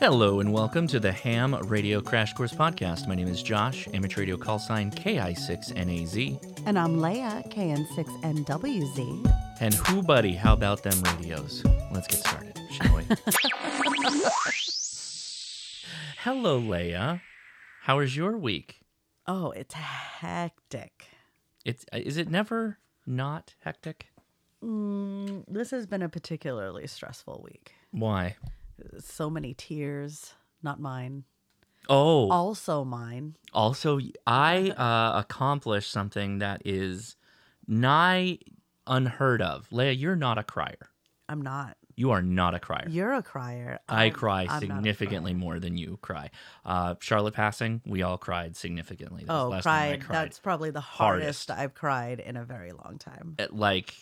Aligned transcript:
Hello 0.00 0.38
and 0.38 0.52
welcome 0.52 0.86
to 0.86 1.00
the 1.00 1.10
Ham 1.10 1.54
Radio 1.66 2.00
Crash 2.00 2.32
Course 2.32 2.52
Podcast. 2.52 3.08
My 3.08 3.16
name 3.16 3.26
is 3.26 3.42
Josh, 3.42 3.88
amateur 3.92 4.20
radio 4.20 4.36
call 4.36 4.60
sign 4.60 4.92
KI6NAZ. 4.92 6.62
And 6.66 6.78
I'm 6.78 6.98
Leia, 6.98 7.44
KN6NWZ. 7.52 9.34
And 9.60 9.74
who, 9.74 10.00
buddy, 10.00 10.34
how 10.34 10.52
about 10.52 10.84
them 10.84 11.02
radios? 11.02 11.64
Let's 11.90 12.06
get 12.06 12.20
started, 12.20 12.56
shall 12.70 12.94
we? 12.94 13.02
Hello, 16.22 16.60
Leia. 16.60 17.20
How 17.82 17.98
is 17.98 18.16
your 18.16 18.36
week? 18.36 18.82
Oh, 19.26 19.50
it's 19.50 19.74
hectic. 19.74 21.06
It's 21.64 21.84
uh, 21.92 21.98
is 21.98 22.16
it 22.16 22.30
never 22.30 22.78
not 23.04 23.56
hectic? 23.64 24.06
Mm, 24.64 25.42
this 25.48 25.72
has 25.72 25.86
been 25.86 26.02
a 26.02 26.08
particularly 26.08 26.86
stressful 26.86 27.42
week. 27.44 27.72
Why? 27.90 28.36
So 29.00 29.28
many 29.30 29.54
tears, 29.54 30.34
not 30.62 30.80
mine. 30.80 31.24
Oh, 31.88 32.30
Also 32.30 32.84
mine. 32.84 33.36
also 33.52 33.98
I 34.26 34.70
uh, 34.70 35.20
accomplished 35.20 35.90
something 35.90 36.38
that 36.38 36.62
is 36.64 37.16
nigh 37.66 38.38
unheard 38.86 39.40
of. 39.42 39.68
Leia, 39.70 39.98
you're 39.98 40.16
not 40.16 40.38
a 40.38 40.42
crier. 40.42 40.90
I'm 41.28 41.40
not. 41.42 41.76
You 41.96 42.10
are 42.12 42.22
not 42.22 42.54
a 42.54 42.60
crier. 42.60 42.86
You're 42.88 43.14
a 43.14 43.22
crier. 43.22 43.80
I 43.88 44.04
I'm- 44.04 44.12
cry 44.12 44.46
I'm 44.48 44.60
significantly 44.60 45.32
crier. 45.32 45.40
more 45.40 45.58
than 45.58 45.76
you 45.76 45.98
cry. 46.00 46.30
Uh, 46.64 46.94
Charlotte 47.00 47.34
passing, 47.34 47.80
we 47.86 48.02
all 48.02 48.18
cried 48.18 48.54
significantly. 48.56 49.24
That 49.24 49.32
Oh, 49.32 49.52
I 49.52 49.60
cried. 49.62 50.00
cried. 50.02 50.14
That's 50.14 50.38
probably 50.38 50.70
the 50.70 50.80
hardest. 50.80 51.48
hardest 51.48 51.50
I've 51.50 51.74
cried 51.74 52.20
in 52.20 52.36
a 52.36 52.44
very 52.44 52.72
long 52.72 52.98
time. 52.98 53.34
Uh, 53.38 53.46
Like, 53.50 53.94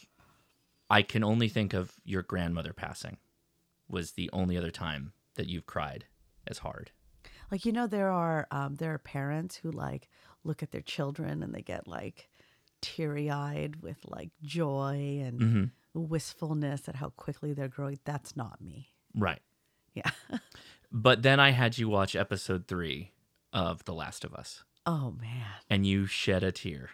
I 0.91 1.03
can 1.03 1.25
only 1.25 1.49
think 1.49 1.73
of 1.73 1.93
your 2.05 2.23
grandmother 2.23 2.73
passing. 2.73 3.17
Was 3.89 4.13
the 4.13 4.29
only 4.33 4.57
other 4.57 4.71
time 4.71 5.13
that 5.37 5.49
you've 5.49 5.67
cried 5.67 6.07
as 6.47 6.59
hard. 6.59 6.91
Like 7.51 7.65
you 7.65 7.73
know, 7.73 7.87
there 7.87 8.11
are 8.11 8.47
um, 8.51 8.75
there 8.77 8.93
are 8.95 8.99
parents 8.99 9.57
who 9.57 9.71
like 9.71 10.09
look 10.45 10.63
at 10.63 10.71
their 10.73 10.81
children 10.81 11.43
and 11.43 11.55
they 11.55 11.63
get 11.63 11.87
like 11.89 12.29
teary 12.81 13.31
eyed 13.31 13.77
with 13.83 13.99
like 14.07 14.31
joy 14.43 15.21
and 15.25 15.41
Mm-hmm. 15.41 15.65
wistfulness 15.95 16.89
at 16.89 16.97
how 16.97 17.11
quickly 17.11 17.53
they're 17.53 17.69
growing. 17.69 17.99
That's 18.05 18.37
not 18.37 18.61
me. 18.61 18.89
Right. 19.15 19.41
Yeah. 19.95 20.11
But 20.93 21.23
then 21.23 21.41
I 21.41 21.51
had 21.51 21.77
you 21.79 21.89
watch 21.89 22.15
episode 22.15 22.69
three 22.69 23.11
of 23.53 23.85
The 23.85 23.93
Last 23.93 24.25
of 24.25 24.33
Us, 24.35 24.63
Oh 24.87 25.15
man. 25.21 25.45
and 25.69 25.85
you 25.85 26.07
shed 26.07 26.45
a 26.45 26.53
tear. 26.53 26.91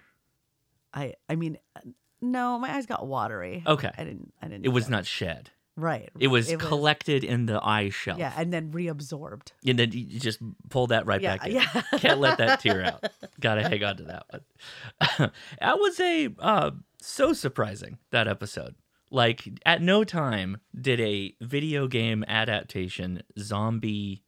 I 0.95 1.15
I 1.29 1.37
mean, 1.37 1.59
uh, 1.77 1.81
no, 2.23 2.59
my 2.59 2.75
eyes 2.75 2.87
got 2.87 3.07
watery. 3.07 3.63
Okay. 3.67 3.91
I 3.97 4.05
didn't. 4.05 4.33
I 4.41 4.49
didn't. 4.49 4.65
It 4.65 4.71
was 4.71 4.85
shed. 4.85 4.91
not 4.91 5.07
shed. 5.07 5.51
Right. 5.77 6.11
It 6.19 6.29
was 6.29 6.55
collected 6.57 7.25
in 7.25 7.47
the 7.47 7.61
eye 7.65 7.89
shelf. 7.91 8.19
Yeah, 8.19 8.33
and 8.37 8.53
then 8.53 8.73
reabsorbed. 8.73 9.49
And 9.67 9.79
then 9.79 9.93
you 9.93 10.19
just 10.21 10.39
pull 10.69 10.89
that 10.89 11.07
right 11.07 11.21
Yeah, 11.21 11.37
back 11.37 11.47
in. 11.47 11.55
yeah. 11.57 11.83
Can't 11.99 12.21
let 12.21 12.39
that 12.39 12.61
tear 12.61 12.85
out. 12.85 13.05
Gotta 13.41 13.63
hang 13.69 13.83
on 13.85 13.97
to 13.99 14.03
that 14.05 14.25
one. 14.31 15.31
that 15.61 15.79
was 15.79 15.99
a 16.01 16.29
uh, 16.39 16.71
so 17.01 17.33
surprising 17.33 17.99
that 18.11 18.29
episode. 18.29 18.75
Like 19.11 19.43
at 19.67 19.83
no 19.83 20.05
time 20.05 20.59
did 20.79 20.99
a 21.01 21.35
video 21.41 21.87
game 21.87 22.25
adaptation 22.29 23.23
zombie 23.39 24.23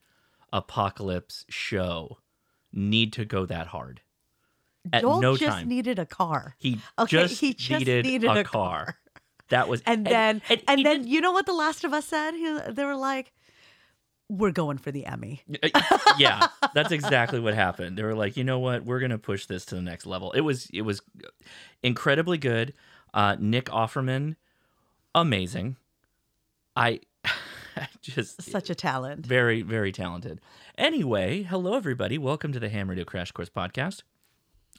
apocalypse 0.52 1.44
show 1.48 2.18
need 2.72 3.12
to 3.14 3.24
go 3.24 3.46
that 3.46 3.68
hard. 3.68 4.00
At 4.92 5.00
Joel 5.02 5.20
no 5.20 5.36
just 5.36 5.56
time. 5.56 5.68
needed 5.68 5.98
a 5.98 6.04
car. 6.06 6.56
he 6.58 6.78
Okay, 6.98 7.22
just, 7.26 7.40
he 7.40 7.54
just 7.54 7.80
needed, 7.80 8.04
needed 8.04 8.28
a, 8.30 8.40
a 8.40 8.44
car. 8.44 8.84
car. 8.84 8.96
That 9.50 9.68
was 9.68 9.82
And 9.86 10.06
then 10.06 10.40
and, 10.48 10.78
he 10.78 10.82
then 10.84 11.02
did- 11.02 11.08
you 11.08 11.20
know 11.20 11.32
what 11.32 11.46
the 11.46 11.52
Last 11.52 11.84
of 11.84 11.92
Us 11.92 12.06
said? 12.06 12.32
He, 12.34 12.58
they 12.70 12.84
were 12.84 12.96
like, 12.96 13.32
"We're 14.28 14.52
going 14.52 14.78
for 14.78 14.90
the 14.90 15.04
Emmy." 15.06 15.42
Uh, 15.62 15.98
yeah, 16.18 16.46
that's 16.74 16.92
exactly 16.92 17.40
what 17.40 17.54
happened. 17.54 17.98
They 17.98 18.02
were 18.02 18.14
like, 18.14 18.36
you 18.36 18.44
know 18.44 18.58
what, 18.58 18.84
we're 18.84 19.00
gonna 19.00 19.18
push 19.18 19.46
this 19.46 19.64
to 19.66 19.74
the 19.74 19.82
next 19.82 20.06
level. 20.06 20.32
It 20.32 20.40
was 20.40 20.68
it 20.72 20.82
was 20.82 21.02
incredibly 21.82 22.38
good. 22.38 22.72
Uh, 23.12 23.36
Nick 23.38 23.66
Offerman, 23.66 24.36
amazing. 25.14 25.76
I 26.74 27.00
just 28.00 28.42
Such 28.42 28.70
a 28.70 28.74
talent. 28.74 29.26
very 29.26 29.62
very 29.62 29.92
talented. 29.92 30.40
Anyway, 30.78 31.42
hello 31.42 31.74
everybody. 31.76 32.18
Welcome 32.18 32.52
to 32.52 32.58
the 32.60 32.68
Ham 32.70 32.88
Radio 32.88 33.04
Crash 33.04 33.30
Course 33.30 33.50
podcast. 33.50 34.02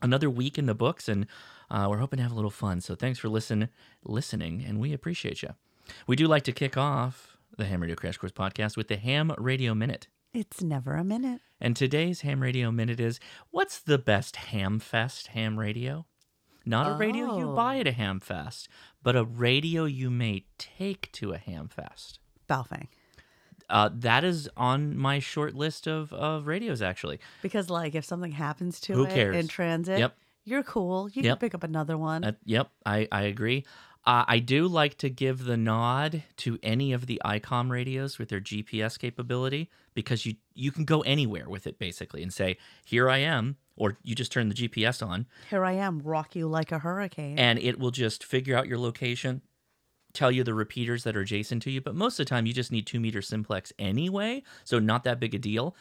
Another 0.02 0.30
week 0.30 0.58
in 0.58 0.66
the 0.66 0.76
books, 0.76 1.08
and 1.08 1.26
uh, 1.70 1.88
we're 1.90 1.98
hoping 2.00 2.18
to 2.18 2.24
have 2.24 2.32
a 2.32 2.36
little 2.36 2.52
fun. 2.52 2.82
So 2.82 2.96
thanks 2.96 3.20
for 3.20 3.30
listen 3.30 3.70
listening, 4.04 4.64
and 4.68 4.80
we 4.80 4.94
appreciate 4.94 5.42
you. 5.44 5.50
We 6.08 6.16
do 6.16 6.28
like 6.28 6.44
to 6.44 6.52
kick 6.52 6.78
off 6.78 7.38
the 7.58 7.66
Ham 7.66 7.82
Radio 7.82 7.96
Crash 7.96 8.18
Course 8.18 8.32
podcast 8.32 8.76
with 8.78 8.88
the 8.88 8.98
Ham 8.98 9.34
Radio 9.38 9.74
Minute. 9.76 10.08
It's 10.34 10.62
never 10.62 10.96
a 10.96 11.04
minute. 11.04 11.40
And 11.62 11.76
today's 11.78 12.22
ham 12.22 12.42
radio 12.42 12.70
minute 12.72 13.00
is 13.00 13.20
what's 13.52 13.80
the 13.80 13.98
best 13.98 14.36
ham 14.36 14.80
fest 14.80 15.28
ham 15.28 15.58
radio? 15.58 16.06
Not 16.66 16.92
a 16.92 16.96
radio 16.96 17.38
you 17.38 17.50
Oh. 17.52 17.56
buy 17.56 17.78
at 17.80 17.88
a 17.88 17.92
ham 17.94 18.20
fest, 18.20 18.68
but 19.04 19.16
a 19.16 19.24
radio 19.24 19.86
you 19.86 20.10
may 20.10 20.44
take 20.58 21.12
to 21.14 21.32
a 21.32 21.38
ham 21.38 21.70
fest. 21.70 22.20
Baofeng. 22.50 22.88
Uh, 23.70 23.90
that 23.94 24.24
is 24.24 24.50
on 24.58 24.98
my 24.98 25.20
short 25.20 25.54
list 25.56 25.88
of, 25.88 26.12
of 26.14 26.46
radios, 26.48 26.82
actually. 26.82 27.20
Because 27.42 27.70
like 27.70 27.96
if 27.96 28.04
something 28.04 28.32
happens 28.34 28.80
to 28.82 28.94
Who 28.94 29.06
it 29.06 29.12
cares? 29.14 29.36
in 29.38 29.48
transit, 29.48 30.00
Yep. 30.00 30.16
You're 30.46 30.64
cool. 30.64 31.10
You 31.10 31.24
Yep. 31.24 31.40
can 31.40 31.40
pick 31.48 31.56
up 31.56 31.64
another 31.64 31.98
one. 31.98 32.24
Uh, 32.24 32.32
yep, 32.46 32.70
I, 32.86 33.08
I 33.12 33.24
agree. 33.24 33.66
Uh, 34.06 34.24
I 34.28 34.38
do 34.40 34.68
like 34.68 34.98
to 35.00 35.10
give 35.10 35.46
the 35.46 35.58
nod 35.58 36.22
to 36.38 36.60
any 36.62 36.94
of 36.94 37.08
the 37.08 37.20
ICOM 37.26 37.70
radios 37.72 38.20
with 38.20 38.30
their 38.30 38.40
GPS 38.40 39.00
capability 39.00 39.70
because 39.96 40.26
you, 40.28 40.36
you 40.54 40.72
can 40.72 40.86
go 40.86 41.02
anywhere 41.02 41.50
with 41.50 41.66
it 41.66 41.80
basically 41.80 42.22
and 42.22 42.32
say, 42.32 42.58
Here 42.86 43.10
I 43.10 43.18
am, 43.18 43.58
or 43.76 43.98
you 44.04 44.14
just 44.14 44.32
turn 44.32 44.48
the 44.50 44.54
GPS 44.56 45.06
on 45.06 45.26
Here 45.50 45.66
I 45.66 45.72
am, 45.74 46.00
rock 46.02 46.36
you 46.36 46.48
like 46.48 46.72
a 46.72 46.78
hurricane. 46.80 47.40
and 47.40 47.58
it 47.58 47.80
will 47.80 47.90
just 47.92 48.24
figure 48.24 48.56
out 48.56 48.68
your 48.68 48.78
location, 48.78 49.42
tell 50.14 50.32
you 50.32 50.44
the 50.44 50.54
repeaters 50.54 51.04
that 51.04 51.18
are 51.18 51.22
adjacent 51.22 51.64
to 51.64 51.72
you. 51.72 51.82
But 51.82 51.96
most 51.96 52.20
of 52.20 52.26
the 52.28 52.30
time, 52.30 52.46
you 52.46 52.54
just 52.54 52.72
need 52.72 52.86
two 52.86 53.00
meter 53.00 53.24
simplex 53.24 53.74
anyway, 53.80 54.44
so 54.66 54.78
not 54.78 55.04
that 55.06 55.20
big 55.20 55.34
a 55.34 55.40
deal. 55.40 55.76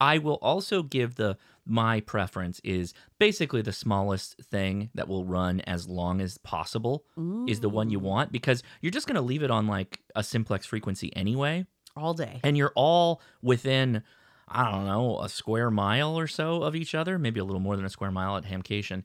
I 0.00 0.18
will 0.18 0.38
also 0.42 0.82
give 0.82 1.14
the 1.16 1.36
my 1.66 2.00
preference 2.00 2.60
is 2.62 2.92
basically 3.18 3.62
the 3.62 3.72
smallest 3.72 4.36
thing 4.42 4.90
that 4.94 5.08
will 5.08 5.24
run 5.24 5.60
as 5.62 5.88
long 5.88 6.20
as 6.20 6.36
possible 6.38 7.04
is 7.48 7.60
the 7.60 7.70
one 7.70 7.88
you 7.88 7.98
want 7.98 8.30
because 8.32 8.62
you're 8.82 8.90
just 8.90 9.06
going 9.06 9.14
to 9.14 9.22
leave 9.22 9.42
it 9.42 9.50
on 9.50 9.66
like 9.66 10.00
a 10.14 10.22
simplex 10.22 10.66
frequency 10.66 11.14
anyway 11.16 11.64
all 11.96 12.12
day. 12.12 12.40
and 12.44 12.56
you're 12.58 12.72
all 12.74 13.22
within 13.40 14.02
I 14.46 14.70
don't 14.70 14.84
know 14.84 15.20
a 15.20 15.28
square 15.30 15.70
mile 15.70 16.18
or 16.18 16.26
so 16.26 16.62
of 16.62 16.76
each 16.76 16.94
other, 16.94 17.18
maybe 17.18 17.40
a 17.40 17.44
little 17.44 17.60
more 17.62 17.76
than 17.76 17.86
a 17.86 17.90
square 17.90 18.10
mile 18.10 18.36
at 18.36 18.44
Hamcation. 18.44 19.02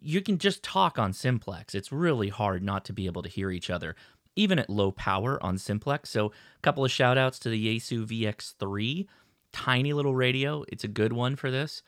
You 0.00 0.20
can 0.20 0.38
just 0.38 0.64
talk 0.64 0.98
on 0.98 1.12
simplex. 1.12 1.76
It's 1.76 1.92
really 1.92 2.28
hard 2.28 2.62
not 2.64 2.84
to 2.86 2.92
be 2.92 3.06
able 3.06 3.22
to 3.22 3.28
hear 3.28 3.52
each 3.52 3.70
other, 3.70 3.94
even 4.34 4.58
at 4.58 4.68
low 4.68 4.90
power 4.90 5.40
on 5.44 5.58
simplex. 5.58 6.10
So, 6.10 6.26
a 6.26 6.60
couple 6.62 6.84
of 6.84 6.90
shout 6.90 7.16
outs 7.16 7.38
to 7.40 7.48
the 7.50 7.78
Yaesu 7.78 8.04
VX3, 8.04 9.06
tiny 9.52 9.92
little 9.92 10.14
radio. 10.14 10.64
It's 10.68 10.84
a 10.84 10.88
good 10.88 11.12
one 11.12 11.36
for 11.36 11.50
this. 11.50 11.82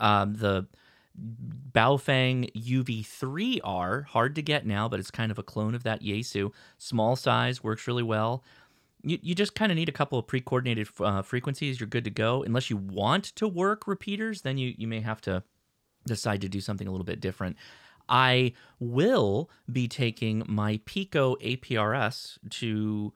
Um, 0.00 0.34
the 0.34 0.66
Baofeng 1.72 2.50
UV3R, 2.54 4.06
hard 4.06 4.34
to 4.34 4.42
get 4.42 4.66
now, 4.66 4.88
but 4.88 4.98
it's 4.98 5.10
kind 5.10 5.30
of 5.30 5.38
a 5.38 5.42
clone 5.42 5.74
of 5.74 5.82
that 5.82 6.02
Yaesu. 6.02 6.52
Small 6.78 7.16
size, 7.16 7.62
works 7.62 7.86
really 7.86 8.02
well 8.02 8.42
you, 9.02 9.18
you 9.20 9.34
just 9.34 9.54
kind 9.54 9.72
of 9.72 9.76
need 9.76 9.88
a 9.88 9.92
couple 9.92 10.18
of 10.18 10.26
pre-coordinated 10.26 10.88
uh, 11.00 11.22
frequencies 11.22 11.80
you're 11.80 11.86
good 11.86 12.04
to 12.04 12.10
go 12.10 12.42
unless 12.42 12.70
you 12.70 12.76
want 12.76 13.24
to 13.24 13.48
work 13.48 13.86
repeaters 13.86 14.42
then 14.42 14.58
you, 14.58 14.74
you 14.76 14.86
may 14.86 15.00
have 15.00 15.20
to 15.22 15.42
decide 16.06 16.40
to 16.40 16.48
do 16.48 16.60
something 16.60 16.88
a 16.88 16.90
little 16.90 17.04
bit 17.04 17.20
different 17.20 17.56
i 18.08 18.52
will 18.80 19.50
be 19.70 19.86
taking 19.86 20.42
my 20.46 20.80
pico 20.84 21.36
aprs 21.36 22.38
to 22.50 23.12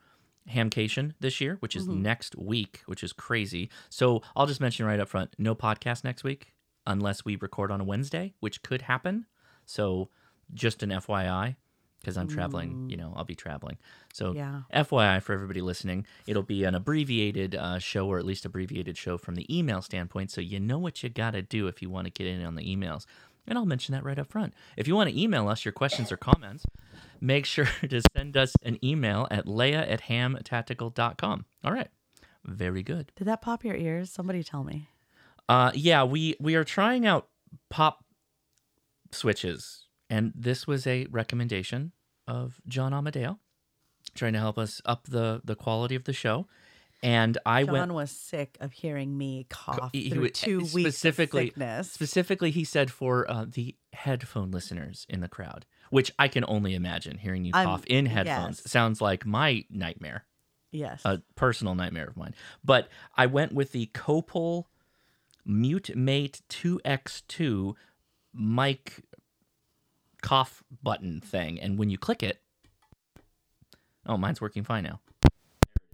hamcation 0.54 1.12
this 1.20 1.40
year 1.40 1.56
which 1.60 1.74
is 1.76 1.86
next 1.88 2.36
week 2.36 2.82
which 2.86 3.02
is 3.02 3.12
crazy 3.12 3.68
so 3.90 4.22
i'll 4.36 4.46
just 4.46 4.60
mention 4.60 4.86
right 4.86 5.00
up 5.00 5.08
front 5.08 5.34
no 5.38 5.54
podcast 5.54 6.04
next 6.04 6.22
week 6.24 6.52
unless 6.86 7.24
we 7.24 7.36
record 7.36 7.70
on 7.70 7.80
a 7.80 7.84
wednesday 7.84 8.32
which 8.40 8.62
could 8.62 8.82
happen 8.82 9.26
so 9.64 10.08
just 10.54 10.82
an 10.82 10.90
fyi 10.90 11.56
because 12.00 12.16
i'm 12.16 12.28
traveling 12.28 12.88
you 12.88 12.96
know 12.96 13.12
i'll 13.16 13.24
be 13.24 13.34
traveling 13.34 13.76
so 14.12 14.32
Yeah. 14.32 14.62
FYI 14.72 15.20
for 15.20 15.32
everybody 15.34 15.60
listening, 15.60 16.06
it'll 16.26 16.42
be 16.42 16.64
an 16.64 16.74
abbreviated 16.74 17.54
uh, 17.54 17.78
show 17.78 18.06
or 18.08 18.18
at 18.18 18.24
least 18.24 18.46
abbreviated 18.46 18.96
show 18.96 19.18
from 19.18 19.34
the 19.34 19.44
email 19.54 19.82
standpoint. 19.82 20.30
So 20.30 20.40
you 20.40 20.58
know 20.58 20.78
what 20.78 21.02
you 21.02 21.10
got 21.10 21.32
to 21.32 21.42
do 21.42 21.66
if 21.66 21.82
you 21.82 21.90
want 21.90 22.06
to 22.06 22.10
get 22.10 22.26
in 22.26 22.42
on 22.42 22.54
the 22.54 22.62
emails. 22.64 23.04
And 23.46 23.58
I'll 23.58 23.66
mention 23.66 23.92
that 23.92 24.04
right 24.04 24.18
up 24.18 24.28
front. 24.30 24.54
If 24.78 24.88
you 24.88 24.94
want 24.96 25.10
to 25.10 25.20
email 25.20 25.48
us 25.48 25.66
your 25.66 25.72
questions 25.72 26.10
or 26.10 26.16
comments, 26.16 26.64
make 27.20 27.46
sure 27.46 27.66
to 27.88 28.00
send 28.16 28.36
us 28.36 28.52
an 28.62 28.78
email 28.84 29.26
at 29.30 29.46
leia 29.46 29.90
at 29.90 30.02
hamtactical.com. 30.02 31.44
All 31.64 31.72
right. 31.72 31.88
Very 32.44 32.82
good. 32.82 33.12
Did 33.16 33.26
that 33.26 33.42
pop 33.42 33.64
your 33.64 33.74
ears? 33.76 34.10
Somebody 34.10 34.42
tell 34.44 34.62
me. 34.64 34.88
Uh, 35.48 35.70
yeah, 35.74 36.04
we, 36.04 36.36
we 36.40 36.54
are 36.54 36.64
trying 36.64 37.06
out 37.06 37.28
pop 37.70 38.04
switches. 39.12 39.84
And 40.08 40.32
this 40.34 40.66
was 40.66 40.86
a 40.86 41.06
recommendation 41.10 41.92
of 42.28 42.60
John 42.68 42.92
Amadeo, 42.92 43.38
trying 44.14 44.32
to 44.34 44.38
help 44.38 44.58
us 44.58 44.80
up 44.84 45.06
the, 45.08 45.40
the 45.44 45.56
quality 45.56 45.94
of 45.96 46.04
the 46.04 46.12
show. 46.12 46.46
and 47.02 47.36
I 47.44 47.64
John 47.64 47.72
went 47.72 47.88
John 47.88 47.94
was 47.94 48.10
sick 48.10 48.56
of 48.60 48.72
hearing 48.72 49.18
me 49.18 49.46
cough 49.50 49.90
he 49.92 50.10
through 50.10 50.22
would- 50.22 50.34
two 50.34 50.58
weeks 50.58 50.70
specifically 50.96 51.42
of 51.42 51.54
sickness. 51.54 51.92
specifically 51.92 52.50
he 52.52 52.64
said 52.64 52.90
for 52.90 53.30
uh, 53.30 53.44
the 53.48 53.74
headphone 53.92 54.50
listeners 54.50 55.06
in 55.08 55.20
the 55.20 55.28
crowd, 55.28 55.66
which 55.90 56.12
I 56.18 56.28
can 56.28 56.44
only 56.48 56.74
imagine 56.74 57.18
hearing 57.18 57.44
you 57.44 57.52
I'm- 57.54 57.66
cough 57.66 57.84
in 57.86 58.06
headphones 58.06 58.60
yes. 58.64 58.70
sounds 58.70 59.00
like 59.00 59.26
my 59.26 59.64
nightmare. 59.70 60.24
yes. 60.72 61.02
a 61.04 61.22
personal 61.34 61.74
nightmare 61.74 62.06
of 62.08 62.16
mine. 62.16 62.34
But 62.64 62.88
I 63.16 63.26
went 63.26 63.52
with 63.52 63.72
the 63.72 63.86
Copal 63.86 64.68
Mute 65.44 65.94
Mate 65.96 66.42
2X2 66.48 67.74
mic 68.34 69.04
cough 70.22 70.62
button 70.82 71.20
thing. 71.20 71.60
And 71.60 71.78
when 71.78 71.88
you 71.88 71.98
click 71.98 72.22
it, 72.22 72.42
oh, 74.06 74.16
mine's 74.16 74.40
working 74.40 74.64
fine 74.64 74.84
now. 74.84 75.00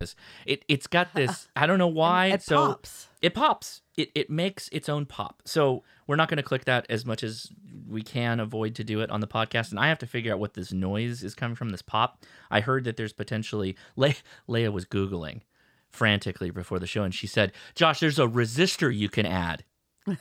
It. 0.02 0.14
It, 0.46 0.64
it's 0.68 0.86
got 0.86 1.14
this, 1.14 1.48
I 1.56 1.66
don't 1.66 1.78
know 1.78 1.86
why. 1.88 2.26
it 2.26 2.42
so 2.42 2.68
pops. 2.68 3.08
it 3.20 3.34
pops. 3.34 3.82
It, 3.96 4.10
it 4.14 4.30
makes 4.30 4.68
its 4.72 4.88
own 4.88 5.06
pop. 5.06 5.42
So 5.44 5.82
we're 6.06 6.16
not 6.16 6.28
going 6.28 6.38
to 6.38 6.42
click 6.42 6.64
that 6.64 6.86
as 6.88 7.04
much 7.06 7.22
as 7.22 7.50
we 7.88 8.02
can 8.02 8.40
avoid 8.40 8.74
to 8.76 8.84
do 8.84 9.00
it 9.00 9.10
on 9.10 9.20
the 9.20 9.26
podcast. 9.26 9.70
And 9.70 9.78
I 9.78 9.88
have 9.88 9.98
to 9.98 10.06
figure 10.06 10.32
out 10.32 10.38
what 10.38 10.54
this 10.54 10.72
noise 10.72 11.22
is 11.22 11.34
coming 11.34 11.54
from, 11.54 11.70
this 11.70 11.82
pop. 11.82 12.24
I 12.50 12.60
heard 12.60 12.84
that 12.84 12.96
there's 12.96 13.12
potentially, 13.12 13.76
Le- 13.96 14.14
Leia 14.48 14.72
was 14.72 14.84
Googling 14.84 15.42
frantically 15.90 16.50
before 16.50 16.78
the 16.78 16.86
show 16.86 17.02
and 17.02 17.14
she 17.14 17.26
said, 17.26 17.52
Josh, 17.74 18.00
there's 18.00 18.18
a 18.18 18.26
resistor 18.26 18.94
you 18.94 19.08
can 19.08 19.26
add. 19.26 19.64
and 20.06 20.18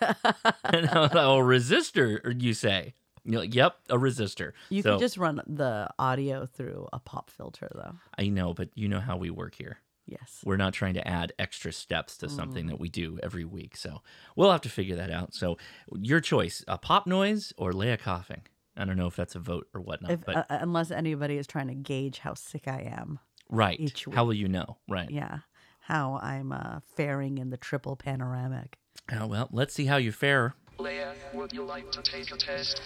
I 0.90 1.00
was 1.00 1.14
like, 1.14 1.16
oh, 1.16 1.40
resistor, 1.40 2.42
you 2.42 2.54
say? 2.54 2.94
You're 3.24 3.42
like, 3.42 3.54
yep, 3.54 3.78
a 3.90 3.98
resistor. 3.98 4.54
You 4.70 4.82
so, 4.82 4.94
could 4.94 5.00
just 5.00 5.18
run 5.18 5.42
the 5.48 5.90
audio 6.00 6.46
through 6.46 6.88
a 6.92 7.00
pop 7.00 7.30
filter, 7.30 7.70
though. 7.74 7.96
I 8.18 8.30
know, 8.30 8.54
but 8.54 8.70
you 8.76 8.88
know 8.88 9.00
how 9.00 9.18
we 9.18 9.30
work 9.30 9.56
here. 9.56 9.78
Yes. 10.08 10.42
We're 10.44 10.58
not 10.58 10.74
trying 10.74 10.96
to 10.96 11.08
add 11.08 11.32
extra 11.38 11.72
steps 11.72 12.18
to 12.18 12.26
Mm. 12.26 12.32
something 12.36 12.68
that 12.68 12.80
we 12.80 12.90
do 12.90 13.20
every 13.22 13.46
week. 13.46 13.78
So 13.78 14.02
we'll 14.36 14.52
have 14.52 14.62
to 14.62 14.70
figure 14.70 14.96
that 14.96 15.12
out. 15.12 15.34
So 15.34 15.58
your 15.96 16.20
choice, 16.20 16.66
a 16.68 16.78
pop 16.78 17.06
noise 17.08 17.54
or 17.58 17.72
Leia 17.72 17.98
coughing. 18.00 18.42
I 18.76 18.86
don't 18.86 18.98
know 18.98 19.06
if 19.08 19.16
that's 19.16 19.36
a 19.36 19.40
vote 19.40 19.68
or 19.74 19.82
whatnot, 19.82 20.12
If, 20.12 20.26
but 20.26 20.38
uh, 20.38 20.44
unless 20.50 20.92
anybody 20.92 21.38
is 21.38 21.46
trying 21.46 21.68
to 21.68 21.76
gauge 21.76 22.20
how 22.20 22.34
sick 22.34 22.68
I 22.68 22.82
am. 22.98 23.20
right. 23.50 23.80
each 23.80 24.08
week. 24.08 24.16
How 24.16 24.26
will 24.26 24.34
you 24.34 24.48
know? 24.48 24.78
Right. 24.90 25.10
Yeah. 25.12 25.40
How 25.82 26.20
I'm 26.22 26.52
uh, 26.52 26.80
faring 26.96 27.38
in 27.38 27.50
the 27.50 27.58
triple 27.58 27.96
panoramic. 27.96 28.78
Oh, 29.12 29.28
well, 29.28 29.50
let's 29.52 29.74
see 29.74 29.86
how 29.86 29.98
you 29.98 30.12
fare. 30.12 30.56
Leia, 30.80 31.14
would 31.34 31.54
you 31.54 31.64
like 31.64 31.92
to 31.92 32.02
take 32.02 32.32
a 32.32 32.38
test? 32.38 32.82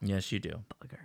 Yes, 0.00 0.32
you 0.32 0.38
do. 0.38 0.64
Bugger. 0.82 0.98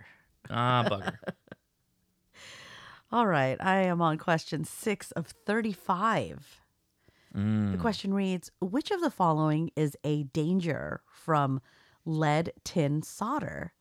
Ah, 0.50 0.86
bugger. 0.88 1.16
All 3.12 3.26
right. 3.26 3.56
I 3.60 3.82
am 3.82 4.00
on 4.02 4.18
question 4.18 4.64
six 4.64 5.12
of 5.12 5.26
35. 5.26 6.60
Mm. 7.36 7.72
The 7.72 7.78
question 7.78 8.14
reads 8.14 8.50
Which 8.60 8.90
of 8.90 9.00
the 9.00 9.10
following 9.10 9.70
is 9.76 9.96
a 10.04 10.24
danger 10.24 11.02
from 11.10 11.60
lead 12.04 12.52
tin 12.64 13.02
solder? 13.02 13.72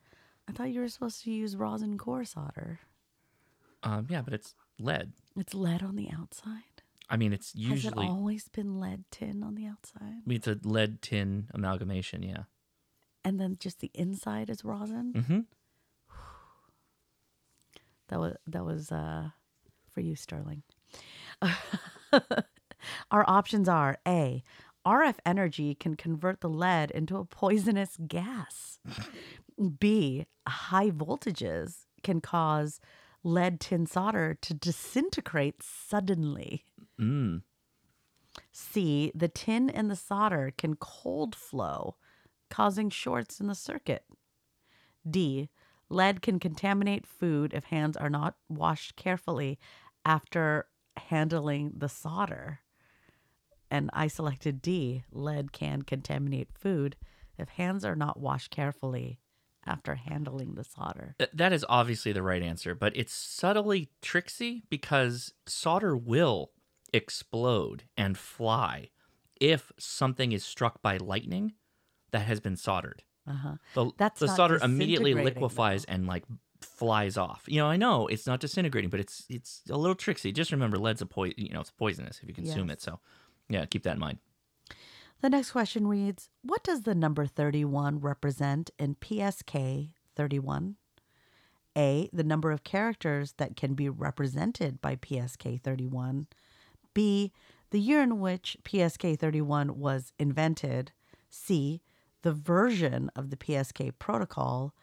I 0.48 0.52
thought 0.52 0.72
you 0.72 0.82
were 0.82 0.90
supposed 0.90 1.24
to 1.24 1.32
use 1.32 1.56
rosin 1.56 1.98
core 1.98 2.26
solder. 2.26 2.80
Um, 3.84 4.08
yeah, 4.10 4.22
but 4.22 4.34
it's 4.34 4.54
lead. 4.80 5.14
It's 5.38 5.54
lead 5.54 5.82
on 5.84 5.96
the 5.96 6.10
outside. 6.12 6.62
I 7.10 7.18
mean, 7.18 7.34
it's 7.34 7.54
Has 7.54 7.62
usually 7.62 8.06
it 8.06 8.10
always 8.10 8.48
been 8.48 8.80
lead 8.80 9.06
tin 9.12 9.44
on 9.44 9.56
the 9.56 9.68
outside? 9.68 10.02
I 10.02 10.22
mean, 10.26 10.38
it's 10.38 10.48
a 10.48 10.60
lead 10.64 11.02
tin 11.02 11.48
amalgamation. 11.54 12.24
Yeah. 12.24 12.44
And 13.26 13.40
then 13.40 13.58
just 13.60 13.80
the 13.80 13.92
inside 13.94 14.50
is 14.50 14.64
rosin? 14.64 15.14
Mm-hmm. 15.14 15.40
That 18.10 18.20
was 18.20 18.36
that 18.46 18.64
was 18.64 18.92
uh, 18.92 19.30
for 19.92 20.02
you, 20.02 20.16
Sterling. 20.16 20.62
Our 23.12 23.26
options 23.28 23.68
are 23.68 23.98
A. 24.08 24.44
RF 24.86 25.16
energy 25.26 25.74
can 25.74 25.96
convert 25.96 26.42
the 26.42 26.50
lead 26.50 26.92
into 26.92 27.18
a 27.18 27.26
poisonous 27.26 27.98
gas. 28.08 28.80
B. 29.80 30.28
High 30.48 30.92
voltages 30.92 31.86
can 32.04 32.22
cause 32.22 32.80
lead 33.24 33.60
tin 33.60 33.88
solder 33.88 34.38
to 34.42 34.54
disintegrate 34.54 35.64
suddenly. 35.64 36.64
Mm. 37.02 37.42
C. 38.52 39.12
The 39.16 39.28
tin 39.28 39.70
and 39.72 39.90
the 39.90 39.96
solder 39.96 40.54
can 40.56 40.76
cold 40.76 41.36
flow, 41.36 41.96
causing 42.50 42.90
shorts 42.90 43.40
in 43.40 43.48
the 43.48 43.56
circuit. 43.56 44.06
D. 45.10 45.50
Lead 45.90 46.22
can 46.22 46.40
contaminate 46.40 47.06
food 47.06 47.54
if 47.54 47.66
hands 47.66 47.96
are 47.96 48.10
not 48.10 48.36
washed 48.50 48.96
carefully 48.96 49.60
after 50.04 50.68
handling 50.98 51.74
the 51.78 51.90
solder. 51.90 52.60
And 53.70 53.90
I 53.94 54.08
selected 54.08 54.62
D. 54.62 55.04
Lead 55.12 55.52
can 55.52 55.84
contaminate 55.84 56.50
food 56.58 56.96
if 57.38 57.50
hands 57.50 57.84
are 57.86 57.96
not 57.96 58.20
washed 58.20 58.52
carefully 58.52 59.20
after 59.66 59.96
handling 59.96 60.56
the 60.56 60.64
solder. 60.64 61.16
Th- 61.18 61.30
That 61.34 61.54
is 61.54 61.66
obviously 61.68 62.12
the 62.12 62.22
right 62.24 62.42
answer, 62.42 62.76
but 62.76 62.96
it's 62.96 63.14
subtly 63.14 63.90
tricksy 64.02 64.64
because 64.70 65.34
solder 65.48 65.98
will 65.98 66.52
explode 66.94 67.84
and 67.98 68.18
fly 68.18 68.90
if 69.42 69.72
something 69.78 70.32
is 70.32 70.46
struck 70.46 70.82
by 70.82 70.98
lightning 70.98 71.54
that 72.16 72.26
has 72.26 72.40
been 72.40 72.56
soldered. 72.56 73.04
Uh-huh. 73.28 73.56
The, 73.74 73.92
That's 73.98 74.20
the 74.20 74.28
solder 74.28 74.58
immediately 74.62 75.14
liquefies 75.14 75.84
and 75.86 76.08
like 76.08 76.24
flies 76.62 77.18
off. 77.18 77.44
You 77.48 77.60
know, 77.60 77.68
I 77.68 77.76
know 77.78 78.08
it's 78.08 78.28
not 78.28 78.40
disintegrating, 78.40 78.90
but 78.90 79.00
it's 79.00 79.26
it's 79.30 79.62
a 79.70 79.78
little 79.78 79.96
tricksy. 79.96 80.32
Just 80.32 80.52
remember, 80.52 80.78
lead's 80.78 81.02
a 81.02 81.06
poison. 81.06 81.34
You 81.38 81.54
know, 81.54 81.62
it's 81.62 81.72
poisonous 81.72 82.20
if 82.22 82.28
you 82.30 82.34
consume 82.36 82.70
Yes. 82.70 82.78
it. 82.78 82.82
So, 82.82 83.00
yeah, 83.50 83.66
keep 83.66 83.84
that 83.84 83.94
in 83.94 84.00
mind. 84.00 84.20
The 85.22 85.30
next 85.30 85.52
question 85.52 85.88
reads 85.88 86.30
What 86.44 86.64
does 86.64 86.84
the 86.84 86.96
number 86.96 87.26
31 87.26 88.00
represent 88.00 88.70
in 88.78 88.96
PSK 88.96 89.90
31? 90.16 90.76
A. 91.78 92.10
The 92.14 92.24
number 92.24 92.52
of 92.52 92.64
characters 92.64 93.34
that 93.38 93.58
can 93.58 93.74
be 93.74 93.90
represented 93.90 94.82
by 94.82 94.96
PSK 94.96 95.62
31. 95.62 96.28
B. 96.94 97.32
The 97.72 97.80
year 97.80 98.02
in 98.02 98.20
which 98.20 98.56
PSK 98.64 99.20
31 99.20 99.78
was 99.80 100.14
invented. 100.18 100.92
C. 101.30 101.82
The 102.26 102.34
version 102.34 103.12
of 103.16 103.30
the 103.30 103.38
PSK 103.38 103.92
protocol. 104.00 104.74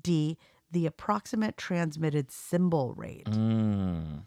D. 0.00 0.38
The 0.70 0.86
approximate 0.86 1.56
transmitted 1.56 2.30
symbol 2.30 2.94
rate. 2.94 3.26
Mm. 3.26 4.22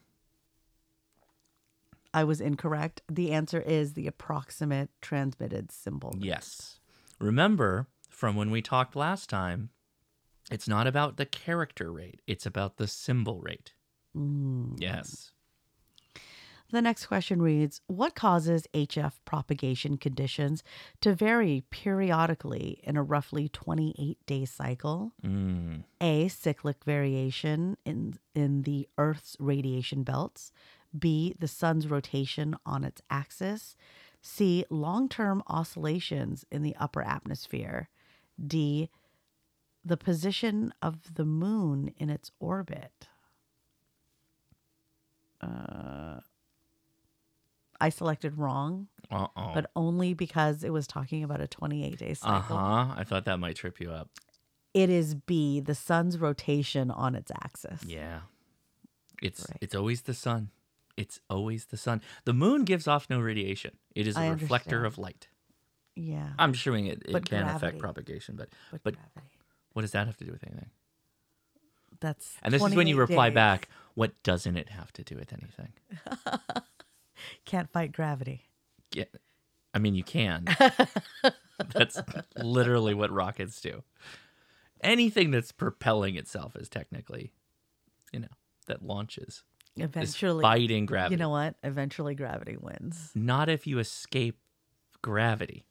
I 2.14 2.26
was 2.26 2.42
incorrect. 2.42 3.02
The 3.10 3.32
answer 3.32 3.62
is 3.62 3.94
the 3.94 4.08
approximate 4.08 4.90
transmitted 5.02 5.72
symbol 5.72 6.12
rate. 6.16 6.26
Yes. 6.26 6.82
Remember 7.18 7.88
from 8.10 8.36
when 8.36 8.52
we 8.52 8.62
talked 8.62 8.94
last 8.94 9.30
time, 9.30 9.70
it's 10.52 10.68
not 10.68 10.86
about 10.86 11.16
the 11.16 11.26
character 11.26 11.94
rate, 11.94 12.20
it's 12.28 12.46
about 12.46 12.76
the 12.76 12.90
symbol 12.90 13.40
rate. 13.40 13.72
Mm. 14.14 14.76
Yes. 14.82 15.32
The 16.72 16.82
next 16.82 17.06
question 17.06 17.42
reads 17.42 17.82
What 17.88 18.16
causes 18.16 18.68
HF 18.74 19.14
propagation 19.24 19.98
conditions 19.98 20.64
to 21.02 21.14
vary 21.14 21.64
periodically 21.70 22.80
in 22.84 22.98
a 22.98 23.04
roughly 23.04 23.50
28 23.50 24.18
day 24.26 24.46
cycle? 24.46 25.14
Mm. 25.24 25.84
A. 26.02 26.28
Cyclic 26.28 26.84
variation 26.84 27.78
in, 27.86 28.18
in 28.34 28.64
the 28.64 28.88
Earth's 28.98 29.38
radiation 29.40 30.04
belts. 30.04 30.52
B. 30.98 31.36
The 31.38 31.48
sun's 31.48 31.88
rotation 31.88 32.56
on 32.66 32.84
its 32.84 33.02
axis. 33.10 33.76
C. 34.22 34.66
Long 34.70 35.08
term 35.08 35.44
oscillations 35.48 36.46
in 36.52 36.64
the 36.64 36.76
upper 36.80 37.04
atmosphere. 37.04 37.90
D. 38.44 38.90
The 39.84 39.98
position 39.98 40.74
of 40.82 41.14
the 41.14 41.26
moon 41.26 41.94
in 41.98 42.10
its 42.10 42.32
orbit. 42.40 43.08
Uh, 45.40 46.22
I 47.82 47.90
selected 47.90 48.38
wrong, 48.38 48.88
Uh 49.12 49.28
oh. 49.36 49.52
but 49.54 49.70
only 49.76 50.14
because 50.14 50.64
it 50.64 50.72
was 50.72 50.88
talking 50.88 51.24
about 51.24 51.42
a 51.42 51.48
28 51.48 51.98
day 51.98 52.14
cycle. 52.14 52.58
Uh 52.58 52.86
huh. 52.86 52.94
I 52.98 53.04
thought 53.04 53.26
that 53.26 53.38
might 53.40 53.56
trip 53.56 53.80
you 53.80 53.92
up. 53.92 54.10
It 54.74 54.90
is 54.90 55.16
B. 55.16 55.60
The 55.60 55.76
sun's 55.76 56.18
rotation 56.18 56.92
on 56.92 57.16
its 57.16 57.32
axis. 57.44 57.84
Yeah. 57.86 58.20
It's 59.22 59.46
Right. 59.50 59.58
it's 59.62 59.74
always 59.76 60.02
the 60.04 60.14
sun. 60.14 60.50
It's 60.98 61.20
always 61.30 61.66
the 61.66 61.78
sun. 61.78 62.02
The 62.26 62.34
moon 62.34 62.64
gives 62.66 62.88
off 62.88 63.10
no 63.10 63.20
radiation. 63.20 63.78
It 63.96 64.08
is 64.08 64.16
a 64.16 64.20
I 64.22 64.28
reflector 64.30 64.78
understand. 64.78 64.86
of 64.86 64.98
light. 64.98 65.28
Yeah. 65.96 66.30
I'm 66.40 66.52
assuming 66.52 66.88
it, 66.88 67.04
it 67.06 67.12
But 67.14 67.26
can 67.26 67.44
gravity. 67.44 67.56
affect 67.68 67.80
propagation, 67.80 68.36
but 68.36 68.50
but, 68.72 68.82
but 68.84 68.96
what 69.74 69.82
does 69.84 69.92
that 69.92 70.08
have 70.08 70.18
to 70.18 70.26
do 70.26 70.32
with 70.32 70.44
anything? 70.46 70.70
That's 72.02 72.36
And 72.44 72.54
this 72.54 72.62
is 72.64 72.76
when 72.76 72.88
you 72.88 72.98
reply 72.98 73.30
days. 73.30 73.36
back, 73.36 73.70
what 73.94 74.12
doesn't 74.24 74.58
it 74.58 74.70
have 74.70 74.92
to 74.94 75.04
do 75.04 75.16
with 75.16 75.32
anything? 75.32 75.72
Can't 77.46 77.72
fight 77.72 77.92
gravity. 77.92 78.44
Yeah. 78.94 79.06
I 79.74 79.80
mean, 79.80 79.96
you 79.96 80.04
can. 80.04 80.46
that's 81.74 82.00
literally 82.38 82.94
what 82.94 83.12
rockets 83.12 83.60
do. 83.60 83.84
Anything 84.82 85.32
that's 85.32 85.52
propelling 85.52 86.16
itself 86.16 86.56
is 86.56 86.70
technically, 86.70 87.32
you 88.14 88.20
know, 88.20 88.28
that 88.68 88.84
launches. 88.84 89.44
Eventually, 89.78 90.42
fighting 90.42 90.86
gravity. 90.86 91.16
You 91.16 91.20
know 91.20 91.30
what? 91.30 91.56
Eventually, 91.64 92.16
gravity 92.16 92.56
wins. 92.58 93.12
Not 93.14 93.50
if 93.50 93.68
you 93.68 93.80
escape 93.80 94.38
gravity. 95.02 95.66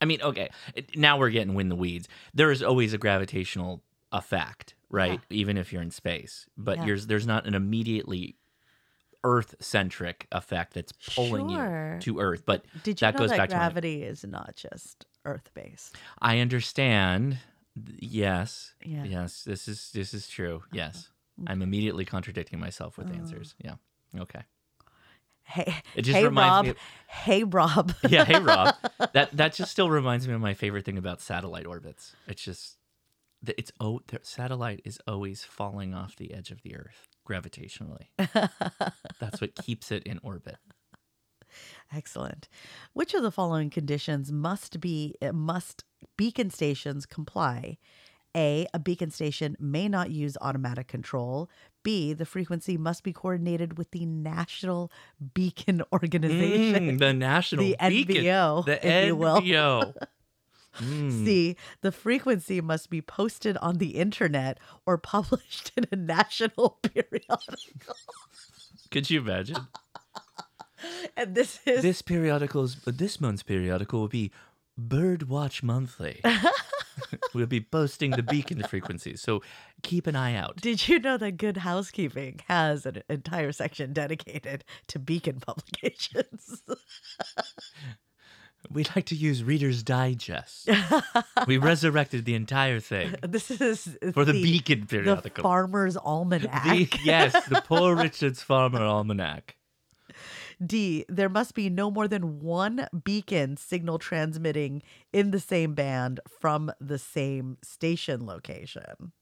I 0.00 0.04
mean, 0.04 0.22
okay, 0.22 0.50
now 0.94 1.18
we're 1.18 1.30
getting 1.30 1.58
in 1.58 1.68
the 1.68 1.76
weeds. 1.76 2.08
There 2.34 2.50
is 2.50 2.62
always 2.62 2.92
a 2.92 2.98
gravitational 2.98 3.82
effect, 4.12 4.74
right? 4.90 5.20
Even 5.30 5.56
if 5.58 5.72
you're 5.72 5.82
in 5.82 5.90
space, 5.90 6.46
but 6.56 6.78
Yeah. 6.78 6.84
you're, 6.86 6.98
there's 7.00 7.26
not 7.26 7.46
an 7.46 7.54
immediately 7.54 8.36
Earth-centric 9.26 10.26
effect 10.32 10.74
that's 10.74 10.92
pulling 11.14 11.48
Sure. 11.48 11.94
you 11.94 12.00
to 12.00 12.20
Earth. 12.20 12.44
But 12.46 12.64
Did 12.84 13.00
you 13.00 13.06
that 13.06 13.14
know 13.14 13.18
goes 13.20 13.30
that 13.30 13.38
back 13.38 13.48
to 13.50 13.56
my- 13.56 13.60
gravity 13.60 14.02
is 14.04 14.24
not 14.24 14.54
just 14.56 15.04
Earth 15.24 15.50
based? 15.54 15.96
I 16.20 16.38
understand. 16.38 17.38
Yes. 17.98 18.72
Yeah. 18.84 18.98
Uh-huh. 19.00 19.06
Yes. 19.10 19.42
This 19.44 19.68
is 19.68 19.90
this 19.92 20.14
is 20.14 20.28
true. 20.28 20.62
Yes. 20.72 21.10
I'm 21.46 21.60
immediately 21.60 22.04
contradicting 22.06 22.58
myself 22.58 22.96
with 22.96 23.10
answers. 23.12 23.54
Yeah. 23.62 23.74
Okay. 24.18 24.42
Hey, 25.42 25.74
It 25.94 26.02
just 26.02 26.16
hey 26.16 26.24
reminds 26.24 26.50
Rob. 26.54 26.64
me 26.64 26.70
of- 26.70 26.76
Hey 27.08 27.44
Rob. 27.44 27.94
yeah, 28.08 28.24
hey 28.24 28.40
Rob. 28.40 28.74
That 29.12 29.36
that 29.36 29.52
just 29.54 29.70
still 29.70 29.90
reminds 29.90 30.26
me 30.26 30.34
of 30.34 30.40
my 30.40 30.54
favorite 30.54 30.84
thing 30.84 30.98
about 30.98 31.20
satellite 31.20 31.66
orbits. 31.66 32.16
It's 32.26 32.42
just 32.42 32.78
that 33.42 33.54
it's 33.58 33.70
oh, 33.78 34.00
the 34.08 34.18
satellite 34.22 34.80
is 34.84 34.98
always 35.06 35.44
falling 35.44 35.94
off 35.94 36.16
the 36.16 36.32
edge 36.32 36.50
of 36.50 36.62
the 36.62 36.74
Earth 36.74 37.06
gravitationally. 37.26 38.06
That's 39.20 39.40
what 39.40 39.54
keeps 39.54 39.90
it 39.90 40.02
in 40.04 40.18
orbit. 40.22 40.56
Excellent. 41.94 42.48
Which 42.92 43.14
of 43.14 43.22
the 43.22 43.30
following 43.30 43.70
conditions 43.70 44.32
must 44.32 44.80
be 44.80 45.14
uh, 45.22 45.32
must 45.32 45.84
beacon 46.16 46.50
stations 46.50 47.06
comply? 47.06 47.78
A, 48.36 48.66
a 48.74 48.78
beacon 48.78 49.10
station 49.10 49.56
may 49.58 49.88
not 49.88 50.10
use 50.10 50.36
automatic 50.42 50.88
control. 50.88 51.48
B, 51.82 52.12
the 52.12 52.26
frequency 52.26 52.76
must 52.76 53.02
be 53.02 53.12
coordinated 53.12 53.78
with 53.78 53.92
the 53.92 54.04
National 54.04 54.92
Beacon 55.32 55.82
Organization. 55.92 56.96
Mm, 56.96 56.98
the 56.98 57.14
national 57.14 57.64
The 57.64 57.76
beacon, 57.88 58.16
NBO, 58.16 58.64
the 58.66 58.86
if. 58.86 59.14
NBO. 59.14 59.94
Mm. 60.78 61.24
C, 61.24 61.56
the 61.80 61.92
frequency 61.92 62.60
must 62.60 62.90
be 62.90 63.00
posted 63.00 63.56
on 63.58 63.78
the 63.78 63.96
internet 63.96 64.58
or 64.84 64.98
published 64.98 65.72
in 65.76 65.86
a 65.90 65.96
national 65.96 66.78
periodical. 66.82 67.96
Could 68.90 69.10
you 69.10 69.20
imagine? 69.20 69.56
And 71.16 71.34
this 71.34 71.58
is 71.66 71.82
this 71.82 72.02
periodical's 72.02 72.76
this 72.84 73.18
month's 73.18 73.42
periodical 73.42 73.98
will 73.98 74.08
be 74.08 74.30
Birdwatch 74.78 75.62
Monthly. 75.62 76.20
we'll 77.34 77.46
be 77.46 77.62
posting 77.62 78.10
the 78.10 78.22
beacon 78.22 78.62
frequencies, 78.62 79.22
so 79.22 79.42
keep 79.82 80.06
an 80.06 80.14
eye 80.14 80.36
out. 80.36 80.56
Did 80.60 80.86
you 80.86 80.98
know 80.98 81.16
that 81.16 81.38
Good 81.38 81.56
Housekeeping 81.56 82.40
has 82.48 82.84
an 82.84 83.02
entire 83.08 83.52
section 83.52 83.94
dedicated 83.94 84.64
to 84.88 84.98
beacon 84.98 85.40
publications? 85.40 86.62
We 88.70 88.84
like 88.94 89.06
to 89.06 89.14
use 89.14 89.42
Reader's 89.42 89.82
Digest. 89.82 90.68
we 91.46 91.58
resurrected 91.58 92.24
the 92.24 92.34
entire 92.34 92.80
thing 92.80 93.14
this 93.22 93.50
is 93.50 93.96
for 94.12 94.24
the, 94.24 94.32
Beacon 94.32 94.86
periodical, 94.86 95.30
the. 95.34 95.42
Farmer's 95.42 95.96
Almanac. 96.04 96.64
The- 96.64 96.88
yes, 97.04 97.32
the 97.48 97.62
Poor 97.66 97.94
Richard's 97.94 98.42
Farmer 98.42 98.82
Almanac. 98.82 99.56
D. 100.64 101.04
There 101.08 101.28
must 101.28 101.54
be 101.54 101.68
no 101.68 101.90
more 101.90 102.08
than 102.08 102.40
one 102.40 102.88
beacon 103.04 103.58
signal 103.58 103.98
transmitting 103.98 104.82
in 105.12 105.30
the 105.30 105.40
same 105.40 105.74
band 105.74 106.20
from 106.40 106.72
the 106.80 106.98
same 106.98 107.58
station 107.62 108.24
location. 108.24 109.12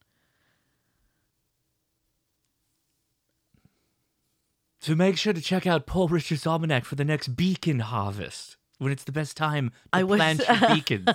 So 4.80 4.94
make 4.94 5.16
sure 5.16 5.32
to 5.32 5.40
check 5.40 5.66
out 5.66 5.86
Poor 5.86 6.08
Richard's 6.08 6.46
Almanac 6.46 6.84
for 6.84 6.94
the 6.94 7.06
next 7.06 7.36
beacon 7.36 7.80
harvest, 7.80 8.58
when 8.84 8.92
it's 8.92 9.04
the 9.04 9.12
best 9.12 9.36
time 9.36 9.70
to 9.70 9.74
I 9.92 10.02
was- 10.04 10.18
plant 10.18 10.42
your 10.48 10.68
beacons. 10.76 11.08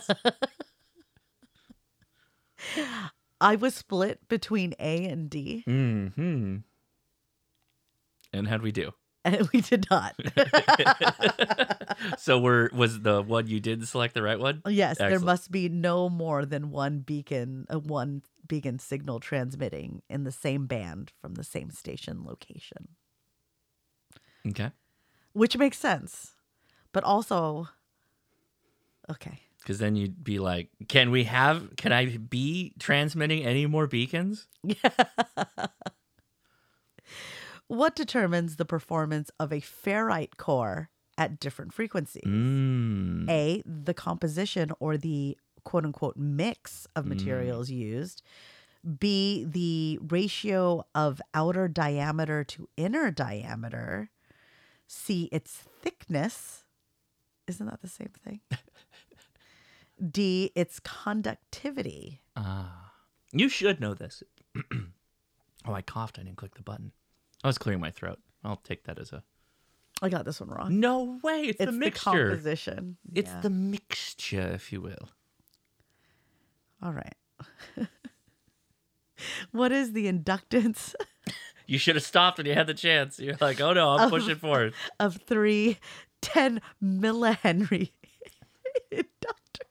I 3.41 3.55
was 3.55 3.73
split 3.75 4.27
between 4.27 4.73
A 4.79 5.05
and 5.05 5.29
D, 5.29 5.61
hmm 5.65 6.57
And 8.33 8.47
how'd 8.47 8.61
we 8.61 8.71
do? 8.73 8.91
and 9.25 9.49
we 9.53 9.61
did 9.61 9.85
not. 9.91 10.15
So 12.17 12.39
we're 12.39 12.69
was 12.71 13.01
the 13.01 13.21
one 13.21 13.47
you 13.47 13.59
did 13.59 13.85
select 13.88 14.13
the 14.13 14.21
right 14.23 14.39
one? 14.39 14.61
yes, 14.67 14.97
there 14.97 15.19
must 15.19 15.51
be 15.51 15.67
no 15.67 16.09
more 16.09 16.45
than 16.45 16.71
one 16.71 16.99
beacon, 16.99 17.65
uh, 17.69 17.79
one 17.79 18.21
beacon 18.47 18.79
signal 18.79 19.19
transmitting 19.19 20.01
in 20.09 20.23
the 20.23 20.31
same 20.31 20.65
band 20.65 21.11
from 21.21 21.35
the 21.35 21.43
same 21.43 21.71
station 21.71 22.23
location. 22.25 22.89
Okay. 24.47 24.71
which 25.33 25.57
makes 25.57 25.77
sense 25.77 26.33
but 26.91 27.03
also 27.03 27.67
okay 29.10 29.39
Because 29.60 29.77
then 29.79 29.96
you'd 29.96 30.24
be 30.24 30.39
like, 30.39 30.69
can 30.88 31.12
we 31.12 31.25
have, 31.25 31.75
can 31.75 31.91
I 31.91 32.17
be 32.17 32.74
transmitting 32.79 33.43
any 33.46 33.65
more 33.67 33.88
beacons? 33.88 34.48
what 37.67 37.96
determines 37.96 38.55
the 38.55 38.65
performance 38.65 39.29
of 39.39 39.51
a 39.51 39.62
ferrite 39.62 40.38
core 40.38 40.89
at 41.17 41.39
different 41.39 41.74
frequencies 41.74 42.24
Mm. 42.25 43.29
a 43.29 43.62
the 43.65 43.93
composition 43.93 44.72
or 44.79 44.98
the 44.98 45.38
quote 45.63 45.86
unquote 45.86 46.17
mix 46.17 46.88
of 46.96 47.05
Mm. 47.05 47.10
materials 47.10 47.69
used 47.69 48.22
b 49.00 49.46
the 49.46 50.00
ratio 50.01 50.86
of 50.96 51.22
outer 51.34 51.67
diameter 51.67 52.43
to 52.46 52.69
inner 52.77 53.12
diameter 53.12 54.10
c 54.88 55.27
its 55.31 55.51
thickness 55.81 56.63
isn't 57.50 57.65
that 57.65 57.82
the 57.82 57.88
same 57.89 58.12
thing 58.24 58.39
d 60.12 60.51
its 60.56 60.79
conductivity 60.79 62.22
Ah. 62.36 62.94
You 63.34 63.50
should 63.50 63.79
know 63.82 63.94
this. 63.94 64.24
oh, 65.68 65.74
I 65.74 65.82
coughed. 65.84 66.18
I 66.18 66.24
didn't 66.24 66.38
click 66.38 66.56
the 66.56 66.63
button. 66.63 66.94
I 67.44 67.48
was 67.48 67.58
clearing 67.60 67.79
my 67.82 67.91
throat. 67.91 68.18
I'll 68.44 68.56
take 68.56 68.86
that 68.86 68.98
as 68.98 69.12
a. 69.12 69.22
i 70.01 70.08
got 70.10 70.24
this 70.25 70.39
one 70.39 70.50
wrong 70.50 70.79
No 70.79 71.20
way. 71.22 71.41
It's, 71.44 71.60
it's 71.60 71.72
the 71.72 71.77
the 71.79 71.91
composition 71.91 72.98
it's 73.13 73.29
Yeah. 73.29 73.41
the 73.41 73.50
mixture, 73.50 74.50
if 74.53 74.72
you 74.72 74.79
will. 74.82 75.10
all 76.82 76.94
right 76.94 77.15
what 79.51 79.72
is 79.72 79.91
the 79.94 80.06
inductance 80.12 80.96
You 81.68 81.77
should 81.77 81.96
have 81.98 82.03
stopped 82.03 82.39
when 82.39 82.48
you 82.48 82.56
had 82.56 82.65
the 82.65 82.74
chance. 82.74 83.20
You're 83.20 83.38
like, 83.39 83.62
oh 83.62 83.74
no, 83.74 83.89
I'm 83.89 84.10
pushing 84.15 84.38
forward. 84.38 84.74
of 85.00 85.18
three 85.27 85.77
10 86.21 86.61
millihenry 86.83 87.91
inductors 88.91 89.67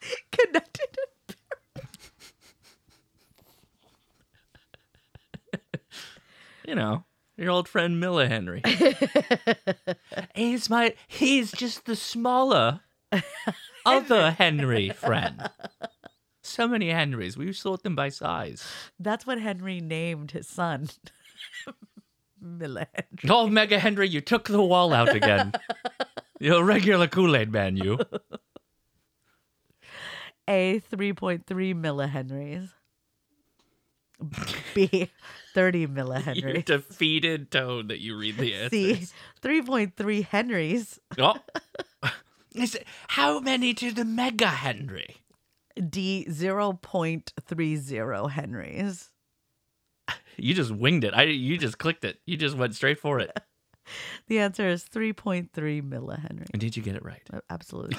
connected 0.32 0.88
in 0.96 1.04
You 6.66 6.74
know, 6.74 7.04
your 7.36 7.50
old 7.50 7.68
friend 7.68 8.00
Milla 8.00 8.26
Henry. 8.26 8.62
he's 10.34 10.70
my. 10.70 10.94
He's 11.06 11.52
just 11.52 11.84
the 11.84 11.94
smaller 11.94 12.80
other 13.84 14.30
Henry 14.30 14.88
friend. 14.90 15.50
So 16.42 16.66
many 16.66 16.90
Henrys. 16.90 17.36
We 17.36 17.52
sort 17.52 17.82
them 17.82 17.94
by 17.94 18.08
size. 18.08 18.64
That's 18.98 19.26
what 19.26 19.40
Henry 19.40 19.80
named 19.80 20.30
his 20.30 20.48
son. 20.48 20.88
Millihenry. 22.44 22.86
Oh, 23.28 23.46
Mega 23.48 23.78
Henry, 23.78 24.08
you 24.08 24.20
took 24.20 24.48
the 24.48 24.62
wall 24.62 24.92
out 24.92 25.14
again. 25.14 25.52
You're 26.40 26.60
a 26.60 26.64
regular 26.64 27.06
Kool 27.06 27.36
Aid 27.36 27.52
man, 27.52 27.76
you. 27.76 27.98
A 30.48 30.80
3.3 30.92 31.44
millihenries. 31.74 32.70
B 34.74 35.10
30 35.54 35.78
Your 35.80 35.88
millihenries. 35.88 36.64
defeated 36.66 37.50
tone 37.50 37.88
that 37.88 38.00
you 38.00 38.16
read 38.16 38.36
the 38.38 38.68
C 38.70 39.06
3.3 39.42 40.24
henries. 40.26 41.00
Oh. 41.18 41.34
Is 42.54 42.76
it, 42.76 42.86
how 43.08 43.40
many 43.40 43.74
to 43.74 43.90
the 43.90 44.04
Mega 44.04 44.46
Henry? 44.48 45.16
D 45.90 46.24
0.30 46.30 48.30
henries. 48.30 49.10
You 50.36 50.54
just 50.54 50.70
winged 50.70 51.04
it. 51.04 51.14
I 51.14 51.24
you 51.24 51.56
just 51.58 51.78
clicked 51.78 52.04
it. 52.04 52.18
You 52.26 52.36
just 52.36 52.56
went 52.56 52.74
straight 52.74 52.98
for 52.98 53.20
it. 53.20 53.30
The 54.28 54.38
answer 54.38 54.66
is 54.66 54.82
3.3 54.84 55.50
millihenry. 55.52 56.46
And 56.54 56.58
did 56.58 56.74
you 56.74 56.82
get 56.82 56.96
it 56.96 57.04
right? 57.04 57.20
Uh, 57.30 57.40
Absolutely. 57.50 57.98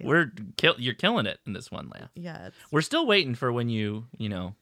We're 0.02 0.30
kill. 0.58 0.74
You're 0.76 0.92
killing 0.92 1.24
it 1.24 1.38
in 1.46 1.54
this 1.54 1.70
one, 1.70 1.88
Leah. 1.94 2.10
yeah. 2.14 2.50
We're 2.70 2.82
still 2.82 3.06
waiting 3.06 3.34
for 3.34 3.50
when 3.50 3.70
you 3.70 4.04
you 4.18 4.28
know, 4.28 4.54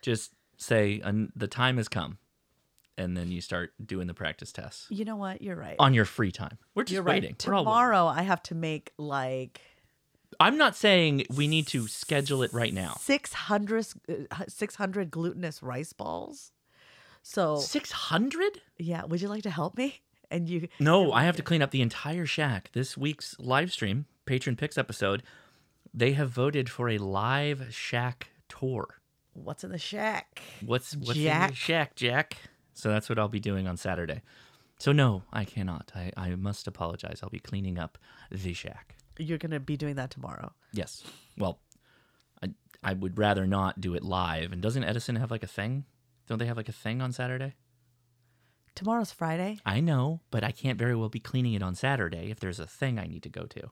just 0.00 0.32
say 0.56 1.00
"An- 1.04 1.30
the 1.36 1.46
time 1.46 1.76
has 1.76 1.88
come, 1.88 2.16
and 2.96 3.14
then 3.14 3.30
you 3.30 3.42
start 3.42 3.72
doing 3.84 4.06
the 4.06 4.14
practice 4.14 4.50
tests 4.52 4.86
you 4.88 5.04
know 5.04 5.16
what? 5.16 5.42
You're 5.42 5.56
right. 5.56 5.76
on 5.78 5.92
your 5.92 6.06
free 6.06 6.32
time. 6.32 6.56
We're 6.74 6.84
just 6.84 6.94
You're 6.94 7.02
waiting. 7.02 7.32
right. 7.32 7.46
Waiting. 7.46 7.64
Tomorrow 7.64 8.06
I 8.06 8.22
have 8.22 8.42
to 8.44 8.54
make 8.54 8.92
like 8.96 9.60
I'm 10.40 10.56
not 10.56 10.76
saying 10.76 11.24
we 11.34 11.48
need 11.48 11.66
to 11.68 11.88
schedule 11.88 12.42
it 12.42 12.52
right 12.52 12.72
now. 12.72 12.96
600, 13.00 13.86
uh, 14.30 14.44
600 14.48 15.10
glutinous 15.10 15.62
rice 15.62 15.92
balls. 15.92 16.52
So, 17.22 17.56
600? 17.56 18.60
yeah, 18.78 19.04
would 19.04 19.20
you 19.20 19.28
like 19.28 19.42
to 19.42 19.50
help 19.50 19.76
me? 19.76 20.00
And 20.30 20.48
you 20.48 20.68
No, 20.80 21.12
I 21.12 21.24
have 21.24 21.36
to 21.36 21.42
clean 21.42 21.62
up 21.62 21.70
the 21.70 21.82
entire 21.82 22.26
shack. 22.26 22.70
This 22.72 22.96
week's 22.96 23.36
live 23.38 23.72
stream, 23.72 24.06
patron 24.26 24.56
picks 24.56 24.76
episode, 24.76 25.22
they 25.94 26.12
have 26.12 26.30
voted 26.30 26.68
for 26.68 26.88
a 26.88 26.98
live 26.98 27.74
shack 27.74 28.28
tour. 28.48 29.00
what's 29.32 29.64
in 29.64 29.70
the 29.70 29.78
shack? 29.78 30.42
What's 30.64 30.96
what's 30.96 31.16
in 31.16 31.24
Jack. 31.24 31.50
the 31.50 31.56
shack, 31.56 31.96
Jack? 31.96 32.36
So 32.74 32.90
that's 32.90 33.08
what 33.08 33.18
I'll 33.18 33.28
be 33.28 33.40
doing 33.40 33.66
on 33.66 33.76
Saturday. 33.76 34.22
So 34.78 34.92
no, 34.92 35.22
I 35.32 35.44
cannot. 35.44 35.92
I, 35.94 36.12
I 36.16 36.34
must 36.34 36.66
apologize. 36.66 37.20
I'll 37.22 37.30
be 37.30 37.38
cleaning 37.38 37.78
up 37.78 37.98
the 38.30 38.52
shack. 38.52 38.95
You're 39.18 39.38
going 39.38 39.50
to 39.52 39.60
be 39.60 39.76
doing 39.76 39.96
that 39.96 40.10
tomorrow. 40.10 40.52
Yes. 40.72 41.04
Well, 41.36 41.60
I 42.42 42.50
I 42.82 42.92
would 42.94 43.18
rather 43.18 43.46
not 43.46 43.80
do 43.80 43.94
it 43.94 44.02
live. 44.02 44.52
And 44.52 44.62
doesn't 44.62 44.84
Edison 44.84 45.16
have 45.16 45.30
like 45.30 45.42
a 45.42 45.48
thing? 45.48 45.84
Don't 46.26 46.38
they 46.38 46.46
have 46.46 46.56
like 46.56 46.68
a 46.68 46.72
thing 46.72 47.00
on 47.00 47.12
Saturday? 47.12 47.54
Tomorrow's 48.74 49.12
Friday. 49.12 49.58
I 49.64 49.80
know, 49.80 50.20
but 50.30 50.44
I 50.44 50.50
can't 50.50 50.78
very 50.78 50.94
well 50.94 51.08
be 51.08 51.18
cleaning 51.18 51.54
it 51.54 51.62
on 51.62 51.74
Saturday 51.74 52.30
if 52.30 52.40
there's 52.40 52.60
a 52.60 52.66
thing 52.66 52.98
I 52.98 53.06
need 53.06 53.22
to 53.22 53.30
go 53.30 53.46
to. 53.46 53.70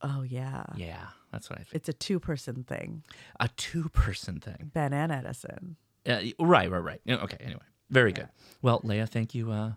Oh, 0.00 0.22
yeah. 0.22 0.64
Yeah, 0.76 1.08
that's 1.30 1.50
what 1.50 1.58
I 1.58 1.62
think. 1.62 1.74
It's 1.74 1.88
a 1.88 1.92
two 1.92 2.18
person 2.18 2.64
thing. 2.64 3.04
A 3.38 3.48
two-person 3.48 4.40
thing. 4.40 4.70
Ben 4.72 4.92
and 4.92 5.12
Edison. 5.12 5.76
Uh, 6.08 6.20
right, 6.40 6.70
right, 6.70 6.78
right. 6.78 7.00
Okay, 7.06 7.36
anyway. 7.40 7.62
Very 7.90 8.12
good. 8.12 8.28
Well, 8.62 8.80
Leah, 8.82 9.06
thank 9.06 9.34
you 9.34 9.52
uh, 9.52 9.72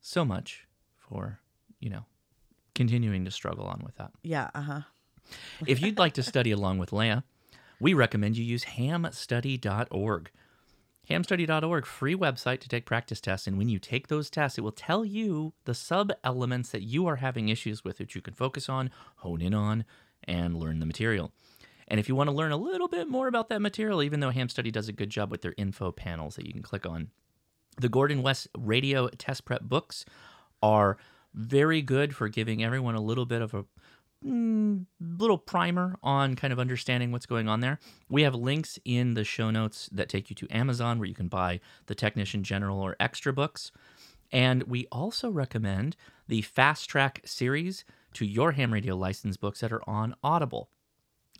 so 0.00 0.24
much 0.24 0.66
for, 0.98 1.38
you 1.78 1.90
know, 1.90 2.04
continuing 2.74 3.24
to 3.24 3.30
struggle 3.30 3.66
on 3.66 3.82
with 3.84 3.96
that. 3.96 4.12
Yeah, 4.22 4.50
uh 4.54 4.62
huh. 4.62 4.80
If 5.66 5.80
you'd 5.80 5.98
like 5.98 6.14
to 6.14 6.22
study 6.22 6.50
along 6.50 6.78
with 6.78 6.92
Leah, 6.92 7.24
we 7.80 7.94
recommend 7.94 8.36
you 8.36 8.44
use 8.44 8.64
hamstudy.org. 8.64 10.30
Hamstudy.org, 11.10 11.84
free 11.84 12.14
website 12.14 12.60
to 12.60 12.68
take 12.68 12.86
practice 12.86 13.20
tests. 13.20 13.46
And 13.46 13.58
when 13.58 13.68
you 13.68 13.78
take 13.78 14.06
those 14.06 14.30
tests, 14.30 14.56
it 14.56 14.60
will 14.60 14.70
tell 14.70 15.04
you 15.04 15.52
the 15.64 15.74
sub 15.74 16.12
elements 16.22 16.70
that 16.70 16.82
you 16.82 17.06
are 17.06 17.16
having 17.16 17.48
issues 17.48 17.84
with, 17.84 17.98
which 17.98 18.14
you 18.14 18.20
can 18.20 18.34
focus 18.34 18.68
on, 18.68 18.90
hone 19.16 19.40
in 19.40 19.52
on, 19.52 19.84
and 20.24 20.56
learn 20.56 20.78
the 20.78 20.86
material. 20.86 21.32
And 21.88 21.98
if 21.98 22.08
you 22.08 22.14
want 22.14 22.30
to 22.30 22.36
learn 22.36 22.52
a 22.52 22.56
little 22.56 22.88
bit 22.88 23.08
more 23.08 23.26
about 23.26 23.48
that 23.48 23.60
material, 23.60 24.02
even 24.02 24.20
though 24.20 24.30
Ham 24.30 24.48
Study 24.48 24.70
does 24.70 24.88
a 24.88 24.92
good 24.92 25.10
job 25.10 25.30
with 25.30 25.42
their 25.42 25.54
info 25.56 25.90
panels 25.90 26.36
that 26.36 26.46
you 26.46 26.52
can 26.52 26.62
click 26.62 26.86
on, 26.86 27.10
the 27.80 27.88
Gordon 27.88 28.22
West 28.22 28.48
Radio 28.56 29.08
Test 29.08 29.44
Prep 29.44 29.62
books 29.62 30.04
are 30.62 30.96
very 31.34 31.82
good 31.82 32.14
for 32.14 32.28
giving 32.28 32.62
everyone 32.62 32.94
a 32.94 33.00
little 33.00 33.26
bit 33.26 33.42
of 33.42 33.54
a 33.54 33.64
mm, 34.24 34.84
little 35.00 35.38
primer 35.38 35.96
on 36.02 36.36
kind 36.36 36.52
of 36.52 36.58
understanding 36.58 37.12
what's 37.12 37.26
going 37.26 37.48
on 37.48 37.60
there. 37.60 37.78
We 38.08 38.22
have 38.22 38.34
links 38.34 38.78
in 38.84 39.14
the 39.14 39.24
show 39.24 39.50
notes 39.50 39.88
that 39.92 40.08
take 40.08 40.30
you 40.30 40.36
to 40.36 40.48
Amazon 40.50 40.98
where 40.98 41.08
you 41.08 41.14
can 41.14 41.28
buy 41.28 41.60
the 41.86 41.94
Technician 41.94 42.42
General 42.42 42.78
or 42.78 42.96
extra 43.00 43.32
books. 43.32 43.72
And 44.30 44.62
we 44.64 44.86
also 44.90 45.30
recommend 45.30 45.96
the 46.28 46.42
Fast 46.42 46.88
Track 46.88 47.20
series 47.24 47.84
to 48.14 48.24
your 48.24 48.52
ham 48.52 48.72
radio 48.72 48.96
license 48.96 49.36
books 49.36 49.60
that 49.60 49.72
are 49.72 49.88
on 49.88 50.14
Audible. 50.22 50.70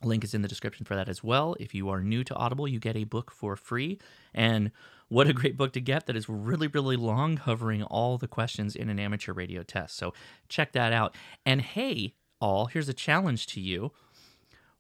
Link 0.05 0.25
is 0.25 0.35
in 0.35 0.43
the 0.43 0.49
description 0.49 0.85
for 0.85 0.97
that 0.97 1.09
as 1.09 1.23
well. 1.23 1.57
If 1.61 1.75
you 1.75 1.89
are 1.89 2.03
new 2.03 2.25
to 2.25 2.35
Audible, 2.35 2.67
you 2.67 2.81
get 2.81 2.97
a 2.97 3.05
book 3.05 3.31
for 3.31 3.57
free. 3.57 3.99
And 4.35 4.73
what 5.12 5.28
a 5.28 5.35
great 5.35 5.59
book 5.59 5.75
to 5.75 5.81
get 5.81 6.07
that 6.07 6.16
is 6.16 6.26
really, 6.26 6.69
really 6.69 6.97
long, 6.97 7.37
covering 7.37 7.83
all 7.83 8.16
the 8.16 8.26
questions 8.26 8.75
in 8.75 8.88
an 8.88 8.99
amateur 8.99 9.35
radio 9.35 9.62
test. 9.62 9.95
So 9.97 10.14
check 10.49 10.73
that 10.73 10.92
out. 10.92 11.14
And 11.45 11.61
hey, 11.61 12.14
all, 12.40 12.66
here's 12.66 12.88
a 12.88 12.95
challenge 12.95 13.47
to 13.49 13.61
you. 13.61 13.92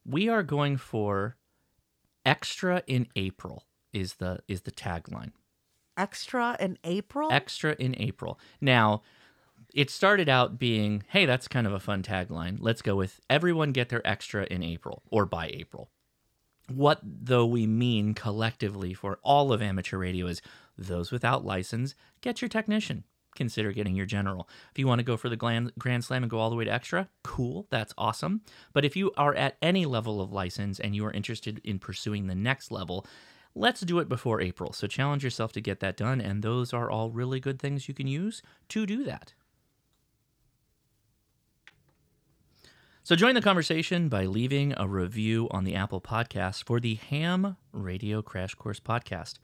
We 0.06 0.30
are 0.30 0.42
going 0.42 0.78
for 0.78 1.36
extra 2.24 2.82
in 2.86 3.08
April 3.14 3.66
is 3.92 4.14
the 4.14 4.40
is 4.48 4.62
the 4.62 4.70
tagline. 4.70 5.32
Extra 5.98 6.56
in 6.58 6.78
April? 6.82 7.30
Extra 7.30 7.76
in 7.78 7.94
April. 7.98 8.40
Now, 8.58 9.02
it 9.74 9.90
started 9.90 10.30
out 10.30 10.58
being, 10.58 11.04
hey, 11.08 11.26
that's 11.26 11.46
kind 11.46 11.66
of 11.66 11.74
a 11.74 11.80
fun 11.80 12.02
tagline. 12.02 12.56
Let's 12.58 12.80
go 12.80 12.96
with 12.96 13.20
everyone 13.28 13.72
get 13.72 13.90
their 13.90 14.06
extra 14.06 14.46
in 14.50 14.62
April 14.62 15.02
or 15.10 15.26
by 15.26 15.48
April. 15.48 15.90
What, 16.68 17.00
though, 17.02 17.46
we 17.46 17.66
mean 17.66 18.14
collectively 18.14 18.94
for 18.94 19.18
all 19.22 19.52
of 19.52 19.60
amateur 19.60 19.98
radio 19.98 20.26
is 20.26 20.42
those 20.78 21.10
without 21.10 21.44
license, 21.44 21.94
get 22.20 22.40
your 22.40 22.48
technician. 22.48 23.04
Consider 23.34 23.72
getting 23.72 23.96
your 23.96 24.06
general. 24.06 24.48
If 24.70 24.78
you 24.78 24.86
want 24.86 24.98
to 24.98 25.04
go 25.04 25.16
for 25.16 25.30
the 25.30 25.36
Grand, 25.36 26.04
Slam 26.04 26.22
and 26.22 26.30
go 26.30 26.38
all 26.38 26.50
the 26.50 26.56
way 26.56 26.64
to 26.64 26.72
extra, 26.72 27.08
cool, 27.24 27.66
that's 27.70 27.94
awesome. 27.96 28.42
But 28.74 28.84
if 28.84 28.94
you 28.94 29.10
are 29.16 29.34
at 29.34 29.56
any 29.62 29.86
level 29.86 30.20
of 30.20 30.32
license 30.32 30.78
and 30.78 30.94
you 30.94 31.04
are 31.06 31.12
interested 31.12 31.60
in 31.64 31.78
pursuing 31.78 32.26
the 32.26 32.34
next 32.34 32.70
level, 32.70 33.06
let's 33.54 33.80
do 33.80 33.98
it 34.00 34.08
before 34.08 34.42
April. 34.42 34.72
So 34.72 34.86
challenge 34.86 35.24
yourself 35.24 35.52
to 35.52 35.62
get 35.62 35.80
that 35.80 35.96
done, 35.96 36.20
and 36.20 36.42
those 36.42 36.74
are 36.74 36.90
all 36.90 37.10
really 37.10 37.40
good 37.40 37.58
things 37.58 37.88
you 37.88 37.94
can 37.94 38.06
use 38.06 38.42
to 38.68 38.84
do 38.84 39.02
that. 39.04 39.32
So 43.04 43.16
join 43.16 43.34
the 43.34 43.42
conversation 43.42 44.08
by 44.08 44.26
leaving 44.26 44.74
a 44.76 44.86
review 44.86 45.48
on 45.50 45.64
the 45.64 45.74
Apple 45.74 46.00
Podcast 46.00 46.64
for 46.64 46.78
the 46.78 46.94
Ham 46.94 47.56
Radio 47.72 48.22
Crash 48.22 48.54
Course 48.54 48.78
Podcast. 48.78 49.34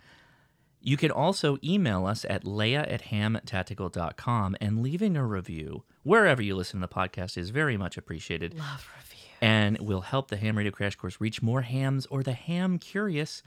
You 0.81 0.97
can 0.97 1.11
also 1.11 1.59
email 1.65 2.07
us 2.07 2.25
at 2.31 2.45
leia 2.45 2.91
at 2.91 3.03
hamtactical.com 3.07 4.57
and 4.61 4.81
leaving 4.81 5.17
a 5.17 5.27
review 5.27 5.83
wherever 6.05 6.41
you 6.41 6.55
listen 6.55 6.81
to 6.81 6.87
the 6.87 6.95
podcast 6.95 7.37
is 7.37 7.51
very 7.51 7.77
much 7.77 7.97
appreciated 7.97 8.57
Love 8.57 8.89
review. 8.97 9.25
and 9.41 9.77
will 9.81 10.03
help 10.03 10.29
the 10.31 10.37
Ham 10.37 10.57
Radio 10.57 10.71
Crash 10.71 10.95
Course 10.95 11.21
reach 11.21 11.43
more 11.43 11.63
hams 11.63 12.07
or 12.07 12.23
the 12.23 12.35
ham 12.35 12.79
curious. 12.79 13.43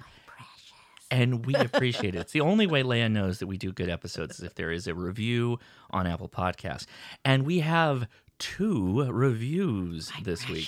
And 1.09 1.45
we 1.45 1.55
appreciate 1.55 2.15
it. 2.15 2.19
It's 2.19 2.33
the 2.33 2.41
only 2.41 2.67
way 2.67 2.83
Leia 2.83 3.09
knows 3.09 3.39
that 3.39 3.47
we 3.47 3.57
do 3.57 3.71
good 3.71 3.89
episodes 3.89 4.39
is 4.39 4.43
if 4.43 4.55
there 4.55 4.71
is 4.71 4.87
a 4.87 4.93
review 4.93 5.57
on 5.89 6.05
Apple 6.05 6.29
Podcasts. 6.29 6.85
And 7.23 7.43
we 7.45 7.59
have 7.59 8.07
two 8.41 9.03
reviews 9.11 10.11
this 10.23 10.49
week. 10.49 10.67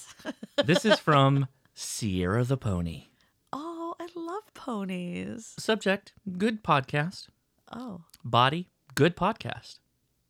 this 0.64 0.84
is 0.84 1.00
from 1.00 1.48
Sierra 1.74 2.44
the 2.44 2.56
Pony. 2.56 3.06
Oh, 3.52 3.94
I 3.98 4.06
love 4.14 4.44
ponies. 4.54 5.52
Subject 5.58 6.12
Good 6.38 6.62
podcast. 6.62 7.26
Oh, 7.72 8.02
Body 8.24 8.68
Good 8.94 9.16
podcast. 9.16 9.80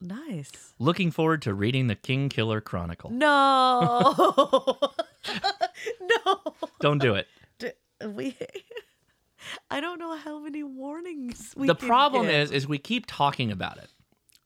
nice. 0.01 0.51
Looking 0.79 1.11
forward 1.11 1.43
to 1.43 1.53
reading 1.53 1.89
the 1.89 1.95
King 1.95 2.31
Killer 2.31 2.63
Chronicle. 2.63 3.11
No. 3.11 4.79
no. 6.01 6.55
Don't 6.81 6.99
do 7.03 7.15
it. 7.15 7.27
D- 7.59 7.73
We 8.07 8.35
I 9.71 9.81
don't 9.83 9.99
know 9.99 10.17
how 10.17 10.39
many 10.39 10.63
warnings 10.63 11.53
we 11.55 11.67
the 11.67 11.75
problem 11.75 12.29
is 12.29 12.51
is 12.51 12.67
we 12.67 12.79
keep 12.79 13.05
talking 13.07 13.51
about 13.53 13.77
it 13.77 13.91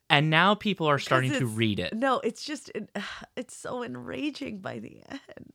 and 0.09 0.31
now 0.31 0.55
people 0.55 0.87
are 0.87 0.99
starting 0.99 1.33
to 1.33 1.47
read 1.47 1.79
it. 1.81 1.93
No, 1.95 2.21
it's 2.21 2.45
just 2.45 2.71
it's 3.37 3.57
so 3.57 3.83
enraging 3.83 4.59
by 4.59 4.79
the 4.79 5.01
end. 5.09 5.53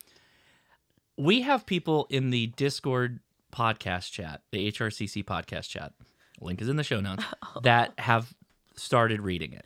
we 1.18 1.42
have 1.42 1.66
people 1.66 2.08
in 2.10 2.30
the 2.30 2.48
discord 2.48 3.20
podcast 3.52 4.12
chat 4.12 4.42
the 4.52 4.72
hrcc 4.72 5.26
podcast 5.26 5.68
chat 5.68 5.92
link 6.40 6.62
is 6.62 6.70
in 6.70 6.78
the 6.78 6.84
show 6.84 7.02
notes 7.02 7.24
that 7.64 7.92
have 7.98 8.34
started 8.76 9.20
reading 9.22 9.52
it. 9.54 9.66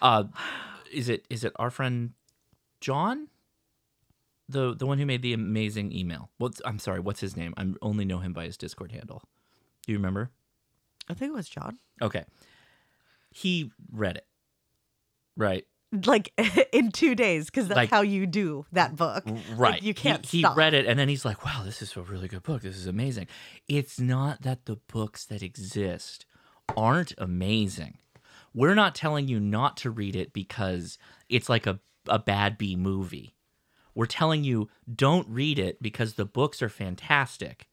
Uh 0.00 0.24
is 0.92 1.08
it 1.08 1.24
is 1.28 1.44
it 1.44 1.52
our 1.56 1.70
friend 1.70 2.12
john? 2.80 3.28
The 4.48 4.74
the 4.76 4.86
one 4.86 4.98
who 4.98 5.06
made 5.06 5.22
the 5.22 5.32
amazing 5.32 5.92
email. 5.92 6.30
What's 6.38 6.60
i'm 6.64 6.78
sorry 6.78 7.00
what's 7.00 7.20
his 7.20 7.36
name? 7.36 7.52
I 7.56 7.66
only 7.82 8.04
know 8.04 8.18
him 8.18 8.32
by 8.32 8.44
his 8.44 8.56
discord 8.56 8.92
handle. 8.92 9.22
Do 9.86 9.92
you 9.92 9.98
remember? 9.98 10.30
I 11.08 11.14
think 11.14 11.30
it 11.30 11.34
was 11.34 11.48
John. 11.48 11.78
okay 12.02 12.24
he 13.36 13.70
read 13.92 14.16
it 14.16 14.26
right 15.36 15.64
Like 16.04 16.32
in 16.72 16.90
two 16.90 17.14
days, 17.14 17.46
because 17.46 17.68
that's 17.68 17.76
Like- 17.76 17.90
how 17.90 18.00
you 18.02 18.26
do 18.26 18.64
that 18.72 18.96
book. 18.96 19.24
Right. 19.54 19.74
Like, 19.74 19.82
you 19.82 19.94
can't 19.94 20.24
He, 20.24 20.38
he 20.42 20.46
read 20.56 20.74
it 20.74 20.86
and 20.86 20.98
then 20.98 21.08
he's 21.08 21.24
like, 21.24 21.44
wow, 21.44 21.62
this 21.64 21.82
is 21.82 21.96
a 21.96 22.02
really 22.02 22.28
good 22.28 22.42
book. 22.42 22.62
This 22.62 22.76
is 22.76 22.86
amazing. 22.86 23.26
It's 23.68 24.00
not 24.00 24.42
that 24.42 24.64
the 24.66 24.76
books 24.92 25.24
that 25.26 25.42
exist 25.42 26.24
aren't 26.76 27.12
amazing. 27.18 27.98
We're 28.54 28.74
not 28.74 28.94
telling 28.94 29.28
you 29.28 29.38
not 29.38 29.76
to 29.78 29.90
read 29.90 30.16
it 30.16 30.32
because 30.32 30.98
it's 31.28 31.48
like 31.48 31.66
a, 31.66 31.78
a 32.08 32.18
bad 32.18 32.56
B 32.56 32.74
movie. 32.74 33.34
We're 33.94 34.06
telling 34.06 34.44
you 34.44 34.68
don't 34.92 35.28
read 35.28 35.58
it 35.58 35.82
because 35.82 36.14
the 36.14 36.24
books 36.24 36.62
are 36.62 36.68
fantastic 36.70 37.68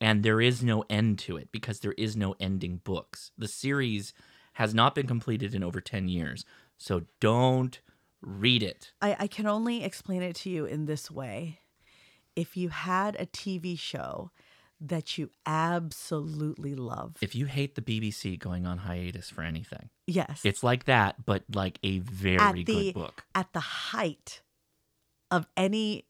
and 0.00 0.22
there 0.22 0.40
is 0.40 0.62
no 0.62 0.84
end 0.90 1.18
to 1.20 1.36
it 1.36 1.52
because 1.52 1.80
there 1.80 1.94
is 1.96 2.16
no 2.16 2.34
ending 2.40 2.80
books. 2.82 3.30
The 3.38 3.48
series 3.48 4.12
has 4.52 4.74
not 4.74 4.94
been 4.94 5.06
completed 5.06 5.54
in 5.54 5.62
over 5.62 5.80
10 5.80 6.08
years. 6.08 6.44
So 6.78 7.02
don't 7.20 7.80
read 8.20 8.62
it. 8.62 8.92
I, 9.00 9.16
I 9.20 9.26
can 9.26 9.46
only 9.46 9.82
explain 9.84 10.22
it 10.22 10.36
to 10.36 10.50
you 10.50 10.64
in 10.64 10.86
this 10.86 11.10
way. 11.10 11.60
If 12.36 12.56
you 12.56 12.68
had 12.70 13.14
a 13.20 13.26
TV 13.26 13.78
show 13.78 14.30
that 14.80 15.16
you 15.18 15.30
absolutely 15.46 16.74
love, 16.74 17.16
If 17.20 17.34
you 17.34 17.46
hate 17.46 17.74
the 17.76 17.82
BBC 17.82 18.38
going 18.38 18.66
on 18.66 18.78
hiatus 18.78 19.30
for 19.30 19.42
anything, 19.42 19.90
yes, 20.06 20.40
it's 20.44 20.62
like 20.62 20.84
that, 20.84 21.24
but 21.24 21.44
like 21.54 21.78
a 21.82 21.98
very 22.00 22.38
at 22.38 22.54
good 22.54 22.66
the 22.66 22.92
book. 22.92 23.24
at 23.34 23.52
the 23.52 23.60
height 23.60 24.42
of 25.30 25.46
any 25.56 26.04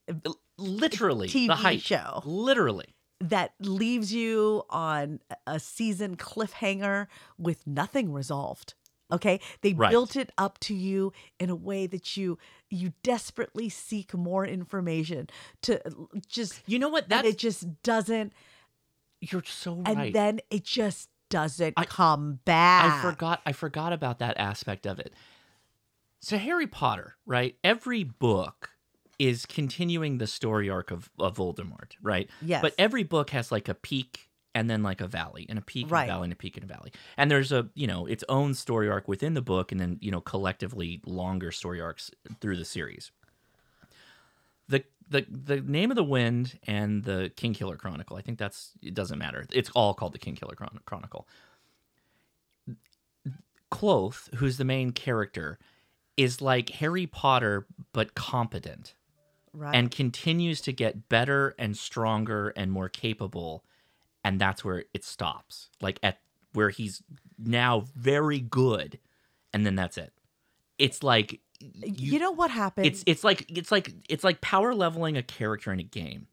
Literally, 0.57 1.27
TV 1.29 1.47
the 1.47 1.55
height. 1.55 1.81
show. 1.81 2.21
Literally. 2.25 2.92
That 3.29 3.53
leaves 3.59 4.13
you 4.13 4.63
on 4.69 5.19
a 5.47 5.59
season 5.59 6.17
cliffhanger 6.17 7.07
with 7.37 7.65
nothing 7.65 8.11
resolved. 8.11 8.73
Okay, 9.11 9.39
they 9.61 9.73
Right. 9.73 9.91
built 9.91 10.15
it 10.15 10.31
up 10.37 10.59
to 10.61 10.73
you 10.73 11.13
in 11.39 11.49
a 11.49 11.55
way 11.55 11.85
that 11.87 12.17
you 12.17 12.37
you 12.69 12.93
desperately 13.03 13.69
seek 13.69 14.13
more 14.15 14.45
information 14.45 15.29
to 15.61 15.79
just 16.27 16.61
You 16.67 16.79
know 16.79 16.89
what? 16.89 17.09
that 17.09 17.23
it 17.25 17.37
just 17.37 17.81
doesn't 17.83 18.33
you're 19.21 19.43
so 19.43 19.75
right 19.75 19.97
and 20.07 20.13
then 20.15 20.39
it 20.49 20.63
just 20.65 21.09
doesn't 21.29 21.75
I- 21.77 21.85
come 21.85 22.39
back. 22.45 22.91
I 22.91 23.01
forgot 23.11 23.41
I 23.45 23.51
forgot 23.53 23.93
about 23.93 24.19
that 24.19 24.37
aspect 24.37 24.85
of 24.87 24.99
it. 24.99 25.13
So 26.19 26.37
Harry 26.37 26.67
Potter, 26.67 27.15
right? 27.25 27.55
Every 27.63 28.03
book 28.03 28.71
is 29.23 29.45
continuing 29.45 30.17
the 30.17 30.27
story 30.27 30.69
arc 30.69 30.91
of, 30.91 31.09
of 31.17 31.37
Voldemort, 31.37 31.93
right? 32.01 32.29
Yes. 32.41 32.61
But 32.61 32.75
every 32.77 33.03
book 33.03 33.29
has 33.29 33.53
like 33.53 33.69
a 33.69 33.73
peak 33.73 34.29
and 34.53 34.69
then 34.69 34.83
like 34.83 34.99
a 34.99 35.07
valley 35.07 35.45
and 35.47 35.57
a 35.57 35.61
peak 35.61 35.83
and 35.83 35.93
a 35.93 36.05
valley 36.07 36.25
and 36.25 36.33
a 36.33 36.35
peak 36.35 36.57
and 36.57 36.69
a 36.69 36.73
valley. 36.73 36.91
And 37.15 37.31
there's 37.31 37.53
a, 37.53 37.69
you 37.73 37.87
know, 37.87 38.05
its 38.05 38.25
own 38.27 38.53
story 38.53 38.89
arc 38.89 39.07
within 39.07 39.33
the 39.33 39.41
book 39.41 39.71
and 39.71 39.79
then, 39.79 39.97
you 40.01 40.11
know, 40.11 40.19
collectively 40.19 41.01
longer 41.05 41.53
story 41.53 41.79
arcs 41.79 42.11
through 42.41 42.57
the 42.57 42.65
series. 42.65 43.11
The 44.67 44.83
the 45.09 45.25
the 45.29 45.61
name 45.61 45.89
of 45.89 45.95
the 45.95 46.03
wind 46.03 46.59
and 46.67 47.05
the 47.05 47.31
King 47.37 47.53
Killer 47.53 47.77
Chronicle. 47.77 48.17
I 48.17 48.21
think 48.21 48.37
that's 48.37 48.71
it 48.81 48.93
doesn't 48.93 49.19
matter. 49.19 49.45
It's 49.53 49.69
all 49.73 49.93
called 49.93 50.13
the 50.13 50.19
King 50.19 50.35
Killer 50.35 50.55
Chron- 50.55 50.81
Chronicle. 50.85 51.29
Kvothe, 53.71 54.35
who's 54.35 54.57
the 54.57 54.65
main 54.65 54.91
character, 54.91 55.59
is 56.17 56.41
like 56.41 56.69
Harry 56.69 57.07
Potter 57.07 57.65
but 57.93 58.15
competent 58.15 58.95
right. 59.53 59.75
and 59.75 59.91
continues 59.91 60.61
to 60.61 60.73
get 60.73 61.09
better 61.09 61.55
and 61.57 61.77
stronger 61.77 62.49
and 62.55 62.71
more 62.71 62.89
capable 62.89 63.63
and 64.23 64.39
that's 64.39 64.63
where 64.63 64.85
it 64.93 65.03
stops. 65.03 65.69
Like 65.81 65.99
at 66.01 66.19
where 66.53 66.69
he's 66.69 67.03
now 67.37 67.85
very 67.95 68.39
good 68.39 68.99
and 69.53 69.65
then 69.65 69.75
that's 69.75 69.97
it. 69.97 70.13
It's 70.77 71.03
like 71.03 71.39
you, 71.59 72.19
know 72.19 72.31
what 72.31 72.51
happened? 72.51 72.87
it's 72.87 73.03
it's 73.05 73.23
like 73.23 73.45
it's 73.49 73.71
like 73.71 73.93
it's 74.09 74.23
like 74.23 74.41
power 74.41 74.73
leveling 74.73 75.17
a 75.17 75.23
character 75.23 75.71
in 75.71 75.79
a 75.79 75.83
game. 75.83 76.27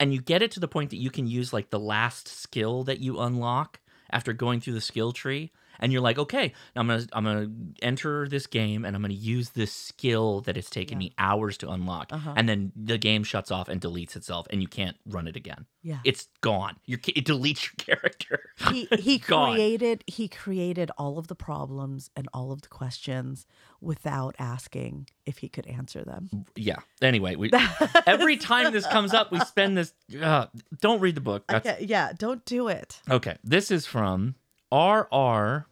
And 0.00 0.12
you 0.12 0.20
get 0.20 0.42
it 0.42 0.50
to 0.52 0.60
the 0.60 0.68
point 0.68 0.90
that 0.90 0.96
you 0.96 1.10
can 1.10 1.26
use 1.26 1.52
like 1.52 1.70
the 1.70 1.78
last 1.78 2.26
skill 2.26 2.82
that 2.84 2.98
you 2.98 3.20
unlock 3.20 3.80
after 4.10 4.32
going 4.32 4.60
through 4.60 4.72
the 4.74 4.80
skill 4.80 5.12
tree 5.12 5.52
and 5.82 5.92
you're 5.92 6.00
like, 6.00 6.18
"Okay, 6.18 6.54
I'm 6.74 6.88
to 6.88 7.06
I'm 7.12 7.24
to 7.24 7.50
enter 7.84 8.26
this 8.26 8.46
game 8.46 8.86
and 8.86 8.96
I'm 8.96 9.02
to 9.02 9.14
use 9.14 9.50
this 9.50 9.72
skill 9.72 10.40
that 10.42 10.56
it's 10.56 10.70
taken 10.70 10.96
Yeah. 10.98 11.08
me 11.08 11.14
hours 11.18 11.58
to 11.58 11.68
unlock." 11.68 12.08
Uh-huh. 12.10 12.32
And 12.36 12.48
then 12.48 12.72
the 12.74 12.96
game 12.96 13.24
shuts 13.24 13.50
off 13.50 13.68
and 13.68 13.80
deletes 13.82 14.16
itself 14.16 14.46
and 14.48 14.62
you 14.62 14.68
can't 14.68 14.96
run 15.06 15.28
it 15.28 15.36
again. 15.36 15.66
yeah. 15.82 15.98
It's 16.04 16.28
gone. 16.40 16.76
You 16.86 16.96
it 17.08 17.26
deletes 17.26 17.64
your 17.66 17.74
character. 17.98 18.50
he 18.70 18.86
he 18.98 19.18
created 19.18 20.02
he 20.06 20.28
created 20.28 20.90
all 20.96 21.18
of 21.18 21.26
the 21.28 21.34
problems 21.34 22.08
and 22.16 22.28
all 22.32 22.52
of 22.52 22.62
the 22.62 22.68
questions 22.68 23.44
without 23.80 24.34
asking 24.38 25.08
if 25.26 25.38
he 25.38 25.48
could 25.48 25.66
answer 25.66 26.04
them. 26.04 26.30
yeah. 26.56 26.76
Anyway, 27.02 27.34
we 27.34 27.50
every 28.06 28.36
time 28.36 28.72
this 28.72 28.86
comes 28.86 29.12
up, 29.12 29.32
we 29.32 29.40
spend 29.40 29.76
this 29.76 29.92
uh, 30.22 30.46
don't 30.80 31.00
read 31.00 31.16
the 31.16 31.20
book. 31.20 31.44
That's 31.48 31.66
Okay, 31.66 31.84
yeah, 31.84 32.12
don't 32.16 32.44
do 32.44 32.68
it. 32.68 33.00
Okay, 33.10 33.36
this 33.42 33.70
is 33.72 33.84
from 33.86 34.36
RR 34.72 35.66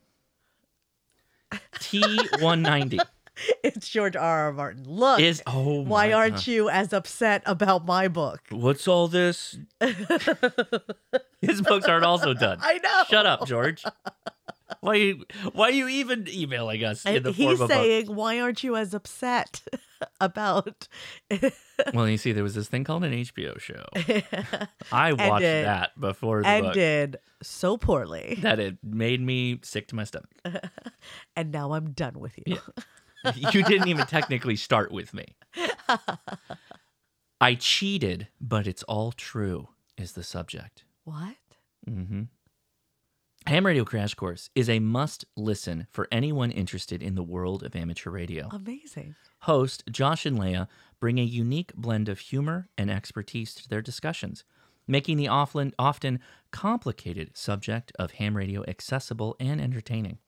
T190. 1.50 3.00
It's 3.64 3.88
George 3.88 4.16
R. 4.16 4.46
R. 4.48 4.52
Martin. 4.52 4.84
Look, 4.86 5.18
Is 5.18 5.42
oh 5.46 5.80
why 5.80 6.12
aren't 6.12 6.34
God. 6.34 6.46
you 6.46 6.68
as 6.68 6.92
upset 6.92 7.42
about 7.46 7.86
my 7.86 8.06
book? 8.06 8.40
What's 8.50 8.86
all 8.86 9.08
this? 9.08 9.56
His 11.40 11.62
books 11.62 11.86
aren't 11.86 12.04
also 12.04 12.34
done. 12.34 12.58
I 12.60 12.78
know. 12.82 13.02
Shut 13.08 13.24
up, 13.24 13.46
George. 13.46 13.82
Why 14.80 14.94
you 14.94 15.24
why 15.52 15.68
are 15.68 15.72
you 15.72 15.88
even 15.88 16.26
emailing 16.28 16.84
us 16.84 17.06
in 17.06 17.22
the 17.22 17.32
form 17.32 17.48
he's 17.50 17.60
of 17.60 17.70
a 17.70 17.72
saying, 17.72 18.14
why 18.14 18.40
aren't 18.40 18.62
you 18.62 18.76
as 18.76 18.92
upset 18.92 19.62
about? 20.20 20.88
Well, 21.94 22.06
you 22.06 22.18
see, 22.18 22.32
there 22.32 22.42
was 22.42 22.54
this 22.54 22.68
thing 22.68 22.84
called 22.84 23.04
an 23.04 23.12
HBO 23.12 23.58
show. 23.58 23.84
I 24.92 25.12
watched 25.14 25.44
Ended. 25.44 25.64
that 25.66 25.98
before 25.98 26.38
the 26.38 26.42
book. 26.42 26.76
ended 26.76 27.16
so 27.42 27.78
poorly, 27.78 28.38
That 28.42 28.58
it 28.60 28.76
made 28.84 29.22
me 29.22 29.60
sick 29.62 29.88
to 29.88 29.94
my 29.94 30.04
stomach. 30.04 30.28
and 31.36 31.50
now 31.50 31.72
I'm 31.72 31.92
done 31.92 32.18
with 32.20 32.38
you. 32.46 32.58
you 33.34 33.62
didn't 33.64 33.88
even 33.88 34.04
technically 34.06 34.56
start 34.56 34.92
with 34.92 35.14
me. 35.14 35.36
I 37.40 37.54
cheated, 37.54 38.28
but 38.40 38.66
it's 38.66 38.82
all 38.82 39.12
true, 39.12 39.68
is 39.96 40.12
the 40.12 40.22
subject. 40.22 40.84
What? 41.04 41.36
Mm 41.88 42.06
hmm 42.08 42.22
Ham 43.46 43.64
Radio 43.64 43.86
Crash 43.86 44.12
Course 44.12 44.50
is 44.54 44.68
a 44.68 44.80
must 44.80 45.24
listen 45.34 45.86
for 45.90 46.06
anyone 46.12 46.50
interested 46.50 47.02
in 47.02 47.14
the 47.14 47.22
world 47.22 47.62
of 47.62 47.74
amateur 47.74 48.10
radio. 48.10 48.48
Amazing. 48.52 49.14
Host 49.44 49.84
Josh 49.90 50.26
and 50.26 50.38
Leah 50.38 50.68
bring 51.00 51.18
a 51.18 51.24
unique 51.24 51.74
blend 51.74 52.08
of 52.08 52.18
humor 52.18 52.68
and 52.76 52.90
expertise 52.90 53.54
to 53.54 53.68
their 53.68 53.80
discussions, 53.80 54.44
making 54.86 55.16
the 55.16 55.28
often, 55.28 56.20
complicated 56.50 57.36
subject 57.36 57.92
of 57.98 58.12
ham 58.12 58.36
radio 58.36 58.64
accessible 58.68 59.36
and 59.40 59.60
entertaining. 59.60 60.18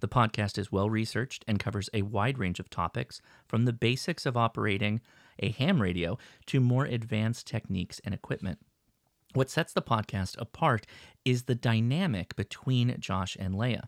The 0.00 0.08
podcast 0.08 0.58
is 0.58 0.72
well 0.72 0.88
researched 0.90 1.44
and 1.46 1.60
covers 1.60 1.90
a 1.92 2.02
wide 2.02 2.38
range 2.38 2.58
of 2.58 2.70
topics, 2.70 3.20
from 3.46 3.66
the 3.66 3.72
basics 3.72 4.26
of 4.26 4.36
operating 4.36 5.00
a 5.38 5.50
ham 5.50 5.80
radio 5.80 6.18
to 6.46 6.58
more 6.58 6.86
advanced 6.86 7.46
techniques 7.46 8.00
and 8.04 8.14
equipment. 8.14 8.58
What 9.34 9.50
sets 9.50 9.72
the 9.72 9.82
podcast 9.82 10.40
apart 10.40 10.86
is 11.24 11.44
the 11.44 11.54
dynamic 11.54 12.34
between 12.34 12.96
Josh 12.98 13.36
and 13.38 13.54
Leia. 13.54 13.84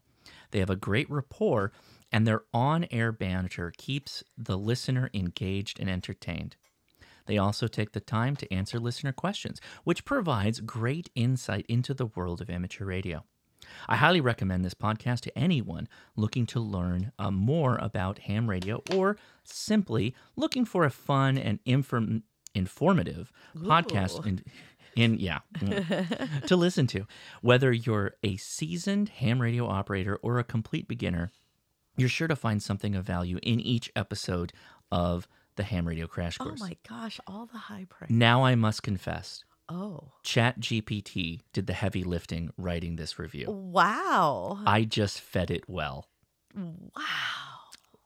They 0.52 0.60
have 0.60 0.70
a 0.70 0.76
great 0.76 1.10
rapport, 1.10 1.72
and 2.12 2.26
their 2.26 2.42
on 2.52 2.86
air 2.90 3.10
banter 3.12 3.72
keeps 3.76 4.22
the 4.36 4.58
listener 4.58 5.10
engaged 5.14 5.80
and 5.80 5.88
entertained. 5.88 6.56
They 7.26 7.38
also 7.38 7.66
take 7.68 7.92
the 7.92 8.00
time 8.00 8.36
to 8.36 8.52
answer 8.52 8.78
listener 8.78 9.12
questions, 9.12 9.60
which 9.84 10.04
provides 10.04 10.60
great 10.60 11.08
insight 11.14 11.64
into 11.68 11.94
the 11.94 12.06
world 12.06 12.40
of 12.40 12.50
amateur 12.50 12.84
radio. 12.84 13.24
I 13.88 13.96
highly 13.96 14.20
recommend 14.20 14.64
this 14.64 14.74
podcast 14.74 15.20
to 15.20 15.38
anyone 15.38 15.88
looking 16.16 16.46
to 16.46 16.60
learn 16.60 17.12
uh, 17.18 17.30
more 17.30 17.76
about 17.76 18.20
ham 18.20 18.50
radio 18.50 18.82
or 18.92 19.16
simply 19.44 20.14
looking 20.36 20.64
for 20.64 20.84
a 20.84 20.90
fun 20.90 21.38
and 21.38 21.60
inform- 21.64 22.24
informative 22.54 23.32
podcast 23.56 24.26
in, 24.26 24.42
in 24.96 25.18
yeah 25.18 25.38
mm, 25.58 26.46
to 26.46 26.56
listen 26.56 26.86
to. 26.88 27.06
Whether 27.40 27.72
you're 27.72 28.14
a 28.22 28.36
seasoned 28.36 29.08
ham 29.08 29.40
radio 29.40 29.66
operator 29.66 30.16
or 30.16 30.38
a 30.38 30.44
complete 30.44 30.88
beginner, 30.88 31.30
you're 31.96 32.08
sure 32.08 32.28
to 32.28 32.36
find 32.36 32.62
something 32.62 32.94
of 32.94 33.04
value 33.04 33.38
in 33.42 33.60
each 33.60 33.90
episode 33.94 34.52
of 34.90 35.28
the 35.56 35.62
Ham 35.64 35.86
Radio 35.86 36.06
Crash 36.06 36.36
oh 36.40 36.44
Course. 36.44 36.60
Oh 36.62 36.66
my 36.66 36.76
gosh, 36.88 37.20
all 37.26 37.46
the 37.46 37.58
high 37.58 37.86
praise. 37.88 38.10
Now 38.10 38.44
I 38.44 38.54
must 38.54 38.82
confess, 38.82 39.44
Oh. 39.68 40.12
Chat 40.22 40.60
GPT 40.60 41.40
did 41.52 41.66
the 41.66 41.72
heavy 41.72 42.04
lifting 42.04 42.50
writing 42.56 42.96
this 42.96 43.18
review. 43.18 43.50
Wow. 43.50 44.58
I 44.66 44.84
just 44.84 45.20
fed 45.20 45.50
it 45.50 45.64
well. 45.68 46.08
Wow. 46.54 47.02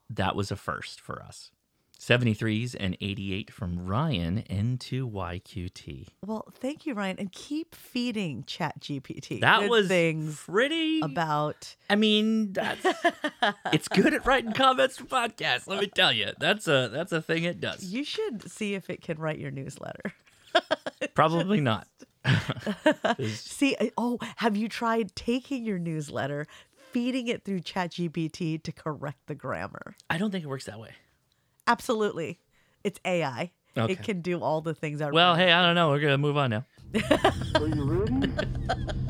That 0.08 0.36
was 0.36 0.52
a 0.52 0.56
first 0.56 1.00
for 1.00 1.20
us. 1.20 1.50
73s 1.98 2.76
and 2.78 2.96
88 3.00 3.50
from 3.50 3.86
Ryan 3.86 4.42
N2YQT. 4.48 6.08
Well, 6.24 6.46
thank 6.52 6.86
you, 6.86 6.94
Ryan, 6.94 7.16
and 7.18 7.32
keep 7.32 7.74
feeding 7.74 8.44
ChatGPT. 8.44 9.40
That 9.40 9.60
good 9.60 9.70
was 9.70 9.88
things 9.88 10.42
pretty. 10.46 11.00
about. 11.00 11.74
I 11.88 11.96
mean, 11.96 12.52
that's 12.52 12.84
it's 13.72 13.88
good 13.88 14.14
at 14.14 14.26
writing 14.26 14.52
comments 14.52 14.98
for 14.98 15.04
podcasts. 15.04 15.66
Let 15.66 15.80
me 15.80 15.86
tell 15.86 16.12
you, 16.12 16.32
that's 16.38 16.68
a 16.68 16.88
that's 16.92 17.12
a 17.12 17.22
thing 17.22 17.44
it 17.44 17.60
does. 17.60 17.82
You 17.84 18.04
should 18.04 18.50
see 18.50 18.74
if 18.74 18.90
it 18.90 19.02
can 19.02 19.18
write 19.18 19.38
your 19.38 19.50
newsletter. 19.50 20.12
Probably 21.14 21.60
not. 21.60 21.88
See, 23.22 23.76
oh, 23.96 24.18
have 24.36 24.56
you 24.56 24.68
tried 24.68 25.14
taking 25.14 25.64
your 25.64 25.78
newsletter, 25.78 26.46
feeding 26.92 27.28
it 27.28 27.44
through 27.44 27.60
ChatGPT 27.60 28.62
to 28.62 28.72
correct 28.72 29.26
the 29.26 29.34
grammar? 29.34 29.96
I 30.10 30.18
don't 30.18 30.30
think 30.30 30.44
it 30.44 30.48
works 30.48 30.66
that 30.66 30.80
way. 30.80 30.90
Absolutely. 31.66 32.40
It's 32.84 33.00
AI. 33.04 33.52
Okay. 33.76 33.92
It 33.92 34.02
can 34.02 34.22
do 34.22 34.40
all 34.40 34.60
the 34.62 34.72
things 34.74 35.02
I 35.02 35.10
Well, 35.10 35.34
hey, 35.34 35.52
I 35.52 35.62
don't 35.64 35.74
know. 35.74 35.90
We're 35.90 36.00
gonna 36.00 36.16
move 36.18 36.36
on 36.36 36.50
now. 36.50 36.64
Are 37.56 37.66
you 37.68 37.84
ready? 37.84 38.32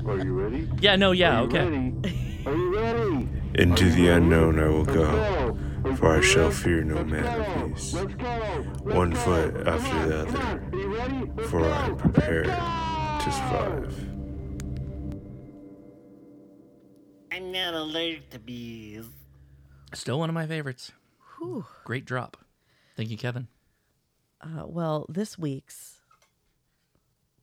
Are 0.05 0.19
you 0.25 0.33
ready? 0.33 0.69
Yeah, 0.81 0.97
no, 0.97 1.13
yeah, 1.13 1.41
Are 1.41 1.45
okay. 1.45 1.65
Ready? 1.69 2.43
Are 2.47 2.55
you 2.57 2.75
ready? 2.77 3.29
Into 3.55 3.91
the 3.91 4.09
unknown 4.09 4.59
I 4.59 4.67
will 4.69 4.85
go, 4.85 5.57
go. 5.85 5.95
For 5.97 6.17
I 6.17 6.21
shall 6.21 6.47
Rick. 6.49 6.55
fear 6.57 6.83
no 6.83 6.97
Let's 6.97 7.11
man 7.11 7.23
go. 7.25 7.65
of 7.65 7.75
peace. 7.75 7.93
Let's 7.95 8.15
go. 8.15 8.65
Let's 8.83 8.97
One 8.97 9.11
go. 9.11 9.17
foot 9.19 9.55
Come 9.55 9.69
after 9.69 9.97
on. 9.97 10.09
the 10.09 10.19
other. 10.23 10.39
Are 10.73 10.79
you 10.79 10.95
ready? 10.97 11.31
Let's 11.37 11.51
for 11.51 11.65
I 11.65 11.87
am 11.87 11.97
prepared 11.97 12.45
to 12.47 12.51
go. 12.51 13.31
survive. 13.31 14.05
I'm 17.33 17.53
not 17.53 17.75
allergic 17.75 18.31
to 18.31 18.39
bees. 18.39 19.05
Still 19.93 20.19
one 20.19 20.29
of 20.29 20.35
my 20.35 20.47
favorites. 20.47 20.93
Whew. 21.39 21.67
Great 21.85 22.05
drop. 22.05 22.37
Thank 22.97 23.11
you, 23.11 23.17
Kevin. 23.17 23.49
Uh, 24.41 24.65
well, 24.67 25.07
this 25.09 25.39
week's 25.39 26.01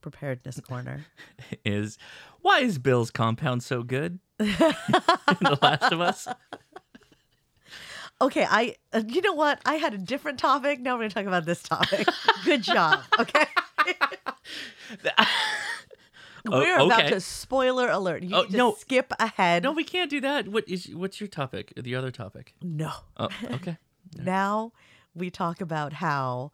preparedness 0.01 0.59
corner. 0.59 1.05
is 1.65 1.97
why 2.41 2.59
is 2.59 2.77
Bill's 2.79 3.11
compound 3.11 3.63
so 3.63 3.83
good? 3.83 4.19
in 4.39 4.47
The 4.47 5.57
Last 5.61 5.91
of 5.91 6.01
Us. 6.01 6.27
Okay, 8.21 8.45
I. 8.49 8.75
Uh, 8.93 9.03
you 9.07 9.21
know 9.21 9.33
what? 9.33 9.59
I 9.65 9.75
had 9.75 9.93
a 9.93 9.97
different 9.97 10.39
topic. 10.39 10.79
Now 10.79 10.93
we're 10.93 10.99
going 10.99 11.09
to 11.09 11.15
talk 11.15 11.25
about 11.25 11.45
this 11.45 11.61
topic. 11.63 12.07
Good 12.45 12.63
job. 12.63 13.01
Okay. 13.19 13.45
Oh, 16.45 16.59
we're 16.59 16.75
about 16.79 17.01
okay. 17.03 17.09
to 17.11 17.21
spoiler 17.21 17.89
alert. 17.89 18.21
You 18.23 18.35
Oh, 18.35 18.41
need 18.41 18.51
to 18.51 18.57
no. 18.57 18.73
skip 18.75 19.13
ahead. 19.17 19.63
No, 19.63 19.71
we 19.71 19.83
can't 19.85 20.09
do 20.09 20.19
that. 20.21 20.47
What 20.49 20.67
is 20.67 20.87
what's 20.93 21.21
your 21.21 21.27
topic? 21.29 21.71
The 21.77 21.95
other 21.95 22.11
topic? 22.11 22.53
no. 22.61 22.91
Oh, 23.17 23.29
okay. 23.51 23.77
Now 24.17 24.73
we 25.15 25.29
talk 25.29 25.61
about 25.61 25.93
how 25.93 26.51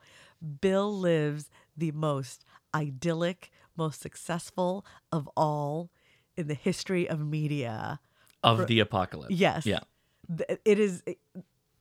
Bill 0.62 0.92
lives 0.98 1.50
the 1.76 1.92
most 1.92 2.44
idyllic, 2.74 3.52
most 3.76 4.02
successful 4.02 4.86
of 5.12 5.30
all 5.36 5.90
in 6.36 6.48
the 6.48 6.54
history 6.54 7.10
of 7.10 7.20
media. 7.20 8.00
Of 8.44 8.68
the 8.68 8.80
apocalypse. 8.80 9.34
Yes. 9.34 9.66
Yeah. 9.66 9.80
It 10.64 10.80
is, 10.80 11.04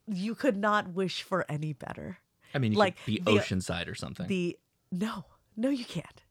you 0.06 0.34
could 0.34 0.56
not 0.56 0.88
wish 0.88 1.22
for 1.22 1.44
any 1.48 1.72
better. 1.72 2.18
I 2.54 2.58
mean, 2.58 2.72
you 2.72 2.78
Like, 2.78 2.96
could 2.96 3.06
be 3.06 3.18
the- 3.20 3.32
Oceanside 3.32 3.88
or 3.88 3.94
something. 3.94 4.26
The, 4.26 4.58
no, 4.90 5.24
no, 5.56 5.68
you 5.70 5.84
can't. 5.84 6.22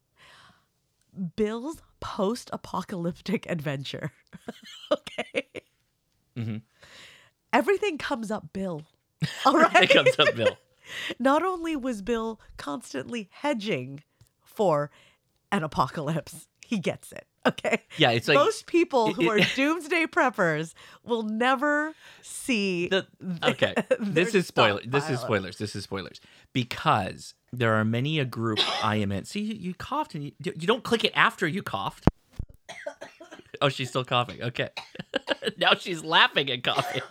Bill's 1.35 1.81
post 1.99 2.49
apocalyptic 2.53 3.49
adventure. 3.49 4.11
okay. 4.91 5.43
Mm-hmm. 6.35 6.57
Everything 7.53 7.97
comes 7.97 8.29
up 8.29 8.51
Bill. 8.53 8.83
All 9.45 9.53
right. 9.57 9.83
it 9.83 9.89
comes 9.89 10.17
up, 10.19 10.35
Bill. 10.35 10.57
Not 11.19 11.43
only 11.43 11.75
was 11.75 12.01
Bill 12.01 12.39
constantly 12.57 13.29
hedging 13.31 14.03
for 14.43 14.89
an 15.51 15.63
apocalypse, 15.63 16.47
he 16.65 16.79
gets 16.79 17.11
it. 17.11 17.25
Okay. 17.45 17.81
Yeah, 17.97 18.11
it's 18.11 18.27
like- 18.27 18.35
most 18.35 18.65
people 18.67 19.13
who 19.13 19.31
it- 19.31 19.41
are 19.41 19.47
doomsday 19.55 20.05
preppers 20.07 20.73
will 21.03 21.23
never 21.23 21.93
see 22.21 22.87
The, 22.89 23.07
okay, 23.43 23.73
this 23.99 24.35
is 24.35 24.47
spoiler. 24.47 24.81
This 24.85 25.09
is 25.09 25.19
spoilers. 25.21 25.57
This 25.57 25.75
is 25.75 25.83
spoilers 25.85 26.19
because 26.53 27.33
there 27.53 27.73
are 27.75 27.85
many 27.85 28.19
a 28.19 28.25
group 28.25 28.59
I 28.83 28.97
am 28.97 29.11
in. 29.13 29.23
See, 29.25 29.39
you, 29.41 29.53
you 29.55 29.73
coughed 29.73 30.13
and 30.15 30.25
you, 30.25 30.31
you 30.43 30.67
don't 30.67 30.83
click 30.83 31.03
it 31.05 31.11
after 31.15 31.47
you 31.47 31.63
coughed. 31.63 32.05
Oh, 33.59 33.69
she's 33.69 33.89
still 33.89 34.05
coughing. 34.05 34.43
Okay. 34.43 34.69
now 35.57 35.73
she's 35.75 36.03
laughing 36.03 36.49
and 36.49 36.63
coughing. 36.63 37.01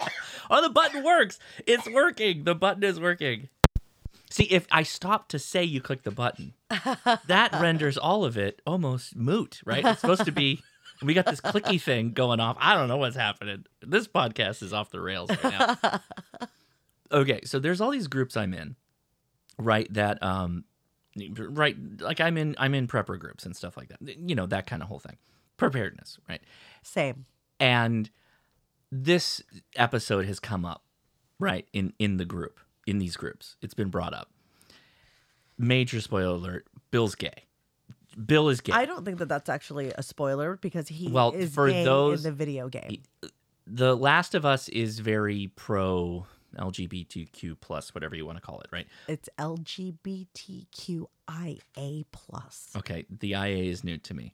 oh, 0.50 0.62
the 0.62 0.70
button 0.70 1.02
works. 1.02 1.38
It's 1.66 1.88
working. 1.88 2.44
The 2.44 2.54
button 2.54 2.82
is 2.82 3.00
working. 3.00 3.48
See, 4.30 4.44
if 4.44 4.66
I 4.70 4.82
stop 4.82 5.28
to 5.28 5.38
say 5.38 5.62
you 5.62 5.80
click 5.80 6.02
the 6.02 6.10
button, 6.10 6.54
that 7.26 7.50
renders 7.60 7.96
all 7.96 8.24
of 8.24 8.36
it 8.36 8.60
almost 8.66 9.14
moot, 9.14 9.60
right? 9.64 9.84
It's 9.84 10.00
supposed 10.00 10.24
to 10.24 10.32
be. 10.32 10.62
We 11.02 11.14
got 11.14 11.26
this 11.26 11.42
clicky 11.42 11.80
thing 11.80 12.12
going 12.12 12.40
off. 12.40 12.56
I 12.58 12.74
don't 12.74 12.88
know 12.88 12.96
what's 12.96 13.16
happening. 13.16 13.66
This 13.82 14.08
podcast 14.08 14.62
is 14.62 14.72
off 14.72 14.90
the 14.90 15.00
rails 15.00 15.28
right 15.30 15.78
now. 15.82 16.00
okay, 17.12 17.40
so 17.44 17.58
there's 17.58 17.82
all 17.82 17.90
these 17.90 18.08
groups 18.08 18.36
I'm 18.36 18.54
in, 18.54 18.76
right? 19.58 19.92
That 19.92 20.22
um, 20.22 20.64
right, 21.38 21.76
like 22.00 22.20
I'm 22.20 22.36
in 22.38 22.56
I'm 22.58 22.74
in 22.74 22.88
prepper 22.88 23.18
groups 23.18 23.44
and 23.44 23.54
stuff 23.54 23.76
like 23.76 23.88
that. 23.88 23.98
You 24.18 24.34
know 24.34 24.46
that 24.46 24.66
kind 24.66 24.82
of 24.82 24.88
whole 24.88 24.98
thing, 24.98 25.18
preparedness, 25.56 26.18
right? 26.28 26.40
Same. 26.82 27.26
And 27.60 28.10
this 28.92 29.42
episode 29.76 30.26
has 30.26 30.38
come 30.40 30.64
up 30.64 30.82
right 31.38 31.66
in 31.72 31.92
in 31.98 32.16
the 32.16 32.24
group 32.24 32.58
in 32.86 32.98
these 32.98 33.16
groups. 33.16 33.56
It's 33.62 33.74
been 33.74 33.88
brought 33.90 34.14
up. 34.14 34.30
Major 35.58 36.00
spoiler 36.00 36.34
alert 36.36 36.66
bill's 36.90 37.14
gay. 37.14 37.44
Bill 38.24 38.48
is 38.48 38.60
gay. 38.62 38.72
I 38.72 38.86
don't 38.86 39.04
think 39.04 39.18
that 39.18 39.28
that's 39.28 39.48
actually 39.50 39.92
a 39.96 40.02
spoiler 40.02 40.56
because 40.56 40.88
he 40.88 41.08
Well, 41.08 41.32
is 41.32 41.52
for 41.54 41.68
gay 41.68 41.84
those- 41.84 42.24
in 42.24 42.30
the 42.32 42.36
video 42.36 42.68
game. 42.68 43.02
the 43.66 43.94
last 43.96 44.34
of 44.34 44.44
us 44.46 44.68
is 44.70 44.98
very 45.00 45.48
pro 45.56 46.26
lgbtq 46.56 47.60
plus 47.60 47.94
whatever 47.94 48.16
you 48.16 48.24
want 48.24 48.38
to 48.38 48.42
call 48.42 48.60
it 48.60 48.68
right? 48.72 48.86
It's 49.08 49.28
LGBTQIA 49.38 52.04
plus. 52.12 52.70
okay 52.76 53.04
the 53.10 53.32
ia 53.32 53.64
is 53.70 53.84
new 53.84 53.98
to 53.98 54.14
me 54.14 54.32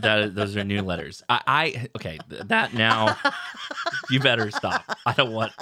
that 0.00 0.34
those 0.34 0.56
are 0.56 0.64
new 0.64 0.80
letters 0.80 1.22
i, 1.28 1.42
I 1.46 1.86
okay 1.96 2.18
that 2.30 2.72
now 2.72 3.16
you 4.08 4.18
better 4.18 4.50
stop 4.50 4.82
i 5.04 5.12
don't 5.12 5.32
want 5.32 5.52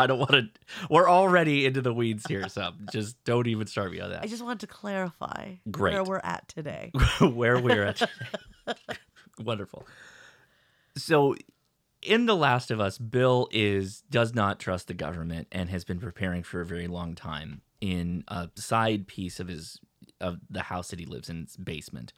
i 0.00 0.06
don't 0.08 0.18
want 0.18 0.32
to 0.32 0.48
we're 0.90 1.08
already 1.08 1.64
into 1.64 1.80
the 1.80 1.94
weeds 1.94 2.24
here 2.26 2.48
so 2.48 2.72
just 2.92 3.22
don't 3.24 3.46
even 3.46 3.68
start 3.68 3.92
me 3.92 4.00
on 4.00 4.10
that 4.10 4.22
I 4.22 4.26
just 4.26 4.42
wanted 4.42 4.60
to 4.60 4.66
clarify 4.68 5.54
Great. 5.70 5.94
where 5.94 6.04
we're 6.04 6.20
at 6.22 6.46
today. 6.48 6.92
where 7.20 7.60
we're 7.60 7.84
at. 7.84 8.08
Wonderful. 9.40 9.86
So, 10.96 11.34
in 12.02 12.26
The 12.26 12.36
Last 12.36 12.70
of 12.70 12.80
Us, 12.80 12.98
Bill 12.98 13.48
is 13.50 14.02
does 14.10 14.34
not 14.34 14.60
trust 14.60 14.86
the 14.88 14.94
government 14.94 15.48
and 15.50 15.70
has 15.70 15.84
been 15.84 15.98
preparing 15.98 16.42
for 16.42 16.60
a 16.60 16.66
very 16.66 16.86
long 16.86 17.14
time 17.14 17.62
in 17.80 18.22
a 18.28 18.48
side 18.54 19.08
piece 19.08 19.40
of 19.40 19.48
his 19.48 19.80
of 20.20 20.38
the 20.48 20.62
house 20.62 20.90
that 20.90 21.00
he 21.00 21.06
lives 21.06 21.28
in, 21.28 21.42
its 21.42 21.56
basement. 21.56 22.12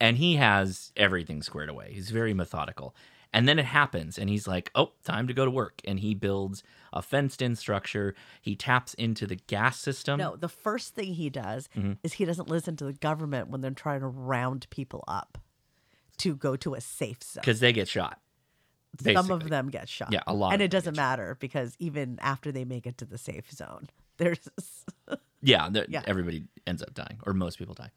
And 0.00 0.16
he 0.16 0.36
has 0.36 0.92
everything 0.96 1.42
squared 1.42 1.68
away. 1.68 1.92
He's 1.92 2.10
very 2.10 2.32
methodical. 2.34 2.94
And 3.32 3.46
then 3.46 3.60
it 3.60 3.66
happens, 3.66 4.18
and 4.18 4.28
he's 4.28 4.48
like, 4.48 4.72
"Oh, 4.74 4.90
time 5.04 5.28
to 5.28 5.34
go 5.34 5.44
to 5.44 5.50
work." 5.52 5.80
And 5.84 6.00
he 6.00 6.14
builds 6.14 6.64
a 6.92 7.00
fenced-in 7.00 7.54
structure. 7.54 8.16
He 8.40 8.56
taps 8.56 8.92
into 8.94 9.24
the 9.24 9.36
gas 9.36 9.78
system. 9.78 10.18
No, 10.18 10.34
the 10.34 10.48
first 10.48 10.96
thing 10.96 11.14
he 11.14 11.30
does 11.30 11.68
Mm-hmm. 11.76 11.92
is 12.02 12.14
he 12.14 12.24
doesn't 12.24 12.48
listen 12.48 12.74
to 12.76 12.84
the 12.86 12.92
government 12.92 13.48
when 13.48 13.60
they're 13.60 13.70
trying 13.70 14.00
to 14.00 14.08
round 14.08 14.68
people 14.70 15.04
up 15.06 15.38
to 16.18 16.34
go 16.34 16.56
to 16.56 16.74
a 16.74 16.80
safe 16.80 17.22
zone. 17.22 17.42
because 17.42 17.60
they 17.60 17.72
get 17.72 17.86
shot. 17.86 18.18
Some 19.00 19.30
of 19.30 19.48
them 19.48 19.68
get 19.70 19.88
shot. 19.88 20.10
Yeah, 20.12 20.22
a 20.26 20.34
lot 20.34 20.52
And 20.52 20.60
it 20.60 20.70
doesn't 20.72 20.96
matter 20.96 21.36
because 21.38 21.76
even 21.78 22.18
after 22.20 22.50
they 22.50 22.64
make 22.64 22.84
it 22.84 22.98
to 22.98 23.04
the 23.04 23.16
safe 23.18 23.48
zone, 23.52 23.88
there's 24.16 24.40
Yeah, 25.40 25.70
Yeah. 25.88 26.02
everybody 26.04 26.46
ends 26.66 26.82
up 26.82 26.92
dying, 26.94 27.20
or 27.24 27.32
most 27.32 27.58
people 27.58 27.74
die. 27.74 27.92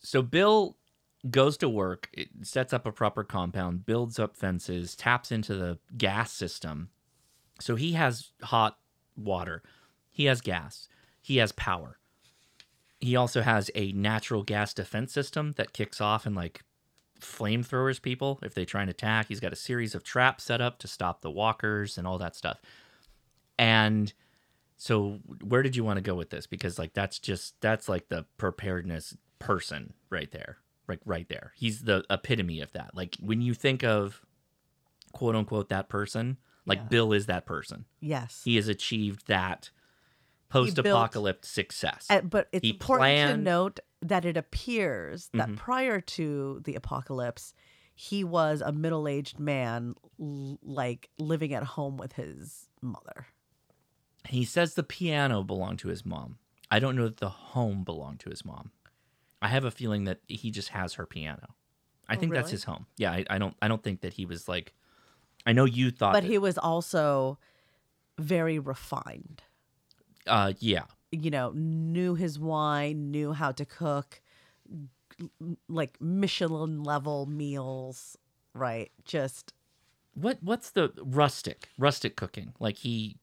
So 0.00 0.20
Bill 0.22 0.76
goes 1.30 1.56
to 1.58 1.68
work, 1.68 2.08
it 2.12 2.28
sets 2.42 2.72
up 2.72 2.86
a 2.86 2.92
proper 2.92 3.24
compound, 3.24 3.86
builds 3.86 4.18
up 4.18 4.36
fences, 4.36 4.94
taps 4.94 5.32
into 5.32 5.54
the 5.54 5.78
gas 5.96 6.32
system. 6.32 6.90
So 7.60 7.76
he 7.76 7.92
has 7.92 8.30
hot 8.42 8.78
water, 9.16 9.62
he 10.10 10.26
has 10.26 10.40
gas, 10.40 10.88
he 11.22 11.38
has 11.38 11.52
power. 11.52 11.98
He 13.00 13.14
also 13.14 13.42
has 13.42 13.70
a 13.74 13.92
natural 13.92 14.42
gas 14.42 14.72
defense 14.72 15.12
system 15.12 15.52
that 15.56 15.74
kicks 15.74 16.00
off 16.00 16.24
and 16.24 16.34
like 16.34 16.62
flamethrowers 17.20 18.00
people 18.00 18.38
if 18.42 18.54
they 18.54 18.64
try 18.64 18.80
and 18.80 18.90
attack. 18.90 19.28
He's 19.28 19.40
got 19.40 19.52
a 19.52 19.56
series 19.56 19.94
of 19.94 20.02
traps 20.02 20.44
set 20.44 20.60
up 20.60 20.78
to 20.80 20.88
stop 20.88 21.20
the 21.20 21.30
walkers 21.30 21.98
and 21.98 22.06
all 22.06 22.18
that 22.18 22.36
stuff. 22.36 22.60
And 23.58 24.12
so 24.76 25.20
where 25.42 25.62
did 25.62 25.76
you 25.76 25.84
want 25.84 25.96
to 25.98 26.02
go 26.02 26.14
with 26.14 26.30
this? 26.30 26.46
Because 26.46 26.78
like 26.78 26.94
that's 26.94 27.18
just 27.18 27.60
that's 27.60 27.88
like 27.88 28.08
the 28.08 28.26
preparedness 28.38 29.16
person 29.38 29.94
right 30.10 30.30
there. 30.30 30.58
Like 30.88 31.00
right 31.04 31.28
there. 31.28 31.52
He's 31.56 31.82
the 31.82 32.04
epitome 32.10 32.60
of 32.60 32.72
that. 32.72 32.90
Like 32.94 33.16
when 33.20 33.40
you 33.40 33.54
think 33.54 33.82
of 33.84 34.22
quote 35.12 35.34
unquote 35.34 35.68
that 35.70 35.88
person, 35.88 36.36
like 36.66 36.78
Yeah. 36.78 36.84
Bill 36.88 37.12
is 37.12 37.26
that 37.26 37.46
person. 37.46 37.84
yes. 38.00 38.42
He 38.44 38.56
has 38.56 38.68
achieved 38.68 39.26
that 39.28 39.70
post 40.48 40.78
apocalypse 40.78 41.48
success. 41.48 42.06
Uh, 42.08 42.20
but 42.20 42.48
it's 42.52 42.62
he 42.62 42.70
important 42.70 42.84
to 42.84 42.86
planned- 42.98 43.32
Mm-hmm. 43.38 43.44
note 43.44 43.80
that 44.02 44.24
it 44.24 44.36
appears 44.36 45.28
that 45.34 45.56
prior 45.56 46.00
to 46.00 46.60
the 46.64 46.74
apocalypse, 46.76 47.52
he 47.94 48.22
was 48.22 48.60
a 48.60 48.70
middle-aged 48.72 49.40
man, 49.40 49.94
l- 50.20 50.58
like 50.62 51.08
living 51.18 51.52
at 51.54 51.62
home 51.64 51.96
with 51.96 52.12
his 52.12 52.68
mother. 52.82 53.26
He 54.28 54.44
says 54.44 54.74
the 54.74 54.82
piano 54.82 55.42
belonged 55.42 55.78
to 55.80 55.88
his 55.88 56.04
mom. 56.04 56.38
I 56.70 56.78
don't 56.78 56.94
know 56.94 57.04
that 57.04 57.16
the 57.18 57.28
home 57.28 57.82
belonged 57.84 58.20
to 58.20 58.30
his 58.30 58.44
mom. 58.44 58.70
I 59.42 59.48
have 59.48 59.64
a 59.64 59.70
feeling 59.70 60.04
that 60.04 60.20
he 60.26 60.50
just 60.50 60.70
has 60.70 60.94
her 60.94 61.06
piano. 61.06 61.54
I 62.08 62.16
Oh, 62.16 62.18
think 62.20 62.32
that's 62.32 62.50
his 62.50 62.64
home. 62.64 62.86
Yeah, 62.96 63.12
I, 63.12 63.24
I 63.28 63.38
don't 63.38 63.54
I 63.60 63.68
don't 63.68 63.82
think 63.82 64.00
that 64.02 64.14
he 64.14 64.24
was 64.26 64.48
like 64.48 64.72
I 65.44 65.52
know 65.52 65.64
you 65.64 65.90
thought 65.90 66.12
But 66.12 66.22
that- 66.22 66.30
he 66.30 66.38
was 66.38 66.56
also 66.58 67.38
very 68.18 68.58
refined. 68.58 69.42
uh 70.26 70.52
yeah. 70.58 70.84
You 71.12 71.30
know, 71.30 71.52
knew 71.54 72.14
his 72.14 72.38
wine, 72.38 73.10
knew 73.10 73.32
how 73.32 73.52
to 73.52 73.64
cook, 73.64 74.20
like 75.68 75.96
Michelin 76.00 76.82
level 76.82 77.26
meals, 77.26 78.18
right? 78.54 78.90
Just 79.04 79.52
What 80.14 80.38
what's 80.42 80.70
the 80.70 80.92
rustic 80.98 81.68
rustic 81.78 82.16
cooking? 82.16 82.54
Like 82.58 82.76
he 82.78 83.16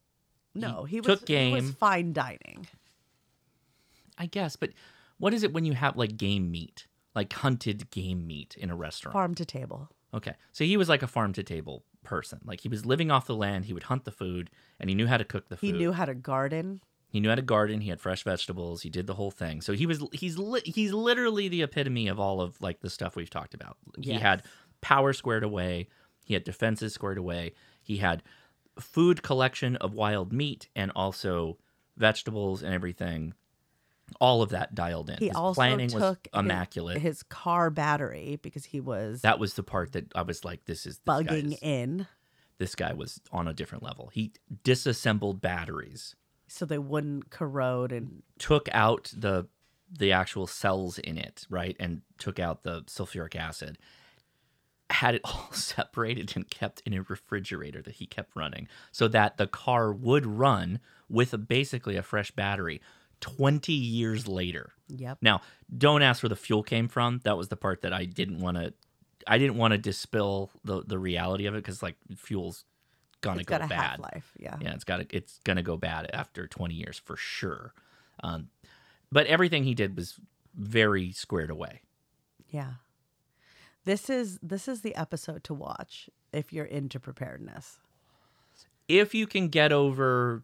no, 0.55 0.83
he, 0.83 1.01
was 1.01 1.05
took 1.19 1.27
he 1.27 1.51
was 1.51 1.63
game. 1.63 1.73
fine 1.73 2.13
dining. 2.13 2.67
I 4.17 4.27
guess, 4.27 4.55
but 4.55 4.69
what 5.17 5.33
is 5.33 5.43
it 5.43 5.53
when 5.53 5.65
you 5.65 5.73
have 5.73 5.97
like 5.97 6.17
game 6.17 6.51
meat? 6.51 6.87
Like 7.15 7.31
hunted 7.33 7.89
game 7.91 8.25
meat 8.25 8.55
in 8.57 8.69
a 8.69 8.75
restaurant? 8.75 9.13
Farm 9.13 9.35
to 9.35 9.45
table. 9.45 9.89
Okay. 10.13 10.33
So 10.51 10.63
he 10.63 10.77
was 10.77 10.89
like 10.89 11.03
a 11.03 11.07
farm 11.07 11.33
to 11.33 11.43
table 11.43 11.83
person. 12.03 12.39
Like 12.45 12.61
he 12.61 12.69
was 12.69 12.85
living 12.85 13.11
off 13.11 13.27
the 13.27 13.35
land, 13.35 13.65
he 13.65 13.73
would 13.73 13.83
hunt 13.83 14.05
the 14.05 14.11
food 14.11 14.49
and 14.79 14.89
he 14.89 14.95
knew 14.95 15.07
how 15.07 15.17
to 15.17 15.23
cook 15.23 15.49
the 15.49 15.57
food. 15.57 15.67
He 15.67 15.71
knew 15.73 15.91
how 15.91 16.05
to 16.05 16.13
garden. 16.13 16.81
He 17.07 17.19
knew 17.19 17.29
how 17.29 17.35
to 17.35 17.43
garden. 17.43 17.81
He 17.81 17.89
had 17.89 18.01
fresh 18.01 18.23
vegetables. 18.23 18.81
He 18.81 18.89
did 18.89 19.05
the 19.05 19.13
whole 19.13 19.29
thing. 19.31 19.61
So 19.61 19.73
he 19.73 19.85
was 19.85 20.03
he's 20.13 20.37
li- 20.39 20.63
he's 20.65 20.91
literally 20.91 21.47
the 21.47 21.61
epitome 21.61 22.07
of 22.07 22.19
all 22.19 22.41
of 22.41 22.59
like 22.59 22.81
the 22.81 22.89
stuff 22.89 23.15
we've 23.15 23.29
talked 23.29 23.53
about. 23.53 23.77
He 23.99 24.13
had 24.13 24.43
power 24.81 25.13
squared 25.13 25.43
away. 25.43 25.87
He 26.25 26.33
had 26.33 26.43
defenses 26.43 26.93
squared 26.93 27.19
away. 27.19 27.53
He 27.83 27.97
had 27.97 28.23
food 28.79 29.21
collection 29.21 29.75
of 29.75 29.93
wild 29.93 30.33
meat 30.33 30.69
and 30.75 30.91
also 30.95 31.59
vegetables 31.97 32.63
and 32.63 32.73
everything. 32.73 33.35
All 34.19 34.41
of 34.41 34.49
that 34.49 34.75
dialed 34.75 35.09
in. 35.09 35.17
He 35.17 35.27
His 35.27 35.35
also 35.35 35.55
planning 35.59 35.89
took 35.89 35.99
was 35.99 36.17
his- 36.33 36.39
immaculate. 36.39 36.97
His, 37.01 37.23
car 37.23 37.69
battery 37.69 38.37
because 38.41 38.65
he 38.65 38.79
was 38.79 39.21
that 39.21 39.39
was 39.39 39.53
the 39.55 39.63
part 39.63 39.93
that 39.93 40.11
I 40.13 40.21
was 40.21 40.43
like, 40.45 40.65
"This 40.65 40.85
is 40.85 40.97
this 40.99 41.03
guy 41.05 41.23
bugging 41.23 41.53
is- 41.53 41.59
in 41.61 42.07
this 42.59 42.75
guy 42.75 42.93
was 42.93 43.19
on 43.31 43.47
a 43.47 43.53
different 43.53 43.83
level. 43.83 44.09
He 44.13 44.33
disassembled 44.63 45.41
batteries, 45.41 46.15
so 46.47 46.65
they 46.65 46.77
wouldn't 46.77 47.29
corrode 47.31 47.91
and 47.91 48.23
took 48.37 48.67
out 48.71 49.11
the 49.15 49.47
the 49.95 50.11
actual 50.11 50.47
cells 50.47 50.97
in 50.99 51.17
it, 51.17 51.45
right, 51.49 51.75
and 51.79 52.01
took 52.17 52.39
out 52.39 52.63
the 52.63 52.81
sulfuric 52.83 53.35
acid. 53.35 53.77
Had 54.89 55.15
it 55.15 55.21
all 55.25 55.49
separated 55.51 56.33
and 56.35 56.49
kept 56.49 56.81
in 56.85 56.93
a 56.93 57.01
refrigerator 57.03 57.81
that 57.81 57.95
he 57.95 58.05
kept 58.05 58.35
running, 58.35 58.67
so 58.91 59.07
that 59.07 59.37
the 59.37 59.47
car 59.47 59.91
would 59.93 60.25
run 60.25 60.79
with 61.09 61.33
a, 61.33 61.37
basically 61.37 61.95
a 61.95 62.03
fresh 62.03 62.31
battery. 62.31 62.81
Twenty 63.23 63.71
years 63.71 64.27
later, 64.27 64.73
yep. 64.89 65.17
now, 65.21 65.39
don't 65.77 66.01
ask 66.01 66.21
where 66.21 66.29
the 66.29 66.35
fuel 66.35 66.61
came 66.61 66.89
from. 66.89 67.21
That 67.23 67.37
was 67.37 67.47
the 67.47 67.55
part 67.55 67.81
that 67.83 67.93
I 67.93 68.03
didn't 68.03 68.39
want 68.39 68.57
to. 68.57 68.73
I 69.25 69.37
didn't 69.37 69.55
want 69.55 69.71
to 69.71 69.77
dispel 69.77 70.51
the 70.65 70.83
the 70.85 70.99
reality 70.99 71.45
of 71.45 71.53
it 71.55 71.63
because 71.63 71.81
like 71.81 71.95
fuel's 72.17 72.65
gonna 73.21 73.39
It's 73.39 73.47
go 73.47 73.57
got 73.59 73.65
a 73.65 73.69
bad. 73.69 73.79
half 73.79 73.99
life. 73.99 74.33
Yeah. 74.37 74.57
Yeah, 74.59 74.73
it's 74.73 74.83
got 74.83 74.97
to 74.97 75.15
it's 75.15 75.39
gonna 75.45 75.63
go 75.63 75.77
bad 75.77 76.09
after 76.11 76.47
twenty 76.47 76.75
years 76.75 76.99
for 76.99 77.15
sure. 77.15 77.73
Um, 78.21 78.49
but 79.09 79.25
everything 79.27 79.63
he 79.63 79.73
did 79.73 79.95
was 79.95 80.19
very 80.53 81.13
squared 81.13 81.49
away. 81.49 81.79
Yeah. 82.49 82.73
This 83.85 84.09
is 84.09 84.37
this 84.43 84.67
is 84.67 84.81
the 84.81 84.95
episode 84.95 85.45
to 85.45 85.53
watch 85.53 86.09
if 86.33 86.51
you're 86.51 86.65
into 86.65 86.99
preparedness. 86.99 87.79
If 88.89 89.15
you 89.15 89.27
can 89.27 89.47
get 89.47 89.71
over, 89.71 90.43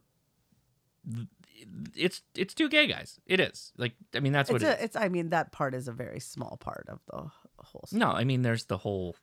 it's 1.94 2.22
it's 2.34 2.54
two 2.54 2.68
gay 2.68 2.86
guys. 2.86 3.18
It 3.26 3.40
is 3.40 3.72
like 3.76 3.92
I 4.14 4.20
mean 4.20 4.32
that's 4.32 4.50
what 4.50 4.62
It's 4.62 4.70
it 4.70 4.74
is. 4.74 4.80
a, 4.80 4.84
it's 4.84 4.96
I 4.96 5.08
mean 5.08 5.30
that 5.30 5.52
part 5.52 5.74
is 5.74 5.88
a 5.88 5.92
very 5.92 6.20
small 6.20 6.56
part 6.60 6.86
of 6.88 7.00
the 7.06 7.30
whole 7.58 7.84
story. 7.86 8.00
No, 8.00 8.10
I 8.10 8.24
mean 8.24 8.42
there's 8.42 8.64
the 8.64 8.78
whole, 8.78 9.16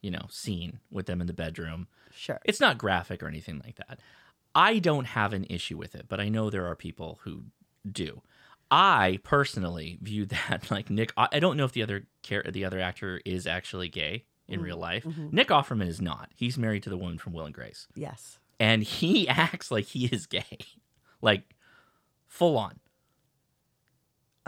you 0.00 0.10
know, 0.10 0.26
scene 0.30 0.80
with 0.90 1.06
them 1.06 1.20
in 1.20 1.26
the 1.26 1.32
bedroom. 1.32 1.88
Sure. 2.12 2.40
It's 2.44 2.60
not 2.60 2.78
graphic 2.78 3.22
or 3.22 3.28
anything 3.28 3.60
like 3.64 3.76
that. 3.76 4.00
I 4.54 4.78
don't 4.78 5.04
have 5.06 5.32
an 5.32 5.46
issue 5.48 5.76
with 5.76 5.94
it, 5.94 6.06
but 6.08 6.20
I 6.20 6.28
know 6.28 6.50
there 6.50 6.66
are 6.66 6.74
people 6.74 7.20
who 7.22 7.44
do. 7.90 8.22
I 8.70 9.20
personally 9.22 9.98
view 10.02 10.26
that 10.48 10.70
like 10.70 10.90
Nick. 10.90 11.12
I 11.16 11.38
don't 11.38 11.56
know 11.56 11.64
if 11.64 11.72
the 11.72 11.82
other 11.82 12.06
char- 12.22 12.44
the 12.50 12.64
other 12.64 12.80
actor 12.80 13.20
is 13.24 13.46
actually 13.46 13.88
gay 13.88 14.24
in 14.46 14.56
mm-hmm. 14.56 14.64
real 14.64 14.76
life. 14.76 15.04
Mm-hmm. 15.04 15.28
Nick 15.32 15.48
Offerman 15.48 15.88
is 15.88 16.00
not. 16.00 16.30
He's 16.34 16.58
married 16.58 16.82
to 16.84 16.90
the 16.90 16.96
woman 16.96 17.18
from 17.18 17.32
Will 17.32 17.44
and 17.44 17.54
Grace, 17.54 17.86
yes. 17.94 18.38
and 18.58 18.82
he 18.82 19.28
acts 19.28 19.70
like 19.70 19.86
he 19.86 20.06
is 20.06 20.26
gay, 20.26 20.58
like 21.20 21.54
full 22.26 22.56
on. 22.58 22.78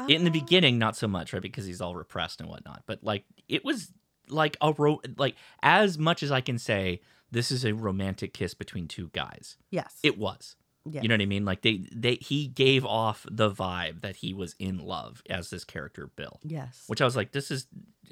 In 0.08 0.24
the 0.24 0.30
Uh, 0.30 0.32
beginning, 0.32 0.78
not 0.78 0.96
so 0.96 1.06
much, 1.06 1.32
right? 1.34 1.42
Because 1.42 1.66
he's 1.66 1.80
all 1.82 1.94
repressed 1.94 2.40
and 2.40 2.48
whatnot. 2.48 2.84
But 2.86 3.04
like, 3.04 3.24
it 3.48 3.64
was 3.64 3.92
like 4.28 4.56
a 4.62 4.72
ro- 4.72 5.02
like 5.18 5.36
as 5.62 5.98
much 5.98 6.22
as 6.22 6.32
I 6.32 6.40
can 6.40 6.58
say, 6.58 7.00
this 7.30 7.50
is 7.52 7.64
a 7.66 7.74
romantic 7.74 8.32
kiss 8.32 8.54
between 8.54 8.88
two 8.88 9.10
guys. 9.12 9.56
Yes. 9.70 9.98
It 10.02 10.16
was. 10.16 10.56
yes. 10.90 11.02
You 11.02 11.08
know 11.10 11.14
what 11.14 11.20
I 11.20 11.26
mean? 11.26 11.44
Like 11.44 11.60
they 11.60 11.86
they 11.94 12.14
he 12.14 12.46
gave 12.46 12.86
off 12.86 13.26
the 13.30 13.50
vibe 13.50 14.00
that 14.00 14.16
he 14.16 14.32
was 14.32 14.56
in 14.58 14.78
love 14.78 15.22
as 15.28 15.50
this 15.50 15.64
character 15.64 16.06
Bill. 16.16 16.40
Yes. 16.44 16.84
Which 16.86 17.02
I 17.02 17.04
was 17.04 17.14
like, 17.16 17.32
this 17.32 17.50
is 17.50 17.66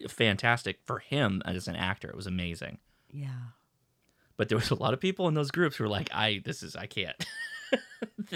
fantastic 0.08 0.80
for 0.84 0.98
him 0.98 1.40
as 1.46 1.68
an 1.68 1.76
actor. 1.76 2.08
It 2.10 2.16
was 2.16 2.26
amazing. 2.26 2.78
yeah. 3.10 3.52
But 4.36 4.48
there 4.50 4.58
was 4.58 4.70
a 4.70 4.74
lot 4.76 4.92
of 4.94 5.00
people 5.00 5.26
in 5.26 5.34
those 5.34 5.50
groups 5.50 5.76
who 5.76 5.84
were 5.84 5.90
like, 5.90 6.10
I 6.12 6.42
this 6.44 6.62
is 6.62 6.76
I 6.76 6.86
can't. 6.86 7.16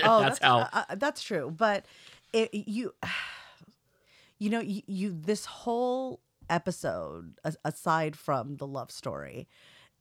Oh, 0.03 0.21
that's, 0.21 0.39
how 0.39 0.61
uh, 0.61 0.69
uh, 0.73 0.95
that's 0.95 1.23
true. 1.23 1.53
But 1.55 1.85
it, 2.33 2.49
you, 2.55 2.95
you 4.39 4.49
know, 4.49 4.61
you, 4.61 4.83
you 4.87 5.13
this 5.13 5.45
whole 5.45 6.21
episode, 6.49 7.39
aside 7.65 8.17
from 8.17 8.57
the 8.57 8.67
love 8.67 8.91
story, 8.91 9.49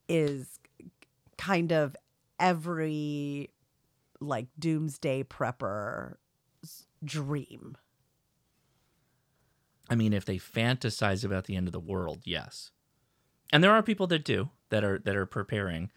is 0.08 0.58
kind 1.36 1.72
of 1.72 1.94
every 2.40 3.50
like 4.20 4.46
doomsday 4.58 5.24
prepper 5.24 6.16
dream. 7.04 7.76
I 9.90 9.94
mean, 9.94 10.12
if 10.12 10.24
they 10.24 10.38
fantasize 10.38 11.24
about 11.24 11.44
the 11.44 11.56
end 11.56 11.68
of 11.68 11.72
the 11.72 11.80
world, 11.80 12.20
yes. 12.24 12.70
And 13.52 13.62
there 13.62 13.72
are 13.72 13.82
people 13.82 14.06
that 14.06 14.24
do 14.24 14.50
that 14.70 14.84
are 14.84 14.98
that 15.00 15.16
are 15.16 15.26
preparing. 15.26 15.90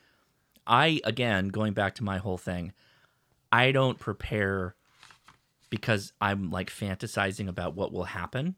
I 0.67 0.99
again 1.03 1.49
going 1.49 1.73
back 1.73 1.95
to 1.95 2.03
my 2.03 2.17
whole 2.17 2.37
thing, 2.37 2.73
I 3.51 3.71
don't 3.71 3.97
prepare 3.99 4.75
because 5.69 6.13
I'm 6.21 6.51
like 6.51 6.69
fantasizing 6.69 7.47
about 7.47 7.75
what 7.75 7.91
will 7.91 8.03
happen. 8.05 8.55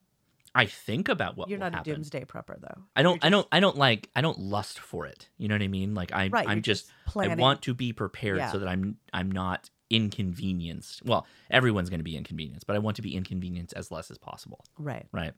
I 0.55 0.65
think 0.65 1.07
about 1.07 1.37
what 1.37 1.49
You're 1.49 1.59
will 1.59 1.65
not 1.65 1.75
happen. 1.75 1.91
a 1.91 1.95
doomsday 1.95 2.25
prepper, 2.25 2.59
though. 2.59 2.81
I 2.95 3.03
don't. 3.03 3.21
You're 3.21 3.27
I 3.27 3.29
don't. 3.29 3.47
I 3.51 3.59
don't 3.59 3.77
like. 3.77 4.09
I 4.15 4.21
don't 4.21 4.39
lust 4.39 4.79
for 4.79 5.05
it. 5.05 5.29
You 5.37 5.47
know 5.47 5.55
what 5.55 5.61
I 5.61 5.67
mean? 5.67 5.93
Like 5.93 6.11
I. 6.11 6.29
Right, 6.29 6.47
I'm 6.47 6.61
just. 6.63 6.91
just 7.05 7.17
I 7.17 7.35
want 7.35 7.61
to 7.63 7.73
be 7.73 7.93
prepared 7.93 8.37
Yeah. 8.37 8.51
so 8.51 8.59
that 8.59 8.67
I'm. 8.67 8.97
I'm 9.13 9.31
not 9.31 9.69
inconvenienced. 9.89 11.05
Well, 11.05 11.27
everyone's 11.51 11.89
going 11.89 11.99
to 11.99 12.03
be 12.03 12.17
inconvenienced, 12.17 12.65
but 12.65 12.75
I 12.75 12.79
want 12.79 12.95
to 12.95 13.01
be 13.01 13.15
inconvenienced 13.15 13.73
as 13.75 13.91
less 13.91 14.09
as 14.09 14.17
possible. 14.17 14.63
Right. 14.77 15.05
Right. 15.11 15.33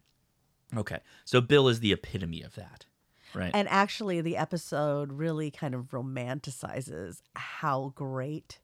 Okay. 0.76 1.00
So 1.26 1.42
Bill 1.42 1.68
is 1.68 1.82
the 1.82 1.92
epitome 1.92 2.42
of 2.42 2.56
that. 2.56 2.86
Right. 3.34 3.52
And 3.54 3.68
actually, 3.70 4.22
the 4.22 4.38
episode 4.38 5.12
really 5.12 5.52
kind 5.52 5.76
of 5.76 5.90
romanticizes 5.90 7.22
how 7.36 7.92
great 7.96 8.60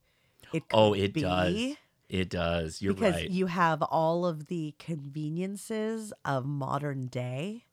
it 0.53 0.63
oh, 0.73 0.91
could 0.91 0.99
oh, 0.99 1.03
it 1.03 1.13
be. 1.13 1.21
does. 1.21 1.75
It 2.07 2.29
does. 2.29 2.81
You're 2.81 2.93
because 2.93 3.15
right. 3.15 3.29
you 3.29 3.47
have 3.47 3.81
all 3.81 4.25
of 4.25 4.47
the 4.47 4.75
conveniences 4.77 6.13
of 6.23 6.45
modern 6.45 7.07
day 7.07 7.65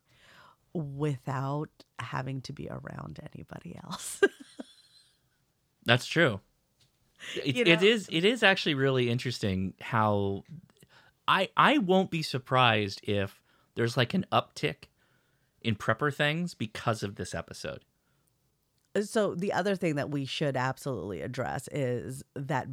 without 0.73 1.69
having 1.99 2.41
to 2.43 2.53
be 2.53 2.69
around 2.69 3.21
anybody 3.35 3.79
else. 3.85 4.21
That's 5.85 6.07
true. 6.07 6.41
It, 7.37 7.57
You 7.57 7.65
it 7.67 7.83
know? 7.83 7.87
is. 7.87 8.09
It 8.11 8.25
is 8.25 8.43
actually 8.43 8.75
really 8.75 9.11
interesting 9.11 9.75
how 9.81 10.45
I 11.29 11.51
I 11.57 11.79
won't 11.79 12.11
be 12.11 12.23
surprised 12.23 13.01
if 13.05 13.41
there's 13.75 13.97
like 13.97 14.15
an 14.15 14.27
uptick 14.33 14.85
in 15.61 15.77
prepper 15.77 16.13
things 16.13 16.55
because 16.55 17.03
of 17.03 17.17
this 17.17 17.35
episode. 17.35 17.85
So 19.03 19.35
the 19.35 19.53
other 19.53 19.75
thing 19.77 19.95
that 19.97 20.11
we 20.11 20.25
should 20.25 20.57
absolutely 20.57 21.23
address 21.23 21.69
is 21.73 22.23
that 22.35 22.67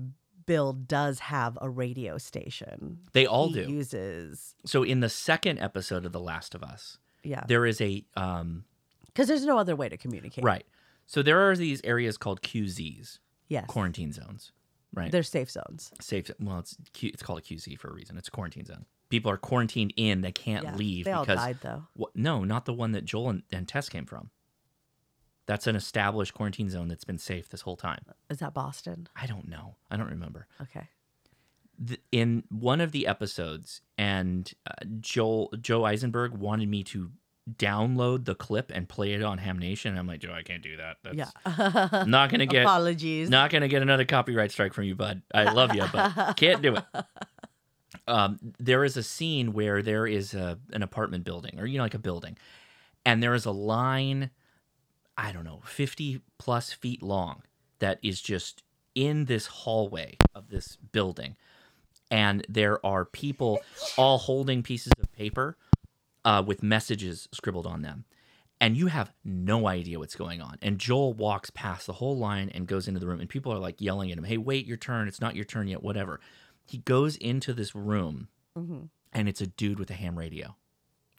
Bill 0.45 0.73
does 0.73 1.19
have 1.19 1.57
a 1.61 1.69
radio 1.69 2.17
station. 2.17 2.99
They 3.13 3.25
all 3.25 3.49
he 3.49 3.63
do. 3.65 3.71
Uses 3.71 4.55
So 4.65 4.83
in 4.83 4.99
the 4.99 5.09
second 5.09 5.59
episode 5.59 6.05
of 6.05 6.11
The 6.11 6.19
Last 6.19 6.55
of 6.55 6.63
Us, 6.63 6.97
yeah, 7.23 7.43
there 7.47 7.65
is 7.65 7.79
a 7.81 8.03
um 8.15 8.63
because 9.05 9.27
there's 9.27 9.45
no 9.45 9.57
other 9.57 9.75
way 9.75 9.89
to 9.89 9.97
communicate. 9.97 10.43
right. 10.43 10.65
So 11.05 11.21
there 11.23 11.49
are 11.49 11.55
these 11.55 11.81
areas 11.83 12.17
called 12.17 12.41
QZs, 12.43 13.17
Yes. 13.47 13.65
quarantine 13.67 14.11
zones, 14.11 14.51
right? 14.93 15.11
They're 15.11 15.23
safe 15.23 15.49
zones. 15.49 15.91
safe. 16.01 16.29
Well, 16.39 16.59
it's 16.59 16.77
Q, 16.93 17.09
it's 17.13 17.23
called 17.23 17.39
a 17.39 17.41
QZ 17.41 17.77
for 17.79 17.89
a 17.89 17.93
reason. 17.93 18.17
It's 18.17 18.27
a 18.27 18.31
quarantine 18.31 18.65
zone. 18.65 18.85
People 19.09 19.31
are 19.31 19.37
quarantined 19.37 19.91
in; 19.97 20.21
they 20.21 20.31
can't 20.31 20.63
Yeah. 20.63 20.75
leave 20.75 21.05
They 21.05 21.11
all 21.11 21.23
because 21.25 21.39
died 21.39 21.57
though. 21.61 21.83
What, 21.93 22.15
no, 22.15 22.43
not 22.43 22.65
the 22.65 22.73
one 22.73 22.91
that 22.91 23.05
Joel 23.05 23.29
and, 23.31 23.43
and 23.51 23.67
Tess 23.67 23.89
came 23.89 24.05
from. 24.05 24.29
That's 25.49 25.65
an 25.65 25.75
established 25.75 26.35
quarantine 26.35 26.69
zone 26.69 26.89
that's 26.89 27.03
been 27.03 27.17
safe 27.17 27.49
this 27.49 27.61
whole 27.61 27.75
time. 27.75 28.05
Is 28.29 28.37
that 28.37 28.53
Boston? 28.53 29.07
I 29.19 29.25
don't 29.25 29.47
know. 29.47 29.77
I 29.89 29.97
don't 29.97 30.11
remember. 30.11 30.45
Okay. 30.61 30.87
Th- 31.87 31.99
in 32.11 32.43
one 32.49 32.81
of 32.81 32.91
the 32.91 33.07
episodes, 33.07 33.81
and 33.97 34.53
uh, 34.69 34.85
Joel 34.99 35.51
Joe 35.59 35.85
Eisenberg 35.85 36.33
wanted 36.33 36.69
me 36.69 36.83
to 36.83 37.09
download 37.57 38.25
the 38.25 38.35
clip 38.35 38.71
and 38.75 38.87
play 38.87 39.13
it 39.13 39.23
on 39.23 39.39
Ham 39.39 39.57
Nation. 39.57 39.97
I'm 39.97 40.05
like, 40.05 40.19
Joe, 40.19 40.33
I 40.33 40.43
can't 40.43 40.61
do 40.61 40.77
that. 40.77 40.97
That's 41.03 41.17
Yeah. 41.17 42.03
Not 42.07 42.29
gonna 42.29 42.45
get 42.45 42.61
Apologies. 42.61 43.27
not 43.31 43.49
gonna 43.49 43.67
get 43.67 43.81
another 43.81 44.05
copyright 44.05 44.51
strike 44.51 44.73
from 44.75 44.83
you, 44.83 44.93
bud. 44.93 45.23
I 45.33 45.51
love 45.51 45.73
you, 45.73 45.83
but 45.91 46.33
can't 46.37 46.61
do 46.61 46.75
it. 46.75 46.83
Um, 48.07 48.37
there 48.59 48.83
is 48.83 48.97
a 48.97 49.03
scene 49.03 49.53
where 49.53 49.81
there 49.81 50.05
is 50.05 50.35
a 50.35 50.59
an 50.73 50.83
apartment 50.83 51.23
building, 51.23 51.59
or 51.59 51.65
you 51.65 51.77
know, 51.79 51.83
like 51.85 51.95
a 51.95 51.99
building, 51.99 52.37
and 53.03 53.23
there 53.23 53.33
is 53.33 53.45
a 53.45 53.51
line, 53.51 54.29
I 55.21 55.31
don't 55.33 55.43
know, 55.43 55.61
fifty 55.65 56.21
plus 56.37 56.71
feet 56.71 57.03
long, 57.03 57.43
that 57.79 57.99
is 58.01 58.21
just 58.21 58.63
in 58.95 59.25
this 59.25 59.47
hallway 59.47 60.17
of 60.33 60.49
this 60.49 60.77
building, 60.91 61.35
and 62.09 62.45
there 62.47 62.83
are 62.85 63.03
people 63.05 63.59
all 63.97 64.17
holding 64.17 64.63
pieces 64.63 64.93
of 64.99 65.11
paper 65.11 65.57
uh, 66.23 66.41
with 66.45 66.63
messages 66.63 67.27
scribbled 67.33 67.67
on 67.67 67.81
them, 67.81 68.05
and 68.61 68.77
you 68.77 68.87
have 68.87 69.11
no 69.25 69.67
idea 69.67 69.99
what's 69.99 70.15
going 70.15 70.41
on. 70.41 70.57
And 70.61 70.79
Joel 70.79 71.13
walks 71.13 71.49
past 71.49 71.85
the 71.85 71.93
whole 71.93 72.17
line 72.17 72.49
and 72.49 72.65
goes 72.65 72.87
into 72.87 72.99
the 72.99 73.07
room, 73.07 73.19
and 73.19 73.29
people 73.29 73.51
are 73.53 73.59
like 73.59 73.81
yelling 73.81 74.11
at 74.11 74.17
him, 74.17 74.23
"Hey, 74.23 74.37
wait 74.37 74.65
your 74.65 74.77
turn! 74.77 75.07
It's 75.07 75.21
not 75.21 75.35
your 75.35 75.45
turn 75.45 75.67
yet. 75.67 75.83
Whatever." 75.83 76.21
He 76.65 76.77
goes 76.77 77.17
into 77.17 77.53
this 77.53 77.75
room, 77.75 78.29
and 79.11 79.27
it's 79.27 79.41
a 79.41 79.47
dude 79.47 79.79
with 79.79 79.89
a 79.89 79.95
ham 79.95 80.17
radio, 80.17 80.55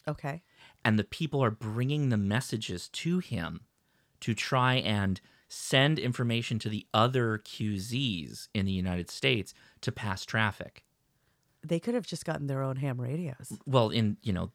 Okay. 0.09 0.43
and 0.85 0.99
the 0.99 1.05
people 1.05 1.43
are 1.45 1.51
bringing 1.51 2.09
the 2.09 2.17
messages 2.17 2.89
to 2.89 3.19
him 3.19 3.61
to 4.21 4.35
try 4.35 4.75
and 4.77 5.21
send 5.49 5.99
information 5.99 6.59
to 6.61 6.69
the 6.69 6.87
other 6.95 7.39
QZs 7.39 8.49
in 8.55 8.67
the 8.67 8.73
United 8.73 9.11
States 9.11 9.53
to 9.81 9.91
pass 9.91 10.25
traffic. 10.25 10.85
They 11.67 11.81
could 11.81 11.95
have 11.95 12.07
just 12.07 12.25
gotten 12.25 12.47
their 12.47 12.63
own 12.63 12.77
ham 12.77 13.01
radios. 13.01 13.53
well 13.67 13.91
in 13.91 14.17
you 14.23 14.33
know 14.33 14.51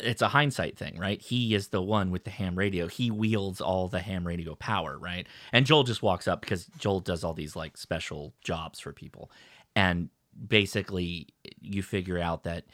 it's 0.00 0.22
a 0.22 0.28
hindsight 0.28 0.76
thing 0.76 0.98
right? 0.98 1.20
He 1.20 1.54
is 1.54 1.68
the 1.68 1.82
one 1.82 2.10
with 2.10 2.24
the 2.24 2.30
ham 2.30 2.56
radio. 2.56 2.88
He 2.88 3.10
wields 3.10 3.60
all 3.60 3.88
the 3.88 4.00
ham 4.00 4.26
radio 4.26 4.54
power 4.56 4.98
right? 4.98 5.26
And 5.52 5.66
joel 5.66 5.84
just 5.84 6.02
walks 6.02 6.26
up 6.26 6.40
because 6.40 6.66
joel 6.78 7.00
does 7.00 7.22
all 7.22 7.34
these 7.34 7.54
like 7.54 7.76
special 7.76 8.34
jobs 8.42 8.80
for 8.80 8.92
people. 8.92 9.30
And 9.76 10.08
basically 10.48 11.28
you 11.60 11.82
figure 11.82 12.18
out 12.18 12.42
that 12.44 12.64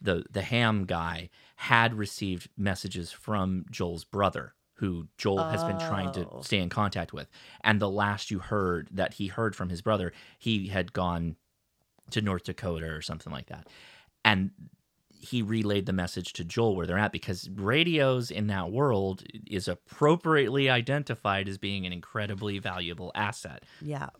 the 0.00 0.24
the 0.30 0.42
ham 0.42 0.84
guy 0.86 1.28
had 1.56 1.94
received 1.94 2.48
messages 2.56 3.12
from 3.12 3.66
joel's 3.70 4.04
brother 4.04 4.54
who 4.78 5.06
joel 5.18 5.44
has 5.50 5.62
been 5.64 5.78
trying 5.78 6.10
to 6.12 6.26
Oh. 6.28 6.40
stay 6.42 6.58
in 6.58 6.68
contact 6.68 7.12
with 7.12 7.28
and 7.62 7.80
the 7.80 7.88
last 7.90 8.30
you 8.30 8.38
heard 8.40 8.88
that 8.92 9.14
he 9.14 9.28
heard 9.28 9.54
from 9.54 9.68
his 9.68 9.82
brother 9.82 10.12
he 10.38 10.68
had 10.68 10.92
gone 10.92 11.36
to 12.10 12.20
north 12.20 12.44
dakota 12.44 12.86
or 12.86 13.00
something 13.02 13.32
like 13.32 13.46
that 13.46 13.68
and 14.24 14.50
he 15.20 15.42
relayed 15.42 15.84
the 15.86 15.92
message 15.92 16.32
to 16.34 16.44
Joel 16.44 16.76
where 16.76 16.86
they're 16.86 16.96
at 16.96 17.10
because 17.10 17.50
radios 17.50 18.30
in 18.30 18.46
that 18.46 18.70
world 18.70 19.24
is 19.48 19.66
appropriately 19.66 20.70
identified 20.70 21.48
as 21.48 21.58
being 21.58 21.84
an 21.86 21.92
incredibly 21.92 22.60
valuable 22.60 23.10
asset. 23.16 23.64
Yeah. 23.82 24.10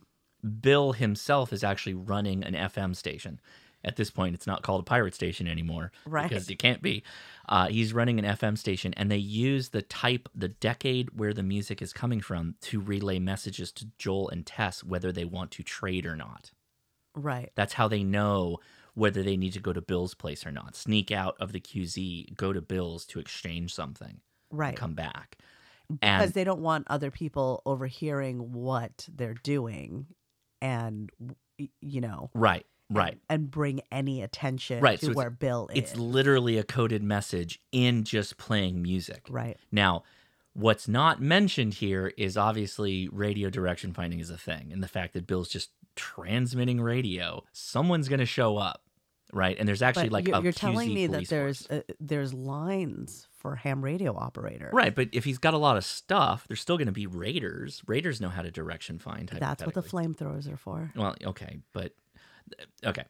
Bill 0.61 0.93
himself 0.95 1.53
is 1.53 1.63
actually 1.63 1.95
running 1.95 2.43
an 2.43 2.55
FM 2.55 2.97
station. 2.97 3.41
At 3.89 3.97
this 3.97 4.11
point, 4.11 4.35
it's 4.35 4.47
not 4.47 4.63
called 4.63 4.81
a 4.81 4.85
pirate 4.85 5.15
station 5.15 5.49
anymore, 5.49 5.91
Right. 6.07 6.29
Because 6.29 6.49
it 6.49 6.57
can't 6.61 6.81
be. 6.83 7.03
Uh, 7.49 7.67
he's 7.69 7.93
running 7.93 8.19
an 8.19 8.25
FM 8.25 8.57
station, 8.59 8.93
and 8.95 9.11
they 9.11 9.17
use 9.17 9.71
the 9.71 9.83
type, 9.83 10.29
the 10.35 10.49
decade 10.49 11.19
where 11.19 11.33
the 11.33 11.43
music 11.43 11.81
is 11.83 11.93
coming 11.93 12.21
from, 12.21 12.55
to 12.61 12.81
relay 12.81 13.19
messages 13.19 13.73
to 13.73 13.87
Joel 13.99 14.29
and 14.29 14.45
Tess 14.47 14.85
whether 14.85 15.11
they 15.11 15.25
want 15.25 15.51
to 15.53 15.63
trade 15.63 16.07
or 16.07 16.15
not. 16.15 16.53
Right. 17.15 17.51
That's 17.57 17.73
how 17.73 17.89
they 17.89 18.05
know 18.05 18.59
whether 18.95 19.23
they 19.23 19.37
need 19.37 19.53
to 19.55 19.61
go 19.61 19.73
to 19.73 19.81
Bill's 19.81 20.15
place 20.15 20.45
or 20.47 20.53
not. 20.53 20.77
Sneak 20.77 21.11
out 21.11 21.37
of 21.41 21.53
the 21.53 21.61
QZ, 21.61 22.37
go 22.37 22.53
to 22.53 22.61
Bill's 22.61 23.05
to 23.07 23.19
exchange 23.21 23.73
something, 23.75 24.21
Right. 24.51 24.77
come 24.77 24.95
back. 24.95 25.39
because 25.89 25.99
And 26.27 26.35
they 26.35 26.45
don't 26.45 26.61
want 26.61 26.87
other 26.91 27.11
people 27.11 27.63
overhearing 27.65 28.53
what 28.53 29.09
they're 29.11 29.35
doing 29.43 30.07
and 30.61 31.11
you 31.81 32.01
know 32.01 32.31
right, 32.35 32.67
right. 32.91 33.19
and 33.29 33.51
bring 33.51 33.81
any 33.91 34.23
attention 34.23 34.81
Right, 34.81 34.99
to 35.01 35.07
so 35.07 35.13
where 35.13 35.31
bill 35.31 35.69
is 35.73 35.79
It's 35.79 35.97
literally 35.97 36.59
a 36.59 36.65
coded 36.65 37.03
message 37.03 37.61
in 37.73 38.05
just 38.05 38.37
playing 38.37 38.83
music. 38.83 39.27
right 39.29 39.57
Now, 39.71 40.05
what's 40.55 40.89
not 40.89 41.21
mentioned 41.21 41.75
here 41.75 42.13
is 42.17 42.37
obviously 42.37 43.09
radio 43.09 43.51
direction 43.51 43.93
finding 43.93 44.21
is 44.21 44.31
a 44.31 44.39
thing, 44.39 44.73
and 44.73 44.83
the 44.83 44.89
fact 44.89 45.15
that 45.15 45.27
Bill's 45.27 45.49
just 45.49 45.71
transmitting 45.99 46.81
radio. 46.81 47.45
Someone's 47.53 48.09
going 48.09 48.21
to 48.21 48.27
show 48.27 48.57
up, 48.57 48.83
right? 49.33 49.57
And 49.59 49.69
there's 49.69 49.83
actually 49.83 50.05
but 50.05 50.13
like 50.13 50.29
you're, 50.29 50.37
a 50.37 50.43
you're 50.43 50.53
telling 50.53 50.95
me 50.95 51.07
that 51.09 51.29
there's 51.29 51.67
uh, 51.69 51.83
there's 52.01 52.33
lines 52.33 53.27
for 53.37 53.57
ham 53.57 53.83
radio 53.85 54.17
operator 54.17 54.71
Right, 54.73 54.95
but 54.95 55.09
if 55.13 55.25
he's 55.25 55.39
got 55.39 55.55
a 55.55 55.59
lot 55.59 55.77
of 55.77 55.85
stuff, 55.85 56.45
there's 56.49 56.61
still 56.61 56.77
going 56.77 56.87
to 56.87 56.93
be 56.93 57.07
raiders. 57.07 57.83
Raiders 57.87 58.21
know 58.21 58.29
how 58.29 58.43
to 58.43 58.51
direction 58.51 58.99
find. 58.99 59.29
that's 59.29 59.65
what 59.65 59.75
the 59.75 59.83
flamethrowers 59.83 60.51
are 60.53 60.57
for 60.57 60.93
Well, 60.97 61.15
okay, 61.25 61.59
but 61.73 61.93
okay. 62.85 63.05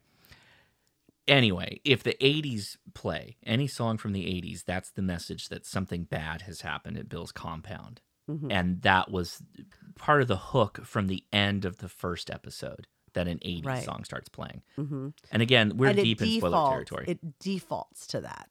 Anyway, 1.27 1.79
if 1.85 2.01
the 2.01 2.15
80s 2.19 2.77
play 2.95 3.37
any 3.45 3.67
song 3.67 3.97
from 3.97 4.13
the 4.13 4.23
80s, 4.25 4.63
that's 4.65 4.89
the 4.89 5.03
message 5.03 5.49
that 5.49 5.63
something 5.65 6.03
bad 6.05 6.41
has 6.43 6.61
happened 6.61 6.97
at 6.97 7.07
Bill's 7.07 7.31
compound. 7.31 8.01
Mhm. 8.27 8.51
And 8.51 8.81
that 8.81 9.11
was 9.11 9.43
part 9.95 10.21
of 10.23 10.27
the 10.27 10.37
hook 10.37 10.83
from 10.85 11.05
the 11.07 11.23
end 11.31 11.65
of 11.65 11.77
the 11.77 11.89
first 11.89 12.31
episode 12.31 12.87
that 13.13 13.27
an 13.27 13.37
80s 13.43 13.65
Right. 13.65 13.83
song 13.83 14.03
starts 14.05 14.29
playing. 14.29 14.63
mm-hmm. 14.77 15.09
And 15.31 15.41
again, 15.41 15.77
we're 15.77 15.89
and 15.89 15.97
deep 15.97 16.21
in 16.21 16.37
spoiler 16.37 16.69
territory. 16.71 17.05
it 17.07 17.39
defaults 17.39 18.07
to 18.07 18.21
that 18.21 18.49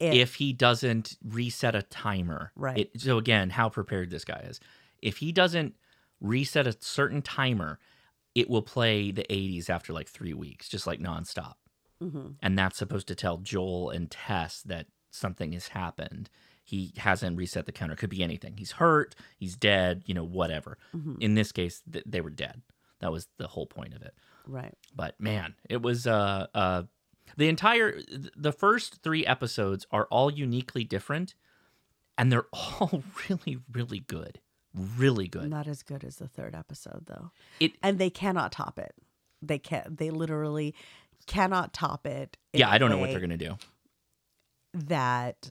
if 0.00 0.36
he 0.36 0.52
doesn't 0.52 1.18
reset 1.22 1.74
a 1.74 1.82
timer. 1.82 2.52
Right. 2.56 2.90
It, 2.94 3.00
so 3.00 3.18
again, 3.18 3.50
how 3.50 3.68
prepared 3.68 4.10
this 4.10 4.24
guy 4.24 4.40
is. 4.48 4.58
If 5.02 5.18
he 5.18 5.30
doesn't 5.30 5.76
reset 6.20 6.66
a 6.66 6.76
certain 6.80 7.22
timer, 7.22 7.78
it 8.40 8.50
will 8.50 8.62
play 8.62 9.10
the 9.10 9.24
80s 9.30 9.68
after 9.70 9.92
like 9.92 10.08
three 10.08 10.34
weeks, 10.34 10.68
just 10.68 10.86
like 10.86 11.00
nonstop. 11.00 11.54
Mhm. 12.02 12.36
And 12.40 12.58
that's 12.58 12.78
supposed 12.78 13.06
to 13.08 13.14
tell 13.14 13.38
Joel 13.38 13.90
and 13.90 14.10
Tess 14.10 14.62
that 14.62 14.86
something 15.10 15.52
has 15.52 15.68
happened. 15.68 16.30
He 16.64 16.92
hasn't 16.96 17.36
reset 17.36 17.66
the 17.66 17.72
counter. 17.72 17.96
Could 17.96 18.10
be 18.10 18.22
anything. 18.22 18.56
He's 18.56 18.72
hurt. 18.72 19.14
He's 19.38 19.56
dead. 19.56 20.02
You 20.06 20.14
know, 20.14 20.24
whatever. 20.24 20.78
Mhm. 20.94 21.18
In 21.20 21.34
this 21.34 21.52
case, 21.52 21.82
th- 21.92 22.04
they 22.06 22.20
were 22.20 22.30
dead. 22.30 22.62
That 23.00 23.12
was 23.12 23.28
the 23.38 23.48
whole 23.48 23.66
point 23.66 23.94
of 23.94 24.02
it 24.02 24.14
right 24.46 24.74
but 24.96 25.20
man 25.20 25.54
it 25.68 25.80
was 25.82 26.06
uh 26.06 26.46
uh 26.54 26.82
the 27.36 27.46
entire 27.48 28.00
the 28.36 28.52
first 28.52 29.02
three 29.02 29.24
episodes 29.26 29.86
are 29.90 30.06
all 30.10 30.30
uniquely 30.32 30.82
different 30.82 31.34
and 32.18 32.32
they're 32.32 32.46
all 32.52 33.04
really 33.28 33.58
really 33.70 34.00
good 34.00 34.40
really 34.74 35.28
good. 35.28 35.48
Not 35.50 35.66
as 35.66 35.82
good 35.82 36.04
as 36.04 36.16
the 36.16 36.28
third 36.28 36.54
episode 36.54 37.04
though. 37.06 37.30
It 37.58 37.72
and 37.82 37.98
they 37.98 38.10
cannot 38.10 38.52
top 38.52 38.78
it. 38.78 38.94
They 39.42 39.58
can 39.58 39.96
they 39.98 40.10
literally 40.10 40.74
cannot 41.26 41.72
top 41.72 42.06
it 42.06 42.36
yeah 42.52 42.68
i 42.68 42.78
don't 42.78 42.90
know 42.90 42.96
what 42.96 43.10
they're 43.10 43.20
gonna 43.20 43.36
do. 43.36 43.56
that 44.72 45.50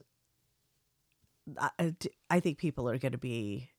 uh, 1.56 1.68
uh, 1.78 1.90
I, 2.30 2.36
I 2.36 2.40
think 2.40 2.58
people 2.58 2.88
are 2.88 2.98
going 2.98 3.12
to 3.12 3.18
be 3.18 3.70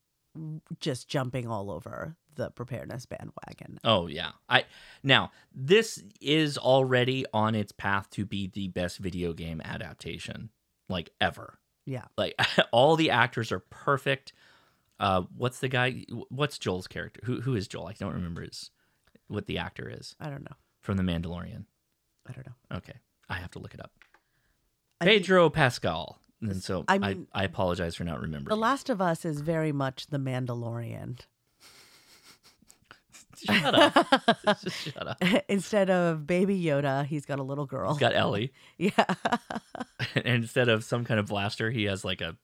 just 0.80 1.08
jumping 1.08 1.46
all 1.46 1.70
over 1.70 2.16
the 2.34 2.50
preparedness 2.50 3.06
bandwagon. 3.06 3.78
oh 3.84 4.06
yeah. 4.06 4.32
I 4.48 4.64
now 5.02 5.30
this 5.54 6.02
is 6.20 6.56
already 6.56 7.26
on 7.32 7.54
its 7.54 7.72
path 7.72 8.08
to 8.10 8.24
be 8.24 8.46
the 8.46 8.68
best 8.68 8.98
video 8.98 9.32
game 9.32 9.60
adaptation 9.62 10.50
like 10.88 11.10
ever. 11.20 11.58
Yeah. 11.84 12.04
like 12.16 12.34
all 12.72 12.96
the 12.96 13.10
actors 13.10 13.52
are 13.52 13.58
perfect 13.58 14.32
uh 15.02 15.22
what's 15.36 15.58
the 15.58 15.68
guy 15.68 16.04
what's 16.30 16.58
joel's 16.58 16.86
character 16.86 17.20
who 17.24 17.40
who 17.42 17.54
is 17.54 17.68
joel 17.68 17.88
i 17.88 17.92
don't 17.92 18.14
remember 18.14 18.40
his 18.42 18.70
what 19.28 19.46
the 19.46 19.58
actor 19.58 19.90
is 19.90 20.16
I 20.20 20.30
don't 20.30 20.42
know. 20.42 20.56
from 20.82 20.96
the 20.96 21.02
mandalorian 21.02 21.64
I 22.28 22.32
don't 22.32 22.46
know. 22.46 22.76
Okay, 22.78 22.94
I 23.28 23.34
have 23.34 23.50
to 23.50 23.58
look 23.58 23.74
it 23.74 23.80
up. 23.80 23.90
I 25.00 25.06
mean, 25.06 25.18
Pedro 25.18 25.50
Pascal. 25.50 26.20
And 26.40 26.62
so 26.62 26.84
I 26.86 26.94
I, 26.94 26.98
mean- 26.98 27.26
I, 27.32 27.42
apologize 27.42 27.96
for 27.96 28.04
not 28.04 28.20
remembering. 28.20 28.54
The 28.54 28.60
Last 28.60 28.88
of 28.88 29.00
Us 29.00 29.24
is 29.24 29.40
very 29.40 29.72
much 29.72 30.06
the 30.06 30.18
Mandalorian. 30.18 31.18
Shut 33.44 33.74
up. 33.74 34.06
Just 34.62 34.76
shut 34.92 35.08
up. 35.08 35.16
Instead 35.48 35.90
of 35.90 36.26
baby 36.28 36.62
Yoda, 36.62 37.04
he's 37.06 37.26
got 37.26 37.40
a 37.40 37.42
little 37.42 37.66
girl. 37.66 37.92
He's 37.92 38.00
got 38.00 38.14
Ellie, 38.14 38.52
yeah. 38.78 38.92
and 40.14 40.26
instead 40.44 40.68
of 40.68 40.84
some 40.84 41.04
kind 41.04 41.18
of 41.18 41.26
blaster, 41.26 41.70
he 41.72 41.84
has 41.84 42.04
like 42.04 42.20
a 42.20 42.36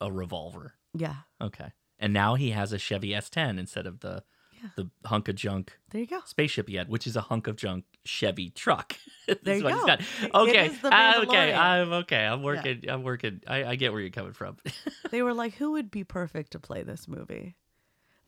a 0.00 0.10
revolver. 0.10 0.74
yeah. 0.94 1.14
Okay, 1.40 1.70
and 2.02 2.12
now 2.12 2.34
he 2.34 2.50
has 2.50 2.72
a 2.74 2.78
Chevy 2.78 3.10
S10 3.12 3.58
instead 3.58 3.86
of 3.86 4.00
the 4.00 4.22
Yeah. 4.62 4.68
the 4.76 4.90
hunk 5.06 5.28
of 5.28 5.34
junk 5.36 5.78
There 5.90 6.00
you 6.02 6.06
go. 6.06 6.20
spaceship 6.26 6.68
he 6.68 6.74
had, 6.76 6.88
which 6.88 7.06
is 7.06 7.16
a 7.16 7.22
hunk 7.22 7.46
of 7.46 7.56
junk 7.56 7.84
Chevy 8.04 8.50
truck. 8.50 8.96
There 9.44 9.56
you 9.56 9.62
go. 9.62 9.86
got. 9.86 10.00
It- 10.00 10.06
it 10.24 10.30
Okay, 10.34 10.70
ah, 10.84 11.20
okay, 11.22 11.52
I'm 11.54 11.92
okay. 12.02 12.26
I'm 12.26 12.42
working. 12.42 12.82
I'm 12.88 13.02
working. 13.04 13.40
I, 13.46 13.64
I 13.64 13.74
get 13.76 13.92
where 13.92 14.00
you're 14.00 14.10
coming 14.10 14.32
from. 14.34 14.56
They 15.12 15.22
were 15.22 15.32
like, 15.34 15.54
who 15.54 15.72
would 15.72 15.90
be 15.90 16.04
perfect 16.04 16.52
to 16.52 16.58
play 16.58 16.82
this 16.82 17.06
movie? 17.06 17.54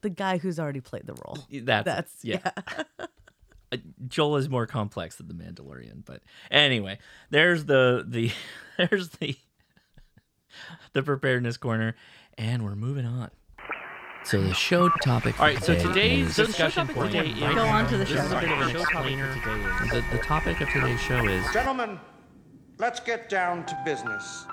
The 0.03 0.11
guy 0.11 0.37
who's 0.39 0.61
already 0.61 0.81
played 0.81 1.07
the 1.07 1.15
role. 1.15 1.39
That's, 1.51 1.85
That's 1.85 2.15
yeah. 2.25 2.39
yeah. 2.45 2.85
Uh, 3.73 3.79
Joel 4.07 4.37
is 4.37 4.49
more 4.51 4.67
complex 4.67 5.17
than 5.17 5.27
the 5.27 5.35
Mandalorian, 5.35 6.05
but 6.05 6.21
anyway, 6.51 6.99
there's 7.31 7.65
the 7.65 8.05
the 8.07 8.31
there's 8.77 9.09
the 9.09 9.35
the 10.93 11.03
preparedness 11.03 11.57
corner, 11.57 11.97
and 12.39 12.63
we're 12.63 12.77
moving 12.77 13.07
on. 13.07 13.31
So 14.25 14.41
the 14.41 14.55
show 14.55 14.89
topic. 14.89 15.39
All 15.39 15.47
right. 15.47 15.63
So 15.63 15.79
today's 15.79 16.35
discussion 16.35 16.89
point. 16.89 17.13
Today 17.13 17.29
is, 17.31 17.55
go 17.55 17.67
on 17.67 17.87
to 17.89 17.99
the 17.99 18.07
show. 18.07 18.15
This 18.15 18.23
show. 18.23 18.27
is 18.27 18.33
a 18.33 18.41
bit 18.41 18.51
of 18.51 18.61
an 18.61 18.77
explainer. 18.77 19.35
The, 19.91 20.05
the 20.13 20.23
topic 20.23 20.61
of 20.63 20.71
today's 20.71 21.01
show 21.01 21.27
is 21.29 21.45
Gentlemen, 21.53 22.01
let's 22.79 23.01
get 23.01 23.29
down 23.29 23.67
to 23.67 23.79
business. 23.85 24.47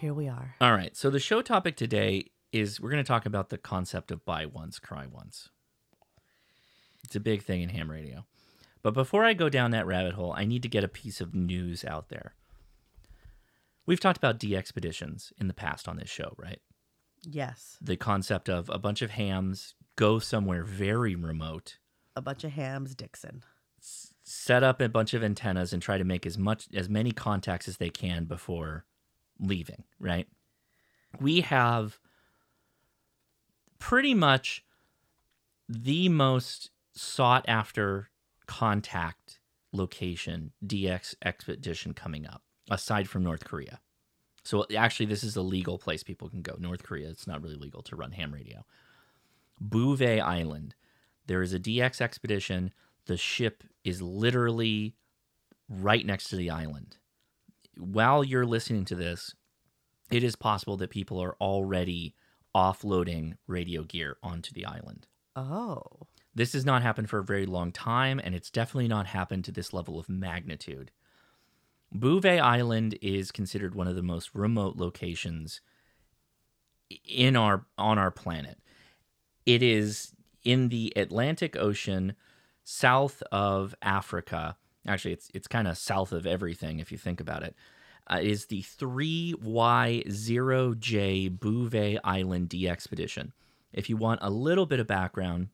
Here 0.00 0.14
we 0.14 0.26
are. 0.26 0.54
all 0.60 0.72
right. 0.72 0.96
So 0.96 1.10
the 1.10 1.20
show 1.20 1.42
topic 1.42 1.76
today 1.76 2.30
is 2.50 2.80
we're 2.80 2.90
going 2.90 3.04
to 3.04 3.08
talk 3.08 3.26
about 3.26 3.50
the 3.50 3.58
concept 3.58 4.10
of 4.10 4.24
buy 4.24 4.46
once, 4.46 4.78
cry 4.78 5.06
once. 5.06 5.50
It's 7.04 7.16
a 7.16 7.20
big 7.20 7.42
thing 7.42 7.60
in 7.60 7.68
ham 7.68 7.90
radio. 7.90 8.24
But 8.82 8.94
before 8.94 9.24
I 9.24 9.34
go 9.34 9.50
down 9.50 9.72
that 9.72 9.86
rabbit 9.86 10.14
hole, 10.14 10.32
I 10.34 10.44
need 10.44 10.62
to 10.62 10.68
get 10.68 10.82
a 10.84 10.88
piece 10.88 11.20
of 11.20 11.34
news 11.34 11.84
out 11.84 12.08
there. 12.08 12.34
We've 13.84 14.00
talked 14.00 14.18
about 14.18 14.38
DX 14.38 14.56
expeditions 14.56 15.32
in 15.38 15.48
the 15.48 15.54
past 15.54 15.88
on 15.88 15.96
this 15.96 16.08
show, 16.08 16.34
right? 16.38 16.60
Yes. 17.30 17.76
The 17.80 17.96
concept 17.96 18.48
of 18.48 18.70
a 18.70 18.78
bunch 18.78 19.02
of 19.02 19.10
hams 19.10 19.74
go 19.96 20.18
somewhere 20.18 20.64
very 20.64 21.14
remote, 21.14 21.78
A 22.16 22.22
bunch 22.22 22.44
of 22.44 22.52
hams, 22.52 22.94
Dixon. 22.94 23.42
set 23.80 24.62
up 24.62 24.80
a 24.80 24.88
bunch 24.88 25.14
of 25.14 25.22
antennas 25.22 25.72
and 25.72 25.82
try 25.82 25.98
to 25.98 26.04
make 26.04 26.26
as 26.26 26.36
much 26.38 26.66
as 26.74 26.88
many 26.88 27.12
contacts 27.12 27.68
as 27.68 27.76
they 27.76 27.90
can 27.90 28.24
before 28.24 28.84
leaving, 29.38 29.84
right? 30.00 30.26
We 31.20 31.40
have 31.42 31.98
pretty 33.78 34.14
much 34.14 34.64
the 35.68 36.08
most 36.08 36.70
sought 36.92 37.44
after 37.48 38.10
contact 38.46 39.38
location 39.72 40.52
DX 40.66 41.14
expedition 41.24 41.92
coming 41.94 42.26
up 42.26 42.42
aside 42.70 43.08
from 43.08 43.22
North 43.22 43.44
Korea. 43.44 43.80
So 44.48 44.64
actually 44.74 45.04
this 45.04 45.24
is 45.24 45.36
a 45.36 45.42
legal 45.42 45.76
place 45.76 46.02
people 46.02 46.30
can 46.30 46.40
go. 46.40 46.56
North 46.58 46.82
Korea 46.82 47.10
it's 47.10 47.26
not 47.26 47.42
really 47.42 47.56
legal 47.56 47.82
to 47.82 47.96
run 47.96 48.12
ham 48.12 48.32
radio. 48.32 48.64
Bouvet 49.62 50.22
Island. 50.22 50.74
There 51.26 51.42
is 51.42 51.52
a 51.52 51.58
DX 51.58 52.00
expedition. 52.00 52.72
The 53.04 53.18
ship 53.18 53.62
is 53.84 54.00
literally 54.00 54.94
right 55.68 56.06
next 56.06 56.30
to 56.30 56.36
the 56.36 56.48
island. 56.48 56.96
While 57.76 58.24
you're 58.24 58.46
listening 58.46 58.86
to 58.86 58.94
this, 58.94 59.34
it 60.10 60.24
is 60.24 60.34
possible 60.34 60.78
that 60.78 60.88
people 60.88 61.22
are 61.22 61.36
already 61.42 62.14
offloading 62.54 63.34
radio 63.46 63.82
gear 63.82 64.16
onto 64.22 64.54
the 64.54 64.64
island. 64.64 65.08
Oh. 65.36 65.82
This 66.34 66.54
has 66.54 66.64
not 66.64 66.80
happened 66.80 67.10
for 67.10 67.18
a 67.18 67.24
very 67.24 67.44
long 67.44 67.70
time, 67.70 68.18
and 68.18 68.34
it's 68.34 68.50
definitely 68.50 68.88
not 68.88 69.08
happened 69.08 69.44
to 69.44 69.52
this 69.52 69.74
level 69.74 69.98
of 69.98 70.08
magnitude. 70.08 70.90
Bouvet 71.94 72.40
Island 72.40 72.98
is 73.00 73.32
considered 73.32 73.74
one 73.74 73.88
of 73.88 73.96
the 73.96 74.02
most 74.02 74.34
remote 74.34 74.76
locations 74.76 75.62
in 77.04 77.36
our 77.36 77.66
on 77.76 77.98
our 77.98 78.10
planet. 78.10 78.58
It 79.46 79.62
is 79.62 80.12
in 80.44 80.68
the 80.68 80.92
Atlantic 80.96 81.56
Ocean, 81.56 82.14
south 82.64 83.22
of 83.32 83.74
Africa. 83.82 84.56
Actually, 84.86 85.12
it's 85.12 85.30
it's 85.34 85.48
kind 85.48 85.66
of 85.66 85.78
south 85.78 86.12
of 86.12 86.26
everything 86.26 86.78
if 86.78 86.92
you 86.92 86.98
think 86.98 87.20
about 87.20 87.42
it. 87.42 87.56
Uh, 88.10 88.20
is 88.22 88.46
the 88.46 88.62
3Y0J 88.62 91.38
Bouvet 91.38 91.98
Island 92.04 92.48
DX 92.48 92.70
expedition. 92.70 93.34
If 93.70 93.90
you 93.90 93.98
want 93.98 94.20
a 94.22 94.30
little 94.30 94.64
bit 94.64 94.80
of 94.80 94.86
background, 94.86 95.48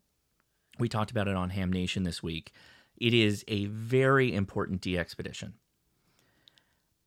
we 0.79 0.89
talked 0.89 1.11
about 1.11 1.27
it 1.27 1.35
on 1.35 1.51
Ham 1.51 1.73
Nation 1.73 2.05
this 2.05 2.23
week. 2.23 2.53
It 2.97 3.13
is 3.13 3.45
a 3.49 3.65
very 3.65 4.33
important 4.33 4.83
DX 4.83 4.99
expedition. 4.99 5.55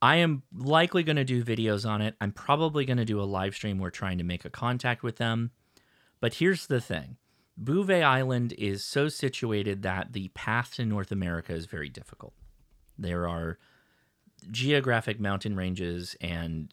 I 0.02 0.18
am 0.18 0.44
likely 0.56 1.04
going 1.04 1.16
to 1.16 1.24
do 1.24 1.44
videos 1.44 1.88
on 1.90 2.02
it. 2.02 2.16
I'm 2.22 2.32
probably 2.32 2.86
going 2.86 2.98
to 2.98 3.06
do 3.06 3.20
a 3.22 3.24
live 3.24 3.56
stream 3.56 3.80
where 3.80 3.90
trying 3.90 4.20
to 4.20 4.24
make 4.24 4.46
a 4.46 4.50
contact 4.50 5.02
with 5.02 5.18
them. 5.18 5.52
But 6.20 6.36
here's 6.36 6.68
the 6.68 6.82
thing 6.82 7.18
Bouvet 7.58 8.04
Island 8.04 8.54
is 8.58 8.84
so 8.84 9.10
situated 9.10 9.82
that 9.82 10.14
the 10.14 10.28
path 10.30 10.76
to 10.76 10.86
North 10.86 11.12
America 11.12 11.54
is 11.54 11.66
very 11.66 11.90
difficult. 11.90 12.34
There 12.98 13.28
are 13.28 13.58
geographic 14.52 15.20
mountain 15.20 15.56
ranges 15.56 16.16
and 16.22 16.72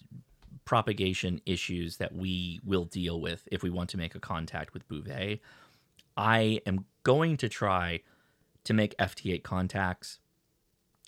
propagation 0.66 1.40
issues 1.46 1.96
that 1.98 2.14
we 2.14 2.60
will 2.64 2.84
deal 2.84 3.20
with 3.20 3.48
if 3.50 3.62
we 3.62 3.70
want 3.70 3.90
to 3.90 3.96
make 3.96 4.14
a 4.14 4.20
contact 4.20 4.74
with 4.74 4.86
Bouvet. 4.88 5.40
I 6.16 6.60
am 6.66 6.84
going 7.02 7.36
to 7.38 7.48
try 7.48 8.00
to 8.64 8.74
make 8.74 8.96
FT8 8.98 9.42
contacts. 9.42 10.20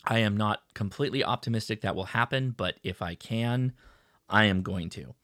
I 0.07 0.19
am 0.19 0.37
not 0.37 0.63
completely 0.75 1.25
optimistic 1.25 1.81
that 1.81 1.97
will 1.97 2.05
happen, 2.05 2.55
but 2.57 2.77
if 2.83 3.03
I 3.03 3.15
can, 3.15 3.73
I 4.29 4.45
am 4.45 4.63
going 4.63 4.89
to. 4.91 5.15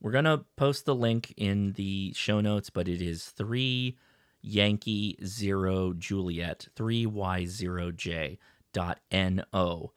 We're 0.00 0.12
going 0.12 0.24
to 0.24 0.44
post 0.56 0.84
the 0.84 0.94
link 0.94 1.34
in 1.36 1.72
the 1.72 2.12
show 2.14 2.40
notes, 2.40 2.70
but 2.70 2.86
it 2.86 3.02
is 3.02 3.26
3 3.26 3.98
Yankee 4.40 5.18
0 5.24 5.94
Juliet 5.94 6.68
3Y0J 6.76 8.38
dot 8.72 9.00
N-O. 9.10 9.92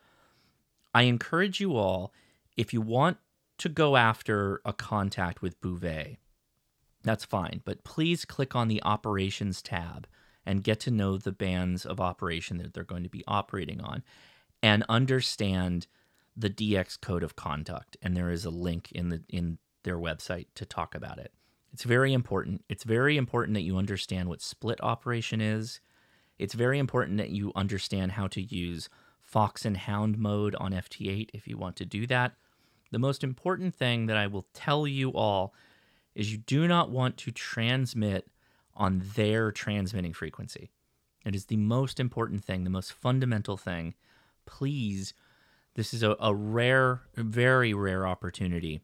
I 0.93 1.03
encourage 1.03 1.61
you 1.61 1.75
all, 1.77 2.13
if 2.57 2.73
you 2.73 2.81
want 2.81 3.17
to 3.59 3.69
go 3.69 3.95
after 3.95 4.59
a 4.65 4.73
contact 4.73 5.43
with 5.43 5.61
Bouvet, 5.61 6.17
that's 7.03 7.25
fine. 7.25 7.61
But 7.63 7.83
please 7.83 8.25
click 8.25 8.55
on 8.55 8.67
the 8.67 8.81
operations 8.83 9.61
tab 9.61 10.07
and 10.45 10.63
get 10.63 10.79
to 10.81 10.91
know 10.91 11.17
the 11.17 11.31
bands 11.31 11.85
of 11.85 11.99
operation 11.99 12.57
that 12.57 12.73
they're 12.73 12.83
going 12.83 13.03
to 13.03 13.09
be 13.09 13.23
operating 13.27 13.81
on 13.81 14.03
and 14.61 14.83
understand 14.89 15.87
the 16.35 16.49
DX 16.49 16.99
code 17.01 17.23
of 17.23 17.35
conduct. 17.35 17.97
And 18.01 18.15
there 18.15 18.31
is 18.31 18.45
a 18.45 18.49
link 18.49 18.91
in 18.91 19.09
the 19.09 19.21
in 19.29 19.57
their 19.83 19.97
website 19.97 20.47
to 20.55 20.65
talk 20.65 20.95
about 20.95 21.17
it. 21.17 21.33
It's 21.73 21.83
very 21.83 22.13
important. 22.13 22.63
It's 22.69 22.83
very 22.83 23.17
important 23.17 23.55
that 23.55 23.61
you 23.61 23.77
understand 23.77 24.29
what 24.29 24.41
split 24.41 24.81
operation 24.81 25.41
is. 25.41 25.79
It's 26.37 26.53
very 26.53 26.79
important 26.79 27.17
that 27.17 27.29
you 27.29 27.51
understand 27.55 28.13
how 28.13 28.27
to 28.27 28.41
use 28.41 28.89
Fox 29.21 29.63
and 29.63 29.77
Hound 29.77 30.17
mode 30.17 30.55
on 30.55 30.73
FT8 30.73 31.29
if 31.33 31.47
you 31.47 31.57
want 31.57 31.75
to 31.77 31.85
do 31.85 32.05
that. 32.07 32.33
The 32.91 32.99
most 32.99 33.23
important 33.23 33.73
thing 33.73 34.07
that 34.07 34.17
I 34.17 34.27
will 34.27 34.45
tell 34.53 34.85
you 34.85 35.11
all 35.11 35.53
is 36.13 36.31
you 36.31 36.39
do 36.39 36.67
not 36.67 36.89
want 36.89 37.15
to 37.17 37.31
transmit 37.31 38.27
on 38.75 39.03
their 39.15 39.51
transmitting 39.51 40.13
frequency. 40.13 40.71
It 41.25 41.35
is 41.35 41.45
the 41.45 41.57
most 41.57 41.99
important 41.99 42.43
thing, 42.43 42.63
the 42.63 42.69
most 42.69 42.91
fundamental 42.91 43.55
thing. 43.55 43.93
Please, 44.45 45.13
this 45.75 45.93
is 45.93 46.03
a, 46.03 46.15
a 46.19 46.33
rare, 46.33 47.01
very 47.15 47.73
rare 47.73 48.05
opportunity 48.07 48.81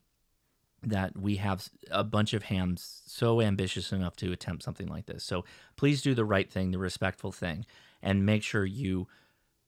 that 0.83 1.17
we 1.17 1.37
have 1.37 1.69
a 1.91 2.03
bunch 2.03 2.33
of 2.33 2.43
hams 2.43 3.01
so 3.05 3.41
ambitious 3.41 3.91
enough 3.91 4.15
to 4.15 4.31
attempt 4.31 4.63
something 4.63 4.87
like 4.87 5.05
this. 5.05 5.23
So 5.23 5.43
please 5.75 6.01
do 6.01 6.13
the 6.13 6.25
right 6.25 6.49
thing, 6.49 6.71
the 6.71 6.77
respectful 6.77 7.31
thing, 7.31 7.65
and 8.01 8.25
make 8.25 8.43
sure 8.43 8.63
you 8.63 9.07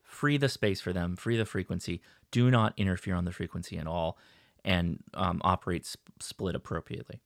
free 0.04 0.38
the 0.38 0.50
space 0.50 0.82
for 0.82 0.94
them, 0.94 1.16
free 1.16 1.38
the 1.38 1.46
frequency. 1.46 2.02
Do 2.32 2.52
not 2.52 2.74
interfere 2.78 3.16
on 3.16 3.26
the 3.26 3.32
frequency 3.32 3.78
at 3.78 3.88
all, 3.88 4.18
and 4.64 5.00
um, 5.14 5.42
operate 5.44 5.86
sp- 5.90 6.14
split 6.20 6.56
appropriately. 6.56 7.22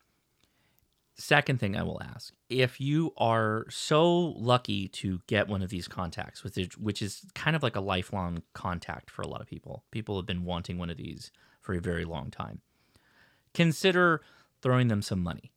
Second 1.16 1.60
thing 1.60 1.78
I 1.78 1.84
will 1.84 2.02
ask 2.02 2.34
if 2.50 2.82
you 2.82 3.14
are 3.18 3.66
so 3.70 4.34
lucky 4.36 4.88
to 4.90 5.22
get 5.28 5.48
one 5.48 5.62
of 5.62 5.70
these 5.70 5.88
contacts, 5.88 6.44
which 6.44 7.02
is, 7.02 7.26
kind 7.36 7.56
of 7.56 7.62
like 7.62 7.76
a 7.76 7.82
lifelong 7.82 8.42
contact 8.54 9.12
for 9.12 9.22
a 9.22 9.28
lot 9.28 9.40
of 9.40 9.48
people, 9.48 9.84
people 9.92 10.16
have 10.16 10.26
been 10.26 10.44
wanting 10.44 10.80
one 10.80 10.90
of 10.90 10.98
these 10.98 11.32
for 11.62 11.76
a 11.76 11.82
very 11.82 12.04
long 12.04 12.32
time. 12.32 12.62
Consider 13.54 14.22
throwing 14.62 14.88
them 14.88 15.04
some 15.04 15.22
money. 15.22 15.52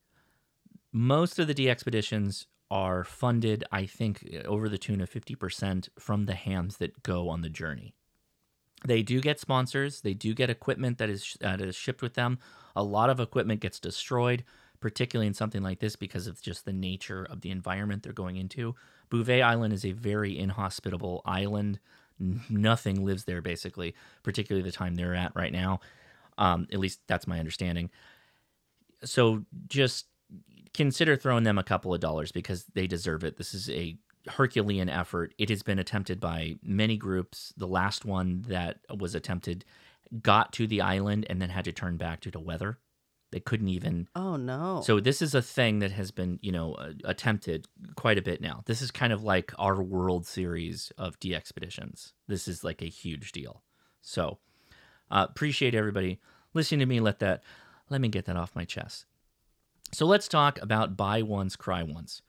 Most 0.93 1.39
of 1.39 1.47
the 1.47 1.55
DX 1.55 1.69
expeditions 1.69 2.47
are 2.71 3.03
funded, 3.05 3.65
I 3.73 3.87
think, 3.87 4.29
over 4.45 4.69
the 4.69 4.79
tune 4.79 5.01
of 5.01 5.11
50% 5.11 5.89
from 5.99 6.27
the 6.27 6.35
hams 6.35 6.77
that 6.79 7.03
go 7.03 7.31
on 7.31 7.41
the 7.41 7.49
journey. 7.49 7.95
They 8.87 9.03
do 9.03 9.21
get 9.23 9.41
sponsors, 9.41 10.03
they 10.03 10.13
do 10.13 10.35
get 10.35 10.51
equipment 10.51 10.99
that 10.99 11.09
is, 11.09 11.37
that 11.41 11.63
is 11.63 11.75
shipped 11.75 12.03
with 12.03 12.15
them. 12.15 12.39
A 12.75 12.83
lot 12.83 13.09
of 13.09 13.21
equipment 13.21 13.61
gets 13.61 13.81
destroyed 13.81 14.45
particularly 14.81 15.27
in 15.27 15.35
something 15.35 15.63
like 15.63 15.81
this 15.81 15.97
because 15.97 16.27
of 16.27 16.41
just 16.41 16.65
the 16.65 16.73
nature 16.73 17.27
of 17.31 17.41
the 17.41 17.51
environment 17.51 18.03
they're 18.03 18.13
going 18.13 18.37
into. 18.37 18.75
Bouvet 19.11 19.43
Island 19.43 19.73
is 19.73 19.85
a 19.85 19.93
very 19.93 20.39
inhospitable 20.39 21.23
island. 21.25 21.79
Nothing 22.49 23.05
lives 23.05 23.25
there, 23.25 23.43
basically, 23.43 23.95
particularly 24.23 24.69
the 24.69 24.77
time 24.77 24.95
they're 24.95 25.15
at 25.15 25.35
right 25.35 25.53
now. 25.53 25.81
Um, 26.39 26.67
at 26.73 26.79
least 26.79 27.01
that's 27.07 27.27
my 27.27 27.39
understanding. 27.39 27.91
So 29.05 29.45
just 29.69 30.07
consider 30.75 31.17
throwing 31.17 31.45
them 31.45 31.59
a 31.59 31.65
couple 31.65 31.95
of 31.95 32.01
dollars 32.01 32.33
because 32.33 32.65
they 32.75 32.87
deserve 32.87 33.25
it. 33.25 33.37
This 33.37 33.55
is 33.55 33.71
a 33.71 33.97
Herculean 34.29 34.89
effort. 34.89 35.35
It 35.39 35.49
has 35.51 35.63
been 35.63 35.79
attempted 35.79 36.21
by 36.21 36.57
many 36.63 36.97
groups. 36.97 37.53
The 37.57 37.67
last 37.67 38.05
one 38.05 38.45
that 38.49 38.79
was 38.99 39.15
attempted 39.15 39.65
got 40.23 40.53
to 40.55 40.67
the 40.67 40.81
island 40.81 41.27
and 41.29 41.41
then 41.41 41.51
had 41.51 41.65
to 41.65 41.73
turn 41.73 41.97
back 41.97 42.21
due 42.21 42.31
to 42.31 42.41
weather. 42.41 42.79
They 43.37 43.41
couldn't 43.41 43.69
even 43.69 44.09
Oh 44.17 44.37
no. 44.37 44.81
so 44.83 44.99
this 44.99 45.21
is 45.21 45.35
a 45.35 45.43
thing 45.43 45.81
that 45.81 45.91
has 45.91 46.11
been, 46.11 46.39
you 46.41 46.51
know, 46.51 46.73
uh, 46.73 46.93
attempted 47.05 47.69
quite 47.95 48.17
a 48.17 48.23
bit 48.23 48.41
now. 48.41 48.63
This 48.65 48.81
is 48.81 48.91
kind 48.91 49.13
of 49.13 49.23
like 49.23 49.53
our 49.59 49.83
World 49.83 50.27
Series 50.27 50.91
of 50.97 51.21
DX 51.21 51.35
expeditions. 51.35 52.15
This 52.29 52.49
is 52.49 52.65
like 52.65 52.81
a 52.81 52.87
huge 52.87 53.33
deal. 53.33 53.63
So 54.01 54.39
uh, 55.11 55.27
appreciate 55.29 55.75
everybody 55.75 56.19
listening 56.55 56.81
to 56.81 56.87
me. 56.87 56.99
Let 56.99 57.19
that 57.19 57.43
let 57.91 58.01
me 58.01 58.09
get 58.09 58.25
that 58.25 58.39
off 58.39 58.57
my 58.57 58.65
chest. 58.65 59.05
So 59.93 60.07
let's 60.07 60.29
talk 60.29 60.59
about 60.63 60.97
buy 60.97 61.21
once, 61.21 61.57
cry 61.57 61.83
once. 61.83 62.23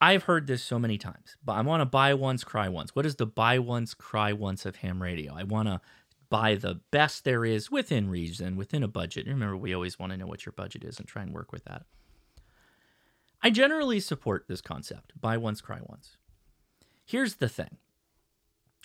I've 0.00 0.24
heard 0.24 0.48
this 0.48 0.60
so 0.60 0.76
many 0.76 0.98
times, 0.98 1.36
but 1.44 1.52
I 1.52 1.60
want 1.60 1.82
to 1.82 1.86
buy 1.86 2.14
once, 2.14 2.42
cry 2.42 2.68
once. 2.68 2.96
What 2.96 3.06
is 3.06 3.14
the 3.14 3.26
buy 3.26 3.60
once, 3.60 3.94
cry 3.94 4.32
once 4.32 4.66
of 4.66 4.74
ham 4.74 5.00
radio? 5.00 5.34
I 5.36 5.44
want 5.44 5.68
to 5.68 5.80
buy 6.28 6.54
the 6.54 6.80
best 6.90 7.24
there 7.24 7.44
is 7.44 7.70
within 7.70 8.08
reason, 8.08 8.56
within 8.56 8.82
a 8.82 8.88
budget. 8.88 9.26
Remember, 9.26 9.56
we 9.56 9.74
always 9.74 9.98
want 9.98 10.12
to 10.12 10.18
know 10.18 10.26
what 10.26 10.46
your 10.46 10.52
budget 10.52 10.84
is 10.84 10.98
and 10.98 11.06
try 11.06 11.22
and 11.22 11.32
work 11.32 11.52
with 11.52 11.64
that. 11.64 11.84
I 13.42 13.50
generally 13.50 14.00
support 14.00 14.46
this 14.48 14.60
concept 14.60 15.12
buy 15.20 15.36
once, 15.36 15.60
cry 15.60 15.80
once. 15.82 16.16
Here's 17.04 17.36
the 17.36 17.48
thing 17.48 17.78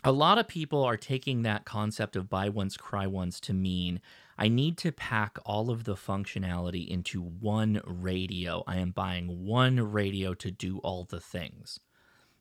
a 0.03 0.11
lot 0.11 0.37
of 0.37 0.47
people 0.47 0.83
are 0.83 0.97
taking 0.97 1.43
that 1.43 1.65
concept 1.65 2.15
of 2.15 2.29
buy 2.29 2.49
once, 2.49 2.77
cry 2.77 3.07
once 3.07 3.39
to 3.41 3.53
mean 3.53 4.01
I 4.37 4.47
need 4.47 4.77
to 4.79 4.91
pack 4.91 5.37
all 5.45 5.69
of 5.69 5.83
the 5.83 5.93
functionality 5.93 6.87
into 6.87 7.21
one 7.21 7.81
radio. 7.85 8.63
I 8.65 8.77
am 8.77 8.89
buying 8.89 9.45
one 9.45 9.79
radio 9.91 10.33
to 10.33 10.49
do 10.49 10.79
all 10.79 11.03
the 11.03 11.19
things. 11.19 11.79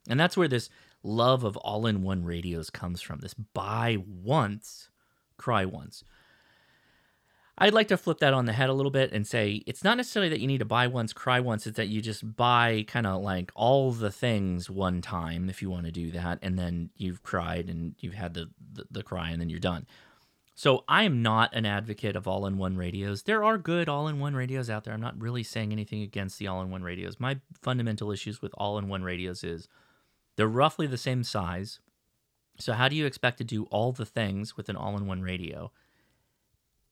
And 0.09 0.19
that's 0.19 0.37
where 0.37 0.49
this 0.49 0.71
love 1.03 1.45
of 1.45 1.57
all 1.59 1.87
in 1.87 2.03
one 2.03 2.25
radios 2.25 2.71
comes 2.71 3.01
from. 3.01 3.21
This 3.21 3.35
buy 3.35 3.99
once, 4.07 4.91
cry 5.37 5.65
once. 5.65 6.05
I'd 7.63 7.75
like 7.75 7.89
to 7.89 7.99
flip 7.99 8.21
that 8.21 8.33
on 8.33 8.47
the 8.47 8.55
head 8.55 8.71
a 8.71 8.73
little 8.73 8.91
bit 8.91 9.13
and 9.13 9.27
say 9.27 9.63
it's 9.67 9.85
not 9.85 9.99
necessarily 9.99 10.31
that 10.31 10.41
you 10.41 10.47
need 10.47 10.59
to 10.59 10.65
buy 10.65 10.87
once, 10.87 11.13
cry 11.13 11.41
once. 11.41 11.67
It's 11.67 11.77
that 11.77 11.89
you 11.89 12.01
just 12.01 12.37
buy 12.37 12.87
kind 12.89 13.07
of 13.07 13.21
like 13.21 13.53
all 13.55 13.93
the 13.93 14.11
things 14.11 14.71
one 14.71 15.03
time 15.03 15.51
if 15.51 15.61
you 15.61 15.69
want 15.69 15.85
to 15.85 15.93
do 15.93 16.11
that, 16.13 16.39
and 16.41 16.59
then 16.59 16.89
you've 16.97 17.23
cried 17.23 17.69
and 17.69 17.95
you've 17.99 18.15
had 18.15 18.33
the, 18.33 18.49
the, 18.73 18.85
the 18.91 19.03
cry, 19.03 19.29
and 19.29 19.41
then 19.41 19.51
you're 19.51 19.59
done. 19.59 19.87
So 20.55 20.85
I 20.89 21.05
am 21.05 21.23
not 21.23 21.55
an 21.55 21.67
advocate 21.67 22.17
of 22.17 22.27
all 22.27 22.47
in 22.47 22.57
one 22.57 22.77
radios. 22.77 23.25
There 23.25 23.45
are 23.45 23.59
good 23.59 23.91
all 23.91 24.09
in 24.09 24.21
one 24.21 24.35
radios 24.35 24.71
out 24.71 24.85
there. 24.85 24.95
I'm 24.95 25.01
not 25.01 25.21
really 25.21 25.43
saying 25.43 25.71
anything 25.71 26.01
against 26.01 26.39
the 26.39 26.49
all 26.49 26.63
in 26.63 26.71
one 26.71 26.83
radios. 26.83 27.21
My 27.21 27.41
fundamental 27.61 28.11
issues 28.11 28.41
with 28.41 28.53
all 28.57 28.79
in 28.79 28.89
one 28.89 29.03
radios 29.03 29.45
is 29.45 29.69
they're 30.41 30.49
roughly 30.49 30.87
the 30.87 30.97
same 30.97 31.23
size. 31.23 31.81
So, 32.59 32.73
how 32.73 32.89
do 32.89 32.97
you 32.97 33.05
expect 33.05 33.37
to 33.39 33.45
do 33.45 33.65
all 33.65 33.93
the 33.93 34.07
things 34.07 34.57
with 34.57 34.71
an 34.71 34.77
all 34.77 34.97
in 34.97 35.07
one 35.07 35.21
radio 35.21 35.71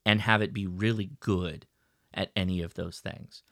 and 0.04 0.20
have 0.20 0.42
it 0.42 0.52
be 0.52 0.66
really 0.66 1.12
good 1.18 1.64
at 2.12 2.30
any 2.36 2.60
of 2.60 2.74
those 2.74 2.98
things? 2.98 3.42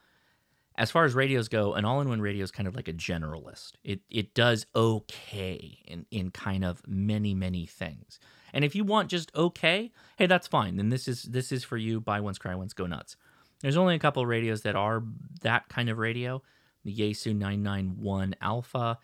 As 0.76 0.90
far 0.90 1.06
as 1.06 1.14
radios 1.14 1.48
go, 1.48 1.72
an 1.72 1.86
all 1.86 2.02
in 2.02 2.10
one 2.10 2.20
radio 2.20 2.44
is 2.44 2.50
kind 2.50 2.68
of 2.68 2.76
like 2.76 2.88
a 2.88 2.92
generalist. 2.92 3.72
It, 3.82 4.00
it 4.10 4.34
does 4.34 4.66
okay 4.76 5.78
in, 5.86 6.04
in 6.10 6.30
kind 6.30 6.62
of 6.62 6.82
many, 6.86 7.32
many 7.32 7.64
things. 7.64 8.20
And 8.52 8.66
if 8.66 8.74
you 8.74 8.84
want 8.84 9.08
just 9.08 9.34
okay, 9.34 9.92
hey, 10.18 10.26
that's 10.26 10.46
fine. 10.46 10.76
Then 10.76 10.90
this 10.90 11.08
is 11.08 11.22
this 11.22 11.52
is 11.52 11.64
for 11.64 11.78
you. 11.78 12.02
Buy 12.02 12.20
once, 12.20 12.36
cry 12.36 12.54
once, 12.54 12.74
go 12.74 12.84
nuts. 12.84 13.16
There's 13.62 13.78
only 13.78 13.94
a 13.94 13.98
couple 13.98 14.22
of 14.22 14.28
radios 14.28 14.60
that 14.60 14.76
are 14.76 15.02
that 15.40 15.70
kind 15.70 15.88
of 15.88 15.96
radio. 15.96 16.42
The 16.84 16.94
Yaesu 16.94 17.34
991 17.34 18.34
Alpha 18.42 18.98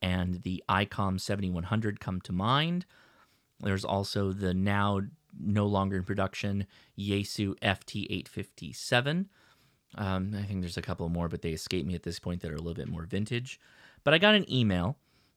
and 0.00 0.42
the 0.42 0.62
ICOM 0.68 1.20
7100 1.20 2.00
come 2.00 2.20
to 2.22 2.32
mind. 2.32 2.86
There's 3.60 3.84
also 3.84 4.32
the 4.32 4.54
now 4.54 5.00
no 5.38 5.66
longer 5.66 5.96
in 5.96 6.04
production 6.04 6.66
Yaesu 6.98 7.58
FT857. 7.60 9.26
Um, 9.94 10.34
I 10.36 10.42
think 10.42 10.60
there's 10.60 10.76
a 10.76 10.82
couple 10.82 11.08
more, 11.08 11.28
but 11.28 11.42
they 11.42 11.50
escape 11.50 11.86
me 11.86 11.94
at 11.94 12.02
this 12.02 12.18
point 12.18 12.42
that 12.42 12.50
are 12.50 12.56
a 12.56 12.58
little 12.58 12.74
bit 12.74 12.88
more 12.88 13.04
vintage. 13.04 13.58
But 14.04 14.14
I 14.14 14.18
got 14.18 14.34
an 14.34 14.50
email, 14.52 14.96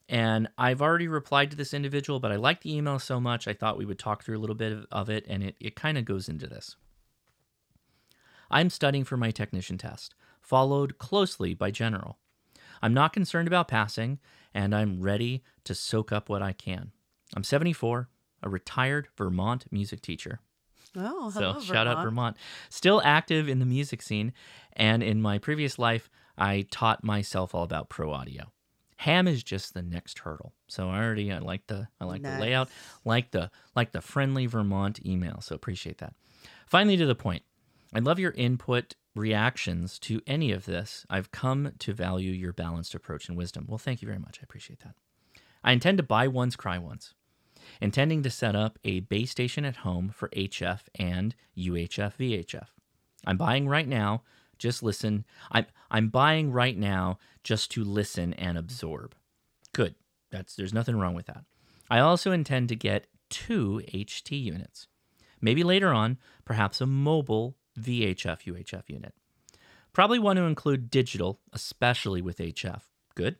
and 0.09 0.49
I've 0.57 0.81
already 0.81 1.07
replied 1.07 1.51
to 1.51 1.57
this 1.57 1.73
individual, 1.73 2.19
but 2.19 2.31
I 2.31 2.35
like 2.35 2.61
the 2.61 2.75
email 2.75 2.99
so 2.99 3.19
much, 3.19 3.47
I 3.47 3.53
thought 3.53 3.77
we 3.77 3.85
would 3.85 3.99
talk 3.99 4.23
through 4.23 4.37
a 4.37 4.41
little 4.41 4.55
bit 4.55 4.85
of, 4.91 5.09
it, 5.09 5.25
and 5.27 5.43
it, 5.43 5.55
it 5.59 5.75
kind 5.75 5.97
of 5.97 6.05
goes 6.05 6.27
into 6.27 6.47
this. 6.47 6.75
I'm 8.49 8.69
studying 8.69 9.05
for 9.05 9.17
my 9.17 9.31
technician 9.31 9.77
test, 9.77 10.13
followed 10.41 10.97
closely 10.97 11.53
by 11.53 11.71
general. 11.71 12.17
I'm 12.81 12.93
not 12.93 13.13
concerned 13.13 13.47
about 13.47 13.67
passing, 13.67 14.19
and 14.53 14.75
I'm 14.75 15.01
ready 15.01 15.43
to 15.65 15.75
soak 15.75 16.11
up 16.11 16.29
what 16.29 16.41
I 16.41 16.53
can. 16.53 16.91
I'm 17.35 17.43
74, 17.43 18.09
a 18.43 18.49
retired 18.49 19.07
Vermont 19.17 19.65
music 19.71 20.01
teacher. 20.01 20.39
Oh, 20.95 21.31
hello, 21.31 21.59
So 21.59 21.61
shout 21.61 21.87
out 21.87 22.03
Vermont. 22.03 22.35
Still 22.69 23.01
active 23.05 23.47
in 23.47 23.59
the 23.59 23.65
music 23.65 24.01
scene, 24.01 24.33
and 24.73 25.01
in 25.01 25.21
my 25.21 25.37
previous 25.37 25.79
life, 25.79 26.09
I 26.37 26.65
taught 26.69 27.03
myself 27.03 27.55
all 27.55 27.63
about 27.63 27.89
pro 27.89 28.11
audio. 28.11 28.51
Ham 28.97 29.27
is 29.27 29.41
just 29.41 29.73
the 29.73 29.81
next 29.81 30.19
hurdle. 30.19 30.53
So 30.67 30.89
I 30.89 30.97
already 31.03 31.31
I 31.31 31.39
like 31.39 31.65
the 31.67 31.87
I 31.99 32.05
like 32.05 32.21
the 32.21 32.37
layout, 32.39 32.69
like 33.03 33.31
the 33.31 33.49
like 33.75 33.93
the 33.93 34.01
friendly 34.01 34.45
Vermont 34.45 35.03
email. 35.05 35.41
So 35.41 35.55
appreciate 35.55 35.97
that. 35.99 36.13
Finally, 36.67 36.97
to 36.97 37.05
the 37.05 37.15
point. 37.15 37.43
I 37.93 37.99
love 37.99 38.19
your 38.19 38.31
input 38.31 38.95
reactions 39.15 39.99
to 39.99 40.21
any 40.25 40.51
of 40.51 40.65
this. 40.65 41.05
I've 41.09 41.31
come 41.31 41.73
to 41.79 41.93
value 41.93 42.31
your 42.31 42.53
balanced 42.53 42.95
approach 42.95 43.27
and 43.27 43.37
wisdom. 43.37 43.65
Well, 43.67 43.77
thank 43.77 44.01
you 44.01 44.07
very 44.07 44.19
much. 44.19 44.39
I 44.41 44.43
appreciate 44.43 44.79
that. 44.81 44.95
I 45.63 45.73
intend 45.73 45.97
to 45.97 46.03
buy 46.03 46.27
once, 46.27 46.55
cry 46.55 46.77
once 46.77 47.13
intending 47.79 48.23
to 48.23 48.29
set 48.29 48.55
up 48.55 48.79
a 48.83 49.01
base 49.01 49.31
station 49.31 49.65
at 49.65 49.77
home 49.77 50.09
for 50.09 50.29
HF 50.29 50.81
and 50.95 51.35
UHF 51.57 52.13
VHF. 52.17 52.67
I'm 53.25 53.37
buying 53.37 53.67
right 53.67 53.87
now, 53.87 54.23
just 54.57 54.83
listen. 54.83 55.25
I'm 55.51 55.65
I'm 55.89 56.09
buying 56.09 56.51
right 56.51 56.77
now 56.77 57.19
just 57.43 57.71
to 57.71 57.83
listen 57.83 58.33
and 58.33 58.57
absorb. 58.57 59.15
Good. 59.73 59.95
That's 60.31 60.55
there's 60.55 60.73
nothing 60.73 60.97
wrong 60.97 61.13
with 61.13 61.27
that. 61.27 61.43
I 61.89 61.99
also 61.99 62.31
intend 62.31 62.69
to 62.69 62.75
get 62.75 63.07
two 63.29 63.81
HT 63.93 64.41
units. 64.41 64.87
Maybe 65.41 65.63
later 65.63 65.89
on, 65.89 66.17
perhaps 66.45 66.81
a 66.81 66.85
mobile 66.85 67.55
VHF 67.79 68.43
UHF 68.43 68.89
unit. 68.89 69.13
Probably 69.93 70.19
want 70.19 70.37
to 70.37 70.43
include 70.43 70.89
digital, 70.89 71.39
especially 71.51 72.21
with 72.21 72.37
HF. 72.37 72.81
Good. 73.15 73.37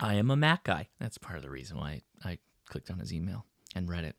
I 0.00 0.14
am 0.14 0.30
a 0.30 0.36
Mac 0.36 0.64
guy. 0.64 0.88
That's 0.98 1.18
part 1.18 1.36
of 1.36 1.42
the 1.42 1.50
reason 1.50 1.78
why 1.78 2.02
I 2.24 2.38
clicked 2.66 2.90
on 2.90 2.98
his 2.98 3.12
email 3.12 3.44
and 3.74 3.88
read 3.88 4.04
it 4.04 4.16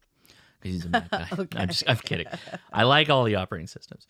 because 0.59 0.75
he's 0.75 0.85
a 0.85 0.89
Mac 0.89 1.09
guy. 1.09 1.27
I'm 1.55 1.67
just 1.67 1.83
I'm 1.87 1.97
kidding. 1.97 2.27
I 2.71 2.83
like 2.83 3.09
all 3.09 3.23
the 3.23 3.35
operating 3.35 3.67
systems. 3.67 4.07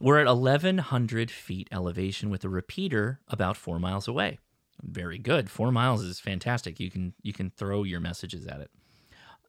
We're 0.00 0.18
at 0.18 0.26
1,100 0.26 1.30
feet 1.30 1.68
elevation 1.70 2.28
with 2.28 2.44
a 2.44 2.48
repeater 2.48 3.20
about 3.28 3.56
four 3.56 3.78
miles 3.78 4.08
away. 4.08 4.40
Very 4.82 5.18
good. 5.18 5.48
Four 5.48 5.70
miles 5.70 6.02
is 6.02 6.18
fantastic. 6.18 6.80
You 6.80 6.90
can 6.90 7.14
you 7.22 7.32
can 7.32 7.50
throw 7.50 7.84
your 7.84 8.00
messages 8.00 8.46
at 8.46 8.60
it. 8.60 8.70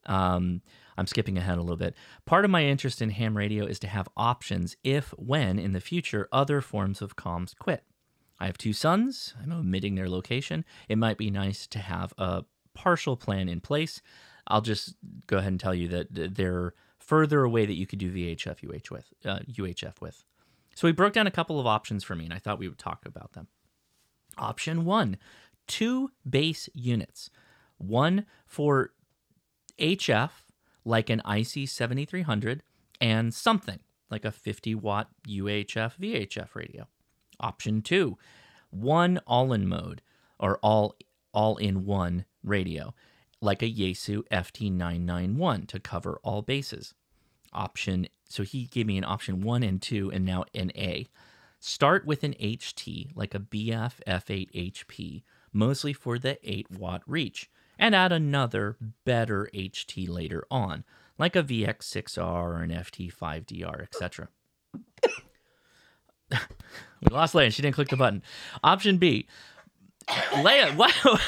Um, 0.05 0.61
I'm 0.97 1.07
skipping 1.07 1.37
ahead 1.37 1.57
a 1.57 1.61
little 1.61 1.77
bit. 1.77 1.95
Part 2.25 2.45
of 2.45 2.51
my 2.51 2.63
interest 2.63 3.01
in 3.01 3.09
ham 3.11 3.37
radio 3.37 3.65
is 3.65 3.79
to 3.79 3.87
have 3.87 4.07
options 4.15 4.75
if, 4.83 5.09
when 5.17 5.59
in 5.59 5.73
the 5.73 5.79
future, 5.79 6.27
other 6.31 6.61
forms 6.61 7.01
of 7.01 7.15
comms 7.15 7.55
quit. 7.57 7.83
I 8.39 8.45
have 8.45 8.57
two 8.57 8.73
sons. 8.73 9.33
I'm 9.41 9.51
omitting 9.51 9.95
their 9.95 10.09
location. 10.09 10.65
It 10.89 10.97
might 10.97 11.17
be 11.17 11.31
nice 11.31 11.67
to 11.67 11.79
have 11.79 12.13
a 12.17 12.43
partial 12.73 13.15
plan 13.15 13.47
in 13.47 13.61
place. 13.61 14.01
I'll 14.47 14.61
just 14.61 14.95
go 15.27 15.37
ahead 15.37 15.53
and 15.53 15.59
tell 15.59 15.73
you 15.73 15.87
that 15.89 16.35
they're 16.35 16.73
further 16.99 17.43
away 17.43 17.65
that 17.65 17.75
you 17.75 17.85
could 17.85 17.99
do 17.99 18.11
VHF 18.11 18.63
UH 18.63 18.93
with, 18.93 19.13
uh, 19.25 19.39
UHF 19.49 20.01
with. 20.01 20.23
So 20.75 20.87
we 20.87 20.91
broke 20.91 21.13
down 21.13 21.27
a 21.27 21.31
couple 21.31 21.59
of 21.59 21.67
options 21.67 22.03
for 22.03 22.15
me, 22.15 22.25
and 22.25 22.33
I 22.33 22.39
thought 22.39 22.59
we 22.59 22.67
would 22.67 22.79
talk 22.79 23.05
about 23.05 23.33
them. 23.33 23.47
Option 24.37 24.85
one 24.85 25.17
two 25.67 26.11
base 26.29 26.67
units, 26.73 27.29
one 27.77 28.25
for 28.45 28.91
HF, 29.79 30.31
like 30.85 31.09
an 31.09 31.21
IC 31.29 31.67
7300, 31.67 32.63
and 32.99 33.33
something 33.33 33.79
like 34.09 34.25
a 34.25 34.31
50 34.31 34.75
watt 34.75 35.09
UHF 35.27 35.97
VHF 35.99 36.55
radio. 36.55 36.87
Option 37.39 37.81
two, 37.81 38.17
one 38.69 39.19
all 39.25 39.53
in 39.53 39.67
mode 39.67 40.01
or 40.39 40.57
all 40.57 40.95
all 41.33 41.57
in 41.57 41.85
one 41.85 42.25
radio, 42.43 42.93
like 43.41 43.63
a 43.63 43.71
Yaesu 43.71 44.23
FT991 44.29 45.67
to 45.67 45.79
cover 45.79 46.19
all 46.23 46.41
bases. 46.41 46.93
Option 47.53 48.07
so 48.33 48.41
he 48.41 48.65
gave 48.65 48.87
me 48.87 48.97
an 48.97 49.03
option 49.03 49.41
one 49.41 49.61
and 49.61 49.79
two, 49.79 50.11
and 50.11 50.25
now 50.25 50.43
an 50.55 50.71
A. 50.75 51.07
Start 51.59 52.05
with 52.05 52.23
an 52.23 52.33
HT 52.41 53.15
like 53.15 53.35
a 53.35 53.39
BF 53.39 53.93
F8HP, 54.07 55.23
mostly 55.53 55.93
for 55.93 56.17
the 56.17 56.39
8 56.43 56.71
watt 56.71 57.03
reach, 57.05 57.49
and 57.83 57.93
add 57.93 58.13
another 58.13 58.77
better 59.03 59.49
HT 59.53 60.07
later 60.07 60.47
on, 60.49 60.85
like 61.17 61.35
a 61.35 61.43
VX6R 61.43 62.23
or 62.23 62.61
an 62.61 62.69
FT5DR, 62.69 63.81
etc. 63.83 64.29
we 66.31 66.37
lost 67.11 67.33
Leia. 67.33 67.53
She 67.53 67.61
didn't 67.61 67.75
click 67.75 67.89
the 67.89 67.97
button. 67.97 68.23
Option 68.63 68.99
B. 68.99 69.27
Leia, 70.07 70.73
wow. 70.77 71.19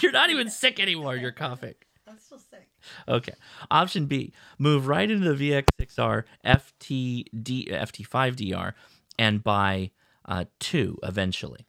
You're 0.00 0.12
not 0.12 0.30
even 0.30 0.48
sick 0.48 0.78
anymore. 0.78 1.16
You're 1.16 1.32
coughing. 1.32 1.74
I'm 2.06 2.18
still 2.20 2.38
sick. 2.38 2.68
Okay. 3.08 3.34
Option 3.68 4.06
B. 4.06 4.32
Move 4.60 4.86
right 4.86 5.10
into 5.10 5.34
the 5.34 5.64
VX6R 5.80 6.22
FTD, 6.46 7.68
FT5DR 7.72 8.74
and 9.18 9.42
buy 9.42 9.90
uh, 10.24 10.44
two 10.60 11.00
eventually. 11.02 11.66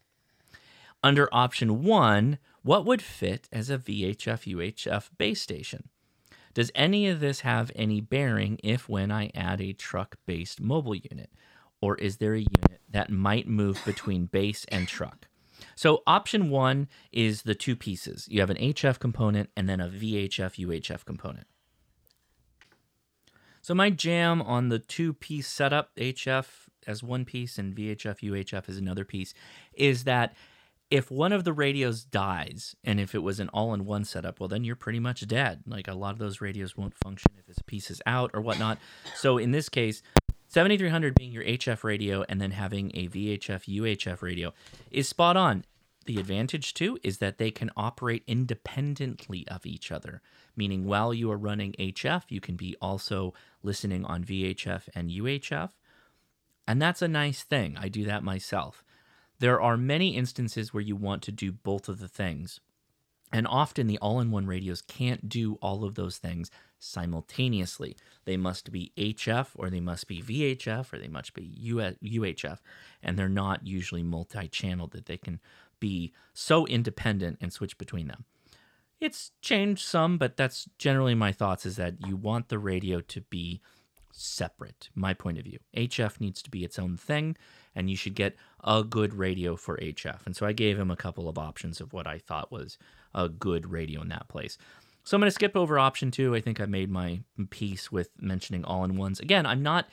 Under 1.04 1.28
option 1.32 1.84
one, 1.84 2.38
what 2.66 2.84
would 2.84 3.02
fit 3.02 3.48
as 3.52 3.70
a 3.70 3.78
VHF 3.78 4.52
UHF 4.56 5.10
base 5.20 5.40
station? 5.40 5.90
Does 6.56 6.72
any 6.74 7.08
of 7.08 7.20
this 7.20 7.42
have 7.42 7.72
any 7.76 8.02
bearing 8.02 8.60
if 8.64 8.90
when 8.90 9.12
I 9.12 9.30
add 9.36 9.62
a 9.62 9.74
truck 9.74 10.16
based 10.26 10.60
mobile 10.60 10.96
unit? 10.96 11.30
Or 11.80 11.96
is 11.98 12.18
there 12.18 12.34
a 12.34 12.40
unit 12.40 12.82
that 12.90 13.12
might 13.12 13.48
move 13.48 13.80
between 13.86 14.26
base 14.26 14.66
and 14.70 14.88
truck? 14.88 15.28
So, 15.76 16.02
option 16.08 16.50
one 16.50 16.88
is 17.12 17.44
the 17.44 17.54
two 17.54 17.76
pieces 17.76 18.28
you 18.32 18.40
have 18.40 18.50
an 18.50 18.58
HF 18.58 18.98
component 18.98 19.52
and 19.56 19.70
then 19.70 19.80
a 19.80 19.88
VHF 19.88 20.66
UHF 20.66 21.06
component. 21.06 21.46
So, 23.62 23.76
my 23.76 23.92
jam 23.92 24.42
on 24.42 24.70
the 24.70 24.80
two 24.80 25.14
piece 25.14 25.48
setup, 25.48 25.96
HF 25.98 26.48
as 26.88 27.04
one 27.04 27.26
piece 27.26 27.60
and 27.60 27.76
VHF 27.76 28.22
UHF 28.22 28.70
as 28.70 28.78
another 28.78 29.06
piece, 29.06 29.36
is 29.76 30.06
that 30.06 30.34
if 30.96 31.12
one 31.12 31.34
of 31.34 31.44
the 31.44 31.52
radios 31.52 32.06
dies 32.06 32.74
and 32.82 33.02
if 33.02 33.14
it 33.14 33.20
was 33.20 33.42
an 33.42 33.50
all-in-one 33.50 34.06
setup 34.06 34.40
well 34.40 34.48
then 34.48 34.64
you're 34.64 34.78
pretty 34.78 35.00
much 35.00 35.28
dead. 35.28 35.62
Like 35.68 35.90
a 35.90 35.94
lot 35.94 36.14
of 36.14 36.20
those 36.20 36.40
radios 36.40 36.78
won't 36.78 36.96
function 36.96 37.32
if 37.38 37.50
it's 37.50 37.90
is 37.92 38.02
out 38.06 38.32
or 38.34 38.40
whatnot. 38.40 38.78
So 39.16 39.38
in 39.38 39.52
this 39.52 39.68
case 39.68 40.02
7300 40.48 41.16
being 41.16 41.32
your 41.32 41.44
hf 41.44 41.84
radio 41.84 42.24
and 42.30 42.40
then 42.40 42.52
having 42.52 42.92
a 42.94 43.10
vhf 43.10 43.66
uhf 43.68 44.22
radio 44.22 44.54
is 44.90 45.10
spot 45.10 45.36
on. 45.36 45.66
The 46.06 46.20
advantage 46.20 46.74
too 46.74 46.98
is 47.04 47.18
that 47.18 47.40
they 47.40 47.52
can 47.52 47.72
operate 47.76 48.24
independently 48.26 49.46
of 49.50 49.66
each 49.66 49.92
other 49.92 50.22
meaning 50.56 50.86
while 50.86 51.14
you 51.14 51.30
are 51.30 51.38
running 51.38 51.74
hf 51.74 52.24
you 52.30 52.40
can 52.40 52.56
be 52.56 52.78
also 52.82 53.34
listening 53.64 54.06
on 54.06 54.24
vhf 54.24 54.84
and 54.96 55.10
uhf 55.10 55.72
and 56.68 56.82
that's 56.82 57.02
a 57.02 57.08
nice 57.08 57.44
thing. 57.44 57.78
I 57.78 57.90
do 57.90 58.06
that 58.06 58.24
myself 58.24 58.85
there 59.40 59.62
are 59.62 59.78
many 59.78 60.16
instances 60.16 60.74
where 60.74 60.84
you 60.84 60.96
want 60.96 61.22
to 61.24 61.32
do 61.32 61.52
both 61.52 61.90
of 61.90 62.00
the 62.00 62.08
things. 62.08 62.60
And 63.34 63.48
often 63.48 63.88
the 63.88 63.98
all 63.98 64.20
in 64.20 64.32
one 64.32 64.46
radios 64.46 64.82
can't 64.82 65.28
do 65.28 65.56
all 65.62 65.84
of 65.84 65.96
those 65.96 66.18
things 66.18 66.52
simultaneously. 66.80 67.98
They 68.26 68.38
must 68.38 68.72
be 68.72 68.92
HF 68.98 69.48
or 69.56 69.70
they 69.70 69.80
must 69.80 70.08
be 70.08 70.22
VHF 70.22 70.94
or 70.94 71.00
they 71.00 71.08
must 71.08 71.34
be 71.34 71.58
UHF. 71.62 72.60
And 73.02 73.18
they're 73.18 73.28
not 73.28 73.66
usually 73.66 74.04
multi 74.04 74.48
channeled 74.48 74.92
that 74.92 75.08
they 75.08 75.18
can 75.18 75.40
be 75.80 76.14
so 76.34 76.66
independent 76.68 77.40
and 77.42 77.52
switch 77.52 77.78
between 77.78 78.08
them. 78.08 78.26
It's 79.02 79.32
changed 79.42 79.86
some, 79.86 80.18
but 80.18 80.38
that's 80.38 80.70
generally 80.78 81.16
my 81.16 81.32
thoughts 81.32 81.66
is 81.66 81.76
that 81.76 82.08
you 82.08 82.16
want 82.16 82.48
the 82.48 82.60
radio 82.60 83.02
to 83.02 83.22
be 83.22 83.62
separate, 84.18 84.90
my 84.96 85.14
point 85.14 85.38
of 85.38 85.44
view. 85.44 85.60
HF 85.76 86.20
needs 86.20 86.42
to 86.42 86.50
be 86.50 86.64
its 86.64 86.80
own 86.80 86.98
thing, 86.98 87.36
and 87.76 87.90
you 87.90 87.96
should 87.96 88.16
get 88.16 88.36
a 88.64 88.84
good 88.84 89.14
radio 89.14 89.56
for 89.56 89.78
HF. 89.78 90.26
And 90.26 90.36
so 90.36 90.46
I 90.46 90.54
gave 90.54 90.80
him 90.80 90.92
a 90.92 90.96
couple 90.96 91.28
of 91.28 91.38
options 91.38 91.82
of 91.82 91.94
what 91.94 92.08
I 92.08 92.18
thought 92.18 92.52
was 92.52 92.78
a 93.14 93.30
good 93.30 93.72
radio 93.72 94.02
in 94.02 94.10
that 94.10 94.28
place. 94.28 94.58
So 95.04 95.16
I'm 95.16 95.22
going 95.22 95.28
to 95.28 95.36
skip 95.36 95.56
over 95.56 95.78
option 95.78 96.10
two. 96.10 96.34
I 96.34 96.42
think 96.42 96.60
I 96.60 96.66
made 96.66 96.90
my 96.90 97.22
piece 97.50 97.92
with 97.92 98.10
mentioning 98.20 98.66
all 98.66 98.84
in 98.84 98.98
ones. 98.98 99.20
Again, 99.20 99.46
I'm 99.46 99.62
not 99.62 99.88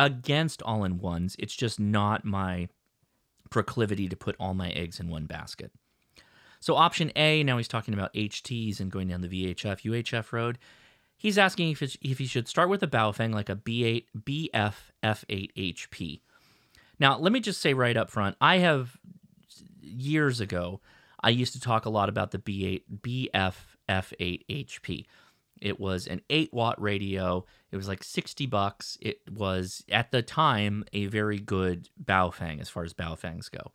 against 0.00 0.62
all 0.62 0.84
in 0.84 0.98
ones, 0.98 1.36
it's 1.38 1.54
just 1.54 1.78
not 1.78 2.24
my 2.24 2.68
proclivity 3.50 4.08
to 4.08 4.16
put 4.16 4.36
all 4.40 4.54
my 4.54 4.70
eggs 4.70 4.98
in 4.98 5.08
one 5.08 5.26
basket. 5.26 5.72
So 6.60 6.76
option 6.76 7.10
A, 7.16 7.42
now 7.42 7.56
he's 7.56 7.68
talking 7.68 7.94
about 7.94 8.14
HTs 8.14 8.80
and 8.80 8.90
going 8.90 9.08
down 9.08 9.20
the 9.20 9.28
VHF 9.28 9.82
UHF 9.82 10.32
road. 10.32 10.58
He's 11.20 11.36
asking 11.36 11.72
if, 11.72 11.82
if 11.82 12.18
he 12.18 12.24
should 12.24 12.48
start 12.48 12.70
with 12.70 12.82
a 12.82 12.86
Baofeng 12.86 13.34
like 13.34 13.50
a 13.50 13.54
B8 13.54 14.04
BF 14.18 14.74
F8 15.04 15.50
HP. 15.54 16.20
Now, 16.98 17.18
let 17.18 17.30
me 17.30 17.40
just 17.40 17.60
say 17.60 17.74
right 17.74 17.94
up 17.94 18.10
front, 18.10 18.36
I 18.40 18.56
have 18.56 18.96
years 19.82 20.40
ago, 20.40 20.80
I 21.22 21.28
used 21.28 21.52
to 21.52 21.60
talk 21.60 21.84
a 21.84 21.90
lot 21.90 22.08
about 22.08 22.30
the 22.30 22.38
B8 22.38 22.84
BF 23.02 23.54
F8 23.86 24.46
HP. 24.48 25.04
It 25.60 25.78
was 25.78 26.06
an 26.06 26.22
8 26.30 26.54
watt 26.54 26.80
radio. 26.80 27.44
It 27.70 27.76
was 27.76 27.86
like 27.86 28.02
60 28.02 28.46
bucks. 28.46 28.96
It 29.02 29.20
was 29.30 29.84
at 29.90 30.12
the 30.12 30.22
time 30.22 30.86
a 30.94 31.04
very 31.04 31.38
good 31.38 31.90
Baofeng 32.02 32.62
as 32.62 32.70
far 32.70 32.82
as 32.82 32.94
Baofengs 32.94 33.50
go. 33.50 33.72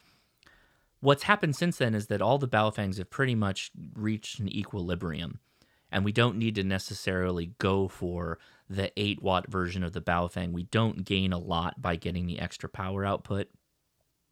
What's 1.00 1.24
happened 1.24 1.56
since 1.56 1.78
then 1.78 1.94
is 1.94 2.08
that 2.08 2.24
all 2.24 2.40
the 2.40 2.48
Baofengs 2.48 2.98
have 2.98 3.12
pretty 3.12 3.36
much 3.36 3.70
reached 3.94 4.40
an 4.40 4.50
equilibrium 4.50 5.42
and 5.92 6.04
we 6.04 6.12
don't 6.12 6.38
need 6.38 6.56
to 6.56 6.64
necessarily 6.64 7.54
go 7.60 7.88
for 7.88 8.40
the 8.70 8.92
8 9.00 9.22
watt 9.22 9.48
version 9.48 9.84
of 9.84 9.94
the 9.94 10.02
Baofeng. 10.02 10.52
We 10.52 10.64
don't 10.64 11.06
gain 11.06 11.32
a 11.32 11.38
lot 11.38 11.82
by 11.82 11.96
getting 11.96 12.26
the 12.26 12.40
extra 12.40 12.70
power 12.70 13.06
output. 13.06 13.48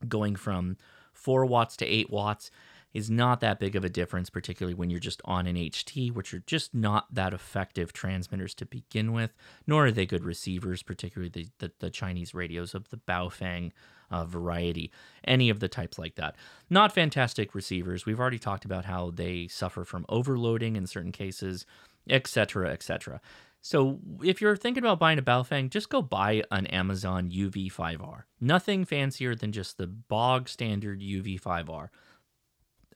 Going 0.08 0.36
from 0.36 0.78
4 1.14 1.45
watts 1.45 1.78
to 1.78 1.86
8 1.86 2.10
watts 2.10 2.51
is 2.93 3.10
not 3.10 3.39
that 3.39 3.60
big 3.60 3.76
of 3.76 3.84
a 3.84 3.89
difference, 3.89 4.30
particularly 4.30 4.76
when 4.76 4.89
you're 4.89 4.99
just 4.99 5.22
on 5.26 5.47
an 5.47 5.56
HT, 5.56 6.12
which 6.12 6.34
are 6.34 6.43
just 6.45 6.76
not 6.76 7.14
that 7.14 7.34
effective 7.34 7.91
transmitters 7.91 8.54
to 8.56 8.66
begin 8.66 9.14
with, 9.14 9.34
nor 9.66 9.88
are 9.88 9.91
they 9.91 10.06
good 10.06 10.24
receivers, 10.24 10.84
particularly 10.84 11.30
the, 11.30 11.47
the, 11.58 11.72
the 11.80 11.89
Chinese 11.89 12.34
radios 12.36 12.76
of 12.76 12.89
the 12.89 12.97
Baofeng 12.97 13.72
uh, 14.14 14.26
variety, 14.26 14.91
any 15.26 15.49
of 15.49 15.59
the 15.59 15.68
types 15.68 15.97
like 15.97 16.16
that. 16.16 16.36
Not 16.70 16.93
fantastic 16.93 17.55
receivers. 17.55 18.05
We've 18.05 18.20
already 18.20 18.39
talked 18.39 18.64
about 18.64 18.86
how 18.86 19.11
they 19.11 19.47
suffer 19.47 19.84
from 19.84 20.05
overloading 20.07 20.76
in 20.76 20.86
certain 20.86 21.11
cases, 21.11 21.66
etc., 22.07 22.72
etc. 22.72 23.20
So 23.61 23.99
if 24.22 24.41
you're 24.41 24.57
thinking 24.57 24.84
about 24.84 24.99
buying 24.99 25.18
a 25.18 25.24
Baofeng, 25.24 25.70
just 25.70 25.89
go 25.89 26.01
buy 26.01 26.43
an 26.51 26.68
Amazon 26.68 27.32
UV5R. 27.32 28.24
Nothing 28.41 28.86
fancier 28.86 29.36
than 29.36 29.51
just 29.51 29.78
the 29.78 29.88
bog 29.88 30.49
standard 30.49 31.01
UV5R. 31.01 31.88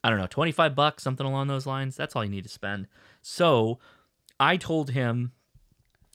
I 0.03 0.09
don't 0.09 0.19
know, 0.19 0.27
25 0.27 0.75
bucks, 0.75 1.03
something 1.03 1.25
along 1.25 1.47
those 1.47 1.65
lines. 1.65 1.95
That's 1.95 2.15
all 2.15 2.23
you 2.23 2.29
need 2.29 2.43
to 2.43 2.49
spend. 2.49 2.87
So 3.21 3.79
I 4.39 4.57
told 4.57 4.91
him 4.91 5.31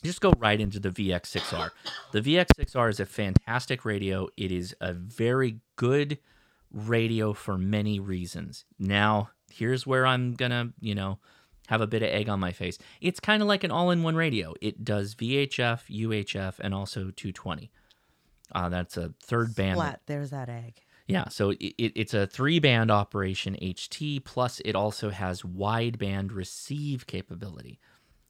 just 0.02 0.20
go 0.20 0.32
right 0.38 0.60
into 0.60 0.80
the 0.80 0.90
VX6R. 0.90 1.70
The 2.12 2.20
VX6R 2.20 2.90
is 2.90 3.00
a 3.00 3.06
fantastic 3.06 3.84
radio. 3.84 4.28
It 4.36 4.50
is 4.50 4.74
a 4.80 4.92
very 4.92 5.60
good 5.76 6.18
radio 6.72 7.32
for 7.32 7.58
many 7.58 8.00
reasons. 8.00 8.64
Now, 8.78 9.30
here's 9.50 9.86
where 9.86 10.06
I'm 10.06 10.34
going 10.34 10.50
to, 10.50 10.72
you 10.80 10.94
know, 10.94 11.18
have 11.68 11.80
a 11.80 11.86
bit 11.86 12.02
of 12.02 12.08
egg 12.08 12.28
on 12.28 12.40
my 12.40 12.52
face. 12.52 12.78
It's 13.00 13.20
kind 13.20 13.42
of 13.42 13.48
like 13.48 13.64
an 13.64 13.70
all 13.70 13.90
in 13.90 14.02
one 14.02 14.16
radio. 14.16 14.54
It 14.60 14.84
does 14.84 15.14
VHF, 15.14 15.82
UHF, 15.88 16.58
and 16.58 16.74
also 16.74 17.10
220. 17.10 17.70
Uh, 18.54 18.68
that's 18.68 18.96
a 18.96 19.14
third 19.22 19.54
band. 19.54 19.76
Flat. 19.76 20.00
There's 20.06 20.30
that 20.30 20.48
egg. 20.48 20.82
Yeah, 21.06 21.28
so 21.28 21.50
it, 21.50 21.74
it, 21.78 21.92
it's 21.96 22.14
a 22.14 22.26
three 22.26 22.58
band 22.58 22.90
operation 22.90 23.56
HT, 23.60 24.24
plus 24.24 24.60
it 24.60 24.74
also 24.74 25.10
has 25.10 25.42
wideband 25.42 26.34
receive 26.34 27.06
capability. 27.06 27.80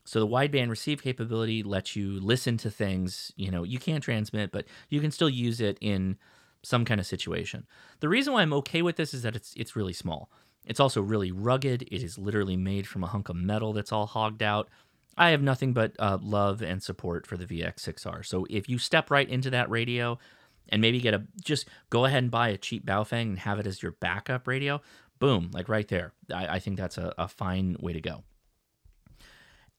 So 0.05 0.21
the 0.21 0.27
wideband 0.27 0.69
receive 0.69 1.03
capability 1.03 1.63
lets 1.63 1.95
you 1.95 2.21
listen 2.21 2.57
to 2.59 2.71
things, 2.71 3.33
you 3.37 3.51
know, 3.51 3.63
you 3.63 3.79
can't 3.79 4.03
transmit, 4.03 4.51
but 4.51 4.67
you 4.89 5.01
can 5.01 5.11
still 5.11 5.29
use 5.29 5.61
it 5.61 5.79
in 5.81 6.17
some 6.63 6.85
kind 6.85 7.01
of 7.01 7.07
situation. 7.07 7.67
The 8.01 8.09
reason 8.09 8.33
why 8.33 8.43
I'm 8.43 8.53
okay 8.55 8.83
with 8.83 8.97
this 8.97 9.15
is 9.15 9.23
that 9.23 9.37
it's 9.37 9.53
it's 9.57 9.77
really 9.77 9.93
small. 9.93 10.31
It's 10.65 10.81
also 10.81 11.03
really 11.03 11.33
rugged. 11.33 11.83
It 11.83 12.03
is 12.03 12.19
literally 12.19 12.57
made 12.57 12.87
from 12.87 13.03
a 13.03 13.09
hunk 13.09 13.29
of 13.29 13.37
metal 13.37 13.73
that's 13.73 13.93
all 13.93 14.07
hogged 14.07 14.43
out. 14.43 14.69
I 15.17 15.31
have 15.31 15.43
nothing 15.43 15.73
but 15.73 15.93
uh, 15.99 16.19
love 16.23 16.63
and 16.63 16.83
support 16.83 17.27
for 17.27 17.37
the 17.37 17.45
VX6R. 17.45 18.25
So 18.25 18.47
if 18.49 18.69
you 18.69 18.79
step 18.79 19.11
right 19.11 19.29
into 19.29 19.51
that 19.51 19.69
radio 19.71 20.19
and 20.69 20.81
maybe 20.81 21.01
get 21.01 21.15
a 21.15 21.25
just 21.43 21.69
go 21.91 22.05
ahead 22.05 22.23
and 22.23 22.31
buy 22.31 22.49
a 22.49 22.57
cheap 22.57 22.87
Baofeng 22.87 23.23
and 23.23 23.39
have 23.41 23.59
it 23.59 23.67
as 23.67 23.83
your 23.83 23.93
backup 23.93 24.47
radio, 24.47 24.81
boom, 25.19 25.51
like 25.53 25.69
right 25.69 25.87
there. 25.89 26.13
I, 26.33 26.47
I 26.47 26.59
think 26.59 26.77
that's 26.77 26.99
a, 26.99 27.13
a 27.19 27.29
fine 27.29 27.77
way 27.81 27.93
to 27.93 28.01
go. 28.01 28.25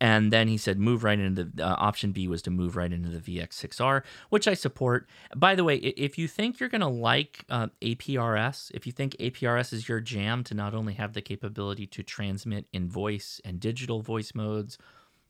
And 0.03 0.33
then 0.33 0.49
he 0.49 0.57
said, 0.57 0.77
move 0.79 1.05
right 1.05 1.17
into 1.17 1.45
the 1.45 1.65
uh, 1.65 1.75
option 1.79 2.11
B 2.11 2.27
was 2.27 2.41
to 2.41 2.51
move 2.51 2.75
right 2.75 2.91
into 2.91 3.07
the 3.07 3.19
VX6R, 3.39 4.03
which 4.29 4.49
I 4.49 4.53
support. 4.53 5.07
By 5.33 5.55
the 5.55 5.63
way, 5.63 5.77
if 5.77 6.17
you 6.17 6.27
think 6.27 6.59
you're 6.59 6.67
going 6.67 6.81
to 6.81 6.87
like 6.87 7.45
uh, 7.49 7.67
APRS, 7.81 8.69
if 8.73 8.85
you 8.85 8.91
think 8.91 9.15
APRS 9.15 9.71
is 9.71 9.87
your 9.87 10.01
jam 10.01 10.43
to 10.43 10.53
not 10.53 10.73
only 10.73 10.95
have 10.95 11.13
the 11.13 11.21
capability 11.21 11.87
to 11.87 12.03
transmit 12.03 12.65
in 12.73 12.89
voice 12.89 13.39
and 13.45 13.61
digital 13.61 14.01
voice 14.01 14.35
modes 14.35 14.77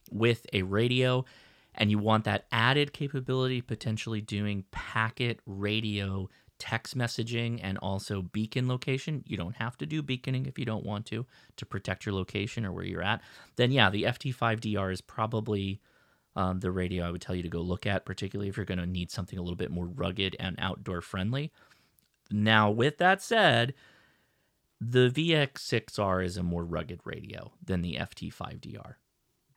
with 0.10 0.48
a 0.54 0.64
radio, 0.64 1.24
and 1.76 1.92
you 1.92 2.00
want 2.00 2.24
that 2.24 2.48
added 2.52 2.94
capability, 2.94 3.62
potentially 3.62 4.22
doing 4.22 4.66
packet 4.72 5.40
radio 5.46 6.28
text 6.64 6.98
messaging 6.98 7.60
and 7.62 7.78
also 7.80 8.22
beacon 8.22 8.70
location. 8.70 9.22
You 9.28 9.36
don't 9.36 9.58
have 9.58 9.78
to 9.80 9.86
do 9.86 10.02
beaconing 10.02 10.46
if 10.46 10.58
you 10.58 10.64
don't 10.64 10.86
want 10.86 11.06
to 11.08 11.26
to 11.58 11.66
protect 11.66 12.06
your 12.06 12.16
location 12.16 12.66
or 12.66 12.72
where 12.72 12.86
you're 12.86 13.04
at. 13.04 13.22
Then 13.58 13.70
yeah, 13.70 13.90
the 13.90 14.04
FT5DR 14.04 14.94
is 14.94 15.02
probably 15.02 15.82
um, 16.38 16.62
the 16.62 16.72
radio 16.72 17.06
I 17.06 17.12
would 17.12 17.22
tell 17.22 17.36
you 17.36 17.44
to 17.44 17.50
go 17.50 17.60
look 17.60 17.86
at, 17.86 18.06
particularly 18.06 18.48
if 18.48 18.56
you're 18.56 18.66
going 18.66 18.80
to 18.80 18.86
need 18.86 19.12
something 19.12 19.38
a 19.38 19.42
little 19.42 19.58
bit 19.58 19.72
more 19.72 19.88
rugged 19.88 20.38
and 20.40 20.56
outdoor 20.58 21.02
friendly. 21.02 21.52
Now, 22.32 22.72
with 22.72 22.98
that 22.98 23.22
said, 23.22 23.74
the 24.80 25.10
VX6R 25.10 26.24
is 26.24 26.38
a 26.38 26.44
more 26.44 26.64
rugged 26.64 27.02
radio 27.04 27.52
than 27.62 27.82
the 27.82 27.96
FT5DR, 27.96 28.94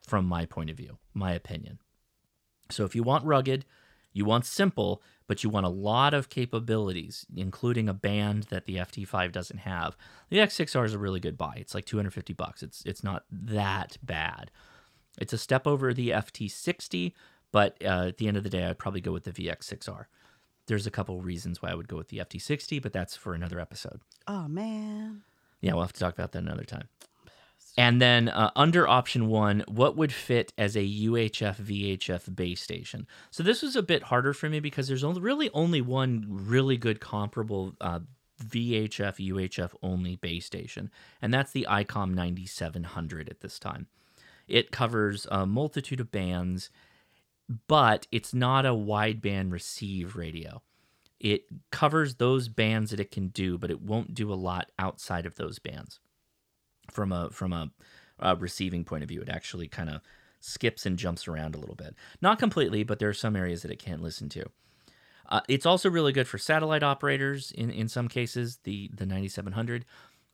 from 0.05 0.25
my 0.25 0.45
point 0.45 0.69
of 0.69 0.75
view, 0.75 0.97
my 1.13 1.31
opinion. 1.31 1.79
So 2.69 2.83
if 2.83 2.95
you 2.95 3.01
want 3.01 3.23
rugged, 3.23 3.63
you 4.17 4.25
want 4.25 4.45
simple, 4.45 5.03
but 5.27 5.43
you 5.43 5.49
want 5.49 5.67
a 5.67 5.69
lot 5.69 6.15
of 6.15 6.29
capabilities, 6.29 7.27
including 7.35 7.87
a 7.87 7.93
band 7.93 8.43
that 8.45 8.65
the 8.65 8.77
FT5 8.77 9.31
doesn't 9.31 9.59
have. 9.59 9.95
The 10.29 10.37
X6R 10.37 10.85
is 10.85 10.93
a 10.95 10.97
really 10.97 11.19
good 11.19 11.37
buy. 11.37 11.53
It's 11.57 11.75
like 11.75 11.85
250 11.85 12.33
bucks. 12.33 12.63
It's 12.63 12.83
it's 12.83 13.03
not 13.03 13.25
that 13.31 13.97
bad. 14.01 14.49
It's 15.19 15.33
a 15.33 15.37
step 15.37 15.67
over 15.67 15.93
the 15.93 16.09
FT60, 16.09 17.13
but 17.51 17.77
uh, 17.83 18.07
at 18.07 18.17
the 18.17 18.27
end 18.27 18.37
of 18.37 18.43
the 18.43 18.49
day, 18.49 18.65
I'd 18.65 18.79
probably 18.79 19.01
go 19.01 19.11
with 19.11 19.23
the 19.23 19.31
VX6R. 19.31 20.05
There's 20.65 20.87
a 20.87 20.91
couple 20.91 21.21
reasons 21.21 21.61
why 21.61 21.69
I 21.69 21.75
would 21.75 21.87
go 21.87 21.97
with 21.97 22.09
the 22.09 22.17
FT60, 22.17 22.81
but 22.81 22.93
that's 22.93 23.15
for 23.15 23.35
another 23.35 23.59
episode. 23.59 24.01
Oh 24.27 24.47
man. 24.47 25.21
Yeah, 25.61 25.73
we'll 25.73 25.83
have 25.83 25.93
to 25.93 25.99
talk 25.99 26.15
about 26.15 26.31
that 26.31 26.39
another 26.39 26.65
time. 26.65 26.89
And 27.77 28.01
then 28.01 28.27
uh, 28.29 28.49
under 28.55 28.87
option 28.87 29.27
one, 29.27 29.63
what 29.67 29.95
would 29.95 30.11
fit 30.11 30.51
as 30.57 30.75
a 30.75 30.79
UHF 30.79 31.61
VHF 31.61 32.35
base 32.35 32.59
station? 32.59 33.05
So 33.29 33.43
this 33.43 33.61
was 33.61 33.75
a 33.75 33.83
bit 33.83 34.03
harder 34.03 34.33
for 34.33 34.49
me 34.49 34.59
because 34.59 34.87
there's 34.87 35.03
only, 35.03 35.21
really 35.21 35.51
only 35.53 35.81
one 35.81 36.25
really 36.27 36.75
good 36.77 36.99
comparable 36.99 37.75
uh, 37.79 37.99
VHF, 38.43 39.29
UHF 39.29 39.73
only 39.83 40.15
base 40.15 40.45
station, 40.45 40.89
and 41.21 41.33
that's 41.33 41.51
the 41.51 41.67
ICOM 41.69 42.13
9700 42.13 43.29
at 43.29 43.41
this 43.41 43.59
time. 43.59 43.87
It 44.47 44.71
covers 44.71 45.27
a 45.29 45.45
multitude 45.45 45.99
of 45.99 46.11
bands, 46.11 46.69
but 47.67 48.07
it's 48.11 48.33
not 48.33 48.65
a 48.65 48.69
wideband 48.69 49.51
receive 49.51 50.15
radio. 50.15 50.61
It 51.19 51.45
covers 51.71 52.15
those 52.15 52.47
bands 52.47 52.91
that 52.91 52.99
it 52.99 53.11
can 53.11 53.29
do, 53.29 53.57
but 53.57 53.71
it 53.71 53.81
won't 53.81 54.13
do 54.13 54.31
a 54.31 54.35
lot 54.35 54.71
outside 54.79 55.25
of 55.25 55.35
those 55.35 55.59
bands. 55.59 55.99
From 56.89 57.11
a 57.11 57.29
from 57.31 57.53
a, 57.53 57.71
a 58.19 58.35
receiving 58.35 58.83
point 58.83 59.03
of 59.03 59.09
view, 59.09 59.21
it 59.21 59.29
actually 59.29 59.67
kind 59.67 59.89
of 59.89 60.01
skips 60.39 60.85
and 60.85 60.97
jumps 60.97 61.27
around 61.27 61.55
a 61.55 61.57
little 61.57 61.75
bit. 61.75 61.95
Not 62.21 62.39
completely, 62.39 62.83
but 62.83 62.99
there 62.99 63.09
are 63.09 63.13
some 63.13 63.35
areas 63.35 63.61
that 63.61 63.71
it 63.71 63.79
can't 63.79 64.01
listen 64.01 64.29
to. 64.29 64.45
Uh, 65.29 65.41
it's 65.49 65.65
also 65.65 65.89
really 65.89 66.13
good 66.13 66.27
for 66.27 66.37
satellite 66.37 66.83
operators 66.83 67.51
in, 67.51 67.69
in 67.69 67.87
some 67.89 68.07
cases, 68.07 68.59
the, 68.63 68.89
the 68.93 69.05
9700, 69.05 69.83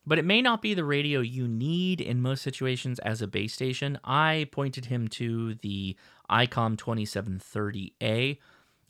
but 0.06 0.18
it 0.18 0.24
may 0.24 0.40
not 0.40 0.62
be 0.62 0.74
the 0.74 0.84
radio 0.84 1.20
you 1.20 1.48
need 1.48 2.00
in 2.00 2.20
most 2.20 2.42
situations 2.42 2.98
as 3.00 3.20
a 3.20 3.26
base 3.26 3.52
station. 3.52 3.98
I 4.04 4.48
pointed 4.52 4.86
him 4.86 5.08
to 5.08 5.54
the 5.56 5.96
ICOM 6.30 6.76
2730A, 6.76 8.38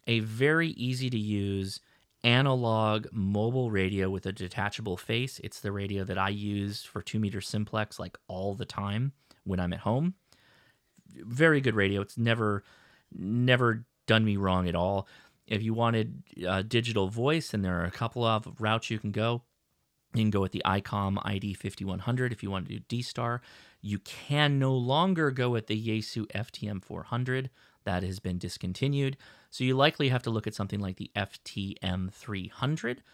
a 0.06 0.20
very 0.20 0.68
easy 0.70 1.08
to 1.08 1.18
use 1.18 1.80
analog 2.24 3.06
mobile 3.12 3.70
radio 3.70 4.10
with 4.10 4.26
a 4.26 4.32
detachable 4.32 4.96
face. 4.96 5.40
It's 5.44 5.60
the 5.60 5.70
radio 5.70 6.02
that 6.04 6.18
I 6.18 6.30
use 6.30 6.82
for 6.82 7.02
2 7.02 7.20
meter 7.20 7.40
simplex 7.40 7.98
like 7.98 8.18
all 8.26 8.54
the 8.54 8.64
time 8.64 9.12
when 9.44 9.60
I'm 9.60 9.72
at 9.72 9.80
home. 9.80 10.14
Very 11.14 11.60
good 11.60 11.76
radio. 11.76 12.00
It's 12.00 12.18
never 12.18 12.64
never 13.16 13.84
done 14.06 14.24
me 14.24 14.36
wrong 14.36 14.68
at 14.68 14.74
all. 14.74 15.06
If 15.46 15.62
you 15.62 15.74
wanted 15.74 16.22
uh, 16.48 16.62
digital 16.62 17.08
voice, 17.08 17.52
and 17.52 17.64
there 17.64 17.80
are 17.80 17.84
a 17.84 17.90
couple 17.90 18.24
of 18.24 18.48
routes 18.58 18.90
you 18.90 18.98
can 18.98 19.12
go. 19.12 19.42
You 20.14 20.22
can 20.22 20.30
go 20.30 20.40
with 20.40 20.52
the 20.52 20.62
ICOM 20.64 21.18
ID 21.24 21.54
5100 21.54 22.32
if 22.32 22.42
you 22.42 22.50
want 22.50 22.68
to 22.68 22.74
do 22.74 22.80
D 22.88 23.02
Star. 23.02 23.42
You 23.82 23.98
can 23.98 24.58
no 24.58 24.72
longer 24.72 25.30
go 25.30 25.50
with 25.50 25.66
the 25.66 25.88
Yaesu 25.88 26.26
FTM 26.28 26.82
400. 26.82 27.50
That 27.84 28.02
has 28.02 28.18
been 28.18 28.38
discontinued. 28.38 29.18
So 29.54 29.62
you 29.62 29.76
likely 29.76 30.08
have 30.08 30.24
to 30.24 30.30
look 30.30 30.48
at 30.48 30.54
something 30.56 30.80
like 30.80 30.96
the 30.96 31.12
FTM 31.14 32.12
300 32.12 33.04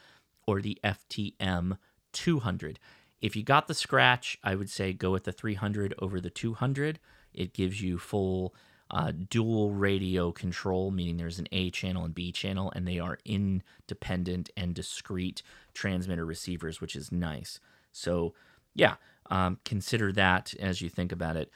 or 0.47 0.63
the 0.63 0.79
FTM 0.83 1.77
200. 2.15 2.79
If 3.21 3.37
you 3.37 3.43
got 3.43 3.69
the 3.69 3.75
scratch, 3.75 4.39
I 4.43 4.55
would 4.55 4.71
say 4.71 4.95
go 4.95 5.11
with 5.11 5.25
the 5.25 5.33
300 5.33 5.93
over 5.99 6.19
the 6.19 6.31
200. 6.31 6.99
It 7.35 7.53
gives 7.53 7.83
you 7.83 7.99
full 7.99 8.55
uh, 8.91 9.13
dual 9.29 9.73
radio 9.73 10.33
control, 10.33 10.91
meaning 10.91 11.19
there's 11.19 11.39
an 11.39 11.49
A 11.53 11.69
channel 11.69 12.07
and 12.07 12.15
B 12.15 12.33
channel, 12.33 12.73
and 12.75 12.89
they 12.89 12.99
are 12.99 13.19
independent 13.27 14.49
and 14.57 14.75
discrete 14.75 15.43
transmitter 15.75 16.25
receivers, 16.25 16.81
which 16.81 16.97
is 16.97 17.13
nice. 17.13 17.61
So, 17.93 18.33
yeah, 18.75 18.95
um, 19.31 19.59
consider 19.67 20.11
that 20.13 20.55
as 20.59 20.81
you 20.81 20.89
think 20.89 21.13
about 21.13 21.37
it. 21.37 21.51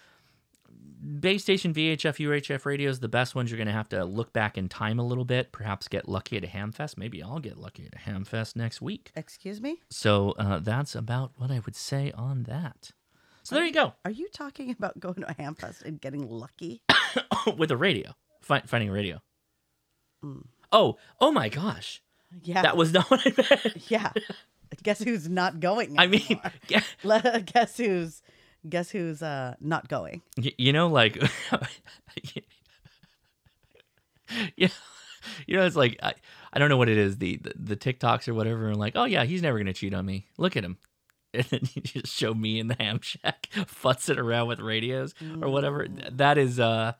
Base 1.20 1.42
station 1.42 1.74
VHF, 1.74 2.16
UHF 2.16 2.64
radios, 2.64 3.00
the 3.00 3.08
best 3.08 3.34
ones 3.34 3.50
you're 3.50 3.58
going 3.58 3.66
to 3.66 3.72
have 3.74 3.88
to 3.90 4.04
look 4.04 4.32
back 4.32 4.56
in 4.56 4.68
time 4.70 4.98
a 4.98 5.04
little 5.04 5.24
bit, 5.26 5.52
perhaps 5.52 5.86
get 5.86 6.08
lucky 6.08 6.36
at 6.38 6.44
a 6.44 6.46
Hamfest. 6.46 6.96
Maybe 6.96 7.22
I'll 7.22 7.40
get 7.40 7.58
lucky 7.58 7.86
at 7.86 7.94
a 7.94 8.10
Hamfest 8.10 8.56
next 8.56 8.80
week. 8.80 9.12
Excuse 9.14 9.60
me? 9.60 9.80
So 9.90 10.30
uh, 10.38 10.60
that's 10.60 10.94
about 10.94 11.32
what 11.36 11.50
I 11.50 11.60
would 11.66 11.76
say 11.76 12.10
on 12.12 12.44
that. 12.44 12.92
So 13.42 13.54
there 13.54 13.66
you 13.66 13.72
go. 13.72 13.92
Are 14.06 14.10
you 14.10 14.28
talking 14.32 14.70
about 14.70 14.98
going 14.98 15.16
to 15.16 15.30
a 15.30 15.34
hamfest 15.34 15.82
and 15.84 16.00
getting 16.00 16.26
lucky? 16.30 16.80
with 17.58 17.70
a 17.70 17.76
radio, 17.76 18.14
fi- 18.40 18.62
finding 18.64 18.88
a 18.88 18.92
radio. 18.92 19.20
Oh, 20.72 20.96
oh 21.20 21.30
my 21.30 21.50
gosh, 21.50 22.02
Yeah. 22.42 22.62
that 22.62 22.78
was 22.78 22.92
not 22.94 23.10
what 23.10 23.20
I 23.26 23.32
meant. 23.36 23.90
Yeah. 23.90 24.10
Guess 24.82 25.02
who's 25.04 25.28
not 25.28 25.60
going? 25.60 25.98
I 25.98 26.06
mean, 26.06 26.40
anymore? 26.70 27.40
guess 27.44 27.76
who's 27.76 28.22
guess 28.68 28.90
who's 28.90 29.22
uh 29.22 29.54
not 29.60 29.88
going? 29.88 30.22
y- 30.38 30.52
you 30.58 30.72
know, 30.72 30.88
like, 30.88 31.22
yeah, 34.56 34.68
you 35.46 35.56
know, 35.56 35.64
it's 35.66 35.76
like 35.76 35.98
I, 36.02 36.14
I 36.52 36.58
don't 36.58 36.68
know 36.68 36.76
what 36.76 36.88
it 36.88 36.98
is, 36.98 37.18
the, 37.18 37.36
the 37.36 37.52
the 37.56 37.76
TikToks 37.76 38.28
or 38.28 38.34
whatever, 38.34 38.68
and 38.68 38.78
like, 38.78 38.94
oh 38.96 39.04
yeah, 39.04 39.24
he's 39.24 39.42
never 39.42 39.58
gonna 39.58 39.72
cheat 39.72 39.94
on 39.94 40.06
me. 40.06 40.26
Look 40.38 40.56
at 40.56 40.64
him. 40.64 40.78
And 41.34 41.42
then 41.50 41.60
you 41.74 41.82
just 41.82 42.14
show 42.14 42.32
me 42.32 42.60
in 42.60 42.68
the 42.68 42.76
ham 42.78 43.00
shack 43.02 43.48
futzing 43.54 44.18
around 44.18 44.46
with 44.46 44.60
radios 44.60 45.16
or 45.42 45.48
whatever. 45.48 45.84
That 46.12 46.38
is 46.38 46.60
uh 46.60 46.92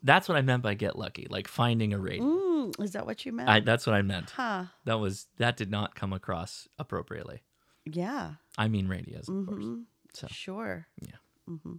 that's 0.00 0.28
what 0.28 0.38
I 0.38 0.42
meant 0.42 0.62
by 0.62 0.74
get 0.74 0.96
lucky, 0.96 1.26
like 1.28 1.48
finding 1.48 1.92
a 1.92 1.98
radio. 1.98 2.22
Mm, 2.22 2.80
is 2.84 2.92
that 2.92 3.04
what 3.04 3.26
you 3.26 3.32
meant? 3.32 3.48
I, 3.48 3.58
that's 3.58 3.84
what 3.84 3.96
I 3.96 4.02
meant. 4.02 4.30
huh. 4.30 4.66
That 4.84 5.00
was 5.00 5.26
that 5.38 5.56
did 5.56 5.72
not 5.72 5.96
come 5.96 6.12
across 6.12 6.68
appropriately. 6.78 7.42
Yeah. 7.84 8.34
I 8.56 8.68
mean 8.68 8.86
radios, 8.86 9.28
of 9.28 9.44
course. 9.48 9.64
So 10.14 10.26
Sure. 10.30 10.86
Mm-hmm. 11.50 11.74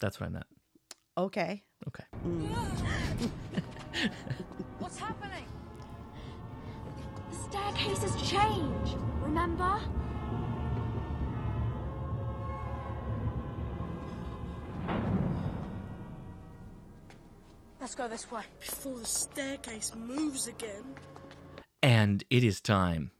that's 0.00 0.20
what 0.20 0.26
I 0.26 0.30
meant. 0.30 0.46
Okay. 1.16 1.62
Okay. 1.88 2.04
Mm. 2.26 2.48
What's 4.78 4.98
happening? 4.98 5.44
The 7.30 7.36
staircase 7.36 7.98
has 8.02 8.16
changed, 8.28 8.96
remember? 9.22 9.80
Let's 17.80 17.94
go 17.94 18.08
this 18.08 18.30
way. 18.30 18.42
Before 18.60 18.98
the 18.98 19.04
staircase 19.04 19.92
moves 19.96 20.46
again. 20.46 20.84
And 21.82 22.22
it 22.30 22.44
is 22.44 22.60
time. 22.60 23.10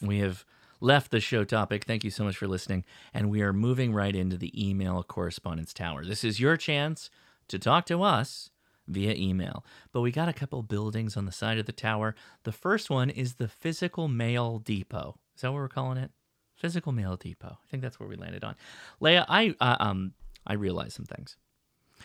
We 0.00 0.18
have 0.20 0.44
left 0.84 1.10
the 1.10 1.20
show 1.20 1.44
topic. 1.44 1.84
Thank 1.84 2.04
you 2.04 2.10
so 2.10 2.24
much 2.24 2.36
for 2.36 2.46
listening. 2.46 2.84
And 3.12 3.30
we 3.30 3.42
are 3.42 3.52
moving 3.52 3.94
right 3.94 4.14
into 4.14 4.36
the 4.36 4.52
email 4.54 5.02
correspondence 5.02 5.72
tower. 5.72 6.04
This 6.04 6.22
is 6.22 6.38
your 6.38 6.56
chance 6.56 7.10
to 7.48 7.58
talk 7.58 7.86
to 7.86 8.02
us 8.02 8.50
via 8.86 9.14
email. 9.14 9.64
But 9.92 10.02
we 10.02 10.12
got 10.12 10.28
a 10.28 10.34
couple 10.34 10.62
buildings 10.62 11.16
on 11.16 11.24
the 11.24 11.32
side 11.32 11.58
of 11.58 11.66
the 11.66 11.72
tower. 11.72 12.14
The 12.44 12.52
first 12.52 12.90
one 12.90 13.08
is 13.08 13.34
the 13.34 13.48
Physical 13.48 14.08
Mail 14.08 14.58
Depot. 14.58 15.18
Is 15.34 15.40
that 15.40 15.52
what 15.52 15.58
we're 15.58 15.68
calling 15.68 15.96
it? 15.96 16.10
Physical 16.54 16.92
Mail 16.92 17.16
Depot. 17.16 17.58
I 17.64 17.70
think 17.70 17.82
that's 17.82 17.98
where 17.98 18.08
we 18.08 18.16
landed 18.16 18.44
on. 18.44 18.54
Leia, 19.00 19.24
I 19.28 19.54
uh, 19.60 19.76
um 19.80 20.12
I 20.46 20.52
realized 20.52 20.92
some 20.92 21.06
things. 21.06 21.36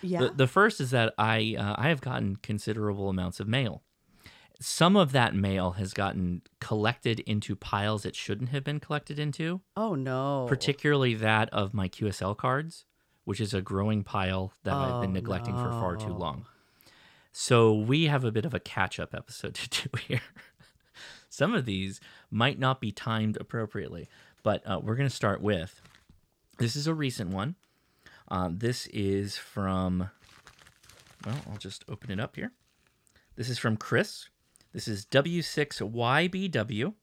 Yeah. 0.02 0.22
The, 0.22 0.30
the 0.30 0.48
first 0.48 0.80
is 0.80 0.92
that 0.92 1.14
I 1.18 1.56
uh, 1.60 1.76
I 1.78 1.90
have 1.90 2.02
gotten 2.02 2.38
considerable 2.38 3.10
amounts 3.10 3.40
of 3.40 3.48
mail. 3.48 3.84
Some 4.62 4.98
of 4.98 5.14
that 5.14 5.34
mail 5.34 5.72
has 5.72 5.94
gotten 5.94 6.42
collected 6.60 7.22
into 7.22 7.56
piles 7.56 8.06
it 8.06 8.16
shouldn't 8.16 8.50
have 8.50 8.64
been 8.64 8.80
collected 8.82 9.18
into, 9.18 9.62
oh 9.78 9.96
no. 9.96 10.46
particularly 10.50 11.16
that 11.16 11.50
of 11.54 11.74
my 11.74 11.88
QSL 11.88 12.36
cards, 12.36 12.84
which 13.24 13.40
is 13.40 13.54
a 13.54 13.62
growing 13.62 14.04
pile 14.04 14.52
that 14.64 14.74
I've 14.74 15.02
been 15.02 15.12
Oh, 15.12 15.14
neglecting 15.14 15.56
for 15.56 15.70
far 15.72 15.96
too 15.96 16.14
long. 16.14 16.46
So 17.32 17.74
we 17.74 18.06
have 18.06 18.26
a 18.26 18.32
bit 18.32 18.44
of 18.44 18.54
a 18.54 18.60
catch 18.60 19.00
up 19.00 19.14
episode 19.16 19.54
to 19.56 19.70
do 19.70 19.90
here. 20.08 20.22
Some 21.30 21.54
of 21.54 21.66
these 21.66 22.02
might 22.30 22.60
not 22.60 22.82
be 22.82 22.92
timed 22.92 23.38
appropriately, 23.40 24.10
but 24.44 24.62
uh, 24.70 24.80
we're 24.84 24.96
going 24.96 25.08
to 25.10 25.16
start 25.16 25.42
with 25.42 25.82
this 26.58 26.76
is 26.76 26.86
a 26.88 26.94
recent 26.94 27.30
one. 27.32 27.56
Uh, 28.28 28.50
this 28.52 28.88
is 28.88 29.38
from, 29.38 30.10
well, 31.26 31.36
I'll 31.50 31.58
just 31.58 31.86
open 31.88 32.12
it 32.12 32.20
up 32.20 32.36
here. 32.36 32.52
This 33.38 33.48
is 33.50 33.58
from 33.58 33.78
Chris. 33.78 34.28
This 34.74 34.88
is 34.88 35.06
W6YBW. 35.06 36.94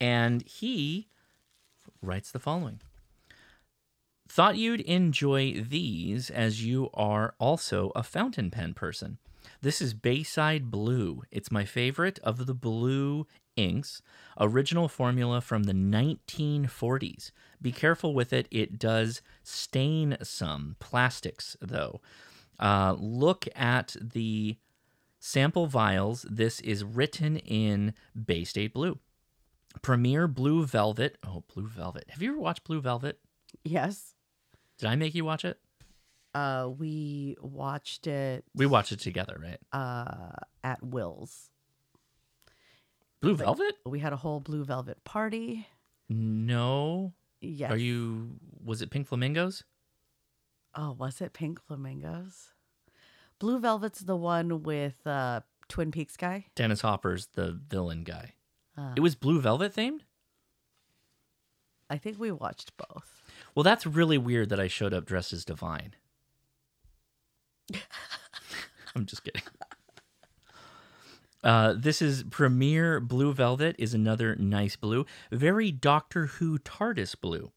And 0.00 0.42
he 0.42 1.08
writes 2.00 2.30
the 2.30 2.38
following 2.38 2.80
Thought 4.28 4.56
you'd 4.56 4.82
enjoy 4.82 5.60
these 5.60 6.30
as 6.30 6.64
you 6.64 6.90
are 6.94 7.34
also 7.38 7.92
a 7.96 8.02
fountain 8.02 8.50
pen 8.50 8.74
person. 8.74 9.18
This 9.60 9.80
is 9.80 9.94
Bay 9.94 10.22
State 10.22 10.70
Blue. 10.70 11.22
It's 11.30 11.50
my 11.50 11.64
favorite 11.64 12.18
of 12.20 12.46
the 12.46 12.54
blue 12.54 13.26
inks. 13.56 14.02
Original 14.38 14.86
formula 14.86 15.40
from 15.40 15.64
the 15.64 15.72
1940s. 15.72 17.32
Be 17.60 17.72
careful 17.72 18.14
with 18.14 18.32
it, 18.32 18.46
it 18.50 18.78
does 18.78 19.20
stain 19.42 20.16
some. 20.22 20.76
Plastics, 20.78 21.56
though. 21.60 22.00
Uh, 22.60 22.94
look 22.98 23.48
at 23.56 23.96
the 24.00 24.58
sample 25.18 25.66
vials. 25.66 26.26
This 26.30 26.60
is 26.60 26.84
written 26.84 27.36
in 27.38 27.94
Bay 28.26 28.44
State 28.44 28.72
Blue. 28.74 28.98
Premier 29.82 30.26
Blue 30.26 30.64
Velvet. 30.64 31.18
Oh, 31.26 31.44
Blue 31.52 31.66
Velvet. 31.66 32.04
Have 32.08 32.22
you 32.22 32.30
ever 32.30 32.40
watched 32.40 32.64
Blue 32.64 32.80
Velvet? 32.80 33.18
Yes. 33.64 34.14
Did 34.78 34.88
I 34.88 34.96
make 34.96 35.14
you 35.14 35.24
watch 35.24 35.44
it? 35.44 35.58
Uh 36.34 36.68
we 36.76 37.36
watched 37.40 38.06
it 38.06 38.44
We 38.54 38.66
watched 38.66 38.92
it 38.92 39.00
together, 39.00 39.40
right? 39.42 39.58
uh 39.72 40.30
at 40.62 40.82
Will's. 40.84 41.50
Blue 43.20 43.34
Velvet? 43.34 43.74
We 43.86 43.98
had 43.98 44.12
a 44.12 44.16
whole 44.16 44.38
blue 44.40 44.64
velvet 44.64 45.02
party. 45.04 45.66
No. 46.08 47.14
Yes. 47.40 47.70
Are 47.72 47.76
you? 47.76 48.38
Was 48.64 48.80
it 48.82 48.90
Pink 48.90 49.06
Flamingos? 49.08 49.64
Oh, 50.74 50.92
was 50.92 51.20
it 51.20 51.32
Pink 51.32 51.60
Flamingos? 51.60 52.52
Blue 53.38 53.58
Velvet's 53.58 54.00
the 54.00 54.16
one 54.16 54.62
with 54.62 55.06
uh 55.06 55.40
Twin 55.68 55.90
Peaks 55.90 56.16
guy. 56.16 56.46
Dennis 56.54 56.80
Hopper's 56.80 57.26
the 57.34 57.52
villain 57.68 58.04
guy. 58.04 58.34
It 58.96 59.00
was 59.00 59.16
Blue 59.16 59.40
Velvet 59.40 59.74
themed? 59.74 60.00
I 61.90 61.98
think 61.98 62.18
we 62.18 62.30
watched 62.30 62.76
both. 62.76 63.22
Well, 63.54 63.64
that's 63.64 63.86
really 63.86 64.18
weird 64.18 64.50
that 64.50 64.60
I 64.60 64.68
showed 64.68 64.94
up 64.94 65.04
dressed 65.04 65.32
as 65.32 65.44
Divine. 65.44 65.96
I'm 68.94 69.04
just 69.04 69.24
kidding. 69.24 69.42
Uh, 71.42 71.74
this 71.76 72.02
is 72.02 72.24
Premier 72.24 73.00
Blue 73.00 73.32
Velvet 73.32 73.76
is 73.78 73.94
another 73.94 74.36
nice 74.36 74.76
blue, 74.76 75.06
very 75.30 75.70
Doctor 75.70 76.26
Who 76.26 76.58
TARDIS 76.58 77.14
blue. 77.20 77.52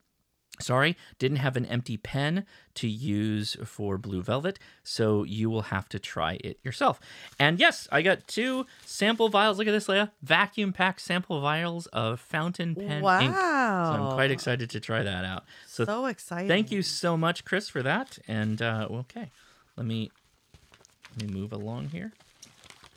Sorry, 0.59 0.95
didn't 1.17 1.37
have 1.37 1.57
an 1.57 1.65
empty 1.65 1.97
pen 1.97 2.45
to 2.75 2.87
use 2.87 3.57
for 3.65 3.97
Blue 3.97 4.21
Velvet, 4.21 4.59
so 4.83 5.23
you 5.23 5.49
will 5.49 5.63
have 5.63 5.89
to 5.89 5.97
try 5.97 6.37
it 6.43 6.59
yourself. 6.63 6.99
And 7.39 7.57
yes, 7.59 7.87
I 7.91 8.03
got 8.03 8.27
two 8.27 8.67
sample 8.85 9.29
vials. 9.29 9.57
Look 9.57 9.67
at 9.67 9.71
this, 9.71 9.87
Leia. 9.87 10.11
Vacuum 10.21 10.71
packed 10.71 11.01
sample 11.01 11.41
vials 11.41 11.87
of 11.87 12.19
fountain 12.19 12.75
pen 12.75 13.03
ink. 13.03 13.33
So 13.35 13.41
I'm 13.41 14.13
quite 14.13 14.29
excited 14.29 14.69
to 14.71 14.79
try 14.79 15.01
that 15.01 15.25
out. 15.25 15.45
So, 15.65 15.85
So 15.85 16.05
exciting. 16.05 16.47
thank 16.47 16.71
you 16.71 16.83
so 16.83 17.17
much, 17.17 17.43
Chris, 17.43 17.67
for 17.67 17.81
that. 17.81 18.19
And 18.27 18.61
uh, 18.61 18.87
okay, 18.91 19.31
let 19.77 19.87
me 19.87 20.11
let 21.17 21.27
me 21.27 21.33
move 21.39 21.53
along 21.53 21.89
here. 21.89 22.11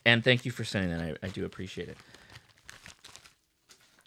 And 0.04 0.22
thank 0.22 0.44
you 0.44 0.50
for 0.50 0.64
sending 0.64 0.90
that. 0.90 1.18
I, 1.22 1.26
I 1.26 1.30
do 1.30 1.46
appreciate 1.46 1.88
it. 1.88 1.96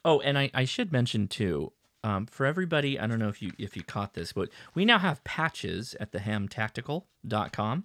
Oh, 0.06 0.20
and 0.20 0.38
I, 0.38 0.52
I 0.54 0.64
should 0.66 0.92
mention 0.92 1.28
too, 1.28 1.72
um, 2.08 2.26
for 2.26 2.46
everybody, 2.46 2.98
I 2.98 3.06
don't 3.06 3.20
know 3.20 3.28
if 3.28 3.42
you 3.42 3.52
if 3.58 3.76
you 3.76 3.84
caught 3.84 4.14
this, 4.14 4.32
but 4.32 4.48
we 4.74 4.86
now 4.86 4.98
have 4.98 5.22
patches 5.26 5.94
at 6.00 6.14
thehamtactical.com. 6.14 7.84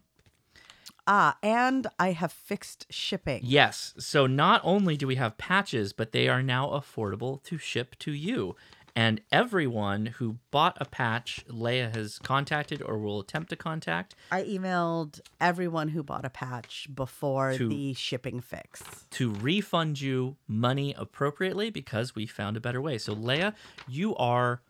Ah, 1.09 1.37
and 1.43 1.89
I 1.99 2.13
have 2.13 2.31
fixed 2.31 2.87
shipping. 2.89 3.41
Yes. 3.43 3.95
So 3.99 4.29
not 4.29 4.61
only 4.63 4.97
do 4.97 5.09
we 5.09 5.17
have 5.17 5.39
patches, 5.39 5.93
but 5.93 6.13
they 6.13 6.29
are 6.29 6.41
now 6.41 6.69
affordable 6.69 7.43
to 7.43 7.59
ship 7.59 7.99
to 7.99 8.13
you. 8.13 8.55
And 8.95 9.23
everyone 9.33 10.05
who 10.07 10.37
bought 10.51 10.77
a 10.79 10.85
patch, 10.85 11.45
Leia 11.49 11.95
has 11.97 12.19
contacted 12.19 12.83
or 12.83 12.99
will 12.99 13.21
attempt 13.21 13.49
to 13.51 13.57
contact 13.57 14.15
I 14.31 14.43
emailed 14.43 15.21
everyone 15.41 15.89
who 15.89 16.03
bought 16.03 16.27
a 16.27 16.31
patch 16.31 16.89
before 16.95 17.55
To- 17.55 17.69
the 17.69 17.95
shipping 17.95 18.41
fix. 18.41 18.83
to 19.13 19.33
refund 19.33 20.01
you 20.01 20.37
money 20.47 20.95
appropriately 20.99 21.71
because 21.71 22.15
we 22.15 22.27
found 22.27 22.57
a 22.57 22.61
better 22.61 22.83
way. 22.83 22.99
So 22.99 23.15
Leia, 23.15 23.55
you 23.89 24.15
are 24.17 24.61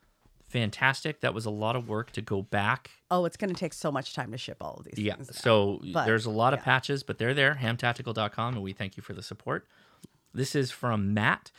fantastic. 0.48 1.20
That 1.22 1.34
was 1.34 1.44
a 1.46 1.50
lot 1.50 1.74
of 1.74 1.88
work 1.88 2.12
to 2.12 2.22
go 2.22 2.42
back. 2.42 2.90
Oh, 3.10 3.24
it's 3.24 3.36
going 3.36 3.50
to 3.52 3.58
take 3.58 3.72
so 3.72 3.90
much 3.90 4.14
time 4.14 4.30
to 4.32 4.38
ship 4.38 4.58
all 4.60 4.74
of 4.74 4.84
these 4.84 4.98
Yeah. 5.04 5.16
now. 5.16 5.24
So 5.32 5.80
But, 5.92 6.04
there's 6.04 6.26
a 6.26 6.30
lot 6.30 6.54
of 6.54 6.60
patches, 6.60 7.02
but 7.02 7.18
they're 7.18 7.34
there, 7.34 7.54
hamtactical.com, 7.60 8.54
and 8.54 8.62
we 8.62 8.72
thank 8.72 8.96
you 8.96 9.02
for 9.02 9.14
the 9.14 9.22
support. 9.22 9.66
This 10.34 10.54
is 10.54 10.70
from 10.70 11.12
Matt. 11.12 11.50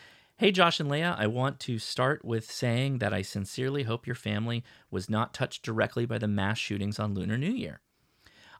Hey, 0.43 0.51
Josh 0.51 0.81
and 0.81 0.91
Leia, 0.91 1.17
I 1.17 1.25
want 1.27 1.61
to 1.61 1.79
start 1.79 2.25
with 2.25 2.51
saying 2.51 2.97
that 2.97 3.13
I 3.13 3.21
sincerely 3.21 3.83
hope 3.83 4.05
your 4.05 4.13
family 4.13 4.61
was 4.91 5.09
not 5.09 5.33
touched 5.33 5.63
directly 5.63 6.05
by 6.05 6.17
the 6.17 6.27
mass 6.27 6.57
shootings 6.57 6.99
on 6.99 7.13
Lunar 7.13 7.37
New 7.37 7.53
Year. 7.53 7.79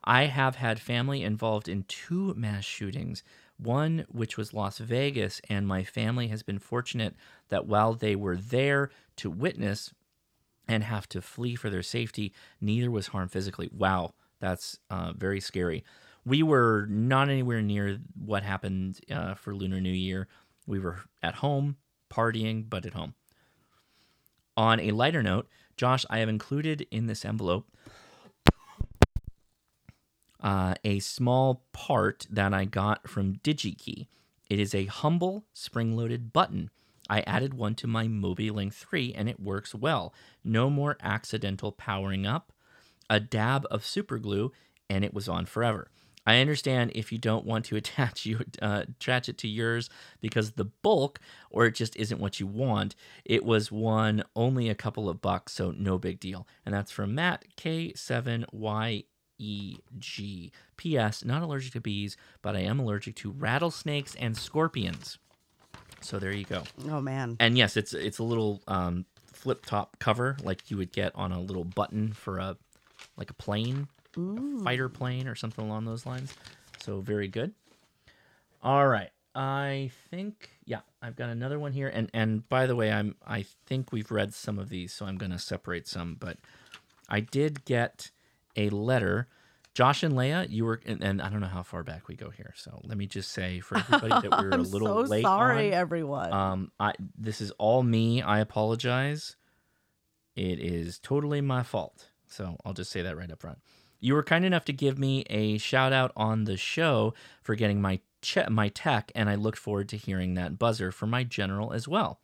I 0.02 0.28
have 0.28 0.56
had 0.56 0.80
family 0.80 1.24
involved 1.24 1.68
in 1.68 1.84
two 1.84 2.34
mass 2.36 2.64
shootings, 2.64 3.22
one 3.58 4.06
which 4.08 4.38
was 4.38 4.54
Las 4.54 4.78
Vegas, 4.78 5.42
and 5.50 5.68
my 5.68 5.84
family 5.84 6.30
has 6.30 6.42
been 6.42 6.58
fortunate 6.58 7.16
that 7.50 7.68
while 7.68 7.94
they 7.94 8.16
were 8.16 8.38
there 8.38 8.90
to 9.18 9.30
witness 9.30 9.94
and 10.66 10.86
have 10.86 11.10
to 11.10 11.22
flee 11.22 11.56
for 11.56 11.70
their 11.70 11.84
safety, 11.84 12.34
neither 12.62 12.90
was 12.90 13.08
harmed 13.08 13.32
physically. 13.32 13.70
Wow, 13.74 14.14
that's 14.40 14.80
uh, 14.90 15.12
very 15.18 15.42
scary. 15.42 15.84
We 16.26 16.44
were 16.44 16.86
not 16.90 17.28
anywhere 17.28 17.62
near 17.62 18.00
what 18.16 18.44
happened 18.44 19.02
uh, 19.12 19.34
for 19.34 19.54
Lunar 19.54 19.82
New 19.82 19.90
Year. 19.90 20.30
We 20.66 20.80
were 20.80 21.02
at 21.22 21.36
home, 21.36 21.78
partying, 22.10 22.70
but 22.70 22.86
at 22.86 22.94
home. 22.94 23.16
On 24.56 24.80
a 24.80 24.92
lighter 24.92 25.24
note, 25.24 25.48
Josh, 25.78 26.06
I 26.10 26.20
have 26.20 26.30
included 26.30 26.86
in 26.92 27.08
this 27.08 27.26
envelope 27.26 27.68
uh, 30.44 30.76
a 30.84 31.00
small 31.00 31.66
part 31.72 32.28
that 32.30 32.54
I 32.54 32.66
got 32.66 33.08
from 33.08 33.38
DigiKey. 33.38 34.08
It 34.50 34.60
is 34.60 34.76
a 34.76 34.86
humble 34.86 35.46
spring 35.54 35.96
loaded 35.96 36.34
button. 36.34 36.70
I 37.10 37.22
added 37.22 37.54
one 37.54 37.76
to 37.76 37.88
my 37.88 38.08
Mobi 38.08 38.52
Link 38.52 38.74
3 38.74 39.14
and 39.14 39.28
it 39.28 39.40
works 39.40 39.74
well. 39.74 40.14
No 40.44 40.70
more 40.70 40.98
accidental 41.02 41.72
powering 41.72 42.26
up, 42.28 42.54
a 43.10 43.20
dab 43.20 43.66
of 43.72 43.86
super 43.86 44.20
glue, 44.20 44.52
and 44.90 45.04
it 45.04 45.14
was 45.14 45.28
on 45.28 45.46
forever. 45.46 45.90
I 46.26 46.40
understand 46.40 46.92
if 46.96 47.12
you 47.12 47.18
don't 47.18 47.46
want 47.46 47.66
to 47.66 47.76
attach 47.78 48.26
you 48.26 48.40
uh, 48.62 48.84
attach 48.88 49.30
it 49.30 49.38
to 49.40 49.48
yours 49.48 49.90
because 50.22 50.52
the 50.52 50.66
bulk 50.66 51.20
or 51.50 51.66
it 51.66 51.76
just 51.76 51.96
isn't 51.96 52.20
what 52.20 52.40
you 52.40 52.48
want. 52.48 52.96
It 53.26 53.44
was 53.46 53.72
one 53.72 54.24
only 54.36 54.70
a 54.70 54.76
couple 54.76 55.10
of 55.10 55.22
bucks, 55.22 55.54
so 55.54 55.72
no 55.72 55.98
big 55.98 56.20
deal. 56.20 56.48
And 56.66 56.74
that's 56.74 56.92
from 56.92 57.16
Matt 57.16 57.46
K7Y 57.58 59.06
EG. 59.40 60.52
P.S. 60.78 61.24
Not 61.26 61.42
allergic 61.42 61.74
to 61.74 61.82
bees, 61.82 62.18
but 62.42 62.56
I 62.56 62.60
am 62.62 62.80
allergic 62.80 63.16
to 63.18 63.32
rattlesnakes 63.32 64.16
and 64.16 64.38
scorpions. 64.38 65.18
So 66.02 66.20
there 66.20 66.34
you 66.34 66.46
go. 66.46 66.64
Oh, 66.90 67.02
man. 67.02 67.38
And 67.40 67.58
yes, 67.58 67.78
it's 67.78 67.94
it's 67.94 68.20
a 68.20 68.24
little 68.24 68.62
um, 68.68 69.06
flip 69.32 69.66
top 69.66 69.98
cover 70.00 70.38
like 70.44 70.70
you 70.70 70.78
would 70.78 70.92
get 70.92 71.14
on 71.16 71.32
a 71.32 71.40
little 71.40 71.64
button 71.64 72.14
for 72.14 72.40
a 72.40 72.58
like 73.18 73.30
a 73.30 73.34
plane, 73.34 73.88
a 74.18 74.64
fighter 74.64 74.90
plane 74.90 75.28
or 75.28 75.36
something 75.36 75.66
along 75.66 75.86
those 75.86 76.06
lines. 76.06 76.34
So 76.80 77.00
very 77.00 77.28
good. 77.28 77.54
All 78.62 78.88
right. 78.88 79.10
I 79.36 79.92
think 80.12 80.50
yeah, 80.66 80.82
I've 81.02 81.16
got 81.16 81.30
another 81.30 81.60
one 81.60 81.74
here 81.74 81.88
and 81.88 82.10
and 82.14 82.48
by 82.50 82.68
the 82.68 82.76
way, 82.76 82.92
I'm 82.92 83.16
I 83.26 83.46
think 83.66 83.92
we've 83.92 84.12
read 84.12 84.34
some 84.34 84.60
of 84.60 84.70
these, 84.70 84.94
so 84.94 85.06
I'm 85.06 85.18
going 85.18 85.32
to 85.32 85.40
separate 85.40 85.88
some, 85.88 86.16
but 86.20 86.38
I 87.10 87.20
did 87.20 87.66
get 87.66 88.12
a 88.56 88.70
letter 88.70 89.28
Josh 89.74 90.04
and 90.04 90.14
Leia, 90.14 90.48
you 90.50 90.66
were, 90.66 90.80
and, 90.86 91.04
and 91.04 91.22
I 91.22 91.30
don't 91.30 91.40
know 91.40 91.48
how 91.48 91.64
far 91.64 91.84
back 91.84 92.08
we 92.08 92.16
go 92.16 92.30
here, 92.30 92.54
so 92.56 92.80
let 92.84 92.96
me 92.96 93.08
just 93.08 93.32
say 93.32 93.60
for 93.60 93.78
everybody 93.78 94.30
that 94.30 94.40
we 94.40 94.48
were 94.48 94.52
a 94.58 94.58
little 94.58 94.88
so 94.88 95.10
late. 95.10 95.24
sorry, 95.24 95.74
on, 95.74 95.80
everyone. 95.80 96.32
um, 96.32 96.72
I 96.80 96.94
this 97.18 97.42
is 97.42 97.52
all 97.58 97.82
me. 97.82 98.22
I 98.22 98.40
apologize. 98.40 99.36
It 100.36 100.60
is 100.60 101.00
totally 101.00 101.42
my 101.42 101.64
fault. 101.64 102.10
So 102.28 102.56
I'll 102.64 102.74
just 102.74 102.92
say 102.92 103.02
that 103.02 103.18
right 103.18 103.32
up 103.32 103.42
front. 103.42 103.60
You 104.04 104.16
were 104.16 104.24
kind 104.24 104.44
enough 104.44 104.66
to 104.66 104.74
give 104.74 105.00
me 105.00 105.22
a 105.30 105.58
shout 105.58 105.94
out 105.94 106.12
on 106.18 106.44
the 106.44 106.58
show 106.58 107.14
for 107.42 107.56
getting 107.56 107.82
my 107.82 108.02
che- 108.22 108.50
my 108.50 108.68
tech, 108.68 109.14
and 109.16 109.30
I 109.30 109.36
looked 109.36 109.58
forward 109.58 109.88
to 109.90 109.98
hearing 109.98 110.34
that 110.34 110.60
buzzer 110.60 110.92
for 110.92 111.08
my 111.08 111.24
general 111.24 111.72
as 111.72 111.88
well. 111.88 112.20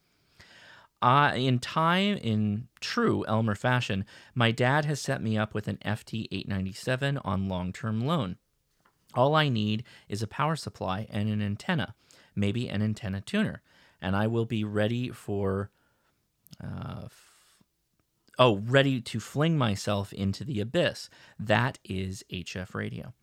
Uh, 1.02 1.32
in 1.38 1.58
time, 1.58 2.18
in 2.18 2.68
true 2.82 3.24
Elmer 3.30 3.56
fashion, 3.56 4.04
my 4.36 4.52
dad 4.52 4.84
has 4.84 5.00
set 5.00 5.24
me 5.24 5.38
up 5.38 5.54
with 5.54 5.70
an 5.70 5.78
FT 5.78 6.28
897 6.30 7.18
on 7.20 7.48
long 7.48 7.72
term 7.72 8.02
loan. 8.02 8.36
All 9.14 9.34
I 9.34 9.48
need 9.48 9.86
is 10.10 10.22
a 10.22 10.28
power 10.28 10.58
supply 10.58 11.08
and 11.10 11.30
an 11.30 11.42
antenna, 11.42 11.96
maybe 12.36 12.68
an 12.68 12.82
antenna 12.82 13.22
tuner, 13.22 13.62
and 14.02 14.18
I 14.18 14.28
will 14.28 14.46
be 14.46 14.66
ready 14.66 15.12
for. 15.12 15.70
Uh, 16.62 17.08
oh, 18.40 18.56
ready 18.56 19.02
to 19.02 19.20
fling 19.20 19.58
myself 19.58 20.14
into 20.14 20.46
the 20.46 20.62
abyss. 20.62 21.10
That 21.38 21.78
is 21.84 22.24
HF 22.32 22.74
radio. 22.74 23.14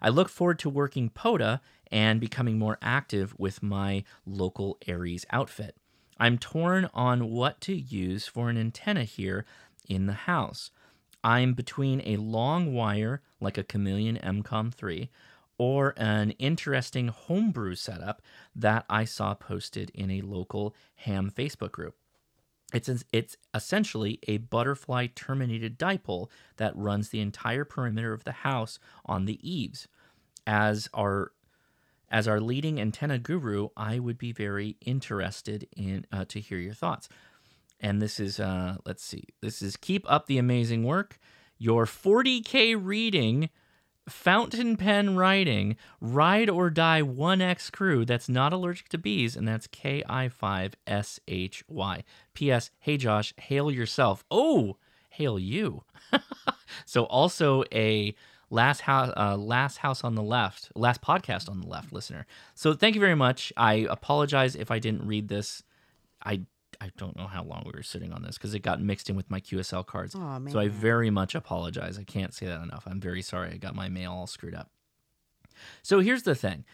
I 0.00 0.08
look 0.08 0.30
forward 0.30 0.58
to 0.60 0.70
working 0.70 1.10
POTA 1.10 1.60
and 1.92 2.18
becoming 2.18 2.58
more 2.58 2.78
active 2.80 3.34
with 3.38 3.62
my 3.62 4.04
local 4.24 4.78
ARES 4.88 5.26
outfit. 5.30 5.76
I'm 6.18 6.38
torn 6.38 6.88
on 6.94 7.30
what 7.30 7.60
to 7.62 7.74
use 7.74 8.26
for 8.26 8.48
an 8.48 8.56
antenna 8.56 9.04
here 9.04 9.44
in 9.88 10.06
the 10.06 10.12
house. 10.12 10.70
I'm 11.22 11.52
between 11.54 12.00
a 12.04 12.16
long 12.16 12.72
wire 12.72 13.22
like 13.40 13.58
a 13.58 13.64
Chameleon 13.64 14.18
EMCOMM 14.22 14.72
3 14.72 15.10
or 15.58 15.94
an 15.96 16.30
interesting 16.32 17.08
homebrew 17.08 17.74
setup 17.74 18.22
that 18.56 18.84
I 18.88 19.04
saw 19.04 19.34
posted 19.34 19.90
in 19.90 20.10
a 20.10 20.22
local 20.22 20.74
ham 20.96 21.30
Facebook 21.30 21.72
group. 21.72 21.96
It's 22.74 23.04
it's 23.12 23.36
essentially 23.54 24.18
a 24.26 24.38
butterfly 24.38 25.06
terminated 25.14 25.78
dipole 25.78 26.28
that 26.56 26.76
runs 26.76 27.08
the 27.08 27.20
entire 27.20 27.64
perimeter 27.64 28.12
of 28.12 28.24
the 28.24 28.32
house 28.32 28.80
on 29.06 29.26
the 29.26 29.38
eaves. 29.48 29.86
As 30.46 30.88
our 30.92 31.30
as 32.10 32.28
our 32.28 32.40
leading 32.40 32.80
antenna 32.80 33.18
guru, 33.18 33.68
I 33.76 34.00
would 34.00 34.18
be 34.18 34.32
very 34.32 34.76
interested 34.84 35.68
in 35.76 36.04
uh, 36.12 36.24
to 36.26 36.40
hear 36.40 36.58
your 36.58 36.74
thoughts. 36.74 37.08
And 37.80 38.02
this 38.02 38.18
is 38.18 38.40
uh, 38.40 38.78
let's 38.84 39.04
see, 39.04 39.24
this 39.40 39.62
is 39.62 39.76
keep 39.76 40.04
up 40.10 40.26
the 40.26 40.38
amazing 40.38 40.82
work. 40.82 41.18
Your 41.58 41.86
40k 41.86 42.76
reading 42.78 43.50
fountain 44.08 44.76
pen 44.76 45.16
writing, 45.16 45.76
ride 46.00 46.50
or 46.50 46.70
die 46.70 47.02
1X 47.02 47.72
crew 47.72 48.04
that's 48.04 48.28
not 48.28 48.52
allergic 48.52 48.88
to 48.90 48.98
bees, 48.98 49.34
and 49.36 49.48
that's 49.48 49.66
KI5SHY. 49.68 52.02
P.S. 52.34 52.70
Hey 52.80 52.96
Josh, 52.96 53.32
hail 53.38 53.70
yourself. 53.70 54.24
Oh, 54.30 54.76
hail 55.08 55.38
you. 55.38 55.84
so 56.84 57.04
also 57.04 57.64
a 57.72 58.14
last 58.50 58.82
house, 58.82 59.12
uh, 59.16 59.36
last 59.36 59.78
house 59.78 60.04
on 60.04 60.14
the 60.14 60.22
left, 60.22 60.70
last 60.74 61.00
podcast 61.00 61.48
on 61.48 61.60
the 61.60 61.66
left 61.66 61.92
listener. 61.92 62.26
So 62.54 62.74
thank 62.74 62.94
you 62.94 63.00
very 63.00 63.16
much. 63.16 63.52
I 63.56 63.86
apologize 63.88 64.54
if 64.54 64.70
I 64.70 64.78
didn't 64.78 65.06
read 65.06 65.28
this. 65.28 65.62
I 66.22 66.42
I 66.84 66.90
don't 66.98 67.16
know 67.16 67.26
how 67.26 67.42
long 67.42 67.62
we 67.64 67.72
were 67.74 67.82
sitting 67.82 68.12
on 68.12 68.22
this 68.22 68.36
because 68.36 68.52
it 68.52 68.58
got 68.58 68.78
mixed 68.78 69.08
in 69.08 69.16
with 69.16 69.30
my 69.30 69.40
QSL 69.40 69.86
cards. 69.86 70.14
Aw, 70.14 70.40
so 70.50 70.58
I 70.58 70.68
very 70.68 71.08
much 71.08 71.34
apologize. 71.34 71.98
I 71.98 72.04
can't 72.04 72.34
say 72.34 72.44
that 72.44 72.62
enough. 72.62 72.84
I'm 72.86 73.00
very 73.00 73.22
sorry. 73.22 73.52
I 73.52 73.56
got 73.56 73.74
my 73.74 73.88
mail 73.88 74.12
all 74.12 74.26
screwed 74.26 74.54
up. 74.54 74.68
So 75.82 76.00
here's 76.00 76.24
the 76.24 76.34
thing. 76.34 76.64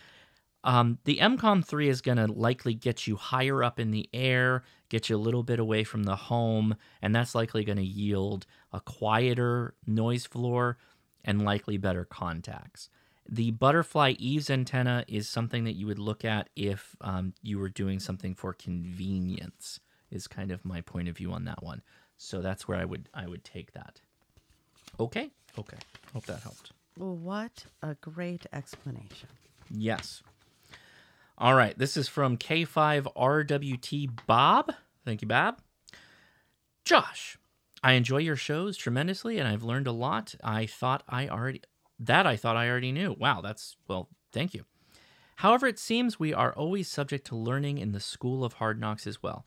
Um, 0.64 0.98
the 1.04 1.18
EMCOMM 1.18 1.64
3 1.64 1.88
is 1.88 2.00
going 2.00 2.18
to 2.18 2.26
likely 2.26 2.74
get 2.74 3.06
you 3.06 3.14
higher 3.14 3.62
up 3.62 3.78
in 3.78 3.92
the 3.92 4.08
air, 4.12 4.64
get 4.88 5.08
you 5.08 5.16
a 5.16 5.18
little 5.18 5.44
bit 5.44 5.60
away 5.60 5.84
from 5.84 6.02
the 6.02 6.16
home, 6.16 6.74
and 7.00 7.14
that's 7.14 7.34
likely 7.36 7.64
going 7.64 7.78
to 7.78 7.84
yield 7.84 8.46
a 8.72 8.80
quieter 8.80 9.74
noise 9.86 10.26
floor 10.26 10.76
and 11.24 11.44
likely 11.44 11.76
better 11.78 12.04
contacts. 12.04 12.90
The 13.28 13.52
butterfly 13.52 14.14
eaves 14.18 14.50
antenna 14.50 15.04
is 15.06 15.28
something 15.28 15.62
that 15.64 15.76
you 15.76 15.86
would 15.86 16.00
look 16.00 16.24
at 16.24 16.50
if 16.56 16.96
um, 17.00 17.32
you 17.42 17.60
were 17.60 17.68
doing 17.68 18.00
something 18.00 18.34
for 18.34 18.52
convenience. 18.52 19.78
Is 20.10 20.26
kind 20.26 20.50
of 20.50 20.64
my 20.64 20.80
point 20.80 21.08
of 21.08 21.16
view 21.16 21.32
on 21.32 21.44
that 21.44 21.62
one. 21.62 21.82
So 22.16 22.40
that's 22.40 22.66
where 22.66 22.78
I 22.78 22.84
would 22.84 23.08
I 23.14 23.26
would 23.26 23.44
take 23.44 23.72
that. 23.72 24.00
Okay, 24.98 25.30
okay. 25.58 25.78
Hope 26.12 26.26
that 26.26 26.42
helped. 26.42 26.72
Well, 26.98 27.16
what 27.16 27.64
a 27.82 27.94
great 27.94 28.46
explanation. 28.52 29.28
Yes. 29.70 30.22
All 31.38 31.54
right. 31.54 31.78
This 31.78 31.96
is 31.96 32.08
from 32.08 32.36
K5RWT 32.36 34.26
Bob. 34.26 34.74
Thank 35.04 35.22
you, 35.22 35.28
Bob. 35.28 35.60
Josh, 36.84 37.38
I 37.82 37.92
enjoy 37.92 38.18
your 38.18 38.36
shows 38.36 38.76
tremendously 38.76 39.38
and 39.38 39.48
I've 39.48 39.62
learned 39.62 39.86
a 39.86 39.92
lot. 39.92 40.34
I 40.44 40.66
thought 40.66 41.02
I 41.08 41.28
already 41.28 41.62
that 41.98 42.26
I 42.26 42.36
thought 42.36 42.56
I 42.56 42.68
already 42.68 42.92
knew. 42.92 43.14
Wow, 43.18 43.40
that's 43.40 43.76
well, 43.88 44.08
thank 44.32 44.52
you. 44.54 44.64
However, 45.36 45.66
it 45.66 45.78
seems 45.78 46.20
we 46.20 46.34
are 46.34 46.52
always 46.52 46.88
subject 46.88 47.26
to 47.28 47.36
learning 47.36 47.78
in 47.78 47.92
the 47.92 48.00
school 48.00 48.44
of 48.44 48.54
hard 48.54 48.78
knocks 48.78 49.06
as 49.06 49.22
well. 49.22 49.46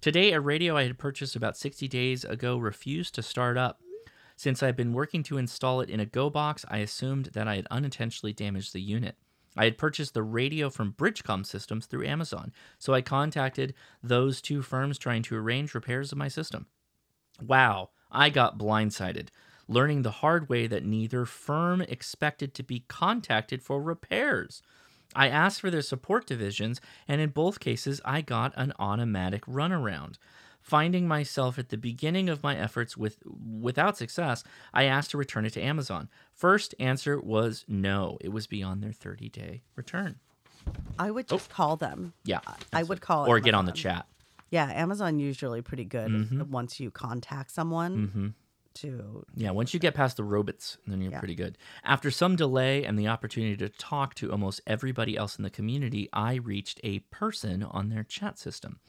Today, 0.00 0.32
a 0.32 0.40
radio 0.40 0.76
I 0.76 0.84
had 0.84 0.98
purchased 0.98 1.34
about 1.34 1.56
60 1.56 1.88
days 1.88 2.24
ago 2.24 2.58
refused 2.58 3.14
to 3.14 3.22
start 3.22 3.56
up. 3.56 3.80
Since 4.36 4.62
I've 4.62 4.76
been 4.76 4.92
working 4.92 5.22
to 5.24 5.38
install 5.38 5.80
it 5.80 5.90
in 5.90 5.98
a 5.98 6.06
Go 6.06 6.30
box, 6.30 6.64
I 6.68 6.78
assumed 6.78 7.30
that 7.32 7.48
I 7.48 7.56
had 7.56 7.66
unintentionally 7.70 8.32
damaged 8.32 8.72
the 8.72 8.80
unit. 8.80 9.16
I 9.56 9.64
had 9.64 9.78
purchased 9.78 10.12
the 10.12 10.22
radio 10.22 10.68
from 10.68 10.92
Bridgecom 10.92 11.46
Systems 11.46 11.86
through 11.86 12.06
Amazon, 12.06 12.52
so 12.78 12.92
I 12.92 13.00
contacted 13.00 13.74
those 14.02 14.42
two 14.42 14.60
firms 14.60 14.98
trying 14.98 15.22
to 15.22 15.36
arrange 15.36 15.74
repairs 15.74 16.12
of 16.12 16.18
my 16.18 16.28
system. 16.28 16.66
Wow, 17.42 17.90
I 18.12 18.28
got 18.28 18.58
blindsided, 18.58 19.28
learning 19.66 20.02
the 20.02 20.10
hard 20.10 20.48
way 20.50 20.66
that 20.66 20.84
neither 20.84 21.24
firm 21.24 21.80
expected 21.80 22.54
to 22.54 22.62
be 22.62 22.84
contacted 22.86 23.62
for 23.62 23.82
repairs. 23.82 24.62
I 25.14 25.28
asked 25.28 25.60
for 25.60 25.70
their 25.70 25.82
support 25.82 26.26
divisions, 26.26 26.80
and 27.08 27.20
in 27.20 27.30
both 27.30 27.60
cases, 27.60 28.00
I 28.04 28.20
got 28.20 28.52
an 28.56 28.72
automatic 28.78 29.44
runaround. 29.46 30.16
Finding 30.60 31.06
myself 31.06 31.58
at 31.60 31.68
the 31.68 31.76
beginning 31.76 32.28
of 32.28 32.42
my 32.42 32.56
efforts 32.56 32.96
with 32.96 33.18
without 33.60 33.96
success, 33.96 34.42
I 34.74 34.84
asked 34.84 35.12
to 35.12 35.16
return 35.18 35.46
it 35.46 35.52
to 35.52 35.62
Amazon. 35.62 36.08
First 36.34 36.74
answer 36.80 37.20
was 37.20 37.64
no. 37.68 38.18
It 38.20 38.30
was 38.30 38.48
beyond 38.48 38.82
their 38.82 38.90
30-day 38.90 39.62
return. 39.76 40.16
I 40.98 41.12
would 41.12 41.28
just 41.28 41.50
call 41.50 41.76
them. 41.76 42.14
Yeah. 42.24 42.40
I 42.72 42.82
would 42.82 43.00
call 43.00 43.28
or 43.28 43.38
get 43.38 43.54
on 43.54 43.64
the 43.66 43.72
chat. 43.72 44.06
Yeah, 44.50 44.68
Amazon 44.72 45.20
usually 45.20 45.62
pretty 45.62 45.84
good 45.84 46.10
Mhm. 46.10 46.48
once 46.48 46.80
you 46.80 46.90
contact 46.90 47.52
someone 47.52 48.08
Mhm. 48.08 48.34
To 48.76 49.24
Yeah, 49.34 49.50
once 49.50 49.74
you 49.74 49.80
get 49.80 49.94
past 49.94 50.16
the 50.16 50.24
robots, 50.24 50.78
then 50.86 51.00
you're 51.00 51.12
Yeah. 51.12 51.18
pretty 51.18 51.34
good. 51.34 51.58
After 51.84 52.10
some 52.10 52.36
delay 52.36 52.84
and 52.84 52.98
the 52.98 53.08
opportunity 53.08 53.56
to 53.58 53.68
talk 53.68 54.14
to 54.16 54.30
almost 54.32 54.60
everybody 54.66 55.16
else 55.16 55.36
in 55.36 55.42
the 55.42 55.50
community, 55.50 56.08
I 56.12 56.34
reached 56.36 56.80
a 56.84 57.00
person 57.10 57.62
on 57.62 57.88
their 57.88 58.04
chat 58.04 58.38
system. 58.38 58.80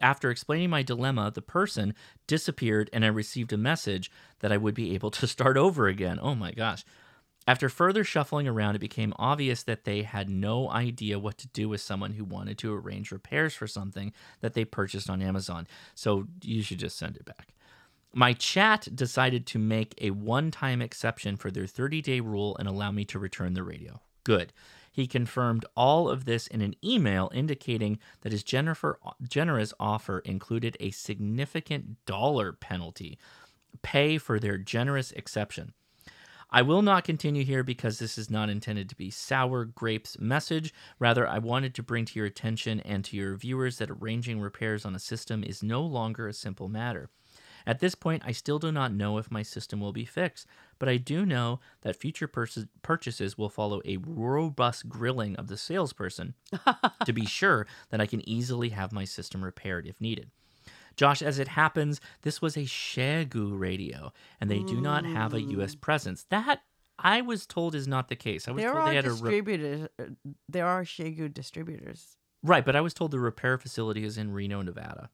After 0.00 0.30
explaining 0.30 0.70
my 0.70 0.82
dilemma, 0.82 1.30
the 1.34 1.42
person 1.42 1.94
disappeared 2.26 2.90
and 2.92 3.04
I 3.04 3.08
received 3.08 3.52
a 3.52 3.56
message 3.58 4.10
that 4.40 4.52
I 4.52 4.56
would 4.56 4.74
be 4.74 4.94
able 4.94 5.10
to 5.12 5.26
start 5.26 5.56
over 5.56 5.86
again. 5.88 6.18
Oh 6.20 6.34
my 6.34 6.52
gosh. 6.52 6.84
After 7.48 7.68
further 7.68 8.04
shuffling 8.04 8.46
around, 8.46 8.76
it 8.76 8.80
became 8.80 9.14
obvious 9.18 9.62
that 9.64 9.84
they 9.84 10.02
had 10.02 10.28
no 10.28 10.70
idea 10.70 11.18
what 11.18 11.38
to 11.38 11.48
do 11.48 11.68
with 11.68 11.80
someone 11.80 12.12
who 12.12 12.24
wanted 12.24 12.58
to 12.58 12.72
arrange 12.72 13.10
repairs 13.10 13.54
for 13.54 13.66
something 13.66 14.12
that 14.40 14.52
they 14.54 14.64
purchased 14.64 15.08
on 15.10 15.22
Amazon. 15.22 15.66
So 15.94 16.26
you 16.42 16.62
should 16.62 16.78
just 16.78 16.98
send 16.98 17.16
it 17.16 17.24
back. 17.24 17.54
My 18.12 18.32
chat 18.32 18.88
decided 18.94 19.46
to 19.46 19.58
make 19.58 19.94
a 20.00 20.10
one 20.10 20.50
time 20.50 20.82
exception 20.82 21.36
for 21.36 21.50
their 21.50 21.66
30 21.66 22.02
day 22.02 22.20
rule 22.20 22.56
and 22.58 22.68
allow 22.68 22.90
me 22.90 23.04
to 23.06 23.18
return 23.18 23.54
the 23.54 23.62
radio. 23.62 24.00
Good. 24.24 24.52
He 24.92 25.06
confirmed 25.06 25.64
all 25.76 26.08
of 26.08 26.24
this 26.24 26.48
in 26.48 26.60
an 26.60 26.74
email 26.84 27.30
indicating 27.32 28.00
that 28.22 28.32
his 28.32 28.42
Jennifer, 28.42 28.98
generous 29.22 29.72
offer 29.78 30.18
included 30.20 30.76
a 30.80 30.90
significant 30.90 32.04
dollar 32.04 32.52
penalty. 32.52 33.16
Pay 33.82 34.18
for 34.18 34.40
their 34.40 34.58
generous 34.58 35.12
exception. 35.12 35.72
I 36.50 36.62
will 36.62 36.82
not 36.82 37.04
continue 37.04 37.44
here 37.44 37.62
because 37.62 38.00
this 38.00 38.18
is 38.18 38.28
not 38.28 38.50
intended 38.50 38.88
to 38.88 38.96
be 38.96 39.10
sour 39.10 39.64
grapes 39.64 40.18
message. 40.18 40.74
Rather, 40.98 41.28
I 41.28 41.38
wanted 41.38 41.76
to 41.76 41.82
bring 41.84 42.04
to 42.06 42.18
your 42.18 42.26
attention 42.26 42.80
and 42.80 43.04
to 43.04 43.16
your 43.16 43.36
viewers 43.36 43.78
that 43.78 43.90
arranging 43.90 44.40
repairs 44.40 44.84
on 44.84 44.96
a 44.96 44.98
system 44.98 45.44
is 45.44 45.62
no 45.62 45.80
longer 45.80 46.26
a 46.26 46.32
simple 46.32 46.68
matter. 46.68 47.08
At 47.66 47.80
this 47.80 47.94
point, 47.94 48.22
I 48.24 48.32
still 48.32 48.58
do 48.58 48.72
not 48.72 48.92
know 48.92 49.18
if 49.18 49.30
my 49.30 49.42
system 49.42 49.80
will 49.80 49.92
be 49.92 50.04
fixed, 50.04 50.46
but 50.78 50.88
I 50.88 50.96
do 50.96 51.26
know 51.26 51.60
that 51.82 51.96
future 51.96 52.28
purchases 52.28 53.38
will 53.38 53.48
follow 53.48 53.80
a 53.84 53.98
robust 53.98 54.88
grilling 54.88 55.36
of 55.36 55.48
the 55.48 55.56
salesperson 55.56 56.34
to 57.04 57.12
be 57.12 57.26
sure 57.26 57.66
that 57.90 58.00
I 58.00 58.06
can 58.06 58.26
easily 58.28 58.70
have 58.70 58.92
my 58.92 59.04
system 59.04 59.44
repaired 59.44 59.86
if 59.86 60.00
needed. 60.00 60.30
Josh, 60.96 61.22
as 61.22 61.38
it 61.38 61.48
happens, 61.48 62.00
this 62.22 62.42
was 62.42 62.56
a 62.56 62.64
Xiegu 62.64 63.58
radio, 63.58 64.12
and 64.40 64.50
they 64.50 64.62
do 64.62 64.80
not 64.80 65.04
have 65.04 65.32
a 65.32 65.40
U.S. 65.40 65.74
presence. 65.74 66.26
That 66.30 66.62
I 66.98 67.22
was 67.22 67.46
told 67.46 67.74
is 67.74 67.88
not 67.88 68.08
the 68.08 68.16
case. 68.16 68.48
I 68.48 68.50
was 68.50 68.62
there 68.62 68.72
told 68.72 68.84
are 68.84 68.88
they 68.90 68.96
had 68.96 69.06
a 69.06 69.12
re- 69.12 69.88
uh, 69.98 70.04
there 70.48 70.66
are 70.66 70.82
Xiegu 70.84 71.32
distributors. 71.32 72.16
right, 72.42 72.64
but 72.64 72.76
I 72.76 72.80
was 72.80 72.92
told 72.92 73.10
the 73.12 73.20
repair 73.20 73.56
facility 73.56 74.04
is 74.04 74.18
in 74.18 74.32
Reno, 74.32 74.62
Nevada. 74.62 75.10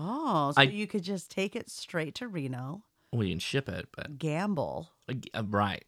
Oh, 0.00 0.52
so 0.52 0.60
I- 0.60 0.64
you 0.64 0.86
could 0.86 1.02
just 1.02 1.30
take 1.30 1.56
it 1.56 1.68
straight 1.68 2.14
to 2.16 2.28
Reno, 2.28 2.82
We 3.12 3.30
can 3.30 3.38
ship 3.40 3.68
it, 3.68 3.88
but 3.96 4.18
gamble. 4.18 4.90
Uh, 5.08 5.42
right. 5.48 5.84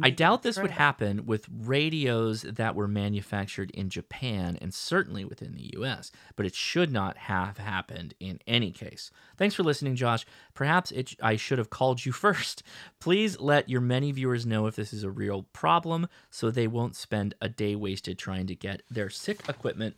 I 0.00 0.10
doubt 0.10 0.42
this 0.44 0.56
would 0.58 0.70
happen 0.70 1.26
with 1.26 1.48
radios 1.50 2.42
that 2.42 2.76
were 2.76 2.86
manufactured 2.86 3.70
in 3.72 3.90
Japan 3.90 4.56
and 4.60 4.72
certainly 4.72 5.24
within 5.24 5.54
the 5.54 5.72
US, 5.76 6.12
but 6.36 6.46
it 6.46 6.54
should 6.54 6.92
not 6.92 7.16
have 7.16 7.58
happened 7.58 8.14
in 8.20 8.38
any 8.46 8.70
case. 8.70 9.10
Thanks 9.36 9.54
for 9.56 9.64
listening, 9.64 9.96
Josh. 9.96 10.24
Perhaps 10.54 10.92
it, 10.92 11.14
I 11.20 11.34
should 11.36 11.58
have 11.58 11.70
called 11.70 12.04
you 12.04 12.12
first. 12.26 12.62
Please 13.00 13.38
let 13.40 13.68
your 13.68 13.80
many 13.80 14.12
viewers 14.12 14.46
know 14.46 14.66
if 14.66 14.76
this 14.76 14.92
is 14.92 15.02
a 15.02 15.10
real 15.10 15.42
problem 15.52 16.06
so 16.30 16.50
they 16.50 16.68
won't 16.68 16.94
spend 16.96 17.34
a 17.40 17.48
day 17.48 17.74
wasted 17.74 18.16
trying 18.18 18.46
to 18.46 18.54
get 18.54 18.82
their 18.88 19.10
sick 19.10 19.40
equipment 19.48 19.96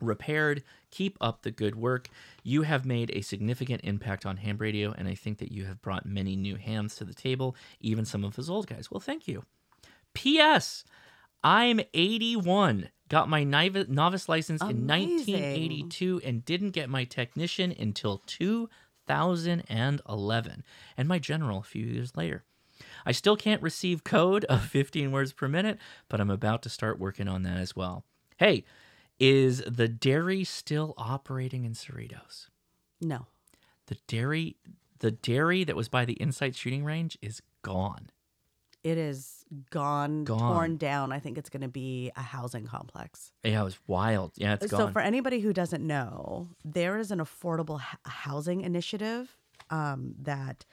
repaired. 0.00 0.62
Keep 0.94 1.18
up 1.20 1.42
the 1.42 1.50
good 1.50 1.74
work. 1.74 2.08
You 2.44 2.62
have 2.62 2.86
made 2.86 3.10
a 3.12 3.20
significant 3.20 3.80
impact 3.82 4.24
on 4.24 4.36
ham 4.36 4.58
radio, 4.58 4.94
and 4.96 5.08
I 5.08 5.16
think 5.16 5.38
that 5.38 5.50
you 5.50 5.64
have 5.64 5.82
brought 5.82 6.06
many 6.06 6.36
new 6.36 6.54
hams 6.54 6.94
to 6.96 7.04
the 7.04 7.12
table, 7.12 7.56
even 7.80 8.04
some 8.04 8.22
of 8.22 8.38
us 8.38 8.48
old 8.48 8.68
guys. 8.68 8.92
Well, 8.92 9.00
thank 9.00 9.26
you. 9.26 9.42
P.S. 10.12 10.84
I'm 11.42 11.80
81. 11.92 12.90
Got 13.08 13.28
my 13.28 13.42
novice 13.42 14.28
license 14.28 14.62
in 14.62 14.86
1982 14.86 16.20
and 16.24 16.44
didn't 16.44 16.70
get 16.70 16.88
my 16.88 17.02
technician 17.02 17.74
until 17.76 18.22
2011, 18.26 20.64
and 20.96 21.08
my 21.08 21.18
general 21.18 21.58
a 21.58 21.62
few 21.62 21.84
years 21.84 22.16
later. 22.16 22.44
I 23.04 23.10
still 23.12 23.36
can't 23.36 23.62
receive 23.62 24.04
code 24.04 24.44
of 24.46 24.62
15 24.62 25.12
words 25.12 25.32
per 25.32 25.48
minute, 25.48 25.78
but 26.08 26.20
I'm 26.20 26.30
about 26.30 26.62
to 26.62 26.70
start 26.70 27.00
working 27.00 27.28
on 27.28 27.42
that 27.42 27.58
as 27.58 27.74
well. 27.74 28.04
Hey, 28.36 28.64
is 29.20 29.62
the 29.66 29.88
dairy 29.88 30.44
still 30.44 30.94
operating 30.96 31.64
in 31.64 31.72
Cerritos? 31.72 32.48
No. 33.00 33.26
The 33.86 33.96
dairy 34.06 34.56
the 35.00 35.10
dairy 35.10 35.64
that 35.64 35.76
was 35.76 35.88
by 35.88 36.04
the 36.06 36.14
Insight 36.14 36.56
shooting 36.56 36.82
range 36.84 37.18
is 37.20 37.42
gone. 37.62 38.08
It 38.82 38.96
is 38.98 39.44
gone, 39.70 40.24
Gone. 40.24 40.38
torn 40.54 40.76
down. 40.76 41.12
I 41.12 41.18
think 41.18 41.36
it's 41.36 41.50
going 41.50 41.62
to 41.62 41.68
be 41.68 42.10
a 42.16 42.22
housing 42.22 42.64
complex. 42.66 43.32
Yeah, 43.42 43.60
it 43.60 43.64
was 43.64 43.78
wild. 43.86 44.32
Yeah, 44.36 44.54
it's 44.54 44.70
so, 44.70 44.76
gone. 44.78 44.86
So 44.88 44.92
for 44.92 45.00
anybody 45.00 45.40
who 45.40 45.52
doesn't 45.52 45.86
know, 45.86 46.48
there 46.64 46.98
is 46.98 47.10
an 47.10 47.18
affordable 47.18 47.80
h- 47.80 47.98
housing 48.04 48.60
initiative 48.62 49.36
um, 49.70 50.14
that 50.22 50.64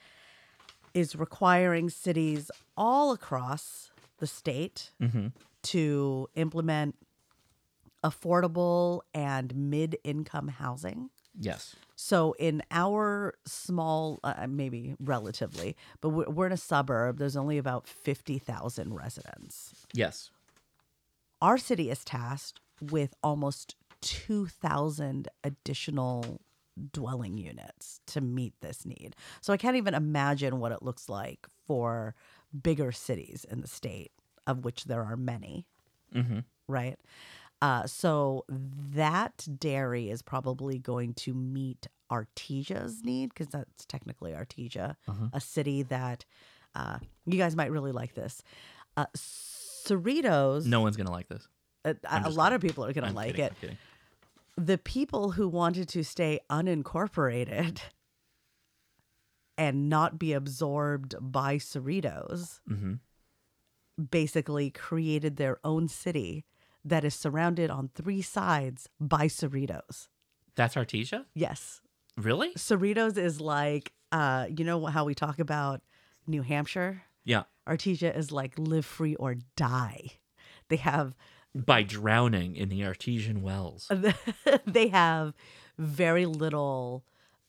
is 0.94 1.16
requiring 1.16 1.88
cities 1.90 2.50
all 2.76 3.12
across 3.12 3.90
the 4.18 4.26
state 4.26 4.92
Mhm. 5.00 5.32
to 5.62 6.28
implement 6.34 6.96
affordable 8.02 9.00
and 9.14 9.54
mid 9.54 9.96
income 10.04 10.48
housing. 10.48 11.10
Yes. 11.38 11.76
So 11.96 12.34
in 12.38 12.62
our 12.70 13.34
small, 13.46 14.20
uh, 14.22 14.46
maybe 14.48 14.96
relatively, 15.00 15.76
but 16.00 16.10
we're, 16.10 16.28
we're 16.28 16.46
in 16.46 16.52
a 16.52 16.56
suburb. 16.56 17.18
There's 17.18 17.36
only 17.36 17.58
about 17.58 17.86
fifty 17.86 18.38
thousand 18.38 18.94
residents. 18.94 19.74
Yes. 19.94 20.30
Our 21.40 21.58
city 21.58 21.90
is 21.90 22.04
tasked 22.04 22.60
with 22.80 23.14
almost 23.22 23.76
two 24.00 24.46
thousand 24.46 25.28
additional 25.42 26.40
dwelling 26.92 27.38
units 27.38 28.00
to 28.06 28.20
meet 28.20 28.54
this 28.60 28.84
need. 28.84 29.14
So 29.40 29.52
I 29.52 29.56
can't 29.56 29.76
even 29.76 29.94
imagine 29.94 30.58
what 30.58 30.72
it 30.72 30.82
looks 30.82 31.08
like 31.08 31.46
for 31.66 32.14
bigger 32.62 32.92
cities 32.92 33.46
in 33.50 33.60
the 33.60 33.68
state, 33.68 34.12
of 34.46 34.64
which 34.64 34.84
there 34.84 35.02
are 35.02 35.16
many. 35.16 35.66
Mm-hmm. 36.14 36.40
right? 36.68 36.98
Uh, 37.62 37.86
so 37.86 38.44
that 38.50 39.46
dairy 39.58 40.10
is 40.10 40.20
probably 40.20 40.78
going 40.78 41.14
to 41.14 41.32
meet 41.32 41.86
Artesia's 42.10 43.04
need 43.04 43.28
because 43.28 43.46
that's 43.46 43.86
technically 43.86 44.32
Artesia, 44.32 44.96
a 45.32 45.40
city 45.40 45.82
that 45.84 46.24
uh, 46.74 46.98
you 47.24 47.38
guys 47.38 47.54
might 47.54 47.70
really 47.70 47.92
like 47.92 48.14
this. 48.14 48.42
Uh, 48.96 49.06
Cerritos, 49.16 50.66
No 50.66 50.80
one's 50.80 50.96
gonna 50.96 51.12
like 51.12 51.28
this. 51.28 51.46
uh, 51.84 51.94
a 52.04 52.28
lot 52.30 52.52
of 52.52 52.60
people 52.60 52.84
are 52.84 52.92
going 52.92 53.08
to 53.08 53.14
like 53.14 53.28
kidding, 53.36 53.44
it. 53.44 53.52
Kidding. 53.60 53.78
The 54.56 54.76
people 54.78 55.30
who 55.30 55.48
wanted 55.48 55.88
to 55.90 56.02
stay 56.04 56.40
unincorporated 56.50 57.78
and 59.56 59.88
not 59.88 60.18
be 60.18 60.32
absorbed 60.32 61.14
by 61.20 61.56
Cerritos 61.56 62.60
Mhm. 62.68 62.98
basically 64.10 64.70
created 64.70 65.36
their 65.36 65.58
own 65.64 65.86
city 65.88 66.44
that 66.84 67.04
is 67.04 67.14
surrounded 67.14 67.70
on 67.70 67.90
three 67.94 68.22
sides 68.22 68.88
by 69.00 69.26
Cerritos. 69.26 70.08
That's 70.54 70.74
Artesia? 70.74 71.26
Yes. 71.34 71.80
Really? 72.16 72.52
Cerritos 72.54 73.16
is 73.16 73.40
like, 73.40 73.92
uh, 74.10 74.46
you 74.54 74.64
know 74.64 74.86
how 74.86 75.04
we 75.04 75.14
talk 75.14 75.38
about 75.38 75.80
New 76.26 76.42
Hampshire? 76.42 77.02
Yeah. 77.24 77.44
Artesia 77.68 78.16
is 78.16 78.32
like 78.32 78.58
live 78.58 78.84
free 78.84 79.14
or 79.14 79.36
die. 79.56 80.12
They 80.68 80.76
have 80.76 81.14
By 81.54 81.82
drowning 81.82 82.56
in 82.56 82.68
the 82.68 82.84
artesian 82.84 83.42
wells. 83.42 83.90
they 84.66 84.88
have 84.88 85.34
very 85.78 86.26
little 86.26 87.04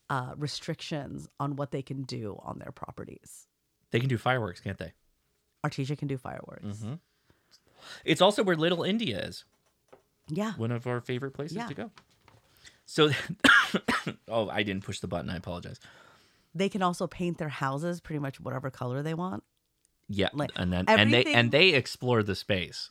uh, 0.10 0.34
restrictions 0.38 1.28
on 1.40 1.56
what 1.56 1.72
they 1.72 1.82
can 1.82 2.04
do 2.04 2.40
on 2.44 2.60
their 2.60 2.72
properties. 2.72 3.48
They 3.92 4.00
can 4.00 4.10
do 4.10 4.18
fireworks, 4.18 4.60
can't 4.60 4.78
they? 4.78 4.94
Artesia 5.66 5.98
can 5.98 6.08
do 6.08 6.18
fireworks. 6.18 6.66
Mm-hmm. 6.66 6.94
It's 8.06 8.22
also 8.22 8.44
where 8.44 8.56
Little 8.56 8.84
India 8.84 9.20
is. 9.20 9.44
Yeah. 10.28 10.54
One 10.54 10.72
of 10.72 10.88
our 10.88 11.02
favorite 11.02 11.32
places 11.34 11.58
Yeah. 11.58 11.68
to 11.68 11.74
go. 11.74 11.92
So, 12.86 13.12
oh, 14.28 14.50
I 14.50 14.64
didn't 14.64 14.84
push 14.84 15.00
the 15.00 15.08
button. 15.08 15.30
I 15.30 15.38
apologize. 15.38 15.80
They 16.56 16.70
can 16.70 16.82
also 16.82 17.08
paint 17.08 17.38
their 17.38 17.50
houses 17.50 18.00
pretty 18.00 18.20
much 18.20 18.40
whatever 18.40 18.70
color 18.70 19.02
they 19.02 19.14
want. 19.14 19.44
Yeah, 20.10 20.30
Like, 20.34 20.52
and 20.56 20.72
then 20.72 20.86
and 20.88 21.14
they 21.14 21.24
and 21.34 21.52
they 21.52 21.70
explore 21.70 22.24
the 22.24 22.36
space. 22.36 22.90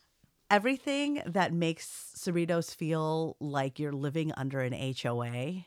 Everything 0.51 1.23
that 1.27 1.53
makes 1.53 2.13
Cerritos 2.17 2.75
feel 2.75 3.37
like 3.39 3.79
you're 3.79 3.93
living 3.93 4.33
under 4.37 4.61
an 4.61 4.73
HOA 4.73 5.65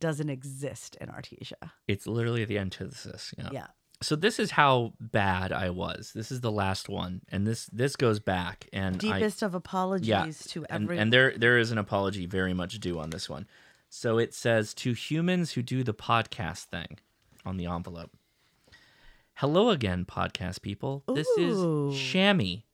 doesn't 0.00 0.30
exist 0.30 0.96
in 1.00 1.08
Artesia. 1.08 1.72
It's 1.86 2.06
literally 2.06 2.44
the 2.44 2.58
antithesis. 2.58 3.34
Yeah. 3.36 3.48
Yeah. 3.52 3.66
So 4.04 4.16
this 4.16 4.38
is 4.38 4.50
how 4.50 4.92
bad 5.00 5.50
I 5.50 5.70
was. 5.70 6.12
This 6.14 6.30
is 6.30 6.40
the 6.42 6.52
last 6.52 6.88
one, 6.88 7.22
and 7.30 7.46
this 7.46 7.66
this 7.66 7.96
goes 7.96 8.20
back 8.20 8.68
and 8.72 8.96
I, 8.96 8.98
Deepest 8.98 9.42
of 9.42 9.54
apologies 9.54 10.08
yeah, 10.08 10.26
to 10.48 10.66
and, 10.68 10.84
everyone. 10.84 11.02
and 11.02 11.12
there 11.12 11.34
there 11.36 11.58
is 11.58 11.70
an 11.70 11.78
apology 11.78 12.26
very 12.26 12.52
much 12.52 12.78
due 12.80 12.98
on 12.98 13.10
this 13.10 13.28
one. 13.28 13.46
So 13.88 14.18
it 14.18 14.34
says 14.34 14.74
to 14.74 14.92
humans 14.92 15.52
who 15.52 15.62
do 15.62 15.82
the 15.82 15.94
podcast 15.94 16.64
thing 16.64 16.98
on 17.46 17.56
the 17.56 17.66
envelope. 17.66 18.10
Hello 19.34 19.70
again, 19.70 20.04
podcast 20.04 20.62
people. 20.62 21.02
This 21.12 21.28
is 21.38 21.56
Shammy. 21.56 22.64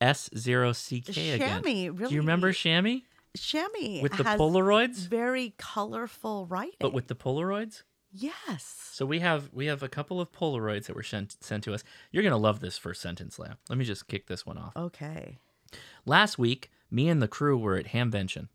S 0.00 0.30
zero 0.36 0.72
C 0.72 1.00
K 1.00 1.30
again. 1.30 1.62
Shammy, 1.62 2.08
Do 2.08 2.14
you 2.14 2.20
remember 2.20 2.48
really? 2.48 2.54
Shammy 2.54 3.02
Chamois 3.36 4.02
with 4.02 4.16
the 4.16 4.24
Polaroids? 4.24 5.06
very 5.08 5.54
colorful 5.56 6.46
writing. 6.46 6.76
But 6.80 6.92
with 6.92 7.06
the 7.06 7.14
Polaroids? 7.14 7.82
Yes. 8.12 8.90
So 8.92 9.06
we 9.06 9.20
have 9.20 9.50
we 9.52 9.66
have 9.66 9.82
a 9.82 9.88
couple 9.88 10.20
of 10.20 10.32
Polaroids 10.32 10.86
that 10.86 10.96
were 10.96 11.02
sent 11.02 11.36
sent 11.42 11.64
to 11.64 11.74
us. 11.74 11.82
You're 12.10 12.22
gonna 12.22 12.36
love 12.36 12.60
this 12.60 12.78
first 12.78 13.00
sentence, 13.00 13.38
Leah. 13.38 13.58
Let 13.68 13.78
me 13.78 13.84
just 13.84 14.06
kick 14.08 14.26
this 14.26 14.46
one 14.46 14.58
off. 14.58 14.76
Okay. 14.76 15.38
Last 16.04 16.38
week, 16.38 16.70
me 16.90 17.08
and 17.08 17.22
the 17.22 17.28
crew 17.28 17.56
were 17.56 17.76
at 17.76 17.86
Hamvention. 17.86 18.48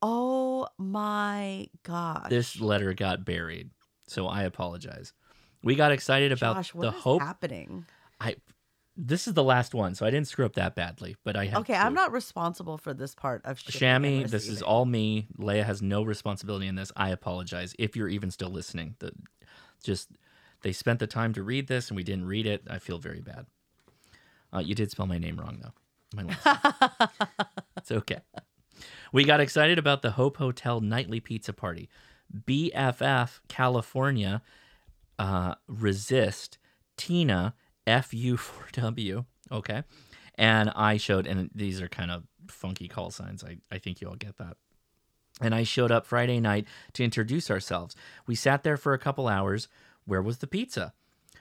Oh 0.00 0.68
my 0.78 1.68
gosh. 1.82 2.28
This 2.28 2.60
letter 2.60 2.92
got 2.92 3.24
buried, 3.24 3.70
so 4.06 4.26
I 4.26 4.42
apologize. 4.42 5.12
We 5.62 5.74
got 5.74 5.90
excited 5.90 6.30
about 6.30 6.56
Josh, 6.56 6.72
the 6.72 6.90
hope. 6.90 7.20
happening? 7.20 7.86
I 8.20 8.36
this 9.00 9.28
is 9.28 9.34
the 9.34 9.44
last 9.44 9.74
one, 9.74 9.94
so 9.94 10.04
I 10.04 10.10
didn't 10.10 10.26
screw 10.26 10.44
up 10.44 10.54
that 10.54 10.74
badly. 10.74 11.16
But 11.22 11.36
I 11.36 11.46
have 11.46 11.60
Okay, 11.60 11.74
I'm 11.74 11.94
not 11.94 12.10
responsible 12.10 12.76
for 12.76 12.92
this 12.92 13.14
part 13.14 13.42
of 13.44 13.58
Shammy, 13.58 14.28
this 14.28 14.48
is 14.48 14.60
all 14.60 14.84
me. 14.84 15.28
Leia 15.38 15.64
has 15.64 15.80
no 15.80 16.02
responsibility 16.02 16.66
in 16.66 16.74
this. 16.74 16.90
I 16.96 17.10
apologize 17.10 17.76
if 17.78 17.94
you're 17.94 18.08
even 18.08 18.32
still 18.32 18.50
listening. 18.50 18.96
The, 18.98 19.12
just 19.84 20.10
they 20.62 20.72
spent 20.72 20.98
the 20.98 21.06
time 21.06 21.32
to 21.34 21.44
read 21.44 21.68
this 21.68 21.88
and 21.88 21.96
we 21.96 22.02
didn't 22.02 22.26
read 22.26 22.44
it. 22.44 22.64
I 22.68 22.80
feel 22.80 22.98
very 22.98 23.20
bad. 23.20 23.46
Uh, 24.52 24.58
you 24.58 24.74
did 24.74 24.90
spell 24.90 25.06
my 25.06 25.18
name 25.18 25.38
wrong 25.38 25.60
though. 25.62 25.72
My 26.14 26.24
last 26.24 27.10
it's 27.76 27.92
okay. 27.92 28.18
We 29.12 29.24
got 29.24 29.40
excited 29.40 29.78
about 29.78 30.02
the 30.02 30.12
Hope 30.12 30.38
Hotel 30.38 30.80
nightly 30.80 31.20
pizza 31.20 31.52
party. 31.52 31.88
BFF 32.46 33.40
California 33.46 34.42
uh, 35.20 35.54
resist 35.68 36.58
Tina 36.96 37.54
FU4W. 37.88 39.24
Okay. 39.50 39.82
And 40.36 40.70
I 40.76 40.96
showed, 40.98 41.26
and 41.26 41.50
these 41.54 41.80
are 41.80 41.88
kind 41.88 42.10
of 42.10 42.24
funky 42.48 42.86
call 42.86 43.10
signs. 43.10 43.42
I, 43.42 43.58
I 43.72 43.78
think 43.78 44.00
you 44.00 44.08
all 44.08 44.14
get 44.14 44.36
that. 44.38 44.56
And 45.40 45.54
I 45.54 45.62
showed 45.62 45.90
up 45.90 46.06
Friday 46.06 46.40
night 46.40 46.66
to 46.94 47.04
introduce 47.04 47.50
ourselves. 47.50 47.96
We 48.26 48.34
sat 48.34 48.62
there 48.62 48.76
for 48.76 48.92
a 48.92 48.98
couple 48.98 49.28
hours. 49.28 49.68
Where 50.04 50.22
was 50.22 50.38
the 50.38 50.46
pizza? 50.46 50.94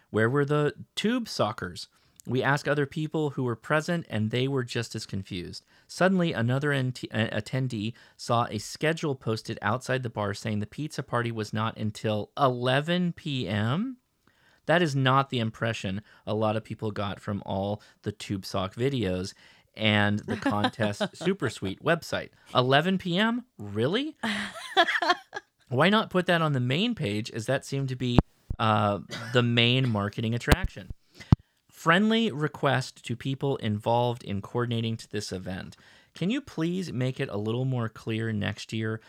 Where 0.09 0.29
were 0.29 0.45
the 0.45 0.73
tube 0.95 1.25
sockers? 1.25 1.87
We 2.27 2.43
asked 2.43 2.67
other 2.67 2.85
people 2.85 3.31
who 3.31 3.43
were 3.43 3.55
present, 3.55 4.05
and 4.09 4.31
they 4.31 4.49
were 4.49 4.65
just 4.65 4.95
as 4.95 5.05
confused. 5.05 5.63
Suddenly, 5.87 6.33
another 6.33 6.73
ent- 6.73 7.05
attendee 7.11 7.93
saw 8.17 8.47
a 8.49 8.57
schedule 8.57 9.15
posted 9.15 9.57
outside 9.61 10.03
the 10.03 10.09
bar 10.09 10.33
saying 10.33 10.59
the 10.59 10.65
pizza 10.65 11.03
party 11.03 11.31
was 11.31 11.53
not 11.53 11.77
until 11.77 12.31
11 12.37 13.13
p.m. 13.13 13.97
That 14.67 14.81
is 14.81 14.95
not 14.95 15.29
the 15.29 15.39
impression 15.39 16.01
a 16.25 16.35
lot 16.35 16.55
of 16.55 16.63
people 16.63 16.91
got 16.91 17.19
from 17.19 17.41
all 17.45 17.81
the 18.03 18.11
Tube 18.11 18.45
Sock 18.45 18.75
videos 18.75 19.33
and 19.75 20.19
the 20.19 20.37
contest 20.37 21.03
Super 21.15 21.49
Sweet 21.49 21.83
website. 21.83 22.29
11 22.53 22.97
p.m. 22.97 23.45
Really? 23.57 24.15
Why 25.69 25.89
not 25.89 26.09
put 26.09 26.25
that 26.27 26.41
on 26.41 26.53
the 26.53 26.59
main 26.59 26.95
page, 26.95 27.31
as 27.31 27.45
that 27.45 27.65
seemed 27.65 27.89
to 27.89 27.95
be 27.95 28.19
uh, 28.59 28.99
the 29.33 29.43
main 29.43 29.89
marketing 29.89 30.33
attraction? 30.33 30.89
Friendly 31.69 32.31
request 32.31 33.05
to 33.05 33.15
people 33.15 33.57
involved 33.57 34.23
in 34.23 34.41
coordinating 34.41 34.97
to 34.97 35.09
this 35.09 35.31
event. 35.31 35.77
Can 36.15 36.31
you 36.31 36.41
please 36.41 36.91
make 36.91 37.19
it 37.19 37.29
a 37.29 37.37
little 37.37 37.65
more 37.65 37.89
clear 37.89 38.33
next 38.33 38.73
year 38.73 38.99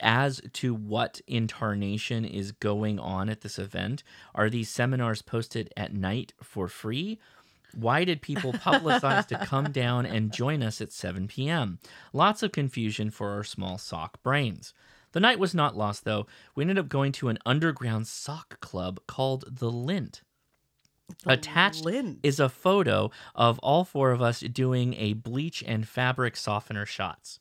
as 0.00 0.40
to 0.54 0.74
what 0.74 1.20
incarnation 1.26 2.24
is 2.24 2.52
going 2.52 2.98
on 2.98 3.28
at 3.28 3.40
this 3.40 3.58
event? 3.58 4.02
Are 4.34 4.50
these 4.50 4.68
seminars 4.68 5.22
posted 5.22 5.72
at 5.76 5.94
night 5.94 6.32
for 6.42 6.68
free? 6.68 7.18
Why 7.74 8.04
did 8.04 8.22
people 8.22 8.52
publicize 8.54 9.26
to 9.28 9.38
come 9.38 9.70
down 9.72 10.06
and 10.06 10.32
join 10.32 10.62
us 10.62 10.80
at 10.80 10.92
7 10.92 11.28
p.m.? 11.28 11.78
Lots 12.12 12.42
of 12.42 12.52
confusion 12.52 13.10
for 13.10 13.30
our 13.30 13.44
small 13.44 13.78
sock 13.78 14.22
brains. 14.22 14.72
The 15.12 15.20
night 15.20 15.38
was 15.38 15.54
not 15.54 15.76
lost, 15.76 16.04
though. 16.04 16.26
We 16.54 16.62
ended 16.62 16.78
up 16.78 16.88
going 16.88 17.12
to 17.12 17.28
an 17.28 17.38
underground 17.46 18.06
sock 18.06 18.60
club 18.60 19.00
called 19.06 19.44
The 19.58 19.70
Lint. 19.70 20.22
Attached 21.24 21.84
Lint. 21.84 22.18
is 22.22 22.40
a 22.40 22.48
photo 22.48 23.10
of 23.34 23.58
all 23.60 23.84
four 23.84 24.10
of 24.10 24.20
us 24.20 24.40
doing 24.40 24.94
a 24.94 25.12
bleach 25.14 25.62
and 25.66 25.86
fabric 25.86 26.36
softener 26.36 26.84
shots. 26.84 27.38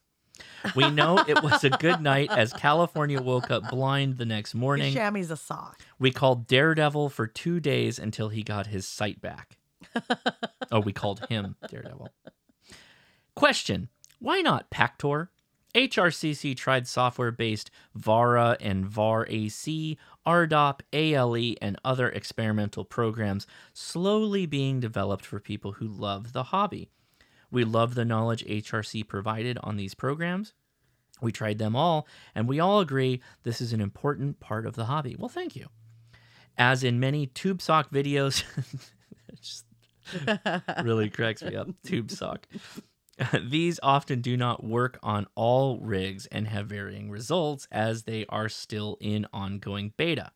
We 0.76 0.90
know 0.90 1.20
it 1.20 1.44
was 1.44 1.64
a 1.64 1.70
good 1.70 2.02
night 2.02 2.32
as 2.32 2.54
California 2.54 3.22
woke 3.22 3.52
up 3.52 3.70
blind 3.70 4.18
the 4.18 4.26
next 4.26 4.56
morning. 4.56 4.94
Chamois 4.94 5.32
a 5.32 5.38
sock. 5.38 5.82
We 6.00 6.12
called 6.12 6.48
Daredevil 6.48 7.10
for 7.10 7.28
two 7.28 7.60
days 7.60 8.00
until 8.00 8.30
he 8.30 8.44
got 8.44 8.68
his 8.68 8.88
sight 8.88 9.22
back. 9.22 9.58
oh, 10.72 10.80
we 10.80 10.94
called 10.94 11.26
him 11.28 11.56
Daredevil. 11.70 12.10
Question 13.36 13.90
Why 14.20 14.42
not 14.42 14.70
Pactor? 14.70 15.30
HRCC 15.76 16.56
tried 16.56 16.88
software 16.88 17.34
based 17.34 17.70
VARA 17.94 18.56
and 18.62 18.86
VAR 18.86 19.28
AC, 19.28 19.98
ARDOP, 20.26 20.80
ALE, 20.94 21.56
and 21.62 21.78
other 21.84 22.10
experimental 22.10 22.86
programs 22.86 23.46
slowly 23.74 24.46
being 24.46 24.80
developed 24.80 25.26
for 25.26 25.42
people 25.42 25.74
who 25.74 25.88
love 25.88 26.32
the 26.32 26.44
hobby. 26.44 26.90
We 27.52 27.64
love 27.64 27.96
the 27.96 28.06
knowledge 28.06 28.46
HRC 28.46 29.08
provided 29.08 29.58
on 29.64 29.78
these 29.78 29.94
programs. 29.94 30.54
We 31.22 31.32
tried 31.32 31.60
them 31.60 31.76
all, 31.76 32.08
and 32.34 32.48
we 32.48 32.60
all 32.60 32.82
agree 32.82 33.22
this 33.44 33.62
is 33.62 33.72
an 33.74 33.82
important 33.82 34.40
part 34.40 34.66
of 34.66 34.76
the 34.76 34.86
hobby. 34.86 35.16
Well, 35.18 35.30
thank 35.30 35.56
you. 35.56 35.68
As 36.58 36.84
in 36.84 37.00
many 37.00 37.28
tube 37.28 37.62
sock 37.62 37.90
videos, 37.90 38.44
just 39.42 39.66
really 40.84 41.10
cracks 41.10 41.42
me 41.42 41.56
up. 41.56 41.70
Tube 41.84 42.12
sock. 42.12 42.48
These 43.42 43.80
often 43.82 44.22
do 44.22 44.36
not 44.36 44.64
work 44.64 45.00
on 45.02 45.28
all 45.36 45.80
rigs 45.80 46.26
and 46.28 46.48
have 46.48 46.68
varying 46.68 47.10
results 47.10 47.68
as 47.72 48.04
they 48.04 48.26
are 48.28 48.50
still 48.50 48.98
in 49.00 49.26
ongoing 49.32 49.94
beta. 49.96 50.32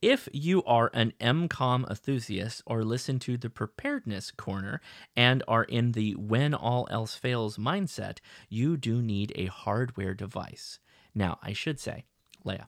If 0.00 0.28
you 0.32 0.62
are 0.62 0.90
an 0.94 1.12
EMCOMM 1.20 1.88
enthusiast 1.90 2.62
or 2.66 2.84
listen 2.84 3.18
to 3.20 3.36
the 3.36 3.50
preparedness 3.50 4.30
corner 4.30 4.80
and 5.16 5.42
are 5.48 5.64
in 5.64 5.92
the 5.92 6.14
when 6.14 6.54
all 6.54 6.86
else 6.90 7.16
fails 7.16 7.56
mindset, 7.56 8.18
you 8.48 8.76
do 8.76 9.02
need 9.02 9.32
a 9.34 9.46
hardware 9.46 10.14
device. 10.14 10.78
Now, 11.16 11.38
I 11.42 11.52
should 11.52 11.80
say, 11.80 12.04
Leia, 12.46 12.66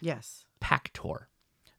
Yes. 0.00 0.44
Pactor. 0.60 1.26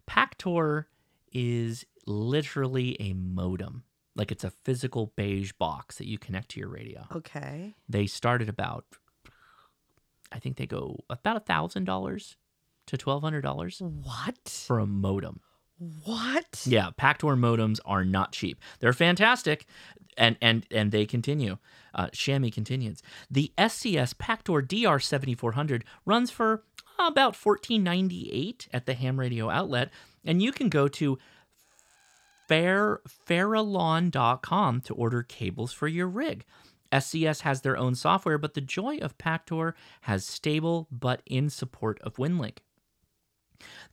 Pactor 0.09 0.85
is 1.31 1.85
literally 2.07 2.99
a 2.99 3.13
modem. 3.13 3.83
Like 4.15 4.31
it's 4.31 4.43
a 4.43 4.49
physical 4.49 5.13
beige 5.15 5.51
box 5.53 5.97
that 5.99 6.07
you 6.07 6.17
connect 6.17 6.49
to 6.51 6.59
your 6.59 6.69
radio. 6.69 7.05
Okay. 7.15 7.75
They 7.87 8.07
start 8.07 8.41
at 8.41 8.49
about, 8.49 8.85
I 10.31 10.39
think 10.39 10.57
they 10.57 10.65
go 10.65 11.03
about 11.11 11.37
a 11.37 11.41
thousand 11.41 11.85
dollars 11.85 12.37
to 12.89 12.97
twelve 12.97 13.23
hundred 13.23 13.41
dollars 13.41 13.81
What? 13.81 14.47
for 14.47 14.79
a 14.79 14.85
modem. 14.85 15.39
What? 16.03 16.63
Yeah, 16.65 16.89
Pactor 16.99 17.37
modems 17.39 17.79
are 17.85 18.03
not 18.03 18.33
cheap. 18.33 18.59
They're 18.79 18.91
fantastic, 18.93 19.65
and 20.17 20.35
and 20.41 20.65
and 20.71 20.91
they 20.91 21.05
continue. 21.05 21.57
Uh, 21.95 22.07
Shammy 22.07 22.51
continues. 22.51 23.01
The 23.31 23.51
SCS 23.57 24.13
Pactor 24.13 24.67
DR 24.67 24.99
seventy 24.99 25.35
four 25.35 25.53
hundred 25.53 25.85
runs 26.05 26.31
for 26.31 26.63
about 26.99 27.35
fourteen 27.35 27.83
ninety 27.83 28.29
eight 28.31 28.67
at 28.73 28.85
the 28.85 28.93
ham 28.93 29.19
radio 29.19 29.49
outlet, 29.49 29.89
and 30.25 30.41
you 30.41 30.51
can 30.51 30.67
go 30.67 30.87
to 30.89 31.17
fair 32.47 32.99
farallon.com 33.27 34.81
to 34.81 34.93
order 34.93 35.23
cables 35.23 35.71
for 35.71 35.87
your 35.87 36.07
rig. 36.07 36.45
SCS 36.91 37.41
has 37.41 37.61
their 37.61 37.77
own 37.77 37.93
software, 37.93 38.39
but 38.39 38.55
the 38.55 38.61
joy 38.61 38.97
of 38.97 39.17
Pactor 39.19 39.73
has 40.01 40.25
stable 40.25 40.87
but 40.91 41.21
in 41.27 41.49
support 41.49 41.99
of 42.01 42.15
WinLink. 42.15 42.57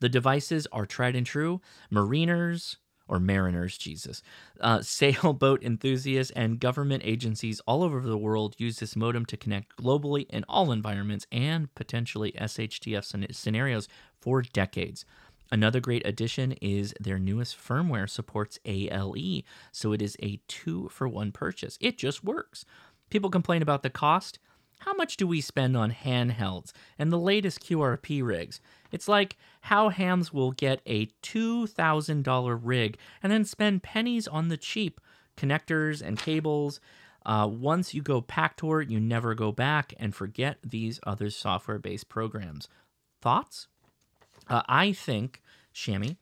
The 0.01 0.09
devices 0.09 0.67
are 0.73 0.87
tried 0.87 1.17
and 1.17 1.27
true. 1.27 1.61
Mariners 1.91 2.77
or 3.09 3.21
mariners, 3.21 3.79
Jesus, 3.79 4.23
uh, 4.61 4.81
sailboat 4.83 5.63
enthusiasts, 5.63 6.33
and 6.35 6.61
government 6.61 7.03
agencies 7.05 7.61
all 7.67 7.83
over 7.83 8.01
the 8.01 8.19
world 8.19 8.57
use 8.59 8.79
this 8.79 8.97
modem 8.97 9.25
to 9.27 9.37
connect 9.37 9.77
globally 9.77 10.27
in 10.31 10.45
all 10.49 10.73
environments 10.73 11.27
and 11.31 11.73
potentially 11.75 12.33
SHTF 12.33 13.35
scenarios 13.35 13.89
for 14.21 14.43
decades. 14.43 15.05
Another 15.53 15.79
great 15.79 16.05
addition 16.05 16.53
is 16.61 16.93
their 17.01 17.21
newest 17.21 17.57
firmware 17.57 18.11
supports 18.11 18.59
ALE, 18.65 19.43
so 19.71 19.93
it 19.93 20.03
is 20.03 20.17
a 20.21 20.41
two 20.49 20.89
for 20.89 21.07
one 21.07 21.31
purchase. 21.31 21.79
It 21.81 21.99
just 21.99 22.25
works. 22.25 22.65
People 23.11 23.31
complain 23.31 23.63
about 23.63 23.85
the 23.85 23.91
cost. 23.91 24.41
How 24.81 24.95
much 24.95 25.17
do 25.17 25.27
we 25.27 25.41
spend 25.41 25.77
on 25.77 25.91
handhelds 25.91 26.73
and 26.99 27.11
the 27.11 27.19
latest 27.19 27.61
QRP 27.61 28.23
rigs? 28.25 28.61
It's 28.93 29.09
like 29.09 29.37
how 29.63 29.89
hams 29.89 30.33
will 30.33 30.53
get 30.53 30.81
a 30.87 31.07
$2,000 31.23 32.61
rig 32.63 32.99
and 33.23 33.33
then 33.33 33.45
spend 33.45 33.83
pennies 33.83 34.29
on 34.29 34.49
the 34.49 34.57
cheap 34.57 35.01
connectors 35.37 36.03
and 36.03 36.19
cables. 36.19 36.81
Uh, 37.25 37.49
once 37.51 37.95
you 37.95 38.03
go 38.03 38.23
Pactor, 38.23 38.89
you 38.89 39.01
never 39.01 39.35
go 39.35 39.51
back 39.51 39.93
and 39.99 40.15
forget 40.15 40.59
these 40.63 41.01
other 41.05 41.31
software 41.31 41.79
based 41.79 42.09
programs. 42.09 42.69
Thoughts? 43.21 43.69
Uh, 44.49 44.63
I 44.69 44.93
think, 44.93 45.43
Shammy, 45.75 46.17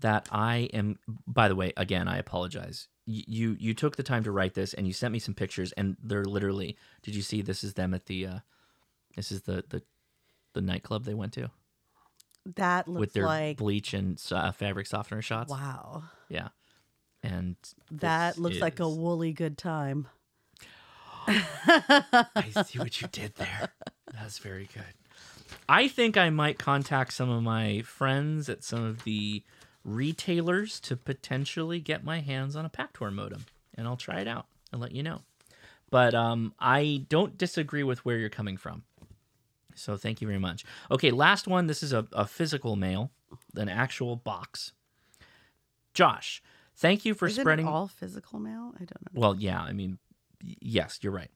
that 0.00 0.26
I 0.32 0.70
am. 0.72 0.98
By 1.26 1.48
the 1.48 1.56
way, 1.56 1.72
again, 1.76 2.08
I 2.08 2.18
apologize. 2.18 2.88
You 3.10 3.56
you 3.58 3.72
took 3.72 3.96
the 3.96 4.02
time 4.02 4.22
to 4.24 4.30
write 4.30 4.52
this, 4.52 4.74
and 4.74 4.86
you 4.86 4.92
sent 4.92 5.12
me 5.12 5.18
some 5.18 5.32
pictures, 5.32 5.72
and 5.72 5.96
they're 6.02 6.26
literally. 6.26 6.76
Did 7.02 7.14
you 7.14 7.22
see? 7.22 7.40
This 7.40 7.64
is 7.64 7.72
them 7.74 7.94
at 7.94 8.04
the. 8.04 8.26
Uh, 8.26 8.38
this 9.16 9.32
is 9.32 9.42
the 9.42 9.64
the 9.68 9.82
the 10.52 10.60
nightclub 10.60 11.04
they 11.04 11.14
went 11.14 11.32
to 11.34 11.50
That 12.56 12.86
looks 12.86 13.00
with 13.00 13.12
their 13.14 13.24
like 13.24 13.56
bleach 13.56 13.94
and 13.94 14.22
uh, 14.30 14.52
fabric 14.52 14.86
softener 14.86 15.22
shots. 15.22 15.50
wow. 15.50 16.02
Yeah, 16.28 16.48
and 17.22 17.56
That 17.90 18.36
looks 18.36 18.60
like 18.60 18.78
a 18.78 18.88
woolly 18.88 19.32
good 19.32 19.56
time. 19.56 20.08
I 21.28 22.64
see 22.66 22.78
what 22.78 23.00
you 23.00 23.08
did 23.08 23.34
there. 23.36 23.70
That's 24.12 24.38
very 24.38 24.68
good. 24.72 24.84
I 25.68 25.88
think 25.88 26.16
I 26.16 26.30
might 26.30 26.58
contact 26.58 27.12
some 27.12 27.30
of 27.30 27.42
my 27.42 27.80
friends 27.82 28.48
at 28.48 28.64
some 28.64 28.84
of 28.84 29.04
the 29.04 29.42
retailers 29.88 30.80
to 30.80 30.96
potentially 30.96 31.80
get 31.80 32.04
my 32.04 32.20
hands 32.20 32.56
on 32.56 32.64
a 32.64 32.70
Pactor 32.70 33.12
modem, 33.12 33.46
and 33.76 33.86
I'll 33.86 33.96
try 33.96 34.20
it 34.20 34.28
out 34.28 34.46
and 34.72 34.80
let 34.80 34.92
you 34.92 35.02
know. 35.02 35.22
But 35.90 36.14
um, 36.14 36.54
I 36.58 37.04
don't 37.08 37.38
disagree 37.38 37.82
with 37.82 38.04
where 38.04 38.18
you're 38.18 38.28
coming 38.28 38.56
from. 38.56 38.82
So 39.74 39.96
thank 39.96 40.20
you 40.20 40.26
very 40.26 40.40
much. 40.40 40.64
Okay, 40.90 41.10
last 41.10 41.46
one. 41.46 41.66
This 41.66 41.82
is 41.82 41.92
a, 41.92 42.06
a 42.12 42.26
physical 42.26 42.76
mail, 42.76 43.10
an 43.54 43.68
actual 43.68 44.16
box. 44.16 44.72
Josh, 45.94 46.42
thank 46.76 47.04
you 47.04 47.14
for 47.14 47.26
Isn't 47.26 47.42
spreading 47.42 47.66
all 47.66 47.88
physical 47.88 48.38
mail? 48.38 48.72
I 48.76 48.80
don't 48.80 49.02
know. 49.14 49.20
well, 49.20 49.36
yeah, 49.36 49.60
I 49.60 49.72
mean, 49.72 49.98
yes, 50.42 50.98
you're 51.02 51.12
right. 51.12 51.30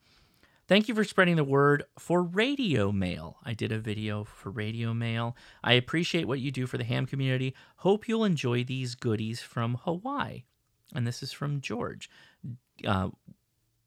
Thank 0.69 0.89
you 0.89 0.95
for 0.95 1.05
spreading 1.05 1.37
the 1.37 1.45
word 1.45 1.85
for 1.99 2.23
Radio 2.23 2.93
Mail. 2.93 3.37
I 3.45 3.53
did 3.53 3.73
a 3.73 3.79
video 3.79 4.25
for 4.25 4.51
Radio 4.51 4.95
Mail. 4.95 5.37
I 5.63 5.73
appreciate 5.75 6.27
what 6.27 6.41
you 6.41 6.51
do 6.51 6.67
for 6.67 6.79
the 6.79 6.85
ham 6.85 7.05
community. 7.05 7.55
Hope 7.79 8.09
you'll 8.09 8.25
enjoy 8.25 8.65
these 8.65 8.95
goodies 8.95 9.41
from 9.43 9.79
Hawaii. 9.85 10.45
And 10.95 11.07
this 11.07 11.23
is 11.23 11.33
from 11.33 11.61
George. 11.61 12.09
Uh, 12.87 13.11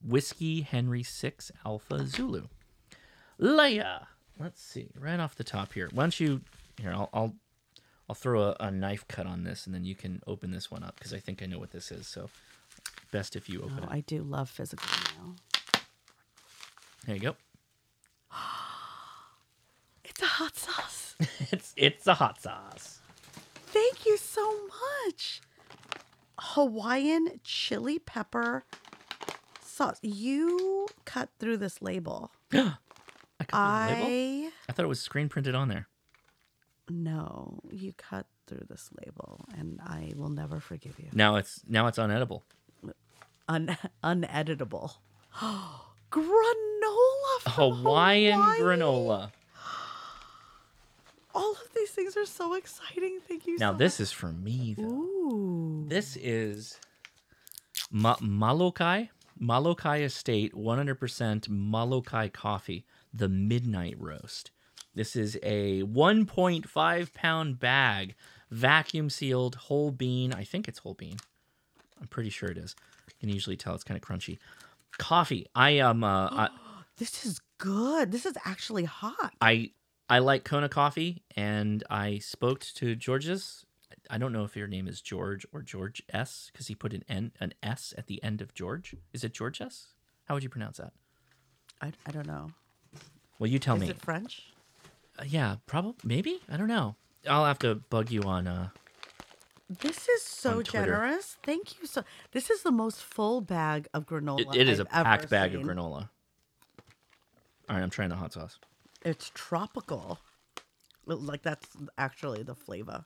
Whiskey 0.04 0.62
Henry 0.62 1.02
6 1.02 1.52
Alpha 1.66 2.06
Zulu. 2.06 2.48
Leia. 3.40 4.06
Let's 4.40 4.62
see, 4.62 4.90
right 5.00 5.20
off 5.20 5.36
the 5.36 5.44
top 5.46 5.74
here. 5.74 5.90
Why 5.94 6.04
don't 6.04 6.20
you 6.20 6.42
here? 6.80 6.92
I'll 6.92 7.10
I'll, 7.14 7.36
I'll 8.10 8.16
throw 8.16 8.42
a, 8.50 8.56
a 8.60 8.70
knife 8.70 9.08
cut 9.08 9.26
on 9.26 9.44
this, 9.46 9.66
and 9.66 9.74
then 9.74 9.86
you 9.86 9.96
can 9.96 10.22
open 10.28 10.52
this 10.52 10.70
one 10.70 10.84
up 10.84 10.96
because 10.98 11.14
I 11.14 11.20
think 11.20 11.42
I 11.42 11.46
know 11.46 11.58
what 11.58 11.72
this 11.72 11.90
is. 11.92 12.06
So 12.06 12.30
best 13.12 13.36
if 13.38 13.50
you 13.50 13.62
open 13.62 13.80
Oh, 13.82 13.84
it. 13.86 13.90
I 13.92 14.02
do 14.02 14.22
love 14.24 14.50
physical 14.50 14.88
mail. 15.18 15.36
There 17.06 17.16
you 17.16 17.22
go. 17.22 17.36
It's 20.04 20.22
a 20.22 20.26
hot 20.26 20.56
sauce. 20.56 21.16
It's 21.52 21.74
it's 21.76 22.08
a 22.08 22.14
hot 22.14 22.42
sauce. 22.42 23.00
Thank 23.68 24.06
you 24.06 24.18
so 24.18 24.46
much. 25.06 25.42
Hawaiian 26.40 27.40
chili 27.44 28.00
pepper 28.00 28.64
sauce. 29.62 30.00
You 30.02 30.88
cut 31.06 31.30
through 31.40 31.58
this 31.58 31.82
label. 31.82 32.32
I, 32.54 32.76
cut 33.40 33.50
through 33.52 33.60
the 33.60 34.04
label? 34.04 34.08
I 34.08 34.52
I 34.70 34.72
thought 34.74 34.86
it 34.86 34.88
was 34.90 35.02
screen 35.02 35.28
printed 35.30 35.56
on 35.56 35.68
there. 35.68 35.88
no, 36.90 37.60
you 37.72 37.94
cut 37.98 38.28
through 38.48 38.66
this 38.70 38.90
label, 39.04 39.46
and 39.58 39.80
I 39.84 40.14
will 40.16 40.30
never 40.30 40.60
forgive 40.62 40.98
you. 41.00 41.10
Now 41.14 41.36
it's 41.36 41.62
now 41.68 41.88
it's 41.88 41.98
unedible. 41.98 42.44
Un- 43.50 43.78
uneditable. 44.04 44.94
granola. 46.86 47.52
Hawaiian 47.52 48.40
Hawaii. 48.40 48.60
granola. 48.60 49.32
All 51.36 51.52
of 51.52 51.74
these 51.76 51.92
things 51.92 52.16
are 52.16 52.26
so 52.26 52.56
exciting. 52.56 53.20
Thank 53.28 53.48
you. 53.48 53.58
Now 53.58 53.72
so 53.72 53.78
this 53.78 54.00
is 54.00 54.12
for 54.12 54.32
me 54.32 54.76
though. 54.78 54.84
Ooh. 54.84 55.86
This 55.88 56.16
is 56.18 56.80
Ma- 57.92 58.18
Molokai 58.22 59.06
Molokai 59.38 59.98
Estate 59.98 60.54
100% 60.54 61.50
Molokai 61.50 62.30
coffee, 62.30 62.86
the 63.14 63.28
midnight 63.28 63.96
roast. 64.00 64.52
This 64.94 65.16
is 65.16 65.38
a 65.44 65.84
1.5 65.84 67.14
pound 67.14 67.60
bag, 67.60 68.16
vacuum 68.50 69.10
sealed, 69.10 69.56
whole 69.56 69.92
bean. 69.92 70.34
I 70.34 70.46
think 70.46 70.68
it's 70.70 70.80
whole 70.80 70.94
bean. 70.94 71.18
I'm 72.00 72.08
pretty 72.08 72.30
sure 72.30 72.50
it 72.50 72.58
is. 72.58 72.76
You 73.10 73.14
can 73.20 73.30
usually 73.30 73.58
tell 73.58 73.76
it's 73.76 73.84
kind 73.84 74.02
of 74.02 74.08
crunchy. 74.08 74.38
Coffee. 74.98 75.48
I 75.54 75.72
am. 75.72 76.04
Uh, 76.04 76.30
I, 76.32 76.50
This 76.98 77.26
is 77.26 77.40
good. 77.58 78.12
This 78.12 78.26
is 78.26 78.38
actually 78.46 78.86
hot. 78.86 79.34
I 79.42 79.72
I 80.10 80.20
like 80.20 80.44
Kona 80.44 80.70
coffee, 80.70 81.24
and 81.36 81.84
I 81.90 82.20
spoke 82.20 82.62
to 82.76 82.96
George's. 82.96 83.66
I 84.10 84.18
don't 84.18 84.32
know 84.32 84.44
if 84.44 84.56
your 84.56 84.68
name 84.68 84.88
is 84.88 85.02
George 85.02 85.46
or 85.52 85.62
George 85.62 86.04
S 86.10 86.50
because 86.52 86.68
he 86.68 86.76
put 86.76 86.94
an 86.94 87.04
N 87.10 87.32
an 87.40 87.54
S 87.64 87.94
at 87.98 88.08
the 88.08 88.22
end 88.24 88.42
of 88.42 88.54
George. 88.54 88.96
Is 89.14 89.24
it 89.24 89.34
George 89.34 89.62
S? 89.62 89.88
How 90.26 90.36
would 90.36 90.44
you 90.44 90.50
pronounce 90.50 90.78
that? 90.78 90.94
I, 91.82 91.92
I 92.06 92.12
don't 92.12 92.28
know. 92.28 92.52
Well, 93.40 93.50
you 93.50 93.60
tell 93.60 93.76
is 93.76 93.82
me. 93.82 93.90
it 93.90 94.00
French? 94.00 94.54
Uh, 95.20 95.24
yeah, 95.28 95.58
probably. 95.66 95.96
Maybe 96.04 96.40
I 96.50 96.56
don't 96.58 96.68
know. 96.68 96.96
I'll 97.28 97.46
have 97.46 97.60
to 97.60 97.76
bug 97.76 98.12
you 98.12 98.22
on. 98.24 98.48
Uh, 98.48 98.70
This 99.70 100.08
is 100.08 100.22
so 100.22 100.62
generous. 100.62 101.38
Thank 101.44 101.80
you 101.82 101.88
so. 101.88 102.04
This 102.32 102.50
is 102.50 102.62
the 102.62 102.72
most 102.72 103.02
full 103.02 103.42
bag 103.42 103.88
of 103.94 104.06
granola. 104.06 104.42
it, 104.56 104.62
it 104.62 104.70
is 104.70 104.80
I've 104.80 104.86
a 104.88 105.04
packed 105.04 105.30
bag 105.30 105.52
seen. 105.52 105.62
of 105.62 105.68
granola. 105.68 106.10
All 107.70 107.76
right, 107.76 107.84
I'm 107.84 107.90
trying 107.90 108.10
the 108.10 108.16
hot 108.16 108.34
sauce. 108.34 108.60
It's 109.04 109.32
tropical. 109.34 110.20
Like 111.06 111.44
that's 111.44 111.68
actually 111.98 112.44
the 112.44 112.56
flavor. 112.56 113.06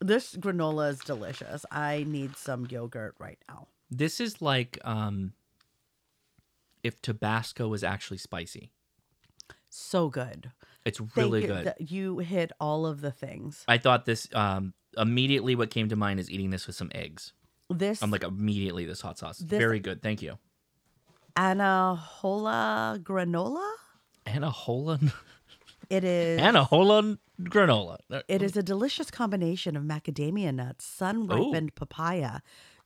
This 0.00 0.34
granola 0.34 0.90
is 0.90 0.98
delicious. 1.00 1.66
I 1.70 2.04
need 2.06 2.36
some 2.36 2.66
yogurt 2.70 3.14
right 3.18 3.38
now. 3.48 3.68
This 3.90 4.20
is 4.20 4.40
like 4.40 4.78
um, 4.84 5.32
if 6.82 7.00
Tabasco 7.02 7.68
was 7.68 7.84
actually 7.84 8.18
spicy. 8.18 8.72
So 9.68 10.08
good. 10.08 10.52
It's 10.84 11.00
really 11.16 11.42
you. 11.42 11.46
good. 11.48 11.74
Th- 11.78 11.90
You 11.90 12.18
hit 12.18 12.52
all 12.60 12.86
of 12.86 13.02
the 13.02 13.10
things. 13.10 13.64
I 13.68 13.78
thought 13.78 14.06
this 14.06 14.26
um, 14.34 14.72
immediately. 14.96 15.54
What 15.54 15.70
came 15.70 15.88
to 15.90 15.96
mind 15.96 16.18
is 16.20 16.30
eating 16.30 16.50
this 16.50 16.66
with 16.66 16.76
some 16.76 16.90
eggs. 16.94 17.32
This 17.68 18.02
I'm 18.02 18.10
like 18.10 18.24
immediately 18.24 18.84
this 18.86 19.00
hot 19.00 19.18
sauce. 19.18 19.38
This- 19.38 19.58
Very 19.58 19.80
good. 19.80 20.02
Thank 20.02 20.22
you. 20.22 20.38
Anahola 21.40 23.02
granola. 23.02 23.66
Anahola, 24.26 25.10
It 25.88 26.04
is. 26.04 26.38
Anahola 26.38 27.16
granola. 27.40 27.98
It 28.28 28.42
is 28.42 28.58
a 28.58 28.62
delicious 28.62 29.10
combination 29.10 29.74
of 29.74 29.82
macadamia 29.82 30.54
nuts, 30.54 30.84
sun 30.84 31.26
ripened 31.26 31.74
papaya, 31.74 32.40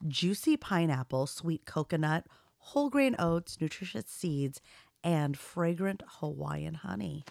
juicy 0.07 0.57
pineapple, 0.57 1.27
sweet 1.27 1.65
coconut, 1.65 2.27
whole 2.59 2.91
grain 2.91 3.17
oats, 3.19 3.61
nutritious 3.61 4.05
seeds, 4.07 4.61
and 5.03 5.37
fragrant 5.37 6.05
Hawaiian 6.21 6.75
honey. 6.75 7.25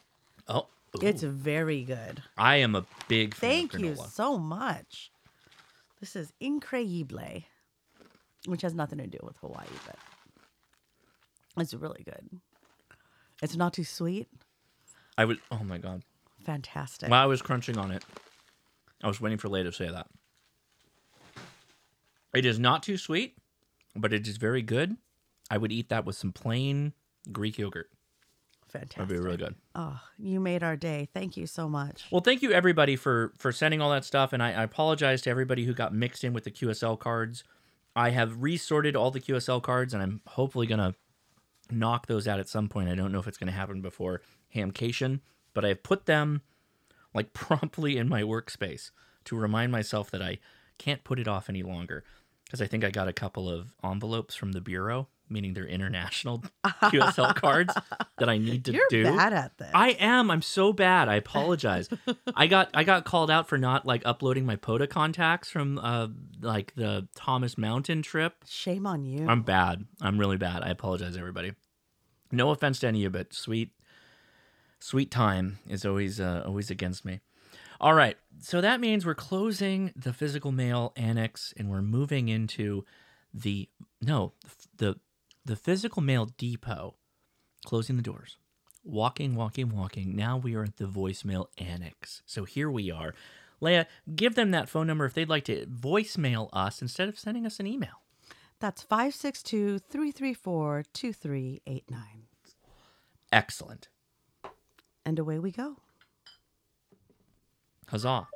Oh, 0.50 0.68
ooh. 0.98 1.08
It's 1.08 1.24
very 1.24 1.84
good. 1.84 2.22
I 2.38 2.58
am 2.58 2.76
a 2.76 2.86
big 3.08 3.34
fan 3.34 3.50
Thank 3.50 3.80
you 3.80 3.96
so 3.96 4.38
much. 4.38 5.10
This 6.02 6.18
is 6.18 6.34
increíble, 6.42 7.46
which 8.46 8.62
has 8.62 8.74
nothing 8.74 8.98
to 8.98 9.08
do 9.08 9.20
with 9.24 9.38
Hawaii, 9.38 9.68
but 9.86 9.96
it's 11.58 11.74
really 11.74 12.04
good. 12.04 12.42
It's 13.42 13.56
not 13.56 13.74
too 13.74 13.84
sweet. 13.84 14.28
I 15.18 15.26
was 15.26 15.38
Oh 15.52 15.64
my 15.64 15.78
god. 15.78 16.04
Fantastic. 16.46 17.10
While 17.10 17.24
I 17.24 17.26
was 17.26 17.42
crunching 17.42 17.78
on 17.78 17.92
it, 17.92 18.04
I 19.04 19.08
was 19.08 19.22
waiting 19.22 19.38
for 19.38 19.50
Leia 19.50 19.64
to 19.64 19.72
say 19.72 19.90
that. 19.90 20.08
It 22.34 22.46
is 22.46 22.60
not 22.60 22.84
too 22.84 22.98
sweet, 22.98 23.38
but 23.96 24.12
it 24.12 24.28
is 24.28 24.38
very 24.38 24.62
good. 24.62 24.98
I 25.50 25.58
would 25.58 25.72
eat 25.72 25.90
that 25.90 26.06
with 26.06 26.16
some 26.16 26.32
plain 26.32 26.94
Greek 27.32 27.58
yogurt. 27.58 27.90
Fantastic. 28.68 28.98
That'd 28.98 29.10
be 29.10 29.24
really 29.24 29.38
good. 29.38 29.56
Oh, 29.76 30.00
you 30.18 30.40
made 30.40 30.64
our 30.64 30.76
day. 30.76 31.08
Thank 31.14 31.38
you 31.38 31.46
so 31.46 31.70
much. 31.70 32.06
Well, 32.10 32.22
thank 32.22 32.42
you 32.42 32.52
everybody 32.52 32.96
for 32.96 33.32
for 33.38 33.52
sending 33.52 33.82
all 33.82 33.92
that 33.92 34.04
stuff, 34.04 34.34
and 34.34 34.42
I, 34.42 34.52
I 34.54 34.64
apologize 34.64 35.22
to 35.24 35.30
everybody 35.30 35.66
who 35.66 35.74
got 35.76 35.94
mixed 35.94 36.24
in 36.24 36.34
with 36.34 36.44
the 36.44 36.52
QSL 36.52 36.98
cards. 36.98 37.44
I 37.96 38.10
have 38.10 38.42
resorted 38.42 38.96
all 38.96 39.12
the 39.12 39.20
QSL 39.20 39.62
cards, 39.62 39.94
and 39.94 40.02
I'm 40.02 40.22
hopefully 40.26 40.66
gonna 40.66 40.96
knock 41.72 42.08
those 42.08 42.28
out 42.28 42.40
at 42.40 42.50
some 42.50 42.70
point. 42.70 42.90
I 42.90 42.96
don't 42.96 43.12
know 43.12 43.20
if 43.20 43.28
it's 43.28 43.38
gonna 43.38 43.52
happen 43.52 43.82
before 43.82 44.22
Hamcation, 44.56 45.22
but 45.54 45.66
I 45.66 45.70
have 45.70 45.84
put 45.84 46.06
them 46.06 46.42
like 47.14 47.34
promptly 47.34 47.98
in 47.98 48.10
my 48.10 48.22
workspace 48.22 48.92
to 49.26 49.36
remind 49.36 49.72
myself 49.72 50.12
that 50.12 50.22
I 50.22 50.40
can't 50.78 51.04
put 51.04 51.20
it 51.20 51.28
off 51.28 51.50
any 51.50 51.64
longer 51.64 52.04
because 52.46 52.62
I 52.62 52.68
think 52.68 52.84
I 52.84 52.92
got 52.92 53.08
a 53.08 53.14
couple 53.14 53.50
of 53.50 53.74
envelopes 53.84 54.36
from 54.36 54.52
the 54.52 54.62
bureau, 54.62 55.08
meaning 55.30 55.54
they're 55.54 55.66
international 55.66 56.44
QSL 56.66 57.36
cards 57.36 57.74
that 58.18 58.30
I 58.30 58.38
need 58.38 58.66
to 58.66 58.80
do. 58.90 58.98
You're 58.98 59.16
bad 59.16 59.34
at 59.34 59.58
this. 59.58 59.72
I 59.74 59.90
am. 59.92 60.30
I'm 60.30 60.42
so 60.42 60.72
bad. 60.74 61.10
I 61.10 61.16
apologize. 61.16 61.90
I 62.36 62.48
got 62.48 62.70
I 62.74 62.84
got 62.84 63.06
called 63.06 63.32
out 63.32 63.48
for 63.50 63.58
not 63.58 63.86
like 63.86 64.04
uploading 64.06 64.46
my 64.46 64.56
POTA 64.56 64.88
contacts 64.88 65.50
from 65.50 65.80
uh 65.80 66.08
like 66.42 66.74
the 66.76 67.08
Thomas 67.16 67.58
Mountain 67.58 68.02
trip. 68.04 68.36
Shame 68.48 68.86
on 68.86 69.06
you. 69.06 69.28
I'm 69.28 69.42
bad. 69.44 69.86
I'm 70.02 70.20
really 70.20 70.38
bad. 70.38 70.62
I 70.64 70.70
apologize, 70.70 71.18
everybody. 71.18 71.54
No 72.32 72.50
offense 72.50 72.80
to 72.80 72.88
any 72.88 73.06
of 73.06 73.16
it. 73.16 73.34
Sweet, 73.34 73.72
sweet 74.80 75.12
time 75.12 75.60
is 75.70 75.86
always 75.86 76.20
uh, 76.20 76.44
always 76.46 76.72
against 76.72 77.06
me. 77.06 77.22
All 77.84 77.94
right, 77.94 78.16
so 78.40 78.62
that 78.62 78.80
means 78.80 79.06
we're 79.06 79.14
closing 79.14 79.92
the 79.94 80.14
physical 80.14 80.54
mail 80.54 80.94
annex 80.96 81.54
and 81.58 81.70
we're 81.70 81.82
moving 81.82 82.30
into 82.30 82.86
the 83.34 83.68
no 84.02 84.32
the 84.78 84.96
the 85.44 85.58
physical 85.58 86.02
mail 86.02 86.28
depot. 86.38 86.96
Closing 87.66 87.98
the 87.98 88.02
doors. 88.02 88.38
Walking, 88.86 89.36
walking, 89.36 89.68
walking. 89.68 90.16
Now 90.16 90.38
we 90.38 90.56
are 90.56 90.64
at 90.64 90.78
the 90.78 90.86
voicemail 90.86 91.48
annex. 91.58 92.22
So 92.26 92.46
here 92.46 92.72
we 92.72 92.90
are. 92.90 93.14
Leia, 93.62 93.86
give 94.16 94.36
them 94.36 94.52
that 94.52 94.70
phone 94.70 94.88
number 94.88 95.04
if 95.04 95.14
they'd 95.14 95.28
like 95.28 95.44
to 95.46 95.66
voicemail 95.66 96.48
us 96.54 96.82
instead 96.82 97.10
of 97.10 97.20
sending 97.20 97.46
us 97.46 97.60
an 97.60 97.68
email. 97.68 98.00
That's 98.62 98.82
562 98.82 99.80
334 99.80 100.86
2389. 100.94 102.02
Excellent. 103.34 103.90
And 105.06 105.20
away 105.20 105.38
we 105.38 105.52
go. 105.52 105.80
Huzzah. 107.88 108.28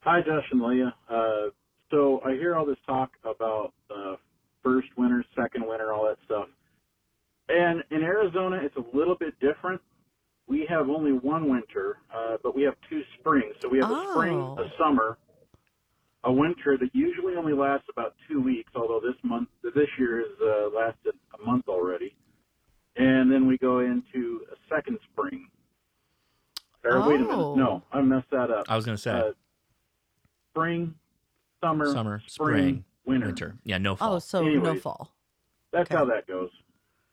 Hi, 0.00 0.20
Josh 0.20 0.44
and 0.50 0.62
Leah. 0.62 0.94
Uh, 1.08 1.50
so 1.90 2.20
I 2.24 2.32
hear 2.32 2.56
all 2.56 2.66
this 2.66 2.78
talk 2.86 3.10
about 3.24 3.72
uh, 3.90 4.16
first 4.64 4.88
winter, 4.96 5.24
second 5.36 5.66
winter, 5.66 5.92
all 5.92 6.04
that 6.06 6.18
stuff. 6.24 6.48
And 7.48 7.82
in 7.90 8.02
Arizona, 8.02 8.60
it's 8.62 8.76
a 8.76 8.96
little 8.96 9.14
bit 9.14 9.38
different. 9.40 9.80
We 10.48 10.66
have 10.68 10.88
only 10.88 11.12
one 11.12 11.48
winter, 11.48 11.98
uh, 12.14 12.36
but 12.42 12.54
we 12.56 12.62
have 12.62 12.74
two 12.90 13.02
springs. 13.18 13.54
So 13.60 13.68
we 13.68 13.78
have 13.78 13.90
a 13.90 14.06
spring, 14.12 14.34
Oh. 14.38 14.58
a 14.58 14.70
summer, 14.78 15.18
a 16.24 16.32
winter 16.32 16.76
that 16.78 16.90
usually 16.94 17.36
only 17.36 17.52
lasts 17.52 17.86
about 17.90 18.14
two 18.28 18.40
weeks. 18.40 18.72
Although 18.74 19.00
this 19.00 19.16
month, 19.22 19.48
this 19.62 19.88
year 19.98 20.18
has 20.18 20.40
uh, 20.40 20.76
lasted 20.76 21.14
a 21.38 21.44
month 21.46 21.68
already. 21.68 22.14
And 22.96 23.30
then 23.30 23.46
we 23.46 23.56
go 23.58 23.80
into 23.80 24.42
a 24.52 24.56
second 24.74 24.98
spring. 25.12 25.48
Or 26.84 27.08
wait 27.08 27.16
a 27.16 27.24
minute, 27.24 27.34
Oh. 27.34 27.54
no, 27.54 27.82
I 27.92 28.00
messed 28.02 28.30
that 28.30 28.50
up 28.50 28.64
I 28.68 28.76
was 28.76 28.84
going 28.84 28.96
to 28.96 29.02
say 29.02 29.10
uh, 29.12 29.32
spring, 30.50 30.94
summer, 31.62 31.86
summer, 31.92 32.22
spring, 32.26 32.48
spring, 32.56 32.84
winter. 33.06 33.26
winter. 33.26 33.54
Yeah, 33.64 33.78
no 33.78 33.96
fall. 33.96 34.14
Oh, 34.14 34.18
so 34.18 34.42
no 34.42 34.74
fall. 34.76 35.10
That's 35.72 35.90
Okay. 35.90 35.96
how 35.98 36.04
that 36.06 36.26
goes. 36.26 36.50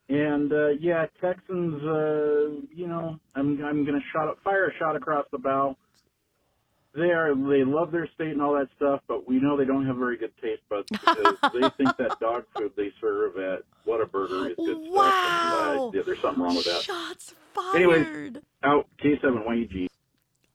And 0.10 0.52
uh, 0.52 0.70
yeah, 0.80 1.06
Texans, 1.22 1.84
uh, 1.84 2.66
you 2.74 2.88
know, 2.88 3.20
I'm 3.36 3.64
I'm 3.64 3.86
gonna 3.86 4.00
shot 4.12 4.36
fire 4.44 4.68
a 4.68 4.74
shot 4.80 4.96
across 4.96 5.26
the 5.32 5.38
bow. 5.38 5.78
They 6.99 7.11
are 7.11 7.34
they 7.34 7.63
love 7.63 7.91
their 7.91 8.09
state 8.13 8.31
and 8.31 8.41
all 8.41 8.53
that 8.55 8.67
stuff, 8.76 8.99
but 9.07 9.26
we 9.26 9.39
know 9.39 9.55
they 9.55 9.63
don't 9.63 9.85
have 9.85 9.95
very 9.95 10.17
good 10.17 10.34
taste 10.41 10.61
buds 10.69 10.85
because 10.91 11.35
they 11.53 11.69
think 11.77 11.95
that 11.97 12.19
dog 12.19 12.43
food 12.57 12.73
they 12.76 12.91
serve 12.99 13.38
at 13.38 13.63
Whataburger 13.88 14.49
is 14.49 14.55
good 14.57 14.77
stuff. 14.84 14.93
Wow. 14.93 15.71
And, 15.71 15.80
uh, 15.80 15.97
yeah, 15.97 16.01
there's 16.05 16.19
something 16.19 16.43
wrong 16.43 16.55
with 16.55 16.65
that. 16.65 16.81
Shots 16.81 17.34
fired. 17.53 17.76
Anyways. 17.76 18.34
Out 18.63 18.88
K7 19.01 19.47
YG. 19.47 19.88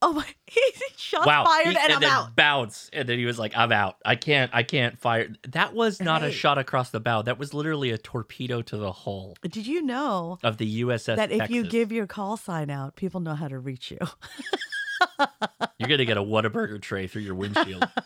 Oh 0.03 0.13
my! 0.13 0.25
Shots 0.97 1.25
wow. 1.25 1.45
fired, 1.45 1.75
He- 1.75 1.77
and, 1.83 1.93
I'm 1.93 2.01
then 2.01 2.11
out. 2.11 2.35
bounce. 2.35 2.91
And 2.93 3.09
then 3.09 3.17
he 3.17 3.25
was 3.25 3.39
like, 3.39 3.57
I'm 3.57 3.71
out. 3.71 3.95
I 4.05 4.15
can't, 4.15 4.51
I 4.53 4.61
can't 4.61 4.99
fire. 4.99 5.29
That 5.49 5.73
was 5.73 5.99
not 5.99 6.21
a 6.21 6.31
shot 6.31 6.59
across 6.59 6.91
the 6.91 6.99
bow. 6.99 7.23
That 7.23 7.39
was 7.39 7.55
literally 7.55 7.89
a 7.89 7.97
torpedo 7.97 8.61
to 8.63 8.77
the 8.77 8.91
hull 8.91 9.35
Did 9.41 9.65
you 9.65 9.81
know 9.81 10.37
of 10.43 10.57
the 10.57 10.83
USS 10.83 11.15
that 11.15 11.31
if 11.31 11.49
you 11.49 11.63
give 11.63 11.91
your 11.91 12.05
call 12.05 12.37
sign 12.37 12.69
out, 12.69 12.95
people 12.95 13.19
know 13.19 13.33
how 13.33 13.47
to 13.47 13.57
reach 13.57 13.89
you? 13.89 13.97
You're 15.77 15.89
going 15.89 15.99
to 15.99 16.05
get 16.05 16.17
a 16.17 16.23
Whataburger 16.23 16.81
tray 16.81 17.07
through 17.07 17.23
your 17.23 17.35
windshield. 17.35 17.87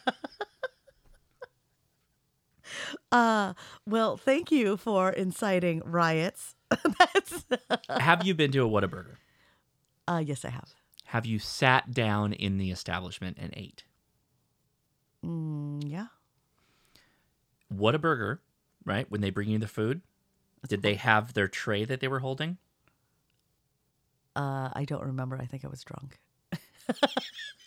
Uh, 3.11 3.53
well, 3.87 4.17
thank 4.17 4.51
you 4.51 4.77
for 4.77 5.09
inciting 5.09 5.81
riots. 5.83 6.55
Have 7.89 8.25
you 8.25 8.35
been 8.35 8.51
to 8.51 8.63
a 8.63 8.69
Whataburger? 8.69 9.15
uh, 10.07 10.21
yes, 10.23 10.45
I 10.45 10.49
have. 10.49 10.75
Have 11.05 11.25
you 11.25 11.39
sat 11.39 11.91
down 11.91 12.33
in 12.33 12.57
the 12.59 12.69
establishment 12.69 13.37
and 13.39 13.51
ate? 13.57 13.83
Mm, 15.25 15.81
yeah. 15.85 16.07
Whataburger, 17.73 18.39
right? 18.85 19.09
When 19.09 19.21
they 19.21 19.31
bring 19.31 19.49
you 19.49 19.57
the 19.57 19.67
food, 19.67 20.01
did 20.67 20.83
they 20.83 20.95
have 20.95 21.33
their 21.33 21.47
tray 21.47 21.85
that 21.85 21.99
they 22.01 22.07
were 22.07 22.19
holding? 22.19 22.57
Uh, 24.35 24.69
I 24.73 24.85
don't 24.85 25.03
remember. 25.03 25.35
I 25.35 25.45
think 25.45 25.65
I 25.65 25.67
was 25.67 25.83
drunk. 25.83 26.19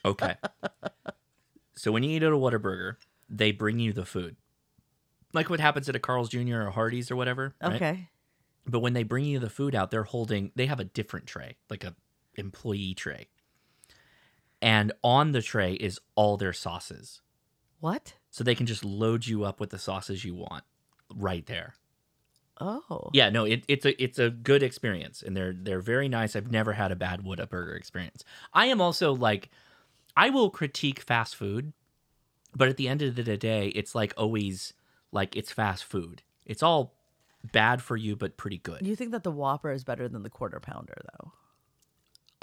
Okay. 0.05 0.35
so 1.77 1.93
when 1.93 2.03
you 2.03 2.11
eat 2.17 2.23
at 2.23 2.33
a 2.33 2.37
Whataburger, 2.37 2.97
they 3.29 3.53
bring 3.53 3.79
you 3.79 3.93
the 3.93 4.05
food. 4.05 4.37
Like 5.33 5.49
what 5.49 5.61
happens 5.61 5.89
at 5.89 5.97
a 5.97 6.01
Carl's 6.01 6.29
Jr. 6.29 6.63
or 6.63 6.71
Hardee's 6.71 7.11
or 7.11 7.17
whatever. 7.17 7.55
right? 7.63 7.75
Okay. 7.77 8.09
But 8.67 8.81
when 8.81 8.93
they 8.93 9.03
bring 9.03 9.25
you 9.25 9.39
the 9.39 9.51
food 9.51 9.75
out, 9.75 9.91
they're 9.91 10.05
holding 10.05 10.53
they 10.55 10.67
have 10.67 10.81
a 10.81 10.85
different 10.85 11.27
tray, 11.27 11.57
like 11.71 11.85
a 11.85 11.95
employee 12.37 12.95
tray. 12.95 13.29
And 14.61 14.93
on 15.03 15.33
the 15.33 15.43
tray 15.43 15.75
is 15.75 15.99
all 16.15 16.37
their 16.37 16.53
sauces. 16.53 17.21
What? 17.81 18.15
So 18.31 18.45
they 18.45 18.55
can 18.55 18.67
just 18.67 18.85
load 18.85 19.27
you 19.27 19.45
up 19.45 19.59
with 19.59 19.71
the 19.71 19.79
sauces 19.79 20.25
you 20.25 20.35
want 20.35 20.65
right 21.15 21.45
there. 21.47 21.75
Oh. 22.61 23.11
Yeah, 23.13 23.31
no, 23.31 23.45
it, 23.45 23.65
it's 23.67 23.85
a 23.85 24.03
it's 24.03 24.19
a 24.19 24.31
good 24.31 24.63
experience, 24.63 25.23
and 25.23 25.37
they're 25.37 25.53
they're 25.53 25.81
very 25.81 26.09
nice. 26.09 26.37
I've 26.37 26.51
never 26.51 26.75
had 26.75 26.93
a 26.93 26.97
bad 26.97 27.23
Whataburger 27.23 27.77
experience. 27.77 28.25
I 28.53 28.67
am 28.67 28.81
also 28.81 29.15
like, 29.15 29.51
I 30.17 30.31
will 30.31 30.51
critique 30.51 31.01
fast 31.01 31.35
food, 31.35 31.73
but 32.55 32.69
at 32.69 32.77
the 32.77 32.89
end 32.89 33.03
of 33.03 33.17
the 33.17 33.37
day, 33.37 33.69
it's 33.69 33.95
like 33.95 34.15
always 34.17 34.75
like 35.11 35.37
it's 35.37 35.53
fast 35.53 35.85
food. 35.85 36.23
It's 36.45 36.63
all 36.63 36.95
bad 37.53 37.83
for 37.83 37.97
you, 37.97 38.17
but 38.17 38.37
pretty 38.37 38.59
good. 38.59 38.87
You 38.87 38.97
think 38.97 39.11
that 39.13 39.25
the 39.25 39.31
Whopper 39.31 39.73
is 39.73 39.83
better 39.83 40.09
than 40.09 40.23
the 40.23 40.31
Quarter 40.31 40.61
Pounder, 40.61 41.01
though? 41.13 41.33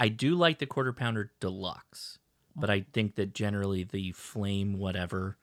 I 0.00 0.08
do 0.08 0.34
like 0.34 0.58
the 0.58 0.66
quarter 0.66 0.94
pounder 0.94 1.30
deluxe, 1.40 2.18
but 2.56 2.70
oh. 2.70 2.72
I 2.72 2.86
think 2.94 3.16
that 3.16 3.34
generally 3.34 3.84
the 3.84 4.12
flame 4.12 4.78
whatever 4.78 5.36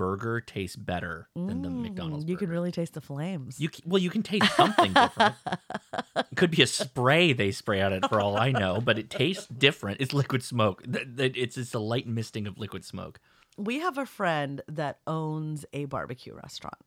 burger 0.00 0.40
tastes 0.40 0.76
better 0.76 1.28
than 1.36 1.60
the 1.60 1.68
McDonald's. 1.68 2.24
Mm, 2.24 2.28
You 2.28 2.34
burger. 2.36 2.46
can 2.46 2.50
really 2.52 2.72
taste 2.72 2.94
the 2.94 3.02
flames. 3.02 3.60
You 3.60 3.68
c- 3.70 3.82
well, 3.84 4.00
you 4.00 4.08
can 4.08 4.22
taste 4.22 4.50
something 4.56 4.94
different. 4.94 5.34
it 6.16 6.36
could 6.36 6.50
be 6.50 6.62
a 6.62 6.66
spray 6.66 7.34
they 7.34 7.50
spray 7.50 7.82
on 7.82 7.92
it 7.92 8.08
for 8.08 8.18
all 8.18 8.38
I 8.38 8.50
know, 8.50 8.80
but 8.80 8.98
it 8.98 9.10
tastes 9.10 9.46
different. 9.46 10.00
It's 10.00 10.14
liquid 10.14 10.42
smoke. 10.42 10.82
Th- 10.90 11.06
th- 11.16 11.36
It's 11.36 11.56
just 11.56 11.74
a 11.74 11.78
light 11.78 12.06
misting 12.06 12.46
of 12.46 12.56
liquid 12.58 12.82
smoke. 12.84 13.20
we 13.58 13.80
have 13.80 13.98
a 13.98 14.06
friend 14.06 14.62
that 14.68 15.00
owns 15.06 15.66
a 15.74 15.84
barbecue 15.84 16.34
restaurant. 16.34 16.78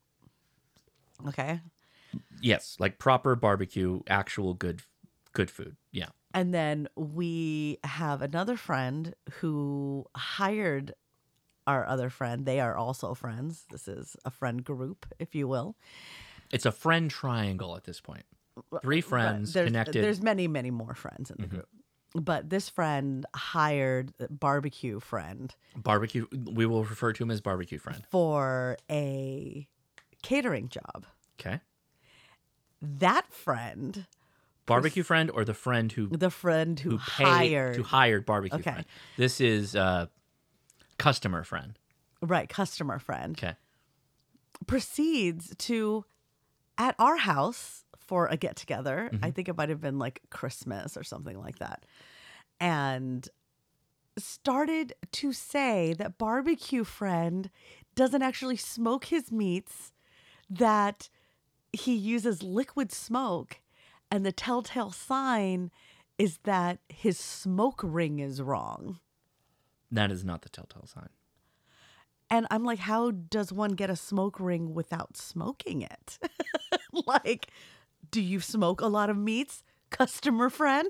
Okay. 1.28 1.62
Yes, 2.42 2.78
like 2.80 2.98
proper 2.98 3.36
barbecue, 3.36 4.02
actual 4.08 4.56
good, 4.56 4.82
good 5.34 5.52
food. 5.52 5.76
Yeah. 5.92 6.10
And 6.34 6.52
then 6.52 6.88
we 6.96 7.78
have 7.84 8.24
another 8.24 8.58
friend 8.58 9.14
who 9.34 10.06
hired 10.16 10.96
our 11.68 11.86
other 11.86 12.10
friend. 12.10 12.46
They 12.46 12.60
are 12.60 12.76
also 12.76 13.14
friends. 13.14 13.66
This 13.70 13.88
is 13.88 14.16
a 14.26 14.32
friend 14.32 14.64
group, 14.64 15.06
if 15.20 15.36
you 15.36 15.48
will. 15.48 15.76
It's 16.52 16.66
a 16.66 16.72
friend 16.72 17.10
triangle 17.10 17.76
at 17.76 17.84
this 17.84 18.00
point. 18.00 18.26
Three 18.82 19.02
friends 19.02 19.54
there's, 19.54 19.68
connected. 19.68 20.04
There's 20.04 20.22
many, 20.22 20.48
many 20.48 20.70
more 20.70 20.94
friends 20.94 21.32
in 21.32 21.38
the 21.40 21.48
group. 21.48 21.68
But 22.16 22.50
this 22.52 22.70
friend 22.70 23.26
hired 23.36 24.14
barbecue 24.30 25.00
friend 25.00 25.54
barbecue. 25.76 26.28
We 26.32 26.68
will 26.68 26.84
refer 26.84 27.12
to 27.12 27.24
him 27.24 27.32
as 27.32 27.42
barbecue 27.42 27.80
friend. 27.80 28.06
for 28.12 28.78
a 28.90 29.68
catering 30.22 30.70
job. 30.70 31.08
Okay. 31.40 31.60
That 32.82 33.34
friend, 33.34 34.06
Barbecue 34.66 35.04
friend 35.04 35.30
or 35.32 35.44
the 35.44 35.54
friend 35.54 35.92
who 35.92 36.08
the 36.08 36.30
friend 36.30 36.80
who, 36.80 36.92
who 36.92 36.98
paid 37.00 37.26
hired, 37.26 37.76
who 37.76 37.84
hired 37.84 38.26
barbecue 38.26 38.60
Okay. 38.60 38.72
friend. 38.72 38.86
This 39.18 39.42
is 39.42 39.76
uh 39.76 40.08
customer 41.04 41.44
friend. 41.44 41.78
right, 42.22 42.48
customer 42.48 42.98
friend, 43.00 43.38
Okay. 43.38 43.56
proceeds 44.68 45.54
to 45.58 46.06
at 46.78 46.96
our 46.98 47.18
house 47.18 47.84
for 47.98 48.28
a 48.28 48.38
get 48.38 48.56
together. 48.56 49.10
I 49.12 49.16
Mm-hmm. 49.16 49.30
think 49.32 49.50
it 49.50 49.58
might 49.58 49.70
have 49.70 49.82
been 49.82 50.00
like 50.00 50.22
Christmas 50.30 50.96
or 50.98 51.04
something 51.04 51.38
like 51.40 51.60
that. 51.60 51.86
And 52.60 53.28
started 54.18 54.94
to 55.12 55.34
say 55.34 55.94
that 55.98 56.18
barbecue 56.18 56.84
friend 56.84 57.50
doesn't 57.96 58.22
actually 58.22 58.58
smoke 58.58 59.06
his 59.06 59.32
meats, 59.32 59.92
that 60.50 61.10
he 61.74 61.96
uses 61.96 62.44
liquid 62.44 62.92
smoke, 62.92 63.60
and 64.12 64.26
the 64.26 64.32
telltale 64.32 64.92
sign 64.92 65.72
is 66.18 66.38
that 66.44 66.80
his 66.90 67.18
smoke 67.18 67.82
ring 67.84 68.20
is 68.20 68.42
wrong. 68.42 69.00
That 69.94 70.12
is 70.12 70.26
not 70.26 70.42
the 70.42 70.50
telltale 70.50 70.88
sign. 70.88 71.10
And 72.30 72.48
I'm 72.50 72.64
like, 72.64 72.80
how 72.80 73.12
does 73.12 73.54
one 73.54 73.74
get 73.74 73.92
a 73.92 73.96
smoke 73.96 74.40
ring 74.40 74.74
without 74.74 75.16
smoking 75.16 75.84
it? 75.84 76.18
like, 77.08 77.48
do 78.10 78.20
you 78.20 78.40
smoke 78.40 78.82
a 78.82 78.88
lot 78.88 79.12
of 79.12 79.18
meats, 79.18 79.64
customer 79.92 80.50
friend? 80.50 80.90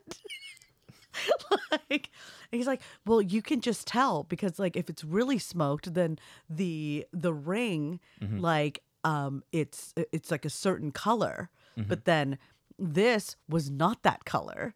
like, 1.90 2.10
he's 2.50 2.66
like, 2.66 2.82
well, 3.06 3.22
you 3.22 3.42
can 3.42 3.60
just 3.60 3.86
tell 3.86 4.24
because 4.24 4.58
like 4.58 4.78
if 4.78 4.90
it's 4.90 5.04
really 5.04 5.38
smoked, 5.38 5.94
then 5.94 6.18
the 6.50 7.06
the 7.12 7.34
ring, 7.34 8.00
like, 8.40 8.82
um, 9.04 9.44
it's 9.52 9.94
it's 10.14 10.32
like 10.32 10.46
a 10.46 10.50
certain 10.50 10.92
color, 10.92 11.50
but 11.76 12.06
then 12.06 12.38
this 12.80 13.36
was 13.50 13.70
not 13.70 14.02
that 14.04 14.24
color. 14.24 14.76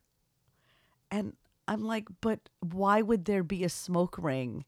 And 1.09 1.33
I'm 1.67 1.83
like, 1.83 2.07
but 2.21 2.39
why 2.61 3.01
would 3.01 3.25
there 3.25 3.43
be 3.43 3.63
a 3.63 3.69
smoke 3.69 4.17
ring? 4.17 4.65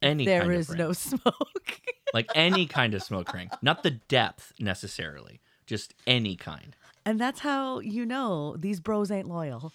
Any 0.00 0.24
There 0.24 0.50
is 0.52 0.70
no 0.70 0.92
smoke. 0.94 1.80
like 2.14 2.30
any 2.34 2.66
kind 2.66 2.94
of 2.94 3.02
smoke 3.02 3.32
ring, 3.34 3.50
not 3.62 3.82
the 3.82 3.90
depth 3.90 4.52
necessarily, 4.58 5.40
just 5.66 5.94
any 6.06 6.36
kind. 6.36 6.76
And 7.04 7.20
that's 7.20 7.40
how 7.40 7.80
you 7.80 8.04
know 8.06 8.56
these 8.58 8.80
bros 8.80 9.10
ain't 9.10 9.28
loyal. 9.28 9.72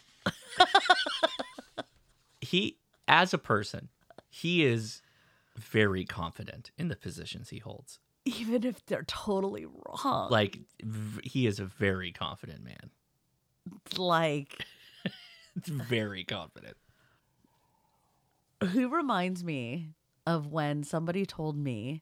He, 2.41 2.77
as 3.07 3.33
a 3.33 3.37
person, 3.37 3.89
he 4.29 4.65
is 4.65 5.01
very 5.57 6.03
confident 6.05 6.71
in 6.77 6.87
the 6.89 6.95
positions 6.95 7.49
he 7.49 7.59
holds. 7.59 7.99
Even 8.25 8.63
if 8.63 8.85
they're 8.85 9.03
totally 9.07 9.65
wrong. 9.65 10.29
Like 10.29 10.59
v- 10.83 11.21
he 11.27 11.47
is 11.47 11.59
a 11.59 11.65
very 11.65 12.11
confident 12.11 12.63
man. 12.63 12.89
like 13.97 14.65
very 15.55 16.23
confident. 16.23 16.77
who 18.71 18.87
reminds 18.87 19.43
me 19.43 19.89
of 20.25 20.47
when 20.47 20.83
somebody 20.83 21.25
told 21.25 21.57
me 21.57 22.01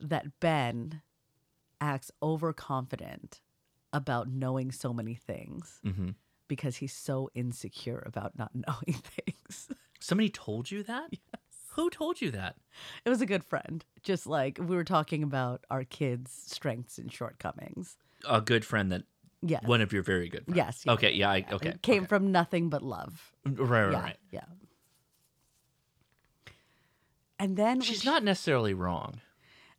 that 0.00 0.38
Ben 0.40 1.00
acts 1.80 2.10
overconfident 2.22 3.40
about 3.92 4.28
knowing 4.28 4.70
so 4.70 4.92
many 4.92 5.14
things 5.14 5.80
hmm 5.82 6.10
because 6.46 6.76
he's 6.76 6.94
so 6.94 7.28
insecure 7.34 8.02
about 8.06 8.36
not 8.38 8.50
knowing 8.54 8.94
things. 9.02 9.68
Somebody 10.00 10.30
told 10.30 10.70
you 10.70 10.82
that? 10.84 11.08
Yes. 11.10 11.42
Who 11.74 11.90
told 11.90 12.22
you 12.22 12.30
that? 12.30 12.56
It 13.04 13.10
was 13.10 13.20
a 13.20 13.26
good 13.26 13.44
friend. 13.44 13.84
Just 14.02 14.26
like 14.26 14.58
we 14.58 14.74
were 14.74 14.82
talking 14.82 15.22
about 15.22 15.64
our 15.70 15.84
kids' 15.84 16.32
strengths 16.46 16.96
and 16.96 17.12
shortcomings. 17.12 17.98
A 18.26 18.40
good 18.40 18.64
friend 18.64 18.90
that 18.92 19.02
Yes. 19.42 19.62
one 19.64 19.80
of 19.80 19.92
your 19.92 20.02
very 20.02 20.28
good 20.28 20.44
friends. 20.44 20.56
Yes. 20.56 20.82
yeah, 20.84 20.92
Okay. 20.92 21.12
Yeah. 21.12 21.30
I, 21.30 21.36
yeah. 21.38 21.54
okay. 21.54 21.68
It 21.70 21.82
came 21.82 22.02
okay. 22.02 22.08
from 22.08 22.32
nothing 22.32 22.68
but 22.70 22.82
love. 22.82 23.32
right. 23.44 23.58
Right. 23.58 23.92
yeah. 23.92 24.00
Right. 24.00 24.16
Yeah. 24.32 24.44
And 27.38 27.56
then 27.56 27.80
She's 27.80 28.00
she- 28.02 28.08
not 28.08 28.24
necessarily 28.24 28.74
wrong. 28.74 29.20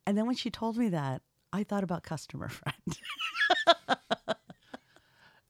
And 0.08 0.18
then 0.18 0.26
when 0.26 0.36
she 0.36 0.50
told 0.50 0.78
me 0.78 0.90
that, 0.90 1.22
I 1.52 1.64
thought 1.64 1.84
about 1.84 2.04
customer 2.04 2.48
friend. 2.50 2.98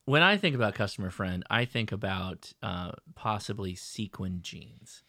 When 0.05 0.23
I 0.23 0.37
think 0.37 0.55
about 0.55 0.73
customer 0.73 1.11
friend, 1.11 1.43
I 1.51 1.65
think 1.65 1.91
about 1.91 2.51
uh, 2.63 2.93
possibly 3.13 3.75
sequin 3.75 4.39
jeans. 4.41 5.03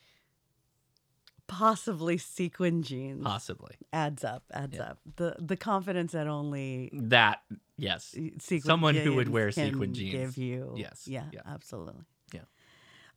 Possibly 1.47 2.19
sequin 2.19 2.83
jeans. 2.83 3.25
Possibly 3.25 3.77
Adds 3.95 4.25
up, 4.25 4.43
adds 4.53 4.79
up. 4.79 4.99
The 5.17 5.37
the 5.39 5.57
confidence 5.57 6.13
that 6.13 6.27
only 6.27 6.91
that. 6.93 7.41
Yes. 7.81 8.15
sequin 8.39 8.61
Someone 8.61 8.95
who 8.95 9.15
would 9.17 9.29
wear 9.29 9.51
sequin 9.51 9.95
jeans. 9.95 10.13
give 10.13 10.37
you. 10.37 10.75
Yes, 10.77 11.09
Yeah, 11.09 11.25
yeah. 11.33 11.41
absolutely. 11.47 12.05
Yeah. 12.33 12.41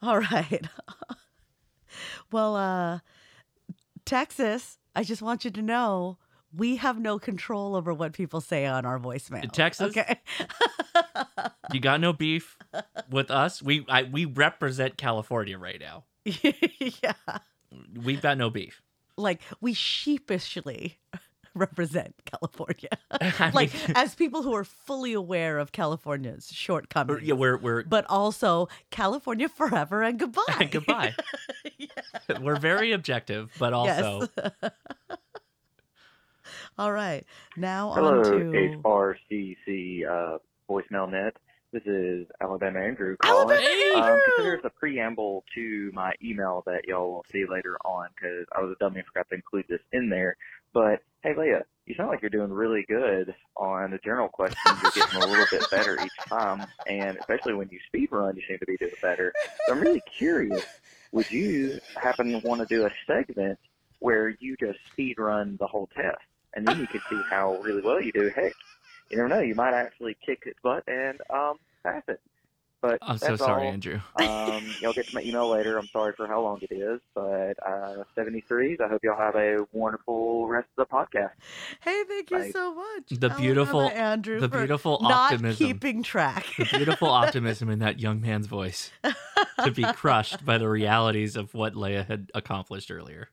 All 0.01 0.19
right. 0.19 0.65
well, 2.31 2.55
uh 2.55 2.99
Texas, 4.05 4.77
I 4.95 5.03
just 5.03 5.21
want 5.21 5.45
you 5.45 5.51
to 5.51 5.61
know 5.61 6.17
we 6.55 6.75
have 6.77 6.99
no 6.99 7.17
control 7.19 7.75
over 7.75 7.93
what 7.93 8.13
people 8.13 8.41
say 8.41 8.65
on 8.65 8.85
our 8.85 8.99
voicemail. 8.99 9.51
Texas? 9.51 9.95
Okay. 9.95 10.19
You 11.73 11.79
got 11.79 11.99
no 11.99 12.13
beef 12.13 12.57
with 13.09 13.31
us? 13.31 13.61
We 13.61 13.85
I, 13.89 14.03
we 14.03 14.25
represent 14.25 14.95
California 14.97 15.57
right 15.57 15.79
now. 15.79 16.03
yeah. 16.25 17.13
We've 17.95 18.21
got 18.21 18.37
no 18.37 18.49
beef. 18.51 18.81
like 19.17 19.41
we 19.61 19.73
sheepishly 19.73 20.99
represent 21.55 22.15
California. 22.25 22.89
Like 23.53 23.73
mean- 23.73 23.93
as 23.95 24.15
people 24.15 24.41
who 24.43 24.53
are 24.53 24.63
fully 24.63 25.13
aware 25.13 25.59
of 25.59 25.71
California's 25.71 26.51
shortcomings. 26.51 27.21
Yeah, 27.23 27.35
we're 27.35 27.57
we're 27.57 27.83
but 27.83 28.05
also 28.09 28.67
California 28.91 29.47
forever 29.49 30.01
and 30.01 30.17
goodbye. 30.19 30.69
goodbye. 30.71 31.13
We're 32.41 32.59
very 32.59 32.91
objective, 32.91 33.51
but 33.59 33.73
also 33.73 34.27
Yes. 34.37 34.71
All 36.77 36.91
right. 36.91 37.23
Now 37.55 37.91
Hello, 37.93 38.19
on 38.19 38.23
to 38.23 38.79
HRCC 38.83 40.07
uh, 40.09 40.37
voicemail 40.69 41.09
net. 41.11 41.35
This 41.71 41.83
is 41.85 42.27
Alabama 42.41 42.79
Andrew 42.79 43.15
calling. 43.17 43.57
Alabama 43.57 43.95
Um, 43.95 44.03
Andrew! 44.03 44.21
consider 44.35 44.55
this 44.57 44.65
a 44.65 44.69
preamble 44.79 45.43
to 45.55 45.91
my 45.93 46.13
email 46.23 46.63
that 46.67 46.85
y'all 46.87 47.11
will 47.11 47.25
see 47.31 47.45
later 47.49 47.77
on 47.85 48.07
because 48.15 48.45
I 48.55 48.61
was 48.61 48.75
a 48.75 48.83
dummy 48.83 48.99
and 48.99 49.07
forgot 49.07 49.27
to 49.29 49.35
include 49.35 49.65
this 49.69 49.81
in 49.91 50.09
there. 50.09 50.35
But 50.73 51.03
hey, 51.21 51.33
Leah, 51.37 51.63
you 51.85 51.95
sound 51.95 52.09
like 52.09 52.21
you're 52.21 52.29
doing 52.29 52.51
really 52.51 52.85
good 52.87 53.33
on 53.57 53.91
the 53.91 53.99
general 54.03 54.29
questions. 54.29 54.79
You're 54.81 54.91
getting 55.05 55.21
a 55.21 55.27
little 55.27 55.45
bit 55.51 55.69
better 55.69 55.99
each 56.03 56.29
time, 56.29 56.67
and 56.87 57.17
especially 57.17 57.53
when 57.53 57.69
you 57.69 57.79
speed 57.87 58.09
run, 58.11 58.35
you 58.35 58.41
seem 58.47 58.57
to 58.59 58.65
be 58.65 58.77
doing 58.77 58.91
better. 59.01 59.33
So 59.67 59.73
I'm 59.73 59.81
really 59.81 60.01
curious. 60.17 60.63
Would 61.11 61.29
you 61.29 61.79
happen 61.95 62.31
to 62.31 62.39
want 62.39 62.67
to 62.67 62.75
do 62.75 62.85
a 62.85 62.89
segment 63.05 63.59
where 63.99 64.29
you 64.39 64.55
just 64.59 64.79
speed 64.91 65.19
run 65.19 65.57
the 65.59 65.67
whole 65.67 65.89
test, 65.95 66.17
and 66.55 66.67
then 66.67 66.79
you 66.79 66.87
can 66.87 67.01
see 67.09 67.19
how 67.29 67.59
really 67.61 67.81
well 67.83 68.01
you 68.01 68.11
do? 68.11 68.31
Heck, 68.35 68.53
you 69.09 69.17
never 69.17 69.29
know. 69.29 69.39
You 69.41 69.55
might 69.55 69.73
actually 69.73 70.17
kick 70.25 70.43
its 70.45 70.59
butt 70.63 70.83
and 70.87 71.19
um, 71.29 71.57
pass 71.83 72.01
it. 72.07 72.19
But 72.83 72.99
I'm 73.01 73.17
so 73.17 73.37
sorry, 73.37 73.65
all. 73.67 73.73
Andrew. 73.73 73.99
Um, 74.19 74.63
y'all 74.81 74.91
get 74.93 75.07
to 75.07 75.15
my 75.15 75.21
email 75.21 75.49
later. 75.49 75.77
I'm 75.79 75.87
sorry 75.87 76.13
for 76.15 76.27
how 76.27 76.41
long 76.41 76.59
it 76.61 76.71
is, 76.73 76.99
but 77.15 77.55
uh, 77.65 78.03
73s. 78.15 78.81
I 78.81 78.87
hope 78.89 79.01
y'all 79.03 79.17
have 79.17 79.35
a 79.35 79.65
wonderful 79.71 80.47
rest 80.47 80.67
of 80.77 80.87
the 80.87 80.93
podcast. 80.93 81.31
Hey, 81.81 82.03
thank 82.07 82.29
you 82.29 82.37
Bye. 82.39 82.51
so 82.51 82.75
much. 82.75 83.09
The 83.09 83.15
Alabama 83.27 83.39
beautiful- 83.41 83.81
Andrew, 83.89 84.39
the 84.41 84.49
for 84.49 84.57
beautiful 84.59 84.99
not 85.01 85.31
optimism. 85.33 85.65
keeping 85.65 86.03
track. 86.03 86.45
The 86.57 86.65
beautiful 86.65 87.07
optimism 87.23 87.69
in 87.69 87.79
that 87.79 87.99
young 88.01 88.19
man's 88.21 88.47
voice 88.47 88.91
to 89.63 89.71
be 89.71 89.83
crushed 89.93 90.45
by 90.45 90.57
the 90.57 90.67
realities 90.67 91.35
of 91.37 91.53
what 91.53 91.73
Leia 91.73 92.05
had 92.05 92.29
accomplished 92.35 92.91
earlier. 92.91 93.29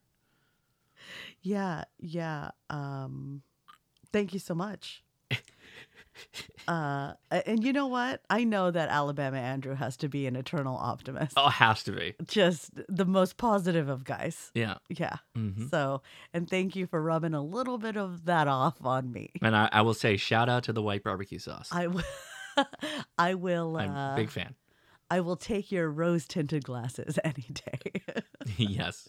Yeah, 1.43 1.85
yeah. 1.99 2.51
Um 2.71 3.43
thank 4.13 4.33
you 4.33 4.39
so 4.39 4.55
much. 4.55 5.03
Uh 6.69 7.15
and 7.31 7.65
you 7.65 7.73
know 7.73 7.87
what? 7.87 8.23
I 8.31 8.45
know 8.45 8.71
that 8.71 8.89
Alabama 8.89 9.39
Andrew 9.39 9.75
has 9.75 9.97
to 9.99 10.09
be 10.09 10.27
an 10.27 10.37
eternal 10.37 10.77
optimist. 10.77 11.35
Oh, 11.37 11.49
has 11.49 11.83
to 11.85 11.93
be. 11.93 12.15
Just 12.27 12.71
the 12.89 13.05
most 13.05 13.37
positive 13.37 13.89
of 13.89 14.05
guys. 14.05 14.51
Yeah. 14.55 14.75
Yeah. 14.89 15.17
hmm 15.35 15.67
So, 15.69 16.03
and 16.33 16.49
thank 16.49 16.77
you 16.77 16.87
for 16.87 17.03
rubbing 17.03 17.35
a 17.35 17.43
little 17.43 17.79
bit 17.79 17.97
of 17.97 18.25
that 18.27 18.49
off 18.49 18.77
on 18.85 19.13
me. 19.13 19.31
And 19.43 19.57
I, 19.57 19.69
I 19.73 19.83
will 19.83 19.95
say, 19.95 20.17
shout 20.17 20.49
out 20.49 20.65
to 20.65 20.73
the 20.73 20.83
white 20.83 21.03
barbecue 21.05 21.39
sauce. 21.39 21.69
I 21.73 21.87
will 21.89 22.03
I 23.19 23.35
will 23.35 23.77
I'm 23.77 23.91
uh 23.91 24.13
a 24.13 24.17
big 24.17 24.31
fan. 24.31 24.55
I 25.11 25.21
will 25.21 25.37
take 25.37 25.73
your 25.73 25.91
rose 25.91 26.27
tinted 26.27 26.65
glasses 26.65 27.19
any 27.25 27.47
day. 27.53 28.03
yes. 28.57 29.09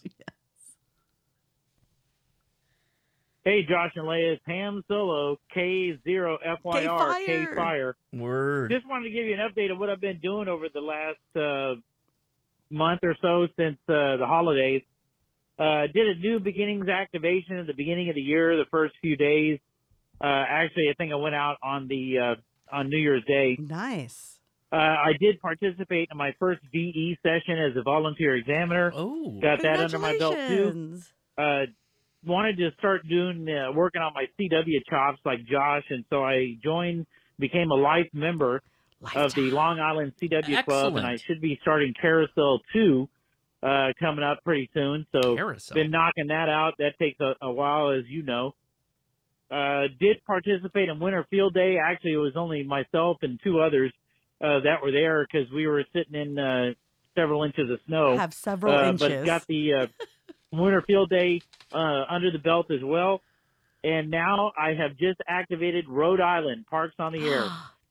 Hey, 3.44 3.64
Josh 3.68 3.90
and 3.96 4.06
Leia, 4.06 4.34
it's 4.34 4.42
Ham 4.46 4.84
Solo, 4.86 5.36
K0FYR, 5.56 7.26
K 7.26 7.26
K-Fire. 7.26 7.96
Word. 8.12 8.70
Just 8.70 8.88
wanted 8.88 9.04
to 9.04 9.10
give 9.10 9.24
you 9.26 9.34
an 9.34 9.40
update 9.40 9.72
of 9.72 9.80
what 9.80 9.90
I've 9.90 10.00
been 10.00 10.20
doing 10.20 10.46
over 10.46 10.66
the 10.72 10.80
last 10.80 11.18
uh, 11.34 11.74
month 12.70 13.00
or 13.02 13.16
so 13.20 13.48
since 13.56 13.78
uh, 13.88 14.16
the 14.18 14.26
holidays. 14.26 14.82
Uh, 15.58 15.88
did 15.92 16.16
a 16.16 16.20
new 16.20 16.38
beginnings 16.38 16.88
activation 16.88 17.58
at 17.58 17.66
the 17.66 17.74
beginning 17.74 18.08
of 18.08 18.14
the 18.14 18.20
year, 18.20 18.56
the 18.56 18.64
first 18.70 18.94
few 19.00 19.16
days. 19.16 19.58
Uh, 20.20 20.44
actually, 20.48 20.88
I 20.88 20.94
think 20.94 21.10
I 21.10 21.16
went 21.16 21.34
out 21.34 21.56
on 21.64 21.88
the 21.88 22.18
uh, 22.18 22.34
on 22.76 22.90
New 22.90 22.98
Year's 22.98 23.24
Day. 23.24 23.56
nice. 23.58 24.38
Uh, 24.70 24.76
I 24.76 25.12
did 25.20 25.40
participate 25.40 26.08
in 26.10 26.16
my 26.16 26.32
first 26.38 26.62
VE 26.72 27.18
session 27.22 27.58
as 27.58 27.76
a 27.76 27.82
volunteer 27.82 28.36
examiner. 28.36 28.92
Oh. 28.94 29.38
Got 29.42 29.62
that 29.62 29.80
under 29.80 29.98
my 29.98 30.16
belt 30.16 30.36
too 30.48 31.02
uh, 31.38 31.66
wanted 32.24 32.58
to 32.58 32.70
start 32.78 33.06
doing 33.08 33.48
uh, 33.48 33.72
working 33.72 34.02
on 34.02 34.12
my 34.14 34.26
CW 34.38 34.80
chops 34.88 35.18
like 35.24 35.44
Josh, 35.44 35.84
and 35.90 36.04
so 36.10 36.22
I 36.24 36.56
joined, 36.62 37.06
became 37.38 37.70
a 37.70 37.74
life 37.74 38.08
member 38.12 38.62
of 39.14 39.34
the 39.34 39.50
Long 39.50 39.80
Island 39.80 40.12
CW 40.20 40.64
Club, 40.64 40.96
and 40.96 41.06
I 41.06 41.16
should 41.16 41.40
be 41.40 41.58
starting 41.62 41.94
Carousel 42.00 42.60
two 42.72 43.08
uh, 43.62 43.88
coming 43.98 44.24
up 44.24 44.42
pretty 44.44 44.70
soon. 44.74 45.06
So 45.12 45.36
Carousel. 45.36 45.74
been 45.74 45.90
knocking 45.90 46.28
that 46.28 46.48
out. 46.48 46.74
That 46.78 46.98
takes 46.98 47.20
a, 47.20 47.34
a 47.42 47.52
while, 47.52 47.90
as 47.90 48.04
you 48.08 48.22
know. 48.22 48.54
Uh, 49.50 49.82
did 50.00 50.24
participate 50.24 50.88
in 50.88 50.98
Winter 50.98 51.26
Field 51.28 51.52
Day. 51.52 51.76
Actually, 51.76 52.14
it 52.14 52.18
was 52.18 52.32
only 52.36 52.62
myself 52.62 53.18
and 53.22 53.38
two 53.44 53.60
others 53.60 53.92
uh, 54.40 54.60
that 54.60 54.82
were 54.82 54.92
there 54.92 55.26
because 55.30 55.52
we 55.52 55.66
were 55.66 55.84
sitting 55.92 56.14
in 56.14 56.38
uh, 56.38 56.72
several 57.14 57.44
inches 57.44 57.70
of 57.70 57.78
snow 57.86 58.16
Have 58.16 58.32
several 58.32 58.74
uh, 58.74 58.88
inches. 58.88 59.08
but 59.08 59.26
got 59.26 59.46
the 59.46 59.74
uh, 59.74 59.86
Winter 60.52 60.82
Field 60.82 61.10
Day 61.10 61.40
uh, 61.72 62.04
under 62.08 62.30
the 62.30 62.38
belt 62.38 62.70
as 62.70 62.82
well. 62.82 63.20
And 63.84 64.10
now 64.10 64.52
I 64.56 64.74
have 64.74 64.96
just 64.96 65.20
activated 65.26 65.88
Rhode 65.88 66.20
Island 66.20 66.66
Parks 66.70 66.94
on 66.98 67.12
the 67.12 67.18
Air. 67.28 67.44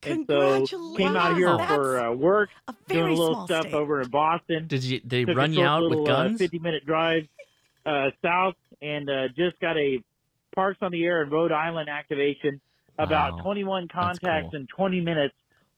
and 0.04 0.26
so 0.28 0.66
came 0.96 1.16
out 1.16 1.36
here 1.38 1.50
Congratulations. 1.50 1.68
for 1.76 2.00
uh, 2.00 2.12
work, 2.14 2.50
doing 2.88 3.04
a 3.04 3.10
little 3.10 3.34
small 3.34 3.46
stuff 3.48 3.62
state. 3.64 3.74
over 3.74 4.02
in 4.02 4.10
Boston. 4.10 4.68
Did 4.68 4.84
you? 4.84 5.02
They 5.04 5.26
Took 5.26 5.36
a 5.36 5.38
run 5.38 5.52
you 5.52 5.58
short 5.58 5.68
out 5.68 5.90
with 5.90 6.08
guns? 6.08 6.36
Uh, 6.36 6.38
Fifty 6.38 6.60
minute 6.60 6.86
drive 6.86 7.28
uh, 7.86 8.12
south, 8.22 8.56
and 8.82 9.10
uh, 9.10 9.28
just 9.36 9.60
got 9.60 9.78
a 9.78 10.02
Parks 10.56 10.80
on 10.82 10.92
the 10.92 11.04
Air 11.04 11.24
in 11.24 11.30
Rhode 11.30 11.52
Island 11.52 11.90
activation. 11.90 12.62
About 13.00 13.38
Wow. 13.38 13.44
21 13.44 13.88
contacts 13.88 14.50
cool. 14.52 14.60
in 14.60 14.68
20 14.68 15.02
minutes, 15.02 15.34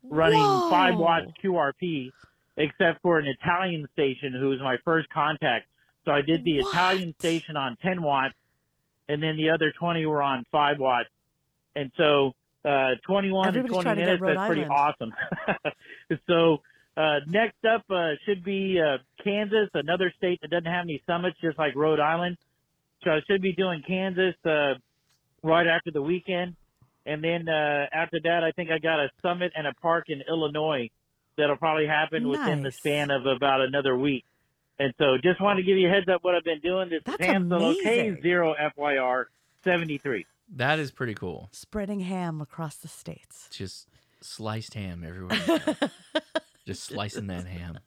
running 0.10 0.42
five 0.70 0.98
watts 0.98 1.28
QRP, 1.42 2.12
except 2.58 3.02
for 3.02 3.18
an 3.20 3.28
Italian 3.28 3.88
station 3.94 4.34
who 4.34 4.50
was 4.50 4.60
my 4.60 4.78
first 4.84 5.10
contact. 5.10 5.68
So 6.06 6.12
I 6.12 6.22
did 6.22 6.44
the 6.44 6.60
Italian 6.60 7.14
station 7.20 7.56
on 7.56 7.78
10 7.82 8.02
watts, 8.02 8.36
and 9.08 9.22
then 9.24 9.38
the 9.38 9.52
other 9.52 9.72
20 9.72 10.06
were 10.06 10.22
on 10.22 10.46
five 10.52 10.80
watts. 10.80 11.10
And 11.76 11.92
so 11.98 12.34
uh, 12.66 12.96
21 13.06 13.48
Everybody's 13.48 13.76
and 13.76 13.84
20 13.84 13.84
trying 13.84 13.96
to 13.96 14.02
get 14.02 14.22
minutes, 14.22 14.38
that's 14.38 14.48
pretty 14.48 14.66
awesome. 14.66 15.14
so 16.28 16.62
uh, 16.96 17.20
next 17.28 17.64
up 17.66 17.84
uh, 17.90 18.12
should 18.26 18.44
be 18.44 18.80
uh, 18.80 18.98
Kansas, 19.24 19.70
another 19.74 20.14
state 20.18 20.40
that 20.42 20.52
doesn't 20.52 20.66
have 20.66 20.84
any 20.84 21.02
summits, 21.08 21.38
just 21.42 21.58
like 21.58 21.76
Rhode 21.76 22.00
Island. 22.00 22.38
So 23.04 23.12
I 23.12 23.22
should 23.28 23.42
be 23.42 23.54
doing 23.54 23.84
Kansas 23.86 24.36
uh, 24.46 24.76
right 25.42 25.68
after 25.68 25.92
the 25.92 26.02
weekend, 26.02 26.56
and 27.06 27.24
then 27.24 27.50
uh, 27.50 27.88
after 27.92 28.20
that, 28.24 28.44
I 28.44 28.52
think 28.52 28.70
I 28.72 28.80
got 28.80 29.00
a 29.00 29.10
summit 29.22 29.52
and 29.56 29.68
a 29.68 29.74
park 29.74 30.06
in 30.08 30.22
Illinois 30.28 30.90
that'll 31.38 31.58
probably 31.58 31.88
happen 31.88 32.28
within 32.30 32.64
the 32.64 32.72
span 32.72 33.12
of 33.12 33.26
about 33.26 33.62
another 33.62 33.98
week. 33.98 34.24
And 34.80 34.94
so, 34.98 35.18
just 35.24 35.40
wanted 35.40 35.62
to 35.62 35.66
give 35.68 35.78
you 35.78 35.88
a 35.88 35.92
heads 35.92 36.08
up 36.08 36.24
what 36.24 36.36
I've 36.36 36.44
been 36.44 36.60
doing. 36.60 36.90
This 36.90 37.02
That's 37.06 37.20
is 37.22 37.26
Ham 37.28 37.48
Solo 37.50 37.72
amazing. 37.72 38.18
K0FYR 38.24 39.26
73. 39.64 40.26
That 40.56 40.80
is 40.80 40.92
pretty 40.92 41.14
cool. 41.14 41.50
Spreading 41.52 42.02
ham 42.02 42.42
across 42.42 42.76
the 42.78 42.88
states. 42.88 43.48
Just 43.52 43.88
sliced 44.22 44.74
ham 44.74 45.04
everywhere. 45.08 45.40
Just 46.66 46.84
slicing 46.84 47.28
that 47.28 47.46
ham. 47.46 47.80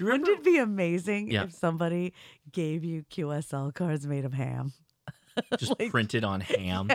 Wouldn't 0.00 0.28
it 0.28 0.42
be 0.44 0.58
amazing 0.58 1.30
Yeah. 1.30 1.44
if 1.44 1.52
somebody 1.52 2.12
gave 2.50 2.82
you 2.84 3.04
QSL 3.10 3.72
cards 3.74 4.06
made 4.06 4.24
of 4.24 4.34
ham? 4.34 4.72
Just 5.58 5.78
printed 5.90 6.24
on 6.24 6.40
ham, 6.40 6.88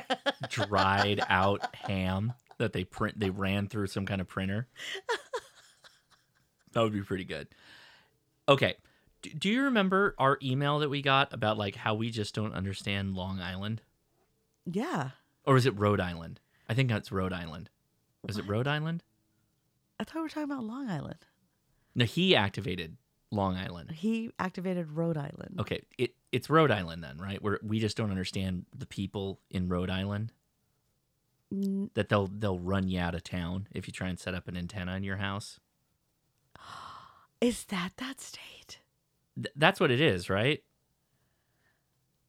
dried 0.50 1.22
out 1.30 1.76
ham 1.76 2.34
that 2.58 2.74
they 2.74 2.84
print. 2.84 3.20
They 3.20 3.30
ran 3.30 3.68
through 3.68 3.88
some 3.88 4.06
kind 4.06 4.20
of 4.20 4.28
printer. 4.28 4.68
That 6.74 6.84
would 6.84 6.94
be 6.94 7.02
pretty 7.02 7.26
good. 7.26 7.50
Okay. 8.48 8.76
Do, 9.22 9.50
you 9.50 9.64
remember 9.64 10.16
our 10.18 10.38
email 10.42 10.80
that 10.80 10.90
we 10.90 11.02
got 11.02 11.34
about 11.34 11.58
like 11.58 11.76
how 11.76 11.94
we 11.94 12.10
just 12.10 12.34
don't 12.34 12.54
understand 12.54 13.16
Long 13.16 13.40
Island? 13.40 13.82
Yeah. 14.66 15.12
Or 15.46 15.58
is 15.58 15.66
it 15.66 15.78
Rhode 15.78 16.00
Island? 16.00 16.40
I 16.68 16.74
think 16.74 16.90
that's 16.90 17.12
Rhode 17.12 17.34
Island. 17.34 17.70
Is 18.28 18.38
it 18.38 18.48
Rhode 18.48 18.68
Island? 18.68 19.04
I 20.00 20.04
thought 20.04 20.16
we 20.16 20.22
were 20.22 20.30
talking 20.30 20.44
about 20.44 20.64
Long 20.64 20.90
Island. 20.90 21.26
No, 21.94 22.06
he 22.06 22.36
activated 22.36 22.98
Long 23.32 23.56
Island. 23.56 23.92
He 23.92 24.32
activated 24.40 24.92
Rhode 24.92 25.18
Island. 25.18 25.58
Okay, 25.60 25.82
it 25.98 26.16
it's 26.32 26.50
Rhode 26.50 26.72
Island 26.72 27.04
then, 27.04 27.18
right? 27.18 27.42
Where 27.42 27.60
we 27.64 27.80
just 27.80 27.98
don't 27.98 28.12
understand 28.12 28.66
the 28.76 28.86
people 28.86 29.40
in 29.50 29.68
Rhode 29.68 29.90
Island 29.90 30.32
that 31.94 32.10
they'll 32.10 32.28
they'll 32.28 32.60
run 32.60 32.88
you 32.88 33.00
out 33.00 33.16
of 33.16 33.24
town 33.24 33.68
if 33.72 33.88
you 33.88 33.94
try 33.94 34.08
and 34.08 34.20
set 34.20 34.34
up 34.34 34.48
an 34.48 34.56
antenna 34.56 34.96
in 34.96 35.04
your 35.04 35.18
house. 35.18 35.60
Is 37.42 37.66
that 37.66 37.94
that 37.98 38.22
state? 38.22 38.80
Th- 39.36 39.54
that's 39.56 39.80
what 39.80 39.92
it 39.92 40.02
is, 40.02 40.30
right? 40.30 40.64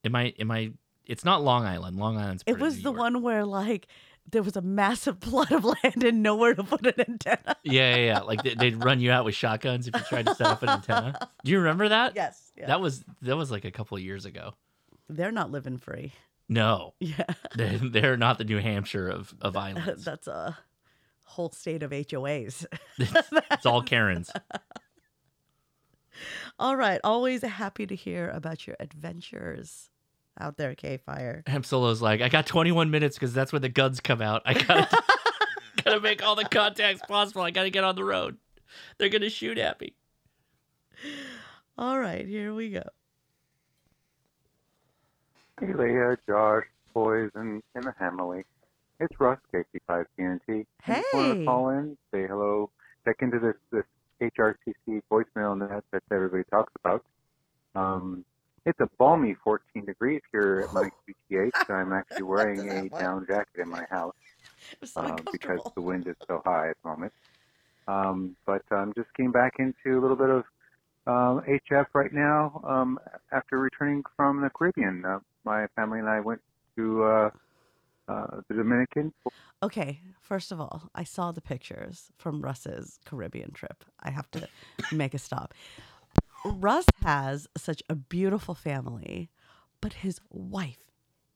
Am 0.04 0.14
I 0.16 0.34
am 0.38 0.50
I? 0.50 0.72
It's 1.06 1.24
not 1.24 1.42
Long 1.42 1.64
Island. 1.64 1.96
Long 1.96 2.16
Island's 2.16 2.42
It 2.46 2.58
was 2.58 2.76
the 2.76 2.82
York. 2.90 2.96
one 2.98 3.22
where 3.22 3.44
like 3.44 3.86
there 4.30 4.42
was 4.42 4.56
a 4.56 4.62
massive 4.62 5.20
plot 5.20 5.50
of 5.52 5.64
land 5.64 6.04
and 6.04 6.22
nowhere 6.22 6.54
to 6.54 6.62
put 6.62 6.86
an 6.86 6.94
antenna. 7.08 7.56
Yeah, 7.64 7.96
yeah, 7.96 8.04
yeah. 8.04 8.18
Like 8.20 8.42
they, 8.42 8.54
they'd 8.54 8.82
run 8.84 9.00
you 9.00 9.10
out 9.10 9.24
with 9.24 9.34
shotguns 9.34 9.88
if 9.88 9.94
you 9.94 10.00
tried 10.08 10.26
to 10.26 10.34
set 10.34 10.46
up 10.46 10.62
an 10.62 10.68
antenna. 10.70 11.28
Do 11.44 11.50
you 11.50 11.58
remember 11.58 11.88
that? 11.88 12.12
Yes. 12.16 12.52
yeah. 12.56 12.66
That 12.66 12.80
was 12.80 13.04
that 13.22 13.36
was 13.36 13.50
like 13.50 13.64
a 13.64 13.70
couple 13.70 13.96
of 13.96 14.02
years 14.02 14.24
ago. 14.24 14.54
They're 15.08 15.32
not 15.32 15.50
living 15.50 15.76
free. 15.78 16.12
No, 16.48 16.94
Yeah. 17.00 17.24
they're, 17.54 17.78
they're 17.78 18.16
not 18.16 18.38
the 18.38 18.44
New 18.44 18.58
Hampshire 18.58 19.08
of 19.08 19.34
of 19.40 19.56
islands. 19.56 20.04
That's 20.04 20.26
a 20.26 20.56
whole 21.24 21.50
state 21.50 21.82
of 21.82 21.90
HOAs. 21.92 22.66
it's 22.98 23.66
all 23.66 23.82
Karens. 23.82 24.30
All 26.58 26.76
right. 26.76 27.00
Always 27.04 27.42
happy 27.42 27.86
to 27.86 27.94
hear 27.94 28.28
about 28.30 28.66
your 28.66 28.76
adventures 28.80 29.90
out 30.40 30.56
there, 30.56 30.74
K 30.74 30.96
Fire. 30.98 31.42
Ham 31.46 31.62
Solo's 31.64 32.00
like, 32.02 32.20
I 32.20 32.28
got 32.28 32.46
21 32.46 32.90
minutes 32.90 33.16
because 33.16 33.32
that's 33.34 33.52
when 33.52 33.62
the 33.62 33.68
guns 33.68 34.00
come 34.00 34.22
out. 34.22 34.42
I 34.46 34.54
gotta, 34.54 35.02
gotta 35.84 36.00
make 36.00 36.22
all 36.22 36.34
the 36.36 36.44
contacts 36.44 37.02
possible. 37.06 37.42
I 37.42 37.50
gotta 37.50 37.70
get 37.70 37.84
on 37.84 37.96
the 37.96 38.04
road. 38.04 38.36
They're 38.98 39.08
gonna 39.10 39.28
shoot 39.30 39.58
at 39.58 39.80
me. 39.80 39.94
All 41.76 41.98
right, 41.98 42.26
here 42.26 42.54
we 42.54 42.70
go. 42.70 42.82
Hey, 45.60 45.72
Leah, 45.74 46.16
Josh, 46.26 46.64
boys, 46.94 47.30
and, 47.34 47.62
and 47.74 47.84
the 47.84 47.92
family. 47.98 48.44
It's 49.00 49.14
Russ, 49.18 49.38
KC5 49.52 50.04
TNT. 50.18 50.66
I 50.86 50.94
just 50.94 51.14
wanted 51.14 51.32
Hey. 51.34 51.38
to 51.40 51.44
call 51.44 51.68
in, 51.70 51.96
say 52.12 52.26
hello, 52.26 52.70
check 53.04 53.16
into 53.20 53.38
this, 53.38 53.54
this 53.70 53.84
HRTC 54.30 55.02
voicemail 55.10 55.58
net 55.58 55.84
that 55.92 56.02
everybody 56.10 56.44
talks 56.50 56.72
about. 56.82 57.04
Um, 57.74 58.24
it's 58.64 58.78
a 58.80 58.88
balmy 58.98 59.34
14 59.42 59.84
degrees 59.84 60.22
here 60.30 60.66
at 60.66 60.74
my 60.74 60.88
QTH. 61.30 61.70
I'm 61.70 61.92
actually 61.92 62.22
wearing 62.22 62.70
a 62.70 62.88
down 62.88 63.26
jacket 63.26 63.60
in 63.60 63.68
my 63.68 63.84
house 63.90 64.14
so 64.84 65.00
uh, 65.00 65.16
because 65.32 65.60
the 65.74 65.80
wind 65.80 66.06
is 66.06 66.16
so 66.26 66.40
high 66.44 66.70
at 66.70 66.76
the 66.82 66.88
moment. 66.88 67.12
Um, 67.88 68.36
but 68.46 68.62
I'm 68.70 68.92
just 68.94 69.02
just 69.02 69.14
came 69.16 69.32
back 69.32 69.54
into 69.58 69.98
a 69.98 70.00
little 70.00 70.16
bit 70.16 70.30
of 70.30 70.44
um, 71.06 71.42
HF 71.46 71.86
right 71.94 72.12
now 72.12 72.60
um, 72.64 72.98
after 73.32 73.58
returning 73.58 74.04
from 74.16 74.40
the 74.40 74.50
Caribbean. 74.50 75.04
Uh, 75.04 75.18
my 75.44 75.66
family 75.74 75.98
and 75.98 76.08
I 76.08 76.20
went 76.20 76.40
to 76.76 77.02
uh, 77.02 77.30
uh, 78.08 78.40
the 78.48 78.54
Dominican. 78.54 79.12
Okay, 79.62 80.00
first 80.20 80.52
of 80.52 80.60
all, 80.60 80.90
I 80.94 81.04
saw 81.04 81.32
the 81.32 81.40
pictures 81.40 82.10
from 82.16 82.42
Russ's 82.42 82.98
Caribbean 83.04 83.52
trip. 83.52 83.84
I 84.00 84.10
have 84.10 84.30
to 84.32 84.48
make 84.92 85.14
a 85.14 85.18
stop. 85.18 85.54
Russ 86.44 86.86
has 87.02 87.46
such 87.56 87.82
a 87.88 87.94
beautiful 87.94 88.54
family, 88.54 89.30
but 89.80 89.92
his 89.94 90.20
wife 90.30 90.90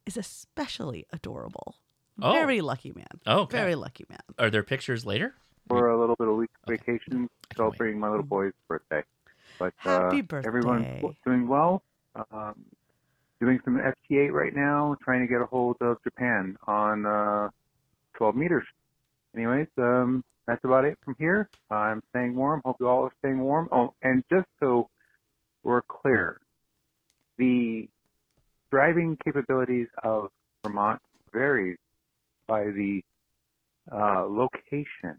is 0.05 0.17
especially 0.17 1.05
adorable. 1.13 1.75
Oh. 2.21 2.33
Very 2.33 2.61
lucky 2.61 2.91
man. 2.95 3.05
Oh, 3.25 3.41
okay. 3.41 3.57
Very 3.57 3.75
lucky 3.75 4.05
man. 4.09 4.19
Are 4.39 4.49
there 4.49 4.63
pictures 4.63 5.05
later? 5.05 5.35
for 5.67 5.89
a 5.89 5.99
little 5.99 6.15
bit 6.15 6.29
of 6.29 6.35
week 6.35 6.49
vacation 6.67 7.27
celebrating 7.55 7.99
my 7.99 8.09
little 8.09 8.23
boy's 8.25 8.53
birthday. 8.69 9.03
But 9.59 9.73
uh, 9.85 10.03
Happy 10.03 10.19
everyone's 10.45 10.85
birthday. 10.85 10.95
w- 11.01 11.15
doing 11.25 11.47
well. 11.47 11.83
Um, 12.31 12.65
doing 13.39 13.59
some 13.63 13.79
FT8 13.79 14.31
right 14.31 14.55
now, 14.55 14.95
trying 15.03 15.21
to 15.21 15.27
get 15.27 15.41
a 15.41 15.45
hold 15.45 15.77
of 15.81 15.97
Japan 16.03 16.57
on 16.67 17.05
uh, 17.05 17.49
12 18.17 18.35
meters. 18.35 18.65
Anyways, 19.35 19.67
um, 19.77 20.23
that's 20.47 20.63
about 20.63 20.85
it 20.85 20.97
from 21.03 21.15
here. 21.19 21.49
I'm 21.69 22.01
staying 22.09 22.35
warm. 22.35 22.61
Hope 22.65 22.77
you 22.79 22.87
all 22.87 23.03
are 23.03 23.13
staying 23.19 23.39
warm. 23.39 23.69
Oh, 23.71 23.93
and 24.01 24.23
just 24.31 24.47
so 24.59 24.89
we're 25.63 25.81
clear, 25.83 26.39
the 27.37 27.87
driving 28.71 29.17
capabilities 29.23 29.87
of 30.03 30.29
Vermont 30.65 31.01
varies 31.31 31.77
by 32.47 32.63
the 32.65 33.01
uh, 33.91 34.25
location. 34.25 35.17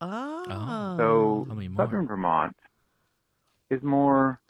Oh. 0.00 0.94
So 0.96 1.44
Tell 1.48 1.56
me 1.56 1.68
more. 1.68 1.84
southern 1.84 2.06
Vermont 2.06 2.56
is 3.70 3.82
more, 3.82 4.40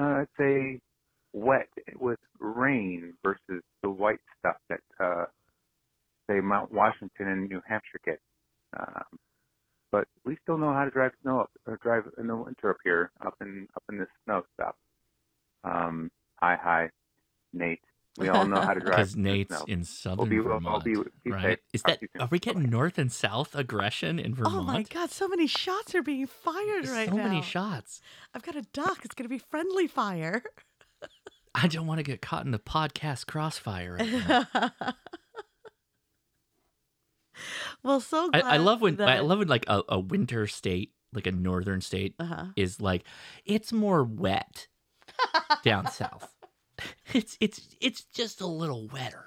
uh, 0.00 0.02
I'd 0.02 0.26
say, 0.38 0.80
wet 1.32 1.68
with 1.98 2.18
rain 2.38 3.14
versus 3.24 3.62
the 3.82 3.90
white 3.90 4.20
stuff 4.38 4.56
that, 4.68 4.80
uh, 5.00 5.24
say, 6.28 6.40
Mount 6.40 6.72
Washington 6.72 7.28
and 7.28 7.48
New 7.48 7.62
Hampshire 7.66 8.00
get. 8.04 8.20
Um, 8.78 9.18
but 9.90 10.08
we 10.24 10.36
still 10.42 10.56
know 10.56 10.72
how 10.72 10.84
to 10.84 10.90
drive 10.90 11.12
snow 11.22 11.40
up, 11.40 11.50
or 11.66 11.78
drive 11.82 12.04
in 12.18 12.26
the 12.26 12.36
winter 12.36 12.70
up 12.70 12.78
here, 12.82 13.10
up 13.24 13.34
in 13.42 13.68
up 13.76 13.82
in 13.90 13.98
the 13.98 14.06
snow 14.24 14.42
stuff. 14.54 14.74
Um, 15.64 16.10
hi, 16.40 16.56
hi, 16.60 16.90
Nate. 17.52 17.80
We 18.18 18.28
all 18.28 18.46
know 18.46 18.60
how 18.60 18.74
to 18.74 18.80
drive. 18.80 18.96
Because 18.96 19.16
Nate's 19.16 19.54
snow. 19.54 19.64
in 19.68 19.78
We'll 19.80 19.86
southern 19.86 20.28
be, 20.28 20.40
we'll, 20.40 20.54
Vermont, 20.54 20.84
be, 20.84 20.96
be 21.24 21.30
right? 21.30 21.42
safe. 21.42 21.58
Is 21.72 21.82
that 21.82 21.98
to 21.98 22.02
you 22.02 22.08
soon. 22.14 22.22
are 22.22 22.28
we 22.30 22.38
getting 22.38 22.68
north 22.68 22.98
and 22.98 23.12
south 23.12 23.54
aggression 23.54 24.18
in 24.18 24.34
Vermont? 24.34 24.56
Oh 24.56 24.62
my 24.62 24.82
God! 24.82 25.10
So 25.10 25.28
many 25.28 25.46
shots 25.46 25.94
are 25.94 26.02
being 26.02 26.26
fired 26.26 26.88
right 26.88 27.08
so 27.08 27.16
now. 27.16 27.24
So 27.24 27.28
many 27.28 27.42
shots. 27.42 28.00
I've 28.34 28.42
got 28.42 28.56
a 28.56 28.62
duck. 28.62 29.04
It's 29.04 29.14
going 29.14 29.28
to 29.28 29.34
be 29.34 29.38
friendly 29.38 29.86
fire. 29.86 30.42
I 31.54 31.68
don't 31.68 31.86
want 31.86 31.98
to 31.98 32.02
get 32.04 32.22
caught 32.22 32.44
in 32.44 32.50
the 32.50 32.58
podcast 32.58 33.26
crossfire. 33.26 33.96
Right 34.00 34.10
now. 34.10 34.46
well, 37.82 38.00
so 38.00 38.30
I, 38.32 38.40
glad 38.40 38.54
I 38.54 38.56
love 38.58 38.80
when 38.80 39.00
I 39.00 39.20
love 39.20 39.38
when 39.38 39.48
like 39.48 39.64
a, 39.68 39.82
a 39.88 39.98
winter 40.00 40.46
state, 40.46 40.92
like 41.12 41.26
a 41.26 41.32
northern 41.32 41.80
state, 41.80 42.14
Uh-huh. 42.18 42.46
is 42.56 42.80
like 42.80 43.04
it's 43.44 43.72
more 43.72 44.02
wet 44.04 44.68
down 45.62 45.90
south. 45.90 46.28
It's 47.12 47.36
it's 47.40 47.60
it's 47.80 48.02
just 48.04 48.40
a 48.40 48.46
little 48.46 48.88
wetter. 48.88 49.26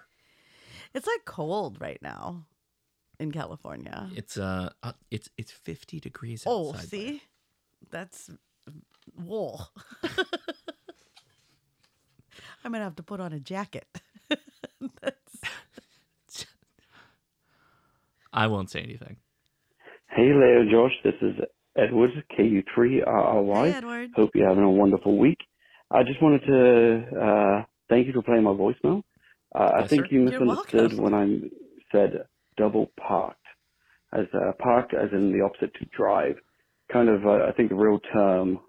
It's 0.94 1.08
like 1.08 1.26
cold 1.26 1.80
right 1.80 2.00
now 2.02 2.46
in 3.20 3.32
California. 3.32 4.10
It's 4.16 4.38
uh, 4.38 4.72
uh 4.82 4.94
it's 5.12 5.30
it's 5.38 5.52
fifty 5.52 6.00
degrees 6.00 6.44
Oh, 6.46 6.74
see, 6.74 7.22
that's 7.92 8.30
wool. 9.16 9.70
I'm 12.66 12.72
gonna 12.72 12.84
have 12.84 12.96
to 12.96 13.04
put 13.04 13.20
on 13.20 13.32
a 13.32 13.40
jacket. 13.40 13.86
I 18.34 18.48
won't 18.48 18.72
say 18.72 18.82
anything. 18.82 19.18
Hey, 20.10 20.34
Leah 20.34 20.66
Josh. 20.72 20.94
This 21.04 21.14
is 21.22 21.36
Edward, 21.78 22.10
KU3RRY. 22.38 23.66
Hey, 23.66 23.78
Edward. 23.78 24.10
Hope 24.16 24.32
you're 24.34 24.50
having 24.50 24.64
a 24.64 24.70
wonderful 24.70 25.16
week. 25.20 25.38
I 25.92 26.02
just 26.02 26.20
wanted 26.24 26.42
to 26.48 27.04
uh, 27.22 27.64
thank 27.88 28.08
you 28.08 28.14
for 28.14 28.24
playing 28.24 28.42
my 28.44 28.52
voicemail. 28.52 29.04
Uh, 29.54 29.72
I 29.76 29.88
think 29.88 30.08
sir. 30.08 30.16
you 30.16 30.22
misunderstood 30.22 30.98
when 30.98 31.14
I 31.14 31.42
said 31.92 32.26
double 32.58 32.92
parked. 33.00 33.38
As 34.12 34.26
uh, 34.34 34.54
parked 34.58 34.96
as 34.96 35.10
in 35.12 35.32
the 35.32 35.42
opposite 35.46 35.76
to 35.76 35.86
drive. 35.96 36.38
Kind 36.92 37.10
of, 37.10 37.28
uh, 37.28 37.46
I 37.48 37.52
think 37.56 37.70
the 37.70 37.76
real 37.76 38.00
term 38.12 38.60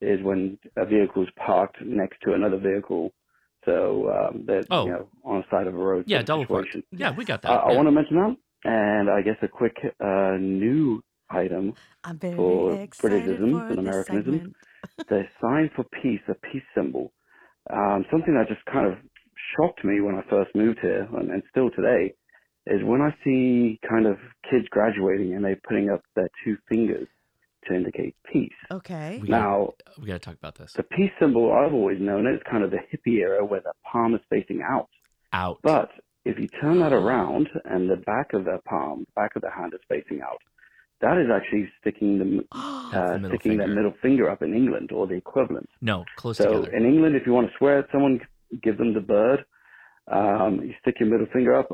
is 0.00 0.20
when 0.22 0.58
a 0.76 0.84
vehicle 0.84 1.22
is 1.22 1.28
parked 1.36 1.76
next 1.80 2.18
to 2.22 2.32
another 2.32 2.58
vehicle. 2.58 3.12
So 3.66 4.08
um, 4.10 4.44
they're 4.46 4.64
Oh. 4.70 4.86
you 4.86 4.92
know, 4.92 5.08
on 5.24 5.40
the 5.42 5.44
side 5.56 5.66
of 5.66 5.74
a 5.74 5.78
road. 5.78 6.04
Yeah, 6.06 6.18
sort 6.18 6.20
of 6.22 6.26
double 6.26 6.46
park. 6.46 6.64
situation. 6.66 6.82
Yeah, 6.92 7.10
we 7.14 7.24
got 7.24 7.42
that. 7.42 7.50
Uh, 7.50 7.54
I 7.68 7.72
want 7.76 7.86
to 7.88 7.92
mention 7.92 8.16
that, 8.16 8.36
and 8.64 9.10
I 9.10 9.20
guess 9.22 9.36
a 9.42 9.48
quick 9.48 9.76
uh, 10.00 10.36
new 10.40 11.02
item 11.28 11.74
I'm 12.04 12.18
very 12.18 12.36
for 12.36 12.80
excited 12.80 13.24
Britishisms 13.26 13.50
for 13.50 13.66
and 13.68 13.78
this 13.78 13.78
Americanisms. 13.78 14.24
segment. 14.24 14.56
the 15.08 15.22
sign 15.42 15.70
for 15.76 15.84
peace, 16.02 16.20
a 16.28 16.34
peace 16.34 16.62
symbol. 16.74 17.12
Um, 17.68 18.04
something 18.10 18.34
that 18.34 18.46
just 18.48 18.64
kind 18.66 18.86
of 18.86 18.94
shocked 19.56 19.84
me 19.84 20.00
when 20.00 20.14
I 20.14 20.22
first 20.30 20.54
moved 20.54 20.78
here, 20.80 21.08
and, 21.18 21.30
and 21.30 21.42
still 21.50 21.70
today, 21.70 22.14
is 22.68 22.80
when 22.84 23.00
I 23.02 23.10
see 23.24 23.78
kind 23.88 24.06
of 24.06 24.16
kids 24.48 24.66
graduating 24.70 25.34
and 25.34 25.44
they're 25.44 25.60
putting 25.68 25.90
up 25.90 26.02
their 26.14 26.28
two 26.44 26.56
fingers 26.68 27.08
to 27.68 27.74
indicate 27.74 28.14
peace. 28.32 28.52
Okay. 28.70 29.18
We 29.22 29.28
Now, 29.28 29.74
gotta, 29.86 30.00
we 30.00 30.06
got 30.06 30.14
to 30.14 30.18
talk 30.20 30.34
about 30.36 30.54
this. 30.56 30.72
the 30.74 30.82
peace 30.82 31.10
symbol 31.20 31.52
I've 31.52 31.72
always 31.74 32.00
known 32.00 32.26
is 32.26 32.40
kind 32.50 32.62
of 32.64 32.70
the 32.70 32.78
hippie 32.78 33.18
era 33.20 33.44
where 33.44 33.60
the 33.60 33.72
palm 33.90 34.14
is 34.14 34.20
facing 34.30 34.62
out. 34.62 34.88
Out. 35.32 35.58
But 35.62 35.90
if 36.24 36.38
you 36.38 36.48
turn 36.60 36.80
that 36.80 36.92
around 36.92 37.48
and 37.64 37.88
the 37.90 37.96
back 37.96 38.32
of 38.32 38.44
their 38.44 38.60
palm, 38.68 39.00
the 39.00 39.12
back 39.20 39.36
of 39.36 39.42
the 39.42 39.50
hand 39.50 39.72
is 39.74 39.80
facing 39.88 40.20
out, 40.22 40.38
that 41.00 41.18
is 41.18 41.26
actually 41.34 41.68
sticking 41.80 42.18
the 42.18 42.44
That's 42.92 43.10
uh, 43.10 43.12
the 43.14 43.18
middle 43.18 43.38
sticking 43.38 43.58
their 43.58 43.66
finger. 43.66 43.82
middle 43.82 43.94
finger 44.00 44.30
up 44.30 44.42
in 44.42 44.54
England 44.54 44.92
or 44.92 45.06
the 45.06 45.14
equivalent. 45.14 45.68
No, 45.80 46.04
close 46.16 46.38
so 46.38 46.62
together. 46.62 46.76
in 46.76 46.84
England, 46.86 47.16
if 47.16 47.26
you 47.26 47.32
want 47.32 47.48
to 47.48 47.52
swear 47.58 47.80
at 47.80 47.86
someone, 47.92 48.20
give 48.62 48.78
them 48.78 48.94
the 48.94 49.00
bird. 49.00 49.44
Um, 50.10 50.60
you 50.62 50.72
stick 50.80 50.96
your 51.00 51.08
middle 51.10 51.26
finger 51.32 51.54
up. 51.58 51.68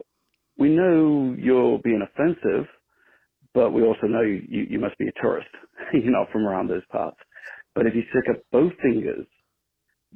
We 0.58 0.70
know 0.70 1.34
you're 1.38 1.78
being 1.78 2.02
offensive, 2.02 2.66
but 3.54 3.70
we 3.72 3.82
also 3.82 4.06
know 4.06 4.22
you, 4.22 4.42
you, 4.48 4.66
you 4.70 4.78
must 4.80 4.96
be 4.98 5.06
a 5.08 5.22
tourist. 5.22 5.48
you're 5.92 6.10
not 6.10 6.30
from 6.30 6.46
around 6.46 6.68
those 6.68 6.84
parts. 6.90 7.18
But 7.74 7.86
if 7.86 7.94
you 7.94 8.02
stick 8.10 8.28
up 8.34 8.42
both 8.52 8.72
fingers, 8.82 9.26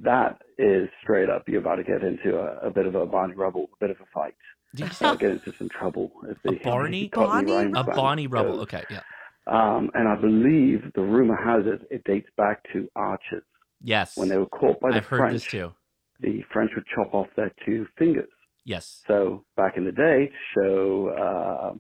that 0.03 0.39
is 0.59 0.89
straight 1.03 1.31
up. 1.31 1.45
You're 1.49 1.61
about 1.61 1.77
to 1.77 1.85
get 1.85 2.03
into 2.03 2.37
a, 2.39 2.69
a 2.69 2.71
bit 2.71 2.87
of 2.87 2.95
a 2.95 3.07
Barney 3.07 3.35
Rubble, 3.35 3.69
a 3.73 3.77
bit 3.85 3.91
of 3.91 3.97
a 4.01 4.07
fight. 4.13 4.35
Did 4.75 4.91
you 5.01 5.07
Uh, 5.07 5.15
get 5.15 5.31
into 5.31 5.53
some 5.59 5.69
trouble. 5.71 6.11
If 6.29 6.37
A 6.45 6.51
they, 6.51 6.59
Barney, 6.63 7.09
Cockney 7.09 7.71
a 7.75 7.85
Barney 7.85 8.27
Rubble. 8.27 8.53
goes. 8.59 8.63
Okay, 8.65 8.85
yeah. 8.91 9.01
Um, 9.47 9.91
and 9.95 10.09
I 10.09 10.17
believe 10.21 10.83
the 10.95 11.03
rumor 11.03 11.37
has 11.37 11.65
it 11.67 11.87
it 11.91 12.05
dates 12.05 12.29
back 12.37 12.63
to 12.73 12.89
archers. 12.97 13.45
Yes. 13.81 14.17
When 14.17 14.29
they 14.29 14.37
were 14.37 14.47
caught 14.49 14.81
by 14.81 14.91
the 14.91 14.97
I've 14.97 15.07
heard 15.07 15.19
French, 15.19 15.33
this 15.35 15.45
too. 15.47 15.73
the 16.21 16.43
French 16.53 16.73
would 16.75 16.85
chop 16.95 17.15
off 17.15 17.29
their 17.37 17.53
two 17.65 17.87
fingers. 17.97 18.29
Yes. 18.65 19.03
So 19.07 19.45
back 19.57 19.77
in 19.77 19.85
the 19.85 19.93
day, 19.93 20.27
to 20.27 20.61
show 20.61 21.09
uh, 21.11 21.75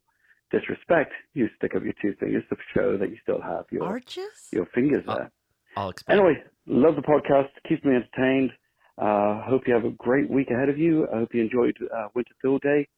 disrespect, 0.50 1.12
you 1.34 1.48
stick 1.56 1.74
up 1.74 1.82
your 1.82 1.94
two 2.00 2.14
fingers 2.18 2.44
to 2.50 2.56
show 2.74 2.96
that 2.96 3.10
you 3.10 3.16
still 3.22 3.40
have 3.40 3.64
your 3.70 3.84
Arches? 3.84 4.48
your 4.52 4.66
fingers 4.66 5.04
there. 5.06 5.30
I'll 5.76 5.90
explain. 5.90 6.18
Anyway, 6.18 6.42
love 6.66 6.96
the 6.96 7.02
podcast. 7.02 7.48
Keeps 7.68 7.84
me 7.84 7.94
entertained. 7.96 8.50
Uh, 8.98 9.42
hope 9.42 9.62
you 9.66 9.74
have 9.74 9.84
a 9.84 9.90
great 9.90 10.30
week 10.30 10.50
ahead 10.50 10.68
of 10.68 10.78
you. 10.78 11.06
I 11.12 11.18
hope 11.18 11.34
you 11.34 11.42
enjoyed 11.42 11.76
uh, 11.94 12.08
Winter 12.14 12.34
Field 12.40 12.62
Day, 12.62 12.88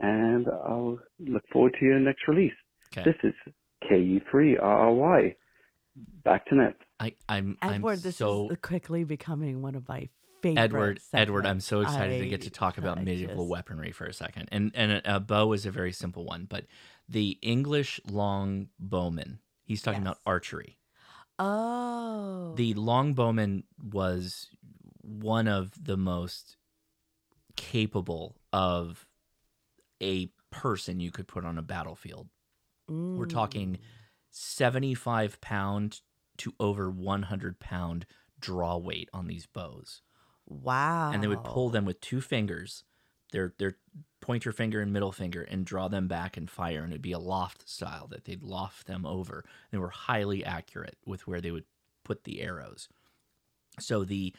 and 0.00 0.46
I'll 0.48 0.98
look 1.20 1.42
forward 1.52 1.76
to 1.78 1.84
your 1.84 1.98
next 2.00 2.26
release. 2.26 2.54
Okay. 2.96 3.10
This 3.10 3.32
is 3.32 3.52
KU3RRY. 3.90 5.34
Back 6.24 6.46
to 6.46 6.54
net. 6.54 6.76
I, 6.98 7.14
I'm 7.28 7.58
Edward, 7.60 7.98
I'm 7.98 8.00
this 8.00 8.16
so 8.16 8.48
is 8.50 8.56
quickly 8.62 9.04
becoming 9.04 9.60
one 9.60 9.74
of 9.74 9.86
my 9.88 10.08
favorite. 10.40 10.60
Edward, 10.62 11.00
Edward, 11.12 11.46
I'm 11.46 11.60
so 11.60 11.82
excited 11.82 12.20
to 12.22 12.28
get 12.28 12.42
to 12.42 12.50
talk 12.50 12.78
about 12.78 12.98
I 12.98 13.02
medieval 13.02 13.44
just- 13.44 13.50
weaponry 13.50 13.92
for 13.92 14.06
a 14.06 14.12
second. 14.14 14.48
And 14.52 14.72
and 14.74 14.92
a, 14.92 15.16
a 15.16 15.20
bow 15.20 15.52
is 15.52 15.66
a 15.66 15.70
very 15.70 15.92
simple 15.92 16.24
one, 16.24 16.46
but 16.48 16.64
the 17.08 17.38
English 17.42 18.00
long 18.08 18.68
bowman, 18.78 19.40
he's 19.64 19.82
talking 19.82 20.02
about 20.02 20.18
archery. 20.26 20.78
Oh. 21.38 22.52
The 22.56 22.74
long 22.74 23.14
bowman 23.14 23.64
was 23.82 24.48
one 25.00 25.48
of 25.48 25.72
the 25.82 25.96
most 25.96 26.56
capable 27.56 28.36
of 28.52 29.06
a 30.02 30.30
person 30.50 31.00
you 31.00 31.10
could 31.10 31.26
put 31.26 31.44
on 31.44 31.58
a 31.58 31.62
battlefield. 31.62 32.28
We're 32.88 33.26
talking 33.26 33.74
mm. 33.74 33.78
75 34.30 35.40
pound 35.40 36.00
to 36.38 36.52
over 36.60 36.90
100 36.90 37.58
pound 37.58 38.06
draw 38.38 38.76
weight 38.76 39.08
on 39.12 39.28
these 39.28 39.46
bows. 39.46 40.02
Wow. 40.46 41.12
And 41.12 41.22
they 41.22 41.28
would 41.28 41.44
pull 41.44 41.70
them 41.70 41.84
with 41.84 42.00
two 42.00 42.20
fingers 42.20 42.84
their 43.32 43.52
their 43.58 43.76
pointer 44.20 44.52
finger 44.52 44.80
and 44.80 44.92
middle 44.92 45.10
finger 45.12 45.42
and 45.42 45.66
draw 45.66 45.88
them 45.88 46.06
back 46.06 46.36
and 46.36 46.48
fire, 46.48 46.82
and 46.84 46.92
it'd 46.92 47.02
be 47.02 47.12
a 47.12 47.18
loft 47.18 47.68
style 47.68 48.06
that 48.08 48.24
they'd 48.24 48.42
loft 48.42 48.86
them 48.86 49.04
over. 49.04 49.44
They 49.72 49.78
were 49.78 49.90
highly 49.90 50.44
accurate 50.44 50.96
with 51.04 51.26
where 51.26 51.40
they 51.40 51.50
would 51.50 51.64
put 52.04 52.24
the 52.24 52.40
arrows. 52.40 52.88
So 53.80 54.04
the 54.04 54.32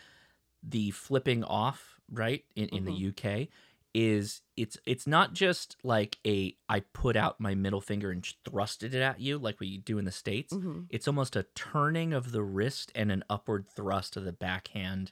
the 0.62 0.92
flipping 0.92 1.44
off 1.44 2.00
right 2.10 2.46
in, 2.56 2.70
in 2.70 2.86
the 2.86 3.08
UK 3.10 3.48
is 3.96 4.42
it's 4.58 4.78
it's 4.86 5.06
not 5.06 5.34
just 5.34 5.76
like 5.84 6.18
a 6.26 6.56
I 6.70 6.80
put 6.80 7.16
out 7.16 7.40
my 7.40 7.54
middle 7.54 7.82
finger 7.82 8.10
and 8.12 8.24
thrusted 8.46 8.94
it 8.94 9.02
at 9.02 9.20
you 9.20 9.38
like 9.38 9.60
we 9.60 9.78
do 9.78 9.98
in 9.98 10.06
the 10.06 10.12
states. 10.12 10.54
Mhm. 10.54 10.88
It's 10.90 11.08
almost 11.08 11.36
a 11.36 11.44
turning 11.56 12.14
of 12.14 12.32
the 12.32 12.42
wrist 12.42 12.92
and 12.96 13.12
an 13.12 13.24
upward 13.30 13.68
thrust 13.68 14.16
of 14.18 14.24
the 14.24 14.32
backhand 14.34 15.12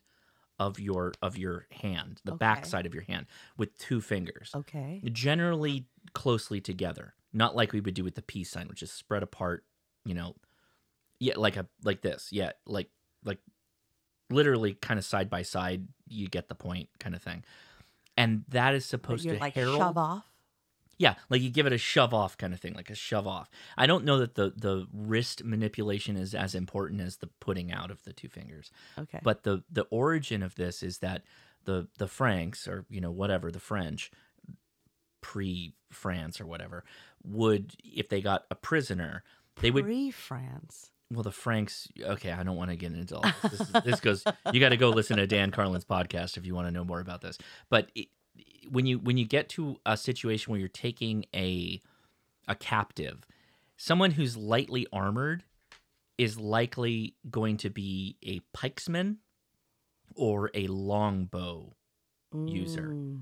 of 0.62 0.80
your 0.80 1.12
of 1.24 1.40
your 1.40 1.66
hand, 1.72 2.22
the 2.24 2.34
back 2.34 2.68
side 2.68 2.86
of 2.86 2.94
your 2.94 3.02
hand 3.02 3.26
with 3.58 3.76
two 3.80 4.00
fingers. 4.00 4.52
Okay. 4.56 5.02
Generally 5.12 5.88
closely 6.14 6.62
together, 6.62 7.16
not 7.34 7.56
like 7.56 7.74
we 7.74 7.82
would 7.82 7.96
do 7.96 8.04
with 8.04 8.14
the 8.14 8.22
peace 8.22 8.52
sign, 8.52 8.68
which 8.68 8.84
is 8.84 8.92
spread 8.92 9.24
apart. 9.24 9.66
You 10.06 10.14
know, 10.14 10.36
yeah, 11.20 11.34
like 11.36 11.58
a 11.58 11.66
like 11.84 12.02
this, 12.02 12.30
yeah, 12.32 12.52
like 12.68 12.90
like 13.26 13.40
literally 14.30 14.76
kind 14.76 15.00
of 15.00 15.04
side 15.04 15.32
by 15.32 15.42
side. 15.42 15.88
You 16.08 16.28
get 16.28 16.48
the 16.48 16.56
point, 16.56 16.90
kind 17.00 17.16
of 17.16 17.24
thing. 17.24 17.44
And 18.16 18.44
that 18.50 18.76
is 18.76 18.86
supposed 18.86 19.24
to 19.24 19.40
like 19.40 19.56
herald 19.56 19.78
shove 19.78 19.98
off. 19.98 20.26
Yeah, 20.98 21.16
like 21.30 21.42
you 21.42 21.50
give 21.50 21.66
it 21.66 21.74
a 21.74 21.78
shove 21.78 22.14
off 22.14 22.38
kind 22.38 22.54
of 22.54 22.60
thing, 22.60 22.74
like 22.74 22.90
a 22.90 22.96
shove 22.96 23.28
off. 23.28 23.50
I 23.78 23.88
don't 23.88 24.06
know 24.06 24.20
that 24.20 24.36
the 24.36 24.54
the 24.56 24.88
wrist 24.94 25.44
manipulation 25.44 26.18
is 26.18 26.36
as 26.36 26.56
important 26.56 27.02
as 27.02 27.18
the 27.18 27.28
putting 27.40 27.72
out 27.72 27.92
of 27.92 28.04
the 28.04 28.14
two 28.14 28.30
fingers. 28.30 28.72
Okay. 28.98 29.20
But 29.24 29.44
the 29.44 29.64
the 29.72 29.86
origin 29.90 30.44
of 30.44 30.56
this 30.56 30.84
is 30.84 31.00
that 31.00 31.24
the 31.66 31.88
the 31.98 32.08
Franks 32.08 32.68
or 32.68 32.86
you 32.90 33.02
know 33.02 33.12
whatever 33.12 33.52
the 33.52 33.60
French 33.60 34.12
pre 35.22 35.74
France 35.92 36.42
or 36.42 36.46
whatever 36.48 36.84
would 37.24 37.76
if 37.84 38.10
they 38.10 38.22
got 38.22 38.46
a 38.50 38.56
prisoner 38.56 39.24
they 39.60 39.72
would 39.72 39.86
Pre 39.86 40.12
France. 40.12 40.92
well, 41.12 41.24
the 41.24 41.32
Franks. 41.32 41.88
Okay, 42.00 42.32
I 42.32 42.44
don't 42.44 42.56
want 42.56 42.70
to 42.70 42.76
get 42.76 42.94
into 42.94 43.16
all 43.16 43.22
this. 43.22 43.52
This, 43.52 43.62
is, 43.62 43.84
this 43.84 44.00
goes. 44.00 44.24
You 44.52 44.60
got 44.60 44.70
to 44.70 44.78
go 44.78 44.90
listen 44.90 45.18
to 45.18 45.28
Dan 45.28 45.52
Carlin's 45.52 45.86
podcast 45.86 46.38
if 46.38 46.46
you 46.46 46.56
want 46.56 46.68
to 46.68 46.72
know 46.72 46.84
more 46.84 47.00
about 47.00 47.22
this. 47.22 47.38
But 47.70 47.90
it, 47.96 48.08
when 48.70 48.86
you 48.86 49.00
when 49.00 49.18
you 49.18 49.26
get 49.26 49.50
to 49.50 49.78
a 49.86 49.98
situation 49.98 50.52
where 50.52 50.60
you're 50.60 50.70
taking 50.70 51.26
a 51.36 51.82
a 52.48 52.56
captive, 52.56 53.26
someone 53.78 54.12
who's 54.12 54.36
lightly 54.38 54.88
armored 54.92 55.44
is 56.18 56.40
likely 56.40 57.16
going 57.30 57.58
to 57.58 57.70
be 57.70 58.18
a 58.24 58.42
pikesman 58.56 59.18
or 60.16 60.52
a 60.54 60.68
longbow 60.68 61.74
user. 62.46 62.90
Mm. 62.90 63.20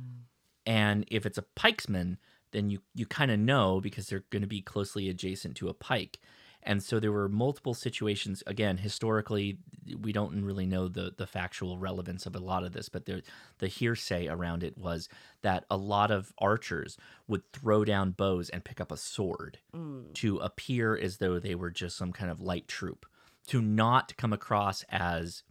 And 0.66 1.06
if 1.10 1.26
it's 1.26 1.38
a 1.38 1.46
pikesman, 1.56 2.18
then 2.52 2.70
you 2.70 2.80
you 2.94 3.06
kind 3.06 3.32
of 3.32 3.40
know 3.40 3.80
because 3.82 4.08
they're 4.08 4.26
going 4.30 4.42
to 4.42 4.48
be 4.48 4.62
closely 4.62 5.10
adjacent 5.10 5.56
to 5.58 5.70
a 5.70 5.74
pike. 5.74 6.20
And 6.64 6.84
so 6.84 7.00
there 7.00 7.12
were 7.12 7.30
multiple 7.30 7.74
situations. 7.74 8.44
Again, 8.46 8.78
historically, 8.78 9.58
we 10.02 10.12
don't 10.12 10.44
really 10.44 10.66
know 10.66 10.88
the 10.88 11.14
the 11.18 11.26
factual 11.28 11.78
relevance 11.78 12.26
of 12.26 12.36
a 12.36 12.40
lot 12.40 12.64
of 12.64 12.74
this, 12.74 12.90
but 12.90 13.06
there, 13.06 13.22
the 13.60 13.68
hearsay 13.68 14.28
around 14.28 14.64
it 14.64 14.78
was 14.78 15.08
that 15.42 15.66
a 15.70 15.78
lot 15.78 16.12
of 16.12 16.34
archers 16.38 16.98
would 17.28 17.44
throw 17.54 17.86
down 17.86 18.12
bows 18.12 18.50
and 18.50 18.64
pick 18.66 18.82
up 18.82 18.92
a 18.92 18.98
sword 18.98 19.60
Mm. 19.74 20.14
to 20.16 20.38
appear 20.38 20.98
as 20.98 21.18
though 21.18 21.40
they 21.40 21.56
were 21.56 21.72
just 21.72 21.96
some 21.98 22.12
kind 22.12 22.30
of 22.30 22.42
light 22.42 22.68
troop, 22.68 23.06
to 23.48 23.62
not 23.62 24.16
come 24.18 24.34
across 24.34 24.84
as 24.90 25.44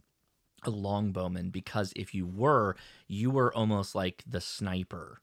a 0.63 0.71
longbowman 0.71 1.51
because 1.51 1.93
if 1.95 2.13
you 2.13 2.27
were, 2.27 2.75
you 3.07 3.31
were 3.31 3.53
almost 3.55 3.95
like 3.95 4.23
the 4.27 4.41
sniper 4.41 5.21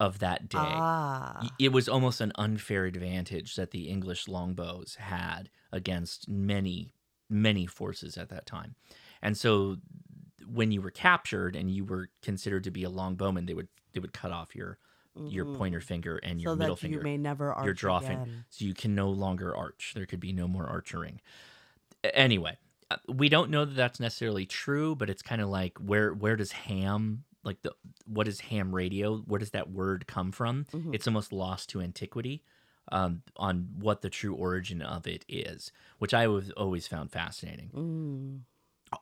of 0.00 0.18
that 0.20 0.48
day. 0.48 0.86
Ah. 0.86 1.56
It 1.58 1.72
was 1.72 1.88
almost 1.88 2.20
an 2.20 2.32
unfair 2.36 2.86
advantage 2.86 3.56
that 3.56 3.70
the 3.72 3.88
English 3.88 4.28
longbows 4.28 4.96
had 4.96 5.50
against 5.72 6.28
many, 6.28 6.94
many 7.30 7.66
forces 7.66 8.16
at 8.16 8.28
that 8.30 8.46
time. 8.46 8.76
And 9.22 9.36
so 9.36 9.78
when 10.46 10.72
you 10.72 10.82
were 10.82 10.90
captured 10.90 11.56
and 11.56 11.70
you 11.70 11.84
were 11.84 12.10
considered 12.22 12.64
to 12.64 12.70
be 12.70 12.84
a 12.84 12.90
longbowman, 12.90 13.46
they 13.46 13.54
would 13.54 13.68
they 13.92 14.00
would 14.00 14.12
cut 14.12 14.32
off 14.32 14.54
your 14.56 14.78
your 15.26 15.46
Mhm. 15.46 15.54
pointer 15.56 15.80
finger 15.80 16.18
and 16.18 16.40
your 16.40 16.50
So 16.50 16.56
middle 16.56 16.76
that 16.76 16.82
you 16.84 16.98
may 17.00 17.16
never 17.16 17.52
your 17.60 17.72
arch 17.72 17.78
draw 17.78 18.00
finger. 18.00 18.22
again. 18.22 18.44
So 18.50 18.64
you 18.64 18.74
can 18.74 18.94
no 18.94 19.10
longer 19.10 19.56
arch. 19.56 19.92
There 19.94 20.06
could 20.06 20.20
be 20.20 20.32
no 20.32 20.48
more 20.48 20.66
archering. 20.68 21.20
Anyway, 22.12 22.58
uh, 22.90 22.96
we 23.08 23.28
don't 23.28 23.50
know 23.50 23.64
that 23.64 23.74
that's 23.74 24.00
necessarily 24.00 24.46
true, 24.46 24.94
but 24.94 25.08
it's 25.08 25.22
kind 25.22 25.40
of 25.40 25.48
like 25.48 25.78
where 25.78 26.12
where 26.12 26.36
does 26.36 26.52
ham 26.52 27.24
like 27.44 27.62
the 27.62 27.72
what 28.06 28.26
is 28.28 28.40
ham 28.40 28.74
radio? 28.74 29.18
Where 29.18 29.38
does 29.38 29.50
that 29.50 29.70
word 29.70 30.06
come 30.06 30.32
from? 30.32 30.64
Mhm. 30.72 30.94
It's 30.94 31.06
almost 31.06 31.32
lost 31.32 31.68
to 31.70 31.80
antiquity 31.80 32.42
um, 32.92 33.22
on 33.36 33.68
what 33.78 34.02
the 34.02 34.10
true 34.10 34.34
origin 34.34 34.82
of 34.82 35.06
it 35.06 35.24
is, 35.28 35.70
which 35.98 36.12
I 36.14 36.26
was 36.26 36.50
always 36.52 36.86
found 36.86 37.10
fascinating. 37.12 37.70
Mm. 37.74 38.40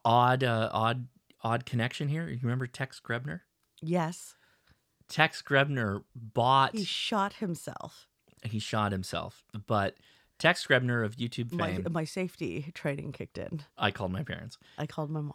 Odd, 0.04 0.44
uh, 0.44 0.70
odd, 0.72 1.06
odd 1.42 1.66
connection 1.66 2.08
here. 2.08 2.28
You 2.28 2.38
remember 2.42 2.66
Tex 2.66 3.00
Grebner? 3.00 3.40
Yes. 3.80 4.34
Tex 5.08 5.42
Grebner 5.42 6.04
bought. 6.14 6.74
He 6.74 6.84
shot 6.84 7.34
himself. 7.34 8.06
he 8.44 8.58
shot 8.58 8.92
himself, 8.92 9.44
but 9.66 9.96
Tex 10.38 10.66
Grebner 10.66 11.04
of 11.04 11.16
YouTube 11.16 11.52
My, 11.52 11.74
fame. 11.74 11.86
my 11.90 12.04
safety 12.04 12.70
training 12.74 13.12
kicked 13.12 13.38
in. 13.38 13.62
I 13.78 13.90
called 13.90 14.10
my 14.12 14.22
parents. 14.24 14.58
I 14.78 14.86
called 14.86 15.10
my 15.10 15.20
mom. 15.20 15.34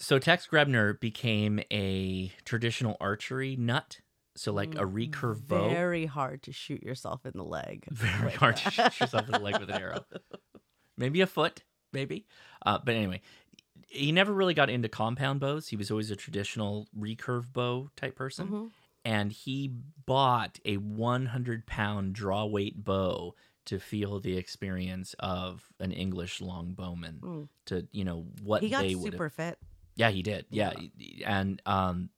So 0.00 0.18
Tex 0.18 0.46
Grebner 0.46 0.98
became 0.98 1.60
a 1.70 2.32
traditional 2.44 2.96
archery 3.00 3.54
nut. 3.56 4.00
So 4.34 4.52
like 4.52 4.74
a 4.74 4.86
recurve 4.86 5.46
bow. 5.46 5.68
Very 5.68 6.06
hard 6.06 6.42
to 6.44 6.52
shoot 6.52 6.82
yourself 6.82 7.26
in 7.26 7.32
the 7.34 7.44
leg. 7.44 7.84
Very 7.90 8.32
hard 8.32 8.56
to 8.56 8.70
shoot 8.70 8.98
yourself 8.98 9.26
in 9.26 9.32
the 9.32 9.38
leg 9.38 9.60
with 9.60 9.68
an 9.68 9.80
arrow. 9.80 10.06
Maybe 10.96 11.20
a 11.20 11.26
foot, 11.26 11.62
maybe. 11.92 12.26
Uh, 12.64 12.78
but 12.82 12.94
anyway, 12.94 13.20
he 13.88 14.12
never 14.12 14.32
really 14.32 14.54
got 14.54 14.70
into 14.70 14.88
compound 14.88 15.40
bows. 15.40 15.68
He 15.68 15.76
was 15.76 15.90
always 15.90 16.10
a 16.10 16.16
traditional 16.16 16.88
recurve 16.98 17.52
bow 17.52 17.90
type 17.96 18.16
person. 18.16 18.48
Mhm. 18.48 18.70
And 19.04 19.32
he 19.32 19.70
bought 20.06 20.60
a 20.64 20.78
100 20.78 21.66
pound 21.66 22.14
draw 22.14 22.46
weight 22.46 22.82
bow 22.82 23.34
to 23.66 23.78
feel 23.78 24.20
the 24.20 24.36
experience 24.38 25.14
of 25.18 25.70
an 25.78 25.92
English 25.92 26.40
longbowman. 26.40 27.20
Mm. 27.20 27.48
To, 27.66 27.86
you 27.92 28.04
know, 28.04 28.26
what 28.42 28.62
He 28.62 28.70
got 28.70 28.82
they 28.82 28.94
super 28.94 29.28
fit. 29.28 29.58
Yeah, 29.96 30.10
he 30.10 30.22
did. 30.22 30.46
Yeah, 30.50 30.72
and 31.26 31.60
um, 31.66 32.10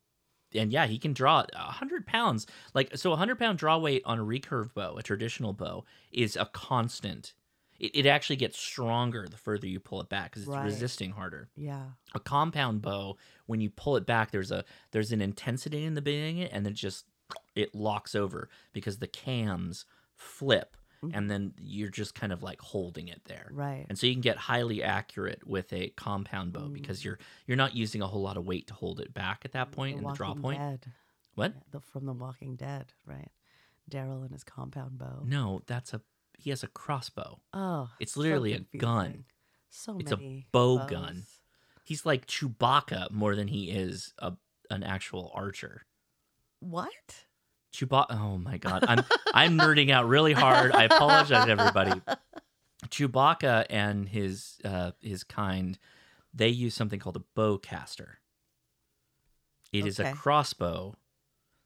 and 0.55 0.73
yeah, 0.73 0.87
he 0.87 0.99
can 0.99 1.13
draw 1.13 1.45
a 1.55 1.59
hundred 1.59 2.07
pounds. 2.07 2.47
Like 2.75 2.97
so, 2.97 3.13
a 3.13 3.17
hundred 3.17 3.39
pound 3.39 3.59
draw 3.59 3.79
weight 3.79 4.03
on 4.05 4.19
a 4.19 4.23
recurve 4.25 4.75
bow, 4.75 4.97
a 4.97 5.03
traditional 5.03 5.53
bow, 5.53 5.85
is 6.13 6.37
a 6.37 6.47
constant. 6.47 7.33
It, 7.81 7.91
it 7.95 8.07
actually 8.07 8.37
gets 8.37 8.59
stronger 8.59 9.27
the 9.29 9.37
further 9.37 9.67
you 9.67 9.81
pull 9.81 10.01
it 10.01 10.09
back 10.09 10.31
because 10.31 10.43
it's 10.43 10.51
Right. 10.51 10.65
resisting 10.65 11.13
harder. 11.13 11.49
Yeah. 11.57 11.87
A 12.15 12.21
compound 12.21 12.83
bow, 12.83 13.17
when 13.47 13.61
you 13.61 13.71
pull 13.71 13.97
it 13.97 14.07
back, 14.07 14.31
there's 14.31 14.51
a 14.53 14.65
there's 14.93 15.13
an 15.13 15.21
intensity 15.23 15.85
in 15.85 15.95
the 15.95 16.03
beginning, 16.03 16.39
it 16.39 16.51
and 16.53 16.65
then 16.67 16.75
just 16.75 17.07
it 17.55 17.75
locks 17.75 18.15
over 18.15 18.49
because 18.73 18.99
the 18.99 19.07
cams 19.09 19.85
flip. 20.17 20.77
Mm-hmm. 21.05 21.17
And 21.19 21.31
then 21.31 21.55
you're 21.61 21.91
just 21.91 22.15
kind 22.15 22.33
of 22.33 22.43
like 22.43 22.61
holding 22.61 23.09
it 23.09 23.23
there, 23.25 23.51
Right. 23.53 23.87
and 23.89 23.99
so 23.99 24.07
you 24.07 24.15
can 24.15 24.21
get 24.21 24.37
highly 24.37 24.85
accurate 24.85 25.45
with 25.45 25.73
a 25.73 25.89
compound 25.97 26.53
bow 26.53 26.61
mm. 26.61 26.73
because 26.73 27.05
you're 27.05 27.19
you're 27.47 27.57
not 27.57 27.75
using 27.75 28.03
a 28.03 28.07
whole 28.07 28.23
lot 28.23 28.37
of 28.37 28.47
weight 28.47 28.69
to 28.69 28.75
hold 28.75 29.01
it 29.01 29.13
back 29.13 29.43
at 29.45 29.53
that 29.53 29.73
point 29.73 29.99
in 29.99 30.05
the 30.05 30.13
draw 30.13 30.35
point. 30.35 30.61
Dead. 30.61 30.87
What? 31.35 31.55
The, 31.71 31.81
from 31.81 32.07
The 32.07 32.13
Walking 32.13 32.57
Dead, 32.57 32.93
right? 33.05 33.31
Daryl 33.91 34.23
and 34.23 34.31
his 34.31 34.45
compound 34.45 34.99
bow. 34.99 35.23
No, 35.25 35.63
that's 35.67 35.93
a 35.93 36.01
he 36.39 36.51
has 36.51 36.63
a 36.63 36.69
crossbow. 36.69 37.41
Oh, 37.53 37.91
it's 38.01 38.15
so 38.15 38.21
literally 38.21 38.53
a 38.55 38.77
gun. 38.77 39.25
So 39.71 39.99
it's 39.99 40.13
a 40.13 40.45
bow 40.53 40.79
bows. 40.79 40.91
gun. 40.91 41.23
He's 41.85 42.07
like 42.07 42.27
Chewbacca 42.27 43.11
more 43.11 43.35
than 43.35 43.49
he 43.49 43.71
is 43.71 44.13
a 44.19 44.35
an 44.71 44.83
actual 44.83 45.33
archer. 45.35 45.83
What? 46.61 47.25
Chewbacca. 47.73 48.07
Oh 48.11 48.39
my 48.39 48.59
god, 48.59 48.85
I'm 48.87 49.05
I'm 49.35 49.59
nerding 49.59 49.91
out 49.91 50.07
really 50.09 50.33
hard. 50.33 50.73
I 50.73 50.85
apologize, 50.85 51.49
everybody. 51.49 52.01
Chewbacca 52.89 53.67
and 53.71 54.09
his 54.09 54.59
uh, 54.65 54.93
his 55.01 55.25
kind, 55.25 55.79
they 56.35 56.49
use 56.49 56.75
something 56.75 56.99
called 57.01 57.17
a 57.17 57.25
bowcaster. 57.39 58.15
It 59.73 59.87
is 59.87 59.99
a 59.99 60.13
crossbow 60.13 60.97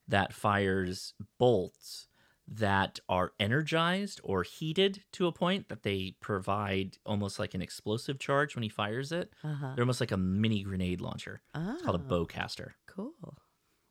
that 0.06 0.32
fires 0.32 1.14
bolts 1.38 2.06
that 2.48 3.00
are 3.08 3.32
energized 3.40 4.20
or 4.22 4.44
heated 4.44 5.02
to 5.10 5.26
a 5.26 5.32
point 5.32 5.68
that 5.68 5.82
they 5.82 6.14
provide 6.20 6.96
almost 7.04 7.40
like 7.40 7.54
an 7.54 7.62
explosive 7.62 8.20
charge 8.20 8.54
when 8.54 8.62
he 8.62 8.68
fires 8.68 9.10
it. 9.10 9.32
Uh-huh. 9.42 9.72
They're 9.74 9.82
almost 9.82 10.00
like 10.00 10.12
a 10.12 10.16
mini 10.16 10.62
grenade 10.62 11.00
launcher. 11.00 11.42
It's 11.52 11.82
called 11.82 12.00
a 12.00 12.04
Oh. 12.04 12.24
bowcaster. 12.24 12.74
Cool. 12.86 13.14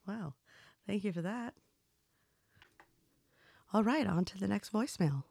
Wow. 0.07 0.35
Thank 0.87 1.03
you 1.03 1.11
for 1.11 1.23
that. 1.23 1.53
All 3.73 3.83
right, 3.83 4.07
on 4.07 4.25
to 4.25 4.37
the 4.37 4.47
next 4.47 4.71
voicemail. 4.71 5.23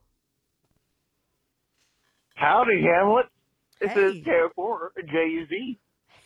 Howdy, 2.35 2.81
Hamlet. 2.81 3.27
This 3.79 3.91
Hey. 3.91 4.01
is 4.19 4.23
J4 4.25 4.89
JUZ. 5.05 5.77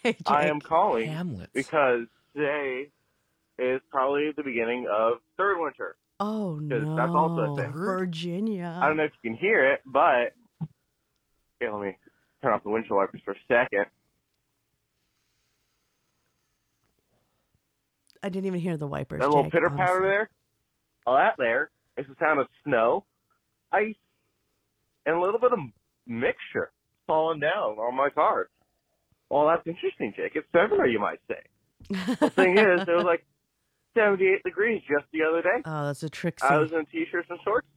Hey, 0.04 0.16
I 0.26 0.46
am 0.48 0.60
calling 0.60 1.08
Hamlet. 1.10 1.50
because 1.54 2.06
today 2.36 2.90
is 3.58 3.82
probably 3.92 4.32
the 4.36 4.44
beginning 4.44 4.88
of 4.90 5.20
third 5.38 5.60
winter. 5.60 5.96
Oh 6.22 6.56
no. 6.56 6.96
that's 6.96 7.12
also 7.12 7.54
a 7.54 7.56
thing. 7.56 7.72
Virginia. 7.72 8.78
I 8.82 8.88
don't 8.88 8.98
know 8.98 9.04
if 9.04 9.12
you 9.22 9.30
can 9.32 9.38
hear 9.38 9.74
it, 9.74 9.82
but 9.86 10.34
okay, 10.62 11.72
let 11.72 11.82
me 11.82 11.98
turn 12.42 12.54
off 12.54 12.64
the 12.64 12.70
windshield 12.70 12.98
wipers 12.98 13.22
for 13.24 13.32
a 13.32 13.38
second. 13.48 13.86
I 18.24 18.30
didn't 18.30 18.48
even 18.48 18.60
hear 18.60 18.78
the 18.78 18.88
wipers. 18.88 19.20
That 19.22 19.28
little 19.30 19.50
pitter 19.50 19.70
patter 19.70 20.02
there, 20.02 20.30
all 21.06 21.16
that 21.16 21.36
there 21.38 21.70
is 22.00 22.06
the 22.08 22.16
sound 22.20 22.40
of 22.40 22.48
snow, 22.66 23.06
ice, 23.72 23.96
and 25.06 25.16
a 25.16 25.20
little 25.20 25.40
bit 25.40 25.52
of 25.54 25.60
mixture 26.08 26.72
falling 27.08 27.40
down 27.40 27.78
on 27.78 27.96
my 27.96 28.10
car. 28.10 28.50
Well, 29.30 29.48
that's 29.48 29.66
interesting, 29.68 30.14
Jake. 30.16 30.32
It's 30.36 30.48
February, 30.52 30.92
you 30.92 31.00
might 31.00 31.20
say. 31.28 31.42
The 32.20 32.30
thing 32.30 32.58
is, 32.58 32.82
it 32.82 32.96
was 32.96 33.04
like 33.06 33.26
78 33.98 34.44
degrees 34.44 34.82
just 34.90 35.06
the 35.12 35.24
other 35.24 35.42
day. 35.42 35.62
Oh, 35.66 35.86
that's 35.86 36.04
a 36.04 36.10
trick. 36.10 36.40
I 36.44 36.58
was 36.58 36.72
in 36.72 36.86
t-shirts 36.86 37.28
and 37.30 37.40
shorts. 37.44 37.68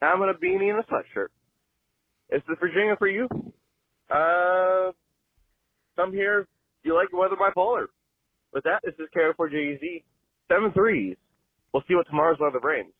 Now 0.00 0.12
I'm 0.14 0.22
in 0.22 0.28
a 0.28 0.34
beanie 0.34 0.70
and 0.70 0.78
a 0.78 0.82
sweatshirt. 0.84 1.28
Is 2.30 2.42
this 2.48 2.56
Virginia 2.60 2.96
for 2.98 3.08
you? 3.08 3.28
Uh, 4.10 4.92
some 5.96 6.12
here, 6.12 6.46
you 6.82 6.94
like 6.94 7.10
the 7.10 7.16
weather 7.16 7.36
bipolar. 7.36 7.86
With 8.52 8.64
that, 8.64 8.80
this 8.84 8.94
is 8.98 9.06
KO4JZ. 9.16 10.02
Seven 10.50 10.72
threes. 10.72 11.16
We'll 11.72 11.84
see 11.88 11.94
what 11.94 12.06
tomorrow's 12.08 12.38
weather 12.40 12.60
brings. 12.60 12.92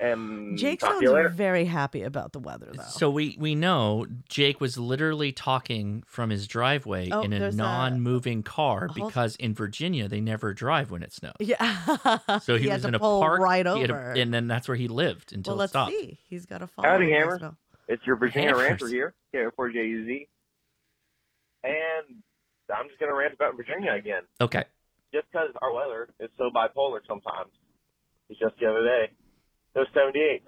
And 0.00 0.56
Jake 0.56 0.80
talk 0.80 0.90
sounds 0.92 1.00
to 1.00 1.06
you 1.08 1.12
later. 1.12 1.28
very 1.28 1.66
happy 1.66 2.02
about 2.02 2.32
the 2.32 2.38
weather, 2.38 2.70
though. 2.74 2.82
So 2.84 3.10
we 3.10 3.36
we 3.38 3.54
know 3.54 4.06
Jake 4.30 4.58
was 4.58 4.78
literally 4.78 5.30
talking 5.30 6.02
from 6.06 6.30
his 6.30 6.46
driveway 6.48 7.10
Oh, 7.10 7.20
in 7.20 7.34
a 7.34 7.52
non-moving 7.52 8.42
car 8.42 8.86
a 8.86 8.92
whole- 8.92 9.08
because 9.08 9.36
in 9.36 9.52
Virginia 9.54 10.08
they 10.08 10.20
never 10.22 10.54
drive 10.54 10.90
when 10.90 11.02
it 11.02 11.12
snows. 11.12 11.34
Yeah. 11.38 11.58
So 12.42 12.56
he, 12.56 12.68
had 12.68 12.76
was 12.76 12.82
to 12.82 12.88
in 12.88 12.94
a 12.94 12.98
pull 12.98 13.20
park 13.20 13.40
right 13.40 13.66
he 13.66 13.80
had 13.80 13.88
to- 13.88 13.94
over. 13.94 14.12
and 14.12 14.32
then 14.32 14.46
that's 14.46 14.68
where 14.68 14.76
he 14.76 14.88
lived 14.88 15.34
until 15.34 15.52
well, 15.52 15.58
it 15.58 15.60
let's 15.64 15.72
stopped. 15.72 15.90
see. 15.92 16.18
He's 16.28 16.46
got 16.46 16.62
a 16.62 16.66
follow. 16.66 16.88
Howdy, 16.88 17.06
voicemail. 17.06 17.40
Hammer. 17.40 17.56
It's 17.88 18.06
your 18.06 18.16
Virginia 18.16 18.50
Hammers. 18.50 18.62
ranter 18.82 18.88
here, 18.88 19.14
KO4JZ. 19.34 20.28
And 21.64 22.22
I'm 22.74 22.86
just 22.88 22.98
going 22.98 23.10
to 23.10 23.16
rant 23.16 23.34
about 23.34 23.56
Virginia 23.56 23.92
again. 23.92 24.22
Okay. 24.40 24.64
just 25.12 25.26
because 25.30 25.50
our 25.60 25.72
weather 25.74 26.08
is 26.20 26.30
so 26.38 26.50
bipolar 26.54 27.00
sometimes. 27.06 27.50
It's 28.30 28.38
just 28.38 28.54
the 28.60 28.66
other 28.70 28.84
day, 28.84 29.10
it 29.74 29.78
was 29.78 29.88
78, 29.94 30.42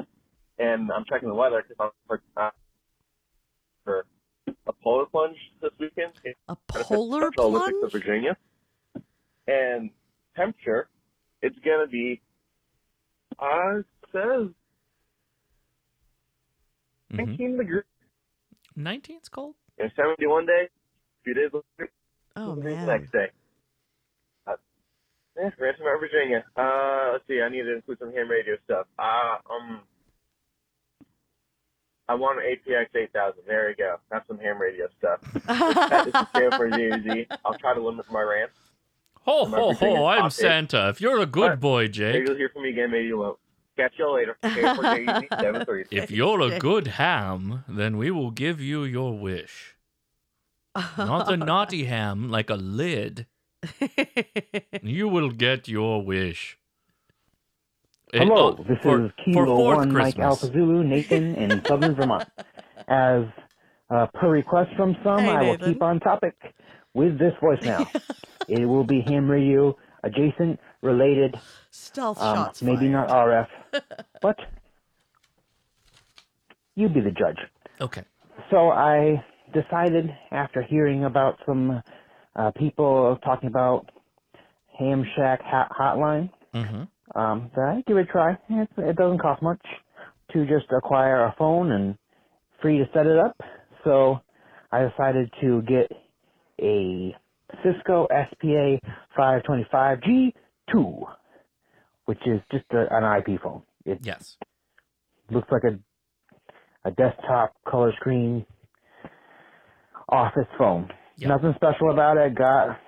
and 0.58 0.90
I'm 0.90 1.04
checking 1.08 1.28
the 1.28 1.34
weather 1.34 1.62
because 1.66 1.76
I'm 1.80 1.90
for, 2.06 2.20
uh, 2.36 2.50
for 3.84 4.04
a 4.66 4.72
polar 4.82 5.06
plunge 5.06 5.36
this 5.60 5.70
weekend. 5.78 6.12
A 6.48 6.56
Benefit 6.72 6.88
polar 6.88 7.28
Special 7.32 7.44
Olympics 7.54 7.78
of 7.84 7.92
Virginia, 7.92 8.36
and 9.46 9.90
temperature, 10.36 10.88
it's 11.40 11.58
gonna 11.64 11.86
be, 11.86 12.20
uh, 13.38 13.78
it 13.78 13.86
says 14.12 14.48
Mm-hmm. 17.12 17.26
19 17.26 17.58
degrees. 17.58 17.84
19's 18.78 19.28
cold. 19.28 19.54
And 19.78 19.90
71 19.94 20.46
day, 20.46 20.52
a 20.64 21.22
few 21.24 21.34
days 21.34 21.50
later, 21.52 21.92
Oh 22.36 22.54
the 22.54 22.62
man. 22.62 22.86
next 22.86 23.12
day. 23.12 23.26
Yeah, 25.36 25.50
ransom 25.58 25.86
at 25.86 25.98
Virginia. 26.00 26.44
Uh, 26.56 27.10
let's 27.12 27.24
see. 27.26 27.40
I 27.40 27.48
need 27.48 27.62
to 27.62 27.76
include 27.76 27.98
some 27.98 28.12
ham 28.12 28.28
radio 28.28 28.56
stuff. 28.64 28.86
Uh, 28.98 29.36
um, 29.50 29.80
I 32.08 32.14
want 32.14 32.38
an 32.40 32.44
APX 32.44 32.86
8000. 32.94 33.40
There 33.46 33.70
you 33.70 33.76
go. 33.76 33.96
That's 34.10 34.26
some 34.28 34.38
ham 34.38 34.60
radio 34.60 34.88
stuff. 34.98 35.20
that 35.46 36.06
is 36.08 36.12
the 36.12 36.26
scale 36.26 36.50
for 36.50 36.70
ZZ. 36.70 37.26
I'll 37.44 37.58
try 37.58 37.74
to 37.74 37.80
limit 37.82 38.06
my 38.10 38.20
rants. 38.20 38.54
Ho 39.24 39.46
My 39.46 39.56
ho 39.56 39.72
ho! 39.72 40.06
I'm 40.06 40.22
top. 40.22 40.32
Santa. 40.32 40.88
If 40.88 41.00
you're 41.00 41.20
a 41.20 41.26
good 41.26 41.60
boy, 41.60 41.82
Maybe 41.82 41.92
Jake. 41.92 42.26
you'll 42.26 42.36
hear 42.36 42.48
from 42.48 42.64
me 42.64 42.70
again. 42.70 42.90
Maybe 42.90 43.06
you 43.06 43.18
won't. 43.18 43.38
Catch 43.76 43.94
y'all 43.98 44.14
later. 44.14 44.36
Okay, 44.44 44.60
for 44.60 44.82
ZZ, 44.82 45.28
730. 45.30 45.96
If 45.96 46.10
you're 46.10 46.40
a 46.42 46.58
good 46.58 46.88
ham, 46.88 47.64
then 47.68 47.96
we 47.96 48.10
will 48.10 48.30
give 48.32 48.60
you 48.60 48.84
your 48.84 49.16
wish. 49.16 49.76
Not 50.98 51.32
a 51.32 51.36
naughty 51.36 51.84
ham 51.84 52.28
like 52.30 52.50
a 52.50 52.54
lid. 52.56 53.26
you 54.82 55.08
will 55.08 55.30
get 55.30 55.68
your 55.68 56.02
wish. 56.04 56.58
Hello, 58.12 58.56
oh, 58.58 58.64
this 58.64 58.76
for- 58.82 59.06
is 59.06 59.10
for 59.16 59.24
Kilo 59.24 59.56
fourth 59.56 59.76
One 59.78 59.92
Mike 59.92 60.02
Christmas. 60.16 60.24
Alpha 60.24 60.46
Zulu 60.46 60.84
Nathan 60.84 61.34
in 61.36 61.64
Southern 61.66 61.94
Vermont. 61.94 62.28
As 62.88 63.24
uh, 63.90 64.06
per 64.14 64.28
request 64.30 64.70
from 64.76 64.96
some, 65.02 65.20
Hey, 65.20 65.30
I 65.30 65.42
will 65.42 65.52
Nathan. 65.52 65.72
keep 65.72 65.82
on 65.82 66.00
topic 66.00 66.34
with 66.94 67.18
this 67.18 67.32
voicemail. 67.42 67.88
it 68.48 68.66
will 68.66 68.84
be 68.84 69.00
ham 69.02 69.30
radio 69.30 69.74
adjacent, 70.04 70.58
related, 70.82 71.36
Stealth 71.70 72.20
um, 72.20 72.36
shots. 72.36 72.60
maybe 72.62 72.88
not 72.88 73.08
RF, 73.08 73.46
but 74.20 74.36
you 76.74 76.88
be 76.88 77.00
the 77.00 77.10
judge. 77.12 77.38
Okay. 77.80 78.02
So 78.50 78.70
I 78.70 79.24
decided 79.54 80.10
after 80.32 80.60
hearing 80.62 81.04
about 81.04 81.38
some 81.46 81.82
uh, 82.36 82.52
people 82.58 83.18
talking 83.24 83.48
about 83.48 83.90
Ham 84.78 85.04
Shack 85.16 85.40
hot- 85.42 85.70
Hotline 85.72 86.30
Mm-hmm. 86.54 86.84
um, 87.18 87.50
that 87.56 87.76
I 87.78 87.82
give 87.86 87.96
it 87.98 88.08
a 88.08 88.12
try. 88.12 88.32
It, 88.50 88.70
it 88.78 88.96
doesn't 88.96 89.20
cost 89.20 89.42
much 89.42 89.64
to 90.32 90.46
just 90.46 90.66
acquire 90.76 91.24
a 91.26 91.34
phone 91.38 91.72
and 91.72 91.98
free 92.62 92.78
to 92.78 92.86
set 92.94 93.06
it 93.06 93.18
up. 93.18 93.36
So 93.84 94.20
I 94.72 94.88
decided 94.88 95.32
to 95.42 95.62
get 95.62 95.90
a 96.60 97.16
Cisco 97.64 98.06
SPA 98.08 98.78
525G2, 99.18 101.02
which 102.06 102.20
is 102.26 102.40
just 102.52 102.66
a, 102.72 102.86
an 102.90 103.04
IP 103.20 103.40
phone. 103.42 103.62
It 103.86 104.00
yes. 104.00 104.36
looks 105.30 105.48
like 105.52 105.64
a 105.64 105.78
a 106.84 106.90
desktop 106.92 107.54
color 107.70 107.92
screen 108.00 108.46
office 110.08 110.48
phone. 110.58 110.90
Yep. 111.18 111.28
Nothing 111.28 111.52
special 111.56 111.90
about 111.90 112.16
it. 112.16 112.34
Got 112.34 112.78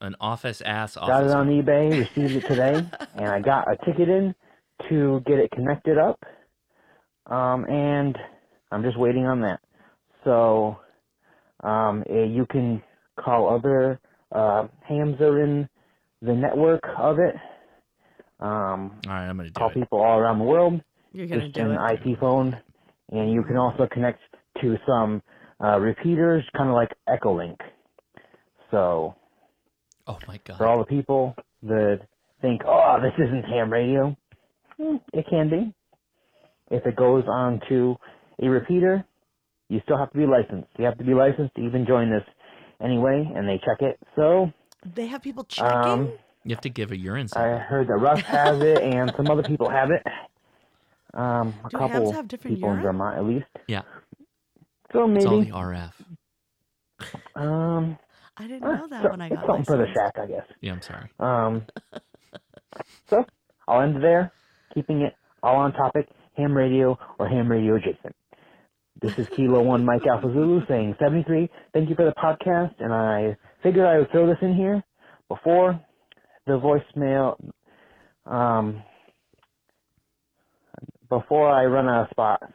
An 0.00 0.14
office 0.20 0.60
ass 0.64 0.96
office. 0.96 1.08
got 1.08 1.24
it 1.24 1.30
on 1.32 1.48
eBay, 1.48 1.96
received 2.16 2.34
it 2.36 2.48
today, 2.48 2.86
and 3.16 3.24
I 3.26 3.40
got 3.40 3.66
a 3.72 3.76
ticket 3.84 4.08
in 4.08 4.34
to 4.88 5.20
get 5.26 5.38
it 5.38 5.50
connected 5.52 5.98
up. 5.98 6.18
Um, 7.26 7.64
and 7.66 8.16
I'm 8.70 8.82
just 8.82 8.98
waiting 8.98 9.26
on 9.26 9.40
that. 9.42 9.60
So, 10.24 10.76
um, 11.62 12.04
eh, 12.08 12.24
you 12.24 12.46
can 12.50 12.82
call 13.18 13.54
other 13.54 14.00
uh, 14.32 14.66
hams 14.86 15.18
that 15.18 15.26
are 15.26 15.42
in 15.42 15.68
the 16.20 16.32
network 16.32 16.80
of 16.98 17.18
it. 17.18 17.34
Um, 18.40 19.00
All 19.06 19.12
right, 19.12 19.28
I'm 19.28 19.36
gonna 19.36 19.50
do 19.50 19.54
call 19.58 19.70
it. 19.70 19.74
people 19.74 20.00
all 20.00 20.18
around 20.18 20.38
the 20.38 20.44
world. 20.44 20.80
You're 21.12 21.26
gonna 21.28 21.42
just 21.42 21.54
do 21.54 21.62
an 21.70 21.78
it. 21.78 22.00
IP 22.12 22.18
phone, 22.18 22.56
and 23.10 23.30
you 23.32 23.44
can 23.44 23.56
also 23.56 23.86
connect 23.90 24.20
to 24.60 24.76
some 24.86 25.22
uh, 25.62 25.78
repeaters, 25.78 26.44
kind 26.56 26.68
of 26.68 26.74
like 26.74 26.90
Echolink. 27.08 27.56
So 28.70 29.14
Oh 30.06 30.18
my 30.26 30.38
god. 30.44 30.56
for 30.58 30.66
all 30.66 30.78
the 30.78 30.84
people 30.86 31.34
that 31.62 32.00
think, 32.40 32.62
"Oh, 32.66 32.98
this 33.00 33.12
isn't 33.24 33.44
ham 33.44 33.72
radio," 33.72 34.16
hmm, 34.76 34.96
it 35.12 35.26
can 35.30 35.48
be. 35.50 35.72
If 36.74 36.86
it 36.86 36.96
goes 36.96 37.24
on 37.28 37.60
to 37.68 37.96
a 38.42 38.48
repeater, 38.48 39.04
you 39.68 39.80
still 39.84 39.98
have 39.98 40.10
to 40.12 40.18
be 40.18 40.26
licensed. 40.26 40.68
You 40.78 40.86
have 40.86 40.98
to 40.98 41.04
be 41.04 41.14
licensed 41.14 41.54
to 41.56 41.60
even 41.62 41.86
join 41.86 42.10
this 42.10 42.24
anyway, 42.82 43.30
and 43.34 43.46
they 43.48 43.58
check 43.58 43.80
it. 43.80 43.98
So 44.16 44.50
They 44.96 45.06
have 45.06 45.22
people 45.22 45.44
checking. 45.44 45.70
um, 45.70 46.12
You 46.44 46.50
have 46.54 46.62
to 46.62 46.70
give 46.70 46.90
a 46.90 46.96
urine 46.96 47.28
sample. 47.28 47.52
I 47.54 47.58
heard 47.58 47.86
that 47.88 47.94
Russ 47.98 48.20
has 48.22 48.56
it, 48.60 48.82
and 48.82 49.12
some 49.16 49.30
other 49.30 49.42
people 49.44 49.68
have 49.70 49.90
it. 49.90 50.02
Um, 51.14 51.54
a 51.64 51.68
Do 51.68 51.76
couple 51.76 51.88
hams 51.88 52.10
have 52.12 52.26
different 52.26 52.56
people 52.56 52.72
in? 52.72 52.80
Vermont, 52.82 53.18
at 53.18 53.24
least. 53.24 53.46
Yeah. 53.68 53.82
So 54.92 55.10
It's 55.14 55.26
all 55.26 55.40
the 55.40 55.50
RF. 55.50 55.92
Um, 57.34 57.98
I 58.36 58.46
didn't 58.46 58.64
eh, 58.64 58.76
know 58.76 58.88
that 58.88 59.02
so- 59.02 59.10
when 59.10 59.20
I 59.20 59.26
it's 59.26 59.36
got 59.36 59.46
something 59.46 59.64
for 59.64 59.76
the 59.78 59.86
shack, 59.92 60.18
I 60.18 60.26
guess. 60.26 60.46
Yeah, 60.60 60.72
I'm 60.72 60.82
sorry. 60.82 61.10
Um, 61.18 61.66
so 63.08 63.24
I'll 63.66 63.80
end 63.82 64.02
there, 64.02 64.32
keeping 64.74 65.00
it 65.02 65.14
all 65.42 65.56
on 65.56 65.72
topic, 65.72 66.08
ham 66.36 66.56
radio 66.56 66.98
or 67.18 67.28
ham 67.28 67.50
radio 67.50 67.76
adjacent. 67.76 68.14
This 69.00 69.18
is 69.18 69.26
Kilo 69.34 69.62
One 69.62 69.84
Mike 69.90 70.06
Alpha 70.06 70.32
Zulu 70.32 70.64
saying 70.66 70.96
73. 71.00 71.48
Thank 71.72 71.88
you 71.88 71.96
for 71.96 72.04
the 72.04 72.12
podcast, 72.12 72.74
and 72.78 72.92
I 72.92 73.36
figured 73.62 73.86
I 73.86 73.98
would 73.98 74.10
throw 74.10 74.26
this 74.26 74.38
in 74.42 74.54
here 74.54 74.82
before 75.28 75.80
the 76.46 76.52
voicemail, 76.52 77.36
um, 78.26 78.82
before 81.08 81.50
I 81.50 81.64
run 81.66 81.88
out 81.88 82.04
of 82.04 82.10
spots 82.10 82.52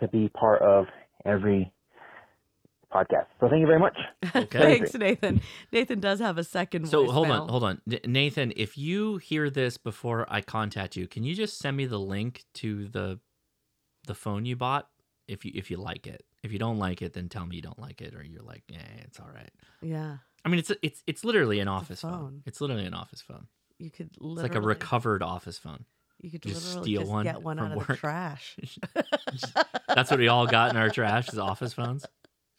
to 0.00 0.08
be 0.08 0.28
part 0.28 0.62
of 0.62 0.86
every 1.24 1.72
podcast. 2.92 3.26
So 3.40 3.48
thank 3.48 3.60
you 3.60 3.66
very 3.66 3.78
much. 3.78 3.96
Okay. 4.34 4.58
Thanks, 4.58 4.94
Nathan. 4.94 5.40
Nathan 5.72 6.00
does 6.00 6.20
have 6.20 6.36
a 6.36 6.44
second. 6.44 6.88
So 6.88 7.10
hold 7.10 7.28
voicemail. 7.28 7.40
on, 7.42 7.48
hold 7.48 7.64
on, 7.64 7.80
Nathan. 8.04 8.52
If 8.56 8.76
you 8.76 9.16
hear 9.18 9.48
this 9.48 9.78
before 9.78 10.26
I 10.28 10.40
contact 10.40 10.96
you, 10.96 11.06
can 11.06 11.24
you 11.24 11.34
just 11.34 11.58
send 11.58 11.76
me 11.76 11.86
the 11.86 11.98
link 11.98 12.44
to 12.54 12.88
the 12.88 13.20
the 14.06 14.14
phone 14.14 14.44
you 14.44 14.56
bought? 14.56 14.88
If 15.26 15.44
you 15.44 15.52
if 15.54 15.70
you 15.70 15.78
like 15.78 16.06
it, 16.06 16.24
if 16.42 16.52
you 16.52 16.58
don't 16.58 16.78
like 16.78 17.02
it, 17.02 17.14
then 17.14 17.28
tell 17.28 17.46
me 17.46 17.56
you 17.56 17.62
don't 17.62 17.78
like 17.78 18.02
it, 18.02 18.14
or 18.14 18.22
you're 18.22 18.42
like, 18.42 18.64
yeah, 18.68 18.80
it's 19.04 19.18
all 19.18 19.30
right. 19.32 19.50
Yeah. 19.80 20.18
I 20.44 20.48
mean, 20.48 20.58
it's 20.58 20.72
it's 20.82 21.02
it's 21.06 21.24
literally 21.24 21.60
an 21.60 21.68
office 21.68 22.02
phone. 22.02 22.12
phone. 22.12 22.42
It's 22.46 22.60
literally 22.60 22.84
an 22.84 22.94
office 22.94 23.20
phone. 23.20 23.46
You 23.78 23.90
could 23.90 24.10
It's 24.14 24.20
like 24.20 24.54
a 24.54 24.60
recovered 24.60 25.22
office 25.22 25.58
phone. 25.58 25.84
You 26.26 26.32
could 26.32 26.42
Just 26.42 26.66
literally 26.66 26.84
steal 26.90 27.00
just 27.02 27.12
one 27.12 27.22
get 27.22 27.40
one 27.40 27.56
from 27.58 27.66
out 27.66 27.70
of 27.72 27.78
work. 27.78 27.86
the 27.86 27.96
trash. 27.98 28.56
That's 29.94 30.10
what 30.10 30.18
we 30.18 30.26
all 30.26 30.44
got 30.48 30.72
in 30.72 30.76
our 30.76 30.90
trash 30.90 31.28
is 31.28 31.38
office 31.38 31.72
phones. 31.72 32.04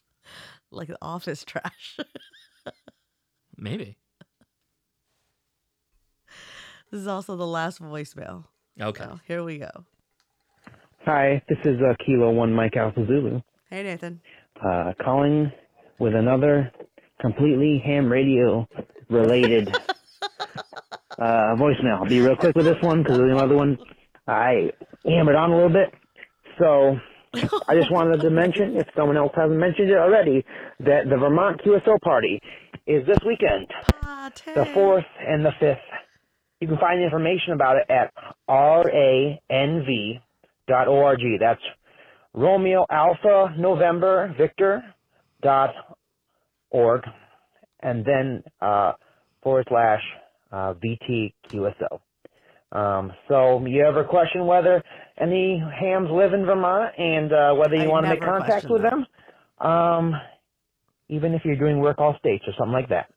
like 0.70 0.88
the 0.88 0.96
office 1.02 1.44
trash. 1.44 1.98
Maybe. 3.58 3.98
this 6.90 6.98
is 7.02 7.06
also 7.06 7.36
the 7.36 7.46
last 7.46 7.82
voicemail. 7.82 8.44
Okay. 8.80 9.04
So 9.04 9.20
here 9.26 9.44
we 9.44 9.58
go. 9.58 9.70
Hi, 11.04 11.42
this 11.46 11.58
is 11.66 11.78
uh, 11.82 11.92
Kilo 12.06 12.30
One 12.30 12.54
Mike 12.54 12.74
Alpha 12.76 13.04
Zulu, 13.06 13.42
Hey 13.68 13.82
Nathan. 13.82 14.22
uh, 14.64 14.94
calling 15.04 15.52
with 15.98 16.14
another 16.14 16.72
completely 17.20 17.82
ham 17.84 18.10
radio 18.10 18.66
related 19.10 19.74
uh, 21.18 21.56
voicemail. 21.56 21.98
I'll 22.00 22.08
be 22.08 22.20
real 22.20 22.36
quick 22.36 22.54
with 22.56 22.66
this 22.66 22.82
one 22.82 23.02
because 23.02 23.18
the 23.18 23.36
other 23.36 23.54
one 23.56 23.78
I 24.26 24.70
hammered 25.04 25.36
on 25.36 25.50
a 25.50 25.54
little 25.54 25.70
bit. 25.72 25.92
So 26.58 26.96
I 27.68 27.74
just 27.74 27.90
wanted 27.90 28.22
to 28.22 28.30
mention, 28.30 28.76
if 28.76 28.86
someone 28.96 29.16
else 29.16 29.32
hasn't 29.34 29.58
mentioned 29.58 29.90
it 29.90 29.96
already, 29.98 30.44
that 30.80 31.08
the 31.08 31.16
Vermont 31.16 31.60
QSO 31.62 32.00
party 32.00 32.40
is 32.86 33.06
this 33.06 33.18
weekend, 33.26 33.66
the 34.54 34.64
fourth 34.74 35.04
and 35.26 35.44
the 35.44 35.52
fifth. 35.60 35.78
You 36.60 36.68
can 36.68 36.78
find 36.78 37.02
information 37.02 37.52
about 37.52 37.76
it 37.76 37.90
at 37.90 38.12
ranv.org. 38.48 40.20
That's 41.40 41.60
Romeo 42.34 42.86
Alpha 42.90 43.54
November 43.58 44.34
Victor 44.36 44.82
dot 45.42 45.70
org, 46.70 47.02
and 47.80 48.04
then 48.04 48.42
uh, 48.60 48.92
forward 49.42 49.66
slash 49.68 50.02
uh, 50.52 50.74
VTQSO. 50.74 52.00
Um, 52.70 53.12
so 53.28 53.64
you 53.66 53.84
ever 53.84 54.04
question 54.04 54.46
whether 54.46 54.82
any 55.18 55.58
hams 55.58 56.08
live 56.10 56.34
in 56.34 56.44
Vermont 56.44 56.92
and 56.98 57.32
uh, 57.32 57.54
whether 57.54 57.76
you 57.76 57.84
I 57.84 57.88
want 57.88 58.04
to 58.04 58.08
make 58.08 58.20
contact 58.20 58.66
with 58.68 58.82
them, 58.82 59.06
um, 59.66 60.14
even 61.08 61.32
if 61.34 61.42
you're 61.44 61.56
doing 61.56 61.80
work 61.80 61.98
all 61.98 62.16
states 62.18 62.44
or 62.46 62.52
something 62.58 62.72
like 62.74 62.90
that. 62.90 63.08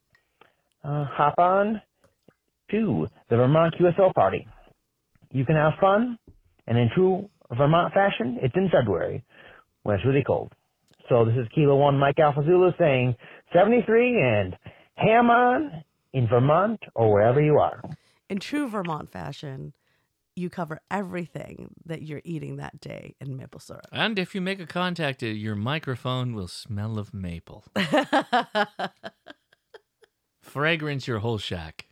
Uh, 0.83 1.05
hop 1.05 1.37
on 1.37 1.81
to 2.71 3.07
the 3.29 3.37
Vermont 3.37 3.75
QSO 3.79 4.13
party. 4.13 4.47
You 5.31 5.45
can 5.45 5.55
have 5.55 5.73
fun, 5.79 6.17
and 6.67 6.77
in 6.77 6.89
true 6.95 7.29
Vermont 7.55 7.93
fashion, 7.93 8.39
it's 8.41 8.55
in 8.55 8.69
February 8.71 9.23
when 9.83 9.97
it's 9.97 10.05
really 10.05 10.23
cold. 10.25 10.53
So 11.09 11.25
this 11.25 11.35
is 11.35 11.47
Kilo 11.53 11.75
One 11.75 11.99
Mike 11.99 12.19
Alpha 12.19 12.41
Zulu 12.45 12.71
saying 12.79 13.15
73 13.53 14.21
and 14.21 14.57
ham 14.95 15.29
on 15.29 15.83
in 16.13 16.27
Vermont 16.27 16.81
or 16.95 17.11
wherever 17.11 17.41
you 17.41 17.57
are. 17.57 17.81
In 18.29 18.39
true 18.39 18.67
Vermont 18.69 19.11
fashion, 19.11 19.73
you 20.35 20.49
cover 20.49 20.79
everything 20.89 21.73
that 21.85 22.01
you're 22.01 22.21
eating 22.23 22.57
that 22.57 22.79
day 22.79 23.15
in 23.19 23.35
maple 23.35 23.59
syrup. 23.59 23.87
And 23.91 24.17
if 24.17 24.33
you 24.33 24.41
make 24.41 24.59
a 24.59 24.65
contact, 24.65 25.21
uh, 25.23 25.27
your 25.27 25.55
microphone 25.55 26.33
will 26.33 26.47
smell 26.47 26.97
of 26.97 27.13
maple. 27.13 27.65
Fragrance 30.41 31.07
your 31.07 31.19
whole 31.19 31.37
shack 31.37 31.87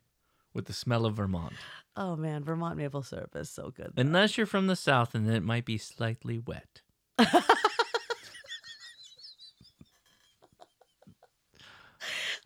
with 0.53 0.65
the 0.65 0.73
smell 0.73 1.05
of 1.05 1.15
Vermont. 1.15 1.53
oh 1.95 2.15
man, 2.15 2.43
Vermont 2.43 2.77
maple 2.77 3.03
syrup 3.03 3.35
is 3.35 3.49
so 3.49 3.71
good. 3.71 3.93
Unless 3.97 4.37
you're 4.37 4.47
from 4.47 4.67
the 4.67 4.75
south 4.75 5.13
and 5.13 5.27
then 5.27 5.35
it 5.35 5.43
might 5.43 5.65
be 5.65 5.77
slightly 5.77 6.39
wet. 6.39 6.81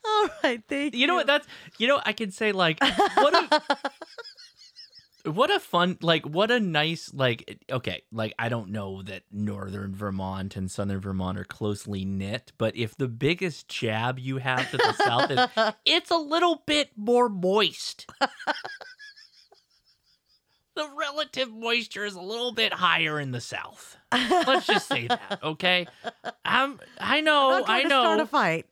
All 0.06 0.28
right, 0.44 0.62
thank 0.68 0.94
you. 0.94 1.02
You 1.02 1.08
know 1.08 1.16
what? 1.16 1.28
That's 1.28 1.48
you 1.78 1.88
know 1.88 2.02
I 2.06 2.14
can 2.14 2.32
say 2.32 2.52
like 2.52 2.80
what 3.16 3.34
a 3.34 3.62
what 5.32 5.50
a 5.50 5.60
fun 5.60 5.98
like 6.02 6.26
what 6.26 6.52
a 6.52 6.60
nice 6.60 7.14
like 7.14 7.62
okay 7.72 8.04
like 8.12 8.34
I 8.38 8.50
don't 8.50 8.72
know 8.72 9.02
that 9.04 9.24
northern 9.32 9.96
Vermont 9.96 10.58
and 10.58 10.70
southern 10.70 11.00
Vermont 11.00 11.38
are 11.38 11.46
closely 11.46 12.04
knit, 12.04 12.52
but 12.58 12.76
if 12.76 12.98
the 12.98 13.08
biggest 13.08 13.70
jab 13.70 14.20
you 14.20 14.38
have 14.38 14.70
to 14.72 14.78
the 14.78 14.94
south 14.94 15.32
is 15.32 15.74
it's 15.86 16.12
a 16.12 16.18
little 16.18 16.64
bit 16.66 16.90
more 16.98 17.30
moist. 17.30 18.06
the 20.76 20.90
relative 20.98 21.54
moisture 21.54 22.04
is 22.04 22.16
a 22.16 22.22
little 22.22 22.52
bit 22.52 22.74
higher 22.74 23.20
in 23.20 23.32
the 23.32 23.42
south. 23.42 23.96
Let's 24.12 24.68
just 24.68 24.88
say 24.88 25.08
that, 25.08 25.40
okay? 25.44 25.88
I'm 26.44 26.80
I 27.00 27.22
know, 27.22 27.64
trying 27.66 27.86
I 27.86 27.90
know. 27.90 28.02
start 28.02 28.20
a 28.20 28.26
fight. 28.26 28.66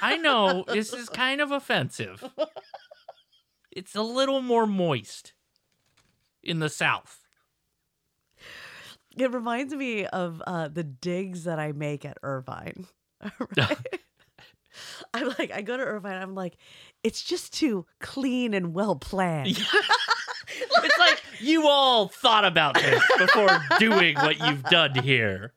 I 0.00 0.16
know 0.16 0.64
this 0.66 0.92
is 0.92 1.08
kind 1.08 1.40
of 1.40 1.50
offensive. 1.50 2.24
It's 3.70 3.94
a 3.94 4.02
little 4.02 4.42
more 4.42 4.66
moist 4.66 5.34
in 6.42 6.58
the 6.58 6.68
south. 6.68 7.20
It 9.16 9.32
reminds 9.32 9.72
me 9.72 10.04
of 10.06 10.42
uh, 10.44 10.66
the 10.66 10.82
digs 10.82 11.44
that 11.44 11.60
I 11.60 11.70
make 11.70 12.04
at 12.04 12.18
Irvine. 12.22 12.86
Right? 13.56 14.00
I'm 15.14 15.28
like, 15.38 15.52
I 15.52 15.62
go 15.62 15.76
to 15.76 15.82
Irvine. 15.82 16.20
I'm 16.20 16.34
like, 16.34 16.56
it's 17.04 17.22
just 17.22 17.52
too 17.52 17.86
clean 18.00 18.52
and 18.54 18.74
well 18.74 18.96
planned. 18.96 19.58
It's 20.82 20.98
like 20.98 21.22
you 21.40 21.66
all 21.68 22.08
thought 22.08 22.44
about 22.44 22.74
this 22.74 23.02
before 23.18 23.48
doing 23.78 24.16
what 24.20 24.38
you've 24.40 24.64
done 24.64 24.94
here. 24.94 25.52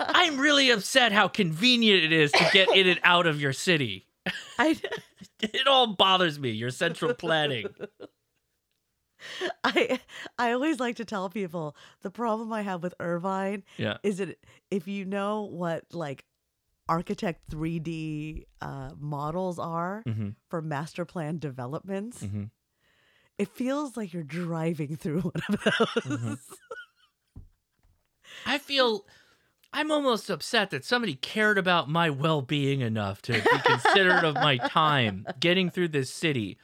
I'm 0.00 0.38
really 0.38 0.70
upset 0.70 1.12
how 1.12 1.28
convenient 1.28 2.04
it 2.04 2.12
is 2.12 2.32
to 2.32 2.44
get 2.52 2.70
in 2.74 2.86
and 2.88 3.00
out 3.04 3.26
of 3.26 3.40
your 3.40 3.52
city. 3.52 4.06
I 4.58 4.76
It 5.40 5.66
all 5.66 5.88
bothers 5.94 6.38
me, 6.38 6.50
your 6.50 6.70
central 6.70 7.14
planning. 7.14 7.66
I 9.64 10.00
I 10.38 10.52
always 10.52 10.80
like 10.80 10.96
to 10.96 11.04
tell 11.04 11.28
people 11.30 11.76
the 12.02 12.10
problem 12.10 12.52
I 12.52 12.62
have 12.62 12.82
with 12.82 12.94
Irvine 13.00 13.62
Yeah. 13.76 13.98
is 14.02 14.18
that 14.18 14.36
if 14.70 14.88
you 14.88 15.04
know 15.04 15.42
what 15.42 15.84
like 15.92 16.24
architect 16.88 17.48
3D 17.50 18.44
uh, 18.60 18.90
models 18.98 19.58
are 19.58 20.02
Mhm. 20.06 20.34
for 20.50 20.60
master 20.60 21.04
plan 21.04 21.38
developments, 21.38 22.22
Mhm. 22.24 22.50
It 23.38 23.48
feels 23.48 23.96
like 23.96 24.12
you're 24.12 24.22
driving 24.22 24.96
through 24.96 25.20
one 25.22 25.42
of 25.48 25.62
those. 25.64 26.02
Mhm. 26.04 26.38
I 28.46 28.58
feel 28.58 29.04
I'm 29.72 29.90
almost 29.90 30.28
upset 30.30 30.70
that 30.70 30.84
somebody 30.84 31.14
cared 31.14 31.56
about 31.58 31.88
my 31.88 32.10
well-being 32.10 32.80
enough 32.80 33.22
to 33.22 33.32
be 33.32 33.58
considerate 33.64 34.24
of 34.24 34.34
my 34.34 34.58
time 34.58 35.26
getting 35.40 35.70
through 35.70 35.88
this 35.88 36.10
city. 36.10 36.58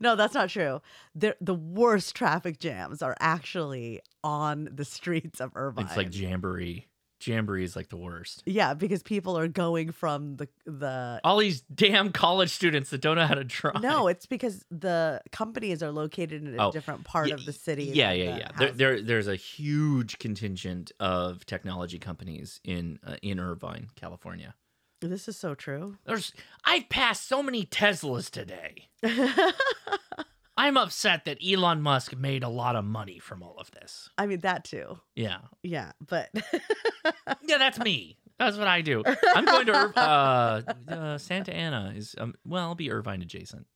No, 0.00 0.16
that's 0.16 0.34
not 0.34 0.48
true. 0.48 0.80
The 1.14 1.36
the 1.40 1.54
worst 1.54 2.14
traffic 2.14 2.58
jams 2.58 3.02
are 3.02 3.16
actually 3.20 4.00
on 4.22 4.68
the 4.72 4.84
streets 4.84 5.40
of 5.40 5.52
Irvine. 5.54 5.84
It's 5.86 5.96
like 5.96 6.14
Jamboree. 6.16 6.86
Jamboree 7.26 7.64
is 7.64 7.74
like 7.76 7.88
the 7.88 7.96
worst. 7.96 8.42
yeah, 8.46 8.74
because 8.74 9.02
people 9.02 9.36
are 9.38 9.48
going 9.48 9.92
from 9.92 10.36
the 10.36 10.48
the 10.66 11.20
All 11.24 11.38
these 11.38 11.62
damn 11.74 12.12
college 12.12 12.50
students 12.50 12.90
that 12.90 13.00
don't 13.00 13.16
know 13.16 13.26
how 13.26 13.34
to 13.34 13.44
drive. 13.44 13.80
No, 13.82 14.08
it's 14.08 14.26
because 14.26 14.64
the 14.70 15.20
companies 15.32 15.82
are 15.82 15.90
located 15.90 16.44
in 16.44 16.58
a 16.58 16.68
Oh, 16.68 16.72
different 16.72 17.04
part 17.04 17.28
y- 17.28 17.34
of 17.34 17.44
the 17.46 17.52
city. 17.52 17.84
Yeah, 17.84 18.12
yeah, 18.12 18.36
yeah. 18.38 18.48
There, 18.58 18.70
there, 18.72 19.02
there's 19.02 19.28
a 19.28 19.36
huge 19.36 20.18
contingent 20.18 20.92
of 21.00 21.44
technology 21.46 21.98
companies 21.98 22.60
in 22.64 22.98
uh, 23.06 23.16
in 23.22 23.38
Irvine, 23.40 23.88
California. 23.96 24.54
This 25.00 25.28
is 25.28 25.36
so 25.36 25.54
true. 25.54 25.98
There's, 26.06 26.32
I've 26.64 26.88
passed 26.88 27.28
so 27.28 27.42
many 27.42 27.66
Teslas 27.66 28.30
today. 28.30 28.88
I'm 30.56 30.76
upset 30.76 31.24
that 31.24 31.38
Elon 31.44 31.82
Musk 31.82 32.16
made 32.16 32.42
a 32.42 32.48
lot 32.48 32.76
of 32.76 32.84
money 32.84 33.18
from 33.18 33.42
all 33.42 33.56
of 33.58 33.70
this. 33.72 34.08
I 34.16 34.26
mean 34.26 34.40
that 34.40 34.64
too. 34.64 34.98
Yeah, 35.16 35.38
Yeah, 35.62 35.92
but 36.06 36.30
yeah, 37.42 37.58
that's 37.58 37.78
me. 37.78 38.18
That's 38.38 38.56
what 38.56 38.66
I 38.68 38.80
do. 38.80 39.02
I'm 39.34 39.44
going 39.44 39.66
to 39.66 39.92
uh, 39.96 40.62
uh, 40.90 41.18
Santa 41.18 41.54
Ana. 41.54 41.92
Is 41.96 42.14
um, 42.18 42.34
well, 42.44 42.64
I'll 42.64 42.74
be 42.74 42.90
Irvine 42.90 43.22
adjacent. 43.22 43.66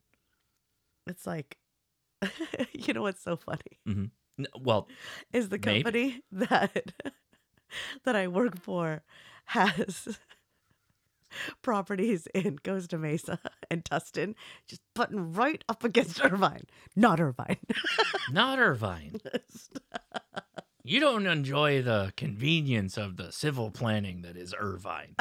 it's 1.06 1.26
like 1.26 1.58
you 2.72 2.92
know 2.92 3.02
what's 3.02 3.22
so 3.22 3.36
funny 3.36 3.80
hmm 3.86 4.04
Well, 4.60 4.88
is 5.32 5.48
the 5.48 5.58
Maybe. 5.58 5.82
company 5.82 6.22
that 6.32 6.92
that 8.04 8.16
I 8.16 8.28
work 8.28 8.60
for 8.60 9.02
has 9.46 10.18
properties 11.62 12.26
in 12.34 12.58
Costa 12.58 12.98
Mesa 12.98 13.38
and 13.70 13.84
Tustin, 13.84 14.34
just 14.66 14.82
button 14.94 15.32
right 15.32 15.62
up 15.68 15.84
against 15.84 16.20
Irvine. 16.24 16.64
Not 16.96 17.20
Irvine. 17.20 17.58
not 18.30 18.58
Irvine. 18.58 19.20
You 20.84 21.00
don't 21.00 21.26
enjoy 21.26 21.82
the 21.82 22.12
convenience 22.16 22.96
of 22.96 23.16
the 23.16 23.30
civil 23.30 23.70
planning 23.70 24.22
that 24.22 24.36
is 24.36 24.54
Irvine. 24.58 25.14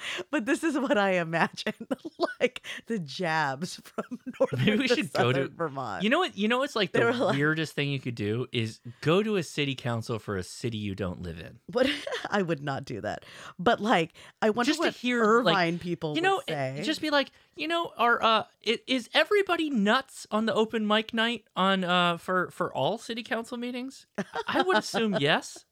but 0.30 0.46
this 0.46 0.62
is 0.64 0.78
what 0.78 0.96
I 0.98 1.12
imagine, 1.12 1.74
like 2.40 2.62
the 2.86 2.98
jabs 2.98 3.76
from 3.84 4.18
northern 4.38 4.64
Maybe 4.64 4.78
we 4.78 4.88
to 4.88 4.94
should 4.96 5.12
go 5.12 5.32
to 5.32 5.48
Vermont. 5.48 6.02
You 6.02 6.10
know 6.10 6.18
what? 6.20 6.36
You 6.36 6.48
know 6.48 6.58
what's 6.58 6.76
like 6.76 6.92
They 6.92 7.00
the 7.00 7.12
like- 7.12 7.36
weirdest 7.36 7.74
thing 7.74 7.90
you 7.90 8.00
could 8.00 8.14
do 8.14 8.46
is 8.52 8.80
go 9.00 9.22
to 9.22 9.36
a 9.36 9.42
city 9.42 9.74
council 9.74 10.18
for 10.18 10.36
a 10.36 10.42
city 10.42 10.78
you 10.78 10.94
don't 10.94 11.22
live 11.22 11.38
in. 11.40 11.58
But 11.68 11.88
I 12.30 12.42
would 12.42 12.62
not 12.62 12.84
do 12.84 13.00
that. 13.00 13.24
But 13.58 13.80
like, 13.80 14.12
I 14.42 14.50
wonder 14.50 14.70
Just 14.70 14.80
to 14.80 14.86
what 14.88 14.94
hear, 14.94 15.22
Irvine 15.22 15.74
like, 15.74 15.80
people 15.80 16.14
You 16.14 16.22
know, 16.22 16.42
it- 16.46 16.82
just 16.82 17.00
be 17.00 17.10
like, 17.10 17.30
you 17.56 17.68
know, 17.68 17.92
are 17.96 18.22
uh, 18.22 18.44
i- 18.66 18.78
is 18.86 19.08
everybody 19.14 19.68
nuts 19.70 20.26
on 20.30 20.46
the 20.46 20.54
open 20.54 20.86
mic 20.86 21.12
night 21.12 21.44
on 21.56 21.84
uh 21.84 22.16
for 22.18 22.50
for 22.50 22.72
all 22.72 22.98
city 22.98 23.22
council 23.22 23.56
meetings? 23.56 24.06
I 24.46 24.62
would 24.62 24.76
assume 24.78 25.16
yes. 25.20 25.64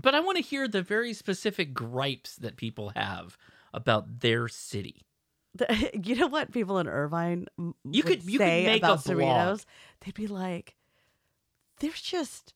But 0.00 0.14
I 0.14 0.20
want 0.20 0.36
to 0.38 0.42
hear 0.42 0.66
the 0.68 0.82
very 0.82 1.12
specific 1.12 1.74
gripes 1.74 2.36
that 2.36 2.56
people 2.56 2.90
have 2.96 3.36
about 3.74 4.20
their 4.20 4.48
city. 4.48 5.04
The- 5.54 5.90
you 6.04 6.14
know 6.16 6.28
what 6.28 6.50
people 6.52 6.78
in 6.78 6.88
Irvine 6.88 7.46
You 7.84 8.02
could- 8.02 8.22
you 8.24 8.38
could 8.38 8.46
say 8.46 8.64
make 8.66 8.82
a 8.82 8.86
about. 8.86 9.00
Cerritos? 9.00 9.64
They'd 10.00 10.14
be 10.14 10.26
like, 10.26 10.76
"There's 11.80 12.00
just 12.00 12.54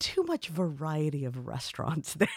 too 0.00 0.22
much 0.24 0.48
variety 0.48 1.24
of 1.24 1.46
restaurants 1.46 2.14
there." 2.18 2.28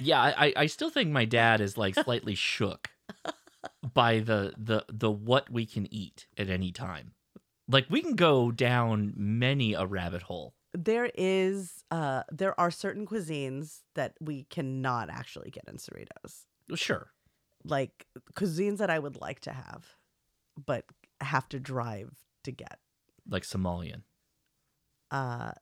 Yeah, 0.00 0.20
I, 0.20 0.46
I- 0.46 0.52
I 0.56 0.66
still 0.66 0.90
think 0.90 1.10
my 1.10 1.24
dad 1.24 1.60
is 1.60 1.78
like 1.78 1.94
slightly 1.94 2.34
shook 2.34 2.90
by 3.94 4.18
the 4.18 4.54
the 4.58 4.84
the 4.88 5.10
what 5.10 5.50
we 5.50 5.66
can 5.66 5.92
eat 5.94 6.26
at 6.36 6.50
any 6.50 6.72
time. 6.72 7.12
Like 7.68 7.86
we 7.88 8.02
can 8.02 8.14
go 8.14 8.50
down 8.50 9.12
many 9.16 9.74
a 9.74 9.86
rabbit 9.86 10.22
hole. 10.22 10.54
there 10.76 11.08
is, 11.14 11.84
uh, 11.90 12.24
there 12.32 12.58
are 12.58 12.70
certain 12.70 13.06
cuisines 13.06 13.82
that 13.94 14.14
we 14.20 14.44
cannot 14.50 15.08
actually 15.08 15.50
get 15.50 15.64
in 15.68 15.76
Cerritos, 15.76 16.46
Sure. 16.74 17.10
like 17.64 18.06
cuisines 18.34 18.78
that 18.78 18.90
I 18.90 18.98
would 18.98 19.16
like 19.20 19.40
to 19.40 19.52
have, 19.52 19.96
but 20.66 20.84
have 21.20 21.48
to 21.50 21.60
drive 21.60 22.10
to 22.42 22.50
get. 22.50 22.78
Like 23.28 23.44
Somalian. 23.44 24.02
Uh, 25.10 25.52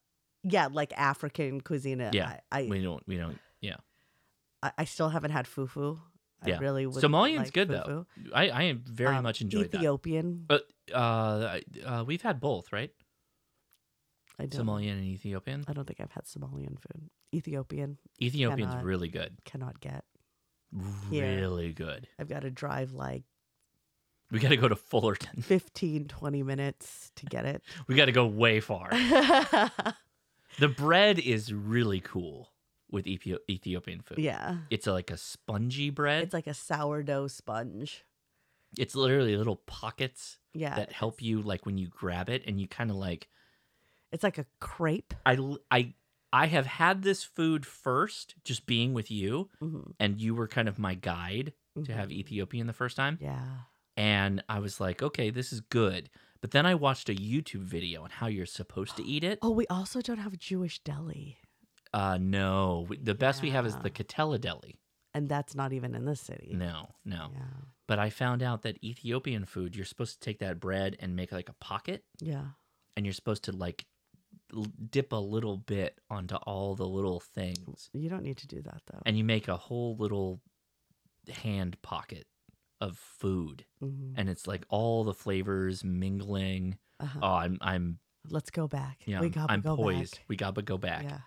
yeah, 0.42 0.68
like 0.72 0.92
African 0.96 1.60
cuisine. 1.60 2.08
Yeah. 2.12 2.38
I, 2.50 2.60
I, 2.60 2.66
we 2.68 2.82
don't 2.82 3.02
we 3.06 3.16
don't 3.18 3.38
yeah. 3.60 3.76
I, 4.62 4.72
I 4.78 4.84
still 4.86 5.10
haven't 5.10 5.30
had 5.32 5.46
fufu. 5.46 5.98
Yeah. 6.47 6.56
I 6.56 6.59
really 6.59 6.86
would. 6.86 7.02
Somalian's 7.02 7.39
like 7.44 7.52
good 7.52 7.69
fufu. 7.69 7.86
though. 7.86 8.06
I 8.35 8.48
I 8.51 8.62
am 8.64 8.82
very 8.86 9.16
Um, 9.16 9.23
much 9.23 9.40
enjoyed 9.40 9.70
that. 9.70 9.78
Ethiopian. 9.78 10.44
But 10.47 10.64
uh, 10.93 11.60
uh 11.85 12.05
we've 12.06 12.23
had 12.23 12.40
both, 12.40 12.73
right? 12.73 12.90
I 14.39 14.47
don't. 14.47 14.66
Somalian 14.66 14.93
and 14.93 15.05
Ethiopian. 15.05 15.64
I 15.69 15.73
don't 15.73 15.86
think 15.86 16.01
I've 16.01 16.10
had 16.12 16.24
Somalian 16.24 16.78
food. 16.81 17.10
Ethiopian. 17.35 17.98
Ethiopian's 18.20 18.73
cannot- 18.73 18.85
really 18.85 19.09
good. 19.09 19.36
Cannot 19.44 19.81
get. 19.81 20.05
Really 21.10 21.73
good. 21.73 22.09
I've 22.19 22.28
got 22.28 22.40
to 22.43 22.51
drive 22.51 22.93
like 22.93 23.24
We 24.31 24.39
got 24.39 24.48
to 24.48 24.56
go 24.56 24.69
to 24.69 24.77
Fullerton. 24.77 25.43
15, 25.43 26.09
20 26.09 26.43
minutes 26.43 27.12
to 27.16 27.27
get 27.27 27.44
it. 27.44 27.62
We 27.86 27.94
got 27.94 28.06
to 28.06 28.12
go 28.12 28.27
way 28.27 28.60
far. 28.60 28.89
the 30.59 30.69
bread 30.69 31.19
is 31.19 31.52
really 31.52 32.01
cool 32.01 32.48
with 32.93 33.06
Ethio- 33.06 33.39
Ethiopian 33.51 34.01
food. 34.02 34.19
Yeah. 34.19 34.59
It's 34.70 34.86
a, 34.86 34.93
like 34.93 35.10
a 35.10 35.16
spongy 35.16 35.90
bread. 35.90 36.23
It's 36.23 36.35
like 36.35 36.47
a 36.47 36.55
sourdough 36.55 37.27
sponge. 37.28 38.05
It's 38.78 38.94
literally 38.94 39.36
little 39.36 39.56
pockets 39.66 40.39
Yeah, 40.55 40.77
that 40.77 40.93
help 40.93 41.20
you 41.20 41.43
like 41.43 41.66
when 41.66 41.77
you 41.78 41.89
grab 41.89 42.28
it 42.28 42.44
and 42.47 42.60
you 42.60 42.69
kind 42.69 42.90
of 42.90 42.97
like 42.97 43.28
It's 44.12 44.23
like 44.23 44.39
a 44.39 44.47
crepe. 44.60 45.12
I 45.27 45.36
I 45.70 45.94
I 46.32 46.47
have 46.47 46.64
had 46.66 47.02
this 47.02 47.23
food 47.24 47.66
first 47.66 48.35
just 48.44 48.64
being 48.66 48.94
with 48.94 49.10
you 49.10 49.51
Mhm. 49.60 49.93
and 50.01 50.20
you 50.20 50.35
were 50.35 50.48
kind 50.48 50.69
of 50.69 50.78
my 50.78 50.94
guide 50.94 51.52
to 51.85 51.93
have 51.93 52.10
Ethiopian 52.12 52.66
the 52.66 52.73
first 52.73 52.97
time. 52.97 53.19
Yeah. 53.20 53.44
And 53.97 54.43
I 54.48 54.59
was 54.60 54.81
like, 54.81 55.02
okay, 55.02 55.28
this 55.31 55.52
is 55.52 55.60
good. 55.60 56.09
But 56.40 56.51
then 56.52 56.64
I 56.66 56.74
watched 56.74 57.09
a 57.10 57.14
YouTube 57.14 57.62
video 57.64 58.02
on 58.05 58.10
how 58.10 58.27
you're 58.27 58.47
supposed 58.47 58.97
to 58.97 59.02
eat 59.05 59.23
it. 59.24 59.39
Oh, 59.43 59.51
we 59.51 59.66
also 59.69 60.01
don't 60.01 60.19
have 60.19 60.36
Jewish 60.39 60.78
deli. 60.81 61.39
Uh 61.94 62.19
no, 62.20 62.86
the 63.02 63.14
best 63.14 63.43
we 63.43 63.51
have 63.51 63.66
is 63.66 63.77
the 63.77 63.90
Katella 63.90 64.40
deli. 64.40 64.78
And 65.14 65.28
that's 65.28 65.55
not 65.55 65.74
even 65.74 65.94
in 65.94 66.06
this 66.06 66.20
city. 66.23 66.52
No, 66.55 66.89
no. 67.05 67.31
But 67.86 67.98
I 67.98 68.09
found 68.09 68.43
out 68.43 68.62
that 68.62 68.82
Ethiopian 68.82 69.44
food, 69.44 69.77
you're 69.77 69.85
supposed 69.85 70.14
to 70.14 70.20
take 70.20 70.39
that 70.39 70.59
bread 70.59 70.97
and 71.01 71.14
make 71.14 71.32
like 71.32 71.51
a 71.51 71.55
pocket, 71.55 72.05
Yeah. 72.19 72.47
and 72.97 73.05
you're 73.05 73.12
supposed 73.12 73.44
to 73.44 73.52
like 73.52 73.85
l- 74.56 74.66
dip 74.90 75.12
a 75.12 75.16
little 75.16 75.59
bit 75.59 75.98
onto 76.09 76.36
all 76.36 76.74
the 76.74 76.86
little 76.89 77.20
things, 77.20 77.90
You 77.93 78.09
don't 78.09 78.23
need 78.23 78.39
to 78.39 78.47
do 78.47 78.62
that 78.62 78.81
though. 78.90 79.02
and 79.05 79.19
you 79.19 79.24
make 79.24 79.48
a 79.48 79.56
whole 79.59 79.97
little 79.98 80.40
hand 81.28 81.81
pocket 81.82 82.27
of 82.81 82.97
food, 82.97 83.66
Mhm. 83.82 84.14
and 84.16 84.28
it's 84.31 84.47
like 84.47 84.64
all 84.70 85.05
the 85.05 85.14
flavors 85.14 85.85
mingling. 85.85 86.78
Uh-huh. 86.98 87.19
Oh, 87.23 87.35
I'm 87.35 87.59
I'm 87.60 87.98
Let's 88.31 88.51
go 88.51 88.66
back. 88.69 89.02
yeah, 89.06 89.20
we 89.20 89.27
I'm, 89.27 89.32
gotta 89.32 89.52
I'm 89.52 89.60
go 89.60 89.77
poised. 89.77 90.16
back. 90.16 90.24
We 90.28 90.36
gotta 90.36 90.62
go 90.62 90.78
back. 90.78 91.02
Yeah. 91.05 91.20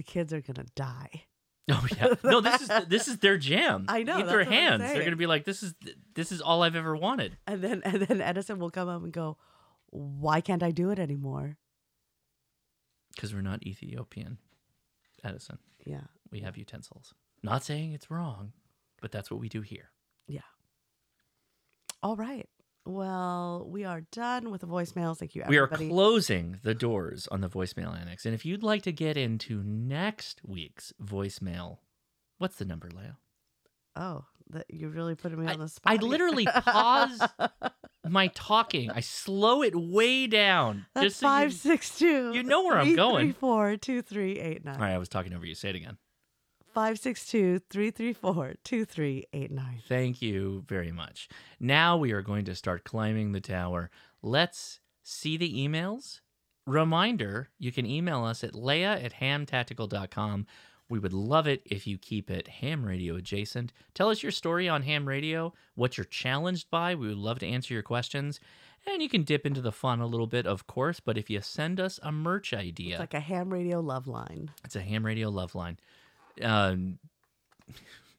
The 0.00 0.04
kids 0.04 0.32
are 0.32 0.40
gonna 0.40 0.64
die. 0.74 1.24
Oh 1.70 1.86
yeah, 1.98 2.14
no, 2.24 2.40
this 2.40 2.62
is 2.62 2.70
this 2.88 3.06
is 3.06 3.18
their 3.18 3.36
jam. 3.36 3.84
I 3.86 4.02
know, 4.02 4.20
Eat 4.20 4.28
their 4.28 4.44
hands. 4.44 4.82
They're 4.82 5.04
gonna 5.04 5.14
be 5.14 5.26
like, 5.26 5.44
this 5.44 5.62
is 5.62 5.74
this 6.14 6.32
is 6.32 6.40
all 6.40 6.62
I've 6.62 6.74
ever 6.74 6.96
wanted. 6.96 7.36
And 7.46 7.60
then 7.60 7.82
and 7.84 8.00
then 8.00 8.22
Edison 8.22 8.58
will 8.58 8.70
come 8.70 8.88
up 8.88 9.02
and 9.02 9.12
go, 9.12 9.36
Why 9.90 10.40
can't 10.40 10.62
I 10.62 10.70
do 10.70 10.88
it 10.88 10.98
anymore? 10.98 11.58
Because 13.14 13.34
we're 13.34 13.42
not 13.42 13.62
Ethiopian, 13.66 14.38
Edison. 15.22 15.58
Yeah. 15.84 16.04
We 16.30 16.40
have 16.40 16.56
utensils. 16.56 17.12
Not 17.42 17.62
saying 17.62 17.92
it's 17.92 18.10
wrong, 18.10 18.54
but 19.02 19.12
that's 19.12 19.30
what 19.30 19.38
we 19.38 19.50
do 19.50 19.60
here. 19.60 19.90
Yeah. 20.26 20.40
All 22.02 22.16
right. 22.16 22.48
Well, 22.86 23.66
we 23.68 23.84
are 23.84 24.00
done 24.12 24.50
with 24.50 24.62
the 24.62 24.66
voicemails. 24.66 25.18
Thank 25.18 25.34
you, 25.34 25.44
We 25.46 25.58
are 25.58 25.66
closing 25.68 26.58
the 26.62 26.74
doors 26.74 27.28
on 27.30 27.40
the 27.40 27.48
voicemail 27.48 27.98
annex. 27.98 28.24
And 28.24 28.34
if 28.34 28.44
you'd 28.44 28.62
like 28.62 28.82
to 28.82 28.92
get 28.92 29.16
into 29.16 29.62
next 29.62 30.40
week's 30.44 30.92
voicemail, 31.02 31.78
what's 32.38 32.56
the 32.56 32.64
number, 32.64 32.88
Leah? 32.90 33.16
oh, 33.96 34.24
that 34.50 34.66
you 34.68 34.88
really 34.88 35.14
put 35.14 35.36
me 35.38 35.46
on 35.46 35.60
the 35.60 35.68
spot. 35.68 35.92
I 35.92 35.96
here. 35.96 36.08
literally 36.08 36.44
pause 36.64 37.20
my 38.08 38.28
talking. 38.34 38.90
I 38.90 38.98
slow 39.00 39.62
it 39.62 39.74
way 39.76 40.26
down. 40.26 40.86
That's 40.94 41.04
just 41.04 41.20
so 41.20 41.26
you- 41.26 41.30
five 41.32 41.52
six 41.52 41.96
two. 41.98 42.32
you 42.34 42.42
know 42.42 42.64
where 42.64 42.76
I'm 42.78 42.96
going. 42.96 43.32
Four 43.34 43.76
two 43.76 44.02
three 44.02 44.38
eight 44.40 44.64
nine. 44.64 44.74
All 44.74 44.80
right, 44.80 44.92
I 44.94 44.98
was 44.98 45.08
talking 45.08 45.32
over 45.34 45.46
you. 45.46 45.54
Say 45.54 45.68
it 45.70 45.76
again. 45.76 45.98
Five 46.72 46.98
six 46.98 47.26
two 47.28 47.58
three 47.70 47.90
three 47.90 48.12
four 48.12 48.54
two 48.64 48.84
three 48.84 49.24
eight 49.32 49.50
nine. 49.50 49.82
Thank 49.88 50.22
you 50.22 50.64
very 50.68 50.92
much. 50.92 51.28
Now 51.58 51.96
we 51.96 52.12
are 52.12 52.22
going 52.22 52.44
to 52.44 52.54
start 52.54 52.84
climbing 52.84 53.32
the 53.32 53.40
tower. 53.40 53.90
Let's 54.22 54.80
see 55.02 55.36
the 55.36 55.52
emails. 55.52 56.20
Reminder 56.66 57.48
you 57.58 57.72
can 57.72 57.86
email 57.86 58.24
us 58.24 58.44
at 58.44 58.54
leah 58.54 59.00
at 59.00 59.14
hamtactical.com. 59.14 60.46
We 60.88 60.98
would 60.98 61.12
love 61.12 61.46
it 61.46 61.62
if 61.64 61.86
you 61.86 61.98
keep 61.98 62.30
it 62.30 62.48
ham 62.48 62.84
radio 62.84 63.16
adjacent. 63.16 63.72
Tell 63.94 64.08
us 64.10 64.22
your 64.22 64.32
story 64.32 64.68
on 64.68 64.82
ham 64.82 65.06
radio, 65.08 65.52
what 65.74 65.96
you're 65.96 66.04
challenged 66.04 66.68
by. 66.70 66.94
We 66.94 67.08
would 67.08 67.16
love 67.16 67.38
to 67.40 67.46
answer 67.46 67.74
your 67.74 67.82
questions. 67.82 68.40
And 68.86 69.02
you 69.02 69.08
can 69.08 69.24
dip 69.24 69.44
into 69.46 69.60
the 69.60 69.72
fun 69.72 70.00
a 70.00 70.06
little 70.06 70.26
bit, 70.26 70.46
of 70.46 70.66
course, 70.66 71.00
but 71.00 71.18
if 71.18 71.28
you 71.28 71.40
send 71.42 71.78
us 71.78 72.00
a 72.02 72.10
merch 72.10 72.54
idea, 72.54 72.94
It's 72.94 73.00
like 73.00 73.14
a 73.14 73.20
ham 73.20 73.52
radio 73.52 73.78
love 73.80 74.06
line. 74.08 74.50
it's 74.64 74.74
a 74.74 74.80
ham 74.80 75.04
radio 75.04 75.28
love 75.28 75.54
line. 75.54 75.78
Um, 76.42 76.98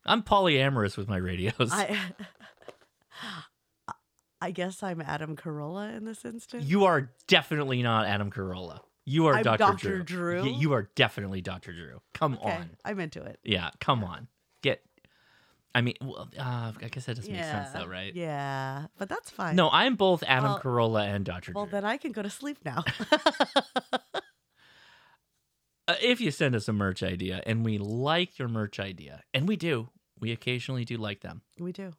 I'm 0.06 0.24
polyamorous 0.24 0.98
with 0.98 1.08
my 1.08 1.18
radios. 1.18 1.70
I 1.72 1.98
I 4.44 4.50
guess 4.52 4.82
I'm 4.82 5.02
Adam 5.02 5.36
Carolla 5.36 5.96
in 5.96 6.06
this 6.06 6.26
instance. 6.26 6.66
You 6.66 6.86
are 6.86 7.12
definitely 7.28 7.84
not 7.84 8.08
Adam 8.08 8.32
Carolla. 8.32 8.80
You 9.06 9.28
are 9.28 9.36
I'm 9.36 9.44
Dr. 9.44 9.58
Dr. 9.58 9.88
Drew. 10.00 10.04
Drew? 10.04 10.42
Y- 10.44 10.58
You 10.60 10.74
are 10.74 10.90
definitely 10.96 11.42
Dr. 11.42 11.74
Drew. 11.74 12.02
Come 12.14 12.36
Okay, 12.42 12.52
on. 12.52 12.70
I'm 12.84 13.00
into 13.00 13.22
it. 13.24 13.40
Yeah, 13.44 13.70
come 13.80 14.04
on. 14.04 14.28
Get. 14.64 14.82
I 15.74 15.82
mean, 15.82 15.94
well, 16.02 16.28
uh, 16.38 16.72
I 16.82 16.88
guess 16.90 17.06
that 17.06 17.16
doesn't 17.16 17.32
make 17.32 17.42
sense, 17.44 17.70
Yeah, 17.74 17.80
though, 17.82 17.88
right? 17.88 18.14
Yeah, 18.16 18.88
but 18.98 19.08
that's 19.10 19.30
fine. 19.30 19.56
No, 19.56 19.70
I'm 19.72 19.96
both 19.96 20.24
Adam 20.28 20.52
Well- 20.52 20.60
Carolla 20.60 21.04
and 21.08 21.24
Dr. 21.24 21.52
Drew. 21.52 21.56
Well, 21.56 21.66
Drew. 21.66 21.72
then 21.74 21.86
I 21.86 21.98
can 21.98 22.12
go 22.12 22.22
to 22.24 22.30
sleep 22.30 22.58
now. 22.66 22.84
Uh, 25.92 25.96
if 26.02 26.22
you 26.22 26.32
send 26.32 26.56
us 26.56 26.70
a 26.70 26.74
merch 26.74 27.04
idea 27.04 27.44
and 27.46 27.66
we 27.66 27.78
like 27.78 28.40
your 28.40 28.48
merch 28.48 28.80
idea, 28.80 29.24
and 29.34 29.46
we 29.46 29.58
do, 29.58 29.90
we 30.22 30.32
occasionally 30.32 30.86
do 30.86 30.96
like 30.96 31.20
them, 31.20 31.42
we 31.60 31.74
do. 31.74 31.92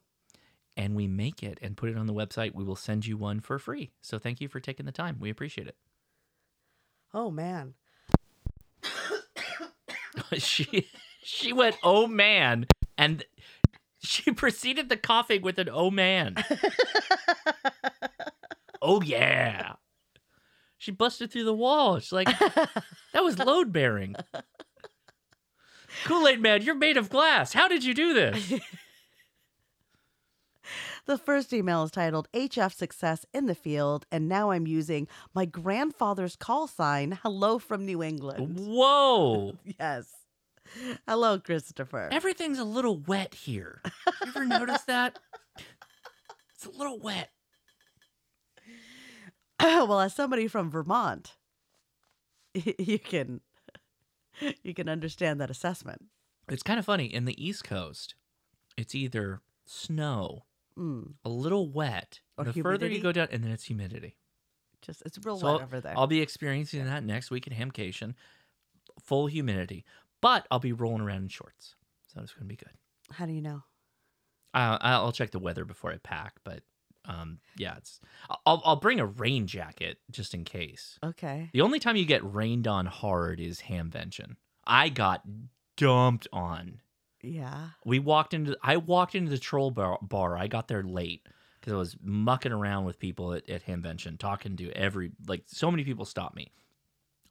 and 0.75 0.95
we 0.95 1.07
make 1.07 1.43
it 1.43 1.59
and 1.61 1.77
put 1.77 1.89
it 1.89 1.97
on 1.97 2.07
the 2.07 2.13
website, 2.13 2.55
we 2.55 2.63
will 2.63 2.75
send 2.75 3.05
you 3.05 3.17
one 3.17 3.39
for 3.39 3.59
free. 3.59 3.91
So 4.01 4.17
thank 4.17 4.41
you 4.41 4.47
for 4.47 4.59
taking 4.59 4.87
the 4.87 4.91
time. 4.91 5.17
We 5.19 5.29
appreciate 5.29 5.67
it. 5.67 5.75
Oh 7.13 7.29
man. 7.29 7.75
she 10.37 10.89
she 11.23 11.53
went 11.53 11.77
oh 11.83 12.07
man 12.07 12.65
and 12.97 13.23
she 13.99 14.31
proceeded 14.33 14.89
the 14.89 14.97
coughing 14.97 15.43
with 15.43 15.59
an 15.59 15.69
oh 15.71 15.91
man 15.91 16.35
oh 18.81 19.01
yeah 19.03 19.73
she 20.83 20.91
busted 20.91 21.31
through 21.31 21.45
the 21.45 21.53
wall 21.53 21.99
she's 21.99 22.11
like 22.11 22.27
that 23.13 23.23
was 23.23 23.39
load 23.39 23.71
bearing 23.71 24.15
Kool 26.05 26.27
Aid 26.27 26.41
Man, 26.41 26.63
you're 26.63 26.73
made 26.75 26.97
of 26.97 27.07
glass. 27.09 27.53
How 27.53 27.67
did 27.67 27.83
you 27.83 27.93
do 27.93 28.13
this? 28.13 28.53
The 31.05 31.17
first 31.17 31.51
email 31.51 31.83
is 31.83 31.91
titled 31.91 32.29
HF 32.33 32.73
Success 32.73 33.25
in 33.33 33.45
the 33.45 33.55
Field, 33.55 34.05
and 34.09 34.29
now 34.29 34.51
I'm 34.51 34.65
using 34.65 35.09
my 35.35 35.43
grandfather's 35.43 36.37
call 36.37 36.65
sign, 36.65 37.19
Hello 37.23 37.59
from 37.59 37.85
New 37.85 38.01
England. 38.01 38.57
Whoa. 38.57 39.57
Yes. 39.77 40.07
Hello, 41.05 41.39
Christopher. 41.39 42.07
Everything's 42.09 42.57
a 42.57 42.63
little 42.63 42.97
wet 42.97 43.33
here. 43.35 43.81
You 43.85 44.27
ever 44.27 44.45
notice 44.45 44.83
that? 44.83 45.19
It's 46.55 46.65
a 46.65 46.71
little 46.71 46.99
wet. 46.99 47.29
well, 49.87 49.99
as 50.01 50.13
somebody 50.13 50.47
from 50.47 50.69
Vermont, 50.69 51.35
you 52.53 52.99
can 52.99 53.41
you 54.63 54.73
can 54.73 54.89
understand 54.89 55.39
that 55.41 55.49
assessment. 55.49 56.05
It's 56.49 56.63
kind 56.63 56.79
of 56.79 56.85
funny. 56.85 57.05
In 57.05 57.25
the 57.25 57.43
East 57.43 57.63
Coast, 57.63 58.15
it's 58.77 58.93
either 58.95 59.41
snow, 59.65 60.45
Mm. 60.77 61.13
a 61.23 61.29
little 61.29 61.69
wet, 61.69 62.21
Or 62.35 62.45
the 62.45 62.53
further 62.53 62.87
you 62.87 62.99
go 62.99 63.11
down, 63.11 63.27
and 63.31 63.43
then 63.43 63.51
it's 63.51 63.65
humidity. 63.65 64.17
Just 64.81 65.03
it's 65.05 65.17
real 65.23 65.37
So 65.37 65.53
wet 65.53 65.61
over 65.61 65.79
there. 65.79 65.93
I'll 65.95 66.07
be 66.07 66.19
experiencing 66.21 66.83
that 66.85 67.03
next 67.03 67.29
week 67.29 67.45
at 67.47 67.53
Hamcation. 67.53 68.15
Full 69.03 69.27
humidity, 69.27 69.85
but 70.19 70.47
I'll 70.49 70.59
be 70.59 70.73
rolling 70.73 71.01
around 71.01 71.21
in 71.23 71.27
shorts, 71.29 71.75
so 72.11 72.21
it's 72.21 72.33
going 72.33 72.45
to 72.45 72.49
be 72.49 72.55
good. 72.55 72.73
How 73.11 73.25
do 73.27 73.33
you 73.33 73.41
know? 73.41 73.63
Uh, 74.53 74.77
I'll 74.81 75.11
check 75.11 75.29
the 75.31 75.39
weather 75.39 75.63
before 75.65 75.91
I 75.91 75.97
pack, 75.97 76.33
but 76.43 76.61
um, 77.05 77.39
yeah, 77.57 77.75
it's. 77.77 77.99
I'll 78.45 78.61
I'll 78.65 78.75
bring 78.77 78.99
a 78.99 79.05
rain 79.05 79.47
jacket 79.47 79.97
just 80.11 80.33
in 80.33 80.43
case. 80.43 80.97
Okay. 81.03 81.49
The 81.53 81.61
only 81.61 81.79
time 81.79 81.95
you 81.95 82.05
get 82.05 82.23
rained 82.33 82.67
on 82.67 82.85
hard 82.85 83.39
is 83.39 83.61
Hamvention. 83.61 84.35
I 84.65 84.89
got 84.89 85.21
dumped 85.77 86.27
on. 86.31 86.79
Yeah. 87.21 87.69
We 87.85 87.99
walked 87.99 88.33
into. 88.33 88.57
I 88.61 88.77
walked 88.77 89.15
into 89.15 89.31
the 89.31 89.37
troll 89.37 89.71
bar. 89.71 89.97
bar. 90.01 90.37
I 90.37 90.47
got 90.47 90.67
there 90.67 90.83
late 90.83 91.27
because 91.59 91.73
I 91.73 91.77
was 91.77 91.95
mucking 92.01 92.51
around 92.51 92.85
with 92.85 92.99
people 92.99 93.33
at, 93.33 93.49
at 93.49 93.65
Hamvention, 93.65 94.17
talking 94.17 94.55
to 94.57 94.71
every 94.71 95.11
like 95.27 95.43
so 95.47 95.71
many 95.71 95.83
people 95.83 96.05
stopped 96.05 96.35
me. 96.35 96.51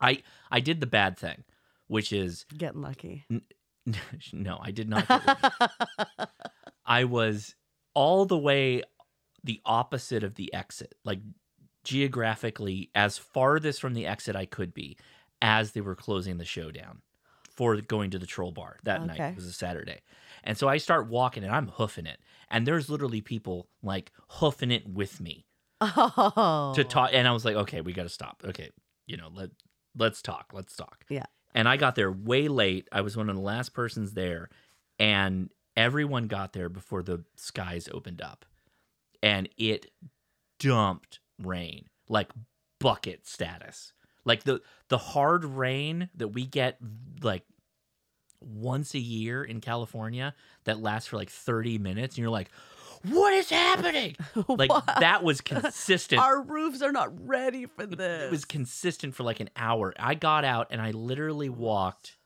I 0.00 0.22
I 0.50 0.60
did 0.60 0.80
the 0.80 0.86
bad 0.86 1.18
thing, 1.18 1.44
which 1.86 2.12
is 2.12 2.44
Getting 2.56 2.82
lucky. 2.82 3.24
no, 4.32 4.58
I 4.60 4.70
did 4.70 4.88
not. 4.88 5.06
I 6.86 7.04
was 7.04 7.54
all 7.94 8.24
the 8.24 8.38
way 8.38 8.82
the 9.44 9.60
opposite 9.64 10.22
of 10.22 10.34
the 10.36 10.52
exit, 10.54 10.94
like 11.04 11.20
geographically 11.84 12.90
as 12.94 13.18
farthest 13.18 13.80
from 13.80 13.94
the 13.94 14.06
exit 14.06 14.36
I 14.36 14.46
could 14.46 14.72
be 14.72 14.96
as 15.40 15.72
they 15.72 15.80
were 15.80 15.96
closing 15.96 16.38
the 16.38 16.44
show 16.44 16.70
down 16.70 17.02
for 17.50 17.76
going 17.76 18.10
to 18.10 18.18
the 18.18 18.26
troll 18.26 18.52
bar 18.52 18.78
that 18.84 19.04
night. 19.04 19.20
It 19.20 19.34
was 19.36 19.44
a 19.46 19.52
Saturday. 19.52 20.00
And 20.44 20.56
so 20.56 20.68
I 20.68 20.78
start 20.78 21.08
walking 21.08 21.44
and 21.44 21.52
I'm 21.54 21.68
hoofing 21.68 22.06
it. 22.06 22.18
And 22.50 22.66
there's 22.66 22.88
literally 22.88 23.20
people 23.20 23.68
like 23.82 24.10
hoofing 24.28 24.70
it 24.70 24.88
with 24.88 25.20
me 25.20 25.44
Oh. 25.80 26.72
to 26.76 26.84
talk. 26.84 27.10
And 27.12 27.26
I 27.26 27.32
was 27.32 27.44
like, 27.44 27.56
okay, 27.56 27.80
we 27.80 27.92
got 27.92 28.04
to 28.04 28.08
stop. 28.08 28.42
Okay. 28.44 28.70
You 29.06 29.16
know, 29.16 29.28
let, 29.32 29.50
let's 29.96 30.22
talk. 30.22 30.52
Let's 30.52 30.76
talk. 30.76 31.04
Yeah. 31.08 31.26
And 31.54 31.68
I 31.68 31.76
got 31.76 31.96
there 31.96 32.10
way 32.10 32.48
late. 32.48 32.88
I 32.92 33.00
was 33.02 33.16
one 33.16 33.28
of 33.28 33.34
the 33.36 33.42
last 33.42 33.74
persons 33.74 34.14
there, 34.14 34.48
and 34.98 35.50
everyone 35.76 36.26
got 36.28 36.52
there 36.54 36.68
before 36.70 37.02
the 37.02 37.24
skies 37.36 37.88
opened 37.92 38.22
up. 38.22 38.46
And 39.22 39.48
it 39.56 39.90
dumped 40.58 41.20
rain, 41.38 41.86
like 42.08 42.30
bucket 42.80 43.26
status. 43.26 43.92
Like 44.24 44.44
the 44.44 44.60
the 44.88 44.98
hard 44.98 45.44
rain 45.44 46.08
that 46.16 46.28
we 46.28 46.46
get 46.46 46.78
like 47.22 47.44
once 48.40 48.94
a 48.94 48.98
year 48.98 49.42
in 49.44 49.60
California 49.60 50.34
that 50.64 50.80
lasts 50.80 51.08
for 51.08 51.16
like 51.16 51.30
30 51.30 51.78
minutes 51.78 52.14
and 52.16 52.22
you're 52.22 52.30
like, 52.30 52.50
"What 53.08 53.32
is 53.32 53.50
happening?" 53.50 54.16
Like 54.48 54.70
that 54.86 55.22
was 55.22 55.40
consistent. 55.40 56.20
Our 56.20 56.42
roofs 56.42 56.82
are 56.82 56.92
not 56.92 57.26
ready 57.26 57.66
for 57.66 57.86
this. 57.86 58.24
It 58.24 58.30
was 58.30 58.44
consistent 58.44 59.14
for 59.14 59.22
like 59.22 59.40
an 59.40 59.50
hour. 59.56 59.92
I 59.98 60.14
got 60.14 60.44
out 60.44 60.68
and 60.70 60.80
I 60.80 60.92
literally 60.92 61.48
walked 61.48 62.16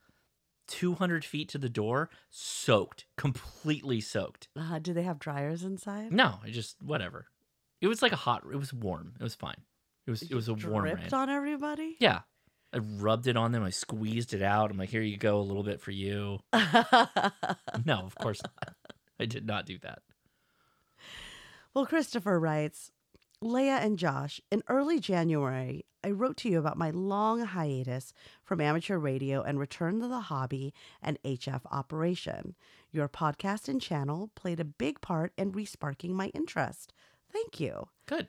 200 0.67 1.25
feet 1.25 1.49
to 1.51 1.59
the 1.59 1.69
door, 1.69 2.11
soaked, 2.31 3.07
completely 3.17 4.01
soaked. 4.01 4.49
Uh, 4.57 4.79
do 4.79 4.93
they 4.93 5.03
have 5.03 5.19
dryers 5.19 5.63
inside? 5.63 6.13
No, 6.13 6.41
I 6.45 6.51
just 6.51 6.83
whatever. 6.83 7.27
It 7.81 7.89
was 7.89 8.03
like 8.03 8.13
a 8.13 8.17
hot. 8.17 8.45
It 8.51 8.57
was 8.57 8.73
warm. 8.73 9.15
It 9.19 9.23
was 9.23 9.35
fine. 9.35 9.61
It 10.07 10.11
was 10.11 10.23
it 10.23 10.35
was 10.35 10.49
a 10.49 10.55
warm 10.55 10.85
rain. 10.85 10.99
On 11.13 11.31
everybody? 11.31 11.97
Yeah, 11.99 12.21
I 12.73 12.79
rubbed 12.79 13.27
it 13.27 13.37
on 13.37 13.53
them. 13.53 13.63
I 13.63 13.71
squeezed 13.71 14.35
it 14.35 14.43
out. 14.43 14.71
I'm 14.71 14.79
like, 14.79 14.91
here 14.91 15.03
you 15.03 15.17
go, 15.17 15.39
a 15.39 15.43
little 15.43 15.63
bit 15.63 15.81
for 15.81 15.91
you. 15.91 16.41
no, 16.53 18.01
of 18.01 18.15
course 18.21 18.41
not. 18.43 18.75
I 19.19 19.27
did 19.27 19.47
not 19.47 19.67
do 19.67 19.79
that. 19.79 20.01
Well, 21.75 21.87
Christopher 21.87 22.39
writes 22.39 22.91
Leah 23.43 23.77
and 23.77 23.99
Josh, 23.99 24.41
in 24.51 24.63
early 24.69 24.99
January, 24.99 25.85
I 26.03 26.11
wrote 26.11 26.39
to 26.39 26.49
you 26.49 26.59
about 26.59 26.79
my 26.79 26.91
long 26.91 27.41
hiatus 27.45 28.15
from 28.43 28.61
amateur 28.61 28.97
radio 28.97 29.43
and 29.43 29.59
return 29.59 30.01
to 30.01 30.09
the 30.09 30.21
hobby 30.21 30.73
and 31.03 31.19
HF 31.23 31.61
operation. 31.71 32.55
Your 32.91 33.09
podcast 33.09 33.69
and 33.69 33.81
channel 33.81 34.31
played 34.35 34.59
a 34.59 34.65
big 34.65 35.03
part 35.03 35.33
in 35.37 35.53
resparking 35.53 36.11
my 36.11 36.29
interest. 36.29 36.95
Thank 37.31 37.61
you. 37.61 37.89
Good. 38.07 38.29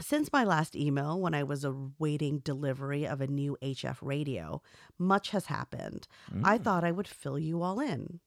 Since 0.00 0.32
my 0.32 0.44
last 0.44 0.76
email, 0.76 1.18
when 1.18 1.34
I 1.34 1.44
was 1.44 1.64
awaiting 1.64 2.40
delivery 2.40 3.06
of 3.06 3.20
a 3.20 3.28
new 3.28 3.56
HF 3.62 3.98
radio, 4.02 4.60
much 4.98 5.30
has 5.30 5.46
happened. 5.46 6.08
I 6.42 6.58
mm. 6.58 6.64
thought 6.64 6.84
I 6.84 6.90
would 6.90 7.08
fill 7.08 7.38
you 7.38 7.62
all 7.62 7.80
in. 7.80 8.20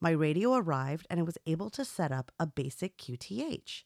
My 0.00 0.10
radio 0.10 0.54
arrived 0.54 1.06
and 1.08 1.20
I 1.20 1.22
was 1.22 1.38
able 1.46 1.70
to 1.70 1.84
set 1.84 2.12
up 2.12 2.32
a 2.38 2.46
basic 2.46 2.98
QTH. 2.98 3.84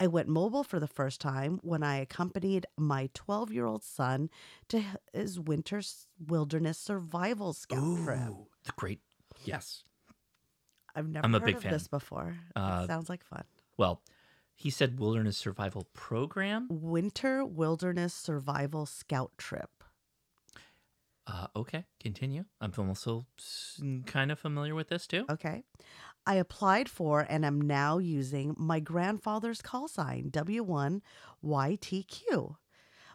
I 0.00 0.06
went 0.08 0.28
mobile 0.28 0.64
for 0.64 0.80
the 0.80 0.88
first 0.88 1.20
time 1.20 1.60
when 1.62 1.82
I 1.82 1.96
accompanied 1.96 2.66
my 2.76 3.10
12 3.14 3.52
year 3.52 3.66
old 3.66 3.84
son 3.84 4.28
to 4.68 4.82
his 5.12 5.38
winter 5.38 5.80
wilderness 6.26 6.78
survival 6.78 7.52
scout 7.52 8.04
trip. 8.04 8.18
The 8.64 8.72
great, 8.76 9.00
yes. 9.44 9.84
I've 10.96 11.08
never 11.08 11.24
I'm 11.24 11.34
a 11.34 11.38
heard 11.38 11.46
big 11.46 11.56
of 11.56 11.62
fan. 11.62 11.72
this 11.72 11.88
before. 11.88 12.36
Uh, 12.54 12.86
sounds 12.86 13.08
like 13.08 13.24
fun. 13.24 13.44
Well, 13.76 14.02
he 14.54 14.70
said 14.70 14.98
wilderness 14.98 15.36
survival 15.36 15.86
program. 15.92 16.68
Winter 16.70 17.44
wilderness 17.44 18.14
survival 18.14 18.86
scout 18.86 19.32
trip. 19.36 19.70
Uh, 21.26 21.46
okay, 21.56 21.86
continue. 22.00 22.44
I'm 22.60 22.72
also 22.78 23.26
kind 24.06 24.30
of 24.30 24.38
familiar 24.38 24.74
with 24.74 24.88
this 24.88 25.06
too. 25.06 25.24
Okay. 25.30 25.62
I 26.26 26.36
applied 26.36 26.88
for 26.88 27.26
and 27.28 27.44
am 27.44 27.60
now 27.60 27.98
using 27.98 28.54
my 28.58 28.80
grandfather's 28.80 29.60
call 29.60 29.88
sign, 29.88 30.30
W1YTQ. 30.30 32.56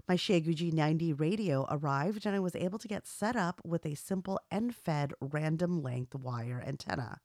My 0.07 0.15
Xiegu 0.15 0.55
G90 0.55 1.19
radio 1.19 1.65
arrived 1.69 2.25
and 2.25 2.35
I 2.35 2.39
was 2.39 2.55
able 2.55 2.79
to 2.79 2.87
get 2.87 3.05
set 3.07 3.35
up 3.35 3.61
with 3.63 3.85
a 3.85 3.95
simple 3.95 4.39
end 4.51 4.75
fed 4.75 5.13
random 5.21 5.81
length 5.83 6.15
wire 6.15 6.63
antenna. 6.65 7.19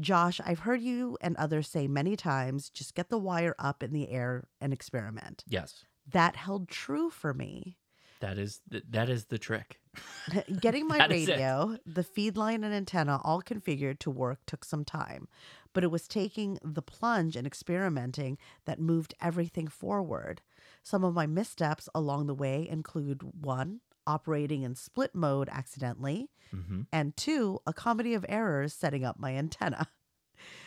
Josh, 0.00 0.40
I've 0.44 0.60
heard 0.60 0.80
you 0.80 1.18
and 1.20 1.36
others 1.36 1.68
say 1.68 1.86
many 1.86 2.16
times 2.16 2.70
just 2.70 2.94
get 2.94 3.10
the 3.10 3.18
wire 3.18 3.54
up 3.58 3.82
in 3.82 3.92
the 3.92 4.08
air 4.10 4.48
and 4.60 4.72
experiment. 4.72 5.44
Yes, 5.46 5.84
That 6.10 6.36
held 6.36 6.68
true 6.68 7.10
for 7.10 7.34
me. 7.34 7.76
That 8.22 8.38
is 8.38 8.60
th- 8.70 8.84
that 8.90 9.08
is 9.10 9.26
the 9.26 9.38
trick. 9.38 9.78
Getting 10.60 10.88
my 10.88 10.96
That 11.02 11.12
is 11.12 11.28
it. 11.28 11.32
radio, 11.32 11.76
the 11.84 12.02
feed 12.02 12.36
line, 12.36 12.64
and 12.64 12.72
antenna 12.74 13.20
all 13.22 13.42
configured 13.42 13.98
to 14.00 14.10
work 14.10 14.40
took 14.46 14.64
some 14.64 14.84
time, 14.84 15.28
but 15.74 15.84
it 15.84 15.90
was 15.90 16.08
taking 16.08 16.58
the 16.64 16.80
plunge 16.82 17.36
and 17.36 17.46
experimenting 17.46 18.38
that 18.64 18.80
moved 18.80 19.12
everything 19.20 19.68
forward. 19.68 20.40
Some 20.82 21.04
of 21.04 21.12
my 21.14 21.26
missteps 21.26 21.88
along 21.94 22.26
the 22.26 22.34
way 22.34 22.66
include 22.68 23.22
one, 23.44 23.80
operating 24.06 24.62
in 24.62 24.74
split 24.74 25.14
mode 25.14 25.48
accidentally, 25.52 26.30
Mhm. 26.52 26.86
and 26.92 27.16
two, 27.16 27.60
a 27.66 27.72
comedy 27.72 28.14
of 28.14 28.24
errors 28.28 28.72
setting 28.74 29.04
up 29.04 29.18
my 29.18 29.34
antenna. 29.36 29.88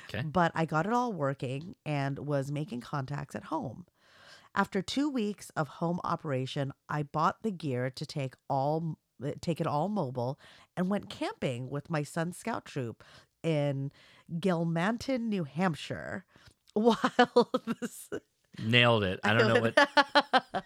Okay. 0.08 0.22
But 0.22 0.52
I 0.56 0.66
got 0.66 0.86
it 0.86 0.94
all 0.94 1.12
working 1.12 1.76
and 1.86 2.20
was 2.20 2.52
making 2.52 2.82
contacts 2.82 3.36
at 3.36 3.46
home. 3.46 3.86
After 4.56 4.82
two 4.82 5.10
weeks 5.10 5.50
of 5.58 5.68
home 5.68 6.00
operation, 6.06 6.72
I 6.88 7.04
bought 7.04 7.44
the 7.44 7.52
gear 7.52 7.90
to 7.90 8.06
take 8.06 8.36
all 8.50 8.98
eh, 9.24 9.34
take 9.42 9.60
it 9.60 9.68
all 9.68 9.90
mobile 9.90 10.40
and 10.78 10.90
went 10.90 11.10
camping 11.10 11.70
with 11.70 11.90
my 11.90 12.04
son's 12.04 12.38
scout 12.38 12.64
troop 12.64 13.04
in 13.44 13.92
Gilmanton, 14.40 15.28
New 15.28 15.44
Hampshire. 15.44 16.24
While 16.74 17.52
this, 17.82 18.10
Nailed 18.64 19.04
it. 19.04 19.20
I 19.24 19.34
don't 19.34 19.54
know 19.54 19.62
what 19.62 20.64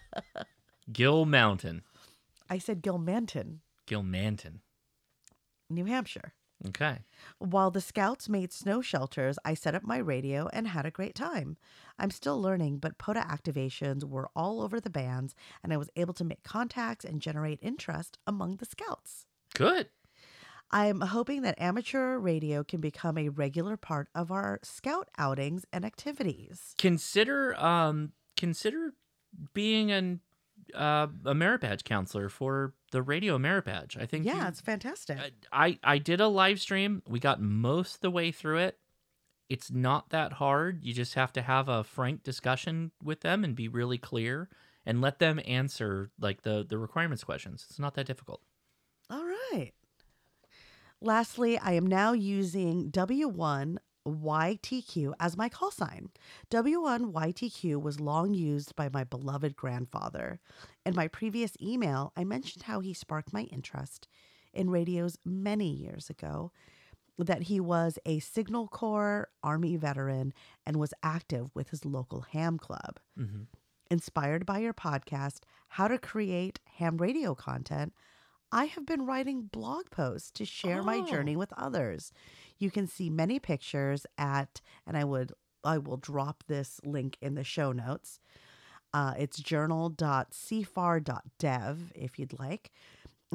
Gill 0.92 1.24
Mountain, 1.24 1.82
I 2.48 2.58
said 2.58 2.82
Gilmanton, 2.82 3.58
Gilmanton. 3.88 4.60
New 5.68 5.84
Hampshire. 5.84 6.34
Okay. 6.68 6.98
While 7.38 7.70
the 7.70 7.80
scouts 7.80 8.28
made 8.28 8.52
snow 8.52 8.82
shelters, 8.82 9.38
I 9.44 9.54
set 9.54 9.74
up 9.74 9.82
my 9.82 9.96
radio 9.96 10.48
and 10.52 10.68
had 10.68 10.84
a 10.84 10.90
great 10.90 11.14
time. 11.14 11.56
I'm 12.00 12.10
still 12.10 12.40
learning, 12.40 12.78
but 12.78 12.98
POTA 12.98 13.20
activations 13.20 14.02
were 14.04 14.28
all 14.34 14.60
over 14.62 14.80
the 14.80 14.90
bands, 14.90 15.34
and 15.62 15.72
I 15.72 15.76
was 15.76 15.90
able 15.96 16.14
to 16.14 16.24
make 16.24 16.42
contacts 16.42 17.04
and 17.04 17.20
generate 17.20 17.58
interest 17.62 18.18
among 18.26 18.56
the 18.56 18.64
scouts. 18.66 19.26
Good. 19.54 19.88
I'm 20.72 21.00
hoping 21.00 21.42
that 21.42 21.60
amateur 21.60 22.16
radio 22.18 22.62
can 22.62 22.80
become 22.80 23.18
a 23.18 23.28
regular 23.28 23.76
part 23.76 24.08
of 24.14 24.30
our 24.30 24.60
scout 24.62 25.08
outings 25.18 25.64
and 25.72 25.84
activities. 25.84 26.74
Consider 26.78 27.54
um 27.60 28.12
consider 28.36 28.94
being 29.52 29.90
an 29.90 30.20
uh, 30.74 31.08
a 31.24 31.34
merit 31.34 31.60
badge 31.62 31.82
counselor 31.82 32.28
for 32.28 32.74
the 32.92 33.02
radio 33.02 33.36
merit 33.38 33.64
badge. 33.64 33.96
I 34.00 34.06
think 34.06 34.24
Yeah, 34.24 34.42
you- 34.42 34.48
it's 34.48 34.60
fantastic. 34.60 35.18
I 35.52 35.78
I 35.82 35.98
did 35.98 36.20
a 36.20 36.28
live 36.28 36.60
stream. 36.60 37.02
We 37.08 37.18
got 37.18 37.40
most 37.40 37.96
of 37.96 38.00
the 38.02 38.10
way 38.10 38.30
through 38.30 38.58
it. 38.58 38.78
It's 39.50 39.70
not 39.70 40.08
that 40.10 40.34
hard. 40.34 40.84
You 40.84 40.92
just 40.94 41.14
have 41.14 41.32
to 41.34 41.42
have 41.42 41.68
a 41.68 41.84
frank 41.84 42.22
discussion 42.22 42.92
with 43.02 43.20
them 43.20 43.44
and 43.44 43.54
be 43.56 43.68
really 43.68 43.98
clear 43.98 44.48
and 44.86 45.02
let 45.02 45.18
them 45.18 45.40
answer 45.44 46.10
like 46.20 46.42
the 46.42 46.64
the 46.66 46.78
requirements 46.78 47.24
questions. 47.24 47.66
It's 47.68 47.80
not 47.80 47.94
that 47.94 48.06
difficult. 48.06 48.40
All 49.10 49.24
right. 49.24 49.72
Lastly, 51.00 51.58
I 51.58 51.72
am 51.72 51.86
now 51.86 52.12
using 52.12 52.90
W1YTQ 52.92 55.14
as 55.18 55.36
my 55.36 55.48
call 55.48 55.72
sign. 55.72 56.10
W1YTQ 56.50 57.82
was 57.82 57.98
long 57.98 58.34
used 58.34 58.76
by 58.76 58.88
my 58.92 59.02
beloved 59.02 59.56
grandfather. 59.56 60.38
In 60.86 60.94
my 60.94 61.08
previous 61.08 61.56
email, 61.60 62.12
I 62.16 62.22
mentioned 62.24 62.62
how 62.64 62.80
he 62.80 62.94
sparked 62.94 63.32
my 63.32 63.42
interest 63.44 64.06
in 64.52 64.70
radios 64.70 65.18
many 65.24 65.70
years 65.70 66.10
ago, 66.10 66.52
that 67.24 67.42
he 67.44 67.60
was 67.60 67.98
a 68.06 68.18
Signal 68.20 68.68
Corps 68.68 69.28
Army 69.42 69.76
veteran 69.76 70.32
and 70.66 70.76
was 70.76 70.94
active 71.02 71.50
with 71.54 71.70
his 71.70 71.84
local 71.84 72.20
ham 72.22 72.58
club. 72.58 72.98
Mm-hmm. 73.18 73.42
Inspired 73.90 74.46
by 74.46 74.58
your 74.60 74.74
podcast, 74.74 75.40
How 75.68 75.88
to 75.88 75.98
Create 75.98 76.60
Ham 76.78 76.96
Radio 76.98 77.34
Content, 77.34 77.92
I 78.52 78.64
have 78.66 78.86
been 78.86 79.06
writing 79.06 79.42
blog 79.52 79.90
posts 79.90 80.30
to 80.32 80.44
share 80.44 80.82
my 80.82 80.98
Oh. 80.98 81.06
journey 81.06 81.36
with 81.36 81.52
others. 81.56 82.12
You 82.58 82.70
can 82.70 82.86
see 82.86 83.08
many 83.10 83.38
pictures 83.38 84.06
at, 84.18 84.60
and 84.86 84.96
I 84.96 85.04
would 85.04 85.32
I 85.62 85.76
will 85.78 85.98
drop 85.98 86.42
this 86.48 86.80
link 86.84 87.18
in 87.20 87.34
the 87.34 87.44
show 87.44 87.70
notes. 87.72 88.18
Uh, 88.94 89.12
it's 89.18 89.38
journal.cfar.dev 89.38 91.92
if 91.94 92.18
you'd 92.18 92.38
like. 92.38 92.70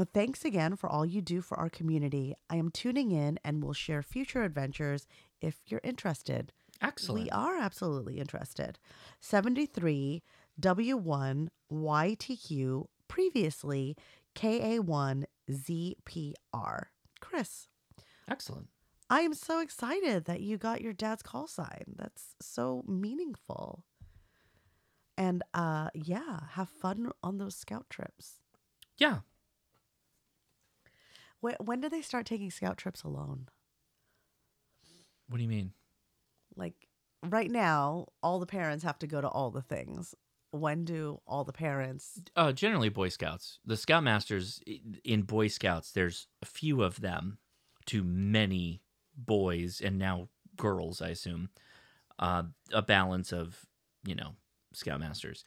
Thanks 0.03 0.43
again 0.43 0.75
for 0.75 0.89
all 0.89 1.05
you 1.05 1.21
do 1.21 1.41
for 1.41 1.57
our 1.57 1.69
community. 1.69 2.35
I 2.49 2.57
am 2.57 2.69
tuning 2.69 3.11
in 3.11 3.39
and 3.45 3.63
will 3.63 3.73
share 3.73 4.01
future 4.01 4.43
adventures 4.43 5.07
if 5.39 5.61
you're 5.67 5.81
interested. 5.83 6.51
Excellent. 6.81 7.23
We 7.23 7.29
are 7.29 7.57
absolutely 7.57 8.19
interested. 8.19 8.77
73 9.21 10.21
W1 10.59 11.47
YTQ, 11.71 12.85
previously 13.07 13.95
KA1 14.35 15.23
ZPR. 15.49 16.83
Chris, 17.21 17.67
Excellent. 18.27 18.67
I 19.09 19.21
am 19.21 19.33
so 19.33 19.59
excited 19.59 20.25
that 20.25 20.41
you 20.41 20.57
got 20.57 20.81
your 20.81 20.93
dad's 20.93 21.21
call 21.21 21.47
sign. 21.47 21.83
That's 21.95 22.35
so 22.41 22.83
meaningful. 22.87 23.83
And 25.17 25.43
uh 25.53 25.89
yeah, 25.93 26.39
have 26.51 26.69
fun 26.69 27.11
on 27.23 27.37
those 27.37 27.55
scout 27.55 27.85
trips. 27.89 28.39
Yeah. 28.97 29.19
When, 31.45 31.55
when 31.63 31.79
do 31.79 31.89
they 31.89 32.01
start 32.01 32.25
taking 32.25 32.49
scout 32.49 32.75
trips 32.75 33.03
alone? 33.03 33.49
What 35.29 35.37
do 35.37 35.43
you 35.43 35.49
mean? 35.49 35.73
Like 36.55 36.73
right 37.21 37.51
now, 37.51 38.07
all 38.23 38.39
the 38.39 38.47
parents 38.47 38.83
have 38.83 38.97
to 38.97 39.05
go 39.05 39.21
to 39.21 39.27
all 39.27 39.51
the 39.51 39.61
things. 39.61 40.15
When 40.49 40.85
do 40.85 41.21
all 41.27 41.43
the 41.43 41.53
parents? 41.53 42.19
Uh, 42.35 42.51
generally, 42.51 42.89
Boy 42.89 43.09
Scouts. 43.09 43.59
The 43.63 43.75
Scoutmasters 43.75 44.59
in 45.03 45.21
Boy 45.21 45.47
Scouts, 45.47 45.91
there's 45.91 46.25
a 46.41 46.47
few 46.47 46.81
of 46.81 47.01
them 47.01 47.37
to 47.85 48.03
many 48.03 48.81
boys 49.15 49.81
and 49.81 49.99
now 49.99 50.29
girls, 50.57 50.99
I 50.99 51.09
assume. 51.09 51.49
Uh, 52.17 52.43
a 52.73 52.81
balance 52.81 53.31
of, 53.31 53.67
you 54.03 54.15
know, 54.15 54.31
Scoutmasters. 54.73 55.43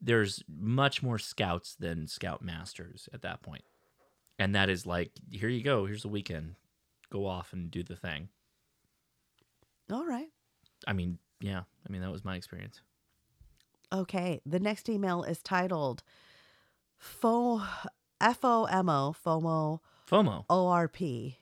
There's 0.00 0.42
much 0.48 1.04
more 1.04 1.20
Scouts 1.20 1.76
than 1.76 2.06
Scoutmasters 2.06 3.08
at 3.12 3.22
that 3.22 3.42
point. 3.42 3.62
And 4.38 4.54
that 4.54 4.68
is 4.68 4.86
like, 4.86 5.12
here 5.30 5.48
you 5.48 5.62
go. 5.62 5.86
Here's 5.86 6.02
the 6.02 6.08
weekend. 6.08 6.56
Go 7.10 7.26
off 7.26 7.52
and 7.52 7.70
do 7.70 7.82
the 7.82 7.96
thing. 7.96 8.28
All 9.92 10.04
right. 10.04 10.28
I 10.86 10.92
mean, 10.92 11.18
yeah. 11.40 11.62
I 11.86 11.92
mean, 11.92 12.02
that 12.02 12.10
was 12.10 12.24
my 12.24 12.36
experience. 12.36 12.80
Okay. 13.92 14.40
The 14.44 14.58
next 14.60 14.88
email 14.88 15.22
is 15.22 15.42
titled 15.42 16.02
Fo 16.96 17.62
FOMO 18.20 19.14
FOMO 19.16 19.80
FOMO. 20.10 20.44
ORP. 20.48 21.36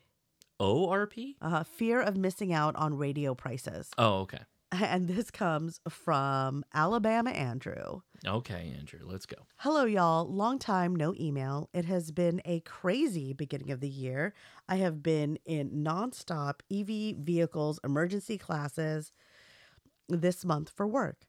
ORP? 0.61 1.35
Uh, 1.41 1.65
fear 1.65 2.01
of 2.01 2.17
missing 2.17 2.53
out 2.53 2.77
on 2.77 2.97
radio 2.97 3.35
prices. 3.35 3.91
Oh, 3.99 4.21
okay. 4.21 4.41
And 4.81 5.07
this 5.07 5.31
comes 5.31 5.81
from 5.89 6.65
Alabama 6.73 7.31
Andrew. 7.31 8.01
Okay, 8.27 8.75
Andrew, 8.79 9.01
let's 9.03 9.27
go. 9.27 9.37
Hello, 9.57 9.85
y'all. 9.85 10.27
Long 10.27 10.59
time 10.59 10.97
no 10.97 11.15
email. 11.21 11.69
It 11.75 11.85
has 11.85 12.11
been 12.11 12.41
a 12.47 12.61
crazy 12.61 13.35
beginning 13.35 13.71
of 13.71 13.81
the 13.81 13.89
year. 13.89 14.33
I 14.69 14.77
have 14.77 15.03
been 15.03 15.39
in 15.45 15.71
nonstop 15.85 16.61
EV 16.71 17.19
vehicles 17.23 17.81
emergency 17.85 18.39
classes 18.39 19.13
this 20.09 20.45
month 20.45 20.71
for 20.71 20.87
work. 20.87 21.27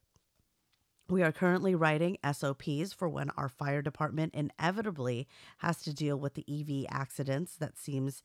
We 1.10 1.22
are 1.22 1.34
currently 1.34 1.76
writing 1.76 2.18
SOPs 2.32 2.94
for 2.94 3.10
when 3.10 3.30
our 3.32 3.50
fire 3.50 3.82
department 3.82 4.34
inevitably 4.34 5.28
has 5.58 5.82
to 5.84 5.94
deal 5.94 6.18
with 6.18 6.36
the 6.36 6.46
EV 6.48 6.86
accidents 6.90 7.58
that 7.58 7.78
seems 7.78 8.24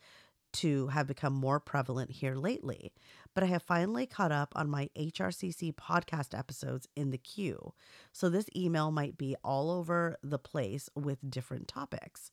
to 0.52 0.88
have 0.88 1.06
become 1.06 1.34
more 1.34 1.60
prevalent 1.60 2.10
here 2.10 2.34
lately. 2.34 2.92
But 3.34 3.44
I 3.44 3.46
have 3.48 3.62
finally 3.62 4.06
caught 4.06 4.32
up 4.32 4.52
on 4.56 4.68
my 4.68 4.90
HRCC 4.98 5.74
podcast 5.74 6.36
episodes 6.36 6.88
in 6.96 7.10
the 7.10 7.18
queue. 7.18 7.72
So 8.12 8.28
this 8.28 8.46
email 8.56 8.90
might 8.90 9.16
be 9.16 9.36
all 9.44 9.70
over 9.70 10.16
the 10.22 10.38
place 10.38 10.88
with 10.94 11.30
different 11.30 11.68
topics. 11.68 12.32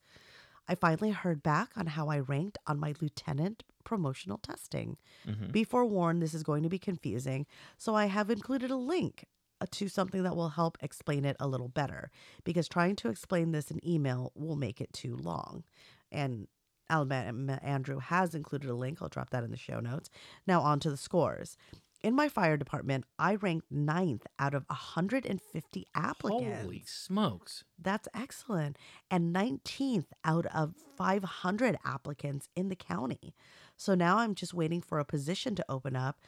I 0.68 0.74
finally 0.74 1.12
heard 1.12 1.44
back 1.44 1.72
on 1.76 1.86
how 1.88 2.10
I 2.10 2.20
ranked 2.20 2.58
on 2.66 2.80
my 2.80 2.96
lieutenant 3.00 3.64
promotional 3.84 4.40
testing. 4.40 4.98
Mhm. 5.28 5.52
Be 5.52 5.64
forewarned, 5.64 6.24
this 6.24 6.34
is 6.34 6.42
going 6.42 6.64
to 6.64 6.70
be 6.70 6.80
confusing, 6.80 7.46
so 7.78 7.94
I 7.96 8.06
have 8.08 8.32
included 8.32 8.72
a 8.72 8.76
link 8.76 9.26
uh, 9.62 9.68
to 9.72 9.88
something 9.88 10.24
that 10.24 10.36
will 10.36 10.50
help 10.50 10.78
explain 10.82 11.24
it 11.24 11.38
a 11.40 11.48
little 11.48 11.70
better 11.70 12.10
because 12.44 12.68
trying 12.68 12.96
to 12.98 13.10
explain 13.10 13.52
this 13.52 13.70
in 13.72 13.80
email 13.88 14.32
will 14.36 14.56
make 14.56 14.82
it 14.82 14.92
too 14.92 15.16
long. 15.16 15.64
And 16.12 16.48
Alabama 16.90 17.60
Andrew 17.64 18.00
has 18.00 18.36
included 18.36 18.70
a 18.70 18.76
link. 18.76 19.02
I'll 19.02 19.10
drop 19.10 19.30
that 19.32 19.44
in 19.44 19.52
the 19.52 19.58
show 19.58 19.80
notes. 19.80 20.10
Now, 20.46 20.62
on 20.62 20.80
to 20.82 20.90
the 20.90 20.98
scores. 20.98 21.58
In 22.02 22.14
my 22.14 22.30
fire 22.30 22.56
department, 22.56 23.06
I 23.18 23.34
ranked 23.36 23.72
ninth 23.72 24.28
out 24.38 24.54
of 24.54 24.66
150 24.68 25.88
applicants. 25.96 26.62
Holy 26.62 26.84
smokes. 26.86 27.64
That's 27.82 28.08
excellent. 28.14 28.78
And 29.10 29.36
19th 29.36 30.08
out 30.24 30.46
of 30.54 30.76
500 30.98 31.78
applicants 31.84 32.48
in 32.56 32.70
the 32.70 32.76
county. 32.76 33.34
So 33.76 33.96
now 33.96 34.18
I'm 34.20 34.36
just 34.36 34.54
waiting 34.54 34.82
for 34.82 35.00
a 35.00 35.06
position 35.06 35.56
to 35.56 35.66
open 35.68 35.96
up 35.96 36.20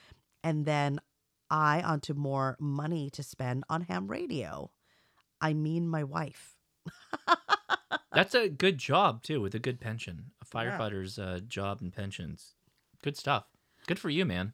and 0.43 0.65
then 0.65 0.99
I 1.49 1.81
onto 1.81 2.13
more 2.13 2.57
money 2.59 3.09
to 3.11 3.21
spend 3.21 3.63
on 3.69 3.81
ham 3.81 4.07
radio. 4.07 4.71
I 5.39 5.53
mean, 5.53 5.87
my 5.87 6.03
wife. 6.03 6.55
That's 8.17 8.33
a 8.33 8.49
good 8.49 8.79
job 8.79 9.21
too, 9.21 9.39
with 9.41 9.53
a 9.53 9.59
good 9.59 9.79
pension. 9.79 10.31
A 10.41 10.45
Yeah. 10.45 10.77
firefighter's 10.79 11.19
uh, 11.19 11.39
job 11.47 11.81
and 11.81 11.93
pensions. 11.93 12.55
Good 13.03 13.15
stuff. 13.15 13.45
Good 13.85 13.99
for 13.99 14.09
you, 14.09 14.25
man. 14.25 14.53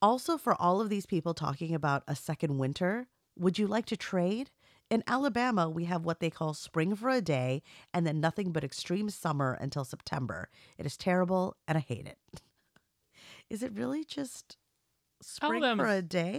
Also, 0.00 0.38
for 0.38 0.54
all 0.58 0.80
of 0.80 0.88
these 0.88 1.04
people 1.04 1.34
talking 1.34 1.74
about 1.74 2.04
a 2.08 2.16
second 2.16 2.56
winter, 2.56 3.08
would 3.38 3.58
you 3.58 3.66
like 3.66 3.84
to 3.86 3.98
trade? 3.98 4.50
In 4.90 5.04
Alabama, 5.06 5.68
we 5.68 5.84
have 5.84 6.06
what 6.06 6.20
they 6.20 6.30
call 6.30 6.54
spring 6.54 6.94
for 6.96 7.10
a 7.10 7.20
day 7.20 7.62
and 7.92 8.06
then 8.06 8.18
nothing 8.18 8.50
but 8.50 8.64
extreme 8.64 9.10
summer 9.10 9.58
until 9.60 9.84
September. 9.84 10.48
It 10.78 10.86
is 10.86 10.96
terrible 10.96 11.54
and 11.68 11.76
I 11.76 11.82
hate 11.82 12.06
it. 12.06 12.18
Is 13.50 13.62
it 13.62 13.72
really 13.74 14.04
just 14.06 14.56
spring 15.20 15.62
for 15.76 15.86
a 15.86 16.00
day? 16.00 16.36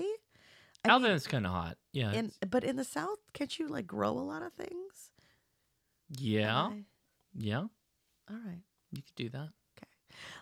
I 0.84 0.88
mean, 0.88 0.91
Alabama's 0.91 1.28
kind 1.28 1.45
of 1.45 1.52
hot. 1.52 1.78
Yeah. 1.91 2.12
in, 2.14 2.26
it's- 2.26 2.50
but 2.50 2.64
in 2.64 2.78
the 2.78 2.84
South, 2.84 3.20
can't 3.34 3.60
you 3.60 3.68
like 3.68 3.86
grow 3.86 4.10
a 4.12 4.26
lot 4.26 4.41
of 4.41 4.54
things? 4.54 5.12
Yeah. 6.18 6.65
I- 6.68 6.85
Yeah. 7.34 7.60
all 8.30 8.38
right. 8.45 8.61
You 8.91 9.02
could 9.02 9.15
do 9.15 9.30
that. 9.30 9.49
Okay. 9.77 9.88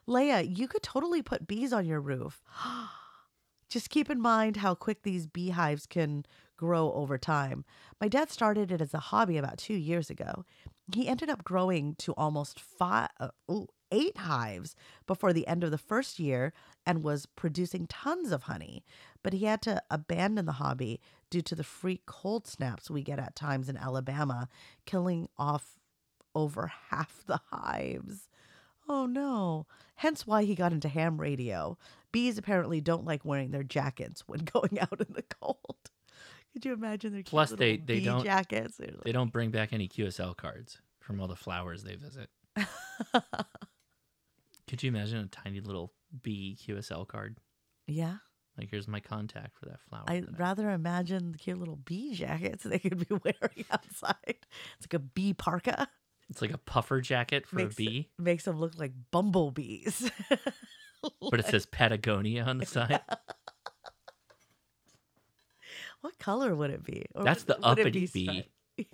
Leah, 0.06 0.42
you 0.42 0.68
could 0.68 0.84
totally 0.84 1.22
put 1.22 1.48
bees 1.48 1.72
on 1.74 1.86
your 1.86 2.02
roof. 2.02 2.42
Just 3.70 3.90
keep 3.90 4.10
in 4.10 4.20
mind 4.20 4.58
how 4.58 4.76
quick 4.76 5.04
these 5.04 5.28
beehives 5.28 5.86
can 5.86 6.26
grow 6.58 6.92
over 6.92 7.18
time. 7.18 7.64
My 8.02 8.10
dad 8.10 8.30
started 8.30 8.72
it 8.72 8.82
as 8.82 8.94
a 8.94 9.00
hobby 9.00 9.38
about 9.38 9.58
two 9.58 9.74
years 9.74 10.10
ago. 10.10 10.44
He 10.94 11.08
ended 11.08 11.30
up 11.30 11.46
growing 11.46 11.96
to 12.00 12.12
almost 12.16 12.60
five, 12.60 13.08
uh, 13.20 13.30
ooh, 13.50 13.68
eight 13.90 14.18
hives 14.18 14.76
before 15.08 15.32
the 15.32 15.48
end 15.48 15.64
of 15.64 15.72
the 15.72 15.78
first 15.78 16.20
year 16.20 16.52
and 16.86 17.02
was 17.04 17.26
producing 17.26 17.88
tons 17.88 18.32
of 18.34 18.44
honey. 18.44 18.84
But 19.24 19.32
he 19.34 19.46
had 19.46 19.62
to 19.64 19.82
abandon 19.90 20.46
the 20.46 20.54
hobby 20.54 21.00
due 21.32 21.42
to 21.42 21.56
the 21.56 21.64
freak 21.64 22.06
cold 22.06 22.46
snaps 22.46 22.92
we 22.92 23.02
get 23.02 23.18
at 23.18 23.36
times 23.36 23.68
in 23.70 23.78
Alabama, 23.78 24.48
killing 24.86 25.28
off 25.40 25.80
over 26.36 26.68
half 26.92 27.24
the 27.26 27.40
hives. 27.52 28.30
Oh 28.88 29.08
no. 29.08 29.66
Hence 29.96 30.28
why 30.28 30.44
he 30.44 30.54
got 30.54 30.74
into 30.74 30.90
ham 30.90 31.20
radio. 31.20 31.78
Bees 32.12 32.38
apparently 32.38 32.82
don't 32.82 33.06
like 33.06 33.26
wearing 33.26 33.50
their 33.52 33.64
jackets 33.64 34.22
when 34.28 34.40
going 34.54 34.80
out 34.80 35.00
in 35.00 35.14
the 35.14 35.24
cold. 35.42 35.78
Could 36.54 36.66
you 36.66 36.74
imagine 36.74 37.14
their 37.14 37.24
Plus, 37.24 37.50
they 37.52 37.72
little 37.72 37.86
they 37.86 38.00
bee 38.00 38.06
don't 38.06 38.24
jackets? 38.24 38.80
Like- 38.80 39.04
they 39.04 39.12
don't 39.14 39.32
bring 39.32 39.50
back 39.52 39.72
any 39.74 39.88
QSL 39.88 40.36
cards 40.36 40.80
from 41.00 41.20
all 41.22 41.28
the 41.28 41.36
flowers 41.36 41.84
they 41.84 41.96
visit. 41.96 42.30
Could 44.68 44.84
you 44.84 44.90
imagine 44.90 45.20
a 45.20 45.28
tiny 45.28 45.60
little 45.62 45.94
bee 46.22 46.58
QSL 46.62 47.08
card? 47.08 47.38
Yeah. 47.88 48.18
Like 48.62 48.70
here's 48.70 48.88
my 48.88 49.00
contact 49.00 49.58
for 49.58 49.66
that 49.66 49.80
flower. 49.90 50.04
I'd 50.08 50.40
rather 50.40 50.70
imagine 50.70 51.32
the 51.32 51.40
cute 51.40 51.58
little 51.58 51.78
bee 51.78 52.14
jackets 52.14 52.64
they 52.66 52.78
could 52.78 53.00
be 53.10 53.16
wearing 53.24 53.66
outside. 53.72 54.16
It's 54.28 54.84
like 54.86 54.94
a 54.94 55.00
bee 55.00 55.34
parka. 55.34 55.88
It's 56.30 56.44
like 56.44 56.54
a 56.54 56.60
puffer 56.60 57.02
jacket 57.02 57.48
for 57.48 57.56
makes, 57.56 57.74
a 57.74 57.78
bee, 57.78 58.10
Makes 58.20 58.46
them 58.46 58.60
look 58.60 58.78
like 58.78 58.92
bumblebees. 59.10 60.12
but 61.32 61.40
it 61.40 61.48
says 61.48 61.66
Patagonia 61.66 62.44
on 62.44 62.60
the 62.60 62.68
side. 62.68 63.02
What 66.02 66.20
color 66.20 66.56
would 66.56 66.70
it 66.70 66.84
be? 66.84 67.06
Or 67.16 67.24
That's 67.24 67.46
would- 67.48 67.58
the 67.58 67.66
uppity 67.66 68.08
be 68.14 68.46
bee. 68.78 68.88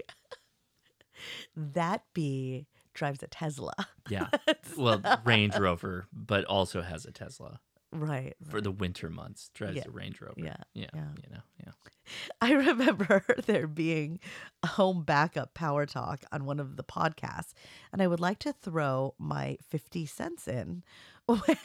that 1.57 2.03
bee 2.13 2.67
drives 2.93 3.21
a 3.21 3.27
Tesla. 3.27 3.73
Yeah. 4.09 4.29
Well, 4.77 5.01
Range 5.25 5.57
Rover, 5.57 6.05
but 6.13 6.45
also 6.45 6.81
has 6.81 7.05
a 7.05 7.11
Tesla 7.11 7.59
Right. 7.99 8.35
for 8.49 8.61
the 8.61 8.71
winter 8.71 9.09
months. 9.09 9.49
Drives 9.53 9.77
Yeah. 9.77 9.83
a 9.87 9.91
Range 9.91 10.19
Rover. 10.21 10.33
Yeah, 10.37 10.55
Yeah. 10.73 10.87
yeah. 10.93 11.07
You 11.23 11.33
know. 11.35 11.41
Yeah. 11.65 11.71
I 12.41 12.53
remember 12.53 13.23
there 13.45 13.67
being 13.67 14.19
a 14.63 14.67
home 14.67 15.03
backup 15.03 15.53
power 15.53 15.85
talk 15.85 16.23
on 16.31 16.45
one 16.45 16.59
of 16.59 16.75
the 16.77 16.83
podcasts, 16.83 17.53
and 17.91 18.01
I 18.01 18.07
would 18.07 18.19
like 18.19 18.39
to 18.39 18.53
throw 18.53 19.13
my 19.19 19.57
50 19.69 20.05
cents 20.05 20.47
in 20.47 20.83
when 21.25 21.57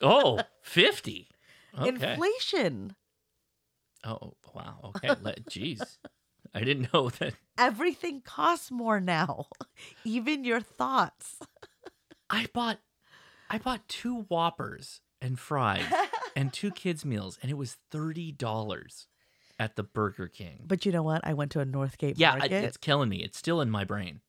Oh, 0.00 0.40
50. 0.62 1.28
Okay. 1.78 1.88
inflation. 1.88 2.94
Oh, 4.04 4.34
wow. 4.54 4.78
Okay. 4.84 5.08
Let, 5.20 5.44
jeez. 5.46 5.98
I 6.54 6.60
didn't 6.62 6.92
know 6.94 7.10
that. 7.10 7.34
Everything 7.58 8.20
costs 8.22 8.70
more 8.70 9.00
now, 9.00 9.46
even 10.04 10.44
your 10.44 10.60
thoughts. 10.60 11.36
I 12.30 12.46
bought 12.54 12.78
I 13.50 13.58
bought 13.58 13.88
two 13.88 14.22
Whoppers 14.28 15.00
and 15.20 15.38
fries 15.38 15.84
and 16.36 16.52
two 16.52 16.70
kids 16.70 17.04
meals 17.04 17.38
and 17.42 17.50
it 17.50 17.54
was 17.56 17.76
$30 17.92 19.06
at 19.58 19.76
the 19.76 19.82
Burger 19.82 20.28
King. 20.28 20.64
But 20.66 20.86
you 20.86 20.92
know 20.92 21.02
what? 21.02 21.20
I 21.24 21.34
went 21.34 21.50
to 21.52 21.60
a 21.60 21.66
Northgate 21.66 22.18
market. 22.18 22.50
Yeah, 22.50 22.58
it's 22.60 22.76
killing 22.76 23.08
me. 23.08 23.18
It's 23.22 23.36
still 23.38 23.60
in 23.60 23.70
my 23.70 23.84
brain. 23.84 24.20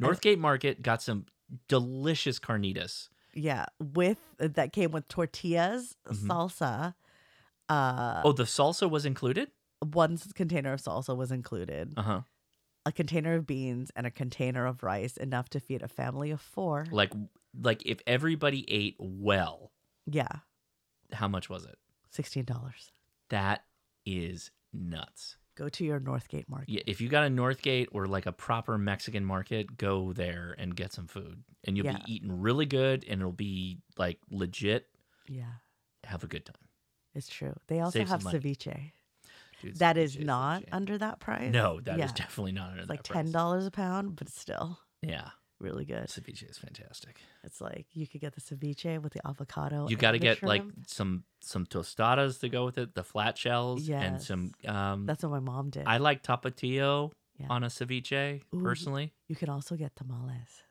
Northgate 0.00 0.38
Market 0.38 0.82
got 0.82 1.02
some 1.02 1.26
delicious 1.68 2.38
carnitas. 2.40 3.08
yeah, 3.34 3.66
with 3.78 4.18
that 4.38 4.72
came 4.72 4.90
with 4.90 5.06
tortillas, 5.08 5.96
Mhm. 6.08 6.26
salsa. 6.26 6.94
Uh, 7.68 8.22
Oh, 8.24 8.32
the 8.32 8.44
salsa 8.44 8.88
was 8.90 9.04
included? 9.04 9.50
one 9.92 10.16
container 10.34 10.72
of 10.72 10.80
salsa 10.80 11.14
was 11.14 11.30
included. 11.30 11.92
Uh-huh. 11.96 12.22
A 12.86 12.92
container 12.92 13.34
of 13.34 13.46
beans 13.46 13.90
and 13.94 14.06
a 14.06 14.10
container 14.10 14.64
of 14.66 14.82
rice, 14.82 15.16
enough 15.18 15.48
to 15.50 15.60
feed 15.60 15.82
a 15.82 15.88
family 15.88 16.30
of 16.30 16.40
four. 16.40 16.86
Like 16.90 17.12
like 17.58 17.82
if 17.86 18.00
everybody 18.06 18.64
ate 18.70 18.96
well, 18.98 19.70
Yeah, 20.06 20.28
how 21.12 21.28
much 21.28 21.48
was 21.48 21.64
it? 21.64 21.76
sixteen 22.10 22.44
dollars. 22.44 22.92
That 23.30 23.64
is 24.06 24.50
nuts. 24.72 25.36
Go 25.56 25.68
to 25.68 25.84
your 25.84 26.00
Northgate 26.00 26.48
market. 26.48 26.68
Yeah, 26.68 26.82
if 26.86 27.00
you 27.00 27.08
got 27.08 27.24
a 27.24 27.28
Northgate 27.28 27.86
or 27.92 28.06
like 28.06 28.26
a 28.26 28.32
proper 28.32 28.76
Mexican 28.76 29.24
market, 29.24 29.76
go 29.78 30.12
there 30.12 30.54
and 30.58 30.74
get 30.74 30.92
some 30.92 31.06
food. 31.06 31.44
And 31.62 31.76
you'll 31.76 31.86
Yeah. 31.86 31.98
be 32.04 32.12
eating 32.12 32.40
really 32.40 32.66
good 32.66 33.04
and 33.08 33.20
it'll 33.20 33.30
be 33.32 33.78
like 33.96 34.18
legit. 34.30 34.88
Yeah, 35.28 35.52
Have 36.04 36.24
a 36.24 36.26
good 36.26 36.44
time. 36.44 36.56
it's 37.14 37.28
true. 37.28 37.54
They 37.68 37.78
also 37.80 38.00
Save 38.00 38.08
have 38.08 38.22
ceviche. 38.24 38.92
Dude, 39.62 39.76
That 39.76 39.96
is 39.96 40.16
ceviche 40.16 40.20
is 40.20 40.24
not 40.26 40.54
legit. 40.62 40.68
under 40.74 40.98
that 40.98 41.20
price. 41.20 41.52
No, 41.52 41.80
that 41.82 41.94
is 41.94 42.10
Yeah. 42.10 42.12
definitely 42.14 42.52
not 42.52 42.70
under 42.70 42.80
It's 42.80 42.88
that 42.88 42.92
like 42.92 43.04
price. 43.04 43.16
ten 43.24 43.32
dollars 43.32 43.64
a 43.64 43.70
pound, 43.70 44.16
but 44.16 44.28
still 44.28 44.80
Yeah. 45.02 45.30
Really 45.64 45.84
good. 45.84 46.06
Ceviche 46.06 46.48
is 46.48 46.58
fantastic. 46.58 47.18
It's 47.42 47.60
like 47.60 47.86
you 47.92 48.06
could 48.06 48.20
get 48.20 48.34
the 48.34 48.40
ceviche 48.40 49.00
with 49.02 49.12
the 49.14 49.26
avocado. 49.26 49.88
You 49.88 49.96
got 49.96 50.12
to 50.12 50.18
get 50.18 50.42
like 50.42 50.62
some 50.86 51.24
some 51.40 51.66
tostadas 51.66 52.38
to 52.40 52.48
go 52.48 52.64
with 52.64 52.78
it, 52.78 52.94
the 52.94 53.02
flat 53.02 53.36
shells, 53.36 53.88
and 53.88 54.20
some. 54.22 54.52
Um, 54.66 55.06
That's 55.06 55.22
what 55.24 55.32
my 55.32 55.40
mom 55.40 55.70
did. 55.70 55.84
I 55.86 55.96
like 55.98 56.22
tapatio 56.22 57.10
Yeah. 57.38 57.46
on 57.50 57.64
a 57.64 57.68
ceviche 57.68 58.42
Ooh, 58.54 58.62
personally. 58.62 59.12
You 59.28 59.34
can 59.36 59.48
also 59.48 59.74
get 59.76 59.96
tamales. 59.96 60.62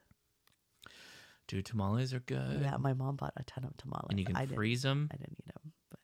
Dude, 1.48 1.65
tamales 1.65 2.14
are 2.14 2.22
good. 2.22 2.61
Yeah, 2.61 2.78
my 2.78 2.94
mom 2.94 3.18
bought 3.18 3.34
a 3.36 3.44
ton 3.44 3.65
of 3.65 3.76
tamales. 3.76 4.07
and 4.11 4.20
you 4.20 4.26
can 4.26 4.38
I 4.38 4.45
freeze 4.45 4.82
them. 4.84 5.10
I 5.11 5.18
didn't 5.18 5.38
eat 5.40 5.53
them, 5.53 5.74
but 5.91 5.99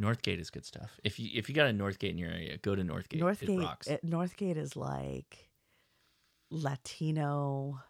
Northgate 0.00 0.40
is 0.40 0.50
good 0.50 0.64
stuff. 0.64 0.98
If 1.04 1.20
you 1.20 1.28
if 1.34 1.48
you 1.48 1.54
got 1.54 1.68
a 1.68 1.72
Northgate 1.72 2.10
in 2.10 2.18
your 2.18 2.30
area, 2.30 2.56
go 2.56 2.74
to 2.74 2.82
Northgate. 2.82 3.14
it 3.14 3.20
Northgate. 3.20 3.60
rocks. 3.62 3.86
it- 3.86 4.04
Northgate 4.04 4.56
is 4.56 4.74
like 4.74 5.50
Latino 6.50 7.80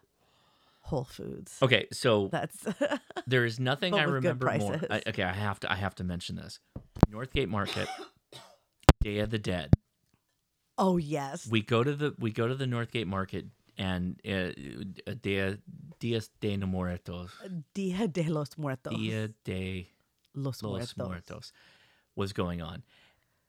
Whole 0.83 1.03
Foods. 1.03 1.57
Okay, 1.61 1.87
so 1.91 2.27
That's 2.31 2.65
there 3.27 3.45
is 3.45 3.59
nothing 3.59 3.93
I 3.93 4.03
remember 4.03 4.53
more. 4.57 4.79
I, 4.89 5.01
okay, 5.07 5.23
I 5.23 5.31
have 5.33 5.59
to 5.61 5.71
I 5.71 5.75
have 5.75 5.95
to 5.95 6.03
mention 6.03 6.35
this. 6.35 6.59
Northgate 7.11 7.47
Market, 7.47 7.87
Day 9.01 9.19
of 9.19 9.29
the 9.29 9.39
Dead. 9.39 9.73
oh 10.77 10.97
yes. 10.97 11.47
We 11.47 11.61
go 11.61 11.83
to 11.83 11.93
the 11.93 12.15
we 12.19 12.31
go 12.31 12.47
to 12.47 12.55
the 12.55 12.65
Northgate 12.65 13.07
Market 13.07 13.45
and 13.77 14.19
uh, 14.25 14.51
Dia 15.21 15.59
Dias 15.99 16.29
de 16.39 16.57
los 16.57 16.67
Muertos. 16.67 17.31
Dia 17.73 18.07
de 18.07 18.23
los 18.23 18.57
Muertos. 18.57 18.93
Dia 18.97 19.29
de 19.45 19.87
Los 20.33 20.63
los 20.63 20.71
Muertos. 20.71 20.97
Muertos 20.97 21.53
was 22.15 22.33
going 22.33 22.61
on, 22.61 22.83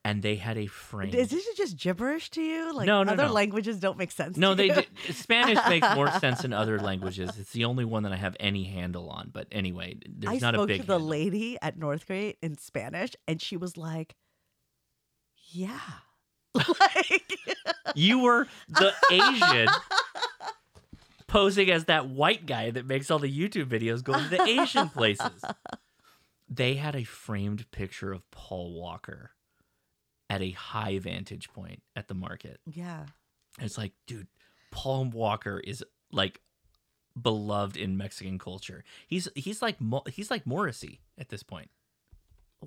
and 0.05 0.21
they 0.23 0.35
had 0.37 0.59
a 0.59 0.67
frame. 0.67 1.15
Is 1.15 1.31
this 1.31 1.47
just 1.57 1.77
gibberish 1.77 2.31
to 2.31 2.43
you? 2.43 2.73
Like 2.75 2.87
No, 2.87 3.03
no, 3.05 3.13
other 3.13 3.27
no. 3.29 3.33
languages 3.33 3.79
don't 3.79 3.97
make 3.99 4.11
sense. 4.11 4.37
No, 4.37 4.55
they 4.55 4.67
you? 4.67 4.75
d- 4.75 5.13
Spanish 5.13 5.59
makes 5.69 5.87
more 5.95 6.11
sense 6.19 6.45
in 6.45 6.53
other 6.53 6.79
languages. 6.81 7.31
It's 7.39 7.53
the 7.53 7.65
only 7.67 7.85
one 7.85 8.03
that 8.03 8.13
I 8.13 8.17
have 8.17 8.37
any 8.41 8.65
handle 8.65 9.09
on. 9.11 9.31
But 9.33 9.47
anyway, 9.53 9.99
there's 10.09 10.43
I 10.43 10.45
not 10.45 10.55
spoke 10.55 10.65
a 10.65 10.67
big. 10.67 10.81
to 10.83 10.87
the 10.87 10.93
handle. 10.95 11.09
lady 11.09 11.57
at 11.63 11.79
Northgate 11.79 12.35
in 12.43 12.59
Spanish, 12.59 13.13
and 13.29 13.41
she 13.41 13.57
was 13.57 13.77
like, 13.77 14.15
"Yeah." 15.51 15.79
Like 16.55 17.39
you 17.95 18.19
were 18.21 18.47
the 18.69 18.93
Asian 19.11 19.69
posing 21.27 21.71
as 21.71 21.87
that 21.87 22.09
white 22.09 22.45
guy 22.47 22.71
that 22.71 22.87
makes 22.87 23.11
all 23.11 23.19
the 23.19 23.31
YouTube 23.33 23.67
videos 23.67 24.03
going 24.05 24.23
to 24.25 24.29
the 24.31 24.43
Asian 24.43 24.89
places. 24.91 25.31
They 26.49 26.75
had 26.75 26.95
a 26.95 27.05
framed 27.05 27.71
picture 27.71 28.13
of 28.13 28.31
Paul 28.31 28.75
Walker 28.75 29.31
at 30.33 30.41
a 30.41 30.53
high 30.53 30.99
vantage 30.99 31.53
point 31.53 31.83
at 31.95 32.09
the 32.09 32.15
market. 32.15 32.59
Yeah. 32.67 33.05
And 33.59 33.67
it's 33.67 33.77
like, 33.77 33.93
dude, 34.07 34.29
Paul 34.71 35.05
Walker 35.11 35.61
is 35.63 35.85
like 36.11 36.41
beloved 37.21 37.77
in 37.77 37.99
Mexican 37.99 38.39
culture. 38.39 38.83
He's 39.07 39.29
he's 39.35 39.61
like 39.61 39.77
he's 40.09 40.31
like 40.31 40.47
Morrissey 40.47 41.01
at 41.19 41.29
this 41.29 41.43
point. 41.43 41.69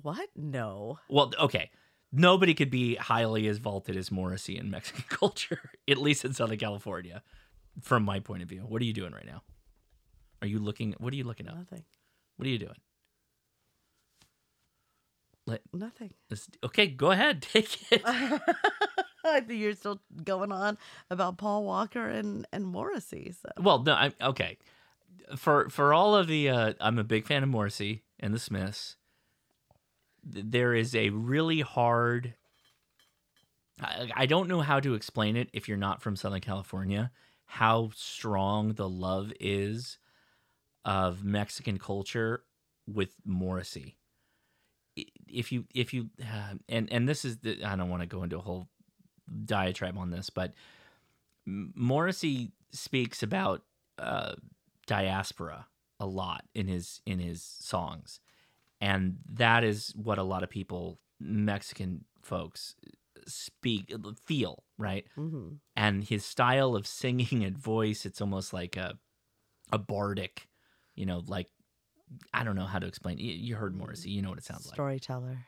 What? 0.00 0.28
No. 0.36 1.00
Well, 1.08 1.32
okay. 1.40 1.70
Nobody 2.12 2.54
could 2.54 2.70
be 2.70 2.94
highly 2.94 3.48
as 3.48 3.58
vaulted 3.58 3.96
as 3.96 4.12
Morrissey 4.12 4.56
in 4.56 4.70
Mexican 4.70 5.04
culture, 5.08 5.72
at 5.88 5.98
least 5.98 6.24
in 6.24 6.34
Southern 6.34 6.58
California, 6.58 7.20
from 7.82 8.04
my 8.04 8.20
point 8.20 8.44
of 8.44 8.48
view. 8.48 8.60
What 8.60 8.80
are 8.80 8.84
you 8.84 8.92
doing 8.92 9.12
right 9.12 9.26
now? 9.26 9.42
Are 10.40 10.46
you 10.46 10.60
looking? 10.60 10.94
What 10.98 11.12
are 11.12 11.16
you 11.16 11.24
looking 11.24 11.48
up? 11.48 11.56
Nothing. 11.56 11.82
What 12.36 12.46
are 12.46 12.50
you 12.50 12.60
doing? 12.60 12.76
Let, 15.46 15.62
Nothing. 15.72 16.12
this- 16.28 16.48
okay, 16.64 16.86
go 16.88 17.12
ahead. 17.12 17.42
Take 17.52 17.92
it. 17.92 18.02
I 19.24 19.40
think 19.40 19.60
you're 19.60 19.74
still 19.74 20.00
going 20.24 20.52
on 20.52 20.78
about 21.10 21.36
Paul 21.38 21.64
Walker 21.64 22.06
and 22.08 22.46
and 22.52 22.64
Morrissey. 22.64 23.32
So 23.40 23.48
Well, 23.60 23.82
no, 23.82 23.94
I'm 23.94 24.12
okay. 24.20 24.58
For 25.36 25.68
for 25.68 25.92
all 25.92 26.14
of 26.14 26.28
the, 26.28 26.48
uh, 26.48 26.72
I'm 26.80 26.98
a 26.98 27.04
big 27.04 27.26
fan 27.26 27.42
of 27.42 27.48
Morrissey 27.48 28.04
and 28.20 28.32
the 28.32 28.38
Smiths. 28.38 28.96
There 30.22 30.74
is 30.74 30.94
a 30.94 31.10
really 31.10 31.60
hard. 31.60 32.34
I, 33.80 34.10
I 34.14 34.26
don't 34.26 34.48
know 34.48 34.60
how 34.60 34.80
to 34.80 34.94
explain 34.94 35.36
it 35.36 35.48
if 35.52 35.68
you're 35.68 35.76
not 35.76 36.02
from 36.02 36.16
Southern 36.16 36.40
California. 36.40 37.10
How 37.46 37.90
strong 37.94 38.74
the 38.74 38.88
love 38.88 39.32
is 39.40 39.98
of 40.84 41.24
Mexican 41.24 41.78
culture 41.78 42.44
with 42.86 43.14
Morrissey. 43.24 43.96
If 45.28 45.52
you 45.52 45.64
if 45.74 45.92
you 45.92 46.10
uh, 46.22 46.54
and 46.68 46.90
and 46.92 47.08
this 47.08 47.24
is 47.24 47.38
the, 47.38 47.62
I 47.64 47.76
don't 47.76 47.90
want 47.90 48.02
to 48.02 48.06
go 48.06 48.22
into 48.22 48.38
a 48.38 48.40
whole 48.42 48.68
diatribe 49.44 49.98
on 49.98 50.10
this, 50.10 50.30
but 50.30 50.54
Morrissey 51.46 52.52
speaks 52.72 53.22
about 53.22 53.62
uh, 53.98 54.34
diaspora 54.86 55.66
a 56.00 56.06
lot 56.06 56.44
in 56.54 56.66
his 56.66 57.00
in 57.06 57.18
his 57.18 57.42
songs, 57.42 58.20
and 58.80 59.18
that 59.28 59.64
is 59.64 59.92
what 59.96 60.18
a 60.18 60.22
lot 60.22 60.42
of 60.42 60.50
people, 60.50 61.00
Mexican 61.20 62.04
folks, 62.22 62.74
speak 63.26 63.92
feel 64.24 64.64
right. 64.78 65.06
Mhm. 65.16 65.58
And 65.76 66.04
his 66.04 66.24
style 66.24 66.74
of 66.74 66.86
singing 66.86 67.44
and 67.44 67.56
voice, 67.58 68.06
it's 68.06 68.20
almost 68.20 68.52
like 68.52 68.76
a 68.76 68.98
a 69.72 69.78
bardic 69.78 70.48
You 70.94 71.06
know, 71.06 71.22
like 71.26 71.50
I 72.32 72.44
don't 72.44 72.56
know 72.56 72.66
how 72.66 72.78
to 72.78 72.86
explain. 72.86 73.18
You, 73.18 73.32
you 73.32 73.56
heard 73.56 73.74
Morrissey. 73.74 74.10
You 74.10 74.22
know 74.22 74.30
what 74.30 74.38
it 74.38 74.44
sounds 74.44 74.66
like. 74.66 74.74
Storyteller. 74.74 75.38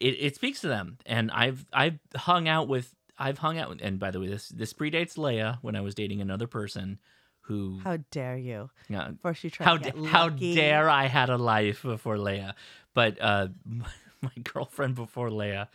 It, 0.00 0.16
it 0.18 0.34
speaks 0.34 0.60
to 0.62 0.68
them, 0.68 0.98
and 1.06 1.30
I've 1.30 1.64
I've 1.72 1.98
hung 2.16 2.48
out 2.48 2.68
with 2.68 2.94
I've 3.18 3.38
hung 3.38 3.58
out 3.58 3.68
with, 3.68 3.80
and 3.82 3.98
by 3.98 4.10
the 4.10 4.20
way, 4.20 4.28
this 4.28 4.48
this 4.48 4.72
predates 4.72 5.16
Leah 5.18 5.58
when 5.62 5.76
I 5.76 5.80
was 5.80 5.94
dating 5.94 6.20
another 6.20 6.46
person 6.46 6.98
who 7.42 7.80
How 7.82 7.98
dare 8.10 8.36
you? 8.36 8.70
Yeah. 8.88 9.10
First 9.22 9.42
you 9.42 9.50
try 9.50 9.66
how 9.66 9.78
how 10.04 10.28
dare 10.28 10.88
I 10.88 11.06
had 11.06 11.30
a 11.30 11.38
life 11.38 11.82
before 11.82 12.18
Leah, 12.18 12.54
but 12.94 13.18
uh, 13.20 13.48
my 14.20 14.30
girlfriend 14.44 14.94
before 14.94 15.30
Leah, 15.30 15.68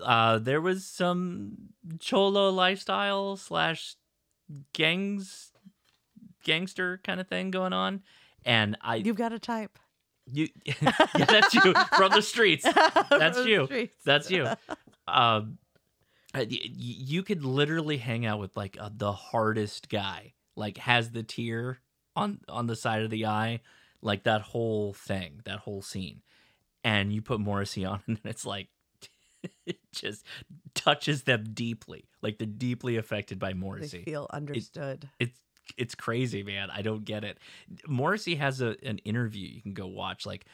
uh, 0.00 0.38
there 0.38 0.60
was 0.60 0.84
some 0.84 1.56
cholo 2.00 2.50
lifestyle 2.50 3.36
slash 3.36 3.96
gangs 4.72 5.52
gangster 6.44 7.00
kind 7.04 7.20
of 7.20 7.26
thing 7.28 7.50
going 7.50 7.72
on, 7.72 8.02
and 8.44 8.76
I 8.80 8.96
You've 8.96 9.16
got 9.16 9.32
a 9.32 9.38
type. 9.38 9.78
you 10.32 10.48
yeah 10.64 11.24
that's 11.26 11.52
you 11.54 11.74
from 11.96 12.12
the 12.12 12.22
streets 12.22 12.64
that's 13.10 13.44
you 13.44 13.66
streets. 13.66 13.96
that's 14.04 14.30
you 14.30 14.46
um 15.08 15.58
uh, 16.34 16.44
you 16.48 17.22
could 17.22 17.44
literally 17.44 17.96
hang 17.98 18.24
out 18.26 18.40
with 18.40 18.56
like 18.56 18.76
uh, 18.80 18.90
the 18.96 19.12
hardest 19.12 19.88
guy 19.88 20.32
like 20.56 20.78
has 20.78 21.10
the 21.10 21.22
tear 21.22 21.78
on 22.16 22.40
on 22.48 22.66
the 22.66 22.74
side 22.76 23.02
of 23.02 23.10
the 23.10 23.26
eye 23.26 23.60
like 24.02 24.24
that 24.24 24.40
whole 24.40 24.92
thing 24.94 25.40
that 25.44 25.58
whole 25.60 25.82
scene 25.82 26.22
and 26.82 27.12
you 27.12 27.20
put 27.22 27.38
morrissey 27.40 27.84
on 27.84 28.00
and 28.06 28.18
it's 28.24 28.46
like 28.46 28.68
it 29.66 29.78
just 29.92 30.24
touches 30.74 31.24
them 31.24 31.44
deeply 31.52 32.08
like 32.22 32.38
they're 32.38 32.46
deeply 32.46 32.96
affected 32.96 33.38
by 33.38 33.52
morrissey 33.52 33.98
They 33.98 34.04
feel 34.10 34.24
It- 34.24 34.30
understood. 34.36 35.08
it's 35.20 35.38
it's 35.76 35.94
crazy, 35.94 36.42
man. 36.42 36.70
I 36.70 36.82
don't 36.82 37.04
get 37.04 37.24
it. 37.24 37.38
Morrissey 37.86 38.36
has 38.36 38.60
a 38.60 38.76
an 38.82 38.98
interview 38.98 39.48
you 39.48 39.62
can 39.62 39.74
go 39.74 39.86
watch, 39.86 40.26
like 40.26 40.46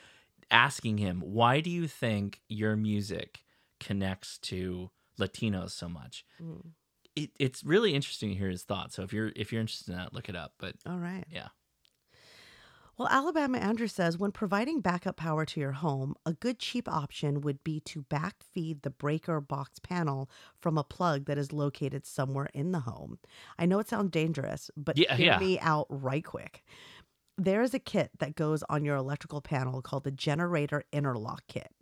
asking 0.51 0.99
him, 0.99 1.21
"Why 1.21 1.61
do 1.61 1.71
you 1.71 1.87
think 1.87 2.41
your 2.49 2.77
music 2.77 3.43
connects 3.79 4.39
to 4.39 4.91
Latinos 5.19 5.71
so 5.71 5.89
much?" 5.89 6.25
Mm. 6.43 6.71
It, 7.17 7.31
it's 7.39 7.65
really 7.65 7.95
interesting 7.95 8.31
to 8.31 8.37
hear 8.37 8.51
his 8.51 8.63
thoughts. 8.63 8.95
So 8.95 9.03
if 9.03 9.13
you're 9.13 9.33
if 9.37 9.53
you're 9.53 9.61
interested 9.61 9.91
in 9.93 9.99
that, 9.99 10.15
look 10.15 10.29
it 10.29 10.37
up. 10.37 10.55
But 10.59 10.77
All 10.87 10.99
right. 10.99 11.25
yeah, 11.31 11.49
Well, 13.01 13.09
Alabama 13.11 13.57
Andrew 13.57 13.87
says 13.87 14.19
when 14.19 14.31
providing 14.31 14.83
backup 14.83 15.17
power 15.17 15.47
to 15.47 15.59
your 15.59 15.73
home, 15.73 16.15
a 16.27 16.35
good 16.35 16.59
cheap 16.59 16.87
option 16.87 17.41
would 17.41 17.65
be 17.65 17.81
to 17.87 18.03
backfeed 18.03 18.83
the 18.83 18.91
breaker 18.91 19.41
box 19.41 19.79
panel 19.79 20.29
from 20.61 20.77
a 20.77 20.85
plug 20.85 21.25
that 21.25 21.39
is 21.39 21.51
located 21.51 22.05
somewhere 22.05 22.51
in 22.53 22.73
the 22.73 22.81
home. 22.81 23.19
I 23.59 23.65
know 23.65 23.79
it 23.79 23.89
sounds 23.89 24.11
dangerous, 24.11 24.71
but 24.77 24.99
Yeah, 24.99 25.17
hear 25.17 25.27
yeah. 25.29 25.39
me 25.39 25.59
out 25.61 25.87
right 25.89 26.23
quick. 26.23 26.63
There 27.39 27.63
is 27.63 27.73
a 27.73 27.79
kit 27.79 28.11
that 28.19 28.35
goes 28.35 28.63
on 28.69 28.85
your 28.85 28.97
electrical 28.97 29.41
panel 29.41 29.81
called 29.81 30.05
the 30.05 30.11
generator 30.11 30.85
interlock 30.93 31.45
kit. 31.49 31.73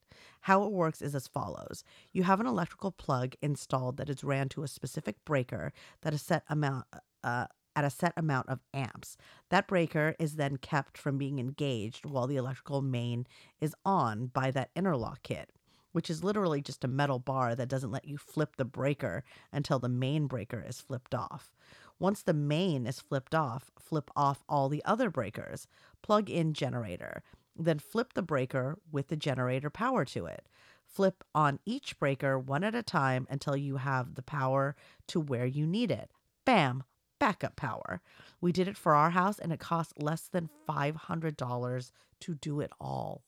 How 0.43 0.63
it 0.67 0.71
works 0.71 1.03
is 1.03 1.17
as 1.17 1.27
follows. 1.27 1.83
You 2.13 2.23
have 2.23 2.39
an 2.39 2.47
electrical 2.47 2.93
plug 2.93 3.35
installed 3.43 3.97
that 3.97 4.09
is 4.09 4.23
ran 4.23 4.49
to 4.51 4.63
a 4.63 4.69
specific 4.69 5.17
breaker 5.25 5.73
that 6.03 6.15
a 6.15 6.19
set 6.19 6.45
amount 6.49 6.85
uh, 7.25 7.47
at 7.79 7.85
a 7.85 7.91
set 7.91 8.13
amount 8.17 8.49
of 8.49 8.59
amps. 8.75 9.17
That 9.51 9.69
breaker 9.69 10.17
is 10.19 10.35
then 10.35 10.57
kept 10.57 10.99
from 10.99 11.17
being 11.17 11.39
engaged 11.39 12.05
while 12.05 12.27
the 12.27 12.35
electrical 12.35 12.83
main 12.83 13.25
is 13.61 13.73
on 13.85 14.27
by 14.27 14.51
that 14.51 14.71
interlock 14.75 15.23
kit, 15.23 15.53
which 15.93 16.11
is 16.11 16.25
literally 16.25 16.61
just 16.61 16.83
a 16.83 16.89
metal 16.89 17.21
bar 17.21 17.55
that 17.55 17.69
doesn't 17.69 17.93
let 17.93 18.05
you 18.05 18.19
flip 18.19 18.57
the 18.57 18.65
breaker 18.65 19.23
until 19.53 19.79
the 19.79 19.89
main 19.89 20.27
breaker 20.27 20.65
is 20.67 20.81
flipped 20.81 21.15
off. 21.15 21.55
Once 22.01 22.21
the 22.21 22.35
main 22.35 22.85
is 22.85 22.99
flipped 22.99 23.33
off, 23.33 23.71
flip 23.79 24.11
off 24.17 24.43
all 24.49 24.69
the 24.69 24.85
other 24.85 25.09
breakers, 25.09 25.69
plug 26.03 26.29
in 26.29 26.55
generator, 26.55 27.23
then 27.55 27.79
flip 27.79 28.15
the 28.15 28.23
breaker 28.23 28.77
with 28.91 29.07
the 29.07 29.17
generator 29.17 29.71
power 29.71 30.05
to 30.05 30.27
it. 30.27 30.49
Flip 30.85 31.23
on 31.33 31.61
each 31.65 31.97
breaker 32.01 32.37
one 32.41 32.65
at 32.65 32.75
a 32.75 32.83
time 32.83 33.25
until 33.31 33.57
you 33.57 33.77
have 33.77 34.17
the 34.17 34.23
power 34.23 34.75
to 35.07 35.21
where 35.21 35.47
you 35.47 35.65
need 35.65 35.93
it. 35.93 36.11
Bam, 36.45 36.83
backup 37.19 37.57
power. 37.57 38.01
We 38.41 38.53
did 38.53 38.69
it 38.69 38.77
for 38.77 38.95
our 38.95 39.11
house 39.11 39.39
and 39.39 39.53
it 39.53 39.61
cost 39.61 39.93
less 40.01 40.29
than 40.29 40.49
$500 40.69 41.91
to 42.21 42.35
do 42.35 42.61
it 42.61 42.71
all. 42.81 43.23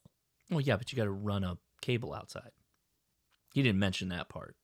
well, 0.50 0.60
yeah, 0.60 0.76
but 0.76 0.92
you 0.92 0.96
got 0.96 1.04
to 1.04 1.10
run 1.10 1.44
a 1.44 1.58
cable 1.80 2.12
outside. 2.14 2.50
He 3.54 3.62
didn't 3.62 3.78
mention 3.78 4.08
that 4.10 4.28
part. 4.28 4.56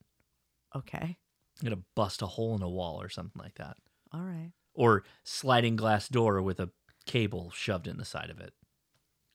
Okay. 0.75 1.17
You 1.61 1.71
got 1.71 1.77
to 1.77 1.83
bust 1.95 2.23
a 2.23 2.27
hole 2.27 2.55
in 2.55 2.63
a 2.63 2.69
wall 2.69 3.01
or 3.01 3.09
something 3.09 3.41
like 3.41 3.55
that, 3.57 3.77
All 4.13 4.21
right. 4.21 4.53
or 4.75 5.05
sliding 5.25 5.77
glass 5.77 6.09
door 6.09 6.43
with 6.43 6.61
a 6.61 6.71
cable 7.07 7.51
shoved 7.55 7.87
in 7.87 7.97
the 7.97 8.05
side 8.05 8.31
of 8.31 8.39
it. 8.41 8.53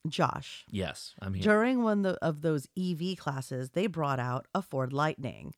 Josh, 0.07 0.65
Yes, 0.69 1.13
I'm 1.22 1.34
here. 1.35 1.43
during 1.43 1.84
one 1.84 2.05
of 2.05 2.41
those 2.41 2.68
EV 2.77 3.18
classes, 3.18 3.72
they 3.72 3.85
brought 3.88 4.19
out 4.19 4.47
a 4.53 4.61
Ford 4.61 4.93
Lightning. 4.93 5.53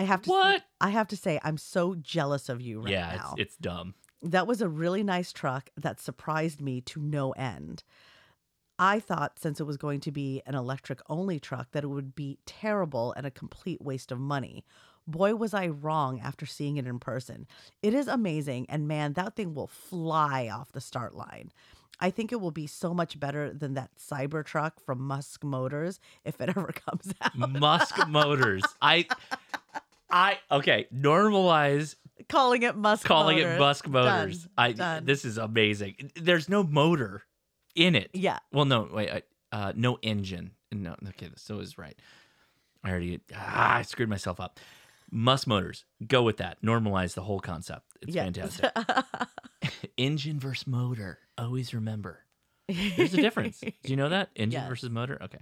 I 0.00 0.04
have 0.04 0.22
to 0.22 0.30
What? 0.30 0.62
I 0.80 0.88
have 0.88 1.08
to 1.08 1.16
say 1.16 1.38
I'm 1.42 1.58
so 1.58 1.94
jealous 1.94 2.48
of 2.48 2.62
you 2.62 2.80
right 2.80 2.90
yeah, 2.90 3.16
now. 3.16 3.34
it's 3.36 3.50
it's 3.50 3.56
dumb. 3.56 3.94
that 4.22 4.46
was 4.46 4.62
a 4.62 4.68
really 4.68 5.04
nice 5.04 5.30
truck 5.30 5.68
that 5.76 6.00
surprised 6.00 6.62
me 6.62 6.80
to 6.82 7.00
no 7.02 7.32
end. 7.32 7.82
I 8.78 8.98
thought 8.98 9.38
since 9.38 9.60
it 9.60 9.64
was 9.64 9.76
going 9.76 10.00
to 10.00 10.10
be 10.10 10.40
an 10.46 10.54
electric 10.54 11.00
only 11.10 11.38
truck 11.38 11.72
that 11.72 11.84
it 11.84 11.88
would 11.88 12.14
be 12.14 12.38
terrible 12.46 13.12
and 13.12 13.26
a 13.26 13.30
complete 13.30 13.82
waste 13.82 14.10
of 14.10 14.18
money. 14.18 14.64
Boy, 15.06 15.34
was 15.34 15.52
I 15.52 15.66
wrong 15.68 16.18
after 16.18 16.46
seeing 16.46 16.78
it 16.78 16.86
in 16.86 16.98
person. 16.98 17.46
It 17.82 17.92
is 17.92 18.08
amazing, 18.08 18.64
and 18.70 18.88
man, 18.88 19.12
that 19.14 19.36
thing 19.36 19.52
will 19.52 19.66
fly 19.66 20.48
off 20.48 20.72
the 20.72 20.80
start 20.80 21.14
line. 21.14 21.52
I 22.00 22.08
think 22.10 22.32
it 22.32 22.40
will 22.40 22.52
be 22.52 22.66
so 22.66 22.94
much 22.94 23.20
better 23.20 23.52
than 23.52 23.74
that 23.74 23.90
Cybertruck 23.98 24.80
from 24.82 25.02
Musk 25.02 25.44
Motors 25.44 26.00
if 26.24 26.40
it 26.40 26.48
ever 26.56 26.72
comes 26.72 27.12
out. 27.20 27.36
Musk 27.36 28.08
Motors. 28.08 28.62
I, 28.80 29.06
I 30.10 30.38
okay. 30.50 30.86
Normalize 30.94 31.96
Calling 32.28 32.62
it 32.62 32.76
Musk 32.76 33.06
calling 33.06 33.38
Motors. 33.38 33.56
it 33.56 33.58
Musk 33.58 33.88
Motors. 33.88 34.42
Done. 34.42 34.50
I. 34.58 34.72
Done. 34.72 35.04
This 35.04 35.24
is 35.24 35.38
amazing. 35.38 36.10
There's 36.16 36.48
no 36.48 36.62
motor 36.62 37.22
in 37.74 37.94
it. 37.94 38.10
Yeah. 38.12 38.38
Well, 38.52 38.66
no. 38.66 38.88
Wait. 38.92 39.10
I, 39.10 39.22
uh, 39.52 39.72
no 39.74 39.98
engine. 40.02 40.52
No. 40.70 40.94
Okay. 41.08 41.30
So 41.36 41.58
is 41.60 41.78
right. 41.78 41.98
I 42.84 42.90
already. 42.90 43.20
Ah, 43.34 43.76
I 43.76 43.82
screwed 43.82 44.08
myself 44.10 44.38
up. 44.38 44.60
Musk 45.10 45.46
Motors. 45.48 45.84
Go 46.06 46.22
with 46.22 46.36
that. 46.36 46.62
Normalize 46.62 47.14
the 47.14 47.22
whole 47.22 47.40
concept. 47.40 47.84
It's 48.02 48.14
Yeah. 48.14 48.24
fantastic. 48.24 48.70
engine 49.96 50.38
versus 50.38 50.66
motor. 50.66 51.18
Always 51.38 51.74
remember. 51.74 52.20
There's 52.68 53.14
a 53.14 53.16
difference. 53.22 53.60
Do 53.60 53.72
you 53.84 53.96
know 53.96 54.08
that? 54.10 54.28
Engine 54.36 54.60
Yes. 54.60 54.68
versus 54.68 54.90
motor. 54.90 55.18
Okay. 55.22 55.40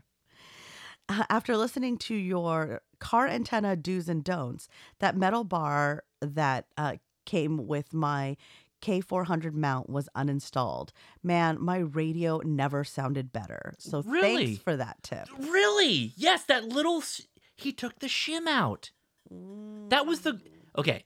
After 1.09 1.57
listening 1.57 1.97
to 1.99 2.15
your 2.15 2.83
car 2.99 3.27
antenna 3.27 3.77
do's 3.77 4.09
and 4.09 4.23
don'ts, 4.23 4.69
that 4.99 5.17
metal 5.17 5.45
bar 5.45 6.05
that 6.21 6.67
uh, 6.77 6.97
came 7.25 7.67
with 7.67 7.95
my 7.95 8.37
K400 8.83 9.55
mount 9.55 9.89
was 9.89 10.09
uninstalled. 10.17 10.91
Man, 11.23 11.57
my 11.61 11.79
radio 11.79 12.41
never 12.45 12.85
sounded 12.85 13.33
better. 13.33 13.75
So 13.79 14.03
Really? 14.03 14.47
thanks 14.47 14.63
for 14.63 14.77
that 14.77 15.03
tip. 15.03 15.29
Really? 15.39 16.13
Yes, 16.17 16.45
that 16.45 16.65
little. 16.65 16.99
s- 16.99 17.27
He 17.57 17.73
took 17.73 17.99
the 18.01 18.07
shim 18.07 18.47
out. 18.47 18.91
That 19.31 20.07
was 20.07 20.21
the. 20.21 20.41
Okay. 20.77 21.05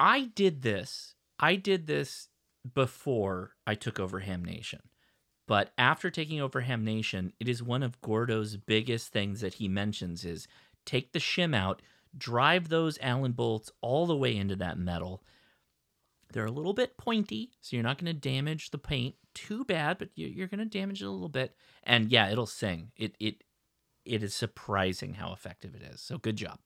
I 0.00 0.22
did 0.34 0.62
this. 0.62 1.14
I 1.40 1.54
did 1.56 1.86
this 1.86 2.28
before 2.74 3.52
I 3.66 3.74
took 3.74 3.98
over 4.00 4.20
Ham 4.20 4.44
Nation. 4.44 4.80
But 5.48 5.72
after 5.76 6.10
taking 6.10 6.40
over 6.40 6.60
Ham 6.60 6.84
Nation, 6.84 7.32
it 7.40 7.48
is 7.48 7.60
one 7.62 7.82
of 7.82 8.00
Gordo's 8.02 8.56
biggest 8.56 9.08
things 9.12 9.40
that 9.40 9.54
he 9.54 9.66
mentions 9.66 10.24
is 10.24 10.46
take 10.84 11.12
the 11.12 11.18
shim 11.18 11.56
out, 11.56 11.82
drive 12.16 12.68
those 12.68 12.98
Allen 13.02 13.32
bolts 13.32 13.72
all 13.80 14.06
the 14.06 14.16
way 14.16 14.36
into 14.36 14.54
that 14.56 14.78
metal. 14.78 15.24
They're 16.32 16.44
a 16.44 16.50
little 16.50 16.74
bit 16.74 16.98
pointy, 16.98 17.52
so 17.62 17.74
you're 17.74 17.82
not 17.82 17.96
going 17.98 18.14
to 18.14 18.20
damage 18.28 18.70
the 18.70 18.78
paint 18.78 19.14
too 19.34 19.64
bad, 19.64 19.96
but 19.98 20.10
you- 20.14 20.28
you're 20.28 20.46
going 20.48 20.58
to 20.58 20.66
damage 20.66 21.00
it 21.02 21.06
a 21.06 21.10
little 21.10 21.30
bit. 21.30 21.56
And 21.82 22.12
yeah, 22.12 22.30
it'll 22.30 22.46
sing. 22.46 22.92
It 22.96 23.16
it 23.18 23.42
it 24.04 24.22
is 24.22 24.34
surprising 24.34 25.14
how 25.14 25.32
effective 25.32 25.74
it 25.74 25.82
is. 25.82 26.00
So 26.00 26.16
good 26.18 26.36
job. 26.36 26.60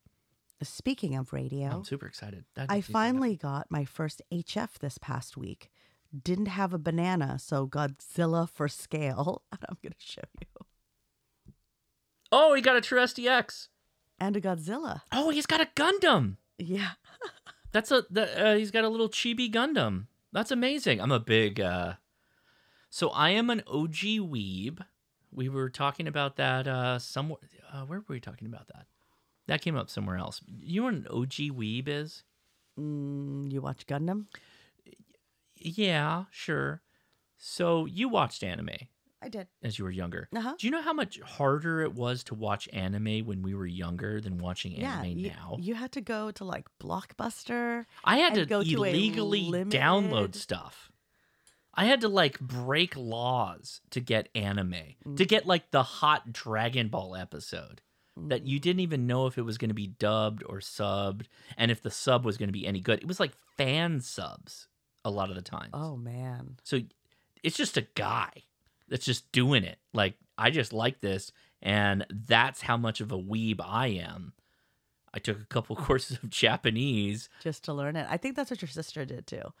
Speaking 0.61 1.15
of 1.15 1.33
radio, 1.33 1.67
I'm 1.69 1.83
super 1.83 2.05
excited. 2.07 2.45
I 2.55 2.61
makes 2.61 2.71
me 2.71 2.81
so 2.81 2.93
finally 2.93 3.35
got 3.35 3.69
my 3.69 3.83
first 3.83 4.21
HF 4.31 4.79
this 4.79 4.97
past 4.97 5.35
week. 5.35 5.69
Didn't 6.21 6.47
have 6.47 6.73
a 6.73 6.77
banana, 6.77 7.39
so 7.39 7.67
Godzilla 7.67 8.47
for 8.49 8.67
scale. 8.67 9.43
And 9.51 9.61
I'm 9.67 9.77
going 9.81 9.93
to 9.93 9.97
show 9.99 10.21
you. 10.39 10.47
Oh, 12.31 12.53
he 12.53 12.61
got 12.61 12.75
a 12.75 12.81
True 12.81 12.99
SDX. 12.99 13.69
And 14.19 14.35
a 14.35 14.41
Godzilla. 14.41 15.01
Oh, 15.11 15.29
he's 15.29 15.45
got 15.45 15.61
a 15.61 15.67
Gundam. 15.75 16.37
Yeah. 16.57 16.91
That's 17.71 17.91
a 17.91 18.05
the, 18.09 18.45
uh, 18.45 18.55
he's 18.55 18.71
got 18.71 18.83
a 18.83 18.89
little 18.89 19.09
chibi 19.09 19.51
Gundam. 19.51 20.05
That's 20.31 20.51
amazing. 20.51 21.01
I'm 21.01 21.11
a 21.11 21.19
big 21.19 21.59
uh 21.59 21.93
So 22.89 23.09
I 23.09 23.31
am 23.31 23.49
an 23.49 23.63
OG 23.67 23.95
weeb. 24.29 24.79
We 25.31 25.49
were 25.49 25.69
talking 25.69 26.07
about 26.07 26.35
that 26.37 26.67
uh 26.67 26.99
somewhere 26.99 27.39
uh, 27.71 27.85
where 27.85 27.99
were 27.99 28.05
we 28.07 28.19
talking 28.19 28.47
about 28.47 28.67
that? 28.67 28.85
That 29.47 29.61
came 29.61 29.75
up 29.75 29.89
somewhere 29.89 30.17
else. 30.17 30.41
You 30.61 30.81
know 30.81 30.85
what 30.85 30.93
an 30.93 31.07
OG 31.09 31.57
weeb 31.57 31.87
is? 31.87 32.23
Mm, 32.79 33.51
you 33.51 33.61
watch 33.61 33.85
Gundam? 33.85 34.25
Yeah, 35.65 36.25
sure. 36.31 36.81
So 37.37 37.85
you 37.85 38.09
watched 38.09 38.43
anime 38.43 38.69
I 39.21 39.29
did. 39.29 39.47
as 39.61 39.77
you 39.79 39.85
were 39.85 39.91
younger. 39.91 40.29
Uh-huh. 40.35 40.55
Do 40.57 40.67
you 40.67 40.71
know 40.71 40.81
how 40.81 40.93
much 40.93 41.19
harder 41.21 41.81
it 41.81 41.93
was 41.93 42.23
to 42.25 42.35
watch 42.35 42.67
anime 42.73 43.25
when 43.25 43.41
we 43.41 43.53
were 43.53 43.65
younger 43.65 44.19
than 44.21 44.37
watching 44.37 44.75
anime 44.75 45.17
you, 45.17 45.29
now? 45.29 45.57
you 45.59 45.75
had 45.75 45.91
to 45.93 46.01
go 46.01 46.31
to 46.31 46.43
like 46.45 46.67
Blockbuster. 46.81 47.85
I 48.03 48.17
had 48.17 48.33
and 48.33 48.41
to 48.41 48.45
go 48.45 48.63
to 48.63 48.83
a 48.83 48.89
illegally 48.89 49.41
limited- 49.49 49.79
download 49.79 50.35
stuff. 50.35 50.91
I 51.73 51.85
had 51.85 52.01
to 52.01 52.07
like 52.07 52.39
break 52.39 52.95
laws 52.95 53.81
to 53.91 53.99
get 53.99 54.29
anime, 54.35 54.75
Mm. 55.05 55.17
to 55.17 55.25
get 55.25 55.45
like 55.47 55.71
the 55.71 55.83
hot 55.83 56.31
Dragon 56.31 56.89
Ball 56.89 57.15
episode 57.15 57.81
that 58.15 58.45
you 58.45 58.59
didn't 58.59 58.81
even 58.81 59.07
know 59.07 59.25
if 59.25 59.39
it 59.39 59.41
was 59.41 59.57
going 59.57 59.69
to 59.69 59.73
be 59.73 59.87
dubbed 59.87 60.43
or 60.45 60.59
subbed 60.59 61.25
and 61.57 61.71
if 61.71 61.81
the 61.81 61.89
sub 61.89 62.23
was 62.25 62.37
going 62.37 62.49
to 62.49 62.53
be 62.53 62.67
any 62.67 62.79
good. 62.79 62.99
It 62.99 63.07
was 63.07 63.19
like 63.19 63.31
fan 63.57 64.01
subs 64.01 64.67
a 65.05 65.09
lot 65.09 65.29
of 65.29 65.35
the 65.35 65.41
time. 65.41 65.69
Oh 65.73 65.95
man. 65.95 66.57
So 66.63 66.79
it's 67.43 67.57
just 67.57 67.77
a 67.77 67.87
guy 67.95 68.29
that's 68.87 69.05
just 69.05 69.31
doing 69.31 69.63
it. 69.63 69.77
Like, 69.93 70.15
I 70.37 70.49
just 70.49 70.73
like 70.73 71.01
this. 71.01 71.31
And 71.61 72.05
that's 72.09 72.61
how 72.61 72.77
much 72.77 72.99
of 73.01 73.11
a 73.11 73.17
weeb 73.17 73.59
I 73.65 73.87
am. 73.87 74.33
I 75.13 75.19
took 75.19 75.39
a 75.41 75.45
couple 75.45 75.75
courses 75.87 76.17
of 76.21 76.29
Japanese. 76.29 77.29
Just 77.41 77.63
to 77.65 77.73
learn 77.73 77.95
it. 77.95 78.07
I 78.09 78.17
think 78.17 78.35
that's 78.35 78.51
what 78.51 78.61
your 78.61 78.69
sister 78.69 79.05
did 79.05 79.27
too. 79.27 79.53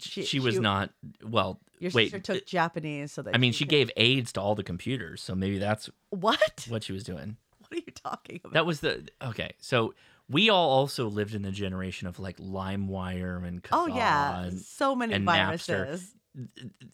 She, 0.00 0.38
was 0.38 0.60
not, 0.60 0.90
well, 1.24 1.58
Your 1.80 1.90
wait. 1.92 2.12
sister 2.12 2.20
took 2.20 2.42
uh, 2.42 2.46
Japanese 2.46 3.10
so 3.10 3.22
that 3.22 3.34
I 3.34 3.38
mean, 3.38 3.52
she 3.52 3.64
could- 3.64 3.70
gave 3.70 3.90
AIDS 3.96 4.32
to 4.34 4.40
all 4.40 4.54
the 4.54 4.62
computers. 4.62 5.20
So 5.20 5.34
maybe 5.34 5.58
that's 5.58 5.90
what? 6.10 6.66
what 6.68 6.84
she 6.84 6.92
was 6.92 7.04
doing. 7.04 7.36
What 7.68 7.72
are 7.80 7.84
you 7.84 7.92
talking 7.92 8.40
about? 8.42 8.54
That 8.54 8.64
was 8.64 8.80
the, 8.80 9.06
okay. 9.22 9.50
So 9.58 9.92
we 10.30 10.50
all 10.50 10.70
also 10.70 11.08
lived 11.08 11.34
in 11.34 11.42
the 11.42 11.50
generation 11.50 12.06
of 12.06 12.18
like 12.18 12.36
LimeWire 12.38 13.46
and 13.46 13.62
Kazaa 13.62 13.68
Oh 13.72 13.86
yeah, 13.86 14.42
and, 14.44 14.60
so 14.60 14.94
many 14.94 15.14
and 15.14 15.26
Napster. 15.26 15.86
viruses. 15.86 16.14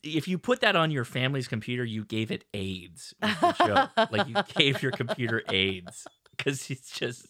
if 0.02 0.28
you 0.28 0.38
put 0.38 0.60
that 0.60 0.76
on 0.76 0.90
your 0.90 1.04
family's 1.04 1.48
computer, 1.48 1.84
you 1.84 2.04
gave 2.04 2.30
it 2.30 2.44
AIDS. 2.54 3.14
was 3.20 3.36
the 3.40 3.52
show. 3.54 4.06
like 4.10 4.28
you 4.28 4.36
gave 4.56 4.82
your 4.82 4.92
computer 4.92 5.42
AIDS 5.50 6.06
because 6.36 6.70
it's 6.70 6.90
just 6.98 7.26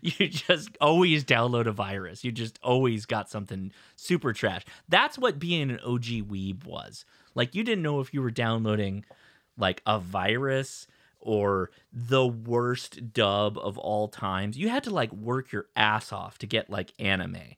you 0.00 0.28
just 0.28 0.70
always 0.80 1.24
download 1.24 1.66
a 1.66 1.72
virus. 1.72 2.24
You 2.24 2.32
just 2.32 2.58
always 2.62 3.06
got 3.06 3.28
something 3.28 3.72
super 3.96 4.32
trash. 4.32 4.64
That's 4.88 5.18
what 5.18 5.38
being 5.38 5.70
an 5.70 5.78
OG 5.84 6.04
weeb 6.28 6.64
was. 6.64 7.04
Like 7.34 7.54
you 7.54 7.62
didn't 7.64 7.82
know 7.82 8.00
if 8.00 8.14
you 8.14 8.22
were 8.22 8.30
downloading 8.30 9.04
like 9.56 9.82
a 9.86 9.98
virus 9.98 10.86
or 11.22 11.70
the 11.92 12.26
worst 12.26 13.12
dub 13.12 13.56
of 13.56 13.78
all 13.78 14.08
times. 14.08 14.58
You 14.58 14.68
had 14.68 14.84
to 14.84 14.90
like 14.90 15.12
work 15.12 15.52
your 15.52 15.66
ass 15.74 16.12
off 16.12 16.38
to 16.38 16.46
get 16.46 16.68
like 16.68 16.92
anime. 16.98 17.56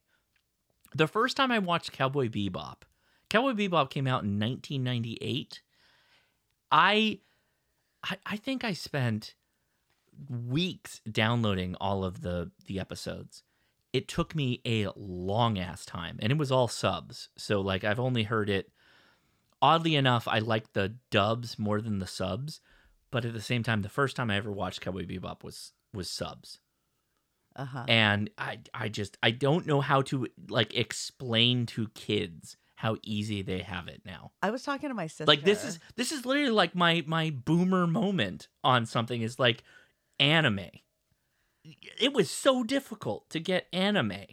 The 0.94 1.08
first 1.08 1.36
time 1.36 1.50
I 1.50 1.58
watched 1.58 1.92
Cowboy 1.92 2.28
Bebop, 2.28 2.82
Cowboy 3.28 3.52
Bebop 3.52 3.90
came 3.90 4.06
out 4.06 4.22
in 4.22 4.38
1998. 4.38 5.60
I, 6.70 7.18
I, 8.04 8.16
I 8.24 8.36
think 8.36 8.62
I 8.62 8.72
spent 8.74 9.34
weeks 10.28 11.00
downloading 11.10 11.74
all 11.80 12.04
of 12.04 12.20
the 12.20 12.52
the 12.66 12.78
episodes. 12.78 13.42
It 13.92 14.08
took 14.08 14.34
me 14.34 14.60
a 14.66 14.88
long 14.96 15.58
ass 15.58 15.84
time, 15.84 16.18
and 16.20 16.30
it 16.30 16.38
was 16.38 16.52
all 16.52 16.68
subs. 16.68 17.28
So 17.36 17.60
like 17.60 17.82
I've 17.84 18.00
only 18.00 18.24
heard 18.24 18.48
it. 18.48 18.70
Oddly 19.62 19.96
enough, 19.96 20.28
I 20.28 20.40
like 20.40 20.72
the 20.72 20.96
dubs 21.10 21.58
more 21.58 21.80
than 21.80 21.98
the 21.98 22.06
subs, 22.06 22.60
but 23.14 23.24
at 23.24 23.32
the 23.32 23.40
same 23.40 23.62
time, 23.62 23.82
the 23.82 23.88
first 23.88 24.16
time 24.16 24.28
I 24.28 24.36
ever 24.36 24.50
watched 24.50 24.80
Cowboy 24.80 25.06
Bebop 25.06 25.44
was 25.44 25.72
was 25.92 26.10
subs 26.10 26.58
Uh-huh. 27.54 27.84
and 27.86 28.28
I 28.36 28.58
I 28.74 28.88
just 28.88 29.16
I 29.22 29.30
don't 29.30 29.66
know 29.66 29.80
how 29.80 30.02
to 30.10 30.26
like 30.48 30.74
explain 30.74 31.66
to 31.66 31.86
kids 31.94 32.56
how 32.74 32.96
easy 33.04 33.40
they 33.42 33.60
have 33.60 33.86
it 33.86 34.02
now. 34.04 34.32
I 34.42 34.50
was 34.50 34.64
talking 34.64 34.88
to 34.88 34.94
my 34.96 35.06
sister. 35.06 35.26
Like 35.26 35.44
this 35.44 35.64
is 35.64 35.78
this 35.94 36.10
is 36.10 36.26
literally 36.26 36.50
like 36.50 36.74
my 36.74 37.04
my 37.06 37.30
boomer 37.30 37.86
moment 37.86 38.48
on 38.64 38.84
something 38.84 39.22
is 39.22 39.38
like 39.38 39.62
anime. 40.18 40.70
It 42.00 42.12
was 42.12 42.28
so 42.30 42.64
difficult 42.64 43.30
to 43.30 43.38
get 43.38 43.68
anime. 43.72 44.24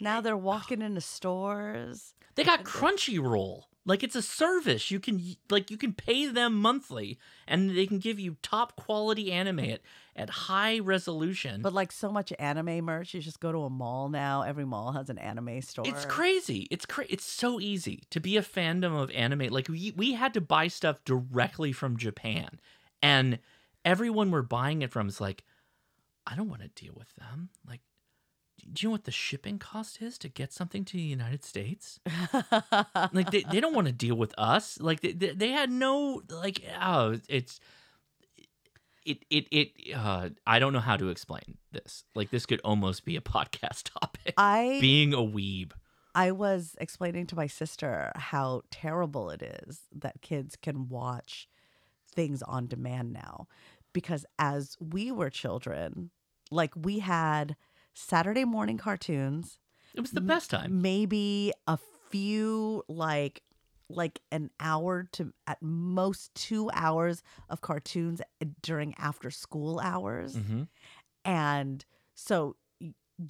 now 0.00 0.20
they're 0.20 0.36
walking 0.36 0.82
into 0.82 1.00
stores. 1.00 2.14
They 2.34 2.42
got 2.42 2.64
Crunchyroll. 2.64 3.62
Like 3.86 4.02
it's 4.02 4.16
a 4.16 4.22
service. 4.22 4.90
You 4.90 4.98
can 4.98 5.36
like 5.50 5.70
you 5.70 5.76
can 5.76 5.92
pay 5.92 6.26
them 6.26 6.54
monthly 6.54 7.18
and 7.46 7.76
they 7.76 7.86
can 7.86 7.98
give 7.98 8.18
you 8.18 8.36
top 8.40 8.76
quality 8.76 9.30
anime 9.30 9.58
at, 9.60 9.80
at 10.16 10.30
high 10.30 10.78
resolution. 10.78 11.60
But 11.60 11.74
like 11.74 11.92
so 11.92 12.10
much 12.10 12.32
anime 12.38 12.84
merch, 12.84 13.12
you 13.12 13.20
just 13.20 13.40
go 13.40 13.52
to 13.52 13.58
a 13.64 13.70
mall 13.70 14.08
now. 14.08 14.42
Every 14.42 14.64
mall 14.64 14.92
has 14.92 15.10
an 15.10 15.18
anime 15.18 15.60
store. 15.60 15.86
It's 15.86 16.06
crazy. 16.06 16.66
It's 16.70 16.86
cra- 16.86 17.06
It's 17.10 17.26
so 17.26 17.60
easy 17.60 18.04
to 18.10 18.20
be 18.20 18.38
a 18.38 18.42
fandom 18.42 18.98
of 18.98 19.10
anime. 19.10 19.48
Like 19.50 19.68
we 19.68 19.92
we 19.96 20.14
had 20.14 20.32
to 20.34 20.40
buy 20.40 20.68
stuff 20.68 21.04
directly 21.04 21.72
from 21.72 21.98
Japan, 21.98 22.60
and 23.02 23.38
everyone 23.84 24.30
we're 24.30 24.40
buying 24.42 24.80
it 24.80 24.90
from 24.90 25.08
is 25.08 25.20
like, 25.20 25.44
I 26.26 26.36
don't 26.36 26.48
want 26.48 26.62
to 26.62 26.68
deal 26.68 26.94
with 26.96 27.14
them. 27.16 27.50
Like, 27.68 27.82
do 28.72 28.82
you 28.82 28.88
know 28.88 28.92
what 28.92 29.04
the 29.04 29.10
shipping 29.10 29.58
cost 29.58 30.00
is 30.00 30.18
to 30.18 30.28
get 30.28 30.52
something 30.52 30.84
to 30.84 30.96
the 30.96 31.02
United 31.02 31.44
States? 31.44 32.00
like 33.12 33.30
they, 33.30 33.44
they 33.50 33.60
don't 33.60 33.74
want 33.74 33.86
to 33.86 33.92
deal 33.92 34.14
with 34.14 34.34
us. 34.38 34.78
Like 34.80 35.00
they, 35.00 35.12
they, 35.12 35.30
they 35.30 35.48
had 35.50 35.70
no 35.70 36.22
like 36.30 36.62
oh 36.80 37.18
it's 37.28 37.60
it 39.04 39.24
it 39.30 39.46
it 39.50 39.70
uh 39.94 40.30
I 40.46 40.58
don't 40.58 40.72
know 40.72 40.80
how 40.80 40.96
to 40.96 41.08
explain 41.08 41.58
this. 41.72 42.04
Like 42.14 42.30
this 42.30 42.46
could 42.46 42.60
almost 42.64 43.04
be 43.04 43.16
a 43.16 43.20
podcast 43.20 43.90
topic. 44.00 44.34
I 44.36 44.78
being 44.80 45.12
a 45.12 45.18
weeb. 45.18 45.72
I 46.14 46.30
was 46.30 46.76
explaining 46.80 47.26
to 47.28 47.36
my 47.36 47.48
sister 47.48 48.12
how 48.14 48.62
terrible 48.70 49.30
it 49.30 49.42
is 49.42 49.80
that 49.92 50.22
kids 50.22 50.56
can 50.56 50.88
watch 50.88 51.48
things 52.14 52.40
on 52.42 52.68
demand 52.68 53.12
now. 53.12 53.48
Because 53.92 54.24
as 54.38 54.76
we 54.80 55.10
were 55.10 55.30
children, 55.30 56.10
like 56.50 56.72
we 56.76 57.00
had 57.00 57.56
Saturday 57.94 58.44
morning 58.44 58.76
cartoons. 58.76 59.58
It 59.94 60.00
was 60.00 60.10
the 60.10 60.20
best 60.20 60.50
time. 60.50 60.82
Maybe 60.82 61.52
a 61.66 61.78
few 62.10 62.82
like 62.88 63.42
like 63.88 64.20
an 64.32 64.50
hour 64.60 65.08
to 65.12 65.32
at 65.46 65.60
most 65.62 66.34
2 66.34 66.70
hours 66.72 67.22
of 67.48 67.60
cartoons 67.60 68.20
during 68.62 68.94
after 68.98 69.30
school 69.30 69.78
hours. 69.78 70.36
Mm-hmm. 70.36 70.62
And 71.24 71.84
so 72.14 72.56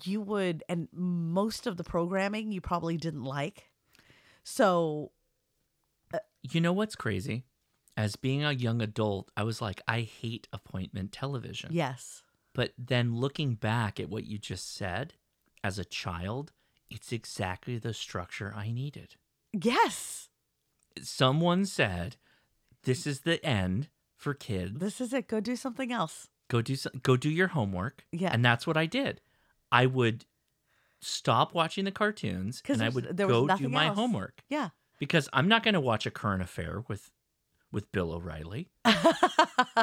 you 0.04 0.20
would, 0.20 0.64
and 0.68 0.88
most 0.92 1.66
of 1.66 1.76
the 1.76 1.84
programming 1.84 2.50
you 2.52 2.60
probably 2.60 2.96
didn't 2.96 3.24
like. 3.24 3.70
So 4.44 5.12
You 6.42 6.60
know 6.60 6.72
what's 6.72 6.94
crazy? 6.96 7.44
As 7.96 8.16
being 8.16 8.44
a 8.44 8.52
young 8.52 8.82
adult, 8.82 9.30
I 9.36 9.44
was 9.44 9.60
like, 9.62 9.80
I 9.86 10.00
hate 10.00 10.48
appointment 10.52 11.12
television. 11.12 11.70
yes, 11.72 12.22
But 12.54 12.72
then 12.78 13.16
looking 13.16 13.54
back 13.56 13.98
at 14.00 14.08
what 14.08 14.24
you 14.24 14.38
just 14.38 14.74
said, 14.74 15.14
as 15.62 15.78
a 15.78 15.84
child, 15.84 16.52
it's 16.90 17.12
exactly 17.12 17.78
the 17.78 17.92
structure 17.92 18.52
I 18.56 18.70
needed. 18.70 19.16
yes, 19.52 20.28
Someone 21.02 21.66
said, 21.66 22.16
"This 22.84 23.04
is 23.06 23.20
the 23.22 23.44
end 23.44 23.88
for 24.16 24.32
kids. 24.34 24.78
this 24.78 25.00
is 25.00 25.12
it. 25.12 25.26
Go 25.26 25.40
do 25.40 25.56
something 25.56 25.90
else. 25.90 26.28
Go 26.48 26.62
do 26.62 26.76
so- 26.76 26.90
go 27.02 27.16
do 27.16 27.28
your 27.28 27.48
homework." 27.48 28.06
Yeah. 28.12 28.30
and 28.32 28.44
that's 28.44 28.64
what 28.66 28.76
I 28.76 28.86
did. 28.86 29.20
I 29.72 29.86
would 29.86 30.24
stop 31.00 31.52
watching 31.52 31.84
the 31.84 31.90
cartoons 31.90 32.62
and 32.68 32.80
I 32.82 32.88
would 32.90 33.16
go 33.16 33.48
do 33.56 33.68
my 33.68 33.86
else. 33.86 33.96
homework 33.96 34.42
Yeah. 34.48 34.68
because 35.00 35.28
I'm 35.32 35.48
not 35.48 35.64
going 35.64 35.74
to 35.74 35.80
watch 35.80 36.06
a 36.06 36.10
current 36.12 36.42
affair 36.42 36.84
with 36.86 37.10
with 37.72 37.90
Bill 37.90 38.12
O'Reilly. 38.12 38.70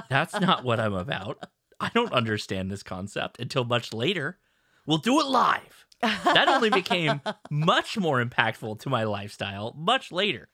That's 0.09 0.39
not 0.39 0.63
what 0.63 0.79
I'm 0.79 0.93
about. 0.93 1.43
I 1.81 1.89
don't 1.93 2.13
understand 2.13 2.71
this 2.71 2.83
concept 2.83 3.39
until 3.39 3.63
much 3.65 3.93
later. 3.93 4.37
We'll 4.85 4.97
do 4.99 5.19
it 5.19 5.25
live. 5.27 5.85
That 6.01 6.47
only 6.47 6.69
became 6.69 7.21
much 7.51 7.97
more 7.97 8.23
impactful 8.23 8.79
to 8.81 8.89
my 8.89 9.03
lifestyle 9.03 9.73
much 9.77 10.11
later, 10.11 10.49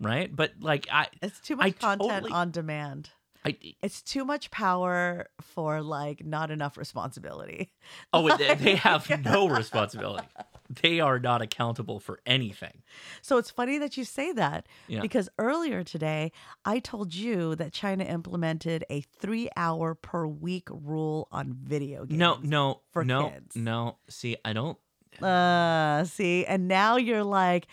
right? 0.00 0.34
But 0.34 0.52
like 0.60 0.86
I 0.92 1.08
It's 1.22 1.40
too 1.40 1.56
much 1.56 1.66
I 1.66 1.70
content 1.70 2.10
totally- 2.10 2.32
on 2.32 2.50
demand. 2.50 3.10
I 3.44 3.56
It's 3.82 4.02
too 4.02 4.24
much 4.24 4.50
power 4.50 5.28
for 5.40 5.80
like 5.82 6.24
not 6.24 6.50
enough 6.50 6.76
responsibility. 6.76 7.70
oh 8.12 8.36
they, 8.36 8.54
they 8.54 8.74
have 8.76 9.08
no 9.24 9.48
responsibility. 9.48 10.26
They 10.82 11.00
are 11.00 11.18
not 11.18 11.42
accountable 11.42 11.98
for 11.98 12.20
anything. 12.24 12.82
So 13.22 13.38
it's 13.38 13.50
funny 13.50 13.78
that 13.78 13.96
you 13.96 14.04
say 14.04 14.30
that 14.34 14.68
Yeah. 14.86 15.00
because 15.00 15.28
earlier 15.36 15.82
today 15.82 16.30
I 16.64 16.78
told 16.78 17.12
you 17.12 17.56
that 17.56 17.72
China 17.72 18.04
implemented 18.04 18.84
a 18.88 19.00
three 19.00 19.48
hour 19.56 19.96
per 19.96 20.28
week 20.28 20.68
rule 20.70 21.26
on 21.32 21.52
video 21.60 22.04
games. 22.04 22.20
No, 22.20 22.38
no, 22.44 22.82
for 22.92 23.04
no, 23.04 23.30
kids. 23.30 23.56
no. 23.56 23.96
See, 24.08 24.36
I 24.44 24.52
don't. 24.52 24.78
Uh, 25.20 26.04
see, 26.04 26.46
and 26.46 26.68
now 26.68 26.96
you're 26.96 27.24
like, 27.24 27.66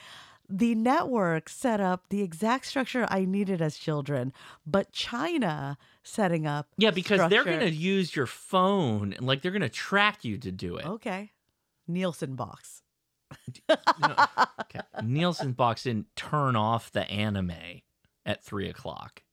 the 0.49 0.75
network 0.75 1.49
set 1.49 1.79
up 1.81 2.05
the 2.09 2.21
exact 2.21 2.65
structure 2.65 3.05
I 3.09 3.25
needed 3.25 3.61
as 3.61 3.77
children, 3.77 4.31
but 4.65 4.91
China 4.91 5.77
setting 6.03 6.47
up. 6.47 6.67
Yeah, 6.77 6.91
because 6.91 7.29
they're 7.29 7.43
going 7.43 7.59
to 7.59 7.69
use 7.69 8.15
your 8.15 8.27
phone 8.27 9.13
and 9.13 9.25
like 9.25 9.41
they're 9.41 9.51
going 9.51 9.61
to 9.61 9.69
track 9.69 10.23
you 10.23 10.37
to 10.37 10.51
do 10.51 10.77
it. 10.77 10.85
Okay. 10.85 11.31
Nielsen 11.87 12.35
box. 12.35 12.81
Okay. 13.69 14.79
Nielsen 15.03 15.51
box 15.53 15.83
didn't 15.83 16.07
turn 16.15 16.55
off 16.55 16.91
the 16.91 17.09
anime 17.09 17.51
at 18.25 18.43
three 18.43 18.69
o'clock. 18.69 19.23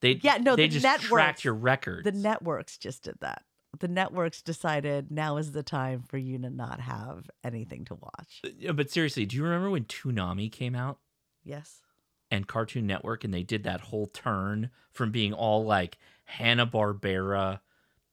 They 0.00 0.12
Yeah, 0.22 0.38
no, 0.38 0.54
they 0.54 0.66
the 0.68 0.74
just 0.74 0.84
networks- 0.84 1.08
tracked 1.08 1.44
your 1.44 1.54
records. 1.54 2.04
The 2.04 2.12
networks 2.12 2.78
just 2.78 3.02
did 3.02 3.16
that. 3.20 3.42
The 3.78 3.88
networks 3.88 4.40
decided 4.42 5.10
now 5.10 5.36
is 5.36 5.52
the 5.52 5.62
time 5.62 6.02
for 6.02 6.16
you 6.18 6.38
to 6.38 6.50
not 6.50 6.80
have 6.80 7.30
anything 7.44 7.84
to 7.86 7.94
watch. 7.94 8.40
Yeah, 8.58 8.72
but 8.72 8.90
seriously, 8.90 9.26
do 9.26 9.36
you 9.36 9.44
remember 9.44 9.70
when 9.70 9.84
Toonami 9.84 10.50
came 10.50 10.74
out 10.74 10.98
Yes. 11.44 11.82
and 12.30 12.46
Cartoon 12.48 12.86
Network 12.86 13.24
and 13.24 13.32
they 13.32 13.42
did 13.42 13.64
that 13.64 13.82
whole 13.82 14.06
turn 14.06 14.70
from 14.90 15.10
being 15.12 15.32
all 15.32 15.64
like 15.64 15.98
Hanna 16.24 16.66
Barbera 16.66 17.60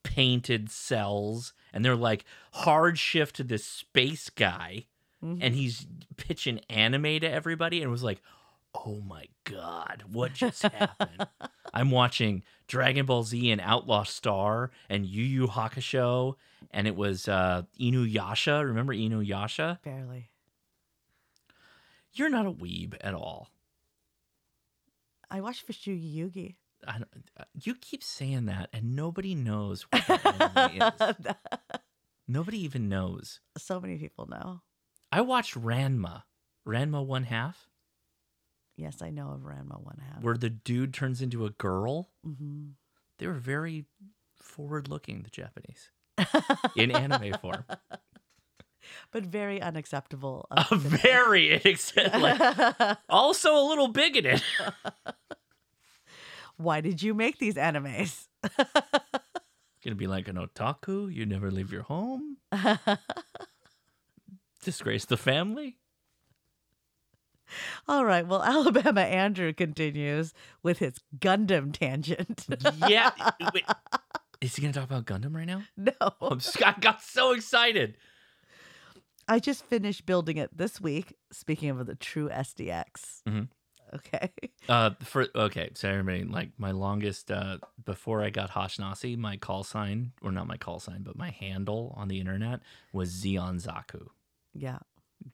painted 0.03 0.69
cells 0.69 1.53
and 1.73 1.83
they're 1.83 1.95
like 1.95 2.25
hard 2.53 2.99
shift 2.99 3.35
to 3.37 3.43
this 3.43 3.65
space 3.65 4.29
guy 4.29 4.85
Mhm. 5.23 5.39
and 5.41 5.55
he's 5.55 5.87
pitching 6.17 6.59
anime 6.69 7.19
to 7.21 7.29
everybody 7.29 7.81
and 7.81 7.89
was 7.89 8.03
like, 8.03 8.21
oh 8.85 9.01
my 9.07 9.27
god, 9.43 10.03
what 10.11 10.33
just 10.33 10.61
happened? 10.63 11.27
I'm 11.73 11.91
watching 11.91 12.43
Dragon 12.67 13.05
Ball 13.05 13.23
Z 13.23 13.51
and 13.51 13.61
Outlaw 13.61 14.03
Star 14.03 14.71
and 14.89 15.05
Yu 15.05 15.23
Yu 15.23 15.47
Hakusho 15.47 16.35
and 16.71 16.87
it 16.87 16.95
was 16.95 17.27
uh 17.27 17.63
Inuyasha. 17.79 18.65
Remember 18.65 18.93
Inuyasha? 18.93 19.81
Barely. 19.81 20.29
You're 22.13 22.29
not 22.29 22.45
a 22.45 22.51
weeb 22.51 22.95
at 23.01 23.13
all. 23.13 23.49
I 25.29 25.41
watched 25.41 25.67
Fushigi 25.67 26.15
Yugi. 26.15 26.55
I 26.87 26.99
don't, 26.99 27.09
uh, 27.37 27.43
you 27.53 27.75
keep 27.75 28.03
saying 28.03 28.45
that, 28.45 28.69
and 28.71 28.95
nobody 28.95 29.35
knows 29.35 29.85
what 29.89 30.05
that 30.07 31.15
is. 31.19 31.35
Nobody 32.27 32.63
even 32.63 32.89
knows. 32.89 33.39
So 33.57 33.79
many 33.79 33.97
people 33.97 34.27
know. 34.27 34.61
I 35.11 35.21
watched 35.21 35.59
Ranma, 35.59 36.23
Ranma 36.67 37.05
One 37.05 37.23
Half, 37.23 37.67
Yes, 38.77 39.01
I 39.01 39.09
know 39.09 39.31
of 39.31 39.41
Ranma 39.41 39.81
One 39.81 39.99
Half. 40.11 40.21
where 40.23 40.37
the 40.37 40.49
dude 40.49 40.93
turns 40.93 41.21
into 41.21 41.45
a 41.45 41.49
girl. 41.51 42.09
hmm 42.23 42.69
They 43.19 43.27
were 43.27 43.33
very 43.33 43.85
forward-looking, 44.35 45.23
the 45.23 45.29
Japanese, 45.29 45.91
in 46.75 46.91
anime 46.91 47.33
form. 47.39 47.63
But 49.11 49.23
very 49.23 49.59
unacceptable. 49.61 50.47
Very 50.71 51.49
inaccep- 51.59 52.19
like, 52.21 52.97
also 53.09 53.55
a 53.57 53.63
little 53.67 53.87
bigoted. 53.87 54.43
Why 56.57 56.81
did 56.81 57.01
you 57.01 57.15
make 57.15 57.39
these 57.39 57.55
animes? 57.55 58.27
Gonna 59.83 59.95
be 59.95 60.05
like 60.05 60.27
an 60.27 60.35
otaku. 60.35 61.11
You 61.11 61.25
never 61.25 61.49
leave 61.49 61.71
your 61.71 61.81
home. 61.81 62.37
Disgrace 64.63 65.05
the 65.05 65.17
family. 65.17 65.77
All 67.87 68.05
right. 68.05 68.25
Well, 68.25 68.43
Alabama 68.43 69.01
Andrew 69.01 69.53
continues 69.53 70.33
with 70.63 70.79
his 70.79 70.95
Gundam 71.19 71.71
tangent. 71.71 72.45
Yeah. 72.87 73.11
Wait, 73.53 73.63
is 74.41 74.55
he 74.55 74.61
gonna 74.61 74.73
talk 74.73 74.83
about 74.85 75.05
Gundam 75.05 75.35
right 75.35 75.45
now? 75.47 75.63
No. 75.77 75.93
I'm 76.21 76.37
s- 76.37 76.61
I 76.61 76.73
got 76.79 77.01
so 77.01 77.31
excited. 77.33 77.97
I 79.27 79.39
just 79.39 79.65
finished 79.65 80.05
building 80.05 80.37
it 80.37 80.55
this 80.55 80.79
week. 80.79 81.13
Speaking 81.31 81.69
of 81.71 81.85
the 81.87 81.95
true 81.95 82.29
SDX. 82.29 83.21
Mhm. 83.27 83.47
Okay. 83.93 84.31
Uh, 84.67 84.89
for 85.03 85.27
okay, 85.35 85.69
so 85.75 85.87
everybody 85.87 86.23
like 86.23 86.49
my 86.57 86.71
longest 86.71 87.29
uh 87.29 87.59
before 87.85 88.23
I 88.23 88.31
got 88.31 88.49
Hashnasi, 88.49 89.15
my 89.15 89.37
call 89.37 89.63
sign 89.63 90.11
or 90.23 90.31
not 90.31 90.47
my 90.47 90.57
call 90.57 90.79
sign, 90.79 91.03
but 91.03 91.15
my 91.15 91.29
handle 91.29 91.93
on 91.95 92.07
the 92.07 92.19
internet 92.19 92.61
was 92.91 93.11
Zeon 93.13 93.61
Zaku 93.63 94.07
Yeah. 94.55 94.79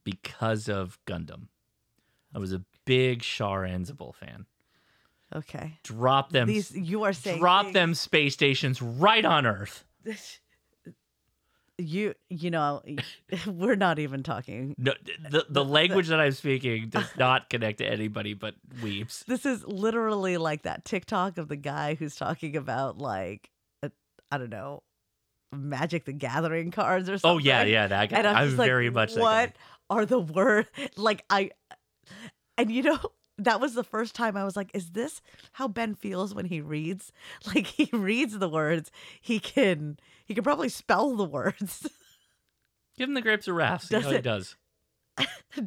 because 0.03 0.67
of 0.67 0.99
Gundam. 1.07 1.47
I 2.33 2.39
was 2.39 2.53
a 2.53 2.61
big 2.85 3.21
Char 3.21 3.63
Aznable 3.63 4.15
fan. 4.15 4.45
Okay. 5.33 5.77
Drop 5.83 6.31
them. 6.31 6.47
These 6.47 6.75
you 6.75 7.03
are 7.03 7.13
saying 7.13 7.39
drop 7.39 7.65
things- 7.65 7.73
them 7.73 7.93
space 7.93 8.33
stations 8.33 8.81
right 8.81 9.25
on 9.25 9.45
Earth. 9.45 9.85
You 11.77 12.13
you 12.29 12.51
know 12.51 12.83
we're 13.47 13.75
not 13.75 13.97
even 13.97 14.21
talking. 14.21 14.75
No, 14.77 14.93
the 15.31 15.47
the 15.49 15.65
language 15.65 16.09
that 16.09 16.19
I'm 16.19 16.33
speaking 16.33 16.89
does 16.89 17.07
not 17.17 17.49
connect 17.49 17.79
to 17.79 17.85
anybody 17.87 18.35
but 18.35 18.53
weebs. 18.81 19.25
This 19.25 19.47
is 19.47 19.65
literally 19.65 20.37
like 20.37 20.61
that 20.61 20.85
TikTok 20.85 21.39
of 21.39 21.47
the 21.47 21.55
guy 21.55 21.95
who's 21.95 22.15
talking 22.15 22.55
about 22.55 22.99
like 22.99 23.49
I 23.81 23.89
I 24.31 24.37
don't 24.37 24.51
know 24.51 24.83
Magic 25.51 26.05
the 26.05 26.13
Gathering 26.13 26.69
cards 26.69 27.09
or 27.09 27.17
something. 27.17 27.37
Oh 27.37 27.39
yeah, 27.39 27.63
yeah, 27.63 27.87
that 27.87 28.09
guy. 28.09 28.17
And 28.17 28.27
I'm, 28.27 28.35
I'm 28.35 28.47
just 28.47 28.59
like, 28.59 28.67
very 28.67 28.91
much 28.91 29.15
what 29.15 29.53
are 29.89 30.05
the 30.05 30.19
words? 30.19 30.69
Like 30.97 31.25
I, 31.29 31.51
and 32.57 32.71
you 32.71 32.83
know 32.83 32.99
that 33.37 33.59
was 33.59 33.73
the 33.73 33.83
first 33.83 34.13
time 34.15 34.37
I 34.37 34.43
was 34.43 34.55
like, 34.55 34.71
is 34.73 34.91
this 34.91 35.21
how 35.53 35.67
Ben 35.67 35.95
feels 35.95 36.33
when 36.33 36.45
he 36.45 36.61
reads? 36.61 37.11
Like 37.47 37.67
he 37.67 37.89
reads 37.91 38.37
the 38.37 38.49
words, 38.49 38.91
he 39.19 39.39
can 39.39 39.97
he 40.25 40.33
can 40.35 40.43
probably 40.43 40.69
spell 40.69 41.15
the 41.15 41.25
words. 41.25 41.87
Give 42.97 43.09
him 43.09 43.15
the 43.15 43.21
grapes 43.21 43.47
of 43.47 43.55
wrath. 43.55 43.83
See 43.83 43.95
Does 43.95 44.03
how 44.05 44.11
he 44.11 44.21
does. 44.21 44.55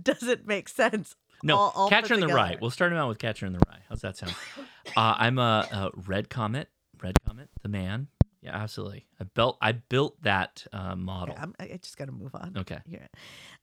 Does 0.03 0.23
it 0.23 0.47
make 0.47 0.69
sense? 0.69 1.17
No, 1.43 1.57
all- 1.57 1.73
all 1.75 1.89
Catcher 1.91 2.15
in 2.15 2.21
the 2.21 2.29
Rye. 2.29 2.57
We'll 2.61 2.71
start 2.71 2.93
him 2.93 2.99
out 2.99 3.09
with 3.09 3.19
Catcher 3.19 3.45
in 3.47 3.53
the 3.53 3.61
Rye. 3.69 3.81
How's 3.89 4.01
that 4.01 4.17
sound? 4.17 4.35
uh, 4.97 5.15
I'm 5.19 5.39
a, 5.39 5.67
a 5.71 5.91
Red 6.07 6.31
Comet. 6.31 6.69
Red 7.03 7.17
Comet, 7.27 7.49
the 7.63 7.69
man. 7.69 8.09
Yeah, 8.45 8.57
absolutely. 8.57 9.07
I 9.19 9.25
built. 9.25 9.57
I 9.63 9.73
built 9.73 10.23
that 10.23 10.67
uh, 10.71 10.95
model. 10.95 11.35
Yeah, 11.35 11.45
I'm, 11.45 11.55
I 11.59 11.79
just 11.81 11.97
got 11.97 12.07
to 12.07 12.13
move 12.13 12.35
on. 12.35 12.53
Okay. 12.59 12.79
Here. 12.87 13.09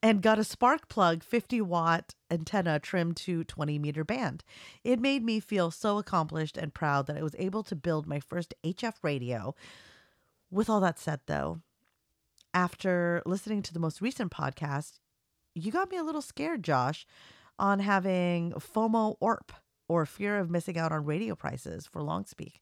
And 0.01 0.24
got 0.24 0.40
a 0.40 0.43
spark 0.43 0.90
plug 0.90 1.24
50 1.24 1.61
watt 1.61 2.16
antenna 2.32 2.80
trimmed 2.80 3.18
to 3.18 3.43
20 3.43 3.77
meter 3.77 4.03
band. 4.03 4.43
It 4.84 5.00
made 5.00 5.24
me 5.24 5.40
feel 5.40 5.69
so 5.69 6.00
accomplished 6.00 6.58
and 6.58 6.74
proud 6.74 7.06
that 7.06 7.18
I 7.18 7.22
was 7.22 7.35
able 7.38 7.61
to 7.64 7.76
build 7.76 8.08
my 8.08 8.19
first 8.19 8.56
HF 8.64 8.95
radio. 9.03 9.53
With 10.50 10.68
all 10.68 10.80
that 10.80 10.98
said, 10.98 11.19
though, 11.27 11.61
after 12.51 13.22
listening 13.24 13.61
to 13.61 13.74
the 13.74 13.80
most 13.80 14.01
recent 14.01 14.32
podcast, 14.32 15.00
you 15.53 15.72
got 15.72 15.92
me 15.92 15.98
a 15.98 16.03
little 16.03 16.24
scared, 16.24 16.64
Josh, 16.64 17.06
on 17.60 17.80
having 17.80 18.53
FOMO 18.53 19.18
ORP 19.22 19.51
or 19.88 20.08
fear 20.08 20.40
of 20.40 20.50
missing 20.50 20.80
out 20.80 20.92
on 20.92 21.06
radio 21.06 21.35
prices 21.35 21.85
for 21.85 22.01
long 22.01 22.26
speak 22.26 22.61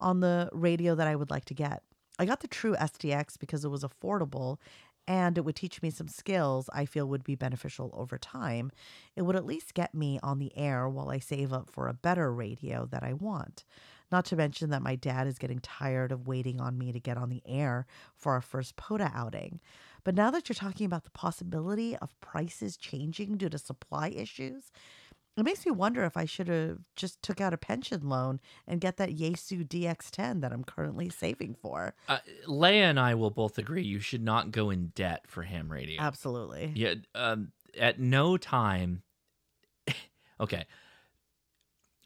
on 0.00 0.20
the 0.20 0.48
radio 0.52 0.94
that 0.94 1.06
I 1.06 1.16
would 1.16 1.30
like 1.30 1.44
to 1.46 1.54
get. 1.54 1.82
I 2.18 2.26
got 2.26 2.40
the 2.40 2.48
true 2.48 2.74
SDX 2.76 3.38
because 3.38 3.64
it 3.64 3.70
was 3.70 3.84
affordable 3.84 4.58
and 5.06 5.36
it 5.36 5.44
would 5.44 5.56
teach 5.56 5.82
me 5.82 5.90
some 5.90 6.08
skills 6.08 6.70
I 6.72 6.86
feel 6.86 7.06
would 7.06 7.24
be 7.24 7.34
beneficial 7.34 7.90
over 7.94 8.16
time. 8.16 8.72
It 9.16 9.22
would 9.22 9.36
at 9.36 9.44
least 9.44 9.74
get 9.74 9.94
me 9.94 10.18
on 10.22 10.38
the 10.38 10.56
air 10.56 10.88
while 10.88 11.10
I 11.10 11.18
save 11.18 11.52
up 11.52 11.70
for 11.70 11.88
a 11.88 11.94
better 11.94 12.32
radio 12.32 12.86
that 12.86 13.02
I 13.02 13.12
want. 13.12 13.64
Not 14.10 14.24
to 14.26 14.36
mention 14.36 14.70
that 14.70 14.82
my 14.82 14.96
dad 14.96 15.26
is 15.26 15.38
getting 15.38 15.58
tired 15.58 16.12
of 16.12 16.26
waiting 16.26 16.60
on 16.60 16.78
me 16.78 16.92
to 16.92 17.00
get 17.00 17.16
on 17.16 17.30
the 17.30 17.42
air 17.46 17.86
for 18.14 18.32
our 18.32 18.40
first 18.40 18.76
POTA 18.76 19.10
outing. 19.14 19.60
But 20.04 20.14
now 20.14 20.30
that 20.30 20.48
you're 20.48 20.54
talking 20.54 20.86
about 20.86 21.04
the 21.04 21.10
possibility 21.10 21.96
of 21.96 22.18
prices 22.20 22.76
changing 22.76 23.38
due 23.38 23.48
to 23.48 23.58
supply 23.58 24.08
issues, 24.08 24.70
it 25.36 25.44
makes 25.44 25.66
me 25.66 25.72
wonder 25.72 26.04
if 26.04 26.16
I 26.16 26.24
should 26.24 26.48
have 26.48 26.78
just 26.94 27.20
took 27.22 27.40
out 27.40 27.52
a 27.52 27.56
pension 27.56 28.08
loan 28.08 28.40
and 28.66 28.80
get 28.80 28.96
that 28.98 29.16
Yaesu 29.16 29.66
DX10 29.66 30.40
that 30.42 30.52
I'm 30.52 30.64
currently 30.64 31.08
saving 31.08 31.56
for. 31.60 31.94
Uh, 32.08 32.18
Leah 32.46 32.84
and 32.84 33.00
I 33.00 33.14
will 33.14 33.30
both 33.30 33.58
agree 33.58 33.82
you 33.82 33.98
should 33.98 34.22
not 34.22 34.52
go 34.52 34.70
in 34.70 34.92
debt 34.94 35.24
for 35.26 35.42
ham 35.42 35.70
radio. 35.70 36.00
Absolutely. 36.00 36.72
Yeah. 36.74 36.94
Um, 37.14 37.52
at 37.78 37.98
no 37.98 38.36
time. 38.36 39.02
okay. 40.40 40.64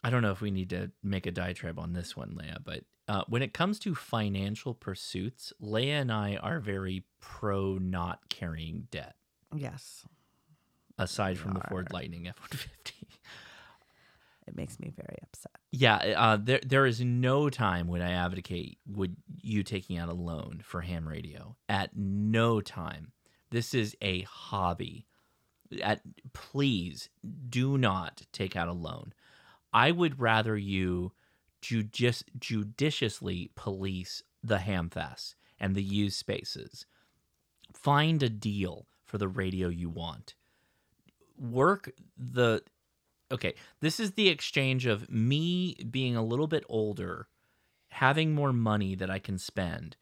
I 0.02 0.10
don't 0.10 0.22
know 0.22 0.32
if 0.32 0.40
we 0.40 0.50
need 0.50 0.70
to 0.70 0.90
make 1.02 1.26
a 1.26 1.30
diatribe 1.30 1.78
on 1.78 1.92
this 1.92 2.16
one, 2.16 2.34
Leah, 2.34 2.60
but 2.64 2.84
uh, 3.08 3.24
when 3.26 3.42
it 3.42 3.52
comes 3.52 3.78
to 3.80 3.94
financial 3.94 4.74
pursuits, 4.74 5.52
Leah 5.60 6.00
and 6.00 6.12
I 6.12 6.36
are 6.36 6.60
very 6.60 7.04
pro 7.20 7.78
not 7.78 8.28
carrying 8.28 8.86
debt. 8.90 9.16
Yes. 9.54 10.04
Aside 10.98 11.38
from 11.38 11.54
the 11.54 11.60
Ford 11.68 11.88
Lightning 11.92 12.28
F 12.28 12.38
one 12.38 12.48
fifty. 12.50 13.07
It 14.48 14.56
makes 14.56 14.80
me 14.80 14.92
very 14.96 15.18
upset. 15.22 15.52
Yeah, 15.70 15.96
uh, 15.96 16.38
there 16.40 16.60
there 16.64 16.86
is 16.86 17.00
no 17.02 17.50
time 17.50 17.86
when 17.86 18.00
I 18.00 18.12
advocate 18.12 18.78
would 18.86 19.16
you 19.42 19.62
taking 19.62 19.98
out 19.98 20.08
a 20.08 20.14
loan 20.14 20.62
for 20.64 20.80
ham 20.80 21.06
radio. 21.06 21.56
At 21.68 21.94
no 21.94 22.60
time. 22.60 23.12
This 23.50 23.74
is 23.74 23.94
a 24.00 24.22
hobby. 24.22 25.06
At 25.82 26.00
please 26.32 27.10
do 27.50 27.76
not 27.76 28.22
take 28.32 28.56
out 28.56 28.68
a 28.68 28.72
loan. 28.72 29.12
I 29.72 29.90
would 29.90 30.18
rather 30.18 30.56
you 30.56 31.12
judici- 31.60 32.24
judiciously 32.38 33.50
police 33.54 34.22
the 34.42 34.58
hamfests 34.58 35.34
and 35.60 35.74
the 35.74 35.82
used 35.82 36.16
spaces. 36.16 36.86
Find 37.74 38.22
a 38.22 38.30
deal 38.30 38.86
for 39.04 39.18
the 39.18 39.28
radio 39.28 39.68
you 39.68 39.90
want. 39.90 40.34
Work 41.38 41.90
the 42.16 42.62
okay, 43.30 43.54
this 43.80 44.00
is 44.00 44.12
the 44.12 44.28
exchange 44.28 44.86
of 44.86 45.10
me 45.10 45.74
being 45.90 46.16
a 46.16 46.24
little 46.24 46.46
bit 46.46 46.64
older, 46.68 47.28
having 47.90 48.34
more 48.34 48.52
money 48.52 48.94
that 48.94 49.10
I 49.10 49.18
can 49.18 49.38
spend, 49.38 49.96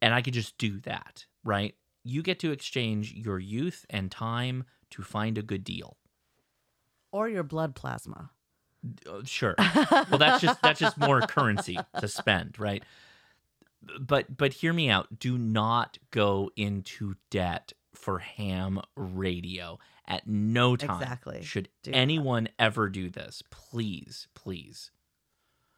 and 0.00 0.14
I 0.14 0.22
could 0.22 0.34
just 0.34 0.58
do 0.58 0.80
that, 0.80 1.26
right? 1.44 1.74
you 2.08 2.22
get 2.22 2.38
to 2.40 2.50
exchange 2.50 3.12
your 3.12 3.38
youth 3.38 3.84
and 3.90 4.10
time 4.10 4.64
to 4.90 5.02
find 5.02 5.36
a 5.36 5.42
good 5.42 5.62
deal. 5.62 5.98
Or 7.12 7.28
your 7.28 7.42
blood 7.42 7.74
plasma. 7.74 8.30
Uh, 9.08 9.20
sure. 9.24 9.54
well, 9.58 10.18
that's 10.18 10.40
just 10.40 10.62
that's 10.62 10.80
just 10.80 10.96
more 10.98 11.20
currency 11.22 11.78
to 12.00 12.08
spend, 12.08 12.58
right? 12.58 12.82
But 14.00 14.36
but 14.36 14.52
hear 14.52 14.72
me 14.72 14.88
out. 14.88 15.18
Do 15.18 15.36
not 15.36 15.98
go 16.10 16.50
into 16.56 17.16
debt 17.30 17.72
for 17.98 18.18
ham 18.18 18.80
radio 18.96 19.78
at 20.06 20.26
no 20.26 20.76
time. 20.76 21.02
Exactly. 21.02 21.42
Should 21.42 21.68
Do 21.82 21.90
anyone 21.92 22.48
ever 22.58 22.88
do 22.88 23.10
this? 23.10 23.42
Please, 23.50 24.28
please. 24.34 24.90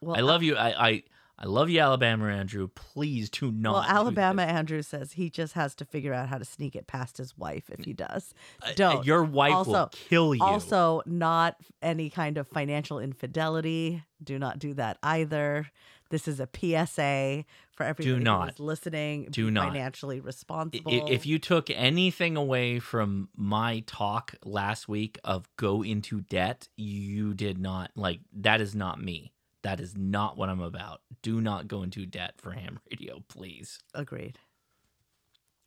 Well, 0.01 0.17
I 0.17 0.21
love 0.21 0.43
you. 0.43 0.57
I, 0.57 0.89
I 0.89 1.03
I 1.43 1.47
love 1.47 1.71
you, 1.71 1.81
Alabama 1.81 2.27
Andrew. 2.27 2.69
Please 2.69 3.31
do 3.31 3.51
not. 3.51 3.73
Well, 3.73 3.83
Alabama 3.83 4.43
Andrew 4.43 4.83
says 4.83 5.13
he 5.13 5.31
just 5.31 5.55
has 5.55 5.75
to 5.77 5.87
figure 5.87 6.13
out 6.13 6.29
how 6.29 6.37
to 6.37 6.45
sneak 6.45 6.77
it 6.77 6.87
past 6.87 7.17
his 7.17 7.37
wife 7.37 7.71
if 7.71 7.83
he 7.83 7.95
does. 7.95 8.35
Don't. 8.77 8.99
Uh, 8.99 9.03
your 9.03 9.25
wife 9.25 9.67
will 9.67 9.77
also, 9.77 9.89
kill 9.91 10.35
you. 10.35 10.43
Also, 10.43 11.01
not 11.07 11.57
any 11.81 12.11
kind 12.11 12.37
of 12.37 12.47
financial 12.47 12.99
infidelity. 12.99 14.05
Do 14.23 14.39
not 14.39 14.59
do 14.59 14.75
that 14.75 14.99
either. 15.03 15.67
This 16.11 16.27
is 16.27 16.41
a 16.41 16.49
PSA 16.53 17.45
for 17.73 17.85
everybody 17.85 18.19
who 18.19 18.21
not. 18.21 18.55
is 18.55 18.61
listening. 18.61 19.29
Do 19.31 19.47
Be 19.47 19.53
not. 19.53 19.69
financially 19.69 20.21
responsible. 20.21 21.09
If 21.09 21.25
you 21.25 21.39
took 21.39 21.71
anything 21.71 22.37
away 22.37 22.81
from 22.81 23.29
my 23.37 23.85
talk 23.87 24.35
last 24.45 24.89
week 24.89 25.19
of 25.25 25.49
go 25.57 25.83
into 25.83 26.21
debt, 26.21 26.69
you 26.77 27.33
did 27.33 27.59
not 27.59 27.93
like 27.95 28.21
that 28.33 28.61
is 28.61 28.75
not 28.75 29.01
me. 29.03 29.33
That 29.63 29.79
is 29.79 29.97
not 29.97 30.37
what 30.37 30.49
I'm 30.49 30.61
about. 30.61 31.01
Do 31.23 31.41
not 31.41 31.69
go 31.69 31.83
into 31.83 32.07
debt 32.07 32.35
for 32.39 32.53
ham 32.53 32.81
radio, 32.91 33.23
please. 33.29 33.79
Agreed. 33.95 34.39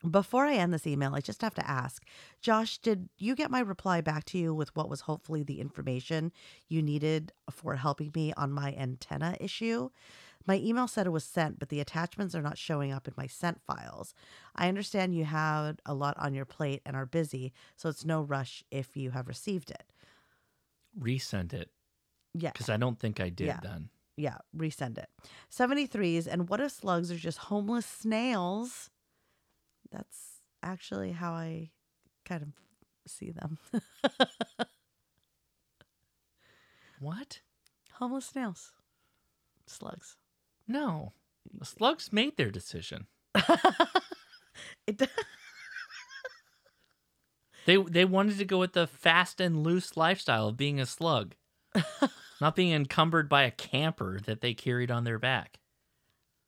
Before 0.10 0.46
I 0.46 0.56
end 0.56 0.74
this 0.74 0.86
email, 0.86 1.16
I 1.16 1.22
just 1.22 1.42
have 1.42 1.54
to 1.56 1.70
ask 1.70 2.04
Josh, 2.42 2.78
did 2.80 3.08
you 3.18 3.36
get 3.36 3.50
my 3.50 3.62
reply 3.62 4.02
back 4.02 4.26
to 4.26 4.38
you 4.38 4.54
with 4.54 4.76
what 4.76 4.90
was 4.90 5.02
hopefully 5.02 5.44
the 5.44 5.62
information 5.62 6.34
you 6.68 6.82
needed 6.82 7.32
for 7.50 7.76
helping 7.76 8.12
me 8.14 8.34
on 8.36 8.52
my 8.52 8.74
antenna 8.78 9.38
issue? 9.40 9.90
My 10.46 10.58
email 10.58 10.88
said 10.88 11.06
it 11.08 11.12
was 11.12 11.24
sent, 11.24 11.60
but 11.60 11.70
the 11.70 11.80
attachments 11.80 12.36
are 12.36 12.42
not 12.42 12.58
showing 12.58 12.92
up 12.92 13.08
in 13.08 13.14
my 13.16 13.28
sent 13.28 13.62
files. 13.66 14.14
I 14.56 14.68
understand 14.68 15.16
you 15.16 15.26
had 15.26 15.82
a 15.86 15.94
lot 15.94 16.18
on 16.18 16.34
your 16.34 16.46
plate 16.46 16.82
and 16.86 16.96
are 16.96 17.06
busy, 17.06 17.54
so 17.78 17.90
it's 17.90 18.06
no 18.06 18.22
rush 18.22 18.64
if 18.72 18.98
you 18.98 19.12
have 19.12 19.28
received 19.28 19.72
it. 19.72 19.84
Resend 21.00 21.54
it. 21.54 21.70
Yeah. 22.34 22.52
Because 22.52 22.70
I 22.70 22.78
don't 22.78 23.00
think 23.00 23.20
I 23.20 23.30
did 23.30 23.48
Yeah. 23.48 23.60
then. 23.62 23.90
Yeah, 24.16 24.38
resend 24.56 24.98
it. 25.00 25.10
73s, 25.50 26.28
and 26.28 26.48
what 26.50 26.60
if 26.60 26.72
slugs 26.72 27.12
are 27.12 27.18
just 27.18 27.38
homeless 27.40 27.86
snails? 27.86 28.90
That's 29.92 30.42
actually 30.62 31.12
how 31.14 31.34
I 31.34 31.72
kind 32.26 32.44
of 32.44 32.50
see 33.08 33.32
them. 33.32 33.58
What? 37.00 37.42
homeless 37.94 38.26
snails. 38.28 38.72
Slugs. 39.68 40.16
No. 40.68 41.14
The 41.52 41.66
slugs 41.66 42.14
made 42.14 42.38
their 42.38 42.52
decision. 42.52 43.08
It 44.86 45.02
They 47.66 47.78
they 47.78 48.04
wanted 48.06 48.38
to 48.40 48.46
go 48.46 48.60
with 48.60 48.74
the 48.74 48.88
fast 48.88 49.40
and 49.40 49.64
loose 49.64 49.96
lifestyle 49.96 50.50
of 50.50 50.58
being 50.58 50.82
a 50.82 50.86
slug. 50.86 51.36
not 52.42 52.56
being 52.56 52.74
encumbered 52.74 53.30
by 53.30 53.44
a 53.44 53.52
camper 53.52 54.20
that 54.26 54.42
they 54.42 54.54
carried 54.54 54.92
on 54.92 55.06
their 55.06 55.18
back. 55.18 55.60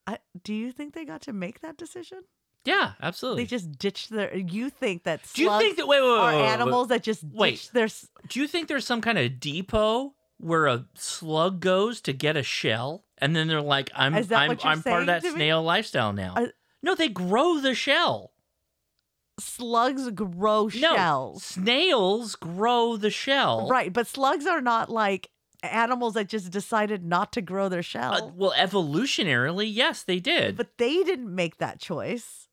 I, 0.06 0.20
do 0.44 0.54
you 0.54 0.74
think 0.74 0.94
they 0.94 1.06
got 1.06 1.22
to 1.22 1.34
make 1.34 1.62
that 1.62 1.78
decision? 1.78 2.26
Yeah, 2.66 2.94
absolutely. 3.02 3.44
They 3.44 3.48
just 3.48 3.80
ditched 3.80 4.10
their. 4.10 4.36
You 4.36 4.70
think 4.70 5.04
that 5.04 5.22
Do 5.34 5.44
you 5.44 5.58
think 5.58 5.78
that 5.78 5.88
wait, 5.88 6.02
wait, 6.02 6.10
wait, 6.10 6.18
are 6.20 6.32
wait, 6.34 6.42
wait, 6.42 6.48
animals 6.50 6.90
that 6.90 7.04
just 7.04 7.24
Wait. 7.24 7.70
their? 7.74 7.88
Do 8.28 8.40
you 8.42 8.48
think 8.48 8.68
there's 8.68 8.86
some 8.86 9.02
kind 9.02 9.18
of 9.18 9.40
depot 9.40 10.14
where 10.38 10.66
a 10.66 10.86
slug 10.96 11.62
goes 11.62 12.02
to 12.02 12.12
get 12.12 12.36
a 12.36 12.44
shell, 12.44 13.05
and 13.20 13.36
then 13.36 13.48
they're 13.48 13.62
like, 13.62 13.90
"I'm 13.96 14.14
I'm 14.16 14.58
I'm 14.64 14.84
part 14.84 15.02
of 15.02 15.06
that 15.08 15.22
to 15.24 15.30
me? 15.32 15.36
snail 15.36 15.64
lifestyle 15.64 16.14
now." 16.14 16.34
Uh, 16.36 16.48
no, 16.84 16.96
they 16.96 17.08
grow 17.10 17.60
the 17.60 17.74
shell. 17.76 18.32
Slugs 19.40 20.10
grow 20.12 20.64
No, 20.64 20.70
shells. 20.70 21.44
snails 21.44 22.36
grow 22.36 22.96
the 22.96 23.10
shell. 23.10 23.68
Right, 23.70 23.92
but 23.92 24.08
slugs 24.08 24.46
are 24.46 24.62
not 24.62 24.90
like 24.90 25.30
animals 25.62 26.14
that 26.14 26.30
just 26.30 26.52
decided 26.52 27.04
not 27.04 27.34
to 27.34 27.42
grow 27.42 27.68
their 27.68 27.84
shell. 27.84 28.14
Uh, 28.14 28.32
well, 28.36 28.54
evolutionarily, 28.56 29.70
yes, 29.72 30.04
they 30.04 30.20
did. 30.20 30.56
but 30.56 30.78
they 30.78 31.04
didn't 31.04 31.34
make 31.34 31.58
that 31.58 31.80
choice. 31.80 32.48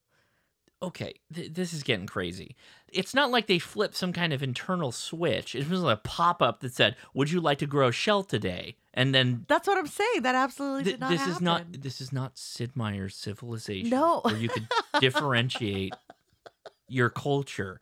Okay, 0.82 1.14
th- 1.34 1.54
this 1.54 1.72
is 1.72 1.82
getting 1.82 2.06
crazy. 2.06 2.56
It's 2.92 3.14
not 3.14 3.30
like 3.30 3.46
they 3.46 3.58
flipped 3.58 3.94
some 3.94 4.12
kind 4.12 4.32
of 4.32 4.42
internal 4.42 4.92
switch. 4.92 5.54
It 5.54 5.68
was 5.70 5.82
a 5.82 5.96
pop 5.96 6.42
up 6.42 6.60
that 6.60 6.74
said, 6.74 6.96
"Would 7.14 7.30
you 7.30 7.40
like 7.40 7.58
to 7.58 7.66
grow 7.66 7.88
a 7.88 7.92
shell 7.92 8.22
today?" 8.22 8.76
And 8.94 9.14
then 9.14 9.46
That's 9.48 9.66
what 9.66 9.78
I'm 9.78 9.86
saying. 9.86 10.22
That 10.22 10.34
absolutely 10.34 10.84
th- 10.84 10.94
did 10.94 11.00
not 11.00 11.10
this 11.10 11.20
happen. 11.20 11.32
is 11.34 11.40
not 11.40 11.64
this 11.72 12.00
is 12.00 12.12
not 12.12 12.36
Sid 12.36 12.76
Meier's 12.76 13.14
civilization. 13.16 13.90
No. 13.90 14.20
where 14.22 14.36
you 14.36 14.48
could 14.48 14.68
differentiate 15.00 15.94
your 16.88 17.08
culture 17.08 17.80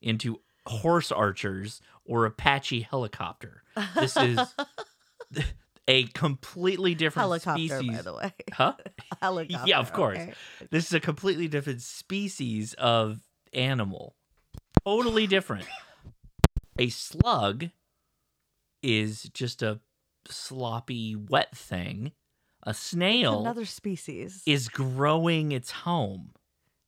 into 0.00 0.40
horse 0.66 1.10
archers 1.10 1.80
or 2.04 2.24
Apache 2.26 2.82
helicopter. 2.82 3.62
This 3.96 4.16
is 4.16 4.38
a 5.88 6.04
completely 6.08 6.94
different 6.94 7.24
Helicopter, 7.24 7.66
species. 7.80 7.96
by 7.96 8.02
the 8.02 8.14
way. 8.14 8.32
Huh? 8.52 8.74
Helicopter. 9.22 9.68
yeah, 9.68 9.78
of 9.78 9.92
course. 9.92 10.18
okay. 10.18 10.34
This 10.70 10.86
is 10.86 10.92
a 10.94 11.00
completely 11.00 11.48
different 11.48 11.82
species 11.82 12.74
of 12.74 13.20
animal. 13.52 14.14
Totally 14.84 15.26
different. 15.26 15.66
A 16.78 16.88
slug 16.88 17.70
is 18.82 19.24
just 19.34 19.62
a 19.62 19.80
sloppy, 20.28 21.14
wet 21.16 21.56
thing. 21.56 22.12
A 22.64 22.70
It's 22.70 22.78
snail 22.78 23.40
another 23.40 23.64
species. 23.64 24.42
is 24.46 24.68
growing 24.68 25.52
its 25.52 25.70
home. 25.70 26.32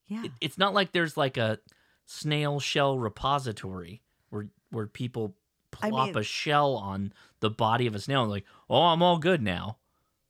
yeah. 0.06 0.24
It- 0.24 0.32
it's 0.40 0.58
not 0.58 0.72
like 0.74 0.92
there's 0.92 1.16
like 1.16 1.36
a 1.36 1.58
snail 2.06 2.60
shell 2.60 2.98
repository 2.98 4.02
where 4.30 4.48
where 4.70 4.86
people 4.86 5.36
I 5.82 5.90
plop 5.90 6.08
mean- 6.08 6.18
a 6.18 6.22
shell 6.22 6.74
on 6.76 7.12
the 7.40 7.50
body 7.50 7.86
of 7.86 7.94
a 7.94 8.00
snail 8.00 8.22
and 8.22 8.30
like, 8.30 8.44
oh, 8.70 8.82
I'm 8.82 9.02
all 9.02 9.18
good 9.18 9.42
now. 9.42 9.78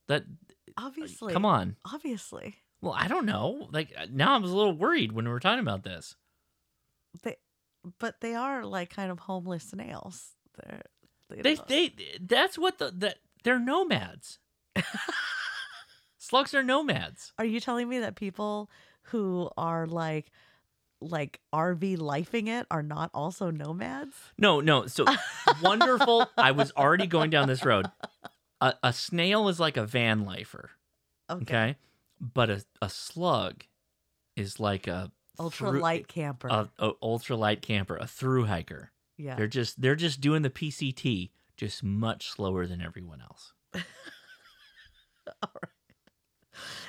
That 0.08 0.24
obviously. 0.76 1.32
come 1.32 1.44
on. 1.44 1.76
Obviously. 1.84 2.56
Well, 2.81 2.94
I 2.97 3.08
don't 3.08 3.26
know. 3.26 3.68
Like 3.73 3.92
uh, 3.97 4.06
now, 4.10 4.34
I 4.34 4.39
was 4.39 4.50
a 4.50 4.56
little 4.56 4.76
worried 4.76 5.12
when 5.12 5.24
we 5.24 5.31
were 5.31 5.40
talking 5.40 5.60
about 5.60 5.84
this. 5.84 6.16
They 7.23 7.36
but 7.98 8.20
they 8.20 8.34
are 8.34 8.64
like 8.64 8.90
kind 8.90 9.10
of 9.10 9.20
homeless 9.20 9.64
snails. 9.64 10.32
They're 10.56 10.82
they, 11.31 11.55
They, 11.55 11.89
they, 11.89 11.92
that's 12.20 12.58
what 12.58 12.78
the, 12.78 12.90
the 12.90 13.16
they're 13.42 13.58
nomads. 13.58 14.39
Slugs 16.18 16.55
are 16.55 16.62
nomads. 16.62 17.32
Are 17.39 17.44
you 17.44 17.60
telling 17.60 17.89
me 17.89 18.00
that 18.00 18.16
people 18.16 18.70
who 19.08 19.50
are 19.56 19.86
like 19.86 20.31
like 21.10 21.41
RV 21.55 21.99
lifing 21.99 22.49
it 22.49 22.66
are 22.70 22.83
not 22.83 23.10
also 23.15 23.50
nomads? 23.50 24.15
No, 24.39 24.60
no. 24.60 24.86
So 24.86 25.05
wonderful. 25.62 26.28
I 26.36 26.50
was 26.52 26.73
already 26.76 27.07
going 27.07 27.31
down 27.31 27.49
this 27.49 27.65
road. 27.65 27.86
A, 28.60 28.74
a 28.83 28.92
snail 28.92 29.49
is 29.49 29.58
like 29.60 29.76
a 29.76 29.84
van 29.86 30.24
lifer. 30.24 30.70
Okay. 31.31 31.42
Okay. 31.42 31.76
But 32.20 32.50
a, 32.50 32.65
a 32.81 32.89
slug 32.89 33.65
is 34.36 34.58
like 34.60 34.86
a 34.86 35.10
Ultra 35.39 35.70
through- 35.70 35.81
light 35.81 36.08
camper. 36.08 36.49
A, 36.49 36.68
a 36.78 36.92
ultra 37.02 37.36
light 37.36 37.60
camper, 37.60 37.97
a 37.97 38.07
through 38.07 38.44
hiker. 38.47 38.91
Yeah. 39.16 39.34
They're 39.36 39.47
just 39.49 39.81
they're 39.81 39.97
just 39.97 40.20
doing 40.20 40.42
the 40.42 40.50
PCT, 40.50 41.31
just 41.57 41.83
much 41.83 42.28
slower 42.31 42.66
than 42.66 42.81
everyone 42.81 43.20
else. 43.20 43.52
All 43.74 43.83
right. 45.55 45.70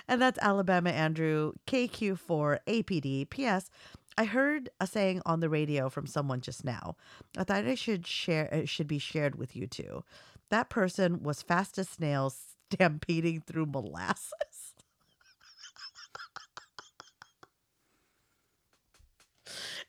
And 0.07 0.21
that's 0.21 0.37
Alabama 0.39 0.91
Andrew 0.91 1.53
KQ4 1.65 2.59
APD. 2.67 3.27
P.S. 3.29 3.69
I 4.17 4.25
heard 4.25 4.69
a 4.79 4.87
saying 4.87 5.21
on 5.25 5.41
the 5.41 5.49
radio 5.49 5.89
from 5.89 6.07
someone 6.07 6.41
just 6.41 6.63
now. 6.63 6.95
I 7.37 7.43
thought 7.43 7.65
I 7.65 7.75
should 7.75 8.07
share 8.07 8.45
it 8.45 8.69
should 8.69 8.87
be 8.87 8.99
shared 8.99 9.35
with 9.35 9.55
you 9.55 9.67
too. 9.67 10.03
That 10.49 10.69
person 10.69 11.23
was 11.23 11.41
fast 11.41 11.77
as 11.77 11.89
snails 11.89 12.55
stampeding 12.71 13.41
through 13.41 13.67
molasses. 13.67 14.73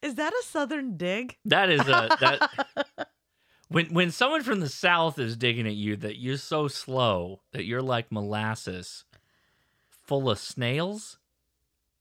Is 0.03 0.17
that 0.17 0.33
a 0.33 0.43
southern 0.45 0.97
dig? 0.97 1.37
That 1.45 1.71
is 1.71 1.81
a 1.81 2.09
that 2.21 3.09
when 3.69 3.87
when 3.87 4.11
someone 4.11 4.43
from 4.43 4.61
the 4.61 4.69
south 4.69 5.19
is 5.19 5.37
digging 5.37 5.67
at 5.67 5.75
you 5.75 5.97
that 5.97 6.19
you're 6.19 6.37
so 6.37 6.69
slow 6.69 7.41
that 7.53 7.65
you're 7.65 7.83
like 7.83 8.13
molasses 8.13 9.05
full 10.05 10.31
of 10.31 10.39
snails 10.39 11.19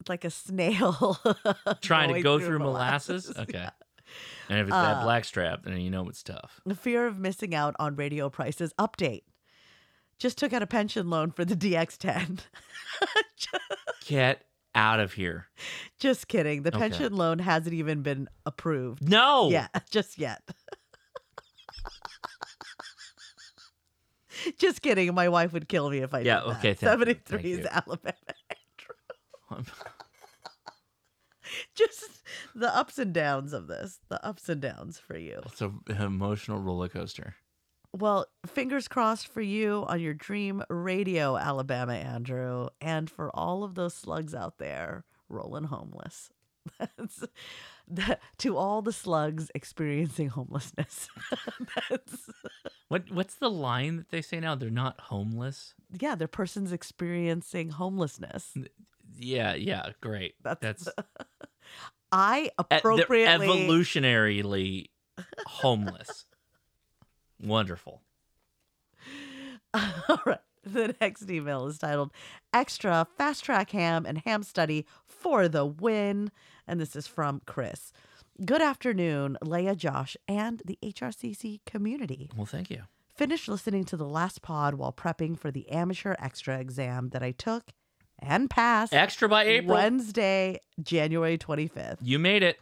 like 0.10 0.24
a 0.26 0.30
snail 0.30 1.18
trying 1.82 2.14
to 2.14 2.22
go 2.22 2.40
through, 2.40 2.60
molasses. 2.60 3.32
Okay. 3.38 3.52
yeah. 3.60 3.70
And 4.50 4.60
if 4.60 4.68
it's 4.68 4.76
that 4.76 4.98
Uh, 4.98 5.04
blackstrap, 5.04 5.64
then 5.64 5.80
you 5.80 5.90
know 5.90 6.08
it's 6.10 6.22
tough. 6.22 6.62
The 6.66 6.76
fear 6.76 7.08
of 7.08 7.18
missing 7.18 7.56
out 7.56 7.76
on 7.80 7.96
radio 7.96 8.30
prices 8.30 8.72
update. 8.80 9.24
Just 10.20 10.38
took 10.38 10.54
out 10.54 10.62
a 10.62 10.68
pension 10.68 11.10
loan 11.10 11.32
for 11.32 11.44
the 11.44 11.56
DX10. 11.56 12.40
Get 14.06 14.46
out 14.76 15.00
of 15.00 15.14
here. 15.14 15.48
Just 16.00 16.28
kidding. 16.28 16.62
The 16.64 16.70
Okay. 16.70 16.78
pension 16.80 17.16
loan 17.16 17.40
hasn't 17.40 17.74
even 17.74 18.02
been 18.04 18.30
approved. 18.46 19.10
No. 19.10 19.50
Yeah, 19.50 19.68
just 19.90 20.18
yet. 20.20 20.42
just 24.58 24.82
kidding. 24.82 25.14
My 25.14 25.30
wife 25.30 25.52
would 25.54 25.68
kill 25.68 25.90
me 25.90 26.00
if 26.00 26.14
I 26.14 26.20
Yeah, 26.20 26.42
did 26.42 26.50
that. 26.50 26.58
okay, 26.60 26.70
you, 26.70 26.76
73 26.76 27.52
is. 27.52 27.66
Alabama 27.66 28.14
Just 31.76 32.24
the 32.56 32.76
ups 32.76 32.98
and 32.98 33.14
downs 33.14 33.54
of 33.54 33.68
this. 33.68 34.00
The 34.10 34.24
ups 34.26 34.50
and 34.50 34.62
downs 34.62 34.98
for 34.98 35.18
you. 35.18 35.42
It's 35.46 35.62
a, 35.62 35.72
an 35.88 36.02
emotional 36.02 36.60
roller 36.60 36.90
coaster. 36.90 37.36
Well, 37.94 38.26
fingers 38.48 38.88
crossed 38.88 39.28
for 39.28 39.42
you 39.42 39.86
on 39.88 40.02
your 40.02 40.14
dream 40.14 40.64
radio, 40.70 41.38
Alabama 41.38 41.94
Andrew, 41.94 42.68
and 42.82 43.10
for 43.10 43.30
all 43.34 43.64
of 43.64 43.76
those 43.76 43.94
slugs 43.94 44.34
out 44.36 44.58
there 44.58 45.06
rolling 45.30 45.66
homeless. 45.66 46.30
That's 46.80 47.24
that, 47.88 48.20
to 48.40 48.58
all 48.58 48.82
the 48.82 48.92
slugs 48.92 49.52
experiencing 49.54 50.30
homelessness. 50.30 51.08
That's 51.90 52.30
What 52.88 53.12
what's 53.12 53.36
the 53.36 53.52
line 53.52 53.98
that 53.98 54.10
they 54.10 54.24
say 54.24 54.40
now? 54.40 54.56
They're 54.56 54.70
not 54.72 55.00
homeless. 55.00 55.76
yeah, 56.00 56.16
they're 56.16 56.28
persons 56.28 56.72
experiencing 56.74 57.70
homelessness. 57.70 58.58
Yeah, 59.18 59.54
yeah, 59.56 59.90
great. 60.02 60.36
That's, 60.44 60.62
That's 60.62 60.90
I 62.12 62.52
appropriately 62.58 63.48
evolutionarily 63.48 64.86
homeless. 65.46 66.26
Wonderful. 67.42 68.02
All 69.74 70.22
right. 70.26 70.40
The 70.64 70.96
next 71.00 71.30
email 71.30 71.68
is 71.68 71.78
titled 71.78 72.12
Extra 72.52 73.06
Fast 73.18 73.44
Track 73.44 73.72
Ham 73.72 74.06
and 74.06 74.20
Ham 74.20 74.42
Study 74.42 74.86
for 75.06 75.48
the 75.48 75.66
Win. 75.66 76.32
And 76.68 76.80
this 76.80 76.96
is 76.96 77.06
from 77.06 77.42
Chris. 77.46 77.92
Good 78.44 78.62
afternoon, 78.62 79.38
Leah, 79.44 79.76
Josh, 79.76 80.18
and 80.28 80.62
the 80.66 80.80
HRCC 80.84 81.60
community. 81.66 82.30
Well, 82.36 82.46
thank 82.48 82.70
you. 82.70 82.84
Finished 83.16 83.48
listening 83.48 83.86
to 83.86 83.96
the 83.96 84.08
last 84.08 84.42
pod 84.42 84.74
while 84.74 84.92
prepping 84.92 85.40
for 85.40 85.52
the 85.52 85.70
amateur 85.70 86.16
extra 86.20 86.60
exam 86.60 87.10
that 87.10 87.24
I 87.24 87.32
took 87.32 87.72
and 88.20 88.50
passed. 88.50 88.94
Extra 88.94 89.30
by 89.30 89.44
April. 89.44 89.76
Wednesday, 89.76 90.60
January 90.82 91.38
25th. 91.38 91.98
You 92.02 92.20
made 92.20 92.44
it. 92.44 92.58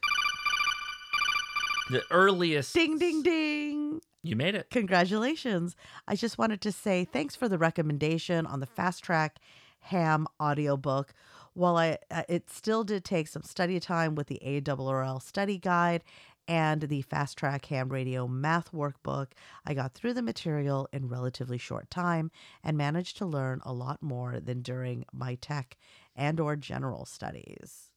The 1.89 2.01
earliest. 2.11 2.73
Ding, 2.73 2.97
ding, 2.97 3.21
ding. 3.23 4.01
You 4.23 4.37
made 4.37 4.55
it. 4.55 4.69
Congratulations. 4.69 5.75
I 6.07 6.15
just 6.15 6.37
wanted 6.37 6.61
to 6.61 6.71
say 6.71 7.05
thanks 7.05 7.35
for 7.35 7.49
the 7.49 7.57
recommendation 7.57 8.45
on 8.45 8.61
the 8.61 8.65
Fast 8.65 9.03
Track 9.03 9.39
Ham 9.81 10.27
audiobook. 10.41 11.13
While 11.55 11.77
I 11.77 11.99
uh, 12.09 12.23
it 12.29 12.49
still 12.49 12.83
did 12.83 13.03
take 13.03 13.27
some 13.27 13.43
study 13.43 13.79
time 13.79 14.15
with 14.15 14.27
the 14.27 14.39
ARRL 14.43 15.21
study 15.21 15.59
guide 15.59 16.03
and 16.47 16.81
the 16.83 17.01
Fast 17.01 17.37
Track 17.37 17.65
Ham 17.67 17.89
Radio 17.89 18.27
math 18.27 18.71
workbook, 18.71 19.27
I 19.65 19.73
got 19.73 19.93
through 19.93 20.13
the 20.13 20.21
material 20.21 20.87
in 20.91 21.07
relatively 21.07 21.57
short 21.57 21.89
time 21.89 22.31
and 22.63 22.77
managed 22.77 23.17
to 23.17 23.25
learn 23.25 23.61
a 23.63 23.73
lot 23.73 24.01
more 24.01 24.39
than 24.39 24.61
during 24.61 25.05
my 25.13 25.35
tech 25.35 25.77
and 26.15 26.39
or 26.39 26.55
general 26.55 27.05
studies. 27.05 27.89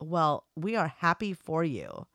Well, 0.00 0.46
we 0.56 0.76
are 0.76 0.88
happy 0.98 1.32
for 1.32 1.62
you. 1.62 2.06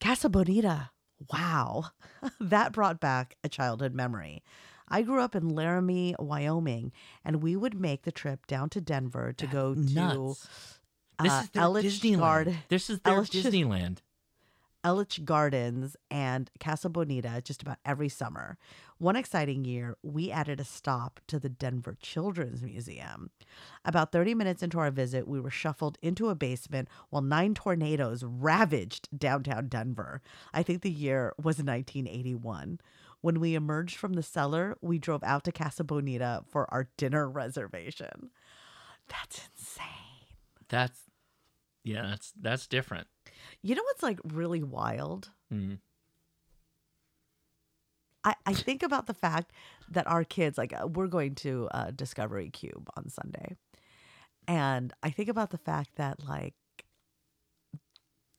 Casa 0.00 0.28
Bonita. 0.28 0.90
Wow. 1.32 1.86
that 2.40 2.72
brought 2.72 3.00
back 3.00 3.36
a 3.42 3.48
childhood 3.48 3.94
memory. 3.94 4.42
I 4.88 5.02
grew 5.02 5.20
up 5.20 5.34
in 5.34 5.50
Laramie, 5.50 6.14
Wyoming, 6.18 6.92
and 7.24 7.42
we 7.42 7.56
would 7.56 7.78
make 7.78 8.02
the 8.02 8.12
trip 8.12 8.46
down 8.46 8.70
to 8.70 8.80
Denver 8.80 9.34
to 9.34 9.46
go 9.46 9.74
to 9.74 9.80
nuts. 9.80 10.78
This 11.20 11.32
uh, 11.32 11.42
is 11.42 11.50
their 11.50 11.62
Disneyland. 11.64 12.18
Gard- 12.18 12.56
This 12.68 12.88
is 12.88 13.00
their 13.00 13.20
Disneyland. 13.22 13.98
Elitch 14.84 15.24
Gardens 15.24 15.96
and 16.10 16.50
Casa 16.60 16.88
Bonita 16.88 17.40
just 17.44 17.62
about 17.62 17.78
every 17.84 18.08
summer. 18.08 18.56
One 18.98 19.16
exciting 19.16 19.64
year, 19.64 19.96
we 20.02 20.30
added 20.30 20.60
a 20.60 20.64
stop 20.64 21.20
to 21.28 21.38
the 21.38 21.48
Denver 21.48 21.96
Children's 22.00 22.62
Museum. 22.62 23.30
About 23.84 24.12
30 24.12 24.34
minutes 24.34 24.62
into 24.62 24.78
our 24.78 24.90
visit, 24.90 25.28
we 25.28 25.40
were 25.40 25.50
shuffled 25.50 25.98
into 26.02 26.28
a 26.28 26.34
basement 26.34 26.88
while 27.10 27.22
nine 27.22 27.54
tornadoes 27.54 28.24
ravaged 28.24 29.08
downtown 29.16 29.68
Denver. 29.68 30.22
I 30.52 30.62
think 30.62 30.82
the 30.82 30.90
year 30.90 31.32
was 31.36 31.58
1981. 31.58 32.80
When 33.20 33.40
we 33.40 33.54
emerged 33.54 33.96
from 33.96 34.12
the 34.12 34.22
cellar, 34.22 34.76
we 34.80 34.98
drove 34.98 35.24
out 35.24 35.44
to 35.44 35.52
Casa 35.52 35.84
Bonita 35.84 36.44
for 36.48 36.72
our 36.72 36.88
dinner 36.96 37.28
reservation. 37.28 38.30
That's 39.08 39.48
insane. 39.56 39.86
That's 40.68 41.00
yeah, 41.84 42.02
that's 42.02 42.32
that's 42.38 42.66
different. 42.66 43.06
You 43.62 43.74
know 43.74 43.82
what's 43.84 44.02
like 44.02 44.20
really 44.24 44.62
wild? 44.62 45.30
Mm. 45.52 45.78
I, 48.24 48.34
I 48.46 48.52
think 48.52 48.82
about 48.82 49.06
the 49.06 49.14
fact 49.14 49.52
that 49.90 50.06
our 50.06 50.24
kids, 50.24 50.58
like, 50.58 50.72
uh, 50.72 50.86
we're 50.86 51.06
going 51.06 51.34
to 51.36 51.68
uh, 51.70 51.90
Discovery 51.92 52.50
Cube 52.50 52.90
on 52.96 53.08
Sunday. 53.08 53.56
And 54.46 54.92
I 55.02 55.10
think 55.10 55.28
about 55.28 55.50
the 55.50 55.58
fact 55.58 55.90
that, 55.96 56.24
like, 56.26 56.54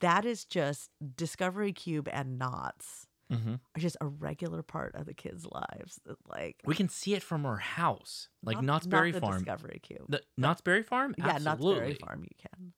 that 0.01 0.25
is 0.25 0.45
just 0.45 0.89
Discovery 1.15 1.73
Cube 1.73 2.09
and 2.11 2.37
Knott's 2.37 3.07
hmm 3.31 3.55
are 3.75 3.79
just 3.79 3.95
a 4.01 4.07
regular 4.07 4.63
part 4.63 4.95
of 4.95 5.05
the 5.05 5.13
kids' 5.13 5.45
lives. 5.45 5.99
Like, 6.27 6.57
We 6.65 6.73
can 6.73 6.89
see 6.89 7.13
it 7.13 7.21
from 7.21 7.45
our 7.45 7.57
house, 7.57 8.27
like 8.43 8.55
Not- 8.57 8.63
Knott's 8.63 8.87
Berry 8.87 9.11
the 9.11 9.19
Farm. 9.19 9.43
Discovery 9.43 9.79
Cube. 9.83 10.05
The, 10.09 10.21
Knott's 10.35 10.61
Berry 10.61 10.81
Farm. 10.81 11.13
yeah, 11.17 11.37
Knott's 11.37 11.63
Berry 11.63 11.93
Farm, 11.93 12.23
you 12.23 12.35
can. 12.37 12.73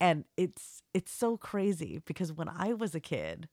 And 0.00 0.24
it's 0.36 0.82
it's 0.94 1.12
so 1.12 1.36
crazy 1.36 2.00
because 2.06 2.32
when 2.32 2.48
I 2.48 2.72
was 2.72 2.94
a 2.94 3.00
kid, 3.00 3.48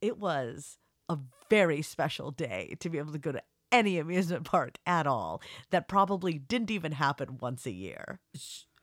it 0.00 0.18
was 0.18 0.78
a 1.08 1.18
very 1.48 1.82
special 1.82 2.30
day 2.30 2.76
to 2.80 2.88
be 2.90 2.98
able 2.98 3.12
to 3.12 3.18
go 3.18 3.32
to 3.32 3.42
any 3.72 3.98
amusement 3.98 4.44
park 4.44 4.76
at 4.86 5.06
all. 5.06 5.40
That 5.70 5.88
probably 5.88 6.34
didn't 6.38 6.70
even 6.70 6.92
happen 6.92 7.38
once 7.40 7.66
a 7.66 7.70
year. 7.72 8.20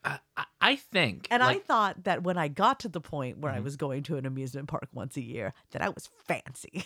I, 0.04 0.18
I- 0.36 0.44
I 0.60 0.76
think, 0.76 1.28
And 1.30 1.42
I 1.42 1.60
thought 1.60 2.02
that 2.04 2.24
when 2.24 2.36
I 2.36 2.48
got 2.48 2.80
to 2.80 2.88
the 2.88 3.00
point 3.00 3.38
where 3.38 3.52
I 3.52 3.60
Mhm. 3.60 3.64
was 3.64 3.76
going 3.76 4.02
to 4.04 4.16
an 4.16 4.26
amusement 4.26 4.66
park 4.68 4.88
once 4.92 5.16
a 5.16 5.22
year, 5.22 5.54
that 5.70 5.80
I 5.82 5.88
was 5.88 6.08
fancy. 6.26 6.84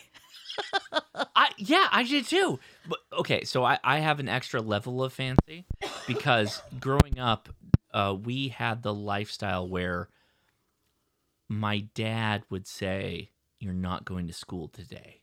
I 1.34 1.50
yeah, 1.56 1.88
I 1.90 2.02
did 2.04 2.26
too. 2.26 2.60
But 2.86 2.98
okay, 3.14 3.44
so 3.44 3.64
I, 3.64 3.78
I 3.82 3.98
have 4.00 4.20
an 4.20 4.28
extra 4.28 4.60
level 4.60 5.02
of 5.02 5.12
fancy 5.14 5.64
because 6.06 6.62
growing 6.78 7.18
up, 7.18 7.48
uh, 7.92 8.16
we 8.20 8.48
had 8.48 8.82
the 8.82 8.94
lifestyle 8.94 9.68
where 9.68 10.08
my 11.48 11.80
dad 11.94 12.44
would 12.50 12.66
say, 12.66 13.30
"You're 13.58 13.72
not 13.74 14.04
going 14.04 14.26
to 14.26 14.32
school 14.32 14.68
today." 14.68 15.20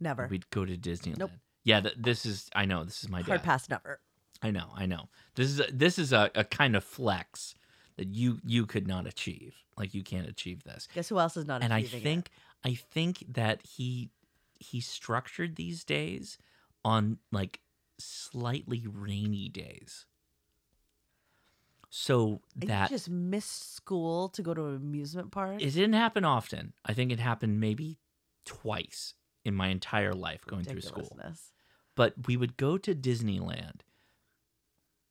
Never. 0.00 0.26
We'd 0.30 0.50
go 0.50 0.64
to 0.64 0.76
Disneyland. 0.76 1.18
Nope. 1.18 1.30
Yeah, 1.62 1.80
th- 1.80 1.94
this 1.98 2.26
is 2.26 2.50
I 2.54 2.64
know 2.64 2.84
this 2.84 3.02
is 3.02 3.08
my 3.08 3.22
Hard 3.22 3.40
dad. 3.40 3.44
pass, 3.44 3.68
never. 3.68 4.00
I 4.42 4.50
know, 4.50 4.68
I 4.74 4.84
know. 4.86 5.08
This 5.36 5.48
is 5.48 5.60
a, 5.60 5.66
this 5.72 5.98
is 5.98 6.12
a, 6.12 6.30
a 6.34 6.44
kind 6.44 6.76
of 6.76 6.84
flex 6.84 7.54
that 7.96 8.08
you 8.08 8.40
you 8.44 8.66
could 8.66 8.86
not 8.86 9.06
achieve. 9.06 9.54
Like 9.78 9.94
you 9.94 10.02
can't 10.02 10.28
achieve 10.28 10.62
this. 10.64 10.88
Guess 10.94 11.08
who 11.08 11.18
else 11.18 11.36
is 11.36 11.46
not 11.46 11.62
and 11.62 11.72
I 11.72 11.78
achieving 11.78 12.00
it? 12.00 12.02
think 12.02 12.30
I 12.64 12.74
think 12.74 13.24
that 13.32 13.60
he 13.66 14.10
he 14.58 14.80
structured 14.80 15.56
these 15.56 15.84
days 15.84 16.38
on 16.84 17.18
like 17.32 17.60
slightly 17.98 18.84
rainy 18.90 19.48
days. 19.48 20.06
So 21.96 22.40
And 22.60 22.70
that 22.70 22.90
you 22.90 22.96
just 22.96 23.08
missed 23.08 23.76
school 23.76 24.28
to 24.30 24.42
go 24.42 24.52
to 24.52 24.64
an 24.66 24.74
amusement 24.74 25.30
park. 25.30 25.62
it 25.62 25.70
didn't 25.70 25.92
happen 25.92 26.24
often. 26.24 26.72
I 26.84 26.92
think 26.92 27.12
it 27.12 27.20
happened 27.20 27.60
maybe 27.60 27.98
twice 28.44 29.14
in 29.44 29.54
my 29.54 29.68
entire 29.68 30.12
life 30.12 30.44
going 30.44 30.64
through 30.64 30.80
school. 30.80 31.16
But 31.94 32.26
we 32.26 32.36
would 32.36 32.56
go 32.56 32.78
to 32.78 32.96
Disneyland 32.96 33.82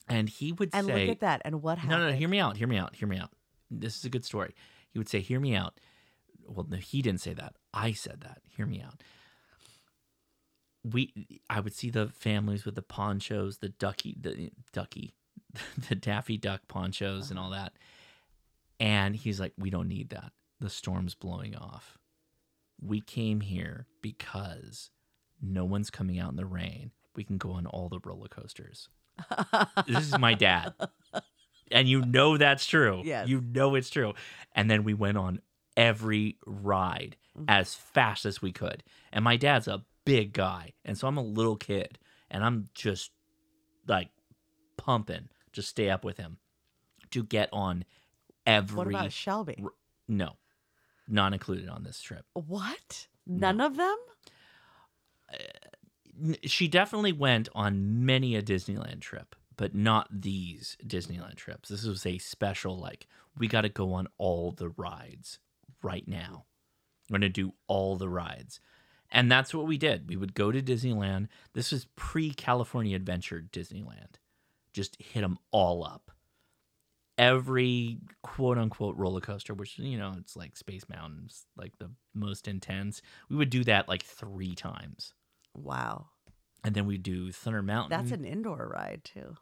and 0.09 0.27
he 0.27 0.51
would 0.51 0.73
say 0.73 0.79
And 0.79 0.87
say 0.87 1.05
look 1.05 1.11
at 1.11 1.19
that. 1.21 1.41
And 1.45 1.61
what 1.61 1.75
no, 1.77 1.81
happened? 1.83 2.01
no, 2.01 2.09
no, 2.09 2.15
hear 2.17 2.27
me 2.27 2.39
out. 2.41 2.57
Hear 2.57 2.67
me 2.67 2.75
out. 2.77 2.97
Hear 2.97 3.07
me 3.07 3.17
out. 3.17 3.31
This 3.71 3.95
is 3.95 4.03
a 4.03 4.09
good 4.09 4.25
story. 4.25 4.53
He 4.89 4.99
would 4.99 5.07
say, 5.07 5.21
"Hear 5.21 5.39
me 5.39 5.55
out." 5.55 5.79
Well, 6.45 6.67
no, 6.69 6.75
he 6.75 7.01
didn't 7.01 7.21
say 7.21 7.33
that. 7.33 7.55
I 7.73 7.93
said 7.93 8.19
that. 8.21 8.41
Hear 8.45 8.65
me 8.65 8.81
out. 8.81 9.01
We, 10.83 11.41
I 11.49 11.61
would 11.61 11.73
see 11.73 11.89
the 11.89 12.09
families 12.09 12.65
with 12.65 12.75
the 12.75 12.81
ponchos, 12.81 13.59
the 13.59 13.69
ducky, 13.69 14.17
the 14.19 14.51
ducky, 14.73 15.13
the 15.89 15.95
Daffy 15.95 16.37
Duck 16.37 16.61
ponchos, 16.67 17.29
and 17.29 17.39
all 17.39 17.51
that. 17.51 17.73
And 18.79 19.15
he's 19.15 19.39
like, 19.39 19.53
"We 19.57 19.69
don't 19.69 19.87
need 19.87 20.09
that. 20.09 20.31
The 20.59 20.69
storm's 20.69 21.15
blowing 21.15 21.55
off. 21.55 21.97
We 22.81 23.01
came 23.01 23.41
here 23.41 23.87
because 24.01 24.89
no 25.41 25.65
one's 25.65 25.89
coming 25.89 26.19
out 26.19 26.31
in 26.31 26.35
the 26.35 26.45
rain. 26.45 26.91
We 27.15 27.23
can 27.23 27.37
go 27.37 27.51
on 27.51 27.65
all 27.65 27.89
the 27.89 27.99
roller 28.03 28.27
coasters." 28.27 28.89
this 29.87 30.07
is 30.07 30.17
my 30.17 30.33
dad 30.33 30.73
and 31.73 31.87
you 31.87 32.05
know 32.05 32.37
that's 32.37 32.65
true. 32.65 33.01
Yes. 33.03 33.27
You 33.27 33.41
know 33.41 33.75
it's 33.75 33.89
true. 33.89 34.13
And 34.53 34.69
then 34.69 34.83
we 34.83 34.93
went 34.93 35.17
on 35.17 35.41
every 35.75 36.37
ride 36.45 37.17
Mm-hmm. 37.35 37.45
as 37.47 37.73
fast 37.73 38.27
as 38.27 38.43
we 38.43 38.51
could. 38.51 38.83
And 39.11 39.23
my 39.25 39.37
dad's 39.37 39.67
a 39.67 39.83
big 40.05 40.33
guy. 40.33 40.73
And 40.85 40.95
so 40.95 41.07
I'm 41.07 41.17
a 41.17 41.23
little 41.23 41.55
kid. 41.55 41.97
And 42.29 42.45
I'm 42.45 42.67
just 42.75 43.09
like 43.87 44.09
pumping, 44.77 45.29
just 45.53 45.69
stay 45.69 45.89
up 45.89 46.03
with 46.03 46.17
him. 46.17 46.37
to 47.11 47.23
get 47.23 47.47
on 47.53 47.85
every. 48.45 48.75
What 48.75 48.87
about 48.87 49.11
Shelby? 49.11 49.59
r- 49.63 49.71
No, 50.07 50.33
not 51.07 51.31
included 51.33 51.69
on 51.69 51.83
this 51.83 52.01
trip. 52.01 52.25
What? 52.33 53.07
None 53.25 53.61
of 53.61 53.77
them? 53.77 53.95
Uh, 55.31 55.37
n- 56.21 56.35
She 56.43 56.67
definitely 56.67 57.13
went 57.13 57.49
on 57.55 58.05
many 58.05 58.35
a 58.35 58.41
Disneyland 58.41 58.99
trip, 59.01 59.35
but 59.55 59.73
not 59.75 60.07
these 60.11 60.77
Disneyland 60.85 61.35
trips. 61.35 61.69
This 61.69 61.85
was 61.85 62.05
a 62.05 62.17
special, 62.17 62.77
like, 62.77 63.07
we 63.37 63.47
got 63.47 63.61
to 63.61 63.69
go 63.69 63.93
on 63.93 64.07
all 64.17 64.51
the 64.51 64.69
rides 64.69 65.39
right 65.81 66.07
now. 66.07 66.45
We're 67.09 67.19
going 67.19 67.21
to 67.21 67.29
do 67.29 67.53
all 67.67 67.95
the 67.95 68.09
rides. 68.09 68.59
And 69.11 69.31
that's 69.31 69.53
what 69.53 69.67
we 69.67 69.77
did. 69.77 70.09
We 70.09 70.15
would 70.15 70.33
go 70.33 70.51
to 70.51 70.61
Disneyland. 70.61 71.27
This 71.53 71.71
was 71.71 71.85
pre 71.95 72.31
California 72.33 72.95
Adventure 72.95 73.45
Disneyland. 73.51 74.15
Just 74.73 74.97
hit 75.01 75.21
them 75.21 75.37
all 75.51 75.83
up. 75.85 76.11
Every 77.17 77.99
quote 78.23 78.57
unquote 78.57 78.97
roller 78.97 79.21
coaster, 79.21 79.53
which, 79.53 79.77
you 79.77 79.97
know, 79.99 80.13
it's 80.17 80.35
like 80.35 80.57
Space 80.57 80.83
Mountains, 80.89 81.45
like 81.55 81.77
the 81.77 81.91
most 82.15 82.47
intense. 82.47 83.03
We 83.29 83.35
would 83.35 83.51
do 83.51 83.63
that 83.65 83.87
like 83.87 84.03
three 84.03 84.55
times. 84.55 85.13
Wow. 85.53 86.07
And 86.63 86.73
then 86.73 86.87
we 86.87 86.97
do 86.97 87.31
Thunder 87.31 87.61
Mountain. 87.61 87.95
That's 87.97 88.11
an 88.11 88.25
indoor 88.25 88.67
ride 88.73 89.01
too. 89.03 89.35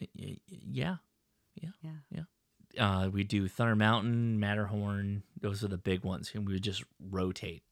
Y- 0.00 0.08
y- 0.18 0.36
Yeah. 0.46 0.96
Yeah. 1.54 1.70
Yeah. 1.80 1.90
Yeah. 2.10 2.24
Uh, 3.04 3.08
we 3.08 3.24
do 3.24 3.48
Thunder 3.48 3.74
Mountain, 3.76 4.38
Matterhorn. 4.38 5.22
Those 5.40 5.64
are 5.64 5.68
the 5.68 5.78
big 5.78 6.04
ones. 6.04 6.30
And 6.34 6.46
we 6.46 6.52
would 6.52 6.62
just 6.62 6.84
rotate 7.00 7.62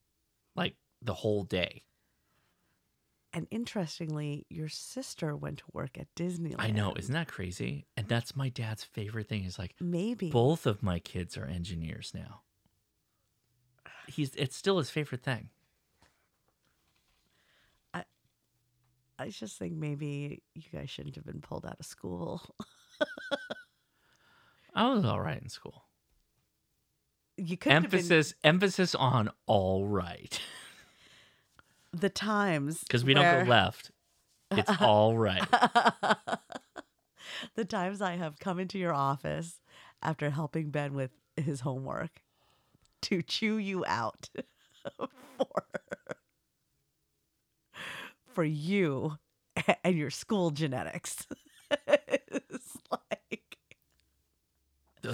like 0.54 0.74
the 1.02 1.14
whole 1.14 1.44
day. 1.44 1.82
And 3.36 3.46
interestingly, 3.50 4.46
your 4.48 4.70
sister 4.70 5.36
went 5.36 5.58
to 5.58 5.64
work 5.74 5.98
at 5.98 6.06
Disneyland. 6.14 6.54
I 6.58 6.70
know. 6.70 6.94
Isn't 6.96 7.12
that 7.12 7.28
crazy? 7.28 7.84
And 7.94 8.08
that's 8.08 8.34
my 8.34 8.48
dad's 8.48 8.82
favorite 8.82 9.28
thing 9.28 9.44
is 9.44 9.58
like 9.58 9.74
Maybe. 9.78 10.30
both 10.30 10.64
of 10.64 10.82
my 10.82 10.98
kids 11.00 11.36
are 11.36 11.44
engineers 11.44 12.12
now. 12.14 12.40
He's 14.06 14.34
it's 14.36 14.56
still 14.56 14.78
his 14.78 14.88
favorite 14.88 15.22
thing. 15.22 15.50
I 17.92 18.04
I 19.18 19.28
just 19.28 19.58
think 19.58 19.74
maybe 19.74 20.42
you 20.54 20.62
guys 20.72 20.88
shouldn't 20.88 21.16
have 21.16 21.26
been 21.26 21.42
pulled 21.42 21.66
out 21.66 21.76
of 21.78 21.84
school. 21.84 22.40
I 24.74 24.88
was 24.88 25.04
all 25.04 25.20
right 25.20 25.42
in 25.42 25.50
school. 25.50 25.84
You 27.36 27.58
could 27.58 27.72
Emphasis 27.72 28.32
emphasis 28.42 28.94
on 28.94 29.28
all 29.46 29.84
right. 29.84 30.40
the 32.00 32.08
times 32.08 32.80
Because 32.80 33.04
we 33.04 33.14
don't 33.14 33.44
go 33.44 33.50
left. 33.50 33.90
It's 34.50 34.70
all 34.80 35.16
right. 35.16 35.42
the 37.54 37.64
times 37.64 38.00
I 38.00 38.16
have 38.16 38.38
come 38.38 38.58
into 38.58 38.78
your 38.78 38.94
office 38.94 39.60
after 40.02 40.30
helping 40.30 40.70
Ben 40.70 40.94
with 40.94 41.10
his 41.36 41.60
homework 41.60 42.22
to 43.02 43.22
chew 43.22 43.56
you 43.56 43.84
out 43.86 44.30
for 44.98 45.64
for 48.32 48.44
you 48.44 49.18
and 49.82 49.96
your 49.96 50.10
school 50.10 50.50
genetics. 50.50 51.26
it's 51.88 52.76
like 52.90 53.76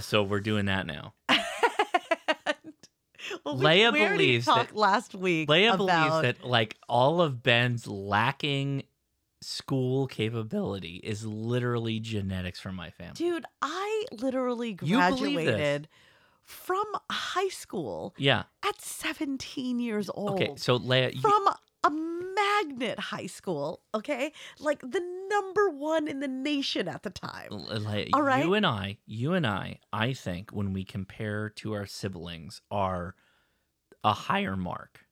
So 0.01 0.23
we're 0.23 0.41
doing 0.41 0.67
that 0.67 0.87
now. 0.87 1.15
well, 3.45 3.57
we- 3.57 3.65
Leah 3.65 3.91
we 3.93 4.07
believes 4.09 4.47
that 4.47 4.75
last 4.77 5.15
week. 5.15 5.49
Leah 5.49 5.75
about, 5.75 5.79
believes 5.79 6.23
that 6.23 6.45
like 6.47 6.77
all 6.89 7.21
of 7.21 7.43
Ben's 7.43 7.87
lacking 7.87 8.85
school 9.41 10.07
capability 10.07 10.97
is 11.03 11.27
literally 11.27 11.99
genetics 11.99 12.61
from 12.61 12.75
my 12.77 12.91
family. 12.91 13.15
Dude, 13.15 13.45
I 13.61 14.05
literally 14.13 14.79
You 14.83 14.99
believe 15.01 15.37
this? 15.39 15.45
graduated 15.47 15.89
from 16.45 16.85
high 17.11 17.49
school 17.49 18.15
Yeah. 18.19 18.45
at 18.65 18.81
17 18.81 19.79
years 19.81 20.11
old. 20.15 20.41
Okay, 20.41 20.53
so 20.57 20.77
Leah, 20.77 21.11
you- 21.11 21.21
from 21.21 21.49
a 21.85 21.91
magnet 21.91 22.99
high 22.99 23.27
school, 23.27 23.83
okay? 23.95 24.33
Like 24.59 24.81
the 24.81 25.03
number 25.29 25.71
one 25.71 26.09
in 26.09 26.21
the 26.21 26.29
nation 26.29 26.89
at 26.89 27.03
the 27.03 27.11
time. 27.11 27.49
Leah, 27.51 28.09
All 28.13 28.23
right. 28.23 28.45
you 28.45 28.55
and 28.55 28.67
I, 28.67 28.99
you 29.07 29.33
and 29.35 29.47
I, 29.47 29.79
I 29.93 30.13
think 30.13 30.51
when 30.51 30.73
we 30.73 30.85
compare 30.85 31.49
to 31.51 31.73
our 31.75 31.87
siblings 31.87 32.61
are 32.71 33.15
a 34.05 34.13
higher 34.13 34.57
mark. 34.57 35.07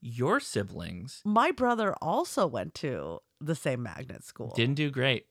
Your 0.00 0.38
siblings 0.38 1.22
My 1.24 1.50
brother 1.50 1.94
also 2.00 2.46
went 2.46 2.74
to 2.76 3.18
the 3.40 3.54
same 3.54 3.82
magnet 3.82 4.22
school. 4.24 4.52
didn't 4.54 4.76
do 4.76 4.90
great. 4.90 5.26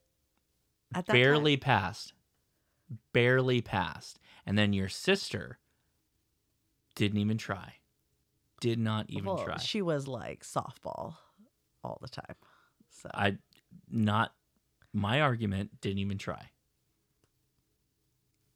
At 0.93 1.05
that 1.05 1.13
Barely 1.13 1.57
passed. 1.57 2.13
Barely 3.13 3.61
passed. 3.61 4.19
And 4.45 4.57
then 4.57 4.73
your 4.73 4.89
sister 4.89 5.59
didn't 6.95 7.19
even 7.19 7.37
try. 7.37 7.75
Did 8.59 8.79
not 8.79 9.05
even 9.09 9.25
well, 9.25 9.43
try. 9.43 9.57
She 9.59 9.81
was 9.81 10.07
like 10.07 10.43
softball 10.43 11.15
all 11.83 11.99
the 12.01 12.09
time. 12.09 12.35
So 12.89 13.09
I 13.13 13.37
not 13.89 14.33
my 14.93 15.21
argument 15.21 15.79
didn't 15.81 15.99
even 15.99 16.17
try. 16.17 16.49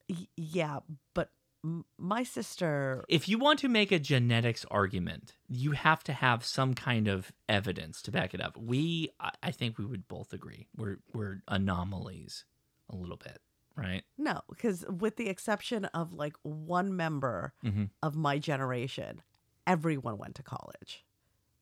Y- 0.09 0.27
yeah, 0.35 0.79
but 1.13 1.29
m- 1.63 1.85
my 1.97 2.23
sister 2.23 3.05
If 3.07 3.29
you 3.29 3.37
want 3.37 3.59
to 3.59 3.69
make 3.69 3.91
a 3.91 3.99
genetics 3.99 4.65
argument, 4.71 5.35
you 5.47 5.71
have 5.71 6.03
to 6.05 6.13
have 6.13 6.43
some 6.43 6.73
kind 6.73 7.07
of 7.07 7.31
evidence 7.47 8.01
to 8.03 8.11
back 8.11 8.33
it 8.33 8.41
up. 8.41 8.57
We 8.57 9.09
I 9.19 9.31
I 9.43 9.51
think 9.51 9.77
we 9.77 9.85
would 9.85 10.07
both 10.07 10.33
agree. 10.33 10.67
We're 10.75 10.97
we're 11.13 11.41
anomalies 11.47 12.45
a 12.89 12.95
little 12.95 13.17
bit, 13.17 13.39
right? 13.75 14.03
No, 14.17 14.41
because 14.49 14.85
with 14.89 15.15
the 15.15 15.29
exception 15.29 15.85
of 15.85 16.11
like 16.13 16.35
one 16.43 16.95
member 16.95 17.53
Mhm. 17.63 17.89
of 18.03 18.15
my 18.15 18.37
generation, 18.39 19.21
everyone 19.71 20.17
went 20.17 20.35
to 20.35 20.43
college. 20.43 21.05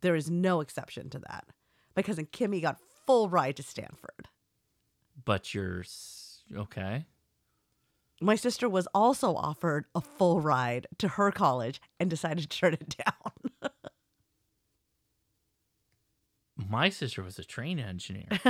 There 0.02 0.16
is 0.16 0.32
no 0.32 0.62
exception 0.62 1.12
to 1.12 1.20
that. 1.20 1.46
My 1.96 2.02
cousin 2.02 2.26
Kimmy 2.26 2.60
got 2.60 2.80
full 3.06 3.30
ride 3.30 3.56
to 3.58 3.64
Stanford. 3.64 4.30
But 5.26 5.54
you're 5.54 5.84
okay. 6.56 7.06
My 8.20 8.36
sister 8.36 8.68
was 8.68 8.88
also 8.96 9.36
offered 9.36 9.86
a 9.94 10.02
full 10.02 10.42
ride 10.42 10.88
to 10.98 11.08
her 11.08 11.32
college 11.32 11.80
and 12.00 12.10
decided 12.10 12.50
to 12.50 12.58
turn 12.58 12.74
it 12.74 12.96
down. 13.06 13.72
My 16.68 16.90
sister 16.90 17.22
was 17.22 17.38
a 17.38 17.44
train 17.44 17.80
engineer. 17.80 18.28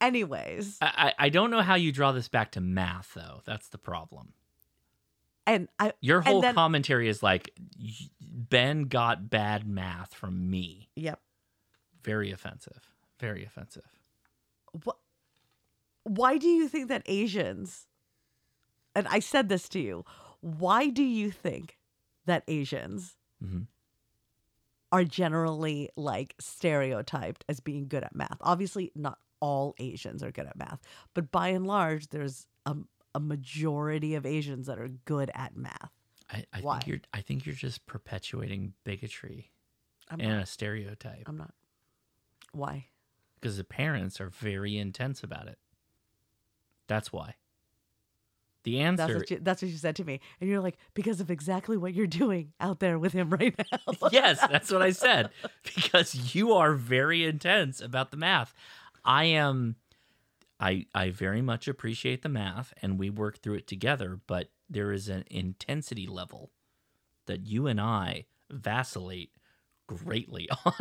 Anyways, 0.00 0.78
I, 0.82 1.12
I 1.18 1.26
I 1.26 1.28
don't 1.30 1.50
know 1.50 1.62
how 1.62 1.76
you 1.76 1.92
draw 1.92 2.12
this 2.12 2.28
back 2.28 2.50
to 2.52 2.60
math 2.60 3.14
though. 3.14 3.40
That's 3.46 3.68
the 3.68 3.78
problem. 3.78 4.34
And 5.46 5.68
I 5.78 5.92
Your 6.00 6.20
whole 6.20 6.40
then- 6.40 6.54
commentary 6.54 7.08
is 7.08 7.22
like 7.22 7.50
Ben 8.20 8.84
got 8.84 9.28
bad 9.30 9.66
math 9.66 10.14
from 10.14 10.50
me. 10.50 10.90
Yep. 10.96 11.20
Very 12.02 12.30
offensive. 12.32 12.90
Very 13.20 13.44
offensive. 13.44 13.86
What? 14.84 14.96
Why 16.04 16.36
do 16.36 16.48
you 16.48 16.68
think 16.68 16.88
that 16.88 17.02
Asians? 17.06 17.86
And 18.94 19.08
I 19.08 19.20
said 19.20 19.48
this 19.48 19.68
to 19.70 19.80
you. 19.80 20.04
Why 20.40 20.88
do 20.88 21.02
you 21.02 21.30
think 21.30 21.78
that 22.26 22.44
Asians 22.46 23.16
Mhm. 23.42 23.66
are 24.92 25.04
generally 25.04 25.88
like 25.96 26.34
stereotyped 26.38 27.44
as 27.48 27.60
being 27.60 27.88
good 27.88 28.04
at 28.04 28.14
math? 28.14 28.36
Obviously, 28.40 28.92
not 28.94 29.18
all 29.40 29.74
Asians 29.78 30.22
are 30.22 30.30
good 30.30 30.46
at 30.46 30.56
math, 30.56 30.80
but 31.14 31.30
by 31.32 31.48
and 31.48 31.66
large, 31.66 32.08
there's 32.08 32.46
a, 32.66 32.76
a 33.14 33.20
majority 33.20 34.14
of 34.14 34.26
Asians 34.26 34.66
that 34.66 34.78
are 34.78 34.88
good 35.04 35.30
at 35.34 35.56
math. 35.56 35.90
I, 36.30 36.44
I 36.52 36.60
Why? 36.60 36.78
think 36.78 36.86
you're 36.86 37.00
I 37.12 37.20
think 37.20 37.46
you're 37.46 37.54
just 37.54 37.86
perpetuating 37.86 38.72
bigotry 38.84 39.50
I'm 40.08 40.20
and 40.20 40.30
not. 40.30 40.42
a 40.42 40.46
stereotype. 40.46 41.24
I'm 41.26 41.36
not. 41.36 41.54
Why? 42.52 42.86
Because 43.40 43.56
the 43.56 43.64
parents 43.64 44.20
are 44.20 44.30
very 44.30 44.76
intense 44.78 45.22
about 45.22 45.48
it. 45.48 45.58
That's 46.86 47.12
why. 47.12 47.34
The 48.64 48.78
That's 48.82 49.00
answer 49.00 49.18
what, 49.18 49.30
you, 49.30 49.38
that's 49.42 49.60
what 49.60 49.70
you 49.70 49.76
said 49.76 49.96
to 49.96 50.04
me. 50.04 50.20
And 50.40 50.48
you're 50.48 50.60
like, 50.60 50.78
because 50.94 51.20
of 51.20 51.30
exactly 51.30 51.76
what 51.76 51.92
you're 51.92 52.06
doing 52.06 52.52
out 52.60 52.80
there 52.80 52.98
with 52.98 53.12
him 53.12 53.28
right 53.28 53.54
now. 53.58 54.08
yes, 54.12 54.40
that's 54.40 54.72
what 54.72 54.80
I 54.82 54.90
said. 54.90 55.30
Because 55.74 56.34
you 56.34 56.52
are 56.54 56.72
very 56.74 57.24
intense 57.24 57.80
about 57.80 58.10
the 58.10 58.16
math. 58.16 58.54
I 59.04 59.24
am 59.24 59.76
I 60.60 60.86
I 60.94 61.10
very 61.10 61.42
much 61.42 61.68
appreciate 61.68 62.22
the 62.22 62.28
math 62.28 62.72
and 62.82 62.98
we 62.98 63.10
work 63.10 63.38
through 63.38 63.54
it 63.54 63.66
together, 63.66 64.20
but 64.26 64.50
there 64.68 64.92
is 64.92 65.08
an 65.08 65.24
intensity 65.30 66.06
level 66.06 66.50
that 67.26 67.46
you 67.46 67.66
and 67.66 67.80
I 67.80 68.26
vacillate 68.50 69.30
greatly 69.86 70.48
on. 70.64 70.72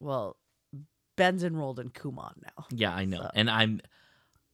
well, 0.00 0.36
Ben's 1.16 1.42
enrolled 1.44 1.80
in 1.80 1.90
Kumon 1.90 2.34
now. 2.42 2.66
Yeah, 2.70 2.94
I 2.94 3.04
know. 3.04 3.22
So- 3.22 3.30
And 3.34 3.50
I'm 3.50 3.80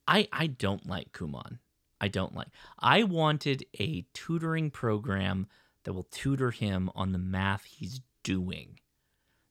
I 0.07 0.27
I 0.31 0.47
don't 0.47 0.85
like 0.87 1.11
Kumon. 1.11 1.59
I 2.01 2.07
don't 2.09 2.35
like. 2.35 2.49
I 2.79 3.03
wanted 3.03 3.65
a 3.79 4.05
tutoring 4.13 4.69
program 4.69 5.47
that 5.85 5.93
will 5.93 6.03
tutor 6.11 6.51
him 6.51 6.89
on 6.93 7.11
the 7.13 7.17
math 7.17 7.63
he's 7.63 8.01
doing. 8.23 8.79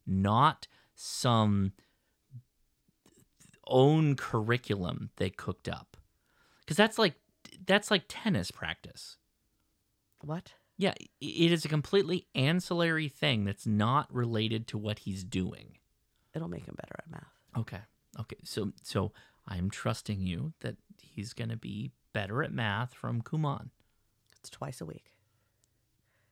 Not 0.07 0.67
some 0.95 1.73
own 3.67 4.17
curriculum 4.17 5.11
they 5.17 5.31
cooked 5.31 5.69
up. 5.69 5.97
Cuz 6.67 6.77
that's 6.77 6.99
like 6.99 7.15
that's 7.67 7.91
like 7.91 8.05
tennis 8.09 8.51
practice. 8.51 9.17
What? 10.21 10.55
Yeah, 10.77 10.95
it 11.21 11.53
is 11.53 11.65
a 11.65 11.69
completely 11.69 12.27
ancillary 12.35 13.09
thing 13.09 13.45
that's 13.45 13.67
not 13.67 14.13
related 14.13 14.67
to 14.69 14.79
what 14.79 15.01
he's 15.01 15.23
doing. 15.23 15.79
It'll 16.35 16.49
make 16.49 16.67
him 16.67 16.75
better 16.77 16.97
at 16.99 17.11
math. 17.11 17.33
Okay. 17.57 17.81
Okay. 18.21 18.37
So 18.43 18.73
so 18.83 19.13
I'm 19.47 19.71
trusting 19.71 20.21
you 20.21 20.53
that 20.61 20.77
he's 20.99 21.33
going 21.33 21.51
to 21.51 21.57
be 21.57 21.93
better 22.13 22.43
at 22.43 22.53
math 22.53 22.95
from 22.95 23.23
Kumon. 23.23 23.71
It's 24.39 24.51
twice 24.51 24.81
a 24.81 24.87
week. 24.87 25.13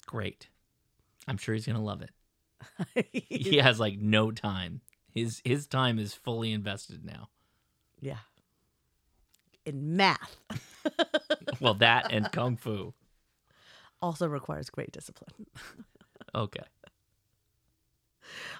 Great. 0.07 0.49
I'm 1.29 1.37
sure 1.37 1.55
he's 1.55 1.67
going 1.67 1.77
to 1.77 1.83
love 1.83 2.03
it. 2.03 2.11
he 3.29 3.59
has 3.59 3.79
like 3.79 3.99
no 3.99 4.31
time. 4.31 4.81
His 5.13 5.43
his 5.45 5.67
time 5.67 5.99
is 5.99 6.15
fully 6.15 6.53
invested 6.53 7.05
now. 7.05 7.29
Yeah. 8.01 8.19
In 9.65 9.97
math. 9.97 10.37
Well, 11.61 11.75
that 11.75 12.13
and 12.13 12.31
kung 12.33 12.57
fu. 12.57 12.93
Also 14.01 14.27
requires 14.27 14.69
great 14.69 14.91
discipline. 14.91 15.47
Okay. 16.35 16.65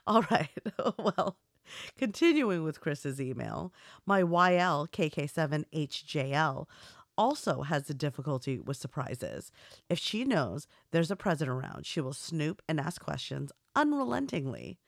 All 0.07 0.23
right. 0.31 0.51
well, 0.99 1.39
continuing 1.97 2.65
with 2.65 2.81
Chris's 2.81 3.19
email, 3.19 3.73
my 4.05 4.23
YL 4.23 4.89
KK7HJL 4.91 6.67
also 7.17 7.63
has 7.63 7.89
a 7.89 7.95
difficulty 7.95 8.59
with 8.59 8.77
surprises. 8.77 9.51
If 9.89 9.99
she 9.99 10.25
knows 10.25 10.67
there's 10.91 11.11
a 11.11 11.17
present 11.17 11.51
around, 11.51 11.87
she 11.87 12.01
will 12.01 12.13
snoop 12.13 12.61
and 12.69 12.79
ask 12.81 13.03
questions 13.03 13.53
unrelentingly. 13.75 14.79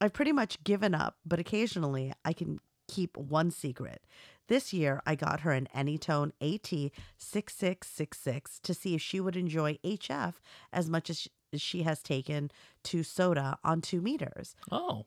I've 0.00 0.12
pretty 0.12 0.32
much 0.32 0.62
given 0.62 0.94
up, 0.94 1.16
but 1.24 1.38
occasionally 1.38 2.12
I 2.24 2.32
can 2.32 2.60
keep 2.88 3.16
one 3.16 3.50
secret. 3.50 4.02
This 4.48 4.72
year, 4.72 5.02
I 5.04 5.16
got 5.16 5.40
her 5.40 5.50
an 5.50 5.66
Anytone 5.74 6.32
AT6666 6.40 8.60
to 8.62 8.74
see 8.74 8.94
if 8.94 9.02
she 9.02 9.18
would 9.20 9.36
enjoy 9.36 9.78
HF 9.84 10.34
as 10.72 10.88
much 10.88 11.10
as 11.10 11.26
she 11.56 11.82
has 11.82 12.00
taken 12.02 12.52
to 12.84 13.02
SOTA 13.02 13.58
on 13.64 13.80
two 13.80 14.00
meters. 14.00 14.54
Oh. 14.70 15.06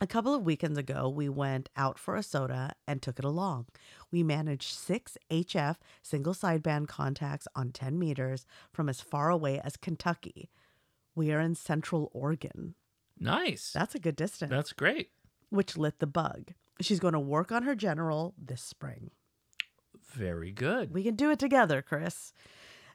A 0.00 0.06
couple 0.06 0.34
of 0.34 0.42
weekends 0.42 0.78
ago, 0.78 1.08
we 1.08 1.28
went 1.28 1.68
out 1.76 1.96
for 1.96 2.16
a 2.16 2.24
SOTA 2.24 2.72
and 2.88 3.00
took 3.00 3.20
it 3.20 3.24
along. 3.24 3.66
We 4.10 4.24
managed 4.24 4.74
six 4.74 5.16
HF 5.30 5.76
single 6.02 6.34
sideband 6.34 6.88
contacts 6.88 7.46
on 7.54 7.70
10 7.70 7.96
meters 8.00 8.44
from 8.72 8.88
as 8.88 9.00
far 9.00 9.30
away 9.30 9.60
as 9.62 9.76
Kentucky. 9.76 10.50
We 11.14 11.30
are 11.30 11.38
in 11.38 11.54
Central 11.54 12.10
Oregon. 12.12 12.74
Nice. 13.22 13.72
That's 13.72 13.94
a 13.94 13.98
good 13.98 14.16
distance. 14.16 14.50
That's 14.50 14.72
great. 14.72 15.10
Which 15.50 15.76
lit 15.76 15.98
the 15.98 16.06
bug. 16.06 16.52
She's 16.80 17.00
going 17.00 17.14
to 17.14 17.20
work 17.20 17.52
on 17.52 17.62
her 17.62 17.74
general 17.74 18.34
this 18.36 18.62
spring. 18.62 19.10
Very 20.12 20.50
good. 20.50 20.92
We 20.92 21.04
can 21.04 21.14
do 21.14 21.30
it 21.30 21.38
together, 21.38 21.82
Chris. 21.82 22.32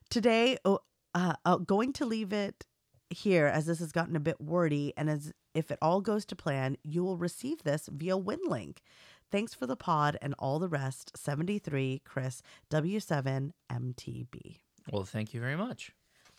Today, 0.09 0.57
oh, 0.65 0.79
uh, 1.15 1.33
uh, 1.45 1.57
going 1.57 1.93
to 1.93 2.05
leave 2.05 2.33
it 2.33 2.65
here 3.09 3.47
as 3.47 3.65
this 3.65 3.79
has 3.79 3.91
gotten 3.91 4.15
a 4.15 4.19
bit 4.19 4.41
wordy, 4.41 4.93
and 4.97 5.09
as 5.09 5.31
if 5.53 5.71
it 5.71 5.79
all 5.81 6.01
goes 6.01 6.25
to 6.25 6.35
plan, 6.35 6.77
you 6.83 7.03
will 7.03 7.17
receive 7.17 7.63
this 7.63 7.89
via 7.91 8.17
WinLink. 8.17 8.79
Thanks 9.31 9.53
for 9.53 9.65
the 9.65 9.75
pod 9.75 10.17
and 10.21 10.35
all 10.37 10.59
the 10.59 10.67
rest. 10.67 11.11
73 11.17 12.01
Chris 12.05 12.41
W7 12.69 13.51
MTB. 13.71 14.59
Well, 14.91 15.03
thank 15.03 15.33
you 15.33 15.39
very 15.39 15.55
much. 15.55 15.91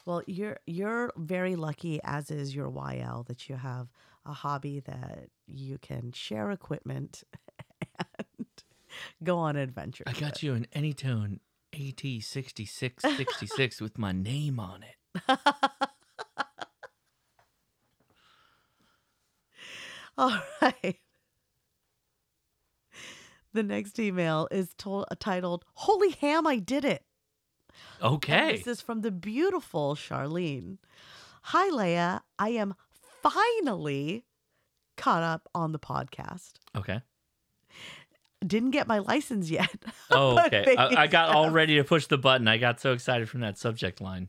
Well, 0.08 0.22
you're 0.26 0.58
you're 0.66 1.12
very 1.18 1.54
lucky, 1.54 2.00
as 2.02 2.30
is 2.30 2.54
your 2.54 2.70
YL, 2.70 3.26
that 3.26 3.50
you 3.50 3.56
have 3.56 3.88
a 4.24 4.32
hobby 4.32 4.80
that 4.80 5.28
you 5.46 5.76
can 5.76 6.12
share 6.12 6.50
equipment 6.50 7.24
and 8.38 8.46
go 9.22 9.36
on 9.36 9.56
adventures. 9.56 10.06
I 10.06 10.12
got 10.18 10.42
you 10.42 10.54
an 10.54 10.66
Anytone 10.72 11.40
AT6666 11.74 13.82
with 13.82 13.98
my 13.98 14.12
name 14.12 14.58
on 14.58 14.82
it. 14.82 14.96
All 20.16 20.40
right. 20.62 20.96
The 23.52 23.62
next 23.62 23.98
email 23.98 24.48
is 24.50 24.74
titled 25.18 25.66
"Holy 25.74 26.12
Ham, 26.12 26.46
I 26.46 26.60
Did 26.60 26.86
It." 26.86 27.04
And 28.00 28.12
Okay. 28.14 28.56
this 28.56 28.66
is 28.66 28.80
from 28.80 29.00
the 29.00 29.10
beautiful 29.10 29.94
Charlene. 29.94 30.78
Hi, 31.42 31.68
Leah. 31.70 32.22
I 32.38 32.50
am 32.50 32.74
finally 33.22 34.24
caught 34.96 35.22
up 35.22 35.48
on 35.54 35.72
the 35.72 35.78
podcast. 35.78 36.52
Okay. 36.76 37.00
Didn't 38.46 38.70
get 38.70 38.86
my 38.86 38.98
license 38.98 39.50
yet. 39.50 39.70
Oh, 40.10 40.38
okay. 40.46 40.74
I, 40.76 41.02
I 41.02 41.06
got 41.06 41.34
all 41.34 41.50
ready 41.50 41.76
to 41.76 41.84
push 41.84 42.06
the 42.06 42.16
button. 42.16 42.48
I 42.48 42.56
got 42.56 42.80
so 42.80 42.92
excited 42.92 43.28
from 43.28 43.40
that 43.40 43.58
subject 43.58 44.00
line. 44.00 44.28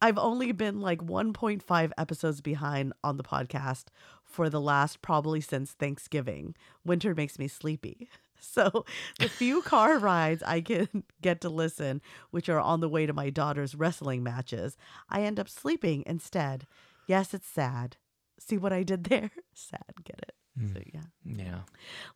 I've 0.00 0.18
only 0.18 0.52
been 0.52 0.80
like 0.80 1.00
1.5 1.00 1.90
episodes 1.98 2.40
behind 2.40 2.92
on 3.02 3.16
the 3.16 3.22
podcast 3.24 3.86
for 4.24 4.48
the 4.48 4.60
last 4.60 5.02
probably 5.02 5.40
since 5.40 5.72
Thanksgiving. 5.72 6.54
Winter 6.84 7.14
makes 7.14 7.38
me 7.38 7.48
sleepy. 7.48 8.08
So 8.44 8.84
the 9.18 9.28
few 9.28 9.62
car 9.62 9.98
rides 9.98 10.42
I 10.42 10.60
can 10.60 10.88
get 11.22 11.40
to 11.42 11.48
listen, 11.48 12.02
which 12.30 12.48
are 12.48 12.60
on 12.60 12.80
the 12.80 12.88
way 12.88 13.06
to 13.06 13.12
my 13.12 13.30
daughter's 13.30 13.74
wrestling 13.74 14.22
matches, 14.22 14.76
I 15.08 15.22
end 15.22 15.38
up 15.38 15.48
sleeping 15.48 16.02
instead. 16.06 16.66
Yes, 17.06 17.34
it's 17.34 17.48
sad. 17.48 17.96
See 18.38 18.58
what 18.58 18.72
I 18.72 18.82
did 18.82 19.04
there? 19.04 19.30
Sad, 19.54 19.94
get 20.04 20.18
it? 20.18 20.34
So 20.74 20.80
yeah. 20.92 21.02
Yeah. 21.24 21.60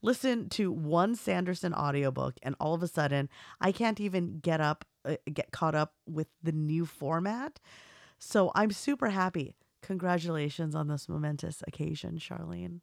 Listen 0.03 0.49
to 0.51 0.71
one 0.71 1.15
Sanderson 1.15 1.73
audiobook 1.73 2.35
and 2.43 2.55
all 2.61 2.75
of 2.75 2.83
a 2.83 2.89
sudden 2.89 3.29
I 3.61 3.73
can't 3.73 4.01
even 4.01 4.41
get 4.41 4.61
up 4.61 4.85
uh, 5.05 5.17
get 5.33 5.53
caught 5.53 5.75
up 5.75 5.95
with 6.07 6.27
the 6.43 6.53
new 6.53 6.85
format. 6.85 7.61
So 8.19 8.51
I'm 8.55 8.73
super 8.73 9.11
happy. 9.11 9.55
Congratulations 9.83 10.75
on 10.75 10.89
this 10.89 11.09
momentous 11.09 11.63
occasion, 11.67 12.19
Charlene. 12.19 12.81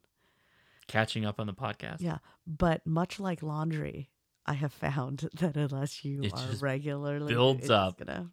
Catching 0.86 1.24
up 1.24 1.40
on 1.40 1.46
the 1.46 1.54
podcast. 1.54 2.00
Yeah, 2.00 2.18
but 2.46 2.86
much 2.86 3.18
like 3.18 3.42
laundry, 3.42 4.10
I 4.46 4.54
have 4.54 4.72
found 4.72 5.28
that 5.34 5.56
unless 5.56 6.04
you 6.04 6.22
It 6.22 6.32
are 6.34 6.56
regularly 6.60 7.32
builds 7.32 7.62
it's 7.62 7.70
up. 7.70 7.98
Gonna, 7.98 8.30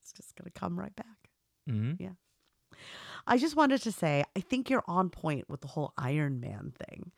it's 0.00 0.12
just 0.12 0.36
gonna 0.36 0.50
come 0.50 0.78
right 0.78 0.94
back. 0.94 1.30
Mhm. 1.68 1.96
Yeah. 1.98 2.10
I 3.26 3.36
just 3.36 3.54
wanted 3.56 3.82
to 3.82 3.92
say, 3.92 4.24
I 4.34 4.40
think 4.40 4.70
you're 4.70 4.84
on 4.86 5.10
point 5.10 5.48
with 5.48 5.60
the 5.60 5.68
whole 5.68 5.92
Iron 5.98 6.40
Man 6.40 6.72
thing. 6.88 7.12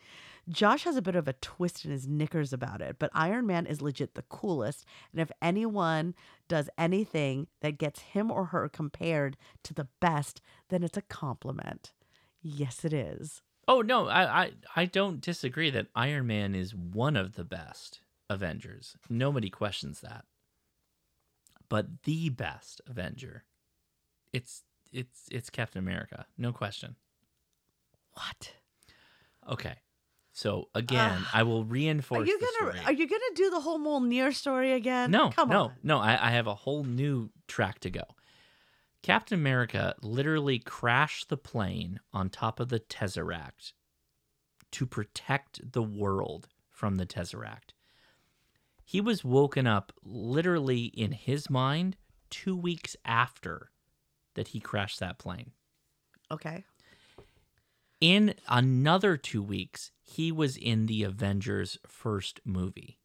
Josh 0.49 0.83
has 0.83 0.97
a 0.97 1.03
bit 1.03 1.15
of 1.15 1.29
a 1.29 1.35
twist 1.35 1.85
in 1.85 1.93
his 1.93 2.09
knickers 2.09 2.53
about 2.53 2.81
it, 2.83 2.97
but 2.99 3.11
Iron 3.15 3.47
Man 3.47 3.65
is 3.67 3.81
legit 3.81 4.15
the 4.15 4.23
coolest. 4.23 4.85
And 5.13 5.21
if 5.21 5.31
anyone 5.41 6.17
does 6.49 6.69
anything 6.77 7.47
that 7.61 7.79
gets 7.79 8.01
him 8.01 8.31
or 8.31 8.47
her 8.47 8.69
compared 8.69 9.37
to 9.63 9.73
the 9.73 9.87
best, 10.01 10.41
then 10.69 10.83
it's 10.83 10.97
a 10.97 11.03
compliment. 11.03 11.93
Yes, 12.43 12.85
it 12.85 12.93
is. 12.93 13.43
Oh 13.69 13.81
no, 13.81 14.09
I, 14.09 14.43
I 14.43 14.51
I 14.77 14.85
don't 14.87 15.21
disagree 15.21 15.71
that 15.71 15.87
Iron 15.95 16.27
Man 16.27 16.55
is 16.55 16.75
one 16.75 17.17
of 17.17 17.35
the 17.35 17.45
best 17.45 18.01
Avengers. 18.29 18.97
Nobody 19.09 19.51
questions 19.51 20.01
that. 20.01 20.25
But 21.69 22.03
the 22.03 22.29
best 22.29 22.81
Avenger, 22.87 23.45
it's 24.33 24.63
it's 24.93 25.29
it's 25.31 25.51
Captain 25.51 25.79
America, 25.79 26.27
no 26.37 26.53
question. 26.53 26.97
What? 28.15 28.53
Okay, 29.49 29.77
so 30.33 30.69
again, 30.75 31.25
I 31.33 31.43
will 31.43 31.65
reinforce. 31.65 32.23
Are 32.23 32.27
you 32.27 32.39
gonna 32.39 32.73
story. 32.73 32.85
are 32.85 32.93
you 32.93 33.07
gonna 33.07 33.23
do 33.35 33.51
the 33.51 33.61
whole 33.61 33.79
Mjolnir 33.79 34.35
story 34.35 34.73
again? 34.73 35.11
No, 35.11 35.31
come 35.31 35.49
no, 35.49 35.65
on. 35.65 35.73
no. 35.83 35.99
I, 35.99 36.29
I 36.29 36.31
have 36.33 36.47
a 36.47 36.55
whole 36.55 36.85
new 36.85 37.31
track 37.49 37.81
to 37.81 37.91
go. 37.91 38.03
Captain 39.03 39.39
America 39.39 39.95
literally 40.01 40.59
crashed 40.59 41.29
the 41.29 41.37
plane 41.37 41.99
on 42.13 42.31
top 42.31 42.61
of 42.61 42.69
the 42.69 42.79
Tesseract 42.79 43.73
to 44.71 44.87
protect 44.87 45.73
the 45.73 45.83
world 45.83 46.49
from 46.71 46.97
the 46.97 47.07
Tesseract. 47.07 47.73
He 48.85 49.01
was 49.01 49.25
woken 49.25 49.67
up 49.67 49.93
literally 50.05 50.85
in 50.85 51.13
his 51.13 51.51
mind 51.51 51.97
two 52.31 52.57
weeks 52.57 52.97
after 53.05 53.71
that 54.35 54.49
he 54.49 54.61
crashed 54.61 55.01
that 55.01 55.19
plane. 55.19 55.53
Okay. 56.31 56.65
In 58.01 58.35
another 58.49 59.17
two 59.17 59.43
weeks, 59.43 59.93
he 60.03 60.33
was 60.33 60.57
in 60.57 60.87
the 60.87 61.05
Avengers 61.05 61.79
first 61.87 62.41
movie. 62.45 62.99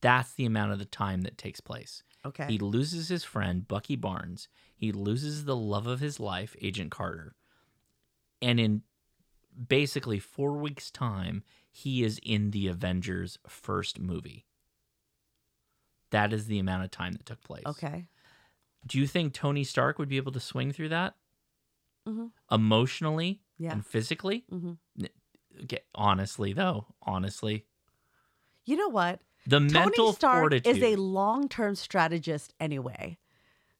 That's 0.00 0.32
the 0.32 0.46
amount 0.46 0.72
of 0.72 0.78
the 0.78 0.84
time 0.84 1.22
that 1.22 1.38
takes 1.38 1.60
place. 1.60 2.02
Okay. 2.26 2.46
He 2.48 2.58
loses 2.58 3.08
his 3.08 3.24
friend, 3.24 3.66
Bucky 3.66 3.96
Barnes. 3.96 4.48
He 4.74 4.92
loses 4.92 5.44
the 5.44 5.56
love 5.56 5.86
of 5.86 6.00
his 6.00 6.18
life, 6.20 6.56
Agent 6.60 6.90
Carter. 6.90 7.34
And 8.42 8.58
in 8.60 8.82
basically 9.68 10.18
four 10.18 10.52
weeks' 10.58 10.90
time, 10.90 11.42
he 11.70 12.02
is 12.02 12.20
in 12.22 12.50
the 12.50 12.66
Avengers 12.68 13.38
first 13.48 13.98
movie. 13.98 14.44
That 16.10 16.32
is 16.32 16.46
the 16.46 16.58
amount 16.58 16.84
of 16.84 16.90
time 16.90 17.12
that 17.12 17.26
took 17.26 17.42
place. 17.42 17.64
Okay. 17.66 18.06
Do 18.86 18.98
you 18.98 19.06
think 19.06 19.32
Tony 19.32 19.64
Stark 19.64 19.98
would 19.98 20.08
be 20.08 20.16
able 20.16 20.32
to 20.32 20.40
swing 20.40 20.72
through 20.72 20.90
that? 20.90 21.16
Mhm. 22.06 22.30
emotionally 22.52 23.42
Yeah. 23.58 23.72
and 23.72 23.84
physically. 23.84 24.44
Mhm. 24.48 24.78
Okay, 25.64 25.80
honestly 25.94 26.52
though, 26.52 26.94
honestly, 27.02 27.66
You 28.64 28.76
know 28.76 28.88
what? 28.88 29.20
The 29.46 29.58
Tony 29.58 29.72
mental 29.72 30.12
Stark 30.12 30.42
fortitude. 30.42 30.76
is 30.76 30.82
a 30.82 30.96
long-term 30.96 31.74
strategist 31.74 32.52
anyway. 32.60 33.18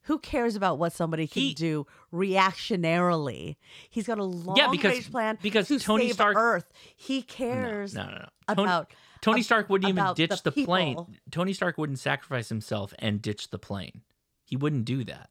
Who 0.03 0.21
cares 0.21 0.55
about 0.55 0.79
what 0.79 0.93
somebody 0.93 1.27
can 1.27 1.53
do 1.55 1.87
reactionarily? 2.13 3.57
He's 3.91 4.07
got 4.07 4.19
a 4.19 4.25
long 4.25 4.57
yeah, 4.57 4.71
because 4.71 4.93
range 4.93 5.11
plan 5.11 5.39
because 5.43 5.67
to 5.67 5.81
Tony 5.81 6.07
save 6.07 6.15
Stark 6.15 6.37
Earth. 6.37 6.73
He 6.95 7.23
cares 7.23 7.93
No, 7.95 8.05
no, 8.05 8.11
no. 8.11 8.29
Tony, 8.55 8.63
about 8.69 8.93
Tony 9.21 9.43
Stark 9.43 9.69
wouldn't 9.69 9.89
even 9.89 10.15
ditch 10.15 10.45
the, 10.45 10.53
plane. 10.53 11.19
Tony 11.33 11.53
Stark 11.53 11.77
wouldn't 11.77 11.99
sacrifice 11.99 12.49
himself 12.49 12.95
and 13.01 13.21
ditch 13.21 13.51
the 13.51 13.59
plane. 13.59 14.03
He 14.45 14.57
wouldn't 14.57 14.85
do 14.85 15.03
that. 15.05 15.29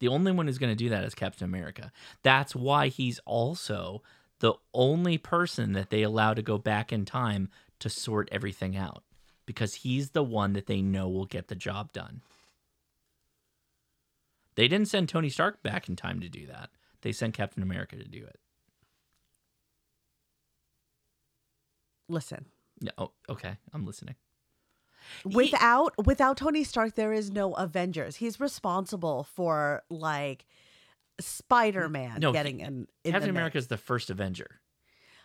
The 0.00 0.08
only 0.08 0.32
one 0.32 0.46
who's 0.46 0.58
going 0.58 0.72
to 0.72 0.76
do 0.76 0.90
that 0.90 1.04
is 1.04 1.14
Captain 1.14 1.46
America. 1.46 1.90
That's 2.22 2.54
why 2.54 2.88
he's 2.88 3.18
also 3.24 4.02
the 4.40 4.52
only 4.74 5.16
person 5.16 5.72
that 5.72 5.88
they 5.88 6.02
allow 6.02 6.34
to 6.34 6.42
go 6.42 6.58
back 6.58 6.92
in 6.92 7.06
time 7.06 7.48
to 7.78 7.88
sort 7.88 8.28
everything 8.30 8.76
out 8.76 9.04
because 9.54 9.74
he's 9.76 10.10
the 10.10 10.22
one 10.22 10.52
that 10.54 10.66
they 10.66 10.82
know 10.82 11.08
will 11.08 11.26
get 11.26 11.48
the 11.48 11.54
job 11.54 11.92
done. 11.92 12.22
They 14.54 14.68
didn't 14.68 14.88
send 14.88 15.08
Tony 15.08 15.28
Stark 15.28 15.62
back 15.62 15.88
in 15.88 15.96
time 15.96 16.20
to 16.20 16.28
do 16.28 16.46
that. 16.46 16.70
They 17.02 17.12
sent 17.12 17.34
Captain 17.34 17.62
America 17.62 17.96
to 17.96 18.04
do 18.04 18.24
it. 18.24 18.38
Listen, 22.08 22.46
Yeah, 22.80 22.90
oh, 22.98 23.12
okay, 23.28 23.56
I'm 23.72 23.86
listening. 23.86 24.16
without 25.24 25.94
without 26.04 26.36
Tony 26.36 26.64
Stark, 26.64 26.94
there 26.94 27.12
is 27.12 27.30
no 27.30 27.54
Avengers. 27.54 28.16
He's 28.16 28.38
responsible 28.40 29.24
for 29.24 29.82
like 29.88 30.44
Spider-Man 31.20 32.20
No, 32.20 32.32
getting 32.32 32.60
in. 32.60 32.86
in 33.04 33.12
Captain 33.12 33.30
America 33.30 33.56
is 33.58 33.68
the 33.68 33.76
first 33.78 34.10
Avenger. 34.10 34.60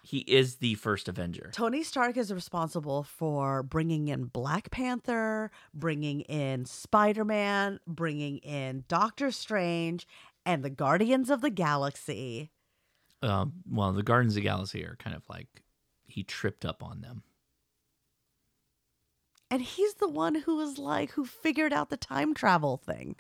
He 0.08 0.20
is 0.20 0.56
the 0.56 0.76
first 0.76 1.10
Avenger. 1.10 1.50
Tony 1.54 1.84
Stark 1.84 2.16
is 2.16 2.34
responsible 2.34 3.04
for 3.04 3.62
bringing 3.62 4.08
in 4.08 4.28
Black 4.28 4.72
Panther, 4.72 5.52
bringing 5.74 6.22
in 6.22 6.64
Spider 6.64 7.26
Man, 7.26 7.82
bringing 7.86 8.38
in 8.38 8.86
Doctor 8.88 9.32
Strange, 9.32 10.08
and 10.46 10.64
the 10.64 10.70
Guardians 10.70 11.30
of 11.30 11.42
the 11.42 11.50
Galaxy. 11.50 12.52
Um, 13.22 13.52
well, 13.70 13.92
the 13.92 14.02
Guardians 14.02 14.32
of 14.32 14.36
the 14.36 14.48
Galaxy 14.48 14.86
are 14.86 14.96
kind 14.98 15.14
of 15.14 15.24
like 15.28 15.62
he 16.06 16.24
tripped 16.24 16.64
up 16.64 16.82
on 16.82 17.02
them. 17.02 17.24
And 19.52 19.62
he's 19.62 19.96
the 19.96 20.08
one 20.08 20.36
who 20.36 20.56
was 20.56 20.78
like, 20.78 21.12
who 21.12 21.26
figured 21.26 21.74
out 21.74 21.90
the 21.90 21.98
time 21.98 22.34
travel 22.34 22.78
thing. 22.78 23.18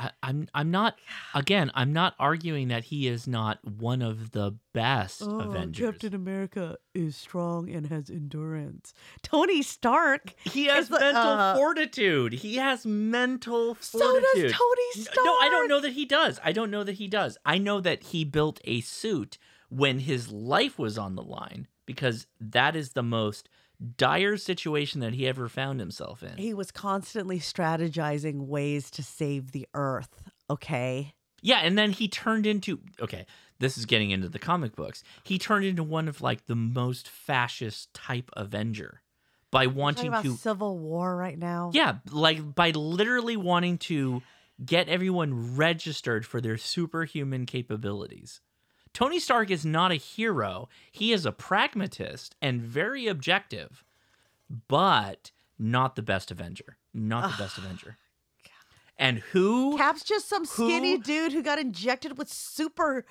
I, 0.00 0.10
I'm 0.22 0.48
I'm 0.54 0.70
not 0.70 0.98
again. 1.34 1.70
I'm 1.74 1.92
not 1.92 2.14
arguing 2.18 2.68
that 2.68 2.84
he 2.84 3.06
is 3.06 3.26
not 3.28 3.62
one 3.64 4.00
of 4.00 4.30
the 4.30 4.54
best 4.72 5.20
Avengers. 5.20 5.86
Oh, 5.86 5.92
Captain 5.92 6.14
America 6.14 6.78
is 6.94 7.16
strong 7.16 7.68
and 7.68 7.86
has 7.86 8.08
endurance. 8.08 8.94
Tony 9.22 9.60
Stark. 9.62 10.34
He 10.44 10.66
has 10.66 10.88
the- 10.88 10.98
mental 10.98 11.22
uh, 11.22 11.54
fortitude. 11.56 12.32
He 12.32 12.56
has 12.56 12.86
mental 12.86 13.76
So 13.80 13.98
does. 13.98 14.52
Tony 14.52 14.92
Stark. 15.04 15.16
No, 15.16 15.32
I 15.38 15.48
don't 15.50 15.68
know 15.68 15.80
that 15.80 15.92
he 15.92 16.06
does. 16.06 16.40
I 16.42 16.52
don't 16.52 16.70
know 16.70 16.82
that 16.84 16.94
he 16.94 17.06
does. 17.06 17.36
I 17.44 17.58
know 17.58 17.80
that 17.80 18.02
he 18.04 18.24
built 18.24 18.58
a 18.64 18.80
suit 18.80 19.36
when 19.68 19.98
his 19.98 20.32
life 20.32 20.78
was 20.78 20.96
on 20.96 21.14
the 21.14 21.22
line 21.22 21.68
because 21.84 22.26
that 22.40 22.74
is 22.74 22.92
the 22.92 23.02
most 23.02 23.49
dire 23.96 24.36
situation 24.36 25.00
that 25.00 25.14
he 25.14 25.26
ever 25.26 25.48
found 25.48 25.80
himself 25.80 26.22
in. 26.22 26.36
He 26.36 26.54
was 26.54 26.70
constantly 26.70 27.38
strategizing 27.38 28.46
ways 28.46 28.90
to 28.92 29.02
save 29.02 29.52
the 29.52 29.66
Earth. 29.74 30.22
Okay. 30.48 31.14
Yeah, 31.42 31.60
and 31.62 31.78
then 31.78 31.90
he 31.92 32.08
turned 32.08 32.46
into 32.46 32.80
okay, 33.00 33.26
this 33.58 33.78
is 33.78 33.86
getting 33.86 34.10
into 34.10 34.28
the 34.28 34.38
comic 34.38 34.76
books. 34.76 35.02
He 35.24 35.38
turned 35.38 35.64
into 35.64 35.82
one 35.82 36.08
of 36.08 36.20
like 36.20 36.46
the 36.46 36.54
most 36.54 37.08
fascist 37.08 37.92
type 37.94 38.30
Avenger 38.36 39.02
by 39.50 39.66
wanting 39.66 40.12
to 40.22 40.36
Civil 40.36 40.78
War 40.78 41.16
right 41.16 41.38
now. 41.38 41.70
Yeah, 41.72 41.98
like 42.10 42.54
by 42.54 42.70
literally 42.70 43.36
wanting 43.36 43.78
to 43.78 44.22
get 44.64 44.88
everyone 44.88 45.56
registered 45.56 46.26
for 46.26 46.40
their 46.40 46.58
superhuman 46.58 47.46
capabilities. 47.46 48.40
Tony 48.92 49.18
Stark 49.18 49.50
is 49.50 49.64
not 49.64 49.92
a 49.92 49.96
hero. 49.96 50.68
He 50.90 51.12
is 51.12 51.24
a 51.24 51.32
pragmatist 51.32 52.34
and 52.42 52.60
very 52.60 53.06
objective, 53.06 53.84
but 54.68 55.30
not 55.58 55.96
the 55.96 56.02
best 56.02 56.30
Avenger. 56.30 56.76
Not 56.92 57.30
the 57.30 57.42
best 57.42 57.58
Avenger. 57.58 57.96
And 59.00 59.20
who 59.32 59.78
Cap's 59.78 60.04
just 60.04 60.28
some 60.28 60.44
skinny 60.44 60.98
dude 60.98 61.32
who 61.32 61.42
got 61.42 61.58
injected 61.58 62.18
with 62.18 62.30
super 62.30 63.06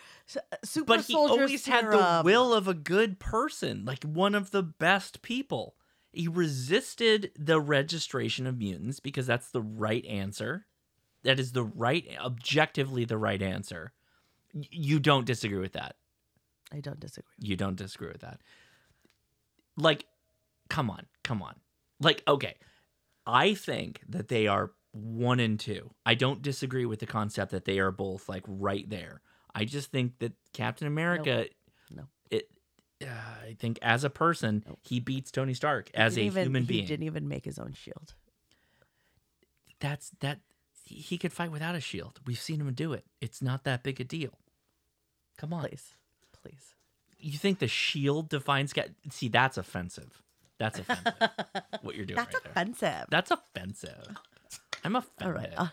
super 0.64 0.86
but 0.86 1.02
he 1.02 1.16
always 1.16 1.66
had 1.66 1.90
the 1.90 2.22
will 2.24 2.54
of 2.54 2.68
a 2.68 2.76
good 2.76 3.20
person, 3.20 3.86
like 3.86 4.04
one 4.04 4.36
of 4.36 4.52
the 4.52 4.62
best 4.62 5.24
people. 5.24 5.76
He 6.14 6.28
resisted 6.28 7.32
the 7.38 7.60
registration 7.60 8.46
of 8.46 8.60
mutants 8.60 9.00
because 9.00 9.26
that's 9.26 9.50
the 9.50 9.64
right 9.64 10.06
answer. 10.06 10.68
That 11.24 11.40
is 11.40 11.54
the 11.54 11.64
right, 11.64 12.08
objectively 12.20 13.04
the 13.04 13.18
right 13.18 13.42
answer. 13.42 13.92
You 14.54 15.00
don't 15.00 15.26
disagree 15.26 15.60
with 15.60 15.74
that. 15.74 15.96
I 16.72 16.80
don't 16.80 17.00
disagree. 17.00 17.34
You 17.40 17.56
don't 17.56 17.76
disagree 17.76 18.10
with 18.10 18.22
that. 18.22 18.42
Like, 19.78 20.06
come 20.70 20.90
on, 20.90 21.06
come 21.24 21.42
on. 21.42 21.56
Like, 22.00 22.24
okay, 22.28 22.56
I 23.26 23.54
think 23.54 24.02
that 24.10 24.28
they 24.28 24.48
are 24.48 24.72
one 24.92 25.40
and 25.40 25.60
two. 25.60 25.92
I 26.06 26.16
don't 26.16 26.42
disagree 26.42 26.86
with 26.86 27.00
the 27.00 27.06
concept 27.06 27.52
that 27.52 27.66
they 27.66 27.80
are 27.80 27.92
both 27.92 28.28
like 28.30 28.44
right 28.48 28.90
there. 28.90 29.22
I 29.54 29.66
just 29.66 29.92
think 29.92 30.20
that 30.20 30.34
Captain 30.54 30.88
America, 30.88 31.46
No. 31.92 32.04
it. 32.30 32.50
Uh, 33.02 33.08
I 33.08 33.56
think 33.60 33.80
as 33.82 34.04
a 34.04 34.10
person, 34.10 34.64
he 34.84 35.00
beats 35.00 35.32
Tony 35.32 35.54
Stark 35.54 35.90
as 35.94 36.18
a 36.18 36.22
even- 36.22 36.44
human 36.46 36.64
he 36.64 36.68
being. 36.68 36.86
didn't 36.88 37.06
even 37.06 37.28
make 37.28 37.46
his 37.46 37.58
own 37.60 37.74
shield. 37.74 38.14
That's 39.80 40.12
that. 40.20 40.40
He 40.96 41.18
could 41.18 41.34
fight 41.34 41.52
without 41.52 41.76
a 41.76 41.80
shield. 41.82 42.20
We've 42.26 42.40
seen 42.40 42.60
him 42.62 42.74
do 42.74 42.94
it. 42.94 43.06
It's 43.22 43.42
not 43.42 43.64
that 43.66 43.84
big 43.84 44.00
a 44.02 44.04
deal. 44.04 44.32
Come 45.38 45.54
on, 45.54 45.62
please, 45.68 45.94
please. 46.42 46.74
You 47.18 47.38
think 47.38 47.60
the 47.60 47.68
shield 47.68 48.30
defines? 48.30 48.74
Ga- 48.74 48.90
See, 49.12 49.28
that's 49.30 49.58
offensive. 49.58 50.22
That's 50.58 50.80
offensive. 50.80 51.14
what 51.82 51.96
you're 51.96 52.06
doing 52.06 52.16
That's 52.18 52.34
right 52.34 52.44
there. 52.44 52.52
offensive. 52.52 53.06
That's 53.10 53.32
offensive. 53.32 54.08
I'm 54.84 54.96
offended. 54.96 55.26
All 55.28 55.32
right. 55.32 55.54
Uh, 55.58 55.68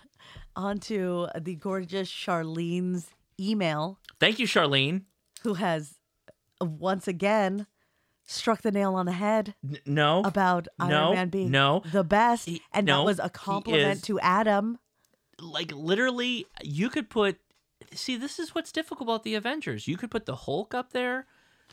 on 0.55 0.79
to 0.81 1.29
the 1.39 1.55
gorgeous 1.57 2.11
Charlene's 2.11 3.11
email, 3.39 3.99
Thank 4.19 4.39
you, 4.39 4.47
Charlene. 4.47 5.03
who 5.43 5.55
has 5.55 5.95
uh, 6.63 6.67
once 6.67 7.07
again 7.09 7.67
struck 8.25 8.63
the 8.63 8.73
nail 8.73 8.95
on 8.95 9.07
the 9.07 9.13
head 9.13 9.55
N- 9.63 9.79
no. 9.87 10.23
about 10.25 10.67
Iron 10.81 10.91
no, 10.91 11.13
Man 11.15 11.29
being 11.29 11.51
no. 11.51 11.83
the 11.93 12.03
best. 12.05 12.47
He- 12.47 12.63
and 12.73 12.87
no, 12.87 12.99
that 13.01 13.05
was 13.05 13.19
a 13.21 13.29
compliment 13.29 14.03
to 14.05 14.19
Adam. 14.21 14.79
Like 15.41 15.73
literally, 15.73 16.47
you 16.63 16.89
could 16.91 17.11
put. 17.11 17.39
See, 17.93 18.17
this 18.17 18.39
is 18.39 18.55
what's 18.55 18.73
difficult 18.73 19.09
about 19.09 19.23
the 19.23 19.35
Avengers. 19.35 19.87
You 19.87 19.97
could 19.97 20.11
put 20.11 20.27
the 20.27 20.35
Hulk 20.37 20.75
up 20.75 20.93
there. 20.93 21.27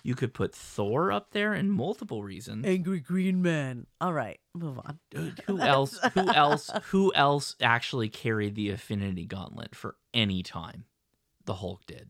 You 0.06 0.16
could 0.16 0.34
put 0.34 0.54
Thor 0.54 1.14
up 1.14 1.32
there, 1.32 1.54
and 1.54 1.72
multiple 1.72 2.24
reasons. 2.24 2.66
Angry 2.66 3.00
Green 3.00 3.42
Man. 3.42 3.88
All 4.02 4.12
right, 4.12 4.40
move 4.54 4.78
on. 4.80 5.00
Who 5.48 5.60
else? 5.60 5.98
Who 6.14 6.28
else? 6.34 6.70
Who 6.90 7.14
else 7.14 7.56
actually 7.62 8.10
carried 8.10 8.56
the 8.56 8.70
Infinity 8.70 9.26
Gauntlet 9.26 9.76
for 9.76 9.96
any 10.14 10.44
time? 10.44 10.86
The 11.46 11.56
Hulk 11.56 11.86
did. 11.86 12.10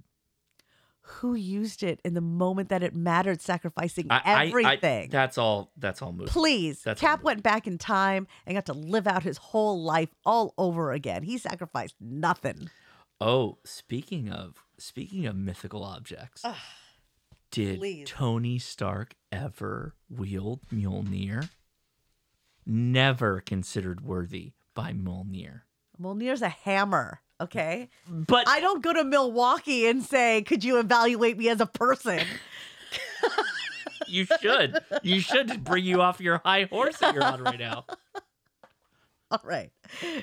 Who 1.22 1.35
used 1.35 1.83
it 1.83 2.00
in 2.03 2.14
the 2.14 2.22
moment 2.22 2.69
that 2.69 2.83
it 2.83 2.93
mattered, 2.95 3.42
sacrificing 3.42 4.08
I- 4.09 4.22
I- 4.25 4.33
I- 4.43 4.45
everything? 4.48 5.09
that's 5.09 5.38
all. 5.38 5.72
That's 5.77 6.01
all. 6.01 6.11
Movie. 6.14 6.30
Please. 6.30 6.82
That's 6.83 7.00
Cap 7.00 7.24
went 7.24 7.43
back 7.43 7.66
in 7.67 7.77
time 7.77 8.27
and 8.45 8.56
got 8.56 8.66
to 8.67 8.74
live 8.74 9.08
out 9.08 9.24
his 9.24 9.38
whole 9.38 9.82
life 9.83 10.09
all 10.25 10.53
over 10.58 10.92
again. 10.92 11.24
He 11.24 11.38
sacrificed 11.38 11.95
nothing. 12.00 12.69
Oh, 13.22 13.58
speaking 13.64 14.30
of 14.30 14.64
speaking 14.77 15.25
of 15.25 15.35
mythical 15.35 15.83
objects, 15.83 16.43
did 17.51 17.80
please. 17.80 18.08
Tony 18.09 18.59
Stark 18.59 19.16
ever 19.32 19.95
wield 20.09 20.61
Mjolnir? 20.74 21.50
Never 22.66 23.42
considered 23.42 24.01
worthy 24.01 24.53
by 24.74 24.93
Mjolnir. 24.93 25.61
Mjolnir's 26.01 26.42
a 26.42 26.50
hammer, 26.50 27.22
okay? 27.44 27.90
But 28.08 28.48
I 28.48 28.60
don't 28.60 28.84
go 28.84 28.94
to 28.94 29.04
Milwaukee 29.04 29.88
and 29.88 30.04
say, 30.04 30.42
"Could 30.42 30.64
you 30.64 30.80
evaluate 30.80 31.38
me 31.38 31.50
as 31.50 31.62
a 31.62 31.66
person?" 31.66 32.20
You 34.08 34.28
should. 34.42 34.78
you 35.02 35.20
should 35.20 35.64
bring 35.64 35.86
you 35.86 36.02
off 36.02 36.20
your 36.20 36.40
high 36.44 36.66
horse 36.66 36.98
that 36.98 37.16
you're 37.16 37.24
on 37.24 37.42
right 37.42 37.58
now. 37.60 37.86
All 39.32 39.42
right. 39.44 39.72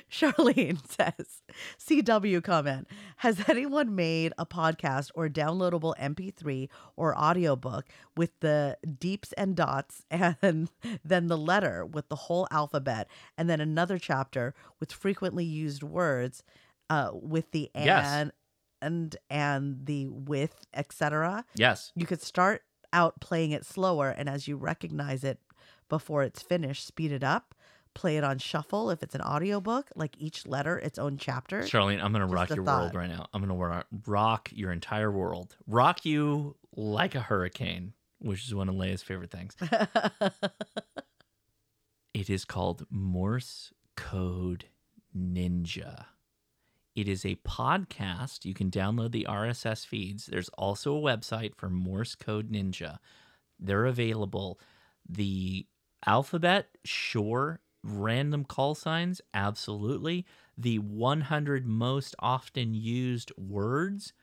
Charlene 0.09 0.79
says, 0.89 1.41
CW 1.77 2.41
comment 2.41 2.87
Has 3.17 3.49
anyone 3.49 3.93
made 3.93 4.31
a 4.37 4.45
podcast 4.45 5.11
or 5.15 5.27
downloadable 5.27 5.93
MP3 5.99 6.69
or 6.95 7.17
audiobook 7.17 7.87
with 8.15 8.39
the 8.39 8.77
deeps 8.99 9.33
and 9.33 9.53
dots 9.53 10.05
and 10.09 10.69
then 11.03 11.27
the 11.27 11.37
letter 11.37 11.85
with 11.85 12.07
the 12.07 12.15
whole 12.15 12.47
alphabet 12.51 13.09
and 13.37 13.49
then 13.49 13.59
another 13.59 13.97
chapter 13.97 14.53
with 14.79 14.93
frequently 14.93 15.43
used 15.43 15.83
words 15.83 16.41
uh, 16.91 17.11
with 17.13 17.51
the 17.51 17.71
and 17.73 17.85
Yes. 17.85 18.31
and 18.81 19.15
and 19.29 19.85
the 19.85 20.07
with, 20.09 20.65
etc. 20.73 21.45
Yes. 21.55 21.91
You 21.95 22.05
could 22.05 22.21
start 22.21 22.63
out 22.91 23.21
playing 23.21 23.51
it 23.51 23.65
slower, 23.65 24.09
and 24.09 24.27
as 24.27 24.47
you 24.47 24.57
recognize 24.57 25.23
it 25.23 25.39
before 25.87 26.23
it's 26.23 26.41
finished, 26.41 26.85
speed 26.85 27.11
it 27.11 27.23
up. 27.23 27.55
Play 27.93 28.15
it 28.17 28.23
on 28.23 28.37
shuffle 28.37 28.89
if 28.89 29.03
it's 29.03 29.15
an 29.15 29.21
audiobook, 29.21 29.89
like 29.95 30.15
each 30.17 30.47
letter 30.47 30.77
its 30.79 30.97
own 30.97 31.17
chapter. 31.17 31.61
Charlene, 31.63 32.01
I'm 32.01 32.13
going 32.13 32.25
to 32.25 32.33
rock 32.33 32.49
your 32.49 32.63
world 32.63 32.95
right 32.95 33.09
now. 33.09 33.27
I'm 33.33 33.45
going 33.45 33.59
to 33.59 33.85
rock 34.07 34.49
your 34.53 34.71
entire 34.71 35.11
world. 35.11 35.57
Rock 35.67 36.05
you 36.05 36.55
like 36.73 37.15
a 37.15 37.19
hurricane, 37.19 37.91
which 38.19 38.45
is 38.47 38.55
one 38.55 38.69
of 38.69 38.75
Leah's 38.75 39.03
favorite 39.03 39.29
things. 39.29 39.57
it 42.13 42.29
is 42.29 42.45
called 42.45 42.85
Morse 42.89 43.73
Code 43.97 44.65
Ninja. 45.15 46.05
It 46.95 47.07
is 47.07 47.25
a 47.25 47.35
podcast. 47.47 48.43
You 48.43 48.53
can 48.53 48.69
download 48.69 49.11
the 49.11 49.25
RSS 49.29 49.85
feeds. 49.85 50.25
There's 50.25 50.49
also 50.49 50.95
a 50.95 51.01
website 51.01 51.55
for 51.55 51.69
Morse 51.69 52.15
Code 52.15 52.51
Ninja. 52.51 52.97
They're 53.59 53.85
available. 53.85 54.59
The 55.07 55.67
alphabet, 56.05 56.67
sure. 56.83 57.61
Random 57.83 58.45
call 58.45 58.75
signs, 58.75 59.21
absolutely. 59.33 60.25
The 60.57 60.79
100 60.79 61.65
most 61.65 62.15
often 62.19 62.73
used 62.73 63.31
words, 63.37 64.13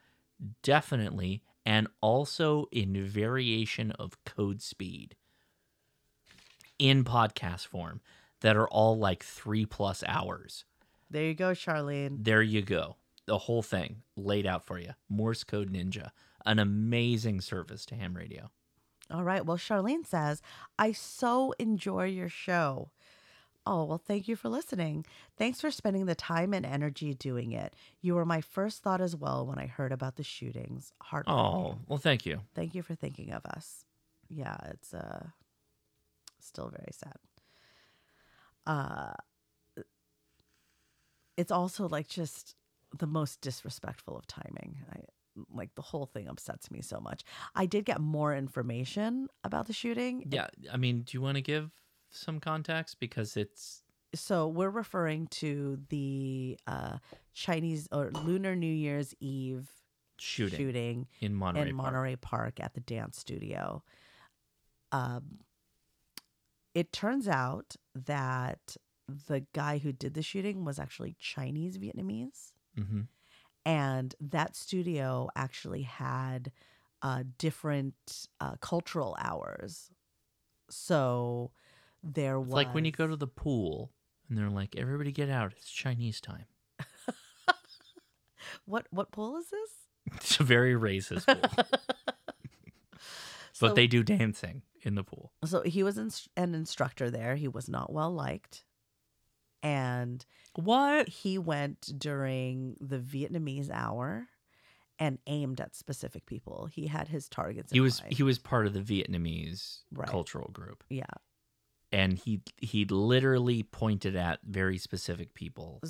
definitely. 0.61 1.41
And 1.65 1.87
also 2.01 2.67
in 2.71 3.03
variation 3.05 3.91
of 3.91 4.23
code 4.25 4.61
speed 4.61 5.15
in 6.77 7.03
podcast 7.03 7.67
form 7.67 8.01
that 8.41 8.55
are 8.55 8.67
all 8.69 8.97
like 8.97 9.23
three 9.23 9.65
plus 9.65 10.03
hours. 10.07 10.63
There 11.09 11.23
you 11.23 11.33
go, 11.33 11.51
Charlene. 11.51 12.23
There 12.23 12.41
you 12.41 12.61
go. 12.61 12.97
The 13.25 13.37
whole 13.37 13.61
thing 13.61 14.03
laid 14.15 14.45
out 14.45 14.65
for 14.65 14.79
you. 14.79 14.91
Morse 15.07 15.43
Code 15.43 15.71
Ninja, 15.71 16.11
an 16.45 16.59
amazing 16.59 17.41
service 17.41 17.85
to 17.87 17.95
ham 17.95 18.15
radio. 18.15 18.49
All 19.11 19.23
right. 19.23 19.45
Well, 19.45 19.57
Charlene 19.57 20.05
says, 20.05 20.41
I 20.77 20.91
so 20.91 21.53
enjoy 21.59 22.05
your 22.05 22.29
show. 22.29 22.91
Oh, 23.65 23.83
well, 23.83 24.01
thank 24.03 24.27
you 24.27 24.35
for 24.35 24.49
listening. 24.49 25.05
Thanks 25.37 25.61
for 25.61 25.69
spending 25.69 26.05
the 26.05 26.15
time 26.15 26.53
and 26.53 26.65
energy 26.65 27.13
doing 27.13 27.51
it. 27.51 27.75
You 28.01 28.15
were 28.15 28.25
my 28.25 28.41
first 28.41 28.81
thought 28.81 29.01
as 29.01 29.15
well 29.15 29.45
when 29.45 29.59
I 29.59 29.67
heard 29.67 29.91
about 29.91 30.15
the 30.15 30.23
shootings. 30.23 30.93
Heartbreaking. 31.01 31.39
Oh, 31.39 31.77
well, 31.87 31.99
thank 31.99 32.25
you. 32.25 32.41
Thank 32.55 32.73
you 32.73 32.81
for 32.81 32.95
thinking 32.95 33.31
of 33.31 33.45
us. 33.45 33.85
Yeah, 34.27 34.57
it's 34.69 34.93
uh 34.93 35.27
still 36.39 36.69
very 36.69 36.91
sad. 36.91 37.17
Uh 38.65 39.13
it's 41.39 41.53
also 41.53 41.87
like 41.87 42.09
just 42.09 42.55
the 42.97 43.07
most 43.07 43.39
disrespectful 43.39 44.17
of 44.17 44.27
timing. 44.27 44.83
I 44.91 44.97
like 45.53 45.73
the 45.75 45.81
whole 45.81 46.05
thing 46.05 46.27
upsets 46.27 46.69
me 46.69 46.81
so 46.81 46.99
much. 46.99 47.23
I 47.55 47.65
did 47.65 47.85
get 47.85 48.01
more 48.01 48.35
information 48.35 49.29
about 49.45 49.67
the 49.67 49.73
shooting. 49.73 50.25
Yeah, 50.29 50.47
I 50.71 50.75
mean, 50.75 51.03
do 51.03 51.15
you 51.15 51.21
want 51.21 51.35
to 51.35 51.41
give 51.41 51.71
some 52.09 52.41
context 52.41 52.99
because 52.99 53.37
it's 53.37 53.83
So 54.13 54.49
we're 54.49 54.69
referring 54.69 55.27
to 55.27 55.79
the 55.87 56.59
uh 56.67 56.97
Chinese 57.33 57.87
or 57.89 58.11
Lunar 58.11 58.53
New 58.53 58.67
Year's 58.67 59.15
Eve 59.21 59.69
shooting, 60.17 60.57
shooting 60.57 61.07
in 61.21 61.33
Monterey 61.33 61.69
in 61.69 61.77
Park. 61.77 61.93
Monterey 61.93 62.15
Park 62.17 62.59
at 62.59 62.73
the 62.73 62.81
dance 62.81 63.17
studio. 63.17 63.81
Um, 64.91 65.39
it 66.73 66.91
turns 66.91 67.29
out 67.29 67.77
that 67.95 68.75
the 69.27 69.45
guy 69.53 69.77
who 69.79 69.91
did 69.91 70.13
the 70.13 70.21
shooting 70.21 70.63
was 70.65 70.79
actually 70.79 71.15
Chinese 71.19 71.77
Vietnamese, 71.77 72.53
Mhm. 72.77 73.07
and 73.65 74.15
that 74.19 74.55
studio 74.55 75.29
actually 75.35 75.83
had 75.83 76.51
uh, 77.01 77.23
different 77.37 78.27
uh, 78.41 78.55
cultural 78.61 79.15
hours. 79.19 79.89
So 80.69 81.51
there 82.03 82.39
was 82.39 82.47
It's 82.49 82.55
like 82.55 82.73
when 82.73 82.85
you 82.85 82.91
go 82.91 83.07
to 83.07 83.15
the 83.15 83.27
pool 83.27 83.91
and 84.27 84.37
they're 84.37 84.49
like, 84.49 84.75
"Everybody 84.75 85.11
get 85.11 85.29
out! 85.29 85.53
It's 85.57 85.69
Chinese 85.71 86.19
time." 86.21 86.45
what 88.65 88.87
what 88.91 89.11
pool 89.11 89.37
is 89.37 89.49
this? 89.49 89.69
It's 90.15 90.39
a 90.39 90.43
very 90.43 90.73
racist 90.73 91.25
pool, 91.25 91.65
So- 93.53 93.67
but 93.67 93.75
they 93.75 93.87
do 93.87 94.03
dancing 94.03 94.63
in 94.81 94.95
the 94.95 95.03
pool. 95.03 95.31
So 95.45 95.61
he 95.61 95.83
was 95.83 95.97
an 95.97 96.53
instructor 96.55 97.09
there. 97.11 97.35
He 97.35 97.47
was 97.47 97.69
not 97.69 97.91
well 97.93 98.11
liked. 98.13 98.63
And 99.63 100.25
what? 100.55 101.07
He 101.09 101.37
went 101.37 101.91
during 101.97 102.77
the 102.79 102.99
Vietnamese 102.99 103.69
hour 103.71 104.27
and 104.97 105.17
aimed 105.27 105.61
at 105.61 105.75
specific 105.75 106.25
people. 106.25 106.67
He 106.71 106.87
had 106.87 107.07
his 107.07 107.29
targets. 107.29 107.71
He 107.71 107.79
was 107.79 108.01
mind. 108.01 108.13
he 108.13 108.23
was 108.23 108.37
part 108.39 108.65
of 108.67 108.73
the 108.73 108.81
Vietnamese 108.81 109.79
Right. 109.93 110.07
cultural 110.07 110.49
group. 110.51 110.83
Yeah. 110.89 111.05
and 111.91 112.17
he 112.19 112.41
he 112.57 112.85
literally 112.85 113.63
pointed 113.63 114.15
at 114.15 114.39
very 114.43 114.77
specific 114.77 115.33
people. 115.33 115.81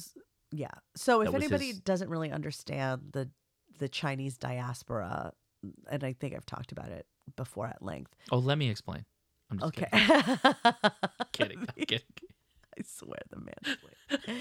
Yeah. 0.51 0.69
So 0.95 1.21
if 1.21 1.33
anybody 1.33 1.67
his- 1.67 1.79
doesn't 1.81 2.09
really 2.09 2.31
understand 2.31 3.09
the 3.11 3.29
the 3.79 3.89
Chinese 3.89 4.37
diaspora, 4.37 5.33
and 5.89 6.03
I 6.03 6.13
think 6.13 6.33
I've 6.35 6.45
talked 6.45 6.71
about 6.71 6.89
it 6.89 7.05
before 7.35 7.67
at 7.67 7.81
length. 7.81 8.15
Oh, 8.31 8.37
let 8.39 8.57
me 8.57 8.69
explain. 8.69 9.05
I'm 9.51 9.59
just 9.59 9.77
Okay. 9.77 9.87
kidding. 9.91 10.37
kidding. 11.33 11.59
I'm 11.59 11.85
kidding. 11.85 12.05
I 12.79 12.83
swear 12.85 13.19
the 13.29 13.37
mansplaining. 13.37 14.39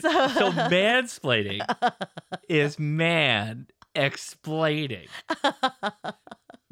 So 0.34 0.52
mansplaining 0.52 1.60
is 2.48 2.78
man 2.78 3.66
explaining, 3.94 5.08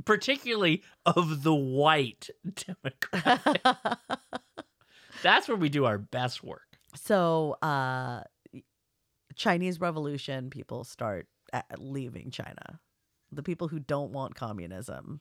particularly 0.05 0.83
of 1.05 1.43
the 1.43 1.55
white 1.55 2.31
demographic. 2.47 3.97
That's 5.23 5.49
where 5.49 5.57
we 5.57 5.69
do 5.69 5.85
our 5.87 5.99
best 5.99 6.45
work. 6.45 6.63
So, 6.95 7.57
uh, 7.63 8.23
Chinese 9.35 9.81
Revolution 9.81 10.51
people 10.51 10.85
start 10.85 11.27
uh, 11.53 11.63
leaving 11.79 12.31
China. 12.31 12.81
The 13.33 13.43
people 13.43 13.69
who 13.69 13.79
don't 13.81 14.13
want 14.13 14.35
communism 14.35 15.21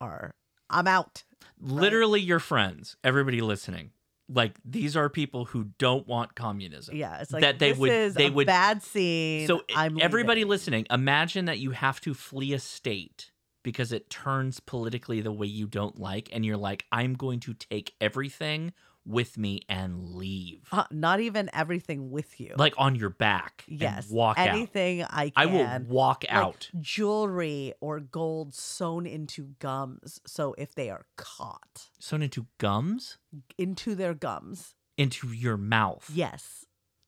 are, 0.00 0.34
I'm 0.70 0.86
out. 0.86 1.24
Literally, 1.60 2.20
your 2.20 2.40
friends, 2.40 2.96
everybody 3.04 3.40
listening. 3.40 3.90
Like 4.28 4.58
these 4.64 4.96
are 4.96 5.08
people 5.08 5.44
who 5.44 5.64
don't 5.78 6.06
want 6.06 6.34
communism. 6.34 6.96
Yeah, 6.96 7.20
it's 7.20 7.32
like 7.32 7.42
that 7.42 7.58
they 7.58 7.70
this 7.70 7.78
would 7.78 7.90
is 7.90 8.14
they 8.14 8.26
a 8.26 8.32
would 8.32 8.46
bad 8.46 8.82
scene. 8.82 9.46
So 9.46 9.62
I'm 9.74 10.00
everybody 10.00 10.40
leaving. 10.40 10.50
listening, 10.50 10.86
imagine 10.90 11.44
that 11.44 11.58
you 11.58 11.70
have 11.70 12.00
to 12.02 12.12
flee 12.14 12.52
a 12.52 12.58
state 12.58 13.30
because 13.62 13.92
it 13.92 14.10
turns 14.10 14.60
politically 14.60 15.20
the 15.20 15.32
way 15.32 15.46
you 15.46 15.66
don't 15.66 15.98
like, 15.98 16.28
and 16.32 16.44
you're 16.44 16.56
like, 16.56 16.84
I'm 16.92 17.14
going 17.14 17.40
to 17.40 17.54
take 17.54 17.94
everything 18.00 18.72
with 19.06 19.38
me 19.38 19.60
and 19.68 20.14
leave, 20.14 20.68
Uh, 20.72 20.84
not 20.90 21.20
even 21.20 21.48
everything 21.52 22.10
with 22.10 22.40
you. 22.40 22.54
like 22.58 22.74
on 22.76 22.94
your 22.96 23.10
back. 23.10 23.64
and 23.68 23.80
yes, 23.80 24.10
walk 24.10 24.36
out. 24.38 24.48
anything 24.48 25.04
I 25.04 25.30
can. 25.30 25.32
I 25.36 25.46
will 25.46 25.86
walk 25.88 26.24
like 26.28 26.32
out. 26.32 26.70
jewelry 26.80 27.72
or 27.80 28.00
gold 28.00 28.54
sewn 28.54 29.06
into 29.06 29.54
gums. 29.60 30.20
So 30.26 30.54
if 30.58 30.74
they 30.74 30.90
are 30.90 31.06
caught 31.16 31.88
Sewn 32.00 32.22
into 32.22 32.46
gums 32.58 33.18
into 33.58 33.94
their 33.94 34.14
gums, 34.14 34.74
into 34.96 35.28
your 35.28 35.56
mouth. 35.56 36.10
yes, 36.12 36.64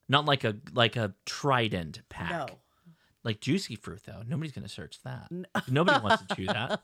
Not 0.08 0.24
like 0.24 0.44
a 0.44 0.56
like 0.72 0.94
a 0.96 1.14
trident 1.26 2.02
pack. 2.08 2.30
no. 2.30 2.46
Like 3.24 3.40
juicy 3.40 3.74
fruit 3.76 4.02
though. 4.06 4.22
Nobody's 4.26 4.52
gonna 4.52 4.68
search 4.68 5.00
that. 5.02 5.28
Nobody 5.68 6.00
wants 6.00 6.24
to 6.26 6.34
chew 6.36 6.46
that. 6.46 6.80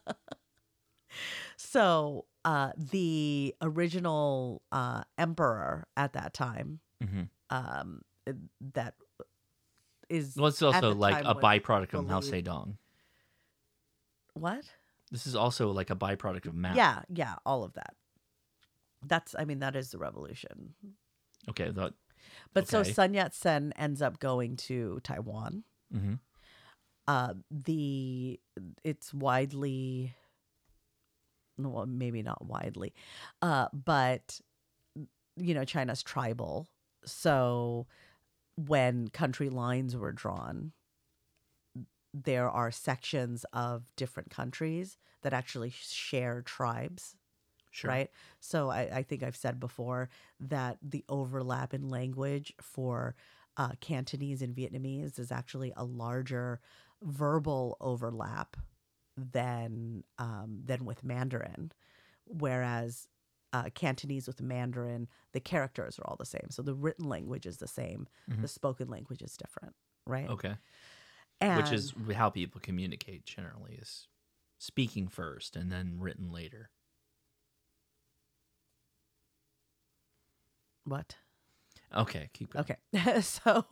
So 1.56 2.26
uh, 2.44 2.72
the 2.76 3.54
original 3.60 4.62
uh, 4.72 5.04
emperor 5.18 5.86
at 5.96 6.12
that 6.14 6.34
time, 6.34 6.80
Mhm. 7.02 7.28
um, 7.50 8.02
that 8.74 8.94
is 10.08 10.36
Well, 10.36 10.48
it's 10.48 10.60
also 10.62 10.94
like 10.94 11.24
a 11.24 11.34
byproduct 11.34 11.94
of 11.94 12.06
Mao 12.06 12.20
Zedong. 12.20 12.76
What? 14.34 14.64
This 15.10 15.26
is 15.26 15.36
also 15.36 15.70
like 15.70 15.90
a 15.90 15.96
byproduct 15.96 16.46
of 16.46 16.54
Mao. 16.54 16.74
Yeah, 16.74 17.02
yeah, 17.08 17.36
all 17.46 17.62
of 17.64 17.74
that. 17.74 17.94
That's, 19.06 19.34
I 19.38 19.44
mean, 19.44 19.58
that 19.60 19.76
is 19.76 19.90
the 19.90 19.98
revolution. 19.98 20.74
Okay. 21.48 21.70
That, 21.70 21.92
But 22.52 22.68
so. 22.68 22.82
Sun 22.82 23.14
Yat 23.14 23.34
sen 23.34 23.72
ends 23.76 24.00
up 24.02 24.18
going 24.18 24.56
to 24.56 25.00
Taiwan. 25.04 25.64
Mhm. 25.94 26.18
Uh, 27.06 27.34
the 27.50 28.40
it's 28.82 29.12
widely, 29.12 30.14
well, 31.58 31.86
maybe 31.86 32.22
not 32.22 32.44
widely, 32.44 32.92
uh, 33.42 33.68
but 33.72 34.40
you 35.36 35.54
know, 35.54 35.64
China's 35.64 36.02
tribal. 36.02 36.68
So 37.04 37.86
when 38.56 39.08
country 39.08 39.50
lines 39.50 39.96
were 39.96 40.12
drawn, 40.12 40.72
there 42.12 42.48
are 42.48 42.70
sections 42.70 43.44
of 43.52 43.90
different 43.96 44.30
countries 44.30 44.96
that 45.22 45.32
actually 45.32 45.70
share 45.70 46.42
tribes. 46.42 47.16
Sure. 47.70 47.90
Right. 47.90 48.10
So 48.38 48.70
I, 48.70 48.82
I 48.98 49.02
think 49.02 49.24
I've 49.24 49.34
said 49.36 49.58
before 49.58 50.08
that 50.38 50.78
the 50.80 51.04
overlap 51.08 51.74
in 51.74 51.88
language 51.88 52.52
for 52.60 53.16
uh, 53.56 53.70
Cantonese 53.80 54.42
and 54.42 54.54
Vietnamese 54.54 55.18
is 55.18 55.32
actually 55.32 55.72
a 55.76 55.84
larger 55.84 56.60
verbal 57.02 57.76
overlap 57.80 58.56
than 59.16 60.04
um, 60.18 60.62
than 60.64 60.84
with 60.84 61.04
Mandarin, 61.04 61.72
whereas 62.26 63.08
uh, 63.52 63.70
Cantonese 63.74 64.26
with 64.26 64.42
Mandarin, 64.42 65.08
the 65.32 65.40
characters 65.40 65.98
are 65.98 66.06
all 66.08 66.16
the 66.16 66.24
same. 66.26 66.48
So 66.50 66.62
the 66.62 66.74
written 66.74 67.08
language 67.08 67.46
is 67.46 67.58
the 67.58 67.68
same, 67.68 68.08
Mhm. 68.28 68.42
the 68.42 68.48
spoken 68.48 68.88
language 68.88 69.22
is 69.22 69.36
different, 69.36 69.74
right? 70.06 70.28
Okay. 70.28 70.56
And, 71.40 71.56
Which 71.56 71.72
is 71.72 71.92
how 72.14 72.30
people 72.30 72.60
communicate 72.60 73.24
generally 73.24 73.74
is 73.74 74.08
speaking 74.58 75.08
first 75.08 75.56
and 75.56 75.70
then 75.70 75.98
written 76.00 76.30
later. 76.32 76.70
what? 80.84 81.16
Okay, 81.94 82.30
keep 82.32 82.50
going. 82.50 82.64
Okay. 82.64 83.20
so 83.22 83.64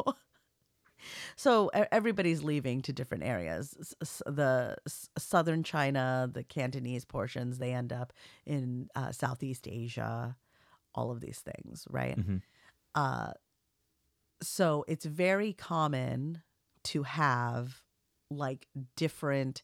so 1.37 1.69
everybody's 1.91 2.43
leaving 2.43 2.83
to 2.83 2.93
different 2.93 3.25
areas. 3.25 3.95
The 4.27 4.77
southern 5.19 5.63
China, 5.63 6.31
the 6.33 6.45
Cantonese 6.45 7.05
portions, 7.05 7.59
they 7.59 7.73
end 7.73 7.93
up 7.93 8.13
in 8.47 8.89
uh, 8.95 9.13
Southeast 9.13 9.67
Asia, 9.69 10.37
all 10.95 11.11
of 11.11 11.21
these 11.21 11.41
things, 11.41 11.87
right? 11.91 12.19
Mhm. 12.19 12.43
Uh, 12.95 13.33
so 14.43 14.85
it's 14.89 15.05
very 15.05 15.53
common 15.53 16.43
to 16.85 17.05
have 17.05 17.83
like 18.31 18.67
different 18.97 19.63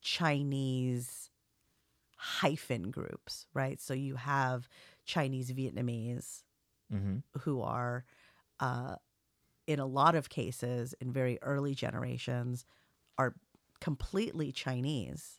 Chinese 0.00 1.30
hyphen 2.16 2.90
groups, 2.90 3.46
right? 3.54 3.80
So 3.80 3.94
you 3.94 4.16
have 4.16 4.68
Chinese 5.04 5.52
Vietnamese, 5.52 6.42
Mhm. 6.92 7.22
who 7.40 7.60
are, 7.62 8.04
uh, 8.60 8.96
in 9.68 9.78
a 9.78 9.86
lot 9.86 10.14
of 10.16 10.28
cases, 10.30 10.94
in 11.00 11.12
very 11.12 11.38
early 11.42 11.74
generations, 11.74 12.64
are 13.18 13.34
completely 13.80 14.50
Chinese, 14.50 15.38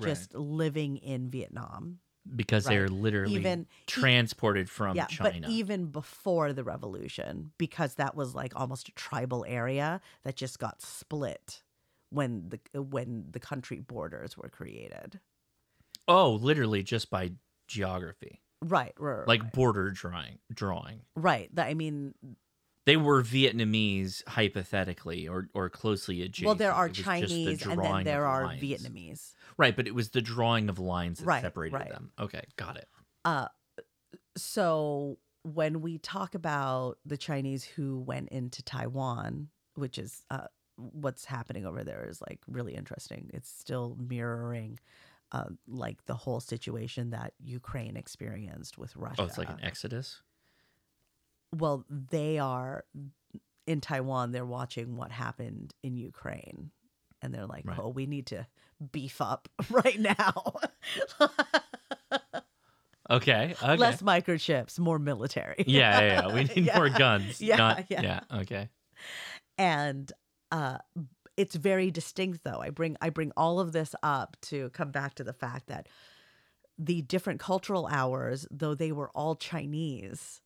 just 0.00 0.34
living 0.34 0.98
in 0.98 1.30
Vietnam. 1.30 1.98
Because 2.36 2.64
they're 2.64 2.88
literally 2.88 3.34
Even- 3.34 3.66
transported 3.86 4.70
from 4.70 4.96
yeah, 4.96 5.06
China. 5.06 5.40
but 5.42 5.50
even 5.50 5.86
before 5.86 6.52
the 6.54 6.62
revolution, 6.64 7.52
because 7.58 7.96
that 7.96 8.14
was 8.14 8.34
like 8.34 8.52
almost 8.54 8.88
a 8.88 8.92
tribal 8.92 9.44
area 9.48 10.00
that 10.22 10.36
just 10.36 10.58
got 10.58 10.80
split 10.80 11.62
when 12.10 12.48
the 12.72 12.82
when 12.82 13.26
the 13.30 13.40
country 13.40 13.78
borders 13.80 14.36
were 14.38 14.48
created. 14.48 15.20
oh, 16.08 16.32
literally 16.32 16.82
just 16.82 17.10
by 17.10 17.32
geography. 17.66 18.40
Right, 18.62 18.94
right, 18.98 19.28
Like 19.28 19.52
border 19.52 19.90
drawing 19.90 20.38
drawing. 20.52 21.00
right. 21.16 21.54
That 21.54 21.66
I 21.66 21.74
mean, 21.74 22.14
They 22.86 22.96
were 22.96 23.22
Vietnamese 23.22 24.22
hypothetically 24.28 25.26
or 25.26 25.48
or 25.54 25.70
closely 25.70 26.22
adjacent. 26.22 26.46
well, 26.46 26.54
there 26.54 26.72
are 26.72 26.88
just 26.88 26.98
the 26.98 27.04
Chinese 27.04 27.66
and 27.66 27.82
then 27.82 28.04
there 28.04 28.26
are 28.26 28.44
lines. 28.44 28.62
Vietnamese. 28.62 29.32
Right, 29.56 29.74
but 29.74 29.86
it 29.86 29.94
was 29.94 30.10
the 30.10 30.20
drawing 30.20 30.68
of 30.68 30.78
lines 30.78 31.18
that 31.20 31.26
Right, 31.26 31.42
separated 31.42 31.76
right. 31.76 31.88
them. 31.90 32.10
Okay, 32.18 32.42
got 32.56 32.76
it. 32.76 32.88
Uh, 33.24 33.48
so 34.36 35.18
when 35.42 35.80
we 35.80 35.98
talk 35.98 36.34
about 36.34 36.98
the 37.04 37.16
Chinese 37.16 37.64
who 37.64 38.00
went 38.00 38.28
into 38.30 38.62
Taiwan, 38.62 39.48
which 39.74 39.98
is 39.98 40.22
uh, 40.30 40.46
what's 40.76 41.24
happening 41.24 41.64
over 41.66 41.84
there, 41.84 42.06
is 42.08 42.20
like 42.20 42.40
really 42.48 42.74
interesting. 42.74 43.30
It's 43.32 43.48
still 43.50 43.96
mirroring. 43.98 44.78
Uh, 45.32 45.46
like 45.66 46.04
the 46.06 46.14
whole 46.14 46.38
situation 46.38 47.10
that 47.10 47.32
Ukraine 47.40 47.96
experienced 47.96 48.78
with 48.78 48.94
Russia. 48.94 49.22
Oh, 49.22 49.24
it's 49.24 49.38
like 49.38 49.48
an 49.48 49.58
exodus. 49.62 50.22
Well, 51.56 51.84
they 51.88 52.38
are 52.38 52.84
in 53.66 53.80
Taiwan. 53.80 54.32
They're 54.32 54.44
watching 54.44 54.96
what 54.96 55.10
happened 55.10 55.74
in 55.82 55.96
Ukraine, 55.96 56.70
and 57.22 57.32
they're 57.34 57.46
like, 57.46 57.64
Right. 57.66 57.78
"Oh, 57.80 57.88
we 57.88 58.06
need 58.06 58.26
to 58.26 58.46
beef 58.92 59.20
up 59.20 59.48
right 59.70 59.98
now. 60.00 60.54
Okay. 63.10 63.54
Okay. 63.62 63.76
Less 63.76 64.00
microchips, 64.00 64.78
more 64.78 64.98
military." 64.98 65.64
yeah, 65.66 66.00
yeah, 66.00 66.06
yeah. 66.28 66.34
We 66.34 66.44
need 66.56 66.74
more 66.74 66.88
guns. 66.88 67.38
Yeah, 67.40 67.56
not, 67.56 67.84
yeah. 67.90 68.00
yeah. 68.02 68.20
Okay. 68.40 68.68
and 69.58 70.10
uh 70.50 70.78
it's 71.36 71.54
very 71.54 71.90
distinct 71.90 72.40
though 72.44 72.60
i 72.60 72.70
bring 72.70 72.96
i 73.00 73.10
bring 73.10 73.30
all 73.36 73.58
of 73.60 73.72
this 73.72 73.94
up 74.02 74.36
to 74.40 74.70
come 74.70 74.90
back 74.90 75.14
to 75.14 75.24
the 75.24 75.32
fact 75.32 75.66
that 75.66 75.88
the 76.78 77.02
different 77.02 77.40
cultural 77.40 77.86
hours 77.90 78.46
though 78.50 78.74
they 78.74 78.92
were 78.92 79.10
all 79.14 79.34
chinese 79.34 80.40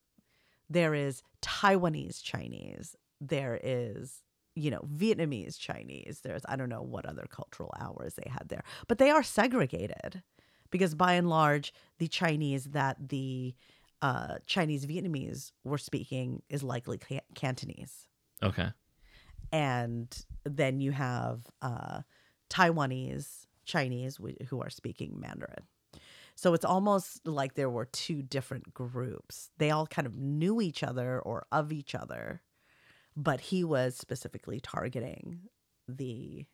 there 0.70 0.94
is 0.94 1.22
taiwanese 1.42 2.22
chinese 2.22 2.96
there 3.20 3.58
is 3.62 4.22
you 4.54 4.70
know 4.70 4.80
vietnamese 4.92 5.58
chinese 5.58 6.20
there's 6.24 6.42
i 6.48 6.56
don't 6.56 6.68
know 6.68 6.82
what 6.82 7.06
other 7.06 7.26
cultural 7.30 7.72
hours 7.80 8.14
they 8.14 8.30
had 8.30 8.48
there 8.48 8.62
but 8.86 8.98
they 8.98 9.10
are 9.10 9.22
segregated 9.22 10.22
because 10.70 10.94
by 10.94 11.12
and 11.14 11.28
large 11.28 11.72
the 11.98 12.08
chinese 12.08 12.64
that 12.66 13.08
the 13.08 13.54
uh, 14.02 14.36
chinese 14.46 14.86
vietnamese 14.86 15.52
were 15.64 15.78
speaking 15.78 16.42
is 16.48 16.62
likely 16.62 16.98
Can- 16.98 17.20
cantonese 17.34 18.06
Okay. 18.42 18.68
and 19.52 20.24
then 20.44 20.80
you 20.80 20.92
have 20.92 21.46
uh, 21.62 22.02
Taiwanese 22.50 23.46
Chinese 23.64 24.16
wh- 24.18 24.44
who 24.46 24.62
are 24.62 24.70
speaking 24.70 25.18
Mandarin. 25.18 25.64
So 26.38 26.54
it's 26.54 26.64
almost 26.64 27.26
like 27.26 27.54
there 27.54 27.68
were 27.68 27.86
two 27.86 28.22
different 28.22 28.72
groups. 28.72 29.50
They 29.58 29.72
all 29.72 29.88
kind 29.88 30.06
of 30.06 30.14
knew 30.14 30.60
each 30.60 30.84
other 30.84 31.18
or 31.18 31.46
of 31.50 31.72
each 31.72 31.96
other, 31.96 32.42
but 33.16 33.40
he 33.40 33.64
was 33.64 33.96
specifically 33.96 34.60
targeting 34.60 35.40
the 35.88 36.46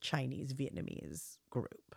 Chinese 0.00 0.52
Vietnamese 0.52 1.36
group 1.48 1.94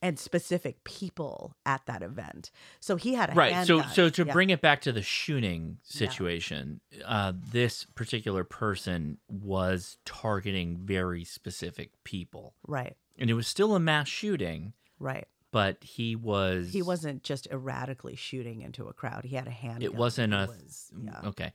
and 0.00 0.18
specific 0.18 0.84
people 0.84 1.54
at 1.66 1.84
that 1.84 2.02
event. 2.02 2.50
So 2.80 2.96
he 2.96 3.12
had 3.12 3.28
a 3.28 3.34
Right. 3.34 3.66
So 3.66 3.80
handgun. 3.80 3.94
so 3.94 4.08
to 4.08 4.24
Yeah. 4.24 4.32
bring 4.32 4.48
it 4.48 4.62
back 4.62 4.80
to 4.82 4.92
the 4.92 5.02
shooting 5.02 5.80
situation, 5.82 6.80
uh, 7.04 7.34
this 7.36 7.84
particular 7.84 8.42
person 8.42 9.18
was 9.28 9.98
targeting 10.06 10.78
very 10.78 11.24
specific 11.24 11.90
people. 12.04 12.54
Right. 12.66 12.96
And 13.18 13.28
it 13.28 13.34
was 13.34 13.46
still 13.46 13.74
a 13.74 13.80
mass 13.80 14.08
shooting. 14.08 14.72
Right. 14.98 15.28
But 15.52 15.82
he 15.82 16.14
was 16.14 16.72
He 16.72 16.82
wasn't 16.82 17.22
just 17.24 17.48
erratically 17.50 18.14
shooting 18.14 18.60
into 18.62 18.86
a 18.88 18.92
crowd. 18.92 19.24
He 19.24 19.34
had 19.36 19.48
a 19.48 19.50
handgun. 19.50 19.82
It 19.82 19.94
wasn't 19.94 20.32
a 20.32 20.46
was- 20.48 20.92
yeah. 21.02 21.20
okay. 21.24 21.52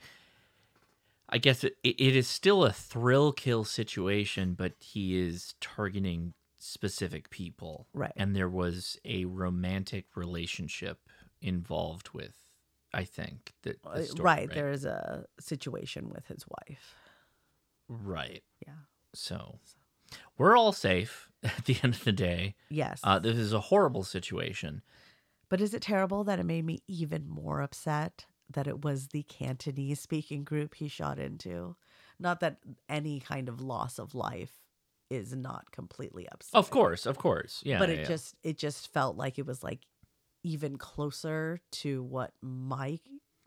I 1.30 1.38
guess 1.40 1.64
it, 1.64 1.76
it 1.84 2.16
is 2.16 2.28
still 2.28 2.64
a 2.66 2.72
thrill 2.72 3.32
kill 3.32 3.64
situation, 3.64 4.54
but 4.54 4.74
he 4.80 5.18
is 5.18 5.56
targeting 5.60 6.34
specific 6.60 7.30
people, 7.30 7.88
Right. 7.94 8.12
And 8.16 8.36
there 8.36 8.50
was 8.50 9.00
a 9.06 9.26
romantic 9.26 10.06
relationship 10.16 11.00
involved 11.42 12.10
with, 12.14 12.36
I 12.94 13.06
think 13.06 13.54
that 13.64 13.82
the 13.84 13.90
Uh, 13.90 14.04
story, 14.04 14.24
right. 14.24 14.50
There 14.52 14.72
is 14.72 14.84
a 14.86 15.26
situation 15.40 16.10
with 16.10 16.28
his 16.28 16.46
wife. 16.48 16.96
right, 17.88 18.44
Yeah. 18.68 18.74
So 19.14 19.60
we're 20.38 20.58
all 20.58 20.74
safe 20.74 21.30
at 21.58 21.66
the 21.66 21.78
end 21.84 21.94
of 21.96 22.04
the 22.04 22.12
day. 22.12 22.56
Yes. 22.70 23.00
uh, 23.04 23.20
this 23.20 23.38
is 23.38 23.54
a 23.54 23.60
horrible 23.60 24.04
situation. 24.04 24.82
But 25.50 25.62
is 25.62 25.74
it 25.74 25.82
terrible 25.82 26.24
that 26.24 26.40
it 26.40 26.46
made 26.46 26.66
me 26.66 26.82
even 26.88 27.28
more 27.28 27.62
upset 27.62 28.26
that 28.50 28.68
it 28.68 28.84
was 28.84 29.08
the 29.08 29.24
Cantonese 29.24 30.00
speaking 30.00 30.44
group 30.44 30.76
he 30.76 30.88
shot 30.88 31.20
into? 31.20 31.76
Not 32.20 32.40
that 32.40 32.58
any 32.90 33.20
kind 33.20 33.48
of 33.50 33.62
loss 33.62 34.00
of 34.00 34.16
life 34.16 34.52
is 35.10 35.36
not 35.36 35.72
completely 35.72 36.28
upset. 36.30 36.58
Of 36.58 36.70
course, 36.70 37.06
of 37.06 37.18
course, 37.18 37.62
yeah. 37.64 37.78
but 37.78 37.90
it 37.90 38.00
yeah. 38.00 38.06
just 38.06 38.36
it 38.42 38.58
just 38.58 38.92
felt 38.92 39.18
like 39.18 39.38
it 39.38 39.46
was 39.46 39.64
like 39.64 39.82
even 40.44 40.78
closer 40.78 41.62
to 41.72 42.04
what 42.04 42.34
my 42.42 43.00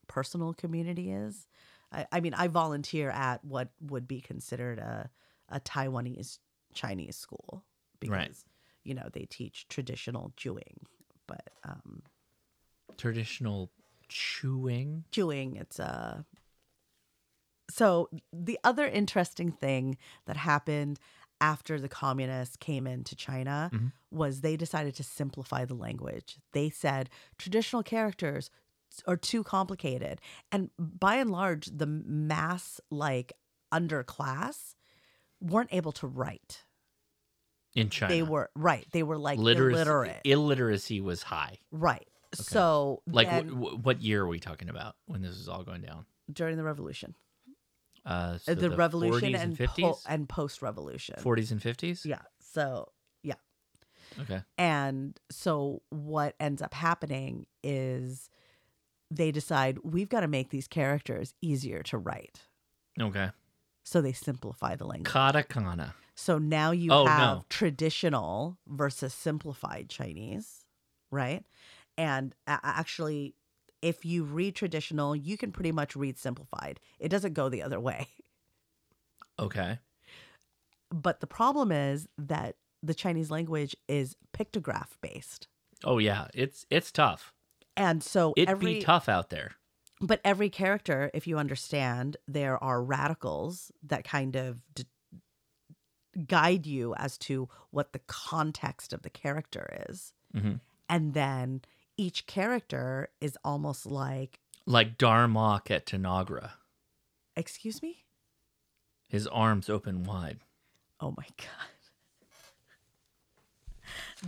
personal 0.06 0.54
community 0.54 1.10
is. 1.10 1.48
I, 1.90 2.06
I 2.12 2.20
mean, 2.20 2.34
I 2.34 2.48
volunteer 2.48 3.10
at 3.10 3.44
what 3.44 3.70
would 3.80 4.06
be 4.06 4.20
considered 4.20 4.78
a 4.78 5.10
a 5.48 5.58
Taiwanese 5.60 6.38
Chinese 6.74 7.16
school 7.16 7.64
because 8.00 8.12
Right. 8.16 8.36
you 8.84 8.94
know 8.94 9.08
they 9.12 9.26
teach 9.26 9.66
traditional 9.68 10.32
Zhuyin, 10.36 10.78
but 11.26 11.50
um, 11.64 12.02
traditional 12.96 13.70
Zhuyin. 14.08 15.04
Zhuyin, 15.12 15.60
it's 15.60 15.78
a. 15.78 16.24
So 17.70 18.08
the 18.32 18.58
other 18.64 18.86
interesting 18.86 19.52
thing 19.52 19.98
that 20.26 20.36
happened 20.38 20.98
after 21.40 21.78
the 21.78 21.88
communists 21.88 22.56
came 22.56 22.86
into 22.86 23.14
China 23.14 23.70
Mhm. 23.72 23.92
was 24.10 24.40
they 24.40 24.56
decided 24.56 24.94
to 24.96 25.04
simplify 25.04 25.64
the 25.64 25.74
language. 25.74 26.38
They 26.52 26.70
said 26.70 27.10
traditional 27.36 27.82
characters 27.82 28.50
are 29.06 29.18
too 29.18 29.44
complicated, 29.44 30.20
and 30.50 30.70
by 30.78 31.16
and 31.16 31.30
large, 31.30 31.66
the 31.66 31.86
mass 31.86 32.80
like 32.90 33.34
underclass 33.70 34.74
weren't 35.40 35.72
able 35.72 35.92
to 35.92 36.06
write. 36.06 36.64
In 37.74 37.90
China. 37.90 38.12
They 38.14 38.22
were 38.22 38.50
right. 38.54 38.86
They 38.92 39.02
were 39.02 39.18
like 39.18 39.38
Literacy, 39.38 39.76
illiterate. 39.76 40.20
illiteracy 40.24 41.00
was 41.00 41.22
high. 41.22 41.58
Right. 41.70 42.06
So 42.34 43.02
Like 43.06 43.28
then- 43.30 43.48
wh- 43.48 43.72
wh- 43.80 43.84
what 43.86 44.02
year 44.02 44.22
are 44.22 44.28
we 44.28 44.38
talking 44.40 44.68
about 44.68 44.96
when 45.06 45.22
this 45.22 45.36
is 45.36 45.48
all 45.48 45.62
going 45.64 45.82
down? 45.82 46.06
during 46.30 46.56
the 46.58 46.62
revolution. 46.64 47.14
Uh, 48.04 48.36
so 48.38 48.54
the, 48.54 48.70
revolution 48.70 49.32
40s 49.32 49.40
and 49.42 49.58
and 49.60 49.68
po- 49.70 49.98
and 50.06 50.28
post 50.28 50.60
revolution. 50.62 51.16
40s 51.18 51.50
and 51.52 51.60
50s. 51.60 52.04
Yeah. 52.04 52.20
So 52.40 52.90
yeah. 53.22 53.34
Okay. 54.20 54.42
And 54.58 55.18
so 55.30 55.82
what 55.90 56.34
ends 56.40 56.60
up 56.62 56.74
happening 56.74 57.46
is 57.62 58.28
they 59.10 59.30
decide 59.30 59.78
we've 59.82 60.08
got 60.08 60.20
to 60.20 60.28
make 60.28 60.50
these 60.50 60.68
characters 60.68 61.32
easier 61.40 61.82
to 61.84 61.96
write. 61.98 62.40
Okay. 63.00 63.30
So 63.84 64.00
they 64.02 64.12
simplify 64.12 64.76
the 64.76 64.84
language. 64.86 65.10
Katakana. 65.10 65.92
So 66.18 66.36
now 66.36 66.72
you 66.72 66.90
Oh, 66.90 67.06
have 67.06 67.08
no. 67.08 67.46
traditional 67.48 68.58
versus 68.66 69.14
simplified 69.14 69.88
Chinese, 69.88 70.64
right? 71.12 71.46
And 71.96 72.34
actually, 72.48 73.36
if 73.82 74.04
you 74.04 74.24
read 74.24 74.56
traditional, 74.56 75.14
you 75.14 75.36
can 75.38 75.52
pretty 75.52 75.70
much 75.70 75.94
read 75.94 76.18
simplified. 76.18 76.80
It 76.98 77.10
doesn't 77.10 77.34
go 77.34 77.48
the 77.48 77.62
other 77.62 77.78
way. 77.78 78.08
Okay. 79.38 79.78
But 80.90 81.20
the 81.20 81.26
problem 81.26 81.72
is 81.72 82.08
that 82.18 82.56
the 82.82 82.94
Chinese 82.94 83.30
language 83.30 83.76
is 83.88 84.16
pictograph 84.32 84.96
based. 85.00 85.48
Oh 85.84 85.98
yeah, 85.98 86.28
it's 86.34 86.66
it's 86.70 86.92
tough. 86.92 87.32
And 87.76 88.02
so 88.02 88.36
It'd 88.36 88.46
every 88.46 88.74
be 88.74 88.76
tough 88.76 89.08
out 89.08 89.28
there. 89.30 89.56
But 90.00 90.20
every 90.24 90.48
character, 90.50 91.10
if 91.12 91.26
you 91.26 91.38
understand, 91.38 92.16
there 92.26 92.62
are 92.62 92.82
radicals 92.82 93.72
that 93.82 94.04
kind 94.04 94.36
of 94.36 94.62
d- 94.74 94.84
guide 96.26 96.66
you 96.66 96.94
as 96.96 97.16
to 97.18 97.48
what 97.70 97.92
the 97.92 98.00
context 98.00 98.92
of 98.92 99.02
the 99.02 99.10
character 99.10 99.84
is. 99.88 100.12
Mhm. 100.34 100.60
And 100.88 101.14
then 101.14 101.62
each 101.96 102.26
character 102.26 103.08
is 103.20 103.36
almost 103.44 103.86
like, 103.86 104.40
Like 104.66 104.98
Darmok 104.98 105.70
at 105.70 105.86
Tanagra. 105.86 106.52
excuse 107.36 107.80
me? 107.82 108.04
His 109.08 109.26
arms 109.28 109.68
open 109.70 110.04
wide. 110.04 110.40
Oh 111.00 111.14
my 111.16 111.26
God. 111.38 111.48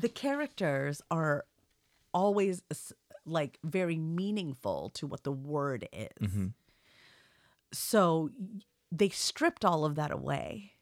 The 0.01 0.09
characters 0.09 1.03
are 1.11 1.45
always 2.15 2.63
like 3.27 3.59
very 3.63 3.99
meaningful 3.99 4.91
to 4.91 5.07
what 5.07 5.25
the 5.25 5.33
word 5.33 5.89
is. 5.93 6.09
Mhm. 6.29 6.55
So 7.73 8.31
they 8.91 9.09
stripped 9.11 9.65
all 9.65 9.85
of 9.85 9.95
that 9.97 10.11
away. 10.11 10.73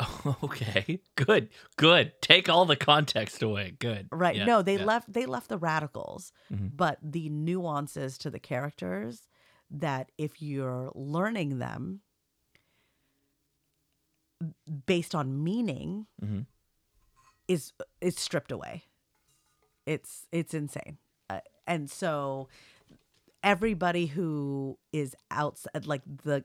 Okay. 0.42 1.00
Good. 1.16 1.50
Good. 1.76 2.12
Take 2.20 2.48
all 2.48 2.64
the 2.64 2.76
context 2.76 3.42
away. 3.42 3.74
Good. 3.78 4.08
Right. 4.10 4.36
Yeah, 4.36 4.44
no, 4.46 4.62
they 4.62 4.76
yeah. 4.78 4.84
left 4.84 5.12
they 5.12 5.26
left 5.26 5.48
the 5.48 5.58
radicals, 5.58 6.32
Mhm. 6.52 6.70
but 6.76 6.98
the 7.02 7.28
nuances 7.28 8.18
to 8.18 8.30
the 8.30 8.38
characters 8.40 9.28
that 9.70 10.10
if 10.18 10.40
you're 10.42 10.90
learning 10.94 11.58
them 11.58 12.00
based 14.86 15.14
on 15.14 15.42
meaning 15.42 16.06
Mhm. 16.22 16.46
is 17.48 17.72
is 18.00 18.16
stripped 18.18 18.52
away. 18.52 18.84
It's 19.86 20.26
it's 20.32 20.54
insane. 20.54 20.98
Uh, 21.30 21.40
and 21.66 21.90
so 21.90 22.48
everybody 23.42 24.06
who 24.06 24.78
is 24.92 25.14
outside 25.30 25.86
like 25.86 26.02
the 26.04 26.44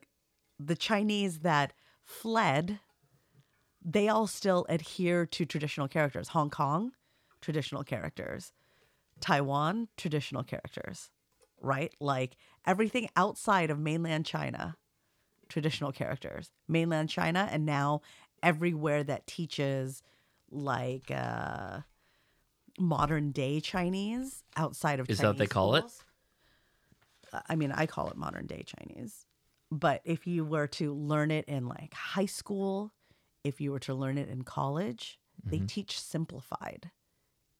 the 0.59 0.75
Chinese 0.75 1.39
that 1.39 1.73
fled 2.03 2.79
they 3.83 4.07
all 4.07 4.27
still 4.27 4.65
adhere 4.69 5.25
to 5.25 5.45
traditional 5.45 5.87
characters. 5.87 6.29
Hong 6.29 6.49
Kong, 6.49 6.91
traditional 7.41 7.83
characters. 7.83 8.53
Taiwan, 9.19 9.87
traditional 9.97 10.43
characters. 10.43 11.09
Right? 11.61 11.93
Like 11.99 12.37
everything 12.65 13.09
outside 13.15 13.69
of 13.69 13.79
mainland 13.79 14.25
China, 14.25 14.77
traditional 15.49 15.91
characters. 15.91 16.51
Mainland 16.67 17.09
China, 17.09 17.47
and 17.51 17.65
now 17.65 18.01
everywhere 18.41 19.03
that 19.03 19.27
teaches 19.27 20.01
like 20.51 21.11
uh 21.11 21.79
modern 22.79 23.31
day 23.31 23.59
Chinese 23.59 24.43
outside 24.55 24.99
of 24.99 25.09
Is 25.09 25.17
that 25.17 25.27
what 25.27 25.37
they 25.37 25.47
call 25.47 25.75
it? 25.75 25.79
schools. 25.79 26.03
Uh, 27.33 27.41
I 27.49 27.55
mean, 27.55 27.71
I 27.71 27.85
call 27.85 28.09
it 28.09 28.17
modern 28.17 28.47
day 28.47 28.63
Chinese. 28.65 29.25
But 29.71 30.01
if 30.03 30.25
you 30.25 30.43
were 30.43 30.67
to 30.67 30.93
learn 30.93 31.29
it 31.29 31.45
in 31.45 31.67
like 31.67 31.93
high 31.93 32.25
school, 32.25 32.91
if 33.43 33.61
you 33.61 33.71
were 33.71 33.79
to 33.79 33.93
learn 33.93 34.17
it 34.17 34.29
in 34.29 34.43
college, 34.43 35.19
they 35.43 35.59
Mhm. 35.59 35.67
teach 35.67 35.99
simplified 35.99 36.91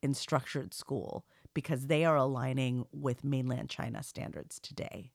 in 0.02 0.14
structured 0.14 0.74
school 0.74 1.26
because 1.54 1.88
they 1.88 2.06
are 2.06 2.16
aligning 2.16 2.88
with 2.92 3.24
mainland 3.24 3.70
China 3.70 4.04
standards 4.04 4.60
today. 4.60 5.12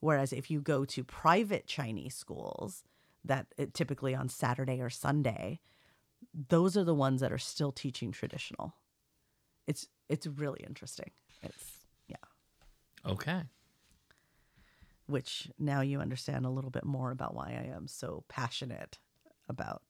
Whereas 0.00 0.32
if 0.32 0.50
you 0.50 0.60
go 0.60 0.84
to 0.86 1.04
private 1.04 1.66
Chinese 1.66 2.14
schools, 2.14 2.84
that 3.24 3.52
uh, 3.58 3.66
typically 3.72 4.14
on 4.14 4.28
Saturday 4.28 4.80
or 4.80 4.88
Sunday, 4.90 5.60
those 6.32 6.76
are 6.76 6.84
the 6.84 6.94
ones 6.94 7.20
that 7.20 7.32
are 7.32 7.38
still 7.38 7.70
teaching 7.72 8.12
traditional. 8.12 8.74
It's 9.66 9.88
it's 10.08 10.26
really 10.26 10.60
interesting. 10.66 11.10
It's 11.42 11.84
yeah. 12.08 12.16
Okay. 13.04 13.42
which 15.06 15.50
now 15.58 15.80
you 15.80 16.00
understand 16.00 16.46
a 16.46 16.50
little 16.50 16.70
bit 16.70 16.84
more 16.84 17.10
about 17.10 17.34
why 17.34 17.48
I 17.48 17.74
am 17.74 17.88
so 17.88 18.24
passionate 18.28 18.98
about 19.50 19.82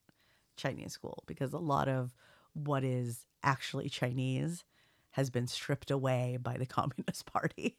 Chinese 0.56 0.92
school 0.92 1.22
because 1.26 1.52
a 1.52 1.58
lot 1.58 1.86
of 1.86 2.14
what 2.54 2.82
is 2.82 3.26
actually 3.44 3.88
Chinese 3.88 4.64
has 5.12 5.30
been 5.30 5.46
stripped 5.46 5.90
away 5.90 6.38
by 6.42 6.56
the 6.56 6.66
Communist 6.78 7.26
Party 7.26 7.78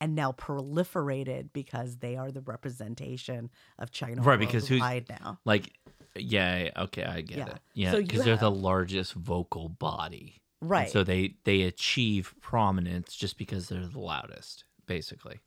and 0.00 0.14
now 0.14 0.32
proliferated 0.32 1.50
because 1.52 1.98
they 1.98 2.16
are 2.16 2.30
the 2.30 2.40
representation 2.40 3.50
of 3.78 3.90
China 3.90 4.22
right, 4.22 4.38
because 4.38 4.68
who's 4.68 4.80
now. 4.80 5.38
Like, 5.44 5.72
yeah, 6.14 6.70
okay, 6.76 7.04
I 7.04 7.20
get 7.20 7.38
Yeah. 7.38 7.46
it. 7.48 7.58
Yeah, 7.74 7.90
So 7.92 8.00
because 8.00 8.24
they're 8.24 8.36
the 8.36 8.50
largest 8.50 9.12
vocal 9.12 9.68
body. 9.68 10.40
And 10.62 10.70
Right. 10.70 10.90
so 10.90 11.04
they 11.04 11.36
they 11.44 11.62
achieve 11.62 12.34
prominence 12.40 13.14
just 13.14 13.36
because 13.36 13.68
they're 13.68 13.86
the 13.86 13.98
loudest, 14.00 14.64
basically. 14.86 15.40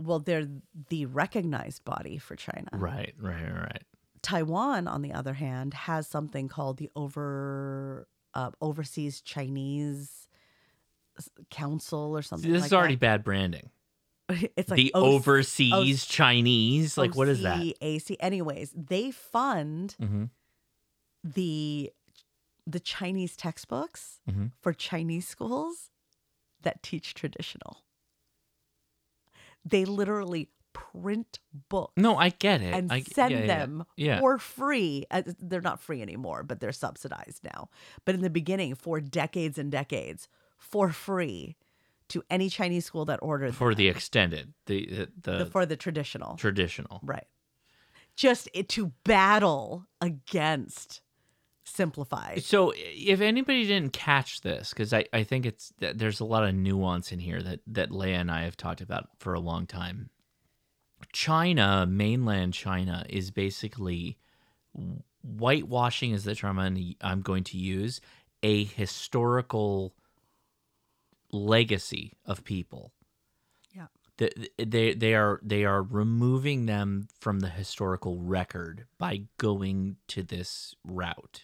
Well, 0.00 0.18
they're 0.20 0.48
the 0.88 1.06
recognized 1.06 1.84
body 1.84 2.18
for 2.18 2.36
China. 2.36 2.68
Right, 2.72 3.14
right, 3.18 3.52
right. 3.52 3.82
Taiwan, 4.22 4.86
on 4.88 5.02
the 5.02 5.12
other 5.12 5.34
hand, 5.34 5.74
has 5.74 6.06
something 6.06 6.48
called 6.48 6.78
the 6.78 6.90
over 6.96 8.06
uh, 8.34 8.50
overseas 8.60 9.20
Chinese 9.20 10.28
Council 11.50 12.16
or 12.16 12.22
something. 12.22 12.48
See, 12.48 12.52
this 12.52 12.62
like 12.62 12.68
is 12.68 12.72
already 12.72 12.94
that. 12.94 13.00
bad 13.00 13.24
branding. 13.24 13.70
It's 14.56 14.70
like 14.70 14.76
the 14.78 14.92
OC 14.94 15.02
overseas 15.04 16.06
Chinese. 16.06 16.96
Like, 16.96 17.14
what 17.14 17.28
is 17.28 17.42
that? 17.42 17.58
AC. 17.80 18.16
Anyways, 18.20 18.72
they 18.76 19.10
fund 19.10 19.96
hmm 19.98 20.24
the 21.24 21.92
the 22.66 22.80
Chinese 22.80 23.36
textbooks 23.36 24.20
Mhm. 24.30 24.52
for 24.60 24.72
Chinese 24.72 25.26
schools 25.26 25.90
that 26.60 26.82
teach 26.82 27.12
traditional. 27.14 27.84
They 29.64 29.84
literally 29.84 30.48
print 30.92 31.38
books. 31.68 31.92
No, 31.96 32.16
I 32.16 32.30
get 32.30 32.62
it. 32.62 32.74
And 32.74 32.92
I, 32.92 33.02
send 33.02 33.32
yeah, 33.32 33.40
yeah, 33.40 33.46
them 33.46 33.84
Yeah. 33.96 34.20
for 34.20 34.38
free. 34.38 35.04
Uh, 35.10 35.22
They're 35.38 35.60
not 35.60 35.80
free 35.80 36.02
anymore, 36.02 36.42
but 36.42 36.60
they're 36.60 36.72
subsidized 36.72 37.44
now. 37.44 37.68
But 38.04 38.14
in 38.14 38.22
the 38.22 38.30
beginning, 38.30 38.74
for 38.74 39.00
decades 39.00 39.58
and 39.58 39.70
decades, 39.70 40.28
for 40.58 40.90
free 40.90 41.56
to 42.08 42.22
any 42.30 42.48
Chinese 42.48 42.84
school 42.84 43.04
that 43.06 43.18
ordered 43.22 43.54
for 43.54 43.74
the 43.74 43.88
extended, 43.88 44.52
the 44.66 44.86
the, 44.86 45.08
the, 45.22 45.38
the, 45.38 45.46
for 45.46 45.64
the 45.66 45.76
traditional. 45.76 46.36
traditional. 46.36 47.00
Right. 47.02 47.26
Just 48.16 48.48
it, 48.52 48.68
to 48.70 48.92
battle 49.04 49.86
against 50.00 51.00
simplified. 51.64 52.42
So, 52.44 52.72
if 52.76 53.20
anybody 53.20 53.66
didn't 53.66 53.94
catch 53.94 54.42
this, 54.42 54.70
because 54.70 54.92
I, 54.92 55.06
I 55.12 55.22
think 55.22 55.46
it's 55.46 55.72
there's 55.78 56.20
a 56.20 56.24
lot 56.24 56.44
of 56.44 56.54
nuance 56.54 57.12
in 57.12 57.18
here 57.20 57.40
that 57.42 57.60
that 57.68 57.90
Leah 57.90 58.18
and 58.18 58.30
I 58.30 58.42
have 58.44 58.56
talked 58.56 58.80
about 58.82 59.08
for 59.18 59.32
a 59.32 59.40
long 59.40 59.66
time. 59.66 60.10
China, 61.12 61.86
mainland 61.86 62.54
China, 62.54 63.04
is 63.08 63.30
basically 63.30 64.18
whitewashing 65.22 66.12
is 66.12 66.24
the 66.24 66.34
term 66.34 66.58
I'm, 66.58 67.20
going 67.20 67.44
to 67.44 67.58
use 67.58 68.00
a 68.42 68.64
historical 68.64 69.94
legacy 71.30 72.14
of 72.24 72.44
people. 72.44 72.92
Yeah. 73.72 73.86
The- 74.16 74.50
They 74.58 74.94
they 74.94 75.14
are 75.14 75.40
they 75.42 75.64
are 75.64 75.82
removing 75.82 76.66
them 76.66 77.08
from 77.20 77.40
the 77.40 77.48
historical 77.50 78.18
record 78.20 78.86
by 78.98 79.22
going 79.38 79.96
to 80.08 80.22
this 80.22 80.74
route 80.84 81.42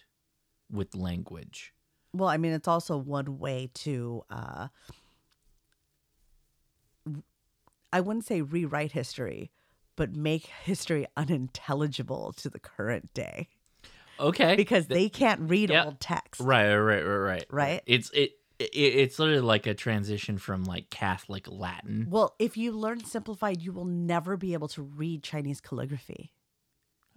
with 0.71 0.95
language. 0.95 1.73
Well, 2.13 2.29
I 2.29 2.37
mean, 2.37 2.53
it's 2.53 2.67
also 2.67 2.97
one 2.97 3.37
way 3.37 3.69
to, 3.75 4.23
uh, 4.31 4.69
I 7.93 8.01
wouldn't 8.01 8.25
say 8.25 8.41
rewrite 8.41 8.91
history, 8.93 9.51
but 9.99 10.15
make 10.15 10.45
history 10.45 11.05
unintelligible 11.17 12.31
to 12.37 12.49
the 12.49 12.57
current 12.57 13.13
day. 13.13 13.49
Okay. 14.17 14.55
Because 14.55 14.87
they 14.87 15.09
can't 15.09 15.41
read 15.49 15.69
Yeah. 15.69 15.83
old 15.83 15.99
text. 15.99 16.39
Right, 16.39 16.73
right, 16.73 17.03
right, 17.03 17.17
right, 17.17 17.45
Right? 17.51 17.83
It's 17.85 18.09
it 18.11 18.31
it's 18.59 19.19
literally 19.19 19.41
like 19.41 19.67
a 19.67 19.73
transition 19.73 20.37
from 20.37 20.63
like 20.63 20.89
Catholic 20.89 21.47
Latin. 21.51 22.07
Well, 22.09 22.33
if 22.39 22.55
you 22.55 22.71
learn 22.71 23.03
simplified, 23.03 23.61
you 23.61 23.73
will 23.73 23.85
never 23.85 24.37
be 24.37 24.53
able 24.53 24.69
to 24.69 24.81
read 24.81 25.21
Chinese 25.21 25.59
calligraphy 25.59 26.31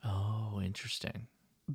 Oh, 0.04 0.60
interesting. 0.60 1.28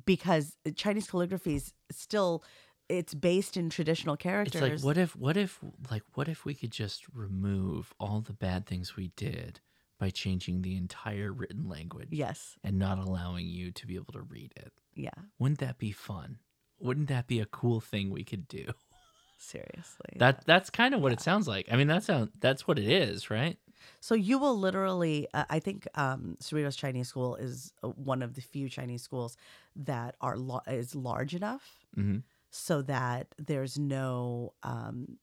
because 0.04 0.56
Chinese 0.76 1.08
calligraphy 1.10 1.54
is 1.54 1.72
still 1.90 2.44
it's 2.90 3.14
based 3.14 3.56
in 3.56 3.70
traditional 3.70 4.16
characters. 4.16 4.62
It's 4.62 4.62
like 4.62 4.84
what 4.84 4.98
if 4.98 5.16
what 5.16 5.38
if 5.38 5.58
like 5.90 6.02
what 6.14 6.28
if 6.28 6.44
we 6.44 6.52
could 6.52 6.70
just 6.70 7.04
remove 7.14 7.94
all 7.98 8.20
the 8.20 8.34
bad 8.34 8.66
things 8.66 8.94
we 8.96 9.08
did 9.16 9.60
by 9.98 10.10
changing 10.10 10.62
the 10.62 10.76
entire 10.76 11.32
written 11.32 11.68
language? 11.68 12.08
Yes. 12.10 12.56
And 12.64 12.78
not 12.78 12.98
allowing 12.98 13.46
you 13.46 13.70
to 13.72 13.86
be 13.86 13.96
able 13.96 14.12
to 14.12 14.22
read 14.22 14.52
it. 14.56 14.72
Yeah. 14.94 15.10
Wouldn't 15.38 15.60
that 15.60 15.78
be 15.78 15.92
fun? 15.92 16.38
Wouldn't 16.80 17.08
that 17.08 17.26
be 17.26 17.40
a 17.40 17.46
cool 17.46 17.80
thing 17.80 18.10
we 18.10 18.24
could 18.24 18.46
do? 18.48 18.66
Seriously. 19.38 20.16
That 20.16 20.44
that's 20.46 20.68
kind 20.70 20.94
of 20.94 21.00
what 21.00 21.12
it 21.12 21.20
sounds 21.20 21.46
like. 21.46 21.68
I 21.70 21.76
mean, 21.76 21.86
that 21.88 22.02
sound 22.02 22.30
that's 22.40 22.66
what 22.66 22.78
it 22.78 22.88
is, 22.88 23.30
right? 23.30 23.56
So 24.00 24.16
you 24.16 24.38
will 24.38 24.58
literally, 24.58 25.28
uh, 25.32 25.44
I 25.48 25.60
think 25.60 25.86
um, 25.94 26.36
Cerritos 26.42 26.76
Chinese 26.76 27.08
School 27.08 27.36
is 27.36 27.72
uh, 27.84 27.88
one 27.88 28.22
of 28.22 28.34
the 28.34 28.40
few 28.40 28.68
Chinese 28.68 29.02
schools 29.02 29.36
that 29.76 30.16
are 30.20 30.36
lo- 30.36 30.62
is 30.66 30.96
large 30.96 31.34
enough 31.34 31.78
Mhm. 31.96 32.24
so 32.50 32.82
that 32.82 33.28
there's 33.38 33.78
no, 33.78 34.54
um, 34.64 35.18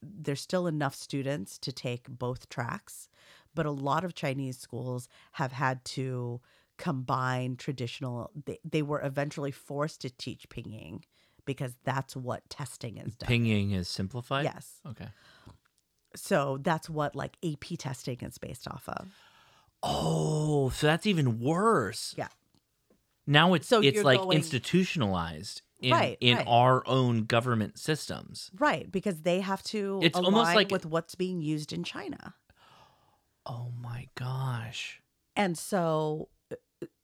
there's 0.00 0.40
still 0.40 0.66
enough 0.66 0.94
students 0.94 1.58
to 1.58 1.70
take 1.70 2.08
both 2.08 2.48
tracks, 2.48 3.10
but 3.58 3.66
a 3.66 3.70
lot 3.72 4.04
of 4.04 4.14
Chinese 4.14 4.56
schools 4.56 5.08
have 5.32 5.50
had 5.52 5.84
to 5.84 6.40
combine 6.78 7.56
traditional. 7.56 8.30
They, 8.46 8.58
they 8.64 8.82
were 8.82 9.02
eventually 9.04 9.50
forced 9.50 10.00
to 10.02 10.10
teach 10.10 10.48
Pinyin 10.48 11.02
because 11.44 11.74
that's 11.84 12.14
what 12.14 12.48
testing 12.48 12.98
is 12.98 13.16
done. 13.16 13.28
Pinyin 13.28 13.74
is 13.74 13.88
simplified. 13.88 14.44
Yes. 14.44 14.80
Okay. 14.86 15.08
So 16.14 16.58
that's 16.62 16.88
what 16.88 17.16
like 17.16 17.36
AP 17.44 17.76
testing 17.78 18.18
is 18.22 18.38
based 18.38 18.68
off 18.68 18.88
of. 18.88 19.08
Oh, 19.82 20.70
so 20.70 20.86
that's 20.86 21.06
even 21.06 21.40
worse. 21.40 22.14
Yeah. 22.16 22.28
Now 23.26 23.54
it's 23.54 23.66
So 23.68 23.80
it's 23.82 24.02
like 24.04 24.20
going- 24.20 24.36
institutionalized 24.36 25.62
in 25.80 25.92
Right, 25.92 26.16
in 26.20 26.36
right. 26.38 26.46
our 26.48 26.82
own 26.86 27.24
government 27.24 27.78
systems. 27.78 28.50
Right, 28.58 28.90
because 28.90 29.22
they 29.22 29.40
have 29.40 29.62
to 29.64 30.00
It's 30.02 30.16
align 30.18 30.34
almost 30.34 30.54
like- 30.54 30.70
with 30.70 30.86
what's 30.86 31.14
being 31.14 31.40
used 31.42 31.72
in 31.72 31.84
China. 31.84 32.34
Oh 33.48 33.72
my 33.80 34.08
gosh. 34.14 35.00
And 35.36 35.56
so 35.56 36.28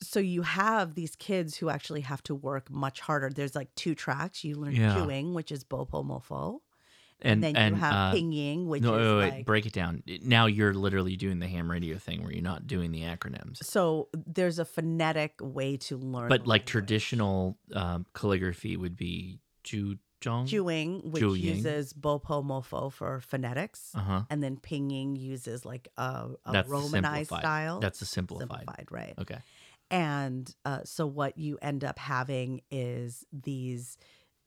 so 0.01 0.21
you 0.21 0.43
have 0.43 0.95
these 0.95 1.17
kids 1.17 1.57
who 1.57 1.69
actually 1.69 2.03
have 2.03 2.23
to 2.25 2.35
work 2.35 2.71
much 2.71 3.01
harder. 3.01 3.31
There's 3.31 3.57
like 3.57 3.75
two 3.75 3.95
tracks. 3.95 4.45
You 4.45 4.57
learn 4.57 4.77
Yeah. 4.77 4.95
Zhuyin, 4.95 5.33
which 5.33 5.51
is 5.51 5.65
Bopomofo. 5.65 6.61
And, 7.23 7.43
then 7.43 7.57
and 7.57 7.77
you 7.77 7.81
have 7.81 7.95
uh, 7.95 8.17
Pinyin, 8.17 8.67
which 8.67 8.83
no, 8.83 8.95
is 8.97 9.07
wait, 9.09 9.17
wait, 9.17 9.31
like 9.37 9.47
break 9.47 9.67
it 9.67 9.73
down. 9.73 10.03
Now 10.23 10.47
you're 10.47 10.75
literally 10.75 11.17
doing 11.17 11.39
the 11.39 11.47
ham 11.49 11.71
radio 11.71 11.97
thing 11.97 12.23
where 12.23 12.33
you're 12.33 12.43
not 12.43 12.67
doing 12.67 12.93
the 12.93 13.03
acronyms. 13.03 13.65
so 13.65 14.09
there's 14.13 14.59
a 14.59 14.65
phonetic 14.65 15.35
way 15.41 15.77
to 15.79 15.97
learn 15.97 16.29
But 16.29 16.47
like 16.47 16.67
traditional 16.67 17.57
um, 17.73 18.05
calligraphy 18.15 18.77
would 18.77 18.97
be 18.97 19.39
Zhuyin, 20.47 21.05
which 21.05 21.23
uses 21.23 21.93
Bopomofo 21.93 22.93
for 22.93 23.21
phonetics, 23.21 23.93
Uh-huh. 23.95 24.23
and 24.31 24.43
then 24.43 24.57
Pinyin 24.57 25.17
uses 25.19 25.65
like 25.65 25.89
a, 25.97 26.31
a 26.45 26.53
That's 26.53 26.69
Romanized 26.69 27.29
simplified. 27.29 27.41
style. 27.43 27.81
That's 27.81 28.03
a 28.03 28.07
simplified. 28.07 28.49
Simplified, 28.51 28.87
right? 28.91 29.15
Okay. 29.19 29.39
And 29.91 30.55
uh, 30.65 30.81
so 30.85 31.07
what 31.07 31.39
you 31.39 31.59
end 31.63 31.85
up 31.85 31.99
having 31.99 32.63
is 32.71 33.25
these 33.33 33.97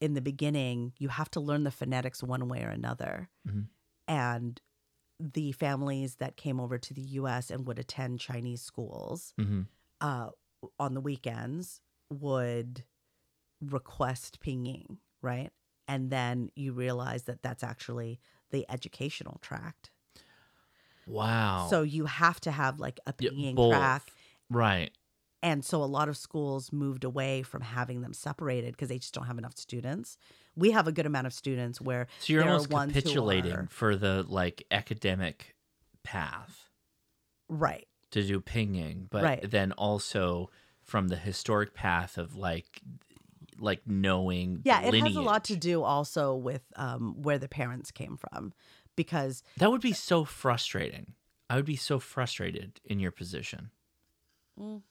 in 0.01 0.13
the 0.13 0.21
beginning, 0.21 0.93
you 0.99 1.09
have 1.09 1.29
to 1.31 1.39
learn 1.39 1.63
the 1.63 1.71
phonetics 1.71 2.21
one 2.21 2.47
way 2.47 2.63
or 2.63 2.69
another. 2.69 3.29
Mhm. 3.47 3.67
And 4.07 4.61
the 5.19 5.51
families 5.53 6.15
that 6.15 6.37
came 6.37 6.59
over 6.59 6.77
to 6.77 6.93
the 6.93 7.01
US 7.01 7.49
and 7.49 7.65
would 7.67 7.79
attend 7.79 8.19
Chinese 8.19 8.61
schools 8.61 9.33
Mhm. 9.39 9.65
uh, 10.01 10.29
on 10.79 10.93
the 10.93 11.01
weekends 11.01 11.81
would 12.11 12.83
request 13.61 14.39
Pinyin, 14.39 14.97
right? 15.21 15.51
And 15.87 16.09
then 16.09 16.49
you 16.55 16.73
realize 16.73 17.23
that 17.23 17.41
that's 17.41 17.63
actually 17.63 18.19
the 18.51 18.65
educational 18.69 19.39
tract. 19.41 19.91
Wow. 21.05 21.67
So 21.69 21.83
you 21.83 22.05
have 22.05 22.39
to 22.41 22.51
have 22.51 22.79
like 22.79 22.99
a 23.05 23.13
Yeah, 23.19 23.29
Pinyin 23.31 23.69
track 23.69 24.03
Right. 24.49 24.91
and 25.41 25.63
so 25.63 25.81
a 25.83 25.85
lot 25.85 26.09
of 26.09 26.17
schools 26.17 26.71
moved 26.73 27.03
away 27.03 27.43
from 27.43 27.61
having 27.61 28.01
them 28.01 28.13
separated 28.13 28.73
because 28.73 28.89
they 28.89 28.97
just 28.99 29.13
don't 29.13 29.25
have 29.27 29.37
enough 29.37 29.55
students. 29.57 30.17
We 30.55 30.71
have 30.71 30.87
a 30.87 30.91
good 30.91 31.05
amount 31.05 31.27
of 31.27 31.33
students 31.33 31.79
where 31.79 32.07
So 32.19 32.33
you're 32.33 32.43
almost 32.43 32.69
capitulating 32.69 33.51
are- 33.53 33.67
for 33.69 33.95
the 33.95 34.23
like 34.27 34.65
academic 34.71 35.55
path 36.03 36.69
right. 37.47 37.87
to 38.11 38.23
do 38.23 38.41
Pinyin, 38.41 39.07
but 39.09 39.23
Right. 39.23 39.49
then 39.51 39.71
also 39.73 40.49
from 40.81 41.09
the 41.09 41.17
historic 41.17 41.73
path 41.73 42.17
of 42.17 42.35
like 42.35 42.81
like 43.59 43.81
knowing 43.87 44.61
Yeah, 44.63 44.81
it 44.81 44.93
has 44.95 45.15
a 45.15 45.21
lot 45.21 45.43
to 45.45 45.55
do 45.55 45.83
also 45.83 46.35
with 46.35 46.63
um, 46.75 47.21
where 47.21 47.37
the 47.39 47.47
parents 47.47 47.91
came 47.91 48.17
from 48.17 48.53
because 48.95 49.43
That 49.57 49.71
would 49.71 49.81
be 49.81 49.93
so 49.93 50.25
frustrating. 50.25 51.13
I 51.49 51.55
would 51.55 51.65
be 51.65 51.75
so 51.77 51.99
frustrated 51.99 52.79
in 52.85 52.99
your 52.99 53.11
position. 53.11 53.71
mm, 54.59 54.81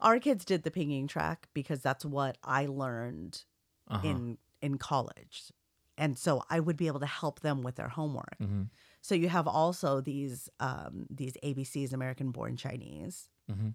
our 0.00 0.18
kids 0.18 0.44
did 0.44 0.62
the 0.62 0.70
Pinyin 0.70 1.08
track 1.08 1.48
because 1.54 1.80
that's 1.80 2.04
what 2.04 2.38
I 2.42 2.66
learned 2.66 3.44
Uh-huh. 3.88 4.06
in 4.08 4.38
in 4.62 4.78
college. 4.78 5.52
And 5.96 6.18
so 6.18 6.42
I 6.50 6.58
would 6.58 6.76
be 6.76 6.86
able 6.88 7.00
to 7.00 7.06
help 7.06 7.40
them 7.40 7.62
with 7.62 7.76
their 7.76 7.88
homework. 7.88 8.38
Mhm. 8.40 8.70
So 9.02 9.14
you 9.14 9.28
have 9.28 9.46
also 9.46 10.00
these 10.00 10.48
um, 10.58 11.06
these 11.10 11.36
ABCs, 11.42 11.92
American 11.92 12.30
born 12.32 12.56
Chinese, 12.56 13.28
Mhm. 13.50 13.74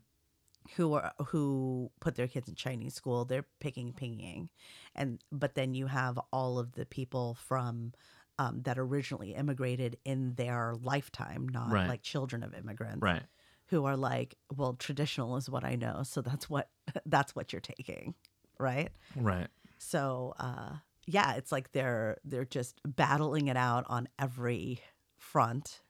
Who 0.76 0.94
are 0.94 1.14
who 1.28 1.90
put 2.00 2.16
their 2.16 2.28
kids 2.28 2.48
in 2.48 2.56
Chinese 2.56 2.94
school. 2.94 3.26
They're 3.26 3.46
picking 3.60 3.94
Pinyin, 3.94 4.50
and 4.96 5.20
but 5.32 5.56
then 5.56 5.74
you 5.74 5.88
have 5.88 6.20
all 6.32 6.60
of 6.60 6.74
the 6.74 6.86
people 6.86 7.36
from 7.48 7.94
um, 8.38 8.62
that 8.64 8.78
originally 8.78 9.34
immigrated 9.34 9.98
in 10.06 10.36
their 10.36 10.76
lifetime, 10.82 11.48
not 11.50 11.72
Right. 11.72 11.88
like 11.88 12.02
children 12.04 12.44
of 12.44 12.54
immigrants, 12.54 13.02
Right. 13.02 13.24
Who 13.68 13.86
are 13.86 13.98
like, 13.98 14.36
well, 14.56 14.74
traditional 14.76 15.36
is 15.38 15.50
what 15.50 15.64
I 15.64 15.76
know, 15.76 16.04
so 16.04 16.22
that's 16.22 16.50
what 16.50 16.70
that's 17.06 17.36
what 17.36 17.52
you're 17.52 17.60
taking, 17.62 18.14
right? 18.60 18.90
Right. 19.16 19.48
So 19.80 20.36
uh, 20.40 20.76
yeah, 21.08 21.34
it's 21.36 21.52
like 21.52 21.72
they're 21.72 22.18
they're 22.24 22.46
just 22.46 22.80
battling 22.86 23.48
it 23.48 23.58
out 23.58 23.86
on 23.90 24.08
every 24.20 24.82
front, 25.18 25.82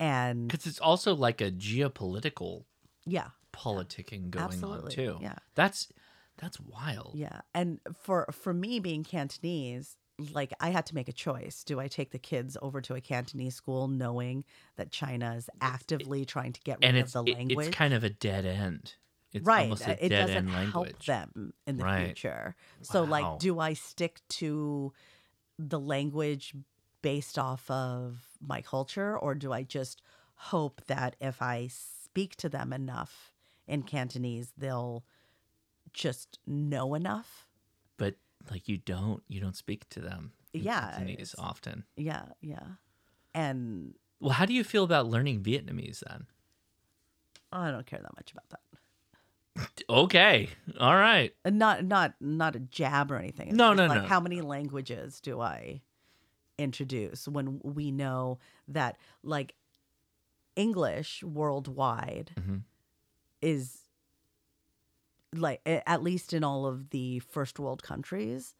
and 0.00 0.48
Because 0.48 0.66
it's 0.66 0.80
also 0.80 1.14
like 1.14 1.40
a 1.40 1.50
geopolitical 1.50 2.64
yeah, 3.06 3.28
politicking 3.54 4.30
going 4.30 4.44
Absolutely, 4.44 4.82
on 4.84 4.90
too. 4.90 5.18
yeah. 5.20 5.36
That's 5.54 5.88
that's 6.38 6.58
wild. 6.60 7.12
Yeah. 7.14 7.40
And 7.54 7.80
for 8.02 8.26
for 8.32 8.52
me 8.52 8.80
being 8.80 9.04
Cantonese, 9.04 9.96
like 10.32 10.52
I 10.60 10.70
had 10.70 10.86
to 10.86 10.94
make 10.94 11.08
a 11.08 11.12
choice. 11.12 11.64
Do 11.64 11.78
I 11.80 11.88
take 11.88 12.10
the 12.10 12.18
kids 12.18 12.56
over 12.62 12.80
to 12.82 12.94
a 12.94 13.00
Cantonese 13.00 13.54
school 13.54 13.88
knowing 13.88 14.44
that 14.76 14.90
China 14.90 15.34
is 15.36 15.48
actively 15.60 16.24
trying 16.24 16.52
to 16.52 16.60
get 16.62 16.78
rid 16.80 16.88
And 16.88 16.98
of 16.98 17.12
the 17.12 17.24
it- 17.24 17.34
language? 17.36 17.66
it's 17.68 17.76
kind 17.76 17.94
of 17.94 18.04
a 18.04 18.10
dead 18.10 18.44
end. 18.46 18.94
It's 19.32 19.46
right. 19.46 19.62
almost 19.62 19.86
a 19.86 20.04
it 20.04 20.08
dead 20.10 20.26
doesn't 20.28 20.48
end 20.54 20.72
help 20.72 21.04
them 21.04 21.54
in 21.66 21.76
the 21.76 21.84
Right. 21.84 22.06
future. 22.06 22.54
So 22.82 23.02
Wow. 23.04 23.10
like 23.10 23.38
do 23.40 23.58
I 23.58 23.72
stick 23.74 24.20
to 24.40 24.92
the 25.58 25.78
language 25.80 26.54
based 27.02 27.38
off 27.38 27.70
of 27.70 28.26
my 28.40 28.60
culture 28.62 29.18
or 29.18 29.34
do 29.34 29.52
I 29.52 29.62
just 29.62 30.00
hope 30.36 30.82
that 30.86 31.16
if 31.20 31.42
I 31.42 31.68
speak 31.68 32.36
to 32.36 32.48
them 32.48 32.72
enough 32.72 33.32
in 33.66 33.82
Cantonese 33.82 34.52
they'll 34.56 35.04
just 35.92 36.38
know 36.46 36.94
enough? 36.94 37.46
But 37.96 38.16
like 38.50 38.68
you 38.68 38.78
don't 38.78 39.22
you 39.28 39.40
don't 39.40 39.56
speak 39.56 39.88
to 39.90 40.00
them. 40.00 40.32
in 40.52 40.62
Yeah, 40.62 40.90
Cantonese 40.92 41.34
often. 41.38 41.84
Yeah, 41.96 42.26
yeah. 42.40 42.76
And 43.34 43.94
Well, 44.20 44.32
how 44.32 44.46
do 44.46 44.52
you 44.54 44.64
feel 44.64 44.84
about 44.84 45.06
learning 45.08 45.42
Vietnamese 45.42 46.00
then? 46.00 46.26
I 47.52 47.70
don't 47.70 47.86
care 47.86 48.00
that 48.02 48.16
much 48.16 48.32
about 48.32 48.48
that. 48.50 48.60
Okay. 49.88 50.48
All 50.80 50.96
right. 50.96 51.32
Not 51.46 51.84
not 51.84 52.14
not 52.20 52.56
a 52.56 52.58
jab 52.58 53.12
or 53.12 53.16
anything. 53.16 53.48
It's 53.48 53.56
No, 53.56 53.72
no, 53.72 53.86
like 53.86 54.02
no. 54.02 54.08
how 54.08 54.18
many 54.18 54.40
languages 54.40 55.20
do 55.20 55.40
I 55.40 55.82
introduce 56.58 57.28
when 57.28 57.60
we 57.62 57.92
know 57.92 58.38
that 58.68 58.96
like 59.22 59.54
English 60.56 61.22
worldwide 61.22 62.32
Mhm. 62.38 62.62
Is 63.44 63.80
like 65.34 65.60
at 65.64 66.02
least 66.02 66.32
in 66.32 66.44
all 66.44 66.66
of 66.66 66.90
the 66.90 67.18
first 67.18 67.58
world 67.58 67.82
countries 67.82 68.54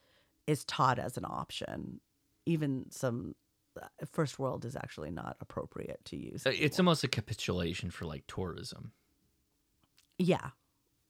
is 0.47 0.65
taught 0.65 0.99
as 0.99 1.17
an 1.17 1.25
option. 1.25 2.01
Even 2.47 2.91
some 2.91 3.35
uh, 3.81 3.87
first 4.11 4.39
world 4.39 4.65
is 4.65 4.77
actually 4.77 5.11
not 5.11 5.37
appropriate 5.41 6.05
to 6.07 6.17
use. 6.17 6.47
Uh, 6.47 6.51
It's 6.51 6.79
almost 6.79 7.05
a 7.05 7.09
capitulation 7.09 7.91
for 7.91 8.05
like 8.07 8.25
tourism, 8.27 8.93
Yeah. 10.19 10.51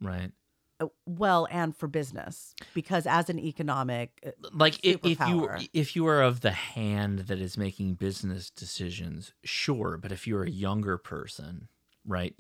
right? 0.01 0.33
Uh, 0.81 0.89
Well, 1.07 1.47
and 1.51 1.77
for 1.77 1.89
business, 1.89 2.55
because 2.75 3.07
as 3.07 3.31
an 3.31 3.39
economic 3.39 4.35
like 4.53 4.79
if 4.85 5.19
you 5.29 5.49
if 5.73 5.97
you 5.97 6.07
are 6.07 6.23
of 6.23 6.41
the 6.41 6.51
hand 6.53 7.21
that 7.21 7.39
is 7.39 7.57
making 7.57 7.95
business 7.95 8.51
decisions 8.51 9.33
sure 9.45 9.97
but 9.97 10.13
if 10.13 10.27
you're 10.27 10.45
a 10.45 10.51
younger 10.51 10.99
person 10.99 11.69
right 12.05 12.35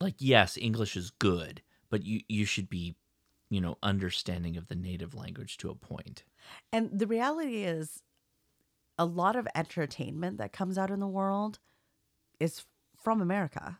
like 0.00 0.14
yes 0.18 0.56
english 0.56 0.96
is 0.96 1.10
good 1.10 1.62
but 1.90 2.04
you 2.04 2.20
you 2.28 2.44
should 2.44 2.68
be 2.68 2.94
you 3.50 3.60
know 3.60 3.76
understanding 3.82 4.56
of 4.56 4.68
the 4.68 4.74
native 4.74 5.14
language 5.14 5.56
to 5.58 5.70
a 5.70 5.74
point. 5.74 6.24
And 6.72 6.90
the 6.98 7.06
reality 7.06 7.64
is, 7.64 8.02
a 8.98 9.04
lot 9.04 9.36
of 9.36 9.46
entertainment 9.54 10.38
that 10.38 10.52
comes 10.52 10.78
out 10.78 10.90
in 10.90 11.00
the 11.00 11.06
world 11.06 11.58
is 12.40 12.64
from 13.02 13.20
America. 13.20 13.78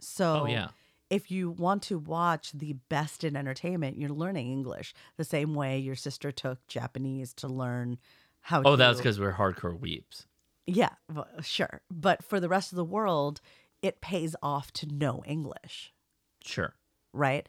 So, 0.00 0.42
Oh, 0.42 0.46
yeah. 0.46 0.68
if 1.10 1.30
you 1.30 1.50
want 1.50 1.82
to 1.84 1.98
watch 1.98 2.52
the 2.52 2.74
best 2.88 3.24
in 3.24 3.36
entertainment, 3.36 3.98
you're 3.98 4.10
learning 4.10 4.50
English 4.50 4.94
the 5.16 5.24
same 5.24 5.54
way 5.54 5.78
your 5.78 5.96
sister 5.96 6.30
took 6.30 6.66
Japanese 6.66 7.32
to 7.34 7.48
learn 7.48 7.98
how 8.40 8.60
oh, 8.60 8.62
to 8.62 8.68
oh 8.68 8.72
to. 8.72 8.76
that's 8.76 8.98
because 8.98 9.18
we're 9.18 9.34
hardcore 9.34 9.78
weebs 9.78 10.26
Yeah, 10.66 10.90
well, 11.12 11.26
sure. 11.42 11.80
But 11.90 12.22
for 12.24 12.40
the 12.40 12.48
rest 12.48 12.72
of 12.72 12.76
the 12.76 12.84
world, 12.84 13.40
it 13.82 14.00
pays 14.00 14.34
off 14.42 14.72
to 14.72 14.86
know 14.86 15.22
English, 15.26 15.92
sure 16.44 16.74
right? 17.12 17.48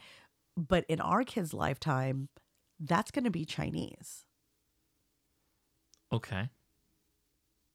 But 0.58 0.86
in 0.90 1.00
our 1.02 1.24
kids' 1.24 1.54
lifetime, 1.54 2.30
that's 2.80 3.12
going 3.12 3.26
to 3.26 3.32
be 3.32 3.46
Chinese. 3.46 4.26
okay 6.12 6.50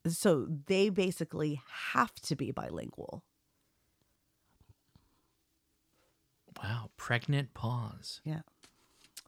So 0.07 0.47
they 0.67 0.89
basically 0.91 1.61
have 1.93 2.15
to 2.23 2.37
be 2.37 2.51
bilingual. 2.53 3.23
wow 6.63 6.91
pregnant 6.97 7.53
pause 7.55 8.21
Yeah. 8.25 8.41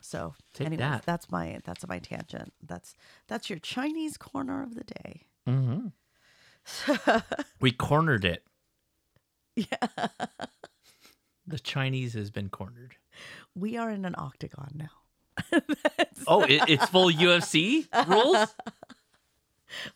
So 0.00 0.34
Take 0.54 0.66
anyways, 0.68 0.78
that. 0.80 1.02
that's 1.04 1.30
my 1.32 1.58
that's 1.64 1.86
my 1.88 1.98
tangent. 1.98 2.52
That's 2.64 2.94
that's 3.26 3.50
your 3.50 3.58
Chinese 3.58 4.16
corner 4.16 4.62
of 4.62 4.74
the 4.76 4.84
day. 4.84 5.22
mm-hmm. 5.48 5.88
we 7.60 7.72
cornered 7.72 8.24
it 8.24 8.44
Yeah. 9.70 10.06
the 11.46 11.58
chinese 11.58 12.14
has 12.14 12.30
been 12.30 12.48
cornered 12.48 12.96
We 13.54 13.76
are 13.76 13.90
in 13.90 14.04
an 14.04 14.14
octagon 14.18 14.72
now. 14.74 14.90
oh 16.26 16.42
it, 16.42 16.62
it's 16.68 16.86
full 16.86 17.10
ufc 17.10 17.86
rules 18.08 18.54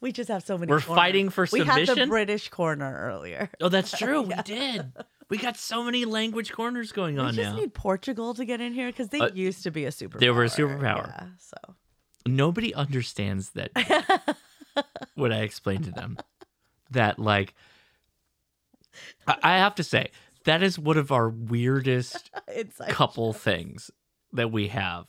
We 0.01 0.11
just 0.13 0.29
have 0.29 0.43
so 0.43 0.59
many. 0.59 0.69
We're 0.71 0.81
corners. 0.81 0.97
fighting 0.99 1.29
for 1.31 1.47
We 1.53 1.61
had 1.65 1.87
the? 1.87 2.07
British 2.07 2.49
corner 2.49 2.93
earlier. 3.03 3.49
oh 3.61 3.69
that's 3.69 3.97
true 3.97 4.23
we 4.23 4.35
did 4.45 4.93
we 5.29 5.39
got 5.39 5.57
so 5.57 5.85
many 5.85 6.05
language 6.05 6.51
corners 6.53 6.91
going 6.91 7.19
on 7.21 7.27
now. 7.27 7.31
We 7.31 7.37
just 7.45 7.55
now 7.55 7.61
need 7.61 7.73
Portugal 7.75 8.35
to 8.35 8.45
get 8.45 8.61
in 8.61 8.73
here 8.73 8.89
because 8.89 9.11
they 9.11 9.21
Uh, 9.21 9.29
used 9.33 9.63
to 9.63 9.71
be 9.71 9.85
a 9.85 9.91
superpower. 9.91 10.19
they 10.19 10.31
were 10.31 10.43
a 10.45 10.49
superpower. 10.49 11.07
Yeah, 11.07 11.27
so 11.39 11.57
nobody 12.27 12.75
understands 12.75 13.51
that 13.51 13.71
what 15.15 15.33
I 15.33 15.43
explained 15.43 15.85
to 15.85 15.93
them. 15.93 16.19
That 16.91 17.21
like 17.21 17.55
I 19.27 19.59
have 19.59 19.75
to 19.77 19.85
say, 19.85 20.11
that 20.45 20.63
is 20.63 20.79
one 20.79 20.97
of 20.97 21.13
our 21.13 21.29
weirdest 21.29 22.31
couple 22.89 23.33
things 23.33 23.91
that 24.33 24.51
we 24.51 24.69
have 24.69 25.07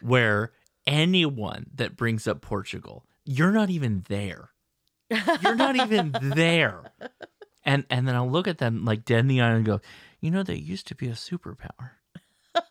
where 0.00 0.52
anyone 0.86 1.66
that 1.74 1.96
brings 1.96 2.26
up 2.26 2.40
Portugal, 2.40 3.04
you're 3.24 3.52
not 3.52 3.70
even 3.70 4.04
there. 4.08 4.50
You're 5.42 5.54
not 5.54 5.76
even 5.76 6.14
there. 6.20 6.92
And 7.68 7.84
and 7.90 8.06
then 8.06 8.14
I'll 8.14 8.30
look 8.30 8.46
at 8.46 8.58
them 8.58 8.84
like 8.84 9.04
dead 9.04 9.18
in 9.18 9.26
the 9.26 9.40
eye 9.40 9.50
and 9.50 9.64
go, 9.64 9.80
you 10.20 10.30
know, 10.30 10.44
they 10.44 10.54
used 10.54 10.86
to 10.86 10.94
be 10.94 11.08
a 11.08 11.14
superpower. 11.14 11.90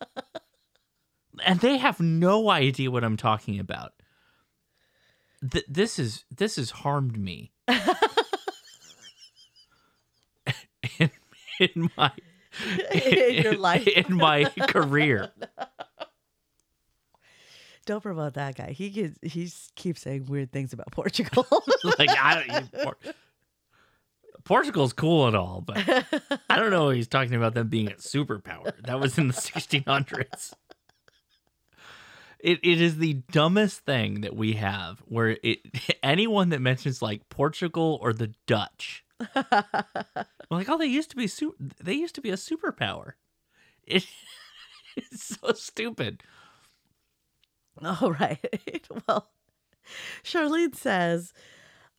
and 1.45 1.59
they 1.59 1.75
have 1.77 1.99
no 1.99 2.49
idea 2.49 2.89
what 2.89 3.03
I'm 3.03 3.17
talking 3.17 3.59
about. 3.59 3.91
Th- 5.51 5.65
this 5.67 5.99
is 5.99 6.23
this 6.33 6.55
has 6.55 6.69
harmed 6.71 7.19
me 7.19 7.51
in, 11.59 11.89
my 11.97 12.11
In 12.93 13.43
your 13.43 13.55
life. 13.57 13.87
in 13.87 14.15
my 14.15 14.45
career. 14.45 15.31
Don't 17.85 18.01
promote 18.01 18.33
that 18.33 18.55
guy. 18.55 18.71
He 18.71 18.89
gets, 18.89 19.19
he 19.21 19.51
keeps 19.75 20.01
saying 20.01 20.25
weird 20.25 20.51
things 20.51 20.73
about 20.73 20.91
Portugal. 20.91 21.45
like 21.99 22.09
I 22.09 22.43
don't. 22.47 22.71
Por- 22.83 22.97
Portugal's 24.43 24.91
cool 24.91 25.27
and 25.27 25.35
all, 25.35 25.61
but 25.61 25.77
I 26.49 26.55
don't 26.55 26.71
know. 26.71 26.89
He's 26.89 27.07
talking 27.07 27.35
about 27.35 27.53
them 27.53 27.67
being 27.67 27.89
a 27.91 27.95
superpower. 27.95 28.71
That 28.85 28.99
was 28.99 29.19
in 29.19 29.27
the 29.27 29.35
1600s. 29.35 30.53
It 32.39 32.59
it 32.63 32.81
is 32.81 32.97
the 32.97 33.21
dumbest 33.31 33.81
thing 33.81 34.21
that 34.21 34.35
we 34.35 34.53
have. 34.53 34.99
Where 35.05 35.37
it 35.43 35.59
anyone 36.03 36.49
that 36.49 36.61
mentions 36.61 37.03
like 37.03 37.29
Portugal 37.29 37.99
or 38.01 38.13
the 38.13 38.33
Dutch, 38.47 39.04
like, 40.49 40.69
oh, 40.69 40.77
they 40.77 40.85
used 40.85 41.09
to 41.11 41.15
be 41.15 41.27
su- 41.27 41.55
They 41.83 41.93
used 41.93 42.15
to 42.15 42.21
be 42.21 42.29
a 42.29 42.35
superpower. 42.35 43.13
It, 43.83 44.05
it's 44.97 45.37
so 45.41 45.53
stupid. 45.53 46.23
All 47.83 48.11
right. 48.11 48.39
Well, 49.07 49.29
Charlene 50.23 50.75
says, 50.75 51.31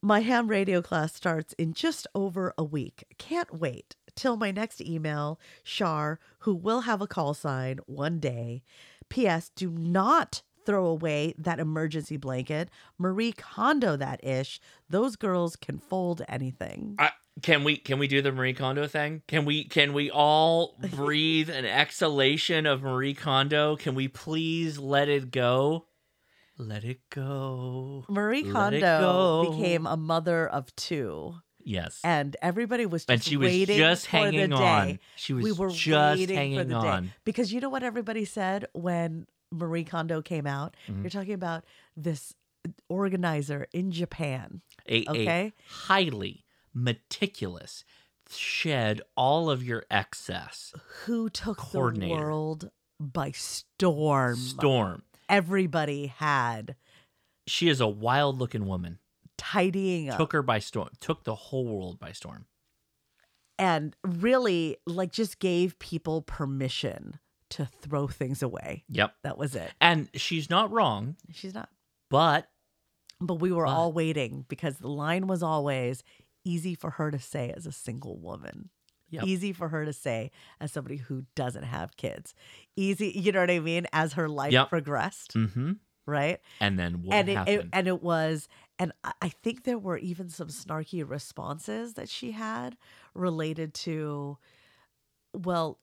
My 0.03 0.20
ham 0.20 0.49
radio 0.49 0.83
class 0.83 1.15
starts 1.15 1.53
in 1.55 1.73
just 1.73 2.07
over 2.15 2.53
a 2.59 2.65
week. 2.65 3.05
Can't 3.19 3.55
wait 3.55 3.95
till 4.17 4.36
my 4.36 4.51
next 4.51 4.81
email, 4.81 5.39
Char, 5.62 6.19
who 6.41 6.55
will 6.55 6.81
have 6.83 7.01
a 7.01 7.07
call 7.07 7.35
sign 7.35 7.78
one 7.86 8.19
day. 8.19 8.62
P.S. 9.09 9.51
Do 9.55 9.70
not 9.70 10.43
throw 10.67 10.86
away 10.86 11.35
that 11.39 11.59
emergency 11.61 12.17
blanket. 12.17 12.69
Marie 12.99 13.33
Kondo 13.33 13.97
that 13.97 14.23
ish. 14.25 14.61
Those 14.91 15.17
girls 15.17 15.57
can 15.57 15.78
fold 15.78 16.23
anything. 16.28 16.97
I, 16.99 17.11
can 17.43 17.65
we 17.65 17.77
can 17.77 17.99
we 17.99 18.09
do 18.09 18.20
the 18.23 18.33
Marie 18.33 18.55
Kondo 18.55 18.86
thing? 18.86 19.23
Can 19.28 19.45
we 19.45 19.65
can 19.65 19.93
we 19.93 20.11
all 20.11 20.77
breathe 20.95 21.49
an 21.51 21.65
exhalation 21.65 22.67
of 22.67 22.83
Marie 22.83 23.15
Kondo? 23.15 23.77
Can 23.77 23.95
we 23.95 24.09
please 24.09 24.78
let 24.78 25.09
it 25.09 25.31
go? 25.31 25.86
Let 26.59 26.85
it 26.85 27.01
go. 27.11 28.05
Marie 28.09 28.43
Let 28.43 28.53
Kondo 28.53 29.01
go. 29.01 29.51
became 29.53 29.86
a 29.86 29.97
mother 29.97 30.47
of 30.49 30.75
two. 30.77 31.35
Yes. 31.62 32.01
And 32.05 32.36
everybody 32.41 32.86
was 32.86 33.03
just 33.03 33.11
And 33.11 33.23
she 33.23 33.36
was 33.36 33.49
waiting 33.51 33.77
just 33.77 34.07
for 34.07 34.17
hanging 34.17 34.51
the 34.51 34.57
day. 34.57 34.62
on. 34.62 34.99
She 35.17 35.33
was 35.35 35.45
we 35.45 35.53
were 35.53 35.69
just 35.69 36.19
waiting 36.19 36.28
for 36.36 36.41
hanging 36.41 36.59
the 36.59 36.65
day. 36.65 36.75
on. 36.89 37.12
Because 37.25 37.53
you 37.53 37.61
know 37.61 37.69
what 37.69 37.83
everybody 37.83 38.25
said 38.25 38.67
when 38.73 39.27
Marie 39.52 39.84
Kondo 39.84 40.23
came 40.23 40.47
out? 40.47 40.76
Mhm. 40.89 41.02
You're 41.02 41.10
talking 41.10 41.34
about 41.34 41.65
this 41.97 42.34
organizer 42.89 43.66
in 43.73 43.91
Japan. 43.92 44.62
A, 44.89 45.05
a 45.07 45.10
okay? 45.10 45.52
highly 45.68 46.44
meticulous 46.75 47.84
shed 48.31 49.00
all 49.16 49.49
of 49.50 49.62
your 49.62 49.84
excess. 49.91 50.75
Who 51.05 51.31
took 51.31 51.58
the 51.73 52.08
world 52.10 52.70
by 52.99 53.31
storm. 53.31 54.36
Storm. 54.36 55.02
Everybody 55.28 56.07
had 56.08 56.76
She 57.47 57.68
is 57.68 57.81
a 57.81 57.86
wild 57.86 58.39
looking 58.39 58.66
woman. 58.66 58.99
tidying 59.39 60.08
up 60.10 60.18
Took 60.18 60.33
her 60.33 60.42
by 60.42 60.58
storm. 60.58 60.89
Took 60.99 61.23
the 61.25 61.34
whole 61.36 61.66
world 61.66 61.99
by 62.00 62.12
storm. 62.12 62.47
and 63.58 63.94
really 64.05 64.76
like 64.86 65.12
just 65.12 65.39
gave 65.39 65.78
people 65.78 66.20
permission 66.23 67.18
to 67.50 67.66
throw 67.81 68.07
things 68.08 68.42
away. 68.42 68.84
Yep. 68.89 69.15
That 69.23 69.39
was 69.39 69.55
it. 69.55 69.70
And 69.81 70.08
she's 70.15 70.50
not 70.50 70.70
wrong, 70.70 71.16
She's 71.33 71.55
not. 71.55 71.68
but 72.10 72.49
But 73.20 73.34
we 73.36 73.52
were 73.52 73.66
all 73.66 73.92
waiting 73.92 74.44
because 74.49 74.78
the 74.78 74.89
line 74.89 75.26
was 75.26 75.42
always 75.42 76.02
easy 76.44 76.75
for 76.75 76.91
her 76.91 77.10
to 77.10 77.18
say 77.18 77.52
as 77.57 77.66
a 77.66 77.73
single 77.73 78.18
woman. 78.18 78.70
Yep. 79.10 79.25
Easy 79.25 79.52
for 79.52 79.68
her 79.68 79.84
to 79.84 79.92
say 79.92 80.33
as 80.60 80.73
somebody 80.73 80.97
who 80.97 81.25
doesn't 81.36 81.62
have 81.62 81.97
kids. 81.97 82.34
Easy, 82.75 83.12
you 83.15 83.31
know 83.31 83.41
what 83.41 83.50
I 83.50 83.60
mean? 83.60 83.86
As 83.92 84.15
her 84.15 84.28
life 84.28 84.52
Yep. 84.52 84.68
progressed, 84.68 85.34
mm-hmm. 85.34 85.73
right? 86.07 86.41
And 86.60 86.76
then 86.76 87.02
what 87.05 87.15
and 87.15 87.28
it, 87.28 87.36
happened? 87.36 87.58
it 87.60 87.68
and 87.73 87.86
it 87.86 88.02
was 88.02 88.49
and 88.78 88.92
I 89.23 89.28
think 89.28 89.62
there 89.65 89.78
were 89.78 89.97
even 89.97 90.28
some 90.28 90.49
snarky 90.49 91.08
responses 91.08 91.94
that 91.94 92.08
she 92.08 92.33
had 92.33 92.76
related 93.15 93.73
to 93.75 94.39
well, 95.34 95.78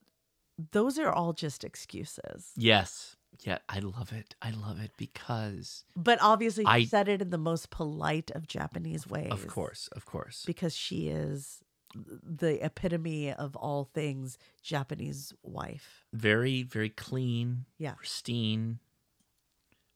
those 0.72 1.00
are 1.00 1.12
all 1.12 1.34
just 1.34 1.64
excuses. 1.64 2.52
yes. 2.56 3.16
Yeah, 3.40 3.58
I 3.68 3.80
love 3.80 4.14
it. 4.14 4.36
I 4.44 4.52
love 4.52 4.80
it 4.80 4.92
because 4.96 5.86
But 5.96 6.20
obviously, 6.22 6.66
I- 6.68 6.86
said 6.86 7.10
it 7.10 7.20
in 7.22 7.32
the 7.32 7.38
most 7.40 7.72
polite 7.72 8.30
of 8.32 8.48
Japanese 8.48 9.08
ways. 9.08 9.32
of 9.32 9.48
course, 9.48 9.90
of 9.96 10.06
course. 10.06 10.44
because 10.46 10.76
she 10.76 11.08
is 11.10 11.64
the 11.96 12.64
epitome 12.64 13.34
of 13.34 13.56
all 13.56 13.86
things 13.94 14.38
Japanese 14.62 15.34
wife. 15.42 16.06
Very, 16.14 16.62
very 16.62 16.90
clean. 16.90 17.66
Yeah. 17.80 17.96
Pristine. 17.96 18.80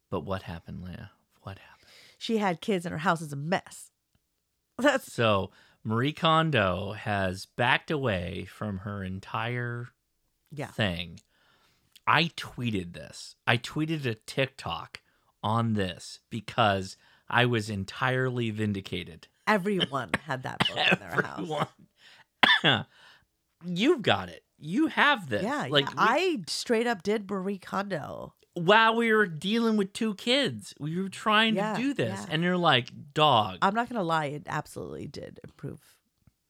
But 0.10 0.22
what 0.22 0.44
happened, 0.44 0.84
Leah? 0.84 1.12
What 1.44 1.60
happened? 1.60 1.90
She 2.18 2.38
had 2.40 2.60
kids 2.62 2.86
and 2.86 2.92
her 2.92 3.00
house 3.00 3.22
is 3.22 3.32
a 3.34 3.38
mess. 3.38 3.92
That's 4.80 5.12
So 5.14 5.52
Marie 5.84 6.14
Kondo 6.14 6.94
has 6.94 7.46
backed 7.46 7.92
away 7.92 8.46
from 8.50 8.80
her 8.80 9.04
entire 9.04 9.90
Yeah. 10.52 10.68
thing 10.68 11.20
I 12.06 12.26
tweeted 12.38 12.94
this. 12.94 13.36
I 13.46 13.58
tweeted 13.58 14.06
a 14.06 14.16
TikTok 14.16 15.02
on 15.44 15.74
this 15.74 16.20
because 16.30 16.96
I 17.30 17.46
was 17.46 17.70
entirely 17.70 18.50
vindicated. 18.50 19.28
Everyone 19.46 20.12
had 20.26 20.44
that 20.44 20.60
book 20.60 20.78
in 20.78 21.00
their 21.00 21.22
house. 21.22 22.86
You've 23.66 24.02
got 24.02 24.30
it. 24.30 24.44
You 24.60 24.88
have 24.88 25.30
this. 25.30 25.44
Yeah, 25.44 25.68
like 25.70 25.86
yeah. 25.90 25.94
I 25.98 26.44
straight 26.48 26.88
up 26.88 27.04
did 27.04 27.30
Marie 27.30 27.58
Kondo. 27.60 28.34
while 28.56 28.96
we 28.96 29.14
were 29.14 29.28
dealing 29.28 29.78
with 29.78 29.94
two 29.94 30.16
kids, 30.16 30.74
we 30.80 31.00
were 31.02 31.10
trying 31.10 31.56
Yeah, 31.56 31.76
to 31.76 31.82
do 31.82 31.94
this, 31.94 32.20
yeah. 32.22 32.26
and 32.32 32.42
you're 32.42 32.58
like, 32.58 32.90
dog. 33.14 33.58
I'm 33.62 33.76
not 33.76 33.88
gonna 33.90 34.02
lie, 34.04 34.26
it 34.28 34.44
absolutely 34.48 35.08
did 35.08 35.40
improve 35.44 35.80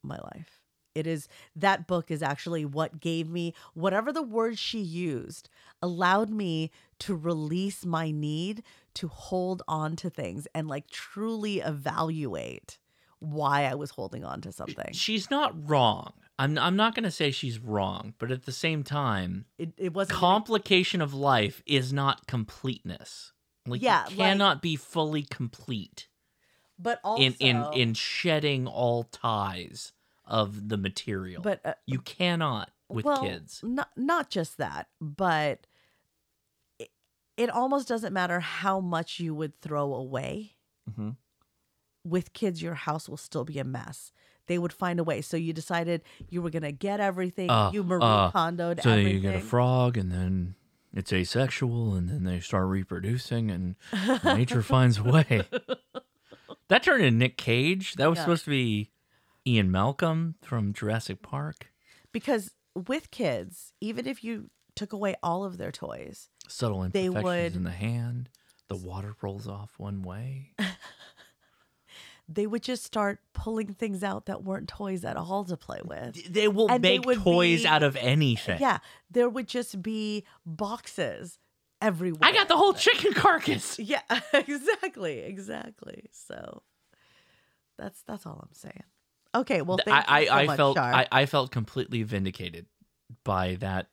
my 0.03 0.17
life. 0.17 0.56
It 0.97 1.05
is 1.05 1.27
that 1.55 1.85
book 1.85 2.09
is 2.09 2.23
actually 2.23 2.65
what 2.65 2.99
gave 2.99 3.29
me 3.29 3.53
whatever 3.75 4.11
the 4.11 4.23
words 4.23 4.57
she 4.57 4.79
used 4.79 5.47
allowed 5.79 6.31
me 6.31 6.71
to 6.99 7.15
release 7.15 7.85
my 7.85 8.09
need 8.09 8.63
to 8.95 9.07
hold 9.07 9.61
on 9.67 9.95
to 9.97 10.09
things 10.09 10.47
and 10.55 10.67
like 10.67 10.89
truly 10.89 11.59
evaluate 11.59 12.79
why 13.19 13.65
I 13.65 13.75
was 13.75 13.91
holding 13.91 14.23
on 14.25 14.41
to 14.41 14.51
something. 14.51 14.91
She's 14.93 15.29
not 15.29 15.69
wrong. 15.69 16.13
I'm 16.39 16.57
I'm 16.57 16.75
not 16.75 16.95
gonna 16.95 17.11
say 17.11 17.29
she's 17.29 17.59
wrong, 17.59 18.15
but 18.17 18.31
at 18.31 18.45
the 18.45 18.51
same 18.51 18.83
time, 18.83 19.45
It 19.59 19.73
it 19.77 19.93
wasn't 19.93 20.17
complication 20.17 21.01
of 21.01 21.13
life 21.13 21.61
is 21.67 21.93
not 21.93 22.25
completeness. 22.25 23.33
Like 23.67 23.83
Yeah, 23.83 24.03
you 24.09 24.17
like- 24.17 24.29
cannot 24.29 24.61
be 24.63 24.75
fully 24.75 25.23
complete 25.23 26.07
but 26.79 26.99
also 27.03 27.23
in 27.23 27.33
in 27.39 27.65
in 27.73 27.93
shedding 27.93 28.67
all 28.67 29.03
ties 29.03 29.93
of 30.27 30.69
the 30.69 30.77
material. 30.77 31.41
But, 31.41 31.61
uh, 31.65 31.73
you 31.85 31.99
cannot 31.99 32.69
with 32.89 33.05
well, 33.05 33.21
kids. 33.23 33.61
Not 33.63 33.89
not 33.97 34.29
just 34.29 34.57
that, 34.57 34.87
but 35.01 35.67
it, 36.79 36.89
it 37.37 37.49
almost 37.49 37.87
doesn't 37.87 38.13
matter 38.13 38.39
how 38.39 38.79
much 38.79 39.19
you 39.19 39.33
would 39.35 39.59
throw 39.61 39.93
away. 39.93 40.55
Mhm. 40.89 41.15
With 42.05 42.31
kids, 42.33 42.61
your 42.61 42.75
house 42.75 43.09
will 43.09 43.17
still 43.17 43.43
be 43.43 43.59
a 43.59 43.63
mess. 43.65 44.11
They 44.47 44.57
would 44.57 44.71
find 44.71 44.97
a 44.99 45.03
way. 45.03 45.21
So 45.21 45.35
you 45.35 45.51
decided 45.51 46.01
you 46.29 46.41
were 46.41 46.49
gonna 46.49 46.71
get 46.71 46.99
everything. 47.01 47.49
Uh, 47.49 47.71
you 47.73 47.83
Marie 47.83 48.01
uh, 48.01 48.31
Kondoed 48.31 48.81
so 48.81 48.91
everything. 48.91 49.15
you 49.15 49.19
get 49.19 49.35
a 49.35 49.41
frog, 49.41 49.97
and 49.97 50.09
then 50.11 50.55
it's 50.93 51.11
asexual, 51.11 51.93
and 51.95 52.07
then 52.07 52.23
they 52.23 52.39
start 52.39 52.67
reproducing, 52.67 53.51
and 53.51 53.75
nature 54.23 54.63
finds 54.63 54.97
a 54.99 55.03
way. 55.03 55.43
That 56.69 56.83
turned 56.83 57.03
into 57.03 57.17
Nick 57.17 57.37
Cage. 57.37 57.95
That 57.95 58.09
was 58.09 58.17
Yeah. 58.17 58.23
supposed 58.23 58.45
to 58.45 58.49
be 58.51 58.91
Ian 59.47 59.71
Malcolm 59.71 60.35
from 60.41 60.73
Jurassic 60.73 61.21
Park. 61.21 61.67
because 62.11 62.51
with 62.75 63.09
kids, 63.09 63.73
even 63.81 64.05
if 64.05 64.23
you 64.23 64.49
took 64.75 64.93
away 64.93 65.15
all 65.23 65.43
of 65.43 65.57
their 65.57 65.71
toys, 65.71 66.29
Subtle 66.47 66.87
They 66.89 67.05
imperfections 67.05 67.23
would- 67.23 67.55
in 67.55 67.63
the 67.63 67.71
hand. 67.71 68.29
The 68.67 68.75
water 68.75 69.15
rolls 69.21 69.47
off 69.47 69.71
one 69.77 70.01
way. 70.03 70.51
they 72.29 72.45
would 72.45 72.61
just 72.61 72.83
start 72.83 73.19
pulling 73.33 73.73
things 73.73 74.03
out 74.03 74.25
that 74.25 74.43
weren't 74.43 74.67
toys 74.67 75.05
at 75.05 75.15
all 75.15 75.45
to 75.45 75.55
play 75.55 75.79
with. 75.83 76.31
They 76.31 76.49
will 76.49 76.69
And 76.69 76.83
they 76.83 76.97
make 76.97 77.05
would 77.05 77.19
toys 77.19 77.61
be- 77.61 77.67
out 77.67 77.81
of 77.83 77.95
anything. 77.95 78.59
Yeah, 78.59 78.79
there 79.09 79.29
would 79.29 79.47
just 79.47 79.81
be 79.81 80.25
boxes 80.45 81.39
everywhere. 81.81 82.19
I 82.21 82.33
got 82.33 82.49
the 82.49 82.57
whole 82.57 82.73
chicken 82.73 83.13
carcass. 83.13 83.79
Yeah, 83.79 84.01
exactly, 84.33 85.19
exactly. 85.19 86.09
So 86.11 86.63
that's 87.77 88.01
that's 88.05 88.25
all 88.25 88.39
I'm 88.43 88.53
saying. 88.53 88.83
Okay, 89.35 89.61
well, 89.61 89.77
thank 89.83 90.09
I, 90.09 90.19
you 90.21 90.27
so 90.27 90.33
I, 90.33 90.41
I 90.41 90.45
much, 90.45 90.57
felt. 90.57 90.77
I, 90.77 91.07
I 91.11 91.25
felt 91.25 91.51
completely 91.51 92.03
vindicated 92.03 92.65
by 93.23 93.55
that 93.59 93.87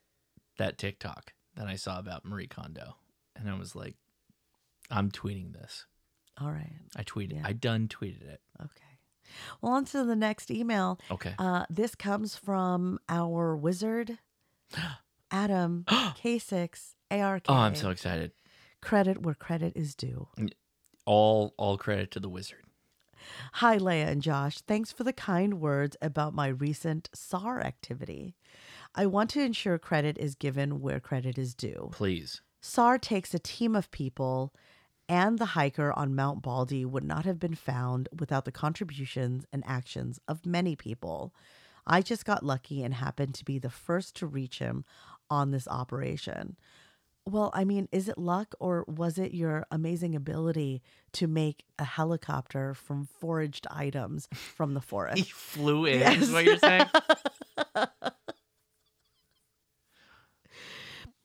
that 0.59 0.79
TikTok 0.79 1.33
that 1.57 1.67
I 1.67 1.77
saw 1.77 1.99
about 1.99 2.25
Marie 2.25 2.47
Kondo, 2.47 2.97
and 3.37 3.49
I 3.49 3.59
was 3.59 3.75
like, 3.75 3.97
I'm 4.91 5.11
tweeting 5.11 5.53
this. 5.53 5.87
All 6.41 6.51
right. 6.51 6.73
I 6.97 7.03
tweeted. 7.03 7.35
Yeah. 7.35 7.43
I 7.45 7.53
done 7.53 7.89
tweeted 7.89 8.23
it. 8.23 8.41
Okay. 8.61 8.71
Well, 9.61 9.73
on 9.73 9.85
to 9.87 10.05
the 10.05 10.17
next 10.17 10.51
email. 10.51 10.99
Okay. 11.11 11.35
Uh, 11.39 11.65
this 11.71 11.95
comes 11.95 12.37
from 12.37 12.99
our 13.09 13.57
wizard, 13.57 14.19
Adam 15.31 15.85
K6 15.89 16.95
ARK. 17.11 17.45
Oh, 17.49 17.55
I'm 17.55 17.75
so 17.75 17.91
excited. 17.91 18.33
Credit 18.81 19.23
where 19.23 19.35
credit 19.35 19.73
is 19.77 19.95
due. 19.95 20.29
All 21.07 21.55
all 21.57 21.79
credit 21.79 22.11
to 22.13 22.21
the 22.21 22.29
wizard. 22.29 22.64
Hi, 23.55 23.77
Leah 23.77 24.09
and 24.09 24.23
Josh. 24.23 24.59
Thanks 24.61 24.93
for 24.93 25.05
the 25.05 25.13
kind 25.13 25.61
words 25.61 25.97
about 26.03 26.35
my 26.35 26.49
recent 26.49 27.09
SAR 27.15 27.61
activity. 27.61 28.35
I 28.95 29.07
want 29.07 29.31
to 29.31 29.43
ensure 29.43 29.79
credit 29.79 30.19
is 30.19 30.35
given 30.35 30.81
where 30.81 31.01
credit 31.01 31.39
is 31.39 31.55
due. 31.55 31.91
Please. 31.93 32.43
SAR 32.61 32.99
takes 32.99 33.35
a 33.35 33.39
team 33.39 33.77
of 33.77 33.91
people, 33.91 34.55
and 35.09 35.39
the 35.39 35.47
hiker 35.47 35.93
on 35.93 36.15
Mount 36.15 36.43
Baldy 36.43 36.85
would 36.85 37.05
not 37.05 37.25
have 37.25 37.39
been 37.39 37.55
found 37.55 38.09
without 38.19 38.45
the 38.45 38.53
contributions 38.53 39.45
and 39.53 39.63
actions 39.67 40.19
of 40.27 40.47
many 40.47 40.77
people. 40.77 41.35
I 41.87 42.01
just 42.01 42.25
got 42.25 42.45
lucky 42.45 42.83
and 42.83 42.95
happened 42.95 43.35
to 43.35 43.45
be 43.45 43.59
the 43.59 43.71
first 43.71 44.17
to 44.17 44.27
reach 44.27 44.59
him 44.59 44.85
on 45.29 45.51
this 45.51 45.69
operation. 45.69 46.57
Well, 47.27 47.51
I 47.55 47.65
mean, 47.65 47.89
is 47.91 48.09
it 48.09 48.19
luck 48.19 48.55
or 48.61 48.85
was 48.87 49.17
it 49.19 49.33
your 49.33 49.67
amazing 49.71 50.15
ability 50.15 50.83
to 51.13 51.27
make 51.27 51.65
a 51.79 51.85
helicopter 51.85 52.75
from 52.75 53.07
foraged 53.07 53.67
items 53.71 54.29
from 54.35 54.75
the 54.75 54.81
forest? 54.93 55.17
He 55.19 55.25
flew 55.31 55.87
in. 55.87 56.03
Is 56.23 56.31
what 56.31 56.45
you're 56.45 56.59
saying? 56.59 56.87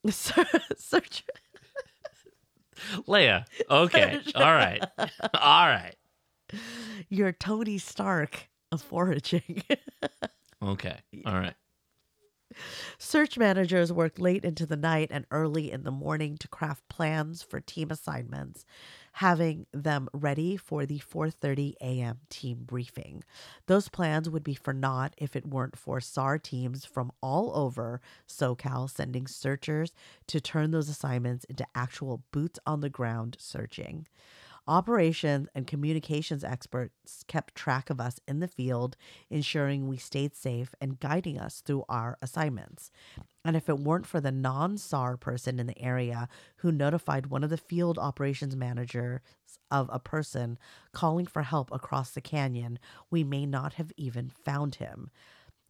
Ser- 0.10 0.46
Search. 0.78 1.24
Leah. 3.08 3.46
Okay. 3.70 4.22
All 4.36 4.54
right. 4.54 4.82
All 5.34 5.68
right. 5.68 5.96
You're 7.10 7.34
Tony 7.34 7.78
Stark 7.78 8.50
of 8.72 8.82
foraging. 8.82 9.64
Okay. 10.62 10.98
All 11.26 11.36
right. 11.36 11.54
Search 12.98 13.38
managers 13.38 13.92
work 13.92 14.20
late 14.20 14.44
into 14.44 14.66
the 14.66 14.76
night 14.76 15.10
and 15.12 15.26
early 15.32 15.72
in 15.72 15.84
the 15.84 15.92
morning 15.92 16.38
to 16.38 16.48
craft 16.48 16.88
plans 16.90 17.42
for 17.42 17.60
team 17.60 17.92
assignments, 17.92 18.66
having 19.14 19.66
them 19.72 20.10
ready 20.14 20.58
for 20.58 20.86
the 20.86 21.00
4:30 21.00 21.76
a.m. 21.82 22.20
team 22.30 22.64
briefing. 22.66 23.24
Those 23.68 23.90
plans 23.90 24.30
would 24.30 24.44
be 24.44 24.56
for 24.56 24.74
naught 24.74 25.14
if 25.18 25.36
it 25.36 25.46
weren't 25.46 25.78
for 25.78 26.02
SAR 26.02 26.38
teams 26.38 26.86
from 26.86 27.12
all 27.22 27.56
over 27.56 28.02
SoCal 28.28 28.90
sending 28.90 29.28
searchers 29.28 29.94
to 30.28 30.42
turn 30.42 30.72
those 30.72 30.90
assignments 30.90 31.46
into 31.46 31.66
actual 31.76 32.24
boots 32.32 32.60
on 32.66 32.82
the 32.82 32.90
ground 32.90 33.38
searching. 33.40 34.08
Operations 34.70 35.48
and 35.56 35.66
communications 35.66 36.44
experts 36.44 37.24
kept 37.28 37.56
track 37.56 37.90
of 37.90 38.00
us 38.00 38.20
in 38.28 38.40
the 38.40 38.48
field, 38.48 38.96
ensuring 39.32 39.88
we 39.88 39.98
stayed 39.98 40.36
safe 40.36 40.76
and 40.80 41.00
guiding 41.00 41.40
us 41.40 41.62
through 41.62 41.86
our 41.90 42.20
assignments. 42.22 42.92
And 43.44 43.56
if 43.56 43.68
it 43.68 43.80
weren't 43.80 44.06
for 44.06 44.22
the 44.22 44.32
non 44.32 44.78
SAR 44.78 45.18
person 45.18 45.60
in 45.60 45.66
the 45.66 45.82
area 45.82 46.30
who 46.58 46.72
notified 46.72 47.26
one 47.26 47.44
of 47.44 47.50
the 47.50 47.58
field 47.58 47.98
operations 47.98 48.56
managers 48.56 49.22
of 49.72 49.90
a 49.92 49.98
person 49.98 50.60
calling 50.92 51.26
for 51.26 51.42
help 51.42 51.72
across 51.72 52.12
the 52.12 52.22
canyon, 52.22 52.78
we 53.10 53.24
may 53.24 53.48
not 53.48 53.74
have 53.74 53.92
even 53.98 54.30
found 54.30 54.76
him. 54.76 55.10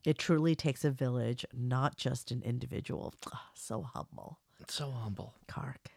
It 0.05 0.17
truly 0.17 0.55
takes 0.55 0.83
a 0.83 0.91
village, 0.91 1.45
not 1.53 1.95
just 1.95 2.31
an 2.31 2.41
individual. 2.43 3.13
Ah, 3.33 3.47
so 3.53 3.81
humble. 3.81 4.39
So 4.67 4.91
humble. 4.91 5.35
Kark. 5.47 5.87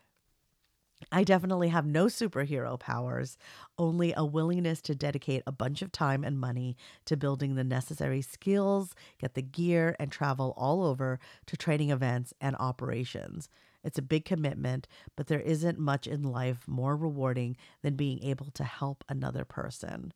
I 1.14 1.24
definitely 1.24 1.68
have 1.68 1.84
no 1.84 2.06
superhero 2.06 2.80
powers, 2.80 3.36
only 3.78 4.14
a 4.16 4.24
willingness 4.24 4.80
to 4.82 4.94
dedicate 4.94 5.42
a 5.46 5.52
bunch 5.52 5.82
of 5.82 5.92
time 5.92 6.24
and 6.24 6.40
money 6.40 6.74
to 7.04 7.18
building 7.18 7.54
the 7.54 7.64
necessary 7.64 8.22
skills, 8.22 8.94
get 9.20 9.34
the 9.34 9.42
gear, 9.42 9.94
and 10.00 10.10
travel 10.10 10.54
all 10.56 10.82
over 10.82 11.20
to 11.46 11.56
training 11.56 11.90
events 11.90 12.32
and 12.40 12.56
operations. 12.58 13.50
It's 13.84 13.98
a 13.98 14.02
big 14.02 14.24
commitment, 14.24 14.88
but 15.14 15.26
there 15.26 15.40
isn't 15.40 15.78
much 15.78 16.06
in 16.06 16.22
life 16.22 16.66
more 16.66 16.96
rewarding 16.96 17.58
than 17.82 17.94
being 17.94 18.22
able 18.22 18.50
to 18.52 18.64
help 18.64 19.04
another 19.08 19.44
person. 19.44 20.14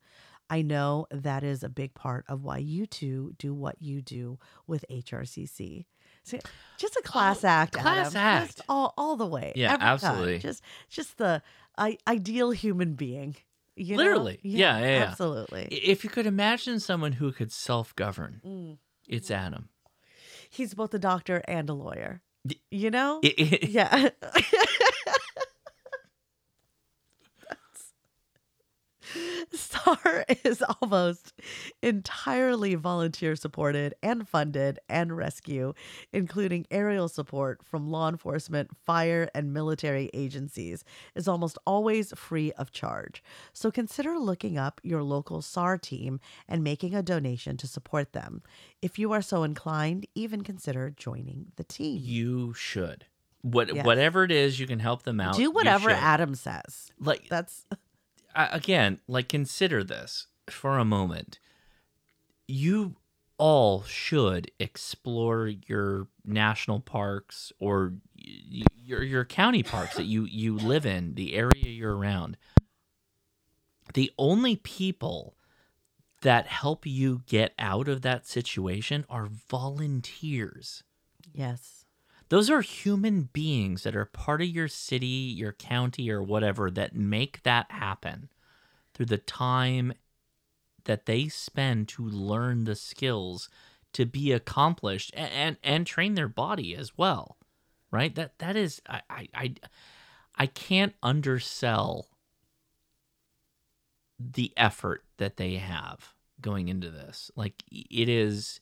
I 0.49 0.63
know 0.63 1.09
that 1.11 1.45
is 1.45 1.63
a 1.63 1.69
big 1.69 1.93
part 1.93 2.25
of 2.29 2.43
why 2.43 2.59
you 2.59 2.87
two 2.87 3.35
do 3.39 3.53
what 3.53 3.83
you 3.83 4.01
do 4.01 4.39
with 4.67 4.85
HRCC. 4.89 5.85
Just 6.79 6.97
a 6.97 7.03
class 7.03 7.45
act, 7.45 7.77
Oh, 7.79 7.81
class 7.83 8.09
Adam. 8.15 8.19
act. 8.43 8.47
Just 8.57 8.61
all, 8.69 8.93
all 8.99 9.17
the 9.17 9.27
way. 9.27 9.53
Yeah, 9.57 9.69
every 9.75 9.79
time. 9.81 9.89
absolutely. 9.95 10.39
Just 10.39 10.63
just 10.89 11.17
the 11.19 11.43
I, 11.79 11.99
ideal 12.07 12.51
human 12.51 12.95
being. 12.95 13.37
You 13.77 13.97
know? 13.97 14.03
Literally. 14.03 14.39
Yeah, 14.43 14.79
yeah, 14.79 14.87
yeah. 14.99 15.05
Absolutely. 15.11 15.65
If 15.71 16.03
you 16.05 16.11
could 16.11 16.27
imagine 16.27 16.81
someone 16.81 17.13
who 17.13 17.31
could 17.33 17.53
self 17.53 17.95
govern, 17.97 18.41
Mm. 18.47 18.79
it's 19.09 19.31
Adam. 19.31 19.69
He's 20.51 20.75
both 20.75 20.95
a 20.95 20.99
doctor 20.99 21.43
and 21.47 21.69
a 21.69 21.75
lawyer. 21.75 22.23
You 22.71 22.91
know? 22.91 23.21
I- 23.25 23.35
I- 23.39 23.59
yeah. 23.67 24.09
SAR 29.53 30.25
is 30.45 30.63
almost 30.81 31.33
entirely 31.83 32.75
volunteer 32.75 33.37
supported 33.37 33.95
and 34.03 34.29
funded 34.29 34.79
and 34.89 35.17
rescue, 35.17 35.73
including 36.13 36.67
aerial 36.71 37.09
support 37.09 37.63
from 37.65 37.91
law 37.91 38.09
enforcement, 38.09 38.71
fire, 38.85 39.29
and 39.35 39.53
military 39.53 40.11
agencies, 40.15 40.85
is 41.15 41.29
almost 41.29 41.59
always 41.67 42.13
free 42.17 42.53
of 42.53 42.73
charge. 42.73 43.23
So 43.53 43.71
consider 43.71 44.19
looking 44.19 44.59
up 44.59 44.81
your 44.83 45.03
local 45.03 45.43
SAR 45.43 45.79
team 45.79 46.21
and 46.49 46.63
making 46.65 46.95
a 46.95 47.03
donation 47.03 47.57
to 47.59 47.67
support 47.67 48.13
them. 48.13 48.43
If 48.83 48.99
you 48.99 49.13
are 49.13 49.23
so 49.23 49.43
inclined, 49.43 50.07
even 50.15 50.43
consider 50.43 50.91
joining 50.97 51.53
the 51.57 51.65
team. 51.65 52.01
You 52.03 52.55
should. 52.55 53.07
What 53.43 53.73
Yes. 53.73 53.87
whatever 53.87 54.25
it 54.25 54.33
is, 54.33 54.59
you 54.59 54.67
can 54.67 54.81
help 54.81 55.05
them 55.05 55.21
out. 55.21 55.37
Do 55.37 55.51
whatever. 55.51 55.91
Adam 55.91 56.35
says. 56.35 56.91
Like 56.99 57.29
that's 57.29 57.65
again, 58.37 59.01
like 59.09 59.29
consider 59.29 59.83
this 59.83 60.27
for 60.49 60.79
a 60.79 60.85
moment. 60.85 61.39
You 62.47 62.97
all 63.39 63.83
should 63.83 64.51
explore 64.59 65.49
your 65.49 66.09
national 66.25 66.81
parks 66.81 67.53
or 67.59 67.95
your 68.17 69.03
your 69.03 69.25
county 69.25 69.63
parks 69.63 69.97
that 69.97 70.07
you 70.07 70.25
you 70.25 70.57
live 70.57 70.87
in, 70.87 71.15
the 71.15 71.35
area 71.35 71.65
you're 71.65 71.97
around. 71.97 72.37
The 73.95 74.11
only 74.19 74.57
people 74.57 75.37
that 76.23 76.47
help 76.47 76.87
you 76.87 77.23
get 77.27 77.53
out 77.59 77.89
of 77.89 78.03
that 78.03 78.27
situation 78.27 79.05
are 79.09 79.27
volunteers. 79.27 80.83
Yes. 81.33 81.76
Those 82.29 82.51
are 82.51 82.61
human 82.61 83.29
beings 83.33 83.85
that 83.85 83.95
are 83.95 84.05
part 84.05 84.43
of 84.43 84.49
your 84.49 84.69
city, 84.69 85.07
your 85.07 85.53
county, 85.53 86.11
or 86.11 86.23
whatever 86.23 86.71
that 86.71 86.95
make 86.95 87.43
that 87.45 87.71
happen 87.71 88.29
through 88.95 89.07
the 89.07 89.19
time 89.19 89.93
that 90.85 91.07
they 91.07 91.29
spend 91.29 91.89
to 91.89 92.03
learn 92.03 92.65
the 92.65 92.75
skills 92.75 93.49
to 93.93 94.05
be 94.05 94.33
accomplished 94.33 95.13
and, 95.15 95.33
and, 95.33 95.57
and 95.63 95.87
train 95.87 96.15
their 96.15 96.29
body 96.29 96.75
as 96.75 96.97
well. 96.97 97.37
Right? 97.91 98.15
That 98.15 98.39
that 98.41 98.57
is 98.57 98.83
I, 98.89 99.29
I 99.33 99.55
I 100.35 100.47
can't 100.47 100.95
undersell 101.03 102.09
the 104.19 104.53
effort 104.57 105.05
that 105.19 105.37
they 105.37 105.55
have 105.55 106.15
going 106.41 106.69
into 106.69 106.91
this. 106.91 107.31
Like 107.37 107.63
it 107.71 108.09
is 108.09 108.61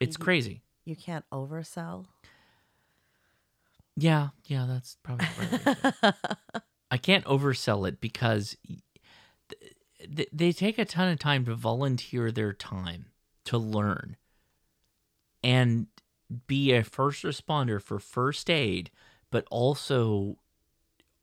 it's 0.00 0.16
you- 0.16 0.24
crazy. 0.24 0.62
You 0.84 0.96
can't 0.96 1.24
oversell. 1.30 2.06
Yeah, 4.00 4.28
yeah, 4.46 4.66
that's 4.68 4.96
probably 5.02 5.26
right. 5.38 6.14
I 6.90 6.96
can't 6.96 7.24
oversell 7.24 7.86
it 7.88 8.00
because 8.00 8.56
th- 9.98 10.28
they 10.32 10.52
take 10.52 10.78
a 10.78 10.84
ton 10.84 11.08
of 11.08 11.18
time 11.18 11.44
to 11.46 11.54
volunteer 11.54 12.30
their 12.30 12.52
time 12.52 13.06
to 13.44 13.58
learn 13.58 14.16
and 15.42 15.88
be 16.46 16.72
a 16.72 16.84
first 16.84 17.24
responder 17.24 17.82
for 17.82 17.98
first 17.98 18.48
aid, 18.48 18.90
but 19.30 19.44
also 19.50 20.38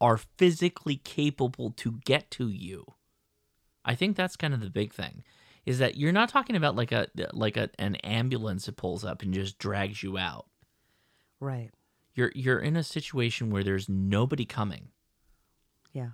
are 0.02 0.18
physically 0.18 0.98
capable 0.98 1.72
to 1.72 2.00
get 2.04 2.30
to 2.32 2.50
you. 2.50 2.86
I 3.86 3.96
think 3.96 4.18
that's 4.18 4.36
kind 4.36 4.54
of 4.54 4.60
the 4.60 4.70
big 4.70 4.94
thing 4.94 5.24
is 5.66 5.80
that 5.80 5.96
you're 5.96 6.12
not 6.12 6.30
talking 6.30 6.56
about 6.56 6.76
like 6.76 6.92
a 6.92 7.08
like 7.32 7.56
a, 7.56 7.70
an 7.80 7.96
ambulance 7.98 8.66
that 8.66 8.76
pulls 8.76 9.06
up 9.06 9.22
and 9.22 9.34
just 9.34 9.58
drags 9.58 10.04
you 10.04 10.18
out 10.18 10.48
Right. 11.40 11.72
You're 12.16 12.32
you're 12.34 12.60
in 12.60 12.76
a 12.76 12.84
situation 12.84 13.50
where 13.50 13.64
there's 13.64 13.88
nobody 13.88 14.46
coming. 14.46 14.90
Yeah. 15.92 16.12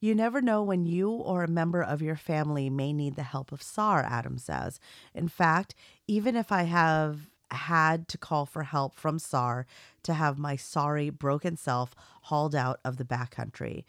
You 0.00 0.14
never 0.14 0.40
know 0.40 0.62
when 0.62 0.86
you 0.86 1.10
or 1.10 1.44
a 1.44 1.48
member 1.48 1.82
of 1.82 2.00
your 2.00 2.16
family 2.16 2.70
may 2.70 2.92
need 2.92 3.14
the 3.14 3.22
help 3.22 3.52
of 3.52 3.62
SAR, 3.62 4.02
Adam 4.02 4.38
says. 4.38 4.80
In 5.14 5.28
fact, 5.28 5.74
even 6.06 6.34
if 6.34 6.50
I 6.50 6.62
have 6.62 7.28
had 7.50 8.08
to 8.08 8.18
call 8.18 8.46
for 8.46 8.64
help 8.64 8.94
from 8.94 9.18
SAR 9.18 9.66
to 10.02 10.14
have 10.14 10.38
my 10.38 10.56
sorry, 10.56 11.10
broken 11.10 11.56
self 11.56 11.94
hauled 12.22 12.54
out 12.54 12.80
of 12.84 12.96
the 12.96 13.04
backcountry. 13.04 13.84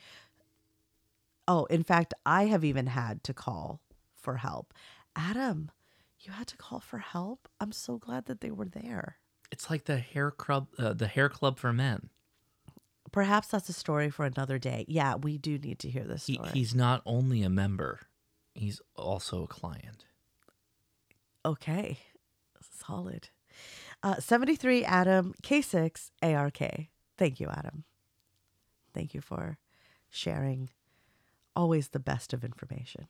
Oh, 1.47 1.65
in 1.65 1.83
fact, 1.83 2.13
I 2.25 2.45
have 2.45 2.65
even 2.65 2.87
had 2.87 3.23
to 3.23 3.33
call 3.33 3.79
for 4.13 4.37
help. 4.37 4.73
Adam, 5.15 5.71
you 6.19 6.33
had 6.33 6.47
to 6.47 6.57
call 6.57 6.79
for 6.79 6.97
help? 6.97 7.47
I'm 7.59 7.71
so 7.71 7.97
glad 7.97 8.25
that 8.25 8.41
they 8.41 8.51
were 8.51 8.67
there. 8.67 9.17
It's 9.51 9.69
like 9.69 9.85
the 9.85 9.97
hair 9.97 10.31
club, 10.31 10.67
uh, 10.77 10.93
the 10.93 11.07
hair 11.07 11.29
club 11.29 11.57
for 11.57 11.71
men. 11.73 12.09
Perhaps 13.11 13.47
that's 13.49 13.69
a 13.69 13.73
story 13.73 14.09
for 14.09 14.25
another 14.25 14.59
day. 14.59 14.85
Yeah, 14.87 15.15
we 15.15 15.37
do 15.37 15.57
need 15.57 15.79
to 15.79 15.89
hear 15.89 16.03
this 16.03 16.25
He, 16.27 16.33
story. 16.33 16.49
he's 16.53 16.75
not 16.75 17.01
only 17.05 17.41
a 17.41 17.49
member, 17.49 18.01
he's 18.53 18.81
also 18.95 19.43
a 19.43 19.47
client. 19.47 20.05
Okay. 21.45 21.99
Solid. 22.61 23.29
Uh, 24.03 24.15
73 24.19 24.83
Adam 24.83 25.33
K6 25.41 26.11
ARK. 26.21 26.57
Thank 27.17 27.39
you, 27.39 27.47
Adam. 27.47 27.85
Thank 28.93 29.13
you 29.13 29.21
for 29.21 29.57
sharing 30.09 30.69
always 31.55 31.89
the 31.89 31.99
best 31.99 32.33
of 32.33 32.43
information 32.43 33.07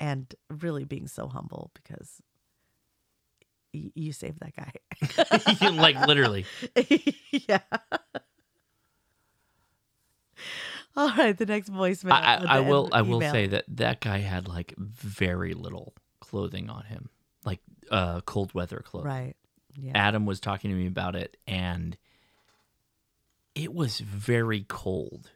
and 0.00 0.34
really 0.50 0.84
being 0.84 1.06
so 1.06 1.28
humble 1.28 1.70
because 1.74 2.22
you 3.72 4.12
saved 4.12 4.40
that 4.40 4.54
guy. 4.56 5.70
like 5.72 6.06
literally. 6.06 6.46
yeah. 7.32 7.60
All 10.96 11.10
right, 11.10 11.36
the 11.36 11.46
next 11.46 11.70
voicemail. 11.70 12.12
I, 12.12 12.36
I, 12.36 12.56
I 12.56 12.60
will 12.60 12.88
I 12.92 13.02
will 13.02 13.20
say 13.20 13.46
that 13.48 13.64
that 13.68 14.00
guy 14.00 14.18
had 14.18 14.48
like 14.48 14.74
very 14.78 15.54
little 15.54 15.94
clothing 16.20 16.68
on 16.70 16.84
him, 16.84 17.08
like 17.44 17.60
uh, 17.90 18.20
cold 18.22 18.52
weather 18.54 18.82
clothes. 18.84 19.04
Right. 19.04 19.34
Yeah. 19.76 19.92
Adam 19.94 20.26
was 20.26 20.40
talking 20.40 20.70
to 20.70 20.76
me 20.76 20.86
about 20.88 21.14
it, 21.14 21.36
and 21.46 21.96
it 23.54 23.72
was 23.72 24.00
very 24.00 24.64
cold. 24.68 25.30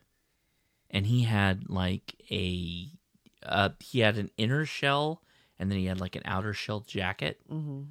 And 0.91 1.07
he 1.07 1.23
had 1.23 1.71
like 1.71 2.15
a, 2.31 2.89
uh, 3.45 3.71
he 3.79 4.01
had 4.01 4.19
an 4.19 4.31
inner 4.37 4.67
shell, 4.67 5.23
and 5.59 5.71
then 5.71 5.79
he 5.79 5.87
had 5.87 6.01
like 6.01 6.17
an 6.17 6.23
outer 6.25 6.53
shell 6.53 6.81
jacket. 6.81 7.41
Mhm. 7.51 7.87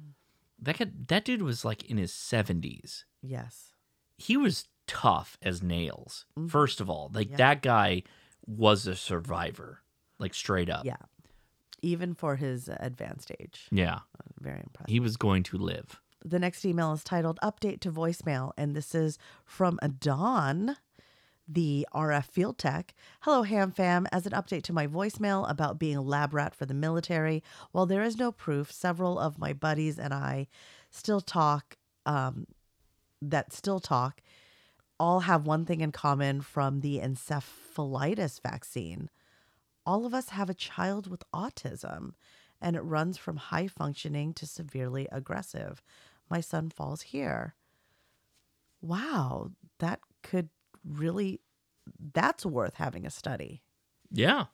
That 0.62 0.76
could, 0.76 1.08
that 1.08 1.24
dude 1.24 1.42
was 1.42 1.64
like 1.64 1.82
in 1.90 1.96
his 1.98 2.12
seventies. 2.12 3.04
Yes. 3.20 3.72
He 4.16 4.36
was 4.36 4.68
tough 4.86 5.36
as 5.42 5.62
nails. 5.62 6.24
Mhm. 6.38 6.50
First 6.50 6.80
of 6.80 6.88
all, 6.88 7.10
like 7.12 7.30
Yeah. 7.30 7.36
that 7.36 7.62
guy 7.62 8.04
was 8.46 8.86
a 8.86 8.94
survivor, 8.96 9.82
like 10.18 10.34
straight 10.34 10.70
up. 10.70 10.84
Yeah. 10.84 10.96
Even 11.82 12.14
for 12.14 12.36
his 12.36 12.68
advanced 12.80 13.32
age. 13.40 13.66
Yeah. 13.72 14.00
Very 14.40 14.60
impressive. 14.60 14.90
He 14.90 15.00
was 15.00 15.16
going 15.16 15.42
to 15.44 15.58
live. 15.58 16.00
The 16.24 16.38
next 16.38 16.64
email 16.64 16.92
is 16.92 17.02
titled 17.02 17.40
Update 17.42 17.80
to 17.80 17.90
Voicemail, 17.90 18.52
and 18.56 18.76
this 18.76 18.94
is 18.94 19.18
from 19.44 19.80
Adon, 19.82 20.76
the 21.52 21.86
RF 21.94 22.24
Field 22.24 22.58
Tech. 22.58 22.94
Hello, 23.20 23.42
Ham 23.42 23.70
Fam. 23.70 24.06
As 24.10 24.26
an 24.26 24.32
update 24.32 24.62
to 24.64 24.72
my 24.72 24.86
voicemail 24.86 25.48
about 25.50 25.78
being 25.78 25.96
a 25.96 26.02
lab 26.02 26.32
rat 26.32 26.54
for 26.54 26.66
the 26.66 26.74
military, 26.74 27.42
while 27.72 27.86
there 27.86 28.02
is 28.02 28.16
no 28.16 28.32
proof, 28.32 28.72
several 28.72 29.18
of 29.18 29.38
my 29.38 29.52
buddies 29.52 29.98
and 29.98 30.14
I 30.14 30.46
still 30.90 31.20
talk, 31.20 31.76
um, 32.06 32.46
that 33.20 33.52
still 33.52 33.80
talk, 33.80 34.22
all 34.98 35.20
have 35.20 35.46
one 35.46 35.64
thing 35.64 35.80
in 35.80 35.92
common 35.92 36.40
from 36.40 36.80
the 36.80 37.00
encephalitis 37.00 38.40
vaccine. 38.40 39.10
All 39.84 40.06
of 40.06 40.14
us 40.14 40.30
have 40.30 40.48
a 40.48 40.54
child 40.54 41.08
with 41.08 41.24
autism, 41.34 42.12
and 42.60 42.76
it 42.76 42.82
runs 42.82 43.18
from 43.18 43.36
high 43.36 43.66
functioning 43.66 44.32
to 44.34 44.46
severely 44.46 45.08
aggressive. 45.10 45.82
My 46.30 46.40
son 46.40 46.70
falls 46.70 47.02
here. 47.02 47.54
Wow, 48.80 49.50
that 49.80 50.00
could 50.22 50.48
really, 50.84 51.40
that's 52.12 52.44
worth 52.46 52.74
having 52.74 53.06
a 53.06 53.10
study. 53.10 53.62
Yeah. 54.10 54.46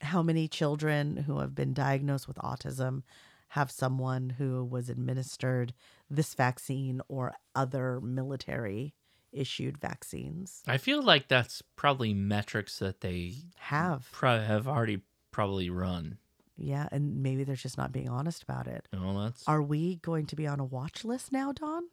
How 0.00 0.22
many 0.22 0.48
children 0.48 1.18
who 1.18 1.38
have 1.38 1.54
been 1.54 1.72
diagnosed 1.74 2.26
with 2.26 2.36
autism 2.38 3.02
have 3.48 3.70
someone 3.70 4.30
who 4.30 4.64
was 4.64 4.88
administered 4.88 5.72
this 6.10 6.34
vaccine 6.34 7.00
or 7.08 7.34
other 7.54 8.00
military 8.00 8.94
issued 9.32 9.78
vaccines? 9.78 10.62
I 10.66 10.78
feel 10.78 11.02
like 11.02 11.28
that's 11.28 11.62
probably 11.76 12.12
metrics 12.14 12.78
that 12.80 13.00
they 13.00 13.34
Have. 13.56 14.08
pro- 14.12 14.40
have 14.40 14.66
already 14.66 15.02
probably 15.30 15.70
run. 15.70 16.18
Yeah, 16.56 16.88
and 16.92 17.22
maybe 17.22 17.44
they're 17.44 17.56
just 17.56 17.78
not 17.78 17.92
being 17.92 18.08
honest 18.08 18.42
about 18.42 18.66
it. 18.66 18.86
Oh, 18.92 19.18
that's 19.22 19.46
Are 19.48 19.62
we 19.62 19.96
going 19.96 20.26
to 20.26 20.36
be 20.36 20.46
on 20.46 20.60
a 20.60 20.64
watch 20.64 21.04
list 21.04 21.32
now, 21.32 21.52
Don? 21.52 21.84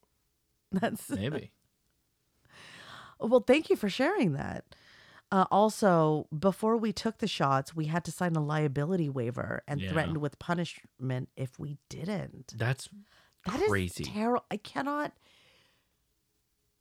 That's 0.72 1.08
maybe. 1.10 1.52
Well, 3.20 3.40
thank 3.46 3.70
you 3.70 3.76
for 3.76 3.88
sharing 3.88 4.32
that. 4.34 4.64
Uh, 5.30 5.44
also, 5.50 6.26
before 6.36 6.76
we 6.76 6.92
took 6.92 7.18
the 7.18 7.26
shots, 7.26 7.74
we 7.76 7.84
had 7.86 8.04
to 8.04 8.12
sign 8.12 8.34
a 8.36 8.42
liability 8.42 9.08
waiver 9.10 9.62
and 9.68 9.82
Yeah. 9.82 9.90
threatened 9.90 10.18
with 10.18 10.38
punishment 10.38 11.28
if 11.36 11.58
we 11.58 11.76
didn't. 11.90 12.54
That's 12.56 12.88
That 13.44 13.60
is 13.60 13.68
crazy. 13.68 14.04
terrible. 14.04 14.44
I 14.50 14.56
cannot. 14.56 15.12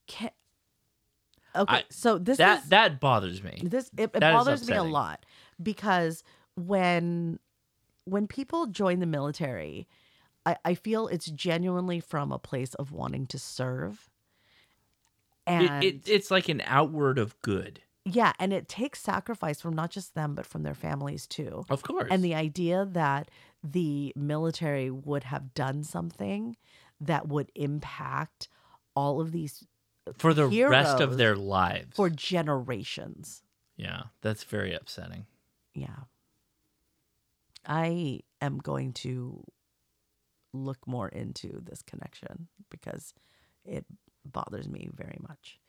Can, 0.07 0.32
Okay, 1.56 1.75
I- 1.77 1.85
so 1.90 2.17
this 2.19 2.38
that 2.38 2.64
is 2.64 2.69
that 2.69 2.99
bothers 2.99 3.41
me. 3.41 3.61
this 3.64 3.90
it, 3.98 4.11
it 4.14 4.19
That 4.19 4.32
is 4.33 4.38
bothers 4.38 4.61
me 4.67 4.74
a 4.74 4.77
upsetting. 4.77 4.91
lot 4.93 5.25
because 5.61 6.24
when 6.56 7.40
when 8.06 8.27
people 8.27 8.67
join 8.67 8.99
the 8.99 9.06
military, 9.06 9.88
I, 10.45 10.56
I 10.64 10.74
feel 10.75 11.07
it's 11.07 11.25
genuinely 11.25 11.99
from 11.99 12.32
a 12.32 12.40
place 12.40 12.74
of 12.75 12.91
wanting 12.91 13.25
to 13.27 13.40
serve. 13.40 14.09
And 15.48 15.84
It, 15.84 15.95
it, 15.95 16.09
it's 16.09 16.30
like 16.30 16.50
an 16.50 16.61
outward 16.66 17.17
of 17.17 17.40
good. 17.42 17.82
yeah, 18.06 18.34
and 18.40 18.51
it 18.53 18.67
takes 18.67 19.01
sacrifice 19.01 19.59
from 19.61 19.74
not 19.76 19.90
just 19.92 20.14
them 20.14 20.35
but 20.35 20.45
from 20.45 20.64
their 20.64 20.76
families 20.76 21.26
too. 21.26 21.66
Of 21.69 21.82
course. 21.84 22.08
And 22.11 22.24
the 22.24 22.35
idea 22.35 22.85
that 22.92 23.32
the 23.64 24.14
military 24.16 24.92
would 24.92 25.24
have 25.24 25.53
done 25.53 25.84
something 25.84 26.56
that 27.01 27.27
would 27.27 27.51
impact 27.56 28.50
all 28.95 29.19
of 29.22 29.32
these 29.32 29.64
For 30.17 30.34
the 30.34 30.48
rest 30.48 31.00
of 31.01 31.17
their 31.17 31.35
lives. 31.35 31.95
for 31.95 32.09
generations. 32.09 33.42
yeah, 33.76 34.03
that's 34.22 34.43
very 34.43 34.74
upsetting. 34.74 35.26
Yeah. 35.74 36.03
I 37.66 38.22
am 38.42 38.58
going 38.59 38.93
to 38.93 39.43
look 40.53 40.88
more 40.88 41.09
into 41.09 41.61
this 41.64 41.82
connection 41.82 42.48
because 42.69 43.14
it 43.66 43.85
bothers 44.32 44.68
me 44.68 44.90
very 44.94 45.18
much. 45.28 45.60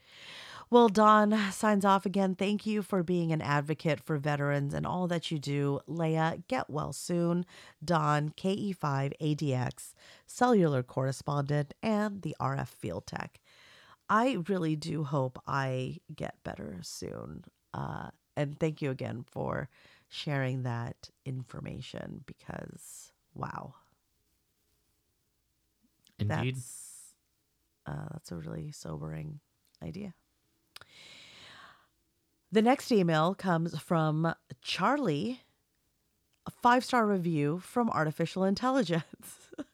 Well, 0.70 0.91
Don 0.91 1.35
signs 1.51 1.87
off 1.87 2.05
again. 2.05 2.35
Thank 2.35 2.67
you 2.67 2.83
for 2.83 3.03
being 3.03 3.33
an 3.33 3.41
advocate 3.41 4.01
for 4.01 4.19
veterans 4.19 4.75
and 4.75 4.85
all 4.87 5.07
that 5.09 5.31
you 5.31 5.39
do. 5.39 5.81
Leah, 5.87 6.43
get 6.47 6.69
well 6.69 6.93
soon. 6.93 7.47
Don, 7.83 8.31
KE5ADX, 8.31 9.95
cellular 10.27 10.83
correspondent, 10.83 11.73
and 11.83 12.20
the 12.20 12.37
RF 12.39 12.69
field 12.69 13.07
tech. 13.07 13.41
I 14.11 14.39
really 14.47 14.77
do 14.77 15.05
hope 15.05 15.39
I 15.47 15.99
get 16.15 16.43
better 16.45 16.81
soon. 16.83 17.45
Uh, 17.73 18.11
and 18.37 18.59
thank 18.61 18.83
you 18.83 18.91
again 18.91 19.25
for 19.31 19.70
sharing 20.09 20.65
that 20.65 21.11
information 21.25 22.25
because, 22.27 23.12
wow. 23.35 23.75
Indeed. 26.19 26.57
That's, 26.57 26.88
uh, 27.89 28.08
that's 28.12 28.31
a 28.31 28.36
really 28.36 28.70
sobering 28.70 29.41
idea. 29.83 30.15
The 32.50 32.62
next 32.62 32.91
email 32.92 33.34
comes 33.34 33.78
from 33.78 34.34
Charlie, 34.62 35.42
a 36.47 36.50
five 36.50 36.84
star 36.84 37.07
review 37.07 37.60
from 37.60 37.91
Artificial 37.91 38.44
Intelligence. 38.44 39.50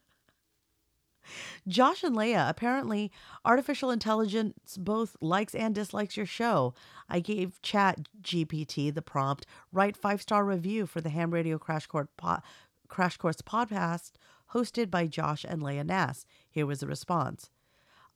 Josh 1.67 2.03
and 2.03 2.15
Leah, 2.15 2.45
apparently, 2.47 3.11
artificial 3.43 3.89
intelligence 3.89 4.77
both 4.77 5.17
likes 5.19 5.55
and 5.55 5.73
dislikes 5.73 6.15
your 6.15 6.25
show. 6.25 6.73
I 7.09 7.19
gave 7.19 7.61
Chat 7.61 8.07
GPT 8.21 8.93
the 8.93 9.01
prompt 9.01 9.45
write 9.71 9.97
five 9.97 10.21
star 10.21 10.45
review 10.45 10.85
for 10.85 11.01
the 11.01 11.09
Ham 11.09 11.31
Radio 11.31 11.57
Crash 11.57 11.87
Course, 11.87 12.07
po- 12.17 12.41
Crash 12.87 13.17
Course 13.17 13.41
podcast 13.41 14.11
hosted 14.53 14.91
by 14.91 15.07
Josh 15.07 15.45
and 15.47 15.63
Leah 15.63 15.83
Nass. 15.83 16.25
Here 16.49 16.65
was 16.65 16.81
the 16.81 16.87
response. 16.87 17.49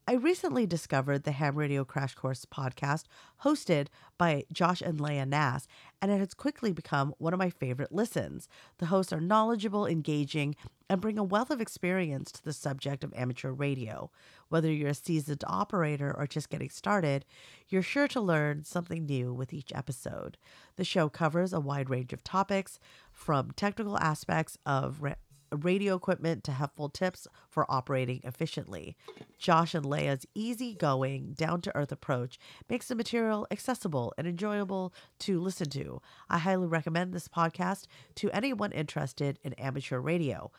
I 0.10 0.14
recently 0.14 0.66
discovered 0.66 1.22
the 1.22 1.34
Ham 1.34 1.56
Radio 1.56 1.86
Crash 1.86 2.16
Course 2.16 2.44
podcast 2.44 3.04
hosted 3.44 3.90
by 4.18 4.44
Josh 4.52 4.82
and 4.82 5.00
Leah 5.00 5.28
Nass, 5.28 5.68
and 6.02 6.10
it 6.10 6.18
has 6.18 6.34
quickly 6.34 6.72
become 6.72 7.14
one 7.20 7.32
of 7.32 7.38
my 7.38 7.52
favorite 7.52 7.92
listens. 7.92 8.50
The 8.80 8.88
hosts 8.88 9.14
are 9.14 9.22
knowledgeable, 9.22 9.86
engaging, 9.86 10.56
and 10.90 11.00
bring 11.00 11.20
a 11.20 11.24
wealth 11.24 11.52
of 11.52 11.62
experience 11.62 12.32
to 12.32 12.44
the 12.44 12.54
subject 12.54 13.04
of 13.04 13.14
amateur 13.14 13.52
radio. 13.52 14.10
Whether 14.48 14.72
you're 14.72 14.90
a 14.90 14.96
seasoned 14.96 15.44
operator 15.46 16.12
or 16.18 16.26
just 16.26 16.50
getting 16.50 16.72
started, 16.72 17.24
you're 17.68 17.84
sure 17.84 18.08
to 18.08 18.20
learn 18.20 18.64
something 18.64 19.06
new 19.06 19.32
with 19.32 19.54
each 19.54 19.72
episode. 19.76 20.40
The 20.78 20.84
show 20.84 21.10
covers 21.10 21.54
a 21.54 21.60
wide 21.60 21.92
range 21.92 22.14
of 22.14 22.24
topics, 22.24 22.80
from 23.14 23.52
technical 23.52 24.00
aspects 24.00 24.58
of 24.66 25.04
radio 25.52 25.96
equipment 25.96 26.44
to 26.44 26.52
helpful 26.52 26.90
tips 26.90 27.28
for 27.50 27.66
operating 27.70 28.22
efficiently. 28.24 28.96
Josh 29.38 29.74
and 29.74 29.86
Leah's 29.86 30.26
easygoing, 30.36 31.34
down 31.34 31.62
to 31.62 31.76
earth 31.76 31.92
approach 31.92 32.40
makes 32.70 32.88
the 32.88 32.96
material 32.96 33.48
accessible 33.52 34.14
and 34.18 34.28
enjoyable 34.28 34.94
to 35.20 35.40
listen 35.40 35.70
to. 35.72 36.02
I 36.30 36.40
highly 36.40 36.68
recommend 36.68 37.14
this 37.14 37.28
podcast 37.28 37.86
to 38.16 38.32
anyone 38.32 38.72
interested 38.72 39.40
in 39.44 39.54
amateur 39.54 40.00
radio. 40.00 40.52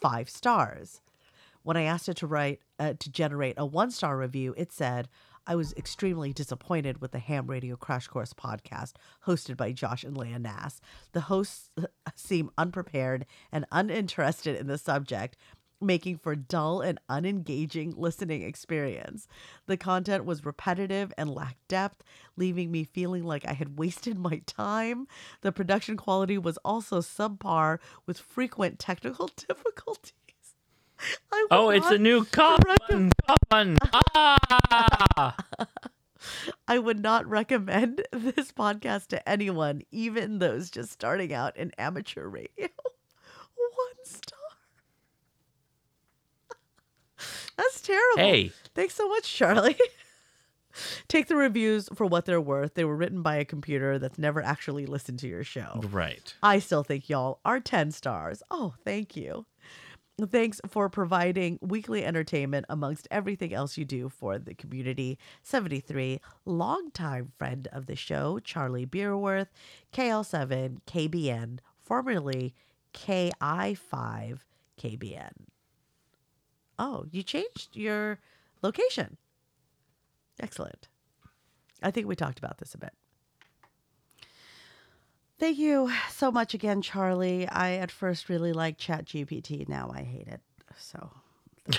Five 0.00 0.28
stars. 0.28 1.00
When 1.62 1.76
I 1.76 1.82
asked 1.82 2.08
it 2.08 2.16
to 2.18 2.26
write 2.26 2.60
uh, 2.78 2.94
to 2.98 3.10
generate 3.10 3.54
a 3.56 3.64
one 3.64 3.90
star 3.90 4.18
review, 4.18 4.54
it 4.56 4.72
said, 4.72 5.08
I 5.46 5.56
was 5.56 5.72
extremely 5.74 6.32
disappointed 6.32 7.00
with 7.00 7.10
the 7.10 7.18
Ham 7.18 7.48
Radio 7.48 7.76
Crash 7.76 8.06
Course 8.06 8.32
podcast 8.32 8.92
hosted 9.26 9.56
by 9.56 9.72
Josh 9.72 10.04
and 10.04 10.16
Leah 10.16 10.38
Nass. 10.38 10.80
The 11.12 11.22
hosts 11.22 11.70
seem 12.14 12.50
unprepared 12.56 13.26
and 13.50 13.66
uninterested 13.72 14.56
in 14.56 14.68
the 14.68 14.78
subject, 14.78 15.36
making 15.80 16.18
for 16.18 16.36
dull 16.36 16.80
and 16.80 17.00
unengaging 17.08 17.94
listening 17.96 18.42
experience. 18.42 19.26
The 19.66 19.76
content 19.76 20.24
was 20.24 20.44
repetitive 20.44 21.12
and 21.18 21.28
lacked 21.28 21.66
depth, 21.66 22.04
leaving 22.36 22.70
me 22.70 22.84
feeling 22.84 23.24
like 23.24 23.44
I 23.46 23.52
had 23.54 23.76
wasted 23.78 24.16
my 24.16 24.42
time. 24.46 25.08
The 25.40 25.50
production 25.50 25.96
quality 25.96 26.38
was 26.38 26.56
also 26.58 27.00
subpar 27.00 27.78
with 28.06 28.18
frequent 28.18 28.78
technical 28.78 29.26
difficulties. 29.48 30.12
Oh, 31.50 31.70
it's 31.70 31.90
a 31.90 31.98
new 31.98 32.24
cop 32.24 32.64
button. 32.64 33.10
Cop 33.26 33.38
button. 33.48 33.76
Ah! 34.14 35.36
I 36.68 36.78
would 36.78 37.00
not 37.00 37.26
recommend 37.26 38.02
this 38.12 38.52
podcast 38.52 39.08
to 39.08 39.28
anyone, 39.28 39.82
even 39.90 40.38
those 40.38 40.70
just 40.70 40.92
starting 40.92 41.32
out 41.32 41.56
in 41.56 41.72
amateur 41.78 42.26
radio. 42.26 42.48
One 42.58 44.04
star. 44.04 44.38
That's 47.56 47.80
terrible. 47.80 48.22
Hey. 48.22 48.52
Thanks 48.74 48.94
so 48.94 49.08
much, 49.08 49.32
Charlie. 49.32 49.78
Take 51.08 51.26
the 51.26 51.36
reviews 51.36 51.88
for 51.94 52.06
what 52.06 52.24
they're 52.24 52.40
worth. 52.40 52.74
They 52.74 52.84
were 52.84 52.96
written 52.96 53.20
by 53.20 53.36
a 53.36 53.44
computer 53.44 53.98
that's 53.98 54.18
never 54.18 54.42
actually 54.42 54.86
listened 54.86 55.18
to 55.18 55.28
your 55.28 55.44
show. 55.44 55.82
Right. 55.90 56.34
I 56.42 56.60
still 56.60 56.82
think 56.82 57.10
y'all 57.10 57.40
are 57.44 57.60
10 57.60 57.90
stars. 57.90 58.42
Oh, 58.50 58.72
thank 58.82 59.14
you. 59.14 59.44
Thanks 60.20 60.60
for 60.68 60.88
providing 60.88 61.58
weekly 61.62 62.04
entertainment 62.04 62.66
amongst 62.68 63.08
everything 63.10 63.54
else 63.54 63.78
you 63.78 63.84
do 63.84 64.08
for 64.08 64.38
the 64.38 64.54
community. 64.54 65.18
73, 65.42 66.20
longtime 66.44 67.32
friend 67.38 67.66
of 67.72 67.86
the 67.86 67.96
show, 67.96 68.38
Charlie 68.38 68.86
Beerworth, 68.86 69.48
KL7 69.92 70.80
KBN, 70.86 71.58
formerly 71.80 72.54
KI5 72.92 74.40
KBN. 74.78 75.32
Oh, 76.78 77.06
you 77.10 77.22
changed 77.22 77.74
your 77.74 78.18
location. 78.62 79.16
Excellent. 80.38 80.88
I 81.82 81.90
think 81.90 82.06
we 82.06 82.16
talked 82.16 82.38
about 82.38 82.58
this 82.58 82.74
a 82.74 82.78
bit. 82.78 82.92
Thank 85.38 85.58
you 85.58 85.90
so 86.10 86.30
much 86.30 86.54
again, 86.54 86.82
Charlie. 86.82 87.48
I 87.48 87.72
at 87.74 87.90
first 87.90 88.28
really 88.28 88.52
liked 88.52 88.80
ChatGPT. 88.80 89.68
Now 89.68 89.90
I 89.92 90.02
hate 90.02 90.28
it. 90.28 90.40
So. 90.76 91.10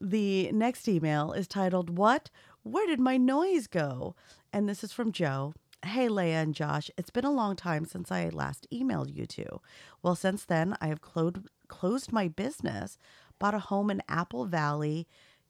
the 0.00 0.50
next 0.52 0.88
email 0.88 1.32
is 1.32 1.46
titled, 1.46 1.96
What? 1.96 2.30
Where 2.62 2.86
did 2.86 3.00
my 3.00 3.16
noise 3.16 3.66
go? 3.66 4.14
And 4.52 4.68
this 4.68 4.84
is 4.84 4.92
from 4.92 5.12
Joe. 5.12 5.54
Hey, 5.84 6.08
Leah 6.08 6.40
and 6.42 6.54
Josh, 6.54 6.90
it's 6.96 7.10
been 7.10 7.24
a 7.24 7.30
long 7.32 7.56
time 7.56 7.84
since 7.86 8.12
I 8.12 8.28
last 8.28 8.68
emailed 8.72 9.12
you 9.14 9.26
two. 9.26 9.60
Well, 10.00 10.14
since 10.14 10.44
then, 10.44 10.76
I 10.80 10.86
have 10.86 11.00
closed, 11.00 11.38
closed 11.66 12.12
my 12.12 12.28
business, 12.28 12.98
bought 13.40 13.54
a 13.54 13.58
home 13.58 13.90
in 13.90 14.00
Apple 14.08 14.44
Valley, 14.44 15.08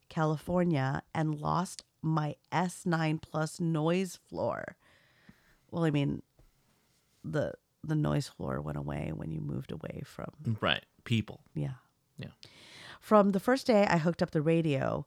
California, 0.09 1.03
and 1.15 1.35
lost 1.35 1.85
my 2.03 2.35
S9 2.53 3.21
Plus 3.23 3.61
noise 3.61 4.19
floor. 4.29 4.77
Well, 5.71 5.85
I 5.85 5.91
mean, 5.91 6.23
the 7.25 7.53
the 7.85 7.95
noise 7.97 8.29
floor 8.29 8.61
went 8.61 8.79
away 8.79 9.13
when 9.15 9.31
you 9.33 9.41
moved 9.41 9.73
away 9.73 10.03
from 10.05 10.59
Right. 10.61 10.85
People. 11.05 11.41
yeah. 11.55 11.75
Yeah. 12.17 12.29
From 13.01 13.33
the 13.33 13.41
first 13.41 13.67
day 13.67 13.87
I 13.89 13.97
hooked 13.99 14.23
up 14.23 14.31
the 14.31 14.43
radio 14.43 15.05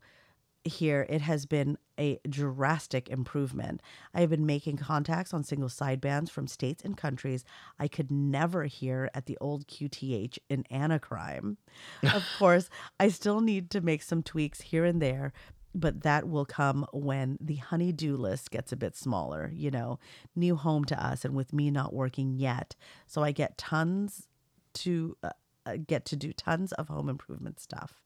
here, 0.65 1.05
it 1.07 1.21
has 1.21 1.45
been 1.45 1.77
a 1.97 2.19
drastic 2.27 3.07
improvement. 3.07 3.81
I 4.13 4.21
have 4.21 4.31
been 4.31 4.45
making 4.47 4.77
contacts 4.77 5.33
on 5.33 5.43
single 5.43 5.69
sidebands 5.69 6.29
from 6.29 6.47
states 6.47 6.83
and 6.83 6.97
countries 6.97 7.45
I 7.79 7.87
could 7.87 8.11
never 8.11 8.63
hear 8.65 9.09
at 9.13 9.27
the 9.27 9.37
old 9.39 9.67
QTH 9.67 10.39
in 10.49 10.65
Anacrime. 10.71 11.57
of 12.03 12.25
course, 12.39 12.69
I 12.99 13.07
still 13.09 13.39
need 13.39 13.69
to 13.71 13.79
make 13.81 14.01
some 14.01 14.23
tweaks 14.23 14.61
here 14.61 14.83
and 14.83 15.01
there, 15.01 15.31
but 15.75 16.01
that 16.03 16.27
will 16.27 16.45
come 16.45 16.85
when 16.93 17.37
the 17.41 17.55
honeydew 17.55 18.15
list 18.15 18.49
gets 18.49 18.71
a 18.71 18.77
bit 18.77 18.95
smaller, 18.95 19.51
you 19.53 19.69
know, 19.69 19.99
new 20.35 20.55
home 20.55 20.85
to 20.85 21.05
us 21.05 21.25
and 21.25 21.35
with 21.35 21.53
me 21.53 21.69
not 21.69 21.93
working 21.93 22.33
yet. 22.33 22.75
So 23.05 23.23
I 23.23 23.31
get 23.31 23.57
tons 23.57 24.27
to 24.75 25.17
uh, 25.21 25.29
uh, 25.65 25.77
get 25.85 26.05
to 26.05 26.15
do 26.15 26.31
tons 26.31 26.71
of 26.73 26.87
home 26.87 27.09
improvement 27.09 27.59
stuff. 27.59 28.01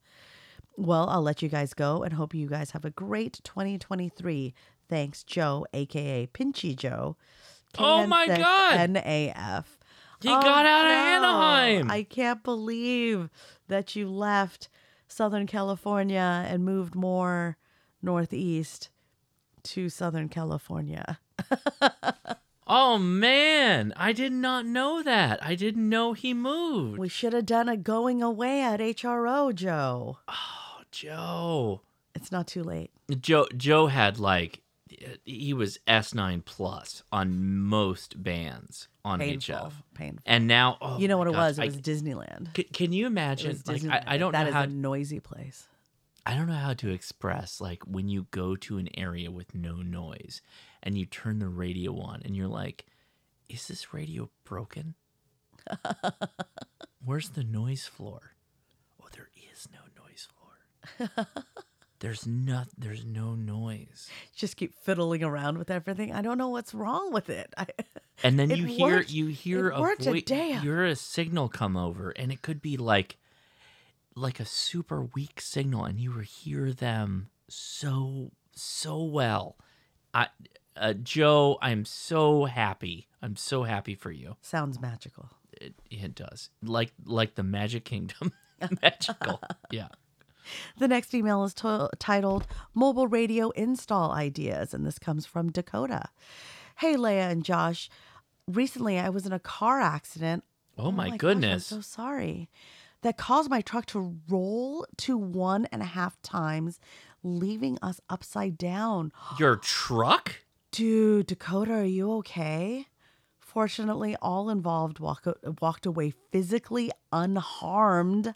Well, 0.76 1.10
I'll 1.10 1.22
let 1.22 1.42
you 1.42 1.50
guys 1.50 1.74
go 1.74 2.04
and 2.04 2.14
hope 2.14 2.34
you 2.34 2.48
guys 2.48 2.72
have 2.72 2.86
a 2.86 2.90
great 2.90 3.40
2023. 3.44 4.54
Thanks, 4.90 5.24
Joe, 5.24 5.66
aka 5.74 6.28
Pinchy 6.28 6.76
Joe. 6.76 7.18
Oh 7.78 8.08
my 8.08 8.28
God. 8.28 8.90
NAF. 8.90 9.66
He 10.22 10.28
got 10.28 10.66
out 10.66 10.86
of 10.86 10.92
Anaheim. 10.92 11.92
I 11.92 12.04
can't 12.04 12.44
believe 12.44 13.30
that 13.68 13.96
you 13.96 14.10
left 14.10 14.70
Southern 15.08 15.48
California 15.48 16.46
and 16.48 16.66
moved 16.66 16.96
more 16.96 17.58
northeast 18.02 18.90
to 19.64 19.90
Southern 19.90 20.30
California. 20.30 21.20
Oh 22.72 23.00
man, 23.00 23.94
I 23.98 24.14
did 24.14 24.32
not 24.32 24.64
know 24.64 25.02
that. 25.02 25.44
I 25.44 25.56
didn't 25.56 25.90
know 25.90 26.14
he 26.14 26.36
moved. 26.36 27.00
We 27.00 27.10
should 27.10 27.34
have 27.34 27.48
done 27.48 27.68
a 27.68 27.76
going 27.76 28.22
away 28.22 28.62
at 28.62 28.80
HRO, 28.80 29.52
Joe. 29.56 30.20
Oh, 30.28 30.82
Joe. 30.92 31.82
It's 32.14 32.32
not 32.32 32.46
too 32.46 32.62
late. 32.64 32.92
Joe 33.22 33.48
Joe 33.58 33.88
had 33.88 34.20
like 34.20 34.62
he 35.26 35.52
was 35.52 35.80
S9 35.88 36.46
plus 36.46 37.02
on 37.12 37.58
most 37.58 38.22
bands 38.22 38.88
on 39.04 39.18
Painful, 39.18 39.56
HF. 39.56 39.74
painful. 39.96 40.22
And 40.28 40.46
now 40.48 40.78
oh 40.80 41.00
you 41.00 41.08
know 41.08 41.18
what 41.18 41.26
it 41.28 41.34
was? 41.34 41.58
It 41.58 41.64
I- 41.64 41.66
was 41.66 41.78
Disneyland. 41.78 42.54
Can, 42.54 42.66
can 42.72 42.94
you 42.94 43.08
imagine? 43.08 43.60
Like, 43.66 43.78
Disneyland. 43.82 44.04
I, 44.08 44.14
I 44.14 44.18
don't 44.20 44.32
That 44.34 44.44
know 44.44 44.50
is 44.50 44.54
how 44.54 44.62
a 44.64 44.68
noisy 44.68 45.20
place. 45.20 45.68
I 46.30 46.36
don't 46.36 46.48
know 46.48 46.54
how 46.54 46.74
to 46.76 46.90
express 46.92 47.60
like 47.60 47.82
when 47.84 48.08
you 48.08 48.28
go 48.32 48.56
to 48.56 48.78
an 48.78 48.88
area 48.98 49.32
with 49.32 49.56
no 49.56 49.78
noise 49.78 50.42
and 50.84 50.98
you 50.98 51.06
turn 51.06 51.40
the 51.40 51.48
radio 51.50 52.00
on 52.00 52.22
and 52.24 52.36
you're 52.36 52.48
like, 52.48 52.86
is 53.50 53.68
this 53.68 53.94
radio 53.94 54.30
broken? 54.44 54.94
Where's 57.04 57.30
the 57.30 57.44
noise 57.44 57.86
floor? 57.86 58.34
Oh, 59.02 59.08
there 59.16 59.30
is 59.52 59.68
no 59.74 59.80
noise 60.04 60.28
floor. 61.08 61.26
There's 62.00 62.26
not 62.26 62.68
there's 62.78 63.04
no 63.04 63.36
noise. 63.36 64.08
Just 64.34 64.56
keep 64.56 64.74
fiddling 64.74 65.22
around 65.22 65.58
with 65.58 65.70
everything. 65.70 66.14
I 66.14 66.22
don't 66.22 66.38
know 66.38 66.48
what's 66.48 66.74
wrong 66.74 67.12
with 67.12 67.30
it. 67.30 67.54
I, 67.58 67.66
And 68.24 68.40
then 68.40 68.52
you 68.52 68.64
hear 68.64 68.88
worked- 68.98 69.12
you 69.12 69.28
hear 69.28 69.70
a 69.72 69.82
worked 69.82 70.08
a 70.08 70.12
voi- 70.12 70.60
you're 70.64 70.86
a 70.86 70.96
signal 70.96 71.50
come 71.50 71.76
over 71.76 72.12
and 72.12 72.32
it 72.32 72.42
could 72.42 72.62
be 72.62 72.78
like 72.78 73.18
like 74.20 74.40
a 74.40 74.46
super 74.46 75.04
weak 75.04 75.42
signal 75.42 75.86
and 75.86 76.00
you 76.00 76.12
hear 76.20 76.72
them 76.74 77.30
so 77.48 78.32
so 78.54 79.04
well. 79.04 79.58
I 80.14 80.28
uh, 80.76 80.94
Joe, 80.94 81.58
I'm 81.62 81.86
so 81.86 82.46
happy. 82.46 83.08
I'm 83.22 83.36
so 83.36 83.64
happy 83.64 83.96
for 83.96 84.12
you. 84.12 84.38
Sounds 84.42 84.80
magical. 84.80 85.30
It, 85.52 85.74
it 85.90 86.16
does. 86.16 86.50
Like 86.64 86.92
like 87.06 87.36
the 87.36 87.44
Magic 87.44 87.86
Kingdom. 87.86 88.32
Magical. 88.82 89.40
Yeah. 89.72 89.88
The 90.78 90.88
next 90.88 91.14
email 91.14 91.44
is 91.44 91.54
to- 91.56 91.90
titled 92.00 92.48
Mobile 92.74 93.08
Radio 93.08 93.52
Install 93.52 94.12
Ideas, 94.12 94.74
and 94.74 94.86
this 94.86 95.00
comes 95.00 95.26
from 95.26 95.52
Dakota. 95.52 96.10
Hey, 96.78 96.96
Leah 96.98 97.30
and 97.30 97.44
Josh. 97.44 97.90
Recently, 98.48 99.00
I 99.00 99.10
was 99.10 99.26
in 99.26 99.32
a 99.32 99.40
car 99.40 99.80
accident. 99.80 100.44
Oh, 100.78 100.92
my 100.92 101.10
gosh, 101.10 101.18
goodness. 101.20 101.72
I'm 101.72 101.78
so 101.78 101.82
sorry. 101.82 102.50
That 103.02 103.18
caused 103.18 103.50
my 103.50 103.62
truck 103.62 103.86
to 103.88 104.18
roll 104.28 104.86
to 104.98 105.18
one 105.18 105.66
and 105.72 105.82
a 105.82 105.86
half 105.86 106.22
times, 106.22 106.80
leaving 107.24 107.78
us 107.82 108.02
upside 108.10 108.58
down. 108.58 109.12
Your 109.40 109.56
truck? 109.56 110.36
Dude, 110.72 111.28
Dakota, 111.28 111.74
are 111.74 111.84
you 111.84 112.12
okay? 112.18 112.88
Fortunately, 113.40 114.16
all 114.22 114.50
involved 114.50 115.00
walk, 115.00 115.26
walked 115.62 115.86
away 115.86 116.14
physically 116.32 116.92
unharmed. 117.12 118.36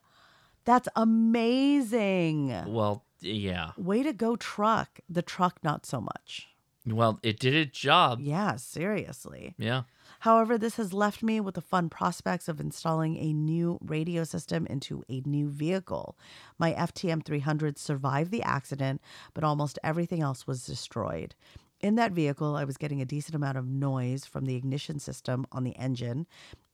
That's 0.66 0.88
amazing. 0.96 2.48
Well, 2.68 3.04
yeah. 3.20 3.72
Way 3.78 4.02
to 4.04 4.14
go, 4.14 4.36
truck. 4.36 5.00
The 5.10 5.22
truck, 5.22 5.60
not 5.64 5.86
so 5.86 6.02
much. 6.02 6.48
Well, 6.86 7.20
it 7.22 7.40
did 7.40 7.54
its 7.54 7.78
job. 7.78 8.20
Yeah, 8.22 8.56
seriously. 8.56 9.56
Yeah. 9.58 9.84
However, 10.24 10.58
this 10.58 10.78
has 10.78 10.94
left 10.94 11.22
me 11.22 11.42
with 11.42 11.56
the 11.56 11.62
fun 11.62 11.90
prospects 11.90 12.48
of 12.48 12.62
installing 12.62 13.18
a 13.18 13.34
new 13.34 13.78
radio 13.84 14.24
system 14.24 14.66
into 14.68 15.04
a 15.10 15.22
new 15.26 15.50
vehicle. 15.50 16.18
My 16.58 16.72
FTM 16.72 17.26
300 17.26 17.78
survived 17.78 18.32
the 18.32 18.42
accident, 18.42 19.02
but 19.34 19.44
almost 19.44 19.80
everything 19.84 20.22
else 20.22 20.48
was 20.48 20.66
destroyed. 20.66 21.36
In 21.82 21.96
that 21.96 22.14
vehicle, 22.14 22.56
I 22.56 22.64
was 22.64 22.78
getting 22.78 23.02
a 23.02 23.06
decent 23.06 23.36
amount 23.36 23.58
of 23.58 23.68
noise 23.68 24.24
from 24.24 24.46
the 24.46 24.56
ignition 24.56 24.98
system 24.98 25.46
on 25.52 25.66
the 25.66 25.76
engine. 25.76 26.26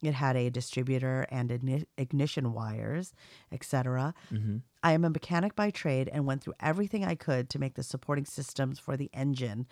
It 0.04 0.14
had 0.14 0.36
a 0.36 0.52
distributor 0.52 1.26
and 1.32 1.50
igni- 1.50 1.88
ignition 1.98 2.54
wires, 2.54 3.16
etc. 3.52 4.14
Mhm. 4.32 4.62
I 4.84 4.92
am 4.92 5.04
a 5.04 5.10
mechanic 5.10 5.56
by 5.56 5.72
trade 5.72 6.08
and 6.14 6.28
went 6.28 6.44
through 6.44 6.54
everything 6.60 7.04
I 7.04 7.16
could 7.16 7.50
to 7.50 7.58
make 7.58 7.74
the 7.74 7.82
supporting 7.82 8.26
systems 8.26 8.78
for 8.78 8.96
the 8.96 9.10
engine 9.12 9.66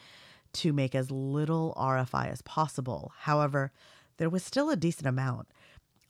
to 0.54 0.74
make 0.74 0.96
as 0.96 1.12
little 1.12 1.74
RFI 1.78 2.32
as 2.32 2.42
possible. 2.42 3.12
However, 3.20 3.72
there 4.18 4.30
was 4.30 4.44
still 4.44 4.70
a 4.70 4.76
decent 4.76 5.08
amount. 5.08 5.48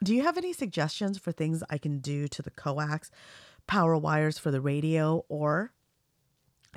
Do 0.04 0.16
you 0.16 0.24
have 0.24 0.38
any 0.38 0.54
suggestions 0.54 1.18
for 1.18 1.32
things 1.32 1.64
I 1.70 1.78
can 1.78 2.00
do 2.00 2.28
to 2.28 2.42
the 2.42 2.52
coax, 2.52 3.10
power 3.66 3.98
wires 3.98 4.38
for 4.38 4.52
the 4.52 4.62
radio, 4.62 5.26
or 5.28 5.72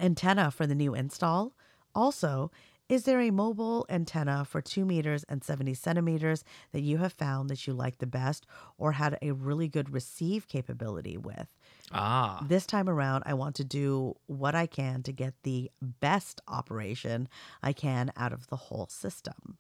antenna 0.01 0.51
for 0.51 0.67
the 0.67 0.75
new 0.75 0.95
install? 0.95 1.53
Also, 1.95 2.51
is 2.89 3.05
there 3.05 3.21
a 3.21 3.31
mobile 3.31 3.87
antenna 3.89 4.45
for 4.45 4.61
2 4.61 4.85
meters 4.85 5.25
and 5.29 5.45
70 5.45 5.75
centimeters 5.75 6.45
that 6.73 6.81
you 6.81 6.99
have 6.99 7.13
found 7.13 7.49
that 7.49 7.65
you 7.67 7.73
like 7.73 7.99
the 7.99 8.07
best 8.07 8.47
or 8.79 8.93
had 8.93 9.17
a 9.23 9.31
really 9.31 9.69
good 9.69 9.93
receive 9.93 10.49
capability 10.49 11.17
with? 11.17 11.55
Ah. 11.93 12.45
This 12.47 12.67
time 12.67 12.89
around, 12.89 13.25
I 13.27 13.35
want 13.35 13.57
to 13.57 13.65
do 13.65 14.17
what 14.27 14.55
I 14.55 14.67
can 14.67 15.03
to 15.03 15.13
get 15.13 15.35
the 15.43 15.71
best 15.81 16.41
operation 16.47 17.29
I 17.63 17.73
can 17.73 18.13
out 18.17 18.33
of 18.33 18.47
the 18.49 18.57
whole 18.57 18.87
system. 18.89 19.59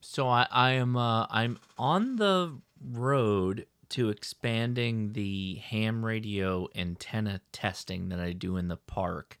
So 0.00 0.28
I, 0.28 0.46
I 0.50 0.72
am 0.72 0.96
uh, 0.96 1.26
I'm 1.30 1.58
on 1.76 2.16
the 2.16 2.58
road 2.92 3.66
to 3.90 4.10
expanding 4.10 5.14
the 5.14 5.56
ham 5.56 6.04
radio 6.04 6.68
antenna 6.74 7.40
testing 7.52 8.10
that 8.10 8.20
I 8.20 8.32
do 8.32 8.56
in 8.56 8.68
the 8.68 8.76
park 8.76 9.38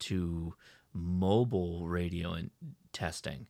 to 0.00 0.54
mobile 0.92 1.86
radio 1.86 2.32
and 2.32 2.50
testing. 2.92 3.46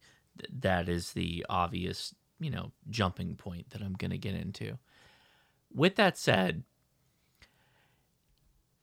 That 0.50 0.88
is 0.88 1.12
the 1.12 1.46
obvious, 1.48 2.14
you 2.40 2.50
know, 2.50 2.72
jumping 2.90 3.36
point 3.36 3.70
that 3.70 3.82
I'm 3.82 3.94
going 3.94 4.10
to 4.10 4.18
get 4.18 4.34
into. 4.34 4.78
With 5.72 5.96
that 5.96 6.18
said, 6.18 6.64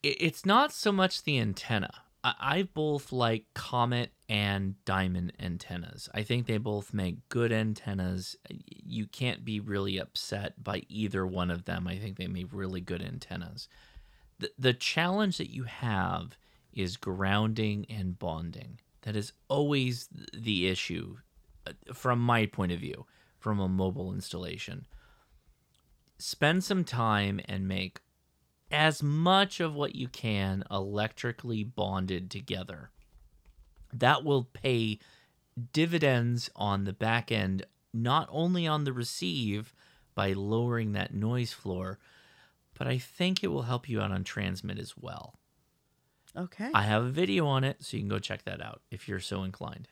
it's 0.03 0.45
not 0.45 0.71
so 0.71 0.91
much 0.91 1.23
the 1.23 1.39
antenna. 1.39 1.91
I, 2.23 2.33
I 2.39 2.63
both 2.63 3.11
like 3.11 3.45
Comet 3.53 4.11
and 4.27 4.75
Diamond 4.85 5.33
antennas. 5.39 6.09
I 6.13 6.23
think 6.23 6.45
they 6.45 6.57
both 6.57 6.93
make 6.93 7.27
good 7.29 7.51
antennas. 7.51 8.35
You 8.49 9.07
can't 9.07 9.43
be 9.43 9.59
really 9.59 9.97
upset 9.97 10.63
by 10.63 10.83
either 10.89 11.25
one 11.25 11.51
of 11.51 11.65
them. 11.65 11.87
I 11.87 11.97
think 11.97 12.17
they 12.17 12.27
make 12.27 12.47
really 12.51 12.81
good 12.81 13.01
antennas. 13.01 13.67
The, 14.39 14.51
the 14.57 14.73
challenge 14.73 15.37
that 15.37 15.51
you 15.51 15.63
have 15.63 16.37
is 16.73 16.97
grounding 16.97 17.85
and 17.89 18.17
bonding. 18.17 18.79
That 19.01 19.15
is 19.15 19.33
always 19.47 20.07
the 20.33 20.67
issue 20.67 21.17
uh, 21.65 21.71
from 21.93 22.19
my 22.19 22.45
point 22.45 22.71
of 22.71 22.79
view, 22.79 23.05
from 23.39 23.59
a 23.59 23.67
mobile 23.67 24.13
installation. 24.13 24.85
Spend 26.17 26.63
some 26.63 26.83
time 26.83 27.39
and 27.45 27.67
make 27.67 28.01
as 28.71 29.01
much 29.01 29.59
of 29.59 29.73
what 29.75 29.95
you 29.95 30.07
can 30.07 30.63
electrically 30.69 31.63
bonded 31.63 32.29
together. 32.29 32.91
That 33.91 34.23
will 34.23 34.43
pay 34.43 34.99
dividends 35.73 36.49
on 36.55 36.83
the 36.83 36.93
back 36.93 37.31
end, 37.31 37.65
not 37.93 38.29
only 38.31 38.67
on 38.67 38.83
the 38.83 38.93
receive 38.93 39.73
by 40.15 40.33
lowering 40.33 40.91
that 40.93 41.13
noise 41.13 41.53
floor, 41.53 41.99
but 42.77 42.87
I 42.87 42.97
think 42.97 43.43
it 43.43 43.47
will 43.47 43.63
help 43.63 43.89
you 43.89 43.99
out 44.01 44.11
on 44.11 44.23
transmit 44.23 44.77
as 44.79 44.95
well. 44.97 45.39
Okay. 46.37 46.69
I 46.73 46.83
have 46.83 47.03
a 47.03 47.09
video 47.09 47.47
on 47.47 47.63
it, 47.63 47.83
so 47.83 47.97
you 47.97 48.01
can 48.03 48.09
go 48.09 48.19
check 48.19 48.43
that 48.43 48.61
out 48.61 48.81
if 48.91 49.07
you're 49.07 49.19
so 49.19 49.43
inclined 49.43 49.87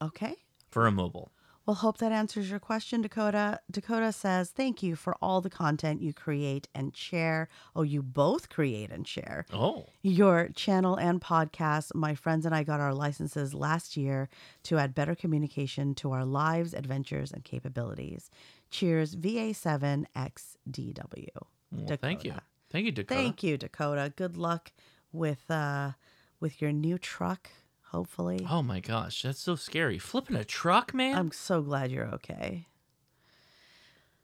Okay. 0.00 0.34
for 0.70 0.86
a 0.86 0.90
mobile. 0.92 1.30
Well, 1.64 1.76
hope 1.76 1.98
that 1.98 2.10
answers 2.10 2.50
your 2.50 2.58
question, 2.58 3.02
Dakota. 3.02 3.60
Dakota 3.70 4.10
says, 4.12 4.50
Thank 4.50 4.82
you 4.82 4.96
for 4.96 5.14
all 5.22 5.40
the 5.40 5.50
content 5.50 6.02
you 6.02 6.12
create 6.12 6.66
and 6.74 6.96
share. 6.96 7.48
Oh, 7.76 7.82
you 7.82 8.02
both 8.02 8.48
create 8.48 8.90
and 8.90 9.06
share. 9.06 9.46
Oh. 9.52 9.86
Your 10.02 10.48
channel 10.48 10.96
and 10.96 11.20
podcast. 11.20 11.94
My 11.94 12.16
friends 12.16 12.44
and 12.44 12.52
I 12.54 12.64
got 12.64 12.80
our 12.80 12.92
licenses 12.92 13.54
last 13.54 13.96
year 13.96 14.28
to 14.64 14.78
add 14.78 14.92
better 14.94 15.14
communication 15.14 15.94
to 15.96 16.10
our 16.10 16.24
lives, 16.24 16.74
adventures, 16.74 17.30
and 17.30 17.44
capabilities. 17.44 18.28
Cheers, 18.70 19.14
VA7XDW. 19.14 21.28
Well, 21.70 21.96
thank 22.00 22.24
you. 22.24 22.34
Thank 22.70 22.86
you, 22.86 22.92
Dakota. 22.92 23.20
Thank 23.20 23.42
you, 23.42 23.58
Dakota. 23.58 24.12
Good 24.16 24.36
luck 24.36 24.72
with 25.12 25.50
uh 25.50 25.92
with 26.40 26.60
your 26.60 26.72
new 26.72 26.98
truck, 26.98 27.50
hopefully. 27.92 28.46
Oh 28.48 28.62
my 28.62 28.80
gosh, 28.80 29.22
that's 29.22 29.40
so 29.40 29.54
scary. 29.54 29.98
Flipping 29.98 30.36
a 30.36 30.44
truck, 30.44 30.92
man? 30.94 31.16
I'm 31.16 31.30
so 31.30 31.60
glad 31.60 31.92
you're 31.92 32.08
okay. 32.14 32.66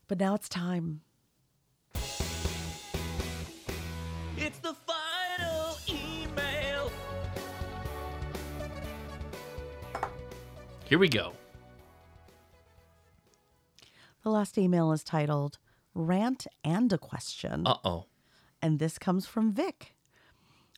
But 0.08 0.18
now 0.18 0.34
it's 0.34 0.48
time. 0.48 1.02
It's 4.36 4.58
the 4.60 4.74
final 4.74 5.76
email. 5.88 6.90
Here 10.84 10.98
we 10.98 11.08
go. 11.08 11.34
The 14.22 14.30
last 14.30 14.56
email 14.56 14.92
is 14.92 15.04
titled 15.04 15.58
Rant 15.94 16.46
and 16.64 16.92
a 16.92 16.98
Question. 16.98 17.66
Uh 17.66 17.76
oh. 17.84 18.06
And 18.62 18.78
this 18.78 18.98
comes 18.98 19.26
from 19.26 19.52
Vic. 19.52 19.94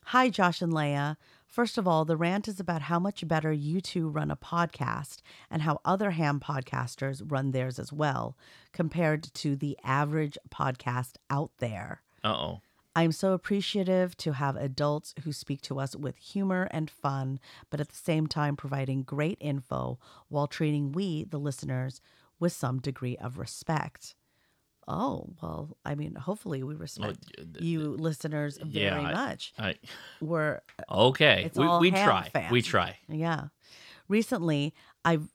Hi, 0.05 0.29
Josh 0.29 0.61
and 0.61 0.73
Leah. 0.73 1.17
First 1.51 1.77
of 1.77 1.85
all, 1.85 2.05
the 2.05 2.15
rant 2.15 2.47
is 2.47 2.61
about 2.61 2.83
how 2.83 2.97
much 2.97 3.27
better 3.27 3.51
you 3.51 3.81
two 3.81 4.07
run 4.07 4.31
a 4.31 4.37
podcast 4.37 5.17
and 5.49 5.63
how 5.63 5.81
other 5.83 6.11
ham 6.11 6.39
podcasters 6.39 7.21
run 7.29 7.51
theirs 7.51 7.77
as 7.77 7.91
well, 7.91 8.37
compared 8.71 9.23
to 9.33 9.57
the 9.57 9.77
average 9.83 10.37
podcast 10.49 11.17
out 11.29 11.51
there. 11.57 12.03
Uh 12.23 12.29
oh. 12.29 12.61
I'm 12.95 13.11
so 13.11 13.33
appreciative 13.33 14.15
to 14.17 14.31
have 14.31 14.55
adults 14.55 15.13
who 15.23 15.33
speak 15.33 15.59
to 15.63 15.77
us 15.77 15.93
with 15.93 16.15
humor 16.15 16.69
and 16.71 16.89
fun, 16.89 17.37
but 17.69 17.81
at 17.81 17.89
the 17.89 17.95
same 17.95 18.27
time 18.27 18.55
providing 18.55 19.03
great 19.03 19.37
info 19.41 19.99
while 20.29 20.47
treating 20.47 20.93
we, 20.93 21.25
the 21.25 21.37
listeners, 21.37 21.99
with 22.39 22.53
some 22.53 22.79
degree 22.79 23.17
of 23.17 23.37
respect. 23.37 24.15
Oh, 24.87 25.29
well, 25.41 25.77
I 25.85 25.95
mean, 25.95 26.15
hopefully 26.15 26.63
we 26.63 26.75
respect 26.75 27.19
you 27.59 27.91
listeners 27.91 28.57
very 28.57 28.85
yeah, 28.85 28.99
I- 28.99 29.13
much. 29.13 29.53
I- 29.57 29.75
We're 30.19 30.61
Okay, 30.89 31.49
we- 31.55 31.77
we 31.79 31.91
try. 31.91 32.49
We 32.51 32.61
try. 32.61 32.97
Yeah. 33.07 33.47
Recently, 34.07 34.73
I've 35.05 35.29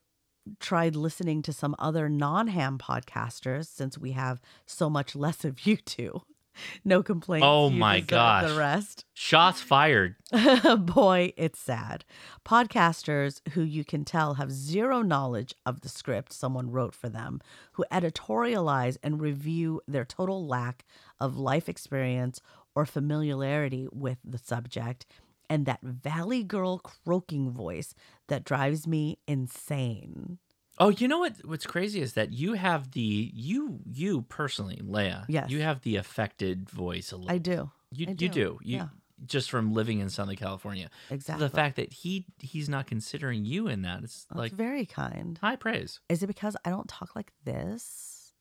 tried 0.59 0.95
listening 0.95 1.41
to 1.43 1.53
some 1.53 1.75
other 1.79 2.07
non-ham 2.09 2.77
podcasters 2.77 3.65
since 3.67 3.97
we 3.97 4.11
have 4.11 4.39
so 4.65 4.89
much 4.89 5.15
less 5.15 5.43
of 5.43 5.65
you 5.65 5.77
two. 5.77 6.21
No 6.85 7.03
complaints. 7.03 7.45
Oh 7.45 7.69
you 7.69 7.77
my 7.77 7.99
gosh. 7.99 8.49
The 8.49 8.57
rest. 8.57 9.05
Shots 9.13 9.61
fired. 9.61 10.15
Boy, 10.79 11.33
it's 11.37 11.59
sad. 11.59 12.05
Podcasters 12.45 13.41
who 13.49 13.61
you 13.61 13.83
can 13.83 14.05
tell 14.05 14.35
have 14.35 14.51
zero 14.51 15.01
knowledge 15.01 15.53
of 15.65 15.81
the 15.81 15.89
script 15.89 16.33
someone 16.33 16.71
wrote 16.71 16.95
for 16.95 17.09
them, 17.09 17.41
who 17.73 17.85
editorialize 17.91 18.97
and 19.03 19.21
review 19.21 19.81
their 19.87 20.05
total 20.05 20.45
lack 20.47 20.85
of 21.19 21.37
life 21.37 21.67
experience 21.67 22.41
or 22.75 22.85
familiarity 22.85 23.87
with 23.91 24.19
the 24.23 24.37
subject, 24.37 25.05
and 25.49 25.65
that 25.65 25.81
Valley 25.81 26.43
Girl 26.43 26.79
croaking 26.79 27.51
voice 27.51 27.93
that 28.27 28.43
drives 28.43 28.85
me 28.85 29.17
insane. 29.27 30.37
Oh, 30.79 30.89
you 30.89 31.07
know 31.07 31.19
what? 31.19 31.33
What's 31.43 31.65
crazy 31.65 32.01
is 32.01 32.13
that 32.13 32.33
you 32.33 32.53
have 32.53 32.91
the 32.91 33.31
you 33.33 33.79
you 33.91 34.21
personally, 34.23 34.79
Leah. 34.83 35.25
Yes. 35.27 35.49
You 35.49 35.61
have 35.61 35.81
the 35.81 35.95
affected 35.95 36.69
voice 36.69 37.11
a 37.11 37.17
little. 37.17 37.31
I 37.31 37.37
do. 37.39 37.71
You 37.91 38.07
I 38.07 38.09
you 38.11 38.15
do. 38.15 38.29
do. 38.29 38.59
You 38.63 38.77
Yeah. 38.77 38.87
just 39.25 39.49
from 39.49 39.73
living 39.73 39.99
in 39.99 40.09
Southern 40.09 40.35
California. 40.35 40.89
So 41.09 41.15
Exactly. 41.15 41.47
the 41.47 41.53
fact 41.55 41.75
that 41.77 41.91
he 41.91 42.27
he's 42.39 42.69
not 42.69 42.85
considering 42.85 43.43
you 43.45 43.67
in 43.67 43.81
that, 43.83 44.03
it's 44.03 44.25
That's 44.25 44.37
like 44.37 44.51
very 44.53 44.85
kind. 44.85 45.37
high 45.41 45.55
praise. 45.55 45.99
Is 46.09 46.21
it 46.21 46.27
because 46.27 46.55
I 46.63 46.69
don't 46.69 46.87
talk 46.87 47.15
like 47.15 47.31
this? 47.43 48.33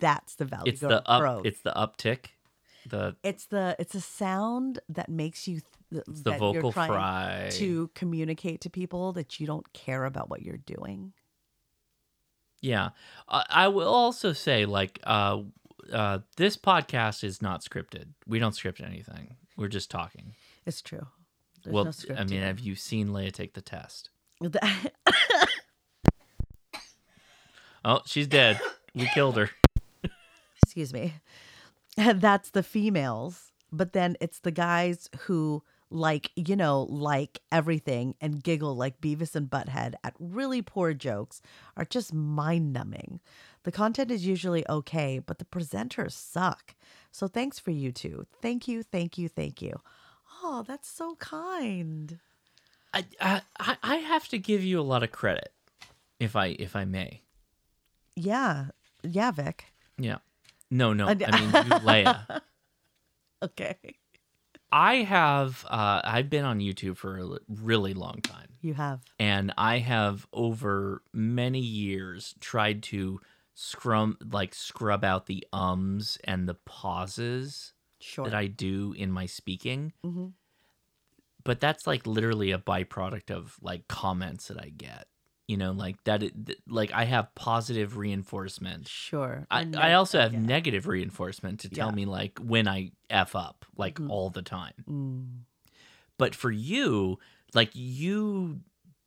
That's 0.00 0.34
the 0.34 0.46
value. 0.46 0.64
It's 0.72 0.80
the 0.80 1.08
up. 1.08 1.46
It's 1.46 1.60
the 1.60 1.70
uptick. 1.72 2.26
The 2.88 3.14
It's 3.22 3.46
the 3.46 3.76
it's 3.78 3.94
a 3.94 4.00
sound 4.00 4.80
that 4.88 5.08
makes 5.08 5.46
you 5.46 5.60
th- 5.92 6.02
the 6.08 6.30
that 6.30 6.38
vocal 6.40 6.72
fry. 6.72 7.48
to 7.52 7.88
communicate 7.94 8.62
to 8.62 8.70
people 8.70 9.12
that 9.12 9.38
you 9.38 9.46
don't 9.46 9.70
care 9.72 10.04
about 10.06 10.28
what 10.30 10.42
you're 10.42 10.56
doing. 10.56 11.12
Yeah. 12.60 12.90
Uh, 13.28 13.44
I 13.48 13.68
will 13.68 13.88
also 13.88 14.32
say, 14.32 14.66
like, 14.66 15.00
uh, 15.04 15.42
uh, 15.92 16.18
this 16.36 16.56
podcast 16.56 17.24
is 17.24 17.40
not 17.40 17.62
scripted. 17.62 18.08
We 18.26 18.38
don't 18.38 18.54
script 18.54 18.80
anything. 18.80 19.36
We're 19.56 19.68
just 19.68 19.90
talking. 19.90 20.34
It's 20.66 20.82
true. 20.82 21.06
There's 21.62 21.74
well, 21.74 21.84
no 21.86 21.90
script 21.90 22.20
I 22.20 22.24
mean, 22.24 22.42
have 22.42 22.60
you 22.60 22.74
seen 22.74 23.12
Leah 23.12 23.32
take 23.32 23.54
the 23.54 23.60
test? 23.60 24.10
Oh, 27.84 28.00
she's 28.04 28.26
dead. 28.26 28.60
We 28.94 29.08
killed 29.14 29.36
her. 29.36 29.50
Excuse 30.62 30.92
me. 30.92 31.14
That's 31.96 32.50
the 32.50 32.62
females, 32.62 33.52
but 33.72 33.92
then 33.92 34.16
it's 34.20 34.40
the 34.40 34.50
guys 34.50 35.08
who 35.20 35.62
like, 35.90 36.30
you 36.36 36.56
know, 36.56 36.82
like 36.88 37.40
everything 37.50 38.14
and 38.20 38.42
giggle 38.42 38.74
like 38.76 39.00
Beavis 39.00 39.34
and 39.34 39.48
Butthead 39.50 39.94
at 40.04 40.14
really 40.18 40.62
poor 40.62 40.94
jokes 40.94 41.42
are 41.76 41.84
just 41.84 42.14
mind 42.14 42.72
numbing. 42.72 43.20
The 43.64 43.72
content 43.72 44.10
is 44.10 44.24
usually 44.26 44.66
okay, 44.68 45.18
but 45.18 45.38
the 45.38 45.44
presenters 45.44 46.12
suck. 46.12 46.74
So 47.10 47.26
thanks 47.28 47.58
for 47.58 47.70
you 47.72 47.92
two. 47.92 48.26
Thank 48.40 48.68
you, 48.68 48.82
thank 48.82 49.18
you, 49.18 49.28
thank 49.28 49.60
you. 49.60 49.80
Oh, 50.42 50.64
that's 50.66 50.88
so 50.88 51.16
kind. 51.16 52.18
I, 52.94 53.04
I 53.20 53.42
I- 53.58 53.76
I 53.82 53.96
have 53.96 54.28
to 54.28 54.38
give 54.38 54.64
you 54.64 54.80
a 54.80 54.82
lot 54.82 55.02
of 55.02 55.12
credit, 55.12 55.52
if 56.18 56.34
I 56.36 56.56
if 56.58 56.74
I 56.74 56.84
may. 56.84 57.22
Yeah. 58.16 58.66
Yeah, 59.02 59.30
Vic. 59.30 59.66
Yeah. 59.98 60.18
No, 60.70 60.92
no. 60.92 61.08
Uh, 61.08 61.14
I 61.26 61.40
mean, 61.40 61.66
you, 61.66 61.78
Leah. 61.86 62.42
Okay. 63.42 63.76
I 64.72 64.96
have. 64.96 65.64
Uh, 65.68 66.00
I've 66.04 66.30
been 66.30 66.44
on 66.44 66.60
YouTube 66.60 66.96
for 66.96 67.18
a 67.18 67.38
really 67.48 67.94
long 67.94 68.20
time. 68.22 68.48
You 68.62 68.74
have. 68.74 69.00
and 69.18 69.52
I 69.56 69.78
have 69.78 70.26
over 70.34 71.02
many 71.14 71.60
years 71.60 72.34
tried 72.40 72.82
to 72.84 73.20
scrum 73.54 74.18
like 74.30 74.54
scrub 74.54 75.02
out 75.04 75.26
the 75.26 75.46
ums 75.52 76.18
and 76.24 76.46
the 76.48 76.54
pauses 76.54 77.72
Sure. 78.00 78.24
that 78.26 78.34
I 78.34 78.46
do 78.46 78.94
in 78.96 79.10
my 79.10 79.26
speaking. 79.26 79.92
hmm 80.04 80.28
But 81.44 81.60
that's 81.60 81.86
like 81.86 82.06
literally 82.06 82.50
a 82.52 82.58
byproduct 82.58 83.30
of 83.30 83.56
like 83.62 83.88
comments 83.88 84.48
that 84.48 84.58
I 84.60 84.68
get. 84.76 85.06
You 85.50 85.56
know, 85.56 85.72
like 85.72 85.96
that. 86.04 86.22
It, 86.22 86.32
like 86.68 86.92
I 86.92 87.04
have 87.04 87.34
positive 87.34 87.96
reinforcement. 87.96 88.86
Sure. 88.86 89.46
I, 89.50 89.66
I 89.76 89.92
also 89.94 90.20
have 90.20 90.32
negative 90.32 90.86
reinforcement 90.86 91.60
to 91.60 91.68
tell 91.68 91.88
Yeah. 91.88 91.94
me 91.94 92.04
like 92.06 92.38
when 92.38 92.68
I 92.68 92.92
f 93.10 93.34
up 93.34 93.64
like 93.76 93.98
all 94.08 94.30
the 94.30 94.42
time. 94.42 94.74
Mm. 94.88 95.26
But 96.18 96.34
for 96.36 96.50
you, 96.52 97.18
like 97.52 97.70
you 97.74 98.60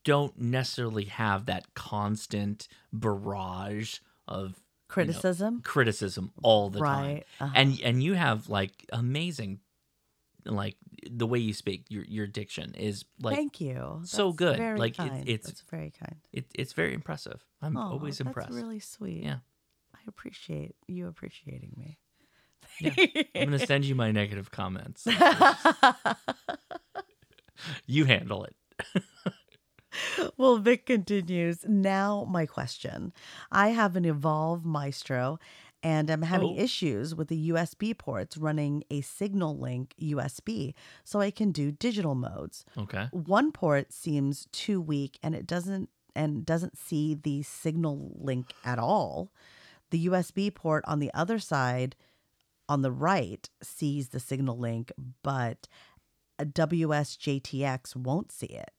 don't 0.03 0.37
necessarily 0.37 1.05
have 1.05 1.45
that 1.45 1.73
constant 1.75 2.67
barrage 2.91 3.99
of 4.27 4.41
you 4.49 4.49
know, 4.49 4.55
Criticism? 4.89 5.61
criticism 5.63 6.31
all 6.43 6.69
the 6.69 6.79
time. 6.79 7.21
Uh-huh. 7.39 7.51
And 7.55 7.79
and 7.83 8.03
you 8.03 8.13
have 8.15 8.49
like 8.49 8.85
amazing 8.91 9.59
like 10.45 10.77
the 11.09 11.27
way 11.27 11.39
you 11.39 11.53
speak, 11.53 11.85
your 11.89 12.03
your 12.05 12.27
diction 12.27 12.73
is 12.75 13.05
like 13.21 13.35
Thank 13.35 13.61
you. 13.61 14.01
So 14.03 14.27
That's 14.27 14.37
good. 14.37 14.57
very 14.57 14.79
like 14.79 14.97
kind. 14.97 15.27
It, 15.27 15.31
it's 15.31 15.47
That's 15.47 15.61
very 15.61 15.91
kind. 15.91 16.17
It, 16.31 16.45
it's 16.55 16.73
very 16.73 16.93
impressive. 16.93 17.43
I'm 17.61 17.77
always 17.77 18.19
impressed. 18.19 18.49
That's 18.49 18.61
really 18.61 18.79
sweet. 18.79 19.23
Yeah. 19.23 19.37
I 19.95 19.99
appreciate 20.07 20.75
you 20.87 21.07
appreciating 21.07 21.73
me. 21.77 21.99
Yeah. 22.79 22.93
I'm 23.35 23.45
gonna 23.45 23.65
send 23.65 23.85
you 23.85 23.95
my 23.95 24.11
negative 24.11 24.51
comments. 24.51 25.07
you 27.85 28.05
handle 28.05 28.45
it. 28.45 28.55
well, 30.37 30.57
Vic 30.57 30.85
continues. 30.85 31.65
Now, 31.67 32.25
my 32.29 32.45
question. 32.45 33.13
I 33.51 33.69
have 33.69 33.95
an 33.95 34.05
Evolve 34.05 34.65
Maestro 34.65 35.39
and 35.83 36.09
I'm 36.09 36.21
having 36.23 36.55
Oh. 36.57 36.61
issues 36.63 37.13
with 37.13 37.27
the 37.27 37.49
USB 37.49 37.93
ports 37.93 38.37
running 38.37 38.83
a 38.89 39.01
SignaLink 39.01 39.91
USB 39.99 40.73
so 41.03 41.19
I 41.19 41.29
can 41.29 41.51
do 41.51 41.71
digital 41.71 42.15
modes. 42.15 42.65
Okay. 42.77 43.07
One 43.11 43.51
port 43.51 43.91
seems 43.93 44.47
too 44.51 44.79
weak 44.81 45.19
and 45.21 45.35
it 45.35 45.45
doesn't 45.45 45.89
and 46.15 46.45
doesn't 46.45 46.77
see 46.77 47.15
the 47.15 47.41
SignaLink 47.41 48.51
at 48.63 48.77
all. 48.79 49.31
The 49.89 50.05
USB 50.07 50.49
port 50.53 50.83
on 50.87 50.99
the 50.99 51.11
other 51.13 51.39
side 51.39 51.95
on 52.69 52.81
the 52.81 52.91
right 52.91 53.49
sees 53.61 54.09
the 54.09 54.19
SignaLink, 54.19 54.91
but 55.23 55.67
a 56.39 56.45
WSJTX 56.45 57.95
won't 57.95 58.31
see 58.31 58.45
it. 58.47 58.71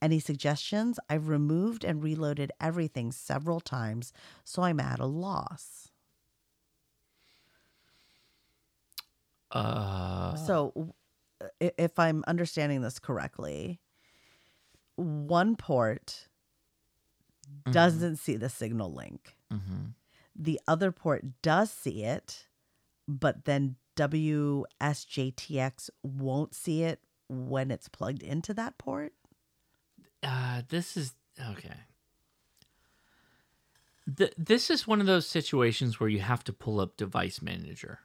Any 0.00 0.20
suggestions? 0.20 0.98
I've 1.08 1.28
removed 1.28 1.84
and 1.84 2.02
reloaded 2.02 2.52
everything 2.60 3.12
several 3.12 3.60
times, 3.60 4.12
so 4.44 4.62
I'm 4.62 4.78
at 4.80 5.00
a 5.00 5.06
loss. 5.06 5.85
Uh 9.50 10.34
So, 10.36 10.94
if 11.60 11.98
I'm 11.98 12.24
understanding 12.26 12.80
this 12.82 12.98
correctly, 12.98 13.80
one 14.96 15.56
port 15.56 16.28
Mhm. 17.64 17.72
doesn't 17.72 18.16
see 18.16 18.36
the 18.36 18.46
SignaLink. 18.48 19.34
Mhm. 19.52 19.94
The 20.34 20.60
other 20.66 20.90
port 20.92 21.40
does 21.42 21.70
see 21.70 22.02
it, 22.04 22.48
but 23.06 23.44
then 23.44 23.76
WSJTX 23.94 25.90
won't 26.02 26.54
see 26.54 26.82
it 26.82 27.00
when 27.28 27.70
it's 27.70 27.88
plugged 27.88 28.22
into 28.22 28.52
that 28.54 28.78
port. 28.78 29.12
uh, 30.22 30.62
this 30.68 30.96
is 30.96 31.14
okay. 31.38 31.84
Th- 34.16 34.34
this 34.36 34.70
is 34.70 34.86
one 34.86 35.00
of 35.00 35.06
those 35.06 35.26
situations 35.28 36.00
where 36.00 36.08
you 36.08 36.20
have 36.20 36.42
to 36.44 36.52
pull 36.52 36.80
up 36.80 36.96
Device 36.96 37.40
Manager. 37.42 38.00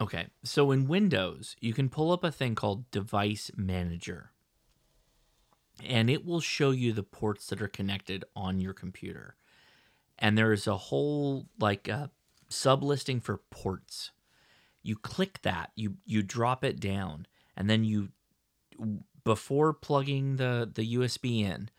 Okay, 0.00 0.26
so 0.44 0.70
in 0.72 0.86
Windows, 0.88 1.56
you 1.60 1.72
can 1.72 1.88
pull 1.88 2.12
up 2.12 2.22
a 2.24 2.32
thing 2.32 2.54
called 2.54 2.90
Device 2.90 3.50
Manager. 3.56 4.32
and 5.84 6.08
it 6.08 6.24
will 6.24 6.40
show 6.40 6.70
you 6.70 6.92
the 6.92 7.02
ports 7.02 7.46
that 7.48 7.60
are 7.60 7.68
connected 7.68 8.24
on 8.34 8.60
your 8.60 8.72
computer. 8.72 9.36
And 10.18 10.36
there 10.38 10.52
is 10.52 10.66
a 10.66 10.76
whole 10.76 11.48
like 11.60 11.88
uh, 11.88 12.08
sub 12.48 12.82
listing 12.82 13.20
for 13.20 13.38
ports. 13.50 14.12
You 14.82 14.96
click 14.96 15.40
that, 15.42 15.72
you 15.76 15.96
you 16.06 16.22
drop 16.22 16.64
it 16.64 16.80
down, 16.80 17.26
and 17.56 17.68
then 17.68 17.84
you 17.84 18.10
before 19.24 19.72
plugging 19.72 20.36
the 20.36 20.70
the 20.72 20.94
USB 20.96 21.42
in, 21.42 21.70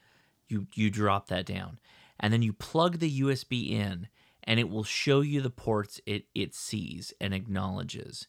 you 0.48 0.68
you 0.76 0.90
drop 0.92 1.28
that 1.28 1.46
down, 1.46 1.80
and 2.20 2.32
then 2.34 2.42
you 2.44 2.54
plug 2.54 3.00
the 3.00 3.22
USB 3.22 3.72
in, 3.72 4.08
and 4.48 4.60
it 4.60 4.70
will 4.70 4.86
show 4.86 5.22
you 5.22 5.42
the 5.42 5.50
ports 5.52 6.02
it 6.06 6.26
it 6.34 6.56
sees 6.56 7.14
and 7.22 7.34
acknowledges. 7.34 8.28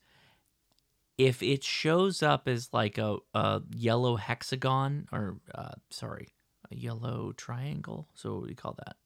If 1.16 1.42
it 1.42 1.64
shows 1.64 2.22
up 2.22 2.46
as 2.46 2.68
like 2.72 2.98
a, 2.98 3.16
a 3.32 3.62
yellow 3.74 4.16
hexagon 4.16 5.08
or 5.10 5.38
uh, 5.54 5.74
sorry, 5.90 6.28
a 6.70 6.76
yellow 6.76 7.32
triangle, 7.36 8.08
so 8.14 8.34
what 8.34 8.44
do 8.44 8.50
you 8.50 8.56
call 8.56 8.76
that? 8.84 8.96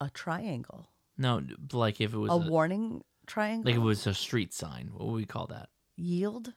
A 0.00 0.10
triangle. 0.10 0.88
No, 1.18 1.42
like 1.72 2.00
if 2.00 2.14
it 2.14 2.18
was 2.18 2.30
a 2.30 2.36
warning 2.36 3.02
triangle. 3.26 3.70
like 3.70 3.76
it 3.76 3.84
was 3.84 4.06
a 4.06 4.14
street 4.14 4.52
sign. 4.52 4.90
What 4.92 5.08
would 5.08 5.16
we 5.16 5.26
call 5.26 5.46
that? 5.48 5.70
yield. 5.96 6.54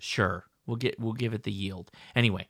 Sure, 0.00 0.44
we'll 0.66 0.76
get 0.76 0.98
we'll 1.00 1.12
give 1.12 1.34
it 1.34 1.42
the 1.42 1.52
yield. 1.52 1.90
Anyway, 2.14 2.46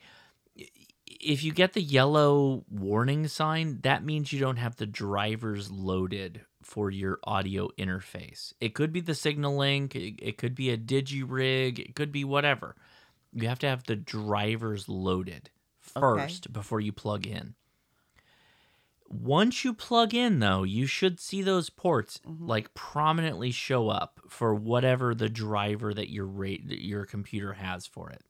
if 1.06 1.42
you 1.42 1.52
get 1.52 1.72
the 1.72 1.82
yellow 1.82 2.64
warning 2.70 3.26
sign, 3.26 3.80
that 3.82 4.04
means 4.04 4.32
you 4.32 4.38
don't 4.38 4.56
have 4.56 4.76
the 4.76 4.86
drivers 4.86 5.70
loaded 5.70 6.42
for 6.68 6.90
your 6.90 7.18
audio 7.24 7.70
interface. 7.78 8.52
It 8.60 8.74
could 8.74 8.92
be 8.92 9.00
the 9.00 9.12
SignaLink, 9.12 10.18
it, 10.20 10.36
could 10.36 10.54
be 10.54 10.68
a 10.68 10.76
DigiRig, 10.76 11.78
it 11.78 11.94
could 11.94 12.12
be 12.12 12.24
whatever. 12.24 12.76
You 13.32 13.48
have 13.48 13.58
to 13.60 13.68
have 13.68 13.84
the 13.84 13.96
drivers 13.96 14.86
loaded 14.86 15.48
Okay. 15.96 16.00
first 16.00 16.52
before 16.52 16.80
you 16.80 16.92
plug 16.92 17.26
in. 17.26 17.54
Once 19.08 19.64
you 19.64 19.72
plug 19.72 20.12
in 20.12 20.40
though, 20.40 20.62
you 20.62 20.84
should 20.84 21.18
see 21.18 21.40
those 21.40 21.70
ports 21.70 22.20
mm-hmm. 22.26 22.46
like 22.46 22.74
prominently 22.74 23.50
show 23.50 23.88
up 23.88 24.20
for 24.28 24.54
whatever 24.54 25.14
the 25.14 25.30
driver 25.30 25.94
that 25.94 26.10
your 26.10 26.26
rate 26.26 26.68
that 26.68 26.84
your 26.84 27.06
computer 27.06 27.54
has 27.54 27.86
for 27.86 28.10
it. 28.10 28.22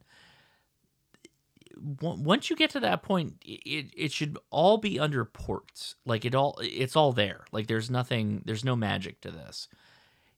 On- 2.03 2.25
Once 2.25 2.51
you 2.51 2.57
get 2.57 2.71
to 2.71 2.81
that 2.81 3.03
point, 3.03 3.35
it 3.45 3.93
it 3.97 4.13
should 4.13 4.39
all 4.51 4.79
be 4.79 4.99
under 4.99 5.25
ports. 5.25 5.95
Like 6.05 6.25
it 6.25 6.35
all 6.35 6.59
it's 6.63 6.97
all 6.97 7.13
there. 7.13 7.45
Like 7.53 7.67
there's 7.67 7.91
nothing 7.91 8.43
there's 8.45 8.65
no 8.65 8.77
magic 8.77 9.21
to 9.23 9.31
this. 9.31 9.69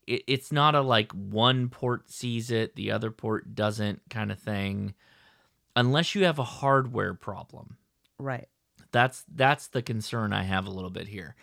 It, 0.07 0.23
it's 0.27 0.53
not 0.53 0.75
a 0.75 0.81
like 0.81 1.13
one 1.13 1.69
port 1.69 2.11
sees 2.11 2.51
it, 2.51 2.77
the 2.77 2.91
other 2.91 3.11
port 3.11 3.55
doesn't 3.55 4.03
kind 4.11 4.31
of 4.33 4.39
thing. 4.39 4.95
Unless 5.77 6.15
you 6.15 6.25
have 6.25 6.39
a 6.39 6.45
hardware 6.45 7.15
problem 7.15 7.77
Right. 8.19 8.49
that's 8.93 9.25
that's 9.35 9.69
the 9.69 9.83
concern 9.83 10.33
I 10.33 10.43
have 10.43 10.67
a 10.67 10.71
little 10.71 10.91
bit 10.91 11.09
here. 11.09 11.37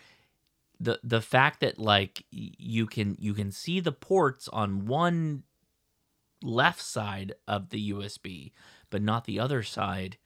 The 0.80 1.00
the 1.02 1.20
fact 1.20 1.60
that 1.60 1.78
like 1.78 2.24
you 2.30 2.86
can 2.86 3.16
you 3.18 3.34
can 3.34 3.50
see 3.50 3.80
the 3.80 3.90
ports 3.92 4.48
on 4.48 4.86
one 4.86 5.42
left 6.42 6.80
side 6.80 7.32
of 7.48 7.70
the 7.70 7.90
USB, 7.90 8.52
but 8.90 9.02
not 9.02 9.24
the 9.24 9.38
other 9.40 9.62
side 9.62 10.16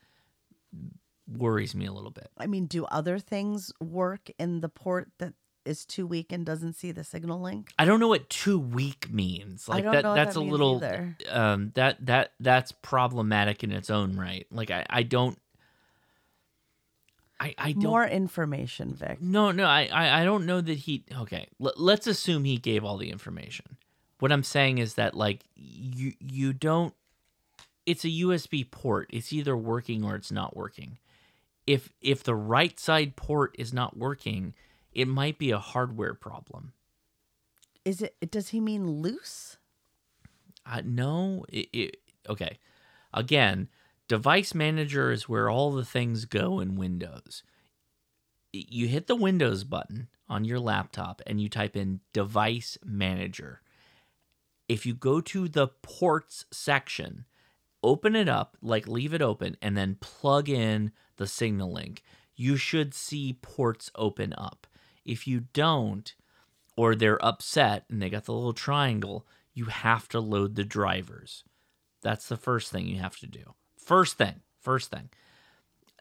worries 1.29 1.75
me 1.75 1.87
a 1.87 1.93
little 1.93 2.11
bit. 2.11 2.31
I 2.37 2.47
mean, 2.47 2.67
do 2.67 2.85
other 2.87 3.19
things 3.19 3.73
work 3.81 4.31
in 4.39 4.61
the 4.61 4.69
port 4.69 5.11
that 5.19 5.35
is 5.65 5.85
too 5.87 6.07
weak 6.07 6.33
and 6.33 6.45
doesn't 6.45 6.73
see 6.75 6.91
the 6.91 7.03
SignaLink? 7.03 7.69
I 7.79 7.85
don't 7.85 8.01
know 8.01 8.09
what 8.09 8.29
too 8.29 8.59
weak 8.59 9.11
means. 9.13 9.69
Like 9.69 9.85
that 9.85 10.03
that's 10.03 10.35
that 10.35 10.41
a 10.41 10.43
little 10.43 10.77
either. 10.77 11.17
um 11.31 11.71
that 11.75 12.05
that 12.07 12.33
that's 12.41 12.73
problematic 12.73 13.63
in 13.63 13.71
its 13.71 13.89
own 13.89 14.17
right. 14.17 14.47
Like 14.51 14.71
I 14.73 14.85
I 14.91 15.05
don't 15.05 15.39
I 17.39 17.55
I 17.59 17.73
don't 17.73 17.85
More 17.85 18.07
information, 18.07 18.95
Vic. 18.95 19.21
No, 19.21 19.51
no, 19.51 19.65
I, 19.65 19.89
I, 19.93 20.21
I 20.23 20.25
don't 20.25 20.47
know 20.47 20.61
that 20.61 20.79
he. 20.79 21.05
Okay, 21.17 21.49
l- 21.61 21.73
let's 21.77 22.07
assume 22.07 22.45
he 22.45 22.57
gave 22.57 22.85
all 22.85 22.97
the 22.97 23.11
information. 23.11 23.79
What 24.21 24.31
I'm 24.31 24.45
saying 24.45 24.79
is 24.79 24.95
that 24.95 25.15
like 25.17 25.45
you 25.57 26.13
you 26.21 26.53
don't. 26.53 26.95
It's 27.85 28.05
a 28.05 28.09
USB 28.09 28.71
port. 28.71 29.09
It's 29.13 29.33
either 29.33 29.57
working 29.57 30.05
or 30.05 30.15
it's 30.15 30.33
not 30.33 30.57
working. 30.57 30.99
If 31.67 31.93
if 32.01 32.23
the 32.23 32.35
right 32.35 32.79
side 32.79 33.17
port 33.17 33.55
is 33.59 33.73
not 33.73 33.97
working, 33.97 34.55
it 34.93 35.09
might 35.09 35.39
be 35.39 35.51
a 35.51 35.59
hardware 35.59 36.15
problem. 36.15 36.73
Is 37.85 38.03
it? 38.03 38.31
Does 38.31 38.49
he 38.49 38.61
mean 38.61 38.89
loose? 38.89 39.57
Uh, 40.65 40.83
no, 40.85 41.45
it, 41.49 41.69
it, 41.73 41.97
okay. 42.29 42.59
Again, 43.13 43.69
device 44.09 44.55
manager 44.55 45.11
is 45.11 45.29
where 45.29 45.51
all 45.51 45.73
the 45.73 45.85
things 45.85 46.25
go 46.25 46.61
in 46.61 46.77
Windows. 46.77 47.43
You 48.53 48.87
hit 48.87 49.07
the 49.07 49.17
Windows 49.17 49.65
button 49.65 50.09
on 50.29 50.45
your 50.45 50.61
laptop 50.61 51.21
and 51.27 51.41
you 51.41 51.49
type 51.49 51.77
in 51.77 52.01
device 52.13 52.79
manager. 52.85 53.61
If 54.69 54.87
you 54.87 54.95
go 54.95 55.21
to 55.21 55.49
the 55.49 55.69
ports 55.69 56.45
section, 56.53 57.25
open 57.83 58.15
it 58.17 58.29
up, 58.29 58.57
like 58.63 58.87
leave 58.87 59.15
it 59.15 59.23
open, 59.23 59.57
and 59.61 59.77
then 59.77 59.97
plug 60.01 60.49
in 60.49 60.93
the 61.17 61.25
SignaLink, 61.25 62.01
you 62.35 62.57
should 62.57 62.95
see 62.95 63.39
ports 63.41 63.91
open 63.95 64.35
up. 64.37 64.67
If 65.05 65.27
you 65.27 65.41
don't, 65.53 66.15
or 66.77 66.95
they're 66.95 67.25
upset 67.25 67.85
and 67.91 68.01
they 68.01 68.11
got 68.11 68.25
the 68.25 68.33
little 68.33 68.53
triangle, 68.53 69.27
you 69.53 69.67
have 69.67 70.09
to 70.09 70.21
load 70.21 70.55
the 70.55 70.65
drivers. 70.65 71.45
That's 72.03 72.29
the 72.29 72.37
first 72.37 72.73
thing 72.73 72.87
you 72.87 72.99
have 72.99 73.17
to 73.19 73.27
do. 73.27 73.55
First 73.77 74.17
thing, 74.17 74.41
first 74.61 74.91
thing. 74.91 75.11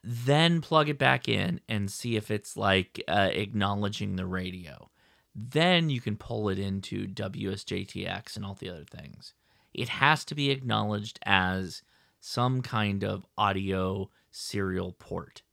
Then 0.03 0.61
plug 0.61 0.90
it 0.90 0.98
back 0.98 1.27
in 1.27 1.61
and 1.69 1.92
see 1.92 2.16
if 2.16 2.32
it's 2.32 2.58
like 2.58 3.03
uh, 3.08 3.30
acknowledging 3.32 4.16
the 4.16 4.26
radio. 4.26 4.90
Then 5.35 5.90
you 5.90 6.01
can 6.01 6.18
pull 6.18 6.50
it 6.50 6.58
into 6.58 7.08
WSJTX 7.08 8.35
and 8.35 8.45
all 8.45 8.56
the 8.56 8.69
other 8.69 8.85
things. 8.85 9.34
It 9.74 9.90
has 9.90 10.25
to 10.25 10.35
be 10.35 10.51
acknowledged 10.51 11.19
as 11.25 11.83
some 12.19 12.61
kind 12.61 13.03
of 13.03 13.25
audio 13.38 14.09
serial 14.32 14.93
port. 14.93 15.43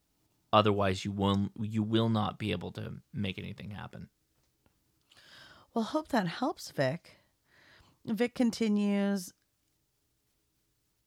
Otherwise, 0.52 1.04
you 1.04 1.12
will 1.12 1.50
you 1.60 1.82
will 1.82 2.08
not 2.08 2.38
be 2.38 2.52
able 2.52 2.72
to 2.72 2.94
make 3.12 3.38
anything 3.38 3.70
happen. 3.70 4.08
Well, 5.74 5.84
hope 5.84 6.08
that 6.08 6.26
helps, 6.26 6.70
Vic. 6.70 7.18
Vic 8.04 8.34
continues. 8.34 9.32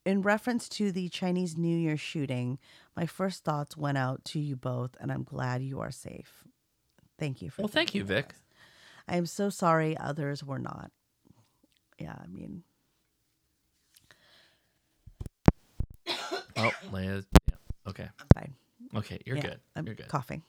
In 0.03 0.21
reference 0.21 0.67
to 0.69 0.91
the 0.91 1.09
Chinese 1.09 1.57
New 1.57 1.77
Year 1.77 1.97
shooting, 1.97 2.57
my 2.95 3.05
first 3.05 3.43
thoughts 3.43 3.77
went 3.77 3.99
out 3.99 4.25
to 4.25 4.39
you 4.39 4.55
both, 4.55 4.95
and 4.99 5.11
I'm 5.11 5.23
glad 5.23 5.61
you 5.61 5.79
are 5.79 5.91
safe. 5.91 6.43
Thank 7.19 7.41
you 7.41 7.51
for. 7.51 7.63
Well, 7.63 7.67
thank 7.69 7.93
you, 7.93 8.03
Vic. 8.03 8.29
us. 8.29 8.35
I 9.07 9.17
am 9.17 9.25
so 9.27 9.49
sorry 9.49 9.95
others 9.97 10.43
were 10.43 10.57
not. 10.59 10.91
Yeah, 11.99 12.15
I 12.19 12.27
mean, 12.27 12.63
Oh, 16.57 16.71
Leah. 16.91 17.23
Yeah. 17.49 17.55
Okay. 17.87 18.07
I'm 18.19 18.27
fine. 18.33 18.55
Okay, 18.95 19.19
you're 19.25 19.37
Yeah, 19.37 19.43
good. 19.43 19.59
I'm 19.75 19.85
you're 19.85 19.95
good. 19.95 20.07
coughing. 20.07 20.43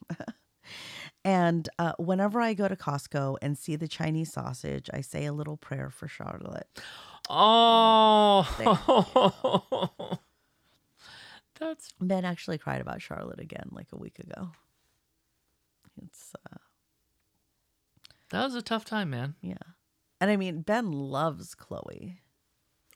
and 1.25 1.69
uh, 1.79 1.93
whenever 1.99 2.41
I 2.41 2.55
go 2.55 2.67
to 2.69 2.77
Costco 2.77 3.37
and 3.43 3.57
see 3.57 3.77
the 3.77 3.89
Chinese 3.89 4.33
sausage, 4.33 4.91
I 4.93 5.01
say 5.01 5.25
a 5.27 5.33
little 5.33 5.57
prayer 5.57 5.91
for 5.91 6.09
Charlotte. 6.09 6.67
Oh, 7.31 8.47
that's 11.59 11.91
Ben 12.01 12.25
actually 12.25 12.59
cried 12.59 12.81
about 12.81 13.01
Charlotte 13.01 13.41
again 13.41 13.69
like 13.71 13.89
a 13.93 13.97
week 13.97 14.19
ago. 14.19 14.51
It's 16.05 16.35
uh, 16.53 16.57
that 18.31 18.45
was 18.45 18.55
a 18.55 18.63
tough 18.63 18.85
time, 18.85 19.11
man. 19.11 19.35
yeah, 19.43 19.55
and 20.21 20.31
I 20.31 20.37
mean 20.37 20.63
Ben 20.63 20.91
loves 20.91 21.55
Chloe. 21.55 22.19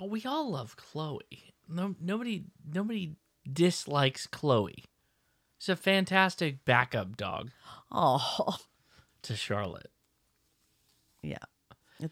Oh, 0.01 0.07
we 0.07 0.25
all 0.25 0.51
love 0.51 0.77
Chloe. 0.77 1.55
No, 1.69 1.95
nobody, 2.01 2.45
nobody 2.73 3.17
dislikes 3.51 4.27
Chloe. 4.27 4.85
She's 5.59 5.71
a 5.71 5.77
fantastic 5.77 6.65
backup 6.65 7.17
dog 7.17 7.51
Oh, 7.91 8.57
to 9.23 9.35
Charlotte. 9.37 9.91
yeah. 11.23 11.39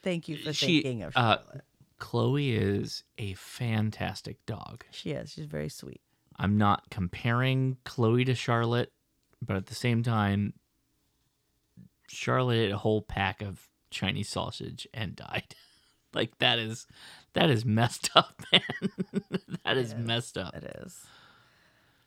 Thank 0.02 0.28
you 0.28 0.38
for 0.38 0.52
She, 0.52 0.82
thinking 0.82 1.02
of 1.02 1.12
uh, 1.16 1.36
Charlotte. 1.36 1.64
Chloe 1.98 2.52
is 2.56 3.04
a 3.18 3.34
fantastic 3.34 4.44
dog. 4.46 4.84
she 4.90 5.10
is. 5.10 5.32
She's 5.32 5.44
very 5.46 5.68
sweet. 5.68 6.00
I'm 6.36 6.56
not 6.58 6.90
comparing 6.90 7.76
Chloe 7.84 8.24
to 8.24 8.34
Charlotte, 8.34 8.92
but 9.42 9.56
at 9.56 9.66
the 9.66 9.74
same 9.74 10.02
time, 10.02 10.54
Charlotte 12.08 12.56
ate 12.56 12.70
a 12.72 12.78
whole 12.78 13.02
pack 13.02 13.42
of 13.42 13.68
Chinese 13.90 14.28
sausage 14.28 14.88
and 14.94 15.14
died. 15.14 15.54
like 16.14 16.38
that 16.38 16.58
is 16.58 16.86
that 17.34 17.50
is 17.50 17.64
messed 17.64 18.10
up, 18.14 18.42
man. 18.52 18.62
that 19.64 19.76
is 19.76 19.94
messed 19.94 20.38
up. 20.38 20.54
It 20.54 20.64
is. 20.82 21.04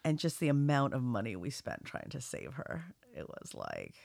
And 0.04 0.18
just 0.18 0.40
the 0.40 0.48
amount 0.48 0.94
of 0.94 1.04
money 1.04 1.36
we 1.36 1.50
spent 1.50 1.86
trying 1.86 2.10
to 2.12 2.22
save 2.22 2.54
her, 2.54 2.86
it 3.16 3.28
was 3.28 3.54
like 3.54 3.96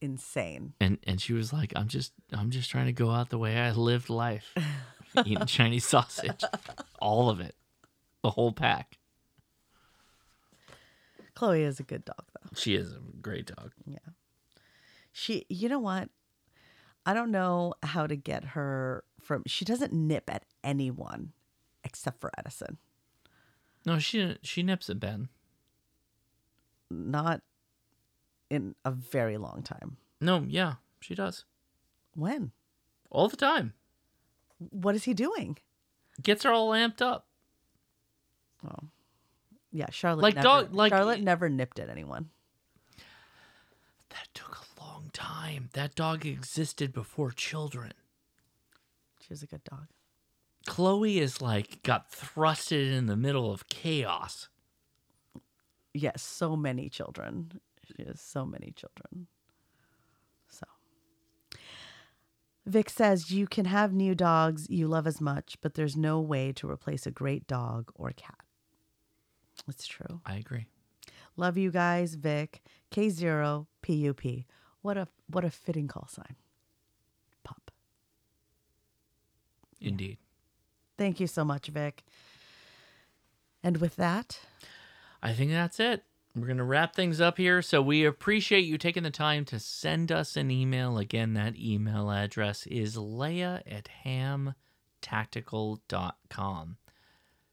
insane. 0.00 0.74
And 0.80 0.98
and 1.06 1.20
she 1.20 1.32
was 1.32 1.52
like, 1.52 1.72
"I'm 1.76 1.88
just 1.88 2.12
I'm 2.32 2.50
just 2.50 2.70
trying 2.70 2.86
to 2.86 2.92
go 2.92 3.10
out 3.10 3.30
the 3.30 3.38
way 3.38 3.56
I 3.58 3.72
lived 3.72 4.08
life, 4.10 4.54
eating 5.24 5.46
Chinese 5.46 5.84
sausage, 5.84 6.42
all 7.00 7.28
of 7.30 7.40
it, 7.40 7.54
the 8.22 8.30
whole 8.30 8.52
pack." 8.52 8.98
Chloe 11.34 11.62
is 11.62 11.80
a 11.80 11.82
good 11.82 12.04
dog, 12.04 12.24
though. 12.34 12.50
She 12.54 12.74
is 12.74 12.92
a 12.92 12.98
great 13.20 13.46
dog. 13.46 13.72
Yeah. 13.86 13.98
She, 15.12 15.46
you 15.48 15.68
know 15.68 15.78
what? 15.78 16.08
I 17.04 17.14
don't 17.14 17.30
know 17.30 17.74
how 17.82 18.06
to 18.06 18.16
get 18.16 18.44
her 18.44 19.02
from. 19.22 19.42
She 19.46 19.64
doesn't 19.64 19.92
nip 19.92 20.28
at 20.30 20.44
anyone 20.64 21.32
except 21.84 22.20
for 22.20 22.30
Edison. 22.38 22.78
No, 23.84 23.98
she 23.98 24.36
she 24.42 24.62
nips 24.62 24.88
at 24.90 25.00
Ben. 25.00 25.28
Not 26.90 27.40
in 28.50 28.74
a 28.84 28.90
very 28.90 29.36
long 29.38 29.62
time. 29.62 29.96
No, 30.20 30.44
yeah, 30.46 30.74
she 31.00 31.14
does. 31.14 31.44
When? 32.14 32.52
All 33.10 33.28
the 33.28 33.36
time. 33.36 33.72
What 34.58 34.94
is 34.94 35.04
he 35.04 35.14
doing? 35.14 35.58
Gets 36.22 36.44
her 36.44 36.52
all 36.52 36.70
amped 36.70 37.00
up. 37.02 37.26
Oh, 38.64 38.84
yeah. 39.72 39.86
Charlotte, 39.90 40.22
Like 40.22 40.34
never, 40.36 40.44
dog- 40.46 40.74
like- 40.74 40.92
Charlotte 40.92 41.20
never 41.22 41.48
nipped 41.48 41.78
at 41.80 41.88
anyone. 41.88 42.28
That 44.10 44.28
took 44.34 44.58
a 44.58 44.80
long 44.84 45.10
time. 45.12 45.70
That 45.72 45.94
dog 45.94 46.24
existed 46.26 46.92
before 46.92 47.30
children. 47.32 47.92
She 49.32 49.34
was 49.34 49.42
a 49.44 49.46
good 49.46 49.64
dog. 49.64 49.86
Chloe 50.66 51.18
is 51.18 51.40
like 51.40 51.82
got 51.82 52.12
thrusted 52.12 52.92
in 52.92 53.06
the 53.06 53.16
middle 53.16 53.50
of 53.50 53.66
chaos. 53.66 54.50
Yes, 55.94 56.22
so 56.22 56.54
many 56.54 56.90
children. 56.90 57.58
She 57.86 58.04
has 58.06 58.20
so 58.20 58.44
many 58.44 58.74
children. 58.76 59.28
So. 60.50 60.66
Vic 62.66 62.90
says 62.90 63.30
you 63.30 63.46
can 63.46 63.64
have 63.64 63.94
new 63.94 64.14
dogs 64.14 64.68
you 64.68 64.86
love 64.86 65.06
as 65.06 65.18
much, 65.18 65.56
but 65.62 65.72
there's 65.72 65.96
no 65.96 66.20
way 66.20 66.52
to 66.52 66.68
replace 66.68 67.06
a 67.06 67.10
great 67.10 67.46
dog 67.46 67.90
or 67.94 68.10
cat. 68.10 68.44
It's 69.66 69.86
true. 69.86 70.20
I 70.26 70.36
agree. 70.36 70.66
Love 71.38 71.56
you 71.56 71.70
guys, 71.70 72.16
Vic. 72.16 72.60
K0 72.90 73.66
PUP. 73.80 74.44
What 74.82 74.98
a 74.98 75.08
what 75.26 75.42
a 75.42 75.50
fitting 75.50 75.88
call 75.88 76.06
sign. 76.06 76.36
Indeed. 79.82 80.18
Thank 80.96 81.20
you 81.20 81.26
so 81.26 81.44
much, 81.44 81.66
Vic. 81.68 82.02
And 83.62 83.76
with 83.78 83.96
that, 83.96 84.40
I 85.22 85.32
think 85.32 85.50
that's 85.50 85.80
it. 85.80 86.04
We're 86.34 86.46
going 86.46 86.56
to 86.56 86.64
wrap 86.64 86.96
things 86.96 87.20
up 87.20 87.36
here. 87.36 87.60
So 87.60 87.82
we 87.82 88.06
appreciate 88.06 88.64
you 88.64 88.78
taking 88.78 89.02
the 89.02 89.10
time 89.10 89.44
to 89.46 89.58
send 89.58 90.10
us 90.10 90.34
an 90.36 90.50
email. 90.50 90.96
Again, 90.96 91.34
that 91.34 91.58
email 91.58 92.10
address 92.10 92.66
is 92.66 92.96
leah 92.96 93.62
at 93.66 93.88
hamtactical.com. 94.06 96.76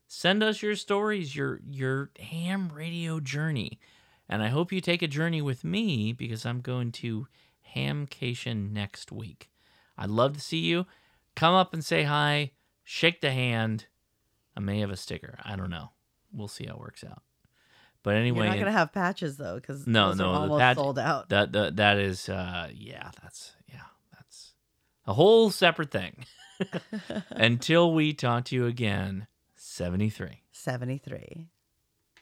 Send 0.08 0.42
us 0.42 0.62
your 0.64 0.76
stories, 0.76 1.36
your 1.36 1.60
your 1.70 2.12
ham 2.20 2.72
radio 2.74 3.20
journey. 3.20 3.80
And 4.28 4.42
I 4.42 4.48
hope 4.48 4.72
you 4.72 4.82
take 4.82 5.02
a 5.02 5.08
journey 5.08 5.42
with 5.42 5.64
me 5.64 6.14
because 6.14 6.46
I'm 6.46 6.62
going 6.62 6.92
to 6.94 7.28
Hamcation 7.76 8.72
next 8.72 9.12
week. 9.12 9.50
I'd 9.98 10.10
love 10.10 10.34
to 10.34 10.40
see 10.40 10.60
you. 10.60 10.86
Come 11.40 11.56
up 11.56 11.74
and 11.74 11.86
say 11.86 12.04
hi, 12.04 12.52
shake 12.84 13.22
the 13.22 13.32
hand. 13.32 13.86
I 14.58 14.60
may 14.60 14.82
have 14.82 14.92
a 14.92 14.98
sticker. 14.98 15.40
I 15.42 15.56
don't 15.56 15.70
know. 15.70 15.92
We'll 16.34 16.50
see 16.50 16.66
how 16.66 16.74
it 16.74 16.80
works 16.80 17.02
out. 17.04 17.22
But 18.04 18.16
anyway, 18.16 18.40
you're 18.40 18.56
not 18.56 18.60
gonna 18.60 18.72
have 18.74 18.92
patches 18.92 19.38
though, 19.38 19.56
because 19.56 19.88
no, 19.88 20.12
no, 20.14 20.32
almost 20.32 20.60
patch- 20.60 20.76
sold 20.78 21.00
out. 21.00 21.30
That, 21.30 21.54
that 21.54 21.78
that 21.78 21.98
is, 21.98 22.28
uh, 22.28 22.70
yeah, 22.74 23.12
that's 23.22 23.54
yeah, 23.72 23.84
that's 24.14 24.54
a 25.08 25.14
whole 25.14 25.50
separate 25.50 25.92
thing. 25.92 26.26
Until 27.30 27.94
we 27.94 28.14
talk 28.14 28.44
to 28.46 28.56
you 28.56 28.66
again, 28.66 29.28
seventy 29.56 30.10
three. 30.10 30.44
Seventy 30.52 30.98
three. 30.98 31.48